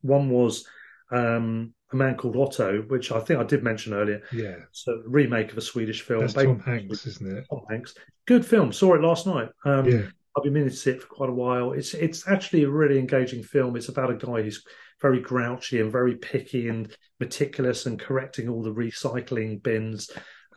one 0.01 0.29
was 0.29 0.65
um, 1.11 1.73
A 1.91 1.95
Man 1.95 2.15
Called 2.15 2.35
Otto, 2.35 2.81
which 2.87 3.11
I 3.11 3.19
think 3.19 3.39
I 3.39 3.43
did 3.43 3.63
mention 3.63 3.93
earlier. 3.93 4.21
Yeah, 4.33 4.57
so 4.71 5.01
remake 5.05 5.51
of 5.51 5.57
a 5.57 5.61
Swedish 5.61 6.01
film. 6.01 6.21
that's 6.21 6.33
Tom 6.33 6.59
Hanks, 6.59 7.05
isn't 7.07 7.37
it? 7.37 7.45
Tom 7.49 7.61
Hanks. 7.69 7.93
Good 8.25 8.45
film. 8.45 8.71
Saw 8.71 8.95
it 8.95 9.01
last 9.01 9.25
night. 9.25 9.49
Um, 9.65 9.87
Yeah, 9.89 10.01
I've 10.35 10.43
been 10.43 10.53
meaning 10.53 10.69
to 10.69 10.75
see 10.75 10.91
it 10.91 11.01
for 11.01 11.07
quite 11.07 11.29
a 11.29 11.33
while. 11.33 11.71
It's 11.71 11.93
it's 11.93 12.27
actually 12.27 12.63
a 12.63 12.69
really 12.69 12.99
engaging 12.99 13.41
film. 13.43 13.75
It's 13.75 13.89
about 13.89 14.11
a 14.11 14.15
guy 14.15 14.43
who's 14.43 14.63
very 15.01 15.19
grouchy 15.19 15.79
and 15.79 15.91
very 15.91 16.15
picky 16.15 16.69
and 16.69 16.95
meticulous 17.19 17.85
and 17.85 17.99
correcting 17.99 18.49
all 18.49 18.61
the 18.63 18.73
recycling 18.73 19.61
bins 19.61 20.09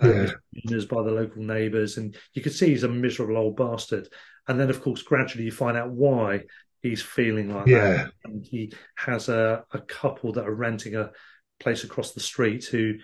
Yeah. 0.02 0.30
uh, 0.32 0.84
by 0.86 1.02
the 1.02 1.10
local 1.10 1.42
neighbours. 1.42 1.96
And 1.96 2.16
you 2.34 2.42
can 2.42 2.52
see 2.52 2.68
he's 2.68 2.84
a 2.84 2.88
miserable 2.88 3.36
old 3.36 3.56
bastard. 3.56 4.08
And 4.48 4.58
then, 4.58 4.70
of 4.70 4.82
course, 4.82 5.02
gradually 5.02 5.44
you 5.44 5.52
find 5.52 5.76
out 5.76 5.90
why 5.90 6.44
he's 6.82 7.02
feeling 7.02 7.54
like 7.54 7.66
Yeah. 7.66 7.92
that. 7.94 8.12
And 8.24 8.44
he 8.44 8.72
has 8.96 9.28
a, 9.28 9.64
a 9.72 9.80
couple 9.80 10.32
that 10.32 10.46
are 10.46 10.54
renting 10.54 10.96
a 10.96 11.10
place 11.58 11.84
across 11.84 12.12
the 12.12 12.20
street 12.20 12.64
who 12.64 12.94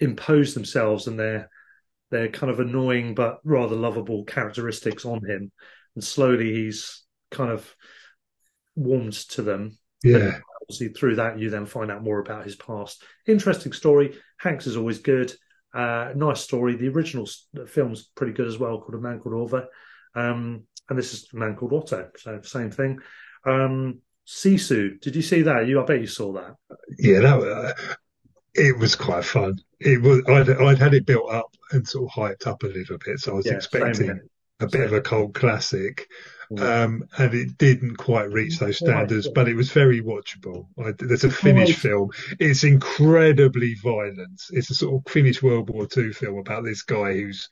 impose 0.00 0.54
themselves 0.54 1.06
and 1.06 1.18
their 1.18 1.48
their 2.10 2.28
kind 2.28 2.50
of 2.52 2.60
annoying 2.60 3.14
but 3.14 3.38
rather 3.44 3.74
lovable 3.76 4.24
characteristics 4.24 5.04
on 5.04 5.24
him. 5.24 5.50
And 5.94 6.04
slowly 6.04 6.52
he's 6.52 7.02
kind 7.30 7.50
of 7.50 7.74
warmed 8.76 9.12
to 9.30 9.42
them. 9.42 9.78
yeah, 10.02 10.38
Obviously, 10.62 10.88
through 10.88 11.16
that, 11.16 11.38
you 11.38 11.50
then 11.50 11.66
find 11.66 11.90
out 11.90 12.02
more 12.02 12.18
about 12.20 12.44
his 12.44 12.56
past. 12.56 13.02
Interesting 13.26 13.72
story. 13.72 14.16
Hanks 14.38 14.66
is 14.66 14.76
always 14.76 14.98
good. 14.98 15.32
Uh, 15.74 16.12
nice 16.14 16.40
story. 16.40 16.76
The 16.76 16.88
original 16.88 17.28
film's 17.66 18.04
pretty 18.14 18.32
good 18.32 18.46
as 18.46 18.58
well, 18.58 18.80
called 18.80 18.94
A 18.94 18.98
Man 19.00 19.18
Called 19.20 19.52
Ove. 19.52 19.64
Um, 20.14 20.64
and 20.88 20.98
this 20.98 21.12
is 21.12 21.28
A 21.32 21.36
Man 21.36 21.56
Called 21.56 21.72
Otto, 21.72 22.10
so 22.16 22.40
same 22.42 22.70
thing. 22.70 22.98
Um, 23.44 24.00
Sisu, 24.26 25.00
did 25.00 25.16
you 25.16 25.22
see 25.22 25.42
that? 25.42 25.66
You, 25.66 25.82
I 25.82 25.84
bet 25.84 26.00
you 26.00 26.06
saw 26.06 26.32
that. 26.34 26.54
yeah. 26.98 27.20
That 27.20 27.40
uh, 27.40 27.94
it 28.54 28.78
was 28.78 28.94
quite 28.96 29.24
fun. 29.24 29.58
It 29.80 30.00
was. 30.00 30.22
I'd, 30.28 30.48
I'd 30.48 30.78
had 30.78 30.94
it 30.94 31.06
built 31.06 31.30
up 31.30 31.54
and 31.72 31.86
sort 31.86 32.10
of 32.10 32.14
hyped 32.16 32.46
up 32.46 32.62
a 32.62 32.66
little 32.68 32.98
bit, 33.04 33.18
so 33.18 33.32
I 33.32 33.34
was 33.36 33.46
Yeah, 33.46 33.54
expecting 33.54 34.20
a 34.60 34.66
bit 34.68 34.82
of 34.86 34.92
a 34.92 35.00
cult 35.00 35.34
classic. 35.34 36.06
Yeah. 36.50 36.82
Um, 36.82 37.04
and 37.18 37.34
it 37.34 37.58
didn't 37.58 37.96
quite 37.96 38.30
reach 38.30 38.58
those 38.58 38.78
standards, 38.78 39.28
but 39.28 39.48
it 39.48 39.54
was 39.54 39.70
very 39.72 40.00
watchable. 40.00 40.66
I, 40.78 40.92
there's 40.98 41.24
a 41.24 41.30
Finnish 41.30 41.76
film. 41.76 42.10
It's 42.38 42.64
incredibly 42.64 43.74
violent. 43.82 44.42
It's 44.50 44.70
a 44.70 44.74
sort 44.74 44.94
of 44.94 45.12
Finnish 45.12 45.42
World 45.42 45.70
War 45.70 45.86
II 45.96 46.12
film 46.12 46.38
about 46.38 46.64
this 46.64 46.82
guy 46.82 47.14
who's 47.14 47.48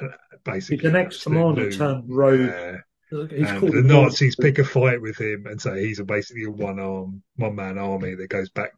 uh, 0.00 0.08
basically 0.44 0.78
He's 0.78 0.84
an 0.86 0.96
an 0.96 1.06
ex-commander 1.06 1.72
turned 1.72 2.04
rogue. 2.08 2.40
Yeah. 2.40 2.76
He's 3.10 3.60
the 3.60 3.82
Nazis 3.84 4.36
pick 4.36 4.58
a 4.58 4.64
fight 4.64 5.02
with 5.02 5.20
him 5.20 5.44
and 5.46 5.60
say 5.60 5.84
he's 5.84 5.98
a 5.98 6.04
basically 6.04 6.44
a 6.44 6.50
one 6.50 6.80
arm, 6.80 7.22
one 7.36 7.54
man 7.54 7.76
army 7.76 8.14
that 8.14 8.28
goes 8.28 8.48
back. 8.48 8.72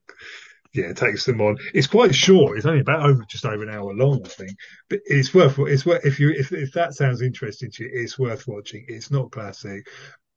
Yeah, 0.74 0.92
takes 0.92 1.24
them 1.24 1.40
on. 1.40 1.56
It's 1.72 1.86
quite 1.86 2.14
short. 2.14 2.56
It's 2.56 2.66
only 2.66 2.80
about 2.80 3.08
over 3.08 3.24
just 3.28 3.46
over 3.46 3.62
an 3.62 3.70
hour 3.70 3.94
long, 3.94 4.20
I 4.24 4.28
think. 4.28 4.50
But 4.90 5.00
it's 5.04 5.32
worth. 5.32 5.56
It's 5.60 5.86
worth 5.86 6.04
if 6.04 6.18
you 6.18 6.30
if 6.30 6.52
if 6.52 6.72
that 6.72 6.94
sounds 6.94 7.22
interesting 7.22 7.70
to 7.70 7.84
you, 7.84 7.90
it's 7.92 8.18
worth 8.18 8.48
watching. 8.48 8.84
It's 8.88 9.10
not 9.10 9.30
classic, 9.30 9.86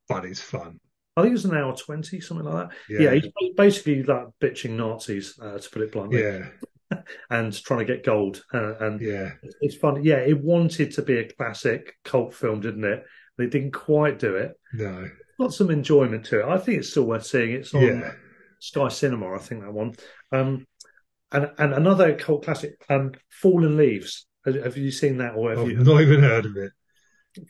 but 0.07 0.25
it's 0.25 0.41
fun. 0.41 0.79
I 1.15 1.21
think 1.21 1.31
it 1.31 1.33
was 1.33 1.45
an 1.45 1.57
hour 1.57 1.75
twenty, 1.75 2.21
something 2.21 2.45
like 2.45 2.69
that. 2.69 2.75
Yeah, 2.87 3.11
Yeah, 3.11 3.19
he's 3.39 3.53
basically 3.55 4.03
like 4.03 4.27
bitching 4.39 4.71
Nazis, 4.71 5.39
uh, 5.41 5.57
to 5.57 5.69
put 5.71 5.81
it 5.81 5.91
bluntly, 5.91 6.21
yeah, 6.21 6.45
and 7.31 7.63
trying 7.63 7.79
to 7.79 7.85
get 7.85 8.05
gold. 8.05 8.43
Uh, 8.53 8.75
and 8.77 9.01
yeah. 9.01 9.31
it's 9.61 9.75
fun. 9.75 10.03
Yeah, 10.03 10.17
it 10.17 10.39
wanted 10.39 10.91
to 10.91 11.01
be 11.01 11.17
a 11.17 11.27
classic 11.27 11.95
cult 12.03 12.35
film, 12.35 12.61
didn't 12.61 12.83
it? 12.83 13.03
They 13.39 13.47
didn't 13.47 13.71
quite 13.71 14.19
do 14.19 14.35
it. 14.35 14.51
No, 14.73 15.09
Got 15.39 15.53
some 15.53 15.71
enjoyment 15.71 16.25
to 16.27 16.41
it. 16.41 16.45
I 16.45 16.59
think 16.59 16.79
it's 16.79 16.89
still 16.91 17.05
worth 17.05 17.25
seeing. 17.25 17.53
It's 17.53 17.73
on 17.73 17.81
yeah. 17.81 18.11
Sky 18.59 18.87
Cinema, 18.89 19.33
I 19.33 19.37
think 19.39 19.61
that 19.61 19.73
one. 19.73 19.93
Um, 20.31 20.65
and 21.31 21.51
and 21.57 21.73
another 21.73 22.15
cult 22.15 22.43
classic, 22.45 22.73
um, 22.89 23.11
Fallen 23.29 23.77
Leaves. 23.77 24.25
Have, 24.45 24.55
have 24.63 24.77
you 24.77 24.91
seen 24.91 25.17
that, 25.17 25.35
or 25.35 25.49
have 25.49 25.59
I've 25.59 25.69
you? 25.71 25.77
not 25.83 26.01
even 26.01 26.21
heard 26.21 26.45
of 26.45 26.55
it. 26.57 26.71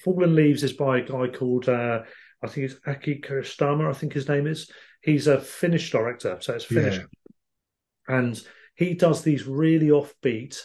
Fallen 0.03 0.35
Leaves 0.35 0.63
is 0.63 0.73
by 0.73 0.97
a 0.99 1.01
guy 1.05 1.27
called 1.27 1.69
uh, 1.69 2.01
I 2.43 2.47
think 2.47 2.71
it's 2.71 2.79
Aki 2.85 3.21
Kaurismäki, 3.21 3.89
I 3.89 3.93
think 3.93 4.13
his 4.13 4.27
name 4.27 4.47
is. 4.47 4.69
He's 5.01 5.27
a 5.27 5.39
Finnish 5.39 5.91
director, 5.91 6.37
so 6.41 6.53
it's 6.53 6.65
Finnish, 6.65 6.97
Yeah. 6.97 8.15
and 8.17 8.41
he 8.75 8.93
does 8.95 9.21
these 9.21 9.47
really 9.47 9.87
offbeat, 9.87 10.59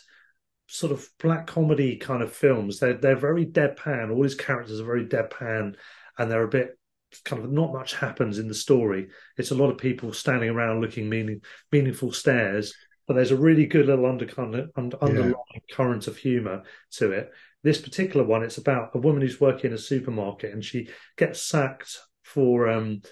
sort 0.66 0.92
of 0.92 1.06
black 1.18 1.46
comedy 1.46 1.96
kind 1.96 2.22
of 2.22 2.32
films. 2.32 2.78
They're 2.78 2.94
they're 2.94 3.16
very 3.16 3.46
deadpan. 3.46 4.10
All 4.10 4.22
his 4.22 4.34
characters 4.34 4.80
are 4.80 4.84
very 4.86 5.06
deadpan, 5.06 5.76
and 6.18 6.30
they're 6.30 6.44
a 6.44 6.48
bit 6.48 6.78
kind 7.24 7.44
of 7.44 7.52
not 7.52 7.72
much 7.72 7.94
happens 7.94 8.38
in 8.38 8.48
the 8.48 8.54
story. 8.54 9.08
It's 9.36 9.50
a 9.50 9.56
lot 9.56 9.70
of 9.70 9.78
people 9.78 10.12
standing 10.12 10.50
around 10.50 10.80
looking 10.80 11.08
meaning 11.08 11.40
meaningful 11.70 12.12
stares, 12.12 12.74
but 13.06 13.14
there's 13.14 13.30
a 13.30 13.36
really 13.36 13.66
good 13.66 13.86
little 13.86 14.06
undercurrent, 14.06 14.70
underlying 14.76 15.34
yeah. 15.54 15.76
current 15.76 16.06
of 16.06 16.16
humour 16.16 16.62
to 16.92 17.12
it. 17.12 17.30
This 17.62 17.80
particular 17.80 18.26
one, 18.26 18.42
it's 18.42 18.58
about 18.58 18.90
a 18.94 18.98
woman 18.98 19.22
who's 19.22 19.40
working 19.40 19.70
in 19.70 19.74
a 19.74 19.78
supermarket 19.78 20.52
and 20.52 20.64
she 20.64 20.88
gets 21.16 21.40
sacked 21.40 21.98
for 22.22 22.68
um, 22.68 23.02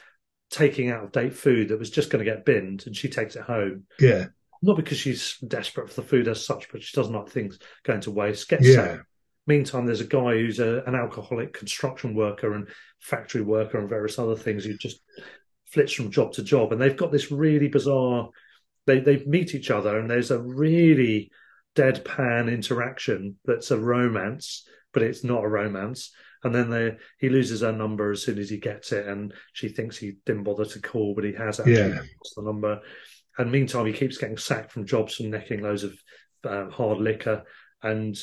taking 0.51 0.91
out 0.91 1.05
of 1.05 1.12
date 1.12 1.35
food 1.35 1.69
that 1.69 1.79
was 1.79 1.91
just 1.91 2.11
going 2.11 2.25
to 2.25 2.31
get 2.31 2.45
binned, 2.45 2.85
and 2.87 2.97
she 2.97 3.09
takes 3.09 3.37
it 3.37 3.43
home. 3.43 3.85
Yeah, 3.99 4.27
not 4.62 4.77
because 4.77 4.99
she's 4.99 5.39
desperate 5.39 5.89
for 5.89 6.01
the 6.01 6.07
food 6.07 6.29
as 6.29 6.45
such, 6.45 6.70
but 6.70 6.83
she 6.83 6.95
doesn't 6.95 7.15
like 7.15 7.29
things 7.29 7.59
going 7.85 8.01
to 8.03 8.11
waste. 8.11 8.49
Gets 8.49 8.67
yeah. 8.67 8.75
sacked. 8.75 9.05
Meantime, 9.47 9.86
there's 9.86 10.01
a 10.01 10.07
guy 10.07 10.35
who's 10.35 10.60
a, 10.60 10.83
an 10.86 10.94
alcoholic 10.94 11.52
construction 11.52 12.15
worker 12.15 12.55
and 12.55 12.69
factory 13.01 13.43
worker 13.43 13.78
and 13.78 13.89
various 13.89 14.19
other 14.19 14.36
things 14.36 14.65
who 14.65 14.77
just 14.77 15.01
flits 15.67 15.93
from 15.93 16.10
job 16.10 16.33
to 16.33 16.43
job, 16.43 16.73
and 16.73 16.81
they've 16.81 16.97
got 16.97 17.10
this 17.12 17.33
really 17.33 17.69
bizarre. 17.69 18.28
They 18.86 19.01
they 19.01 19.25
meet 19.25 19.55
each 19.55 19.70
other, 19.70 19.99
and 19.99 20.10
there's 20.10 20.31
a 20.31 20.41
really 20.41 21.31
deadpan 21.77 22.52
interaction 22.52 23.36
that's 23.44 23.70
a 23.70 23.78
romance, 23.78 24.69
but 24.93 25.02
it's 25.02 25.25
not 25.25 25.44
a 25.44 25.49
romance. 25.49 26.12
And 26.43 26.55
then 26.55 26.70
they, 26.70 26.97
he 27.19 27.28
loses 27.28 27.60
her 27.60 27.73
number 27.73 28.10
as 28.10 28.23
soon 28.23 28.39
as 28.39 28.49
he 28.49 28.57
gets 28.57 28.93
it, 28.93 29.07
and 29.07 29.35
she 29.52 29.69
thinks 29.69 29.97
he 29.97 30.17
didn't 30.25 30.44
bother 30.44 30.65
to 30.65 30.81
call, 30.81 31.15
but 31.15 31.25
he 31.25 31.33
has 31.35 31.60
actually 31.60 31.75
yeah. 31.75 31.99
lost 31.99 32.35
the 32.36 32.43
number. 32.43 32.81
And 33.36 33.52
meantime, 33.52 33.86
he 33.86 33.93
keeps 33.93 34.19
getting 34.19 34.39
sacked 34.39 34.73
from 34.73 34.86
jobs 34.86 35.15
from 35.15 35.31
necking 35.31 35.62
loads 35.62 35.85
of 35.85 35.94
uh, 36.44 36.70
hard 36.70 36.99
liquor, 36.99 37.44
and 37.83 38.17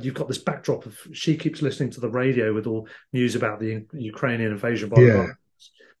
you've 0.00 0.14
got 0.14 0.28
this 0.28 0.38
backdrop 0.38 0.86
of 0.86 0.98
she 1.12 1.36
keeps 1.36 1.62
listening 1.62 1.90
to 1.90 2.00
the 2.00 2.08
radio 2.08 2.52
with 2.52 2.66
all 2.66 2.88
news 3.12 3.34
about 3.34 3.60
the 3.60 3.84
Ukrainian 3.92 4.52
invasion 4.52 4.88
by 4.88 5.02
yeah. 5.02 5.26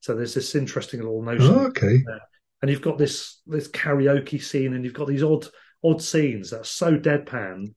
So 0.00 0.14
there's 0.14 0.34
this 0.34 0.54
interesting 0.54 1.00
little 1.00 1.22
notion. 1.22 1.46
Oh, 1.46 1.66
okay. 1.68 2.02
There. 2.04 2.20
And 2.60 2.70
you've 2.70 2.82
got 2.82 2.98
this 2.98 3.40
this 3.46 3.68
karaoke 3.68 4.42
scene, 4.42 4.74
and 4.74 4.84
you've 4.84 4.94
got 4.94 5.08
these 5.08 5.22
odd 5.22 5.46
odd 5.82 6.02
scenes 6.02 6.50
that 6.50 6.60
are 6.60 6.64
so 6.64 6.96
deadpan, 6.96 7.74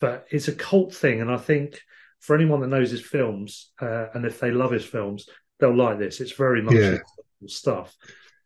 but 0.00 0.26
it's 0.30 0.48
a 0.48 0.54
cult 0.54 0.94
thing. 0.94 1.20
And 1.20 1.30
I 1.30 1.36
think 1.36 1.80
for 2.20 2.34
anyone 2.34 2.60
that 2.60 2.68
knows 2.68 2.90
his 2.90 3.00
films, 3.00 3.70
uh, 3.80 4.06
and 4.14 4.24
if 4.24 4.40
they 4.40 4.50
love 4.50 4.72
his 4.72 4.84
films, 4.84 5.28
they'll 5.58 5.76
like 5.76 5.98
this. 5.98 6.20
It's 6.20 6.32
very 6.32 6.62
much 6.62 6.74
yeah. 6.74 6.98
stuff. 7.46 7.96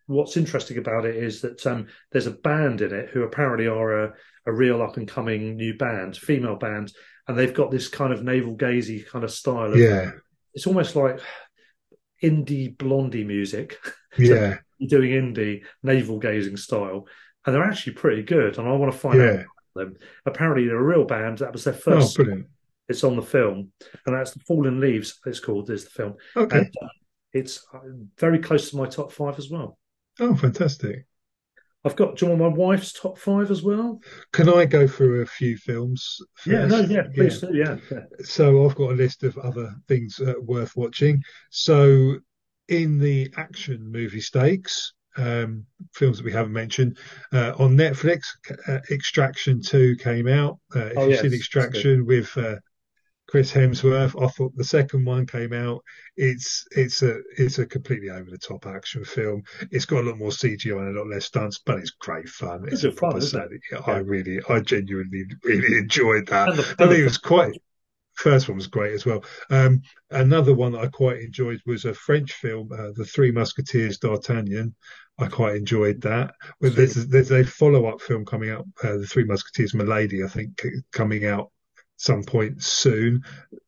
What's 0.07 0.37
interesting 0.37 0.79
about 0.79 1.05
it 1.05 1.17
is 1.17 1.41
that 1.43 1.67
um, 1.67 1.87
there's 2.11 2.27
a 2.27 2.33
band 2.33 2.81
in 2.81 2.93
it 2.93 3.11
who 3.11 3.23
apparently 3.23 3.67
are 3.67 4.05
a, 4.05 4.15
a 4.47 4.53
real 4.53 4.83
up 4.83 4.97
and 4.97 5.09
coming 5.09 5.57
new 5.57 5.77
band, 5.77 6.17
female 6.17 6.57
band, 6.57 6.93
and 7.29 7.39
they've 7.39 7.55
got 7.55 7.71
this 7.71 7.89
kind 7.89 8.13
of 8.13 8.25
navel 8.25 8.57
gazy 8.57 9.07
kind 9.07 9.25
of 9.25 9.31
style. 9.31 9.73
Of, 9.73 9.79
yeah, 9.79 10.11
it's 10.55 10.67
almost 10.67 10.97
like 10.97 11.21
indie 12.23 12.77
blondie 12.77 13.25
music. 13.25 13.79
Yeah, 14.19 14.59
doing 14.87 15.13
indie 15.13 15.63
navel 15.83 16.19
gazing 16.19 16.59
style, 16.59 17.07
and 17.47 17.55
they're 17.55 17.65
actually 17.65 17.95
pretty 17.95 18.23
good. 18.23 18.59
And 18.59 18.69
I 18.69 18.73
want 18.73 18.93
to 18.93 18.99
find 18.99 19.19
yeah. 19.19 19.31
out 19.31 19.47
them. 19.75 19.97
Apparently, 20.27 20.67
they're 20.67 20.77
a 20.77 20.83
real 20.83 21.07
band. 21.07 21.39
That 21.39 21.55
was 21.55 21.65
their 21.65 21.73
first. 21.73 22.21
Oh, 22.21 22.23
brilliant! 22.23 22.47
It's 22.91 23.05
on 23.05 23.17
the 23.17 23.23
film, 23.23 23.73
and 24.05 24.15
that's 24.15 24.33
the 24.33 24.41
Fallen 24.41 24.81
Leaves. 24.81 25.19
It's 25.25 25.41
called. 25.41 25.71
Is 25.71 25.85
the 25.85 25.91
film. 25.93 26.17
Okay. 26.37 26.59
And, 26.59 26.67
uh, 26.83 26.89
it's 27.33 27.67
very 28.19 28.39
close 28.39 28.69
to 28.69 28.77
my 28.77 28.87
top 28.87 29.13
five 29.13 29.39
as 29.39 29.49
well. 29.49 29.79
Oh, 30.21 30.35
fantastic! 30.35 31.07
I've 31.85 31.97
got. 31.97 32.17
Do 32.17 32.27
you 32.27 32.33
want 32.33 32.41
my 32.41 32.65
wife's 32.65 32.93
top 32.93 33.19
five 33.19 33.51
as 33.51 33.63
well? 33.63 34.01
Can 34.33 34.49
I 34.49 34.65
go 34.65 34.87
through 34.87 35.23
a 35.23 35.27
few 35.27 35.57
films? 35.57 36.19
First? 36.37 36.47
Yeah, 36.47 36.67
no, 36.67 36.81
yeah, 36.81 37.03
please, 37.15 37.45
yeah. 37.51 37.77
yeah. 37.91 38.01
So 38.21 38.65
I've 38.65 38.77
got 38.77 38.93
a 38.93 38.95
list 38.95 39.25
of 39.25 39.37
other 39.39 39.75
things 39.89 40.21
uh, 40.21 40.35
worth 40.41 40.77
watching. 40.77 41.23
So 41.51 42.19
in 42.69 42.99
the 42.99 43.33
action 43.37 43.91
movie 43.91 44.21
stakes, 44.21 44.93
um, 45.17 45.67
films 45.93 46.19
that 46.19 46.25
we 46.25 46.33
haven't 46.33 46.53
mentioned 46.53 46.99
uh, 47.33 47.53
on 47.59 47.77
Netflix, 47.77 48.27
uh, 48.69 48.79
Extraction 48.91 49.61
Two 49.61 49.97
came 49.97 50.29
out. 50.29 50.59
Uh, 50.75 50.87
if 50.87 50.99
oh, 50.99 51.03
you've 51.03 51.11
yes, 51.11 51.23
seen 51.23 51.35
Extraction 51.35 52.07
with 52.07 52.37
uh, 52.37 52.57
Chris 53.33 53.51
Hemsworth, 53.51 54.23
I 54.23 54.27
thought 54.27 54.55
the 54.57 54.63
second 54.63 55.07
one 55.07 55.27
came 55.27 55.55
out. 55.55 55.83
It's 56.19 56.67
it's 56.73 57.01
a 57.01 57.21
it's 57.39 57.59
a 57.59 57.65
completely 57.65 58.11
over 58.11 58.31
the 58.31 58.37
top 58.37 58.67
action 58.67 59.07
film. 59.07 59.43
It's 59.71 59.87
got 59.87 60.05
a 60.05 60.07
lot 60.07 60.19
more 60.19 60.29
CGI 60.29 60.77
and 60.77 60.95
a 60.95 61.01
lot 61.01 61.09
less 61.09 61.25
stunts, 61.25 61.59
but 61.65 61.79
it's 61.79 61.93
great 61.93 62.29
fun. 62.29 62.65
It's, 62.65 62.85
it's 62.85 62.85
a 62.85 62.91
proper 62.91 63.23
fun, 63.23 63.59
I 63.87 63.97
really, 64.01 64.39
I 64.51 64.61
genuinely 64.61 65.25
really 65.45 65.79
enjoyed 65.79 66.27
that. 66.27 66.57
The, 66.57 66.75
I 66.79 66.87
think 66.87 66.99
it 66.99 67.05
was 67.05 67.17
quite 67.17 67.59
first 68.17 68.51
one 68.51 68.59
was 68.59 68.67
great 68.67 68.93
as 68.93 69.07
well. 69.07 69.25
Um, 69.49 69.81
another 70.11 70.53
one 70.53 70.73
that 70.73 70.83
I 70.83 70.89
quite 70.89 71.23
enjoyed 71.23 71.63
was 71.65 71.87
a 71.87 71.95
French 71.95 72.35
film, 72.35 72.71
uh, 72.71 72.91
The 72.95 73.07
Three 73.07 73.33
Musketeers 73.33 73.97
d'Artagnan. 73.97 74.75
I 75.19 75.29
quite 75.29 75.57
enjoyed 75.57 76.03
that. 76.03 76.35
But 76.61 76.77
there's, 76.77 77.07
there's 77.07 77.33
a 77.33 77.45
follow 77.45 77.87
up 77.87 78.03
film 78.03 78.27
coming 78.27 78.51
out, 78.51 78.67
uh, 78.85 78.99
The 78.99 79.07
Three 79.07 79.25
Musketeers, 79.25 79.73
Milady, 79.73 80.23
I 80.23 80.29
think, 80.29 80.63
coming 80.93 81.25
out 81.25 81.51
some 82.03 82.25
point 82.25 82.61
soon. 82.63 83.23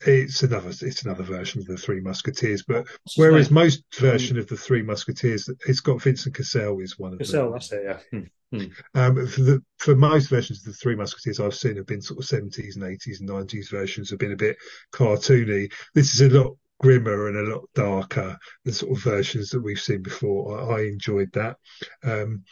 It's 0.05 0.43
another 0.43 0.71
it's 0.71 1.03
another 1.03 1.23
version 1.23 1.61
of 1.61 1.67
the 1.67 1.77
Three 1.77 2.01
Musketeers, 2.01 2.65
but 2.65 2.87
whereas 3.17 3.51
most 3.51 3.85
version 3.97 4.39
of 4.39 4.49
the 4.49 4.57
Three 4.57 4.83
Musketeers, 4.83 5.49
it's 5.69 5.81
got 5.81 6.03
Vincent 6.03 6.35
Cassel 6.35 6.81
is 6.81 6.99
one 6.99 7.13
of 7.13 7.21
Cassel, 7.21 7.45
them. 7.45 7.53
that's 7.53 7.73
it, 7.73 7.83
yeah. 7.85 7.99
Hmm. 8.11 8.25
Hmm. 8.51 8.67
Um, 8.95 9.27
for 9.27 9.41
the 9.43 9.63
for 9.79 9.95
most 9.95 10.31
versions 10.31 10.59
of 10.59 10.65
the 10.65 10.73
Three 10.73 10.97
Musketeers 10.97 11.39
I've 11.39 11.55
seen 11.55 11.77
have 11.77 11.87
been 11.87 12.03
sort 12.03 12.19
of 12.19 12.27
seventies 12.27 12.75
and 12.77 12.85
eighties 12.85 13.21
and 13.21 13.29
nineties 13.29 13.69
versions 13.69 14.11
have 14.11 14.19
been 14.19 14.33
a 14.33 14.37
bit 14.37 14.57
cartoony. 14.93 15.73
This 15.95 16.15
is 16.15 16.21
a 16.21 16.37
lot 16.37 16.57
grimmer 16.81 17.29
and 17.29 17.37
a 17.37 17.55
lot 17.55 17.69
darker 17.75 18.37
the 18.65 18.73
sort 18.73 18.97
of 18.97 19.03
versions 19.05 19.51
that 19.51 19.63
we've 19.63 19.81
seen 19.81 20.03
before. 20.03 20.59
I, 20.59 20.79
I 20.79 20.81
enjoyed 20.87 21.31
that. 21.35 21.57
Um, 22.03 22.43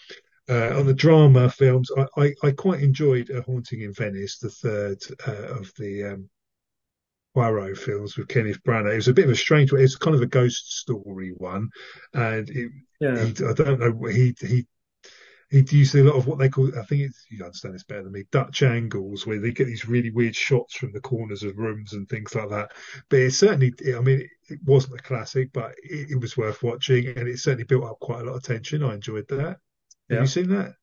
uh, 0.48 0.78
on 0.78 0.86
the 0.86 0.94
drama 0.94 1.48
films, 1.48 1.90
I, 1.96 2.06
I, 2.20 2.34
I, 2.42 2.50
quite 2.50 2.80
enjoyed 2.80 3.30
A 3.30 3.42
Haunting 3.42 3.82
in 3.82 3.92
Venice, 3.92 4.38
the 4.38 4.50
third 4.50 4.98
uh, 5.26 5.58
of 5.58 5.72
the 5.78 6.04
um, 6.04 6.30
Poirot 7.34 7.78
films 7.78 8.16
with 8.16 8.28
Kenneth 8.28 8.62
Branagh. 8.64 8.92
It 8.92 8.96
was 8.96 9.08
a 9.08 9.14
bit 9.14 9.26
of 9.26 9.30
a 9.30 9.36
strange 9.36 9.72
one. 9.72 9.80
It's 9.80 9.96
kind 9.96 10.16
of 10.16 10.22
a 10.22 10.26
ghost 10.26 10.78
story 10.78 11.32
one, 11.36 11.70
and 12.12 12.48
it, 12.50 12.70
yeah. 13.00 13.24
he, 13.24 13.30
I 13.44 13.52
don't 13.52 13.80
know. 13.80 14.08
He 14.08 14.34
he 14.40 14.66
he 15.50 15.64
used 15.70 15.94
a 15.94 16.02
lot 16.02 16.16
of 16.16 16.26
what 16.26 16.38
they 16.38 16.48
call. 16.48 16.68
I 16.78 16.84
think 16.84 17.02
it's 17.02 17.24
you 17.30 17.44
understand 17.44 17.74
this 17.74 17.84
better 17.84 18.02
than 18.02 18.12
me. 18.12 18.24
Dutch 18.32 18.62
angles, 18.62 19.26
where 19.26 19.38
they 19.38 19.52
get 19.52 19.66
these 19.66 19.88
really 19.88 20.10
weird 20.10 20.34
shots 20.34 20.74
from 20.74 20.92
the 20.92 21.00
corners 21.00 21.42
of 21.42 21.56
rooms 21.56 21.92
and 21.92 22.08
things 22.08 22.34
like 22.34 22.50
that. 22.50 22.72
But 23.08 23.20
it 23.20 23.32
certainly, 23.32 23.72
I 23.96 24.00
mean, 24.00 24.28
it 24.48 24.58
wasn't 24.64 24.98
a 24.98 25.02
classic, 25.02 25.52
but 25.52 25.74
it, 25.82 26.10
it 26.10 26.20
was 26.20 26.36
worth 26.36 26.62
watching, 26.62 27.06
and 27.16 27.28
it 27.28 27.38
certainly 27.38 27.64
built 27.64 27.84
up 27.84 28.00
quite 28.00 28.22
a 28.22 28.24
lot 28.24 28.36
of 28.36 28.42
tension. 28.42 28.82
I 28.82 28.94
enjoyed 28.94 29.28
that. 29.28 29.58
Have 30.10 30.16
Yeah. 30.16 30.20
you 30.20 30.26
seen 30.26 30.48
that? 30.50 30.74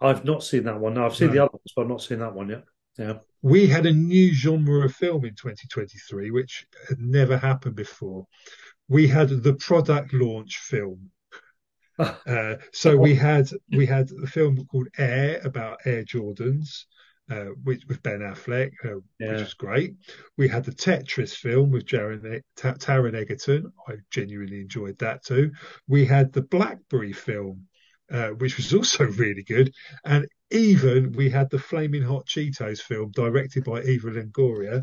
I've 0.00 0.24
not 0.24 0.42
seen 0.44 0.64
that 0.64 0.78
one. 0.78 0.94
No, 0.94 1.06
I've 1.06 1.16
seen 1.16 1.28
No. 1.28 1.32
the 1.34 1.42
other 1.44 1.50
ones, 1.52 1.72
but 1.74 1.82
I've 1.82 1.88
not 1.88 2.02
seen 2.02 2.18
that 2.20 2.34
one 2.34 2.48
yet. 2.50 2.64
Yeah. 2.98 3.18
We 3.42 3.66
had 3.66 3.86
a 3.86 3.92
new 3.92 4.32
genre 4.32 4.84
of 4.84 4.94
film 4.94 5.24
in 5.24 5.34
2023, 5.34 6.30
which 6.30 6.66
had 6.88 6.98
never 7.00 7.36
happened 7.36 7.76
before. 7.76 8.26
We 8.88 9.06
had 9.06 9.28
the 9.28 9.54
product 9.54 10.12
launch 10.12 10.58
film. 10.58 11.10
Uh, 11.98 12.54
so 12.72 12.96
we 12.96 13.12
had 13.12 13.50
we 13.72 13.84
had 13.84 14.08
a 14.22 14.26
film 14.28 14.64
called 14.66 14.86
Air 14.98 15.40
about 15.42 15.80
Air 15.84 16.04
Jordans, 16.04 16.84
uh, 17.28 17.46
which 17.64 17.84
with 17.88 18.00
Ben 18.04 18.20
Affleck, 18.20 18.70
uh, 18.84 19.00
Yeah. 19.18 19.32
which 19.32 19.40
was 19.40 19.54
great. 19.54 19.96
We 20.36 20.46
had 20.46 20.64
the 20.64 20.70
Tetris 20.70 21.34
film 21.34 21.72
with 21.72 21.88
Ta- 21.88 22.74
Taron 22.74 23.16
Egerton. 23.16 23.72
I 23.88 23.96
genuinely 24.10 24.60
enjoyed 24.60 24.96
that 24.98 25.24
too. 25.24 25.50
We 25.88 26.04
had 26.04 26.32
the 26.32 26.42
BlackBerry 26.42 27.12
film, 27.12 27.66
uh, 28.10 28.28
which 28.30 28.56
was 28.56 28.72
also 28.72 29.04
really 29.18 29.42
good, 29.42 29.72
and 30.04 30.26
even 30.50 31.12
we 31.12 31.28
had 31.30 31.50
the 31.50 31.58
Flaming 31.58 32.02
Hot 32.02 32.26
Cheetos 32.26 32.80
film 32.80 33.10
directed 33.12 33.64
by 33.64 33.82
Eva 33.82 34.10
Longoria, 34.10 34.82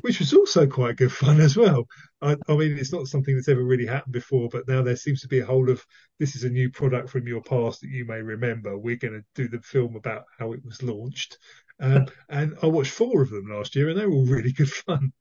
which 0.00 0.18
was 0.18 0.32
also 0.32 0.66
quite 0.66 0.96
good 0.96 1.12
fun 1.12 1.40
as 1.40 1.56
well. 1.56 1.86
I, 2.20 2.36
I 2.48 2.56
mean, 2.56 2.78
it's 2.78 2.92
not 2.92 3.08
something 3.08 3.34
that's 3.34 3.48
ever 3.48 3.62
really 3.62 3.86
happened 3.86 4.12
before, 4.14 4.48
but 4.50 4.66
now 4.66 4.82
there 4.82 4.96
seems 4.96 5.20
to 5.22 5.28
be 5.28 5.40
a 5.40 5.46
whole 5.46 5.70
of 5.70 5.84
this 6.18 6.34
is 6.34 6.44
a 6.44 6.50
new 6.50 6.70
product 6.70 7.10
from 7.10 7.26
your 7.26 7.42
past 7.42 7.80
that 7.80 7.90
you 7.90 8.06
may 8.06 8.22
remember. 8.22 8.78
We're 8.78 8.96
going 8.96 9.20
to 9.20 9.42
do 9.42 9.48
the 9.48 9.62
film 9.62 9.96
about 9.96 10.24
how 10.38 10.52
it 10.52 10.64
was 10.64 10.82
launched. 10.82 11.36
Um, 11.80 12.06
and 12.28 12.56
I 12.62 12.66
watched 12.66 12.92
four 12.92 13.22
of 13.22 13.30
them 13.30 13.48
last 13.50 13.76
year, 13.76 13.90
and 13.90 13.98
they 13.98 14.06
were 14.06 14.14
all 14.14 14.26
really 14.26 14.52
good 14.52 14.70
fun. 14.70 15.12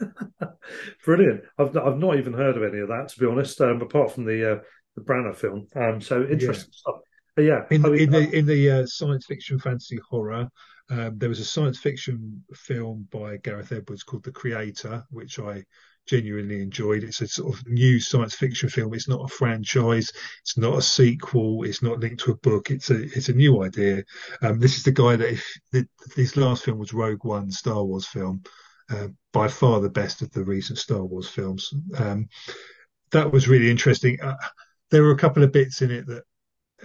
Brilliant. 1.04 1.42
I've 1.58 1.76
I've 1.76 1.98
not 1.98 2.18
even 2.18 2.32
heard 2.32 2.56
of 2.56 2.62
any 2.62 2.80
of 2.80 2.88
that 2.88 3.08
to 3.08 3.20
be 3.20 3.26
honest. 3.26 3.60
Um, 3.60 3.82
apart 3.82 4.12
from 4.12 4.24
the 4.24 4.52
uh, 4.52 4.60
the 4.98 5.04
Branagh 5.04 5.36
film. 5.36 5.66
Um, 5.74 6.00
so 6.00 6.24
interesting 6.24 6.72
stuff. 6.72 6.96
But 7.36 7.42
yeah, 7.42 7.64
In, 7.70 7.84
I 7.84 7.88
mean, 7.88 8.00
in 8.00 8.10
the 8.10 8.36
in 8.38 8.46
the 8.46 8.70
uh, 8.70 8.86
science 8.86 9.26
fiction 9.26 9.58
fantasy 9.58 9.98
horror, 10.10 10.48
um, 10.90 11.18
there 11.18 11.28
was 11.28 11.40
a 11.40 11.44
science 11.44 11.78
fiction 11.78 12.42
film 12.54 13.06
by 13.12 13.36
Gareth 13.38 13.72
Edwards 13.72 14.02
called 14.02 14.24
The 14.24 14.32
Creator, 14.32 15.04
which 15.10 15.38
I 15.38 15.64
genuinely 16.06 16.62
enjoyed. 16.62 17.04
It's 17.04 17.20
a 17.20 17.28
sort 17.28 17.54
of 17.54 17.66
new 17.66 18.00
science 18.00 18.34
fiction 18.34 18.68
film. 18.68 18.94
It's 18.94 19.08
not 19.08 19.24
a 19.24 19.28
franchise. 19.28 20.10
It's 20.42 20.56
not 20.58 20.78
a 20.78 20.82
sequel. 20.82 21.64
It's 21.64 21.82
not 21.82 22.00
linked 22.00 22.24
to 22.24 22.32
a 22.32 22.36
book. 22.38 22.70
It's 22.70 22.90
a 22.90 23.02
it's 23.02 23.28
a 23.28 23.34
new 23.34 23.62
idea. 23.62 24.02
Um, 24.42 24.58
this 24.58 24.76
is 24.76 24.82
the 24.82 24.92
guy 24.92 25.16
that 25.16 25.32
if 25.32 25.46
the, 25.70 25.86
his 26.16 26.36
last 26.36 26.64
film 26.64 26.78
was 26.78 26.92
Rogue 26.92 27.24
One, 27.24 27.50
Star 27.50 27.84
Wars 27.84 28.06
film, 28.06 28.42
uh, 28.90 29.08
by 29.32 29.48
far 29.48 29.80
the 29.80 29.90
best 29.90 30.22
of 30.22 30.32
the 30.32 30.42
recent 30.42 30.78
Star 30.78 31.04
Wars 31.04 31.28
films. 31.28 31.72
Um, 31.96 32.28
that 33.12 33.30
was 33.30 33.48
really 33.48 33.70
interesting. 33.70 34.20
Uh, 34.20 34.36
there 34.90 35.02
were 35.02 35.12
a 35.12 35.16
couple 35.18 35.42
of 35.42 35.52
bits 35.52 35.82
in 35.82 35.90
it 35.90 36.06
that 36.06 36.24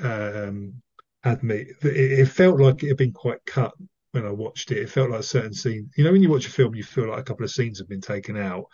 um, 0.02 0.82
admit 1.24 1.80
that 1.82 1.96
it, 1.96 2.20
it 2.20 2.26
felt 2.28 2.60
like 2.60 2.84
it 2.84 2.90
had 2.90 2.98
been 2.98 3.14
quite 3.14 3.46
cut 3.46 3.74
when 4.12 4.26
I 4.26 4.32
watched 4.32 4.72
it. 4.72 4.78
It 4.80 4.90
felt 4.90 5.12
like 5.12 5.24
certain 5.24 5.54
scenes, 5.54 5.92
you 5.98 6.04
know, 6.04 6.12
when 6.12 6.22
you 6.22 6.30
watch 6.30 6.48
a 6.48 6.52
film, 6.52 6.76
you 6.76 6.84
feel 6.84 7.10
like 7.10 7.20
a 7.20 7.24
couple 7.24 7.44
of 7.46 7.52
scenes 7.52 7.80
have 7.80 7.90
been 7.90 8.02
taken 8.02 8.38
out 8.38 8.66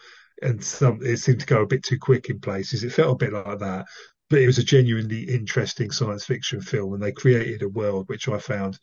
and 0.41 0.64
some 0.64 0.99
it 1.03 1.17
seemed 1.17 1.40
to 1.41 1.45
go 1.45 1.61
a 1.61 1.67
bit 1.67 1.83
too 1.83 1.98
quick 1.99 2.30
in 2.30 2.40
places. 2.40 2.83
It 2.83 2.93
felt 2.93 3.22
a 3.22 3.25
bit 3.25 3.33
like 3.33 3.59
that, 3.59 3.85
but 4.30 4.40
it 4.40 4.48
was 4.48 4.58
a 4.58 4.64
genuinely 4.64 5.24
interesting 5.24 5.91
science 5.91 6.25
fiction 6.25 6.61
film, 6.61 6.93
and 6.93 7.03
they 7.03 7.11
created 7.11 7.61
a 7.61 7.69
world 7.69 8.08
which 8.08 8.27
I 8.27 8.38
found 8.40 8.80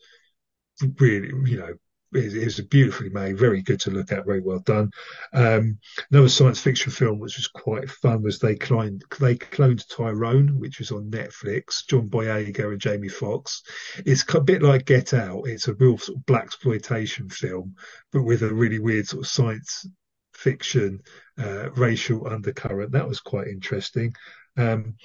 really, 0.98 1.28
you 1.50 1.58
know, 1.58 1.74
it, 2.16 2.44
was 2.44 2.60
beautifully 2.60 3.10
made, 3.10 3.38
very 3.38 3.62
good 3.62 3.80
to 3.80 3.90
look 3.90 4.12
at, 4.12 4.26
very 4.26 4.40
well 4.40 4.60
done. 4.60 4.90
Um, 5.32 5.78
another 6.10 6.28
science 6.28 6.60
fiction 6.60 6.90
film 6.90 7.18
which 7.18 7.36
was 7.36 7.48
quite 7.48 7.90
fun 7.90 8.22
was 8.22 8.38
they 8.38 8.56
cloned 8.56 9.02
they 9.20 9.36
cloned 9.36 9.84
Tyrone, 9.88 10.58
which 10.58 10.78
was 10.78 10.90
on 10.90 11.10
Netflix. 11.10 11.86
John 11.88 12.08
Boyega 12.08 12.72
and 12.72 12.80
Jamie 12.80 13.08
Foxx. 13.08 13.62
It's 14.04 14.24
a 14.34 14.40
bit 14.40 14.62
like 14.62 14.86
Get 14.86 15.14
Out. 15.14 15.46
It's 15.46 15.68
a 15.68 15.74
real 15.74 15.98
sort 15.98 16.18
of 16.18 16.26
black 16.26 16.44
exploitation 16.44 17.28
film, 17.28 17.74
but 18.12 18.22
with 18.22 18.42
a 18.42 18.52
really 18.52 18.78
weird 18.78 19.06
sort 19.06 19.24
of 19.24 19.28
science 19.28 19.86
fiction 20.34 21.00
uh, 21.38 21.70
racial 21.72 22.26
undercurrent. 22.26 22.92
That 22.92 23.08
was 23.08 23.20
quite 23.20 23.48
interesting. 23.48 24.14
Um, 24.56 24.96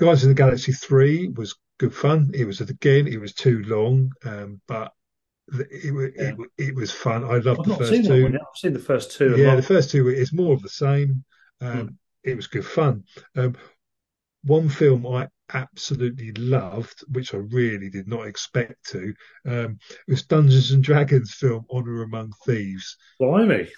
Guardians 0.00 0.24
of 0.24 0.28
the 0.30 0.34
Galaxy 0.34 0.72
3 0.72 1.28
was 1.28 1.56
good 1.78 1.94
fun. 1.94 2.30
It 2.34 2.44
was, 2.44 2.60
again, 2.60 3.06
it 3.06 3.20
was 3.20 3.34
too 3.34 3.62
long, 3.66 4.10
um, 4.24 4.60
but 4.66 4.92
it, 5.52 6.14
yeah. 6.16 6.32
it, 6.32 6.36
it, 6.58 6.74
was 6.74 6.92
fun. 6.92 7.24
I 7.24 7.38
loved 7.38 7.60
I've 7.60 7.66
the 7.66 7.76
first 7.76 8.04
two. 8.04 8.26
I've 8.26 8.58
seen 8.58 8.72
the 8.72 8.78
first 8.78 9.12
two. 9.12 9.36
Yeah, 9.36 9.56
the 9.56 9.62
first 9.62 9.90
two 9.90 10.08
is 10.08 10.32
more 10.32 10.54
of 10.54 10.62
the 10.62 10.68
same. 10.68 11.24
Um, 11.60 11.78
hmm. 11.78 11.88
It 12.24 12.36
was 12.36 12.46
good 12.48 12.66
fun. 12.66 13.04
Um, 13.36 13.56
one 14.42 14.68
film 14.68 15.06
I 15.06 15.28
absolutely 15.54 16.32
loved, 16.32 17.04
which 17.12 17.34
I 17.34 17.38
really 17.38 17.88
did 17.88 18.08
not 18.08 18.26
expect 18.26 18.90
to, 18.90 19.14
um, 19.46 19.78
was 20.08 20.24
Dungeons 20.24 20.72
and 20.72 20.82
Dragons 20.82 21.34
film 21.34 21.64
Honor 21.70 22.02
Among 22.02 22.32
Thieves. 22.44 22.96
Blimey 23.20 23.68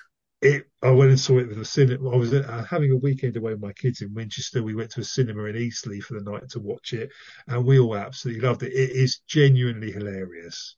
it, 0.41 0.67
I 0.83 0.91
went 0.91 1.11
and 1.11 1.19
saw 1.19 1.39
it 1.39 1.49
with 1.49 1.59
a 1.59 1.65
cinema. 1.65 2.11
I 2.11 2.17
was 2.17 2.33
uh, 2.33 2.65
having 2.69 2.93
a 2.93 2.97
weekend 2.97 3.37
away 3.37 3.53
with 3.53 3.63
my 3.63 3.73
kids 3.73 4.03
in 4.03 4.15
Winchester. 4.15 4.63
We 4.63 4.75
went 4.75 4.91
to 4.93 5.01
a 5.01 5.05
cinema 5.05 5.45
in 5.45 5.57
Eastleigh 5.57 6.01
for 6.01 6.15
the 6.15 6.31
night 6.31 6.49
to 6.51 6.61
watch 6.61 6.93
it, 6.93 7.11
and 7.49 7.65
we 7.65 7.79
all 7.79 7.97
absolutely 7.97 8.47
loved 8.47 8.63
it. 8.63 8.73
It 8.73 8.91
is 8.91 9.21
genuinely 9.27 9.91
hilarious. 9.91 10.77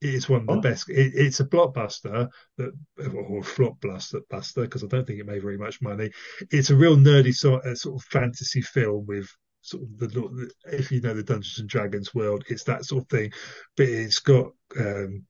It 0.00 0.14
is 0.14 0.28
one 0.28 0.42
of 0.42 0.46
the 0.46 0.52
oh. 0.54 0.60
best. 0.60 0.88
It, 0.88 1.12
it's 1.14 1.40
a 1.40 1.44
blockbuster 1.44 2.28
that, 2.56 2.72
or 3.14 3.40
a 3.40 3.42
flop 3.42 3.80
buster, 3.80 4.20
because 4.62 4.84
I 4.84 4.86
don't 4.86 5.06
think 5.06 5.18
it 5.18 5.26
made 5.26 5.42
very 5.42 5.58
much 5.58 5.82
money. 5.82 6.10
It's 6.50 6.70
a 6.70 6.76
real 6.76 6.96
nerdy 6.96 7.34
sort, 7.34 7.64
uh, 7.64 7.74
sort 7.74 8.00
of 8.00 8.06
fantasy 8.06 8.62
film 8.62 9.06
with 9.06 9.28
sort 9.62 9.82
of 9.82 9.98
the 9.98 10.08
look. 10.08 10.32
if 10.66 10.92
you 10.92 11.00
know 11.00 11.14
the 11.14 11.22
Dungeons 11.22 11.58
and 11.58 11.68
Dragons 11.68 12.14
world, 12.14 12.44
it's 12.48 12.64
that 12.64 12.84
sort 12.84 13.04
of 13.04 13.08
thing. 13.08 13.32
But 13.76 13.88
it's 13.88 14.20
got 14.20 14.52
um, 14.78 15.26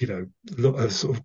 you 0.00 0.06
know 0.06 0.26
a 0.56 0.60
lot 0.60 0.78
of 0.78 0.92
sort 0.92 1.16
of 1.16 1.24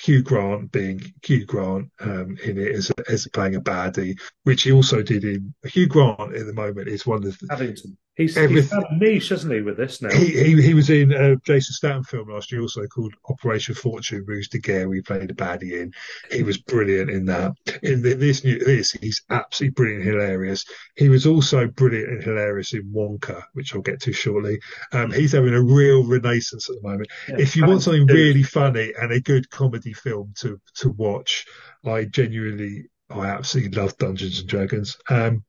Hugh 0.00 0.22
Grant 0.22 0.72
being 0.72 1.00
Hugh 1.22 1.44
Grant 1.44 1.90
um, 2.00 2.36
in 2.44 2.58
it 2.58 2.74
as, 2.74 2.90
as 3.08 3.28
playing 3.32 3.56
a 3.56 3.60
baddie, 3.60 4.18
which 4.42 4.62
he 4.62 4.72
also 4.72 5.02
did 5.02 5.24
in 5.24 5.54
Hugh 5.64 5.86
Grant 5.86 6.34
at 6.34 6.46
the 6.46 6.52
moment 6.52 6.88
is 6.88 7.06
one 7.06 7.24
of 7.24 7.38
the 7.38 7.46
Paddington. 7.46 7.96
He's, 8.16 8.36
he's 8.36 8.70
found 8.70 8.86
a 8.90 8.96
niche, 8.96 9.30
hasn't 9.30 9.52
he, 9.52 9.60
with 9.60 9.76
this 9.76 10.00
now? 10.00 10.10
He, 10.10 10.26
he, 10.26 10.62
he 10.62 10.74
was 10.74 10.88
in 10.88 11.10
a 11.10 11.34
Jason 11.38 11.74
Statham 11.74 12.04
film 12.04 12.30
last 12.30 12.52
year, 12.52 12.60
also 12.60 12.86
called 12.86 13.12
Operation 13.28 13.74
Fortune, 13.74 14.24
Ruse 14.24 14.48
de 14.48 14.60
Guerre. 14.60 14.88
We 14.88 15.02
played 15.02 15.30
a 15.30 15.34
baddie 15.34 15.80
in. 15.80 15.92
He 16.30 16.44
was 16.44 16.58
brilliant 16.58 17.10
in 17.10 17.24
that. 17.26 17.54
In 17.82 18.02
this 18.02 18.44
new 18.44 18.58
this, 18.60 18.92
he's 18.92 19.22
absolutely 19.30 19.74
brilliant, 19.74 20.04
hilarious. 20.04 20.64
He 20.94 21.08
was 21.08 21.26
also 21.26 21.66
brilliant 21.66 22.08
and 22.08 22.22
hilarious 22.22 22.72
in 22.72 22.92
Wonka, 22.92 23.42
which 23.54 23.74
I'll 23.74 23.82
get 23.82 24.00
to 24.02 24.12
shortly. 24.12 24.60
Um, 24.92 25.10
he's 25.10 25.32
having 25.32 25.54
a 25.54 25.62
real 25.62 26.06
renaissance 26.06 26.70
at 26.70 26.76
the 26.76 26.88
moment. 26.88 27.08
Yeah, 27.28 27.36
if 27.38 27.56
you 27.56 27.66
want 27.66 27.82
something 27.82 28.06
really 28.06 28.44
funny 28.44 28.92
and 29.00 29.12
a 29.12 29.20
good 29.20 29.50
comedy 29.50 29.92
film 29.92 30.32
to 30.38 30.60
to 30.76 30.90
watch, 30.90 31.46
I 31.84 32.04
genuinely, 32.04 32.84
I 33.10 33.26
absolutely 33.26 33.76
love 33.80 33.96
Dungeons 33.98 34.38
and 34.38 34.48
Dragons. 34.48 34.96
Um, 35.08 35.44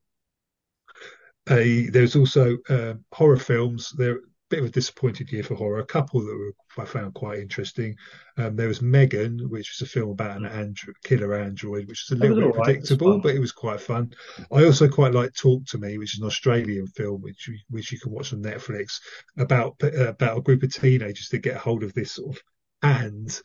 a, 1.49 1.89
there's 1.89 2.15
also 2.15 2.57
um, 2.69 3.03
horror 3.11 3.37
films. 3.37 3.93
They're 3.97 4.17
a 4.17 4.21
bit 4.49 4.59
of 4.59 4.65
a 4.65 4.71
disappointed 4.71 5.31
year 5.31 5.43
for 5.43 5.55
horror. 5.55 5.79
A 5.79 5.85
couple 5.85 6.21
that 6.21 6.35
were, 6.35 6.83
I 6.83 6.85
found 6.85 7.13
quite 7.13 7.39
interesting. 7.39 7.95
Um, 8.37 8.55
there 8.55 8.67
was 8.67 8.81
Megan, 8.81 9.49
which 9.49 9.71
was 9.71 9.87
a 9.87 9.91
film 9.91 10.11
about 10.11 10.37
an 10.37 10.45
android, 10.45 10.95
killer 11.03 11.35
android, 11.35 11.87
which 11.87 12.05
was 12.09 12.17
a 12.17 12.21
little 12.21 12.37
bit 12.37 12.55
right, 12.55 12.63
predictable, 12.63 13.19
but 13.19 13.35
it 13.35 13.39
was 13.39 13.51
quite 13.51 13.81
fun. 13.81 14.13
I 14.51 14.63
also 14.65 14.87
quite 14.87 15.13
like 15.13 15.33
Talk 15.33 15.65
to 15.67 15.77
Me, 15.77 15.97
which 15.97 16.15
is 16.15 16.21
an 16.21 16.27
Australian 16.27 16.87
film, 16.87 17.21
which 17.21 17.49
which 17.69 17.91
you 17.91 17.99
can 17.99 18.11
watch 18.11 18.33
on 18.33 18.43
Netflix 18.43 18.99
about 19.37 19.75
about 19.81 20.37
a 20.37 20.41
group 20.41 20.63
of 20.63 20.73
teenagers 20.73 21.29
that 21.29 21.39
get 21.39 21.57
hold 21.57 21.83
of 21.83 21.93
this 21.93 22.13
sort 22.13 22.35
of 22.35 22.43
and 22.81 23.41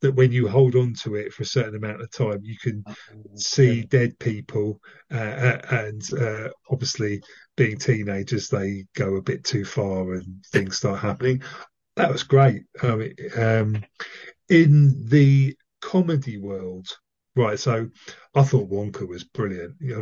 that 0.00 0.12
when 0.12 0.32
you 0.32 0.48
hold 0.48 0.76
on 0.76 0.94
to 1.02 1.16
it 1.16 1.32
for 1.32 1.42
a 1.42 1.46
certain 1.46 1.74
amount 1.74 2.00
of 2.00 2.10
time, 2.10 2.40
you 2.42 2.56
can 2.58 2.84
see 3.34 3.82
dead 3.82 4.18
people, 4.18 4.80
uh, 5.12 5.16
uh, 5.16 5.60
and 5.70 6.02
uh, 6.14 6.48
obviously 6.70 7.20
being 7.56 7.78
teenagers, 7.78 8.48
they 8.48 8.84
go 8.94 9.16
a 9.16 9.22
bit 9.22 9.44
too 9.44 9.64
far 9.64 10.14
and 10.14 10.44
things 10.52 10.76
start 10.76 11.00
happening. 11.00 11.42
That 11.96 12.12
was 12.12 12.22
great. 12.22 12.62
Um, 12.82 13.10
um, 13.36 13.84
in 14.48 15.04
the 15.08 15.56
comedy 15.80 16.38
world, 16.38 16.86
right? 17.34 17.58
So 17.58 17.88
I 18.34 18.42
thought 18.42 18.70
Wonka 18.70 19.06
was 19.06 19.24
brilliant. 19.24 19.74
You 19.80 19.96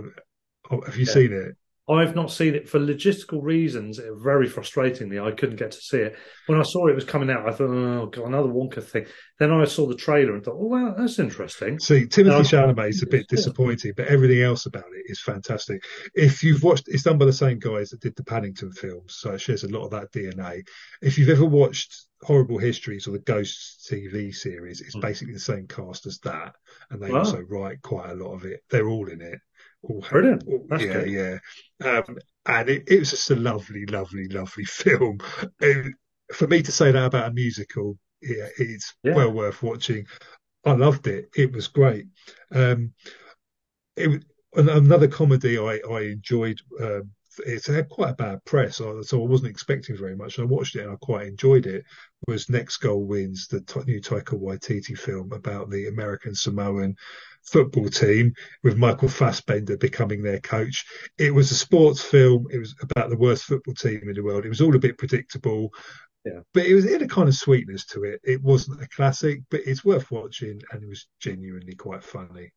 know, 0.70 0.80
have 0.84 0.96
you 0.96 1.06
yeah. 1.06 1.12
seen 1.12 1.32
it? 1.32 1.56
I've 1.88 2.16
not 2.16 2.32
seen 2.32 2.56
it 2.56 2.68
for 2.68 2.80
logistical 2.80 3.40
reasons. 3.42 4.00
Very 4.16 4.48
frustratingly, 4.48 5.24
I 5.24 5.30
couldn't 5.30 5.56
get 5.56 5.70
to 5.70 5.80
see 5.80 5.98
it. 5.98 6.16
When 6.46 6.58
I 6.58 6.64
saw 6.64 6.88
it 6.88 6.96
was 6.96 7.04
coming 7.04 7.30
out, 7.30 7.48
I 7.48 7.52
thought, 7.52 7.70
"Oh 7.70 8.06
God, 8.06 8.26
another 8.26 8.48
Wonka 8.48 8.82
thing." 8.82 9.06
Then 9.38 9.52
I 9.52 9.64
saw 9.66 9.86
the 9.86 9.94
trailer 9.94 10.34
and 10.34 10.44
thought, 10.44 10.56
"Oh 10.58 10.66
wow, 10.66 10.94
that's 10.98 11.20
interesting." 11.20 11.78
See, 11.78 12.06
Timothée 12.06 12.42
Chalamet 12.42 12.88
is 12.88 13.02
a 13.04 13.06
bit 13.06 13.26
disappointing, 13.28 13.92
but 13.96 14.08
everything 14.08 14.42
else 14.42 14.66
about 14.66 14.84
it 14.84 15.04
is 15.10 15.20
fantastic. 15.20 15.84
If 16.12 16.42
you've 16.42 16.64
watched, 16.64 16.88
it's 16.88 17.04
done 17.04 17.18
by 17.18 17.26
the 17.26 17.32
same 17.32 17.60
guys 17.60 17.90
that 17.90 18.00
did 18.00 18.16
the 18.16 18.24
Paddington 18.24 18.72
films, 18.72 19.14
so 19.14 19.34
it 19.34 19.40
shares 19.40 19.62
a 19.62 19.68
lot 19.68 19.84
of 19.84 19.92
that 19.92 20.10
DNA. 20.10 20.66
If 21.02 21.18
you've 21.18 21.28
ever 21.28 21.44
watched 21.44 22.06
Horrible 22.22 22.58
Histories 22.58 23.06
or 23.06 23.12
the 23.12 23.20
Ghosts 23.20 23.88
TV 23.88 24.34
series, 24.34 24.80
it's 24.80 24.96
mm. 24.96 25.02
basically 25.02 25.34
the 25.34 25.40
same 25.40 25.68
cast 25.68 26.06
as 26.06 26.18
that, 26.20 26.56
and 26.90 27.00
they 27.00 27.12
wow. 27.12 27.20
also 27.20 27.42
write 27.42 27.80
quite 27.82 28.10
a 28.10 28.14
lot 28.14 28.34
of 28.34 28.44
it. 28.44 28.64
They're 28.70 28.88
all 28.88 29.08
in 29.08 29.20
it. 29.20 29.38
Brilliant. 29.82 30.44
That's 30.68 30.82
yeah, 30.82 30.92
good. 30.92 31.10
yeah. 31.10 31.38
Um, 31.88 32.18
and 32.46 32.68
it, 32.68 32.84
it, 32.88 32.98
was 32.98 33.10
just 33.10 33.30
a 33.30 33.36
lovely, 33.36 33.86
lovely, 33.86 34.28
lovely 34.28 34.64
film. 34.66 35.18
It, 35.60 35.92
for 36.32 36.46
me 36.46 36.62
to 36.62 36.72
say 36.72 36.90
that 36.90 37.04
about 37.04 37.30
a 37.30 37.34
musical, 37.34 37.98
yeah, 38.22 38.48
it's 38.58 38.94
yeah. 39.02 39.14
well 39.14 39.32
worth 39.32 39.62
watching. 39.62 40.06
I 40.64 40.72
loved 40.72 41.06
it. 41.06 41.28
It 41.36 41.52
was 41.52 41.68
great. 41.68 42.06
Um, 42.52 42.92
it 43.96 44.24
another 44.54 45.08
comedy 45.08 45.58
I, 45.58 45.80
I 45.88 46.00
enjoyed. 46.02 46.58
Um, 46.80 47.10
it's 47.44 47.66
had 47.66 47.88
quite 47.88 48.10
a 48.10 48.14
bad 48.14 48.44
press, 48.44 48.76
so 48.76 49.02
I 49.12 49.16
wasn't 49.16 49.50
expecting 49.50 49.96
very 49.96 50.16
much. 50.16 50.38
I 50.38 50.44
watched 50.44 50.76
it 50.76 50.82
and 50.82 50.92
I 50.92 50.96
quite 51.00 51.26
enjoyed 51.26 51.66
it. 51.66 51.84
Was 52.26 52.48
Next 52.48 52.78
Goal 52.78 53.04
Wins, 53.04 53.48
the 53.48 53.60
new 53.86 54.00
Taika 54.00 54.40
Waititi 54.40 54.96
film 54.96 55.32
about 55.32 55.70
the 55.70 55.88
American 55.88 56.34
Samoan 56.34 56.96
football 57.44 57.88
team 57.88 58.34
with 58.62 58.76
Michael 58.76 59.08
Fassbender 59.08 59.76
becoming 59.76 60.22
their 60.22 60.40
coach. 60.40 60.84
It 61.18 61.32
was 61.32 61.50
a 61.50 61.54
sports 61.54 62.02
film. 62.02 62.46
It 62.50 62.58
was 62.58 62.74
about 62.82 63.10
the 63.10 63.16
worst 63.16 63.44
football 63.44 63.74
team 63.74 64.00
in 64.08 64.14
the 64.14 64.22
world. 64.22 64.44
It 64.44 64.50
was 64.50 64.60
all 64.60 64.74
a 64.74 64.80
bit 64.80 64.98
predictable. 64.98 65.72
Yeah. 66.24 66.40
But 66.54 66.66
it 66.66 66.74
was 66.74 66.84
it 66.84 66.92
had 66.92 67.02
a 67.02 67.08
kind 67.08 67.28
of 67.28 67.34
sweetness 67.34 67.86
to 67.86 68.02
it. 68.02 68.20
It 68.24 68.42
wasn't 68.42 68.82
a 68.82 68.88
classic, 68.88 69.42
but 69.50 69.60
it's 69.64 69.84
worth 69.84 70.10
watching 70.10 70.60
and 70.72 70.82
it 70.82 70.88
was 70.88 71.06
genuinely 71.20 71.74
quite 71.74 72.02
funny. 72.02 72.52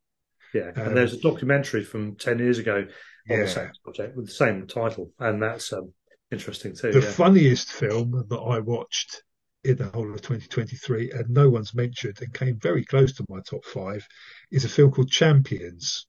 Yeah, 0.53 0.71
um, 0.75 0.87
and 0.87 0.97
there's 0.97 1.13
a 1.13 1.19
documentary 1.19 1.83
from 1.83 2.15
ten 2.15 2.39
years 2.39 2.57
ago 2.57 2.87
on 3.29 3.37
yeah. 3.37 3.43
the 3.43 3.49
same 3.49 3.71
project 3.83 4.15
with 4.15 4.27
the 4.27 4.31
same 4.31 4.67
title, 4.67 5.11
and 5.19 5.41
that's 5.41 5.71
um, 5.73 5.93
interesting 6.31 6.75
too. 6.75 6.91
The 6.91 7.01
yeah. 7.01 7.11
funniest 7.11 7.71
film 7.71 8.25
that 8.29 8.39
I 8.39 8.59
watched 8.59 9.23
in 9.63 9.75
the 9.77 9.85
whole 9.85 10.13
of 10.13 10.21
2023, 10.21 11.11
and 11.11 11.29
no 11.29 11.49
one's 11.49 11.75
mentioned 11.75 12.17
and 12.21 12.33
came 12.33 12.57
very 12.59 12.85
close 12.85 13.13
to 13.13 13.25
my 13.29 13.39
top 13.41 13.65
five, 13.65 14.07
is 14.51 14.65
a 14.65 14.69
film 14.69 14.91
called 14.91 15.11
Champions. 15.11 16.07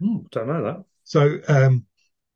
Mm, 0.00 0.28
don't 0.30 0.48
know 0.48 0.62
that. 0.64 0.84
So 1.04 1.38
um, 1.48 1.86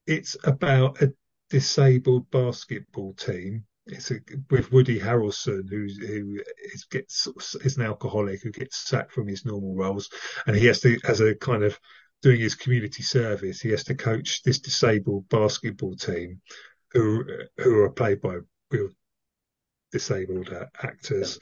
it's 0.06 0.36
about 0.44 1.02
a 1.02 1.12
disabled 1.50 2.30
basketball 2.30 3.14
team. 3.14 3.64
It's 3.86 4.10
a, 4.10 4.16
with 4.50 4.72
Woody 4.72 4.98
Harrelson, 4.98 5.68
who's, 5.68 5.98
who 5.98 6.40
is, 6.72 6.84
gets 6.90 7.28
is 7.62 7.76
an 7.76 7.84
alcoholic 7.84 8.42
who 8.42 8.50
gets 8.50 8.88
sacked 8.88 9.12
from 9.12 9.28
his 9.28 9.44
normal 9.44 9.76
roles, 9.76 10.08
and 10.46 10.56
he 10.56 10.66
has 10.66 10.80
to, 10.80 10.98
as 11.04 11.20
a 11.20 11.34
kind 11.34 11.62
of 11.62 11.78
doing 12.26 12.40
his 12.40 12.56
community 12.56 13.04
service, 13.04 13.60
he 13.60 13.70
has 13.70 13.84
to 13.84 13.94
coach 13.94 14.42
this 14.42 14.58
disabled 14.58 15.28
basketball 15.28 15.94
team, 15.94 16.40
who 16.90 17.24
who 17.58 17.78
are 17.82 17.90
played 17.90 18.20
by 18.20 18.34
real 18.72 18.88
disabled 19.92 20.48
uh, 20.48 20.66
actors, 20.82 21.38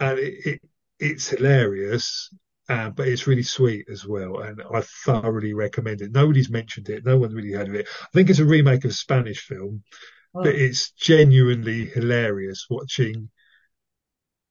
yeah. 0.00 0.10
and 0.10 0.18
it, 0.18 0.34
it, 0.44 0.60
it's 0.98 1.28
hilarious. 1.28 2.30
Uh, 2.68 2.90
but 2.90 3.06
it's 3.06 3.28
really 3.28 3.44
sweet 3.44 3.86
as 3.92 4.06
well, 4.06 4.40
and 4.40 4.60
I 4.74 4.80
thoroughly 5.04 5.52
recommend 5.52 6.00
it. 6.00 6.10
Nobody's 6.10 6.50
mentioned 6.50 6.88
it; 6.88 7.04
no 7.04 7.16
one 7.16 7.32
really 7.32 7.52
heard 7.52 7.68
of 7.68 7.76
it. 7.76 7.86
I 8.02 8.06
think 8.12 8.28
it's 8.28 8.40
a 8.40 8.44
remake 8.44 8.84
of 8.84 8.90
a 8.90 8.94
Spanish 8.94 9.46
film, 9.46 9.84
oh. 10.34 10.42
but 10.42 10.54
it's 10.56 10.90
genuinely 10.92 11.84
hilarious 11.84 12.66
watching 12.68 13.30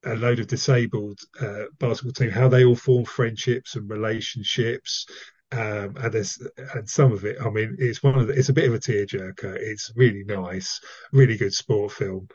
a 0.05 0.15
load 0.15 0.39
of 0.39 0.47
disabled 0.47 1.19
uh, 1.41 1.65
basketball 1.79 2.13
team 2.13 2.29
how 2.29 2.47
they 2.47 2.63
all 2.63 2.75
form 2.75 3.03
friendships 3.03 3.75
and 3.75 3.89
relationships. 3.89 5.07
Um, 5.53 5.95
and 5.98 6.11
there's 6.11 6.38
and 6.75 6.90
some 6.90 7.14
of 7.14 7.23
it. 7.25 7.38
I 7.40 7.49
mean, 7.49 7.75
it's 7.80 8.03
one 8.03 8.17
of 8.17 8.27
the, 8.27 8.33
it's 8.33 8.49
a 8.49 8.53
bit 8.53 8.67
of 8.67 8.73
a 8.73 8.80
tearjerker. 8.80 9.56
It's 9.56 9.93
really 9.95 10.23
nice, 10.25 10.80
really 11.11 11.38
good 11.38 11.53
sport 11.53 11.93
film 11.93 12.27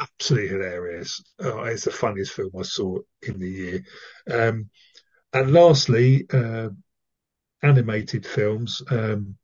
absolutely 0.00 0.48
hilarious. 0.48 1.22
Oh, 1.40 1.62
it's 1.64 1.84
the 1.84 1.90
funniest 1.90 2.32
film 2.32 2.50
I 2.58 2.62
saw 2.62 2.98
in 3.22 3.38
the 3.38 3.48
year. 3.48 3.84
Um, 4.30 4.70
and 5.32 5.52
lastly, 5.52 6.26
uh, 6.32 6.70
animated 7.62 8.26
films. 8.26 8.82
Um, 8.90 9.36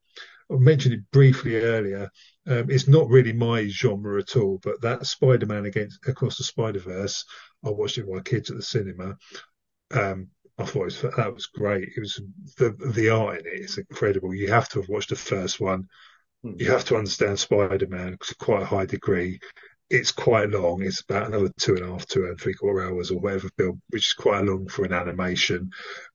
I 0.51 0.57
mentioned 0.57 0.95
it 0.95 1.11
briefly 1.13 1.57
earlier. 1.57 2.11
Um, 2.47 2.71
it's 2.71 2.89
not 2.89 3.09
really 3.09 3.33
my 3.33 3.69
genre 3.69 4.21
at 4.21 4.37
all, 4.37 4.59
but 4.63 4.81
that 4.83 5.07
Spider-Man 5.07 5.67
against 5.67 5.99
across 6.09 6.39
the 6.39 6.45
Spider-Verse, 6.45 7.25
I 7.65 7.71
watched 7.71 7.99
it 7.99 8.07
with 8.07 8.17
my 8.17 8.23
kids 8.23 8.51
at 8.51 8.57
the 8.57 8.63
cinema. 8.63 9.17
Um, 9.91 10.29
I 10.59 10.65
thought 10.65 10.85
was, 10.85 11.01
that 11.03 11.35
was 11.35 11.47
great. 11.47 11.89
It 11.97 12.01
was 12.01 12.21
the 12.57 12.71
the 12.95 13.11
art 13.11 13.41
in 13.41 13.47
it 13.47 13.61
is 13.61 13.79
incredible. 13.79 14.35
You 14.35 14.51
have 14.51 14.69
to 14.71 14.81
have 14.81 14.89
watched 14.89 15.11
the 15.11 15.17
first 15.17 15.61
one. 15.61 15.89
Hmm. 16.43 16.55
You 16.59 16.71
have 16.71 16.85
to 16.87 16.97
understand 16.97 17.39
Spider-Man 17.39 18.17
to 18.21 18.35
quite 18.37 18.63
a 18.63 18.67
high 18.67 18.87
degree, 18.87 19.41
it's 19.91 20.13
quite 20.13 20.51
long. 20.51 20.83
It's 20.83 21.01
about 21.01 21.29
another 21.29 21.51
two 21.59 21.77
and 21.77 21.85
a 21.85 21.89
half, 21.89 22.07
two 22.07 22.25
and 22.25 22.39
three 22.39 22.55
quarter 22.55 22.83
hours 22.83 23.11
or 23.11 23.19
whatever 23.19 23.49
film, 23.57 23.81
which 23.89 24.09
is 24.09 24.13
quite 24.13 24.45
long 24.45 24.69
for 24.69 24.85
an 24.85 24.93
animation. 24.93 25.71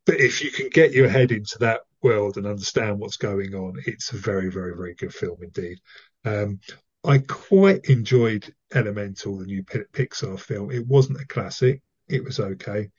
But 0.05 0.19
if 0.19 0.43
you 0.43 0.51
can 0.51 0.69
get 0.69 0.91
your 0.91 1.09
head 1.09 1.31
into 1.31 1.57
that 1.59 1.81
world 2.01 2.37
and 2.37 2.45
understand 2.45 2.99
what's 2.99 3.17
going 3.17 3.55
on, 3.55 3.81
it's 3.85 4.11
a 4.11 4.17
very, 4.17 4.49
very, 4.51 4.75
very 4.75 4.93
good 4.93 5.13
film 5.13 5.37
indeed. 5.41 5.79
Um, 6.25 6.59
I 7.03 7.17
quite 7.17 7.85
enjoyed 7.85 8.53
Elemental, 8.73 9.37
the 9.37 9.45
new 9.45 9.63
Pixar 9.63 10.39
film. 10.39 10.71
It 10.71 10.87
wasn't 10.87 11.21
a 11.21 11.27
classic. 11.27 11.81
It 12.07 12.23
was 12.23 12.39
okay. 12.39 12.89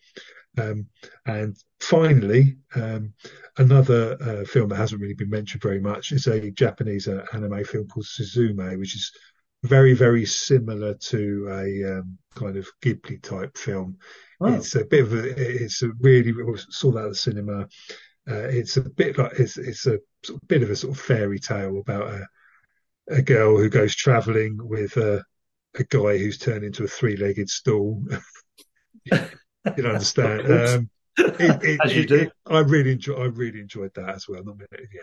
Um, 0.57 0.87
and 1.27 1.57
finally, 1.81 2.57
um, 2.75 3.13
another 3.59 4.17
uh, 4.21 4.45
film 4.45 4.69
that 4.69 4.77
hasn't 4.77 5.01
really 5.01 5.15
been 5.15 5.31
mentioned 5.31 5.63
very 5.63 5.81
much 5.81 6.13
is 6.13 6.27
a 6.27 6.51
Japanese 6.51 7.09
uh, 7.09 7.25
anime 7.33 7.65
film 7.65 7.89
called 7.89 8.07
Suzume, 8.07 8.79
which 8.79 8.95
is 8.95 9.11
very, 9.65 9.95
very 9.95 10.27
similar 10.27 10.95
to 10.95 11.49
a 11.51 11.99
um, 11.99 12.19
kind 12.35 12.57
of 12.57 12.69
Ghibli 12.83 13.23
type 13.23 13.57
film. 13.57 13.97
Oh. 14.41 14.55
It's 14.55 14.75
a 14.75 14.85
bit 14.85 15.05
of 15.05 15.13
a, 15.15 15.65
it's 15.65 15.83
a 15.83 15.91
really, 16.01 16.33
saw 16.71 16.93
that 16.93 17.05
at 17.05 17.09
the 17.11 17.15
cinema. 17.15 17.63
Uh, 18.31 18.49
it's 18.49 18.77
a 18.77 18.83
bit 18.83 19.19
like, 19.19 19.33
it's, 19.39 19.57
it's 19.57 19.87
a 19.87 19.99
sort 20.23 20.43
of 20.43 20.49
bit 20.49 20.63
of 20.63 20.71
a 20.71 20.77
sort 20.77 20.95
of 20.95 21.01
fairy 21.01 21.39
tale 21.39 21.79
about 21.79 22.09
a, 22.09 22.27
a 23.09 23.23
girl 23.23 23.57
who 23.57 23.69
goes 23.69 23.95
traveling 23.95 24.57
with 24.61 24.97
a, 24.97 25.23
a 25.75 25.85
guy 25.85 26.19
who's 26.19 26.39
turned 26.39 26.65
into 26.65 26.85
a 26.85 26.89
three 26.89 27.17
legged 27.17 27.49
stool. 27.49 28.03
you 29.77 29.87
understand. 29.87 30.89
Um, 31.17 31.29
it, 31.39 31.63
it, 31.63 31.81
As 31.85 31.95
you 31.95 32.07
do. 32.07 32.29
I 32.47 32.59
really 32.59 32.91
enjoy, 32.93 33.15
I 33.15 33.27
really 33.27 33.61
enjoyed 33.61 33.95
that 33.95 34.09
as 34.09 34.29
well. 34.29 34.43
Not, 34.43 34.57
yeah, 34.73 35.01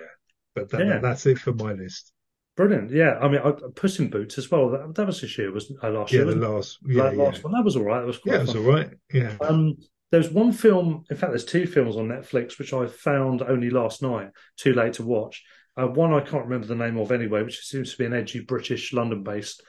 but 0.53 0.69
that, 0.69 0.85
yeah. 0.85 0.97
that's 0.97 1.25
it 1.25 1.39
for 1.39 1.53
my 1.53 1.71
list. 1.71 2.11
Brilliant, 2.57 2.91
yeah. 2.91 3.17
I 3.21 3.29
mean, 3.29 3.39
I, 3.41 3.53
Puss 3.75 3.99
in 3.99 4.09
Boots 4.09 4.37
as 4.37 4.51
well. 4.51 4.69
That, 4.69 4.93
that 4.93 5.07
was 5.07 5.21
this 5.21 5.37
year, 5.37 5.51
was 5.51 5.71
uh, 5.81 5.89
last 5.89 6.11
yeah, 6.11 6.23
year? 6.23 6.33
The 6.33 6.49
last, 6.49 6.79
yeah, 6.85 7.03
last, 7.03 7.15
last 7.15 7.43
one. 7.45 7.53
That 7.53 7.63
was 7.63 7.77
all 7.77 7.83
right. 7.83 8.01
That 8.01 8.07
was 8.07 8.19
yeah, 8.25 8.35
it 8.35 8.41
was 8.41 8.55
all 8.55 8.63
right. 8.63 8.89
Yeah. 9.13 9.37
Um, 9.39 9.77
there's 10.11 10.29
one 10.29 10.51
film. 10.51 11.05
In 11.09 11.15
fact, 11.15 11.31
there's 11.31 11.45
two 11.45 11.65
films 11.65 11.95
on 11.95 12.09
Netflix 12.09 12.59
which 12.59 12.73
I 12.73 12.87
found 12.87 13.41
only 13.41 13.69
last 13.69 14.01
night. 14.01 14.31
Too 14.57 14.73
late 14.73 14.93
to 14.93 15.03
watch. 15.03 15.41
Uh, 15.77 15.87
one 15.87 16.13
I 16.13 16.19
can't 16.19 16.43
remember 16.43 16.67
the 16.67 16.75
name 16.75 16.97
of 16.97 17.13
anyway, 17.13 17.43
which 17.43 17.59
seems 17.61 17.91
to 17.91 17.97
be 17.97 18.05
an 18.05 18.13
edgy 18.13 18.41
British 18.41 18.91
London-based 18.91 19.63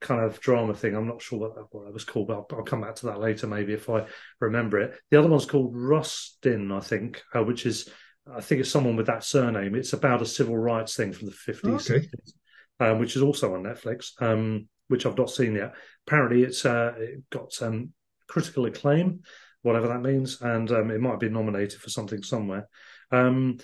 kind 0.00 0.20
of 0.20 0.40
drama 0.40 0.74
thing. 0.74 0.94
I'm 0.94 1.08
not 1.08 1.22
sure 1.22 1.38
what 1.38 1.54
that, 1.54 1.66
what 1.70 1.86
that 1.86 1.94
was 1.94 2.04
called, 2.04 2.28
but 2.28 2.34
I'll, 2.34 2.46
I'll, 2.52 2.64
come 2.64 2.82
back 2.82 2.94
to 2.96 3.06
that 3.06 3.20
later 3.20 3.46
maybe 3.46 3.72
if 3.72 3.90
I 3.90 4.06
remember 4.40 4.78
it. 4.78 4.94
The 5.10 5.18
other 5.18 5.28
one's 5.28 5.46
called 5.46 5.74
Rustin, 5.74 6.70
I 6.72 6.80
think, 6.80 7.22
uh, 7.34 7.42
which 7.42 7.66
is 7.66 7.88
I 8.32 8.40
think 8.40 8.60
it's 8.60 8.70
someone 8.70 8.96
with 8.96 9.06
that 9.06 9.24
surname. 9.24 9.74
It's 9.74 9.94
about 9.94 10.22
a 10.22 10.26
civil 10.26 10.56
rights 10.56 10.94
thing 10.94 11.12
from 11.12 11.26
the 11.26 11.32
50s, 11.32 11.90
okay. 11.90 12.06
60s 12.06 12.32
um, 12.80 12.98
which 12.98 13.16
is 13.16 13.22
also 13.22 13.54
on 13.54 13.64
Netflix, 13.64 14.20
um, 14.22 14.68
which 14.88 15.06
I've 15.06 15.18
not 15.18 15.30
seen 15.30 15.54
yet. 15.54 15.74
Apparently, 16.06 16.42
it's 16.42 16.64
uh, 16.64 16.94
it 16.96 17.28
got 17.30 17.60
um, 17.62 17.92
critical 18.28 18.66
acclaim, 18.66 19.20
whatever 19.62 19.88
that 19.88 20.02
means, 20.02 20.40
and 20.40 20.70
um, 20.70 20.90
it 20.90 21.00
might 21.00 21.20
be 21.20 21.28
nominated 21.28 21.80
for 21.80 21.90
something 21.90 22.22
somewhere. 22.22 22.68
Um, 23.10 23.58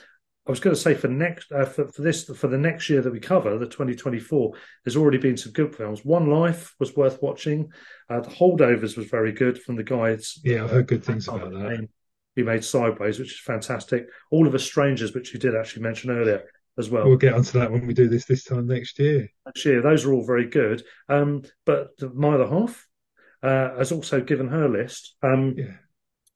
I 0.47 0.50
was 0.50 0.60
going 0.60 0.76
to 0.76 0.81
say 0.81 0.94
for 0.94 1.08
next 1.08 1.50
uh, 1.52 1.64
for, 1.64 1.89
for, 1.89 2.02
this 2.02 2.24
for 2.24 2.48
the 2.48 2.58
next 2.58 2.90
year 2.90 3.00
that 3.00 3.12
we 3.12 3.20
cover, 3.20 3.56
the 3.58 3.66
2024. 3.66 4.52
There's 4.84 4.97
already 4.97 5.18
been 5.18 5.39
some 5.39 5.52
good 5.52 5.74
films. 5.74 6.05
One 6.05 6.28
Life 6.28 6.74
was 6.78 6.94
worth 6.94 7.23
watching. 7.23 7.70
Uh, 8.10 8.20
the 8.20 8.31
Holdovers 8.31 8.97
was 8.97 9.06
very 9.06 9.32
good 9.32 9.60
from 9.60 9.76
the 9.76 9.82
guys. 9.82 10.39
Yeah, 10.44 10.64
I've 10.64 10.70
heard 10.70 10.86
good 10.86 11.05
things 11.05 11.28
about 11.28 11.50
that. 11.52 11.89
He 12.36 12.42
made 12.42 12.64
Sideways, 12.64 13.18
which 13.18 13.32
is 13.32 13.40
fantastic. 13.40 14.06
All 14.31 14.47
of 14.47 14.55
Us 14.55 14.64
Strangers, 14.64 15.14
which 15.14 15.32
you 15.32 15.40
did 15.40 15.55
actually 15.55 15.84
mention 15.84 16.10
earlier, 16.10 16.44
as 16.76 16.90
well. 16.90 17.06
We'll 17.06 17.16
get 17.16 17.34
onto 17.34 17.58
that 17.58 17.70
when 17.70 17.86
we 17.86 17.94
do 17.94 18.08
this 18.08 18.24
this 18.24 18.44
time 18.44 18.66
next 18.66 18.98
year. 18.98 19.28
Next 19.47 19.64
year, 19.64 19.81
those 19.81 20.05
are 20.05 20.12
all 20.12 20.26
very 20.26 20.48
good. 20.48 20.82
Um, 21.08 21.42
but 21.64 21.90
my 22.14 22.34
other 22.34 22.48
half 22.48 22.86
uh, 23.42 23.76
has 23.78 23.92
also 23.92 24.20
given 24.20 24.48
her 24.48 24.68
list. 24.68 25.16
Um, 25.23 25.55
yeah. 25.56 25.74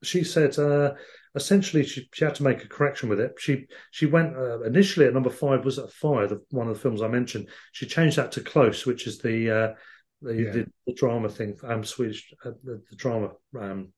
She 0.03 0.23
said 0.23 0.57
uh, 0.59 0.93
essentially 1.35 1.85
she, 1.85 2.09
she 2.13 2.25
had 2.25 2.35
to 2.37 2.43
make 2.43 2.65
a 2.65 2.69
correction 2.69 3.09
with 3.09 3.21
it. 3.21 3.35
She 3.39 3.67
she 3.91 4.07
went 4.07 4.37
uh, 4.37 4.63
initially 4.63 5.07
at 5.07 5.15
number 5.15 5.31
five 5.31 5.65
was 5.65 5.79
Afire, 5.79 6.27
the, 6.27 6.43
one 6.51 6.69
of 6.69 6.75
the 6.75 6.81
films 6.81 7.03
I 7.03 7.09
mentioned. 7.09 7.49
She 7.73 7.87
changed 7.87 8.17
that 8.17 8.33
to 8.33 8.41
close, 8.41 8.87
which 8.87 9.07
is 9.07 9.19
the 9.19 9.51
uh, 9.51 9.75
the, 10.23 10.35
yeah. 10.35 10.51
the, 10.51 10.67
the, 10.87 10.95
drama 10.95 11.29
thing, 11.29 11.57
um, 11.63 11.85
Swedish 11.85 12.35
uh, 12.45 12.51
the, 12.65 12.83
the, 12.91 12.97
drama 12.97 13.31
um, 13.61 13.93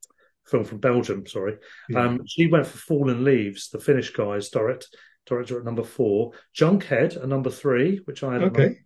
film 0.47 0.65
from 0.65 0.79
Belgium. 0.79 1.27
Sorry, 1.27 1.57
yeah. 1.89 2.05
um, 2.05 2.21
she 2.27 2.47
went 2.47 2.67
for 2.67 2.77
Fallen 2.77 3.25
Leaves, 3.25 3.71
the 3.71 3.81
Finnish 3.81 4.11
guys 4.11 4.51
direct 4.51 4.89
director 5.27 5.59
at 5.59 5.65
number 5.65 5.85
four. 5.85 6.33
Junkhead 6.55 7.17
at 7.17 7.29
number 7.29 7.51
three, 7.51 8.01
which 8.05 8.23
I 8.23 8.35
had. 8.35 8.43
Okay. 8.45 8.79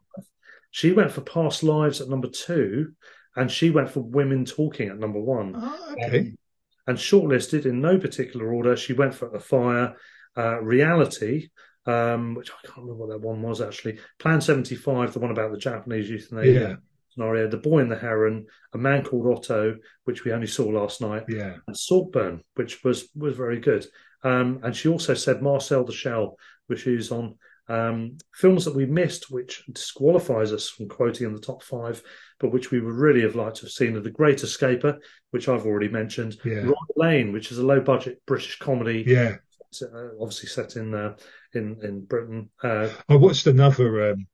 She 0.70 0.90
went 0.90 1.12
for 1.12 1.20
Past 1.20 1.62
Lives 1.62 2.00
at 2.00 2.08
number 2.08 2.28
two, 2.28 2.94
and 3.36 3.50
she 3.50 3.70
went 3.70 3.90
for 3.90 4.00
Women 4.00 4.44
Talking 4.44 4.88
at 4.88 4.98
number 4.98 5.20
one. 5.20 5.54
Oh, 5.56 5.92
okay. 5.92 6.18
Um, 6.18 6.38
and 6.86 6.98
shortlisted 6.98 7.66
in 7.66 7.80
no 7.80 7.98
particular 7.98 8.52
order, 8.52 8.76
she 8.76 8.92
went 8.92 9.14
for 9.14 9.28
The 9.28 9.40
Fire, 9.40 9.96
uh, 10.36 10.60
Reality, 10.60 11.48
um, 11.86 12.34
which 12.34 12.50
I 12.50 12.66
can't 12.66 12.78
remember 12.78 13.06
what 13.06 13.10
that 13.10 13.26
one 13.26 13.42
was 13.42 13.60
actually. 13.60 13.98
Plan 14.18 14.40
75, 14.40 15.12
the 15.12 15.18
one 15.18 15.30
about 15.30 15.52
the 15.52 15.58
Japanese 15.58 16.08
euthanasia 16.10 16.52
yeah. 16.52 16.74
scenario. 17.10 17.48
The 17.48 17.58
Boy 17.58 17.80
and 17.80 17.90
the 17.90 17.96
Heron, 17.96 18.46
A 18.72 18.78
Man 18.78 19.04
Called 19.04 19.26
Otto, 19.26 19.76
which 20.04 20.24
we 20.24 20.32
only 20.32 20.46
saw 20.46 20.66
last 20.66 21.00
night. 21.00 21.24
Yeah. 21.28 21.56
And 21.66 21.76
Saltburn, 21.76 22.42
which 22.54 22.82
was 22.84 23.08
was 23.14 23.36
very 23.36 23.60
good. 23.60 23.86
Um, 24.22 24.60
and 24.62 24.74
she 24.74 24.88
also 24.88 25.14
said 25.14 25.42
Marcel 25.42 25.84
the 25.84 25.92
Shell, 25.92 26.38
which 26.66 26.86
is 26.86 27.12
on 27.12 27.36
um, 27.68 28.18
films 28.34 28.64
that 28.64 28.74
we 28.74 28.86
missed, 28.86 29.30
which 29.30 29.64
disqualifies 29.72 30.52
us 30.52 30.68
from 30.68 30.88
quoting 30.88 31.26
in 31.26 31.32
the 31.32 31.40
top 31.40 31.62
five, 31.62 32.02
but 32.38 32.52
which 32.52 32.70
we 32.70 32.80
would 32.80 32.94
really 32.94 33.22
have 33.22 33.36
liked 33.36 33.56
to 33.56 33.62
have 33.62 33.70
seen. 33.70 33.96
Are 33.96 34.00
The 34.00 34.10
Great 34.10 34.38
Escaper, 34.38 34.98
which 35.30 35.48
I've 35.48 35.66
already 35.66 35.88
mentioned, 35.88 36.36
yeah. 36.44 36.70
Lane, 36.96 37.32
which 37.32 37.50
is 37.50 37.58
a 37.58 37.66
low 37.66 37.80
budget 37.80 38.20
British 38.26 38.58
comedy, 38.58 39.04
yeah, 39.06 39.36
uh, 39.82 40.08
obviously 40.20 40.48
set 40.48 40.76
in 40.76 40.94
uh, 40.94 41.16
in 41.54 41.78
in 41.82 42.04
Britain. 42.04 42.50
Uh, 42.62 42.88
I 43.08 43.16
watched 43.16 43.46
another 43.46 44.12
um, 44.12 44.26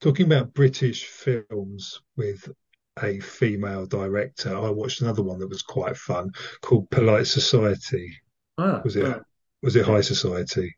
talking 0.00 0.26
about 0.26 0.54
British 0.54 1.06
films 1.06 2.00
with 2.16 2.48
a 3.02 3.20
female 3.20 3.86
director. 3.86 4.56
I 4.56 4.70
watched 4.70 5.00
another 5.00 5.22
one 5.22 5.38
that 5.38 5.48
was 5.48 5.62
quite 5.62 5.96
fun 5.96 6.30
called 6.60 6.90
Polite 6.90 7.26
Society. 7.26 8.12
Ah, 8.58 8.80
was 8.84 8.96
it 8.96 9.22
was 9.62 9.76
it 9.76 9.86
High 9.86 10.00
Society? 10.00 10.76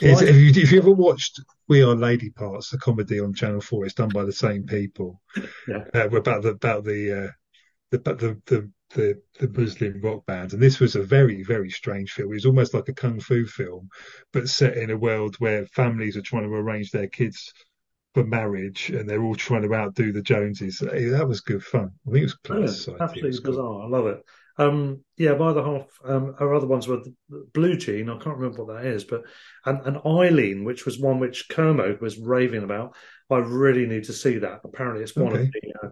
Is, 0.00 0.22
if, 0.22 0.36
you, 0.36 0.62
if 0.62 0.72
you 0.72 0.78
ever 0.78 0.90
watched 0.90 1.40
We 1.68 1.82
Are 1.82 1.94
Lady 1.94 2.30
Parts, 2.30 2.70
the 2.70 2.78
comedy 2.78 3.20
on 3.20 3.34
Channel 3.34 3.60
Four, 3.60 3.84
it's 3.84 3.94
done 3.94 4.08
by 4.08 4.24
the 4.24 4.32
same 4.32 4.64
people. 4.64 5.20
Yeah, 5.68 5.84
uh, 5.94 6.08
about 6.08 6.42
the 6.42 6.50
about 6.50 6.84
the, 6.84 7.24
uh, 7.24 7.30
the 7.90 7.98
the 7.98 8.42
the 8.46 8.70
the 8.94 9.22
the 9.38 9.60
Muslim 9.60 10.00
rock 10.00 10.24
band, 10.26 10.54
and 10.54 10.62
this 10.62 10.80
was 10.80 10.96
a 10.96 11.02
very 11.02 11.42
very 11.42 11.70
strange 11.70 12.12
film. 12.12 12.30
It 12.30 12.34
was 12.34 12.46
almost 12.46 12.72
like 12.72 12.88
a 12.88 12.94
kung 12.94 13.20
fu 13.20 13.46
film, 13.46 13.88
but 14.32 14.48
set 14.48 14.78
in 14.78 14.90
a 14.90 14.96
world 14.96 15.36
where 15.38 15.66
families 15.66 16.16
are 16.16 16.22
trying 16.22 16.44
to 16.44 16.54
arrange 16.54 16.90
their 16.90 17.08
kids 17.08 17.52
for 18.14 18.24
marriage, 18.24 18.90
and 18.90 19.08
they're 19.08 19.22
all 19.22 19.34
trying 19.34 19.62
to 19.62 19.74
outdo 19.74 20.12
the 20.12 20.22
Joneses. 20.22 20.78
That 20.78 21.28
was 21.28 21.40
good 21.42 21.62
fun. 21.62 21.90
I 22.06 22.12
think 22.12 22.22
it 22.22 22.24
was 22.24 22.38
Plus 22.42 22.88
Absolutely 22.88 23.40
bizarre. 23.42 23.82
I 23.82 23.88
love 23.88 24.06
it. 24.06 24.22
Um, 24.58 25.04
yeah, 25.16 25.34
my 25.34 25.48
other 25.48 25.62
half, 25.62 25.86
um, 26.04 26.34
our 26.38 26.54
other 26.54 26.66
ones 26.66 26.86
were 26.86 27.02
Blue 27.54 27.76
Jean. 27.76 28.10
I 28.10 28.18
can't 28.18 28.36
remember 28.36 28.64
what 28.64 28.76
that 28.76 28.86
is, 28.86 29.04
but 29.04 29.22
and, 29.64 29.80
and 29.86 29.98
Eileen, 30.04 30.64
which 30.64 30.84
was 30.84 30.98
one 30.98 31.18
which 31.20 31.48
Kermode 31.48 32.00
was 32.00 32.18
raving 32.18 32.62
about. 32.62 32.94
I 33.30 33.38
really 33.38 33.86
need 33.86 34.04
to 34.04 34.12
see 34.12 34.38
that. 34.38 34.60
Apparently, 34.64 35.02
it's 35.02 35.16
one 35.16 35.32
okay. 35.32 35.42
of 35.42 35.52
the 35.52 35.74
uh, 35.82 35.90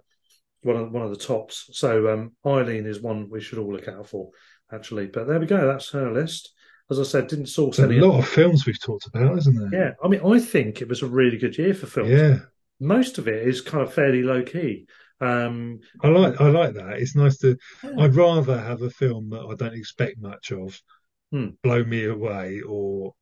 one 0.62 0.76
of 0.76 0.92
one 0.92 1.02
of 1.02 1.10
the 1.10 1.16
tops. 1.16 1.70
So 1.72 2.12
um, 2.12 2.32
Eileen 2.46 2.86
is 2.86 3.00
one 3.00 3.30
we 3.30 3.40
should 3.40 3.58
all 3.58 3.72
look 3.72 3.88
out 3.88 4.08
for, 4.08 4.30
actually. 4.72 5.06
But 5.06 5.26
there 5.26 5.40
we 5.40 5.46
go. 5.46 5.66
That's 5.66 5.90
her 5.90 6.12
list. 6.12 6.52
As 6.90 6.98
I 6.98 7.04
said, 7.04 7.28
didn't 7.28 7.46
source 7.46 7.76
There's 7.76 7.90
any. 7.90 8.00
A 8.00 8.04
lot 8.04 8.18
of 8.18 8.28
films 8.28 8.66
we've 8.66 8.80
talked 8.80 9.06
about, 9.06 9.38
isn't 9.38 9.70
there? 9.70 9.80
Yeah, 9.80 9.90
I 10.02 10.08
mean, 10.08 10.20
I 10.24 10.40
think 10.40 10.82
it 10.82 10.88
was 10.88 11.02
a 11.02 11.06
really 11.06 11.38
good 11.38 11.56
year 11.56 11.72
for 11.72 11.86
films. 11.86 12.10
Yeah. 12.10 12.38
most 12.80 13.18
of 13.18 13.28
it 13.28 13.46
is 13.46 13.60
kind 13.60 13.84
of 13.84 13.94
fairly 13.94 14.22
low 14.22 14.42
key. 14.42 14.86
Um, 15.20 15.80
I 16.02 16.08
like 16.08 16.40
I 16.40 16.48
like 16.48 16.74
that. 16.74 16.98
It's 16.98 17.14
nice 17.16 17.38
to. 17.38 17.56
yeah. 17.82 17.90
I'd 17.98 18.14
rather 18.14 18.58
have 18.58 18.82
a 18.82 18.90
film 18.90 19.30
that 19.30 19.42
I 19.42 19.54
don't 19.54 19.74
expect 19.74 20.18
much 20.18 20.52
of 20.52 20.80
Hmm. 21.32 21.50
blow 21.62 21.84
me 21.84 22.06
away 22.06 22.60
or 22.66 23.12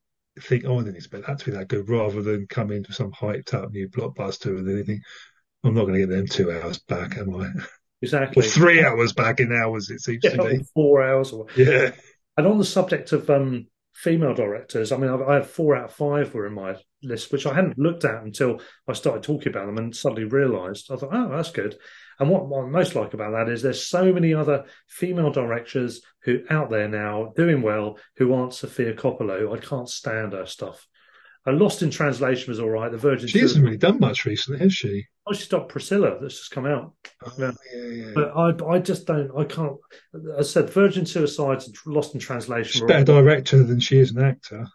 think, 0.40 0.64
oh, 0.64 0.78
I 0.78 0.82
didn't 0.84 0.96
expect 0.96 1.26
that 1.26 1.40
to 1.40 1.44
be 1.44 1.50
that 1.50 1.68
good, 1.68 1.88
rather 1.90 2.22
than 2.22 2.46
come 2.46 2.70
into 2.72 2.92
some 2.92 3.12
hyped 3.12 3.52
up 3.52 3.70
new 3.70 3.88
blockbuster 3.88 4.56
and 4.56 4.66
then 4.66 4.84
think, 4.84 5.02
I'm 5.64 5.74
not 5.74 5.82
going 5.82 5.94
to 5.94 6.00
get 6.00 6.08
them 6.10 6.26
two 6.26 6.50
hours 6.52 6.78
back, 6.78 7.18
am 7.18 7.34
I? 7.34 7.46
Or 7.46 7.52
exactly. 8.02 8.42
three 8.42 8.82
hours 8.82 9.12
back 9.12 9.40
in 9.40 9.52
hours, 9.52 9.90
it 9.90 10.00
seems 10.00 10.24
Yeah, 10.24 10.30
to 10.36 10.56
be. 10.56 10.64
four 10.74 11.02
hours. 11.02 11.32
Or, 11.32 11.46
Yeah. 11.56 11.90
and 12.36 12.46
on 12.46 12.58
the 12.58 12.64
subject 12.64 13.12
of 13.12 13.28
um, 13.28 13.66
female 13.98 14.32
directors, 14.32 14.92
I 14.92 14.96
mean, 14.96 15.10
I've, 15.10 15.22
I 15.22 15.34
have 15.34 15.50
four 15.50 15.74
out 15.74 15.86
of 15.86 15.92
five 15.92 16.32
were 16.32 16.46
in 16.46 16.54
my 16.54 16.76
list, 17.02 17.32
which 17.32 17.46
I 17.46 17.54
hadn't 17.54 17.78
looked 17.78 18.04
at 18.04 18.22
until 18.22 18.60
I 18.86 18.92
started 18.92 19.24
talking 19.24 19.48
about 19.48 19.66
them 19.66 19.76
and 19.76 19.94
suddenly 19.94 20.24
realised. 20.24 20.90
I 20.92 20.96
thought, 20.96 21.10
oh, 21.12 21.30
that's 21.30 21.50
good. 21.50 21.76
And 22.20 22.30
what, 22.30 22.46
what 22.46 22.64
I 22.64 22.68
most 22.68 22.94
like 22.94 23.12
about 23.12 23.32
that 23.32 23.48
is 23.48 23.60
there's 23.60 23.84
so 23.84 24.12
many 24.12 24.34
other 24.34 24.66
female 24.86 25.32
directors 25.32 26.00
who 26.22 26.44
out 26.48 26.70
there 26.70 26.88
now 26.88 27.32
doing 27.34 27.60
well 27.60 27.98
who 28.16 28.32
aren't 28.32 28.54
Sofia 28.54 28.94
Coppola. 28.94 29.52
I 29.52 29.58
can't 29.58 29.88
stand 29.88 30.32
her 30.32 30.46
stuff. 30.46 30.86
Uh, 31.46 31.52
Lost 31.52 31.82
in 31.82 31.90
Translation 31.90 32.50
was 32.50 32.60
all 32.60 32.68
right. 32.70 32.90
The 32.90 32.98
Virgin. 32.98 33.28
She 33.28 33.38
hasn't 33.38 33.64
really 33.64 33.76
done 33.78 33.98
much 34.00 34.24
recently, 34.26 34.60
has 34.60 34.74
she? 34.74 35.06
Oh, 35.26 35.32
she's 35.32 35.48
got 35.48 35.68
Priscilla 35.68 36.18
that's 36.20 36.36
just 36.38 36.50
come 36.50 36.66
out. 36.66 36.92
Oh, 37.24 37.32
Yeah. 37.38 37.52
yeah, 37.74 37.86
yeah. 37.88 38.10
But 38.14 38.32
I, 38.36 38.74
I 38.74 38.78
just 38.80 39.06
don't. 39.06 39.30
I 39.36 39.44
can't. 39.44 39.76
I 40.38 40.42
said, 40.42 40.70
Virgin 40.70 41.06
Suicides 41.06 41.66
and 41.66 41.76
Lost 41.86 42.14
in 42.14 42.20
Translation. 42.20 42.80
a 42.80 42.84
were 42.84 42.88
better 42.88 43.12
all- 43.12 43.22
director 43.22 43.62
than 43.62 43.80
she 43.80 43.98
is 43.98 44.10
an 44.12 44.22
actor. 44.22 44.66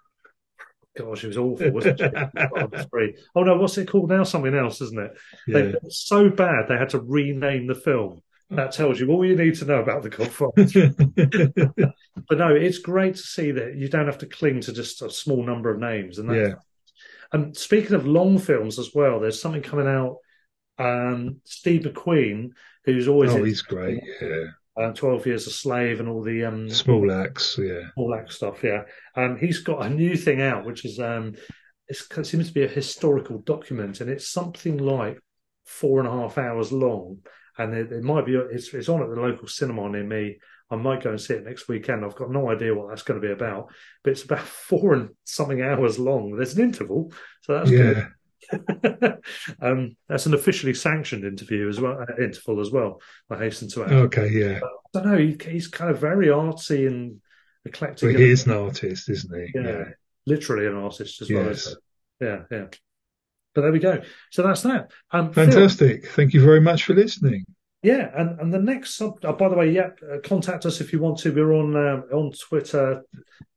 God, 0.96 1.18
she 1.18 1.26
was 1.26 1.38
awful, 1.40 1.72
wasn't 1.72 2.00
she? 2.00 2.06
Oh, 3.36 3.42
no, 3.44 3.58
what's 3.58 3.78
it 3.80 3.88
called 3.90 4.10
now? 4.10 4.24
Something 4.24 4.54
else, 4.56 4.80
isn't 4.80 5.00
it? 5.00 5.12
Yeah. 5.48 5.54
They 5.62 5.74
it's 5.84 6.06
so 6.08 6.30
bad 6.30 6.66
they 6.70 6.78
had 6.78 6.90
to 6.90 7.00
rename 7.00 7.66
the 7.66 7.74
film. 7.76 8.22
That 8.56 8.72
tells 8.72 9.00
you 9.00 9.10
all 9.10 9.26
you 9.26 9.36
need 9.36 9.56
to 9.56 9.66
know 9.66 9.82
about 9.82 10.04
the 10.04 10.10
Godfather. 10.10 10.66
but 12.30 12.38
no, 12.38 12.56
it's 12.56 12.80
great 12.80 13.16
to 13.16 13.22
see 13.22 13.52
that 13.52 13.76
you 13.76 13.90
don't 13.90 14.06
have 14.06 14.20
to 14.20 14.26
cling 14.26 14.62
to 14.62 14.74
just 14.74 15.02
a 15.02 15.10
small 15.10 15.44
number 15.44 15.70
of 15.70 15.80
names. 15.80 16.20
And 16.20 16.30
that, 16.30 16.36
yeah. 16.36 16.54
and 17.32 17.56
speaking 17.56 17.94
of 17.94 18.06
long 18.06 18.38
films 18.38 18.80
as 18.80 18.92
well, 18.94 19.20
there's 19.20 19.42
something 19.42 19.62
coming 19.62 19.88
out. 19.88 20.18
Um, 20.80 21.42
Steve 21.44 21.82
McQueen, 21.84 22.50
who's 22.86 23.08
always 23.08 23.32
Oh, 23.32 23.44
he's 23.44 23.62
great. 23.62 24.02
Yeah. 24.22 24.46
uh, 24.78 24.92
Twelve 24.94 25.26
Years 25.26 25.48
a 25.48 25.52
Slave 25.52 26.00
and 26.00 26.10
all 26.10 26.24
the 26.24 26.46
um, 26.46 26.70
Small 26.70 27.12
Axe. 27.12 27.58
Yeah. 27.60 27.82
all 27.96 28.12
that 28.12 28.32
stuff. 28.32 28.64
Yeah, 28.64 28.84
um, 29.16 29.38
he's 29.38 29.60
got 29.60 29.86
a 29.86 29.90
new 29.90 30.18
thing 30.18 30.42
out, 30.42 30.66
which 30.66 30.84
is 30.86 31.00
um, 31.00 31.36
it's, 31.88 32.10
it 32.18 32.26
seems 32.26 32.48
to 32.48 32.54
be 32.54 32.64
a 32.64 32.68
historical 32.68 33.40
document, 33.40 34.02
and 34.02 34.10
it's 34.10 34.30
something 34.30 34.78
like 34.78 35.20
four 35.66 36.00
and 36.00 36.08
a 36.08 36.12
half 36.12 36.38
hours 36.38 36.72
long, 36.72 37.20
and 37.58 37.74
it, 37.74 37.92
it 37.92 38.04
might 38.04 38.26
be 38.26 38.36
it's, 38.36 38.74
it's 38.74 38.90
on 38.90 39.04
at 39.04 39.10
the 39.10 39.20
local 39.20 39.48
cinema 39.48 39.90
near 39.90 40.04
me. 40.04 40.38
I 40.70 40.76
might 40.76 41.04
go 41.04 41.12
and 41.12 41.22
see 41.22 41.36
it 41.36 41.46
next 41.46 41.68
weekend. 41.68 42.04
I've 42.04 42.16
got 42.16 42.32
no 42.32 42.50
idea 42.50 42.74
what 42.74 42.90
that's 42.90 43.04
going 43.04 43.22
to 43.22 43.28
be 43.28 43.34
about, 43.34 43.72
but 44.04 44.12
it's 44.12 44.24
about 44.24 44.40
four 44.46 44.94
and 44.94 45.10
something 45.24 45.62
hours 45.62 46.00
long. 46.00 46.36
There's 46.36 46.58
an 46.58 46.64
interval, 46.64 47.12
so 47.42 47.54
that's 47.54 47.70
good. 47.70 48.08
Um, 49.62 49.96
that's 50.08 50.26
an 50.26 50.34
officially 50.34 50.74
sanctioned 50.74 51.24
interview 51.24 51.70
as 51.70 51.80
well, 51.80 51.98
uh, 52.02 52.22
interval 52.22 52.60
as 52.60 52.72
well. 52.72 53.02
I 53.30 53.38
hasten 53.38 53.70
to 53.70 53.86
add. 53.86 53.92
Okay. 53.94 54.30
Yeah. 54.30 54.60
I 54.64 55.00
don't 55.00 55.12
know. 55.12 55.18
He, 55.18 55.38
he's 55.50 55.68
kind 55.68 55.90
of 55.90 56.00
very 56.00 56.28
artsy 56.28 56.88
and 56.88 57.22
eclectic. 57.66 58.10
Well, 58.10 58.18
he 58.18 58.30
is 58.30 58.46
an 58.46 58.52
artist, 58.52 59.10
isn't 59.10 59.34
he? 59.34 59.60
yeah, 59.60 59.86
literally 60.26 60.68
an 60.68 60.76
artist 60.76 61.22
as 61.22 61.32
well. 61.32 61.46
Yes. 61.46 61.68
isn't? 61.68 61.84
Yeah, 62.20 62.40
yeah. 62.52 62.66
But 63.56 63.62
there 63.62 63.72
we 63.72 63.80
go. 63.80 64.02
So 64.32 64.42
that's 64.44 64.62
that. 64.64 64.92
Um, 65.12 65.32
Phil, 65.34 65.46
Fantastic. 65.46 66.08
Thank 66.10 66.34
you 66.34 66.42
very 66.42 66.62
much 66.62 66.84
for 66.86 66.94
listening. 66.94 67.46
yeah, 67.84 68.10
and 68.16 68.40
and 68.40 68.54
the 68.54 68.60
next 68.60 68.96
sub. 68.96 69.20
Oh, 69.24 69.34
by 69.34 69.50
the 69.50 69.56
way, 69.56 69.72
yeah, 69.72 69.90
uh, 70.12 70.18
contact 70.24 70.66
us 70.66 70.82
if 70.82 70.92
you 70.94 71.00
want 71.00 71.20
to. 71.20 71.34
We're 71.34 71.54
on 71.54 71.76
um, 71.76 72.04
on 72.12 72.32
Twitter 72.32 73.04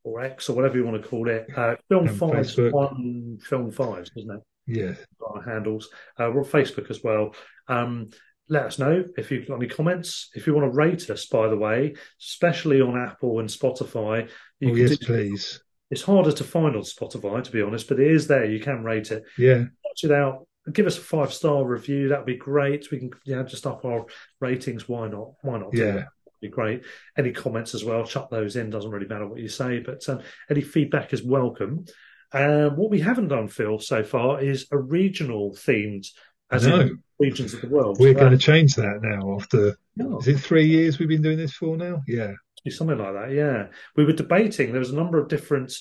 or 0.04 0.20
X 0.22 0.48
or 0.48 0.56
whatever 0.56 0.76
you 0.76 0.84
want 0.84 1.02
to 1.02 1.08
call 1.08 1.28
it. 1.28 1.46
Uh, 1.56 1.76
Film 1.88 2.08
And 2.08 2.18
Fives 2.18 2.54
Facebook. 2.56 2.72
One 2.72 3.38
Film 3.42 3.70
Fives, 3.70 4.10
isn't 4.16 4.30
it? 4.30 4.40
Yeah. 4.68 4.94
Our 5.24 5.42
handles. 5.42 5.88
Uh, 6.18 6.30
we're 6.34 6.40
on 6.44 6.50
Facebook 6.50 6.90
as 6.90 7.02
well. 7.02 7.34
Um, 7.68 8.10
let 8.48 8.64
us 8.66 8.78
know 8.78 9.04
if 9.16 9.30
you've 9.32 9.48
got 9.48 9.56
any 9.56 9.66
comments. 9.66 10.28
If 10.34 10.46
you 10.46 10.54
want 10.54 10.70
to 10.72 10.76
rate 10.76 11.08
us, 11.10 11.26
by 11.26 11.48
the 11.48 11.56
way, 11.56 11.94
especially 12.20 12.80
on 12.80 12.96
Apple 12.96 13.40
and 13.40 13.48
Spotify, 13.48 14.28
you 14.60 14.68
Oh, 14.70 14.74
can 14.74 14.76
yes, 14.76 14.98
do- 14.98 15.06
please. 15.06 15.60
It's 15.90 16.02
harder 16.02 16.32
to 16.32 16.44
find 16.44 16.74
on 16.76 16.82
Spotify, 16.82 17.42
to 17.42 17.50
be 17.52 17.62
honest, 17.62 17.88
but 17.88 18.00
it 18.00 18.10
is 18.10 18.26
there. 18.26 18.44
You 18.44 18.60
can 18.60 18.82
rate 18.84 19.10
it. 19.12 19.24
Yeah. 19.38 19.64
Watch 19.84 20.04
it 20.04 20.12
out. 20.12 20.46
Give 20.72 20.86
us 20.86 20.98
a 20.98 21.00
five 21.00 21.32
star 21.32 21.64
review. 21.64 22.08
That'd 22.08 22.26
be 22.26 22.36
great. 22.36 22.90
We 22.90 22.98
can, 22.98 23.10
yeah, 23.24 23.42
just 23.44 23.66
up 23.66 23.84
our 23.84 24.06
ratings. 24.40 24.88
Why 24.88 25.06
not? 25.08 25.32
Why 25.42 25.58
not? 25.58 25.70
Yeah. 25.72 25.84
that? 25.84 25.94
That'd 25.94 26.40
be 26.40 26.48
great. 26.48 26.82
Any 27.16 27.30
comments 27.30 27.74
as 27.74 27.84
well? 27.84 28.04
Chuck 28.04 28.30
those 28.30 28.56
in. 28.56 28.70
Doesn't 28.70 28.90
really 28.90 29.06
matter 29.06 29.28
what 29.28 29.38
you 29.38 29.48
say, 29.48 29.78
but 29.78 30.06
um, 30.08 30.20
any 30.50 30.62
feedback 30.62 31.12
is 31.12 31.22
welcome. 31.22 31.84
Um, 32.32 32.76
what 32.76 32.90
we 32.90 33.00
haven't 33.00 33.28
done, 33.28 33.46
Phil, 33.46 33.78
so 33.78 34.02
far 34.02 34.42
is 34.42 34.66
a 34.72 34.76
regional 34.76 35.52
themed, 35.52 36.08
as 36.50 36.66
No. 36.66 36.80
in 36.80 37.02
regions 37.20 37.54
of 37.54 37.60
the 37.60 37.68
world. 37.68 37.98
We're 38.00 38.14
going 38.14 38.32
to 38.32 38.38
change 38.38 38.74
that 38.74 38.98
now 39.00 39.36
after, 39.36 39.76
is 40.18 40.28
it 40.28 40.40
three 40.40 40.66
years 40.66 40.98
we've 40.98 41.08
been 41.08 41.22
doing 41.22 41.38
this 41.38 41.52
for 41.52 41.76
now? 41.76 42.02
Yeah. 42.08 42.32
Something 42.70 42.98
like 42.98 43.12
that. 43.14 43.32
Yeah, 43.32 43.68
we 43.96 44.04
were 44.04 44.12
debating. 44.12 44.70
There 44.72 44.80
was 44.80 44.90
a 44.90 44.96
number 44.96 45.18
of 45.18 45.28
different 45.28 45.72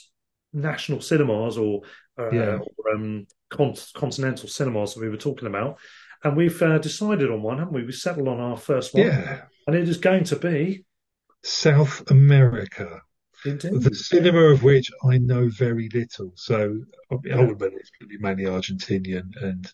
national 0.54 1.02
cinemas 1.02 1.58
or, 1.58 1.82
uh, 2.18 2.32
Yeah. 2.32 2.60
or 2.60 2.94
um, 2.94 3.28
con- 3.50 3.76
continental 3.94 4.48
cinemas 4.48 4.94
that 4.94 5.02
we 5.02 5.10
were 5.10 5.18
talking 5.18 5.48
about, 5.48 5.80
and 6.24 6.38
we've 6.38 6.62
uh, 6.62 6.78
decided 6.78 7.30
on 7.32 7.42
one, 7.42 7.58
haven't 7.60 7.74
we? 7.74 7.84
We 7.84 7.92
settled 7.92 8.28
on 8.28 8.40
our 8.40 8.58
first 8.58 8.94
one, 8.94 9.04
Yeah. 9.08 9.42
and 9.68 9.76
it 9.76 9.88
is 9.90 9.98
going 9.98 10.24
to 10.26 10.36
be 10.38 10.86
South 11.44 12.10
America, 12.10 13.02
indeed. 13.46 13.82
the 13.82 13.94
cinema 13.94 14.42
of 14.46 14.64
which 14.64 14.90
I 15.04 15.18
know 15.18 15.50
very 15.50 15.90
little. 15.94 16.32
So 16.36 16.80
I 17.12 17.16
would 17.16 17.32
ultimately, 17.32 17.78
it's 17.80 17.92
going 17.92 18.08
to 18.10 18.18
be 18.18 18.18
mainly 18.18 18.46
Argentinian 18.46 19.30
and 19.42 19.72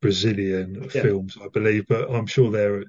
Brazilian 0.00 0.88
Yeah. 0.94 1.02
films, 1.02 1.36
I 1.42 1.48
believe. 1.52 1.86
But 1.88 2.10
I'm 2.10 2.26
sure 2.26 2.50
there 2.50 2.84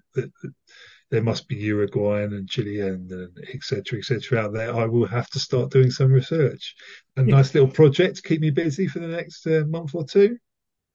there 1.13 1.21
must 1.21 1.47
be 1.47 1.55
Uruguayan 1.55 2.33
and 2.33 2.49
Chilean 2.49 3.07
and 3.11 3.37
et 3.53 3.61
cetera, 3.61 3.99
et 3.99 4.03
cetera 4.03 4.39
out 4.39 4.51
there. 4.51 4.75
I 4.75 4.87
will 4.87 5.05
have 5.05 5.29
to 5.29 5.39
start 5.39 5.69
doing 5.69 5.91
some 5.91 6.11
research. 6.11 6.73
A 7.17 7.21
nice 7.21 7.53
little 7.53 7.69
project 7.69 8.15
to 8.15 8.23
keep 8.23 8.41
me 8.41 8.49
busy 8.49 8.87
for 8.87 8.97
the 8.97 9.07
next 9.07 9.45
uh, 9.45 9.63
month 9.67 9.93
or 9.93 10.03
two. 10.03 10.39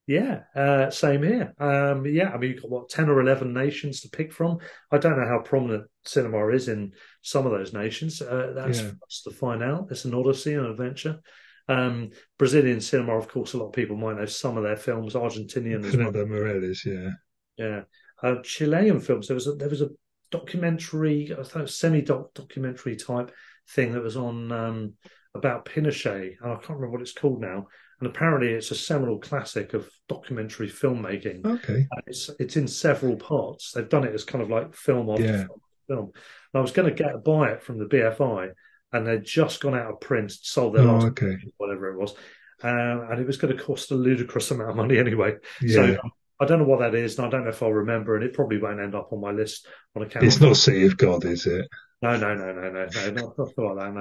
Yeah, 0.08 0.40
uh, 0.56 0.90
same 0.90 1.22
here. 1.22 1.55
Um, 1.60 2.05
yeah, 2.05 2.30
I 2.30 2.36
mean, 2.36 2.50
you've 2.50 2.62
got 2.62 2.70
what 2.70 2.88
ten 2.88 3.08
or 3.08 3.20
eleven 3.20 3.55
nations 3.55 4.00
to 4.00 4.08
pick 4.08 4.32
from. 4.32 4.58
I 4.90 4.98
don't 4.98 5.16
know 5.16 5.28
how 5.28 5.38
prominent 5.38 5.84
cinema 6.05 6.48
is 6.48 6.66
in 6.66 6.94
some 7.22 7.47
of 7.47 7.52
those 7.52 7.72
nations. 7.72 8.20
Uh, 8.20 8.55
that's 8.56 8.80
Yeah. 8.80 8.88
for 8.88 8.97
us 9.06 9.22
to 9.22 9.30
find 9.30 9.62
out. 9.62 9.86
It's 9.92 10.05
an 10.05 10.14
odyssey, 10.14 10.55
an 10.55 10.64
adventure. 10.64 11.20
Um, 11.68 12.10
Brazilian 12.38 12.80
cinema, 12.80 13.16
of 13.16 13.28
course, 13.28 13.52
a 13.52 13.58
lot 13.58 13.66
of 13.66 13.72
people 13.72 13.97
might 13.97 14.16
know 14.16 14.26
some 14.26 14.56
of 14.56 14.64
their 14.64 14.78
films. 14.78 15.14
Argentinian 15.14 15.84
as 15.84 15.97
well. 15.97 16.10
Fernando 16.10 16.26
Morales, 16.26 16.82
yeah. 16.84 17.10
Yeah, 17.56 17.82
uh, 18.20 18.42
Chilean 18.42 18.98
films. 18.98 19.28
There 19.28 19.36
was 19.36 19.47
a, 19.47 19.52
there 19.52 19.68
was 19.68 19.82
a 19.82 19.90
documentary, 20.31 21.34
semi 21.66 22.00
doc 22.02 22.34
documentary 22.34 22.97
type 22.97 23.32
thing 23.70 23.92
that 23.92 24.02
was 24.02 24.16
on 24.16 24.52
um, 24.52 24.94
about 25.34 25.65
Pinochet, 25.65 26.36
and 26.40 26.52
I 26.52 26.57
can't 26.57 26.70
remember 26.70 26.90
what 26.90 27.02
it's 27.02 27.12
called 27.12 27.40
now. 27.40 27.66
And 28.00 28.08
apparently, 28.08 28.52
it's 28.52 28.70
a 28.70 28.76
seminal 28.76 29.18
classic 29.18 29.74
of 29.74 29.89
documentary 30.08 30.68
filmmaking. 30.68 31.44
Okay. 31.44 31.86
And 31.90 32.02
It's 32.07 32.31
it's 32.39 32.57
in 32.57 32.68
several 32.68 33.16
parts. 33.16 33.73
They've 33.73 33.89
done 33.89 34.05
it 34.05 34.15
as 34.15 34.24
kind 34.24 34.42
of 34.42 34.50
like 34.50 34.74
film 34.74 35.10
after 35.10 35.23
Yeah. 35.24 35.44
film. 35.89 36.12
And 36.52 36.58
I 36.58 36.60
was 36.60 36.70
going 36.73 36.89
to 36.89 36.94
get 36.94 37.24
buy 37.24 37.50
it 37.50 37.62
from 37.62 37.78
the 37.78 37.86
BFI, 37.86 38.50
and 38.92 39.07
they'd 39.07 39.24
just 39.24 39.60
gone 39.60 39.74
out 39.74 39.90
of 39.92 40.00
print, 40.00 40.31
sold 40.31 40.74
their 40.76 40.82
Oh, 40.86 40.92
last 40.94 41.07
okay. 41.08 41.36
whatever 41.57 41.90
it 41.92 41.98
was, 41.98 42.15
um, 42.62 43.08
and 43.10 43.20
it 43.20 43.26
was 43.26 43.36
going 43.36 43.57
to 43.57 43.62
cost 43.62 43.90
a 43.90 43.94
ludicrous 43.94 44.50
amount 44.50 44.70
of 44.70 44.76
money 44.76 44.98
anyway. 44.98 45.34
Yeah. 45.60 45.74
So 45.74 45.98
I 46.41 46.44
don't 46.47 46.58
know 46.60 46.65
what 46.67 46.81
that 46.81 46.94
is, 46.94 47.18
and 47.18 47.26
I 47.26 47.31
don't 47.31 47.44
know 47.44 47.50
if 47.50 47.62
I'll 47.62 47.73
remember, 47.73 48.15
and 48.15 48.25
it 48.25 48.33
probably 48.33 48.58
won't 48.58 48.81
end 48.81 48.94
up 48.94 49.12
on 49.12 49.20
my 49.20 49.33
list 49.33 49.67
on 49.97 50.02
account. 50.02 50.25
it's 50.25 50.41
not 50.41 50.57
City 50.57 50.86
of 50.86 50.97
God, 50.97 51.25
is 51.25 51.47
it? 51.47 51.67
No, 52.00 52.17
no, 52.17 52.34
no, 52.34 52.52
no, 52.52 52.70
no, 52.70 52.86
no, 52.86 53.10
not, 53.10 53.36
not 53.39 53.76
like 53.76 53.76
that. 53.76 53.94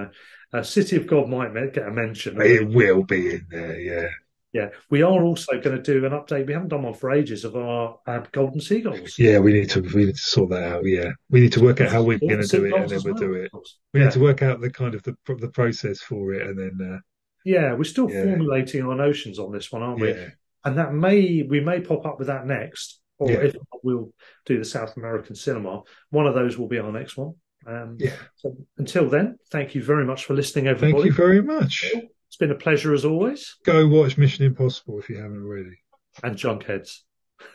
No, 0.54 0.60
uh, 0.60 0.64
City 0.64 0.98
of 0.98 1.08
God 1.08 1.30
might 1.30 1.52
get 1.74 1.88
a 1.88 1.92
mention. 1.92 2.40
It 2.40 2.68
will 2.68 3.04
be 3.04 3.32
in 3.36 3.48
there, 3.50 3.80
yeah. 3.80 4.08
Yeah, 4.54 4.70
we 4.90 5.02
are 5.02 5.24
also 5.24 5.60
going 5.60 5.76
to 5.76 5.82
do 5.82 6.06
an 6.06 6.14
update. 6.14 6.48
We 6.48 6.54
haven't 6.54 6.70
done 6.70 6.84
one 6.84 6.94
for 6.94 7.12
ages 7.12 7.44
of 7.44 7.56
our 7.56 8.00
uh, 8.08 8.22
Golden 8.32 8.62
Seagulls. 8.62 9.20
Yeah, 9.20 9.40
we 9.40 9.54
need 9.54 9.70
to 9.72 9.82
we 9.82 10.06
need 10.06 10.16
to 10.16 10.22
sort 10.22 10.52
that 10.52 10.64
out. 10.64 10.86
Yeah, 10.86 11.12
we 11.30 11.42
need 11.42 11.52
to 11.54 11.62
work 11.62 11.82
out 11.82 11.92
how 11.92 12.02
we're 12.02 12.18
going 12.18 12.42
to 12.42 12.48
do 12.48 12.66
it, 12.66 12.74
and 12.74 12.90
then 12.90 13.02
we'll 13.04 13.14
do 13.14 13.34
it. 13.34 13.52
We 13.94 14.00
Yeah. 14.00 14.06
need 14.06 14.14
to 14.14 14.20
work 14.20 14.42
out 14.42 14.62
the 14.62 14.72
kind 14.72 14.96
of 14.96 15.04
the 15.04 15.16
the 15.28 15.50
process 15.50 16.00
for 16.00 16.34
it, 16.34 16.48
and 16.48 16.58
then 16.58 16.94
uh, 16.94 17.00
Yeah, 17.44 17.74
we're 17.74 17.84
still 17.84 18.10
Yeah. 18.10 18.24
formulating 18.24 18.84
our 18.84 18.96
notions 18.96 19.38
on 19.38 19.52
this 19.52 19.72
one, 19.72 19.84
aren't 19.84 20.00
we? 20.00 20.10
yeah, 20.10 20.30
And 20.64 20.78
that 20.78 20.94
may 20.94 21.44
we 21.48 21.60
may 21.62 21.82
pop 21.82 22.06
up 22.06 22.20
with 22.20 22.28
that 22.28 22.46
next, 22.46 23.00
or 23.18 23.32
Yeah. 23.32 23.38
if 23.38 23.54
not, 23.54 23.84
we'll 23.84 24.12
do 24.46 24.58
the 24.60 24.66
South 24.66 24.98
American 24.98 25.36
cinema. 25.36 25.84
One 26.10 26.28
of 26.28 26.34
those 26.36 26.58
will 26.58 26.68
be 26.68 26.80
our 26.80 26.92
next 26.92 27.18
one. 27.18 27.36
Um, 27.66 27.98
yeah. 28.00 28.14
so 28.36 28.56
until 28.78 29.10
then, 29.10 29.38
thank 29.52 29.76
you 29.76 29.84
very 29.84 30.06
much 30.06 30.26
for 30.26 30.34
listening, 30.34 30.68
everybody. 30.68 30.94
Thank 30.94 31.06
you 31.06 31.12
very 31.12 31.42
much. 31.42 31.92
It's 31.94 32.38
been 32.38 32.52
a 32.52 32.56
pleasure 32.56 32.94
as 32.94 33.04
always. 33.06 33.56
Go 33.66 33.88
watch 33.88 34.18
Mission 34.18 34.46
Impossible 34.46 35.00
if 35.00 35.10
you 35.10 35.18
haven't 35.18 35.44
already. 35.44 35.78
And 36.24 36.36
Junkheads. 36.36 37.00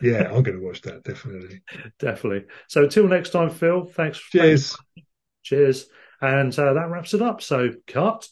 Yeah, 0.01 0.25
I'm 0.33 0.43
going 0.43 0.59
to 0.59 0.65
watch 0.65 0.83
that 0.83 1.03
definitely. 1.03 1.63
definitely. 1.99 2.45
So 2.69 2.85
until 2.85 3.09
next 3.09 3.31
time, 3.31 3.51
Phil. 3.51 3.85
Thanks. 3.85 4.19
Cheers. 4.19 4.71
Thanks. 4.95 5.09
Cheers. 5.43 5.87
And 6.21 6.57
uh, 6.59 6.75
that 6.75 6.89
wraps 6.91 7.15
it 7.15 7.23
up. 7.23 7.43
So 7.43 7.71
cut. 7.87 8.29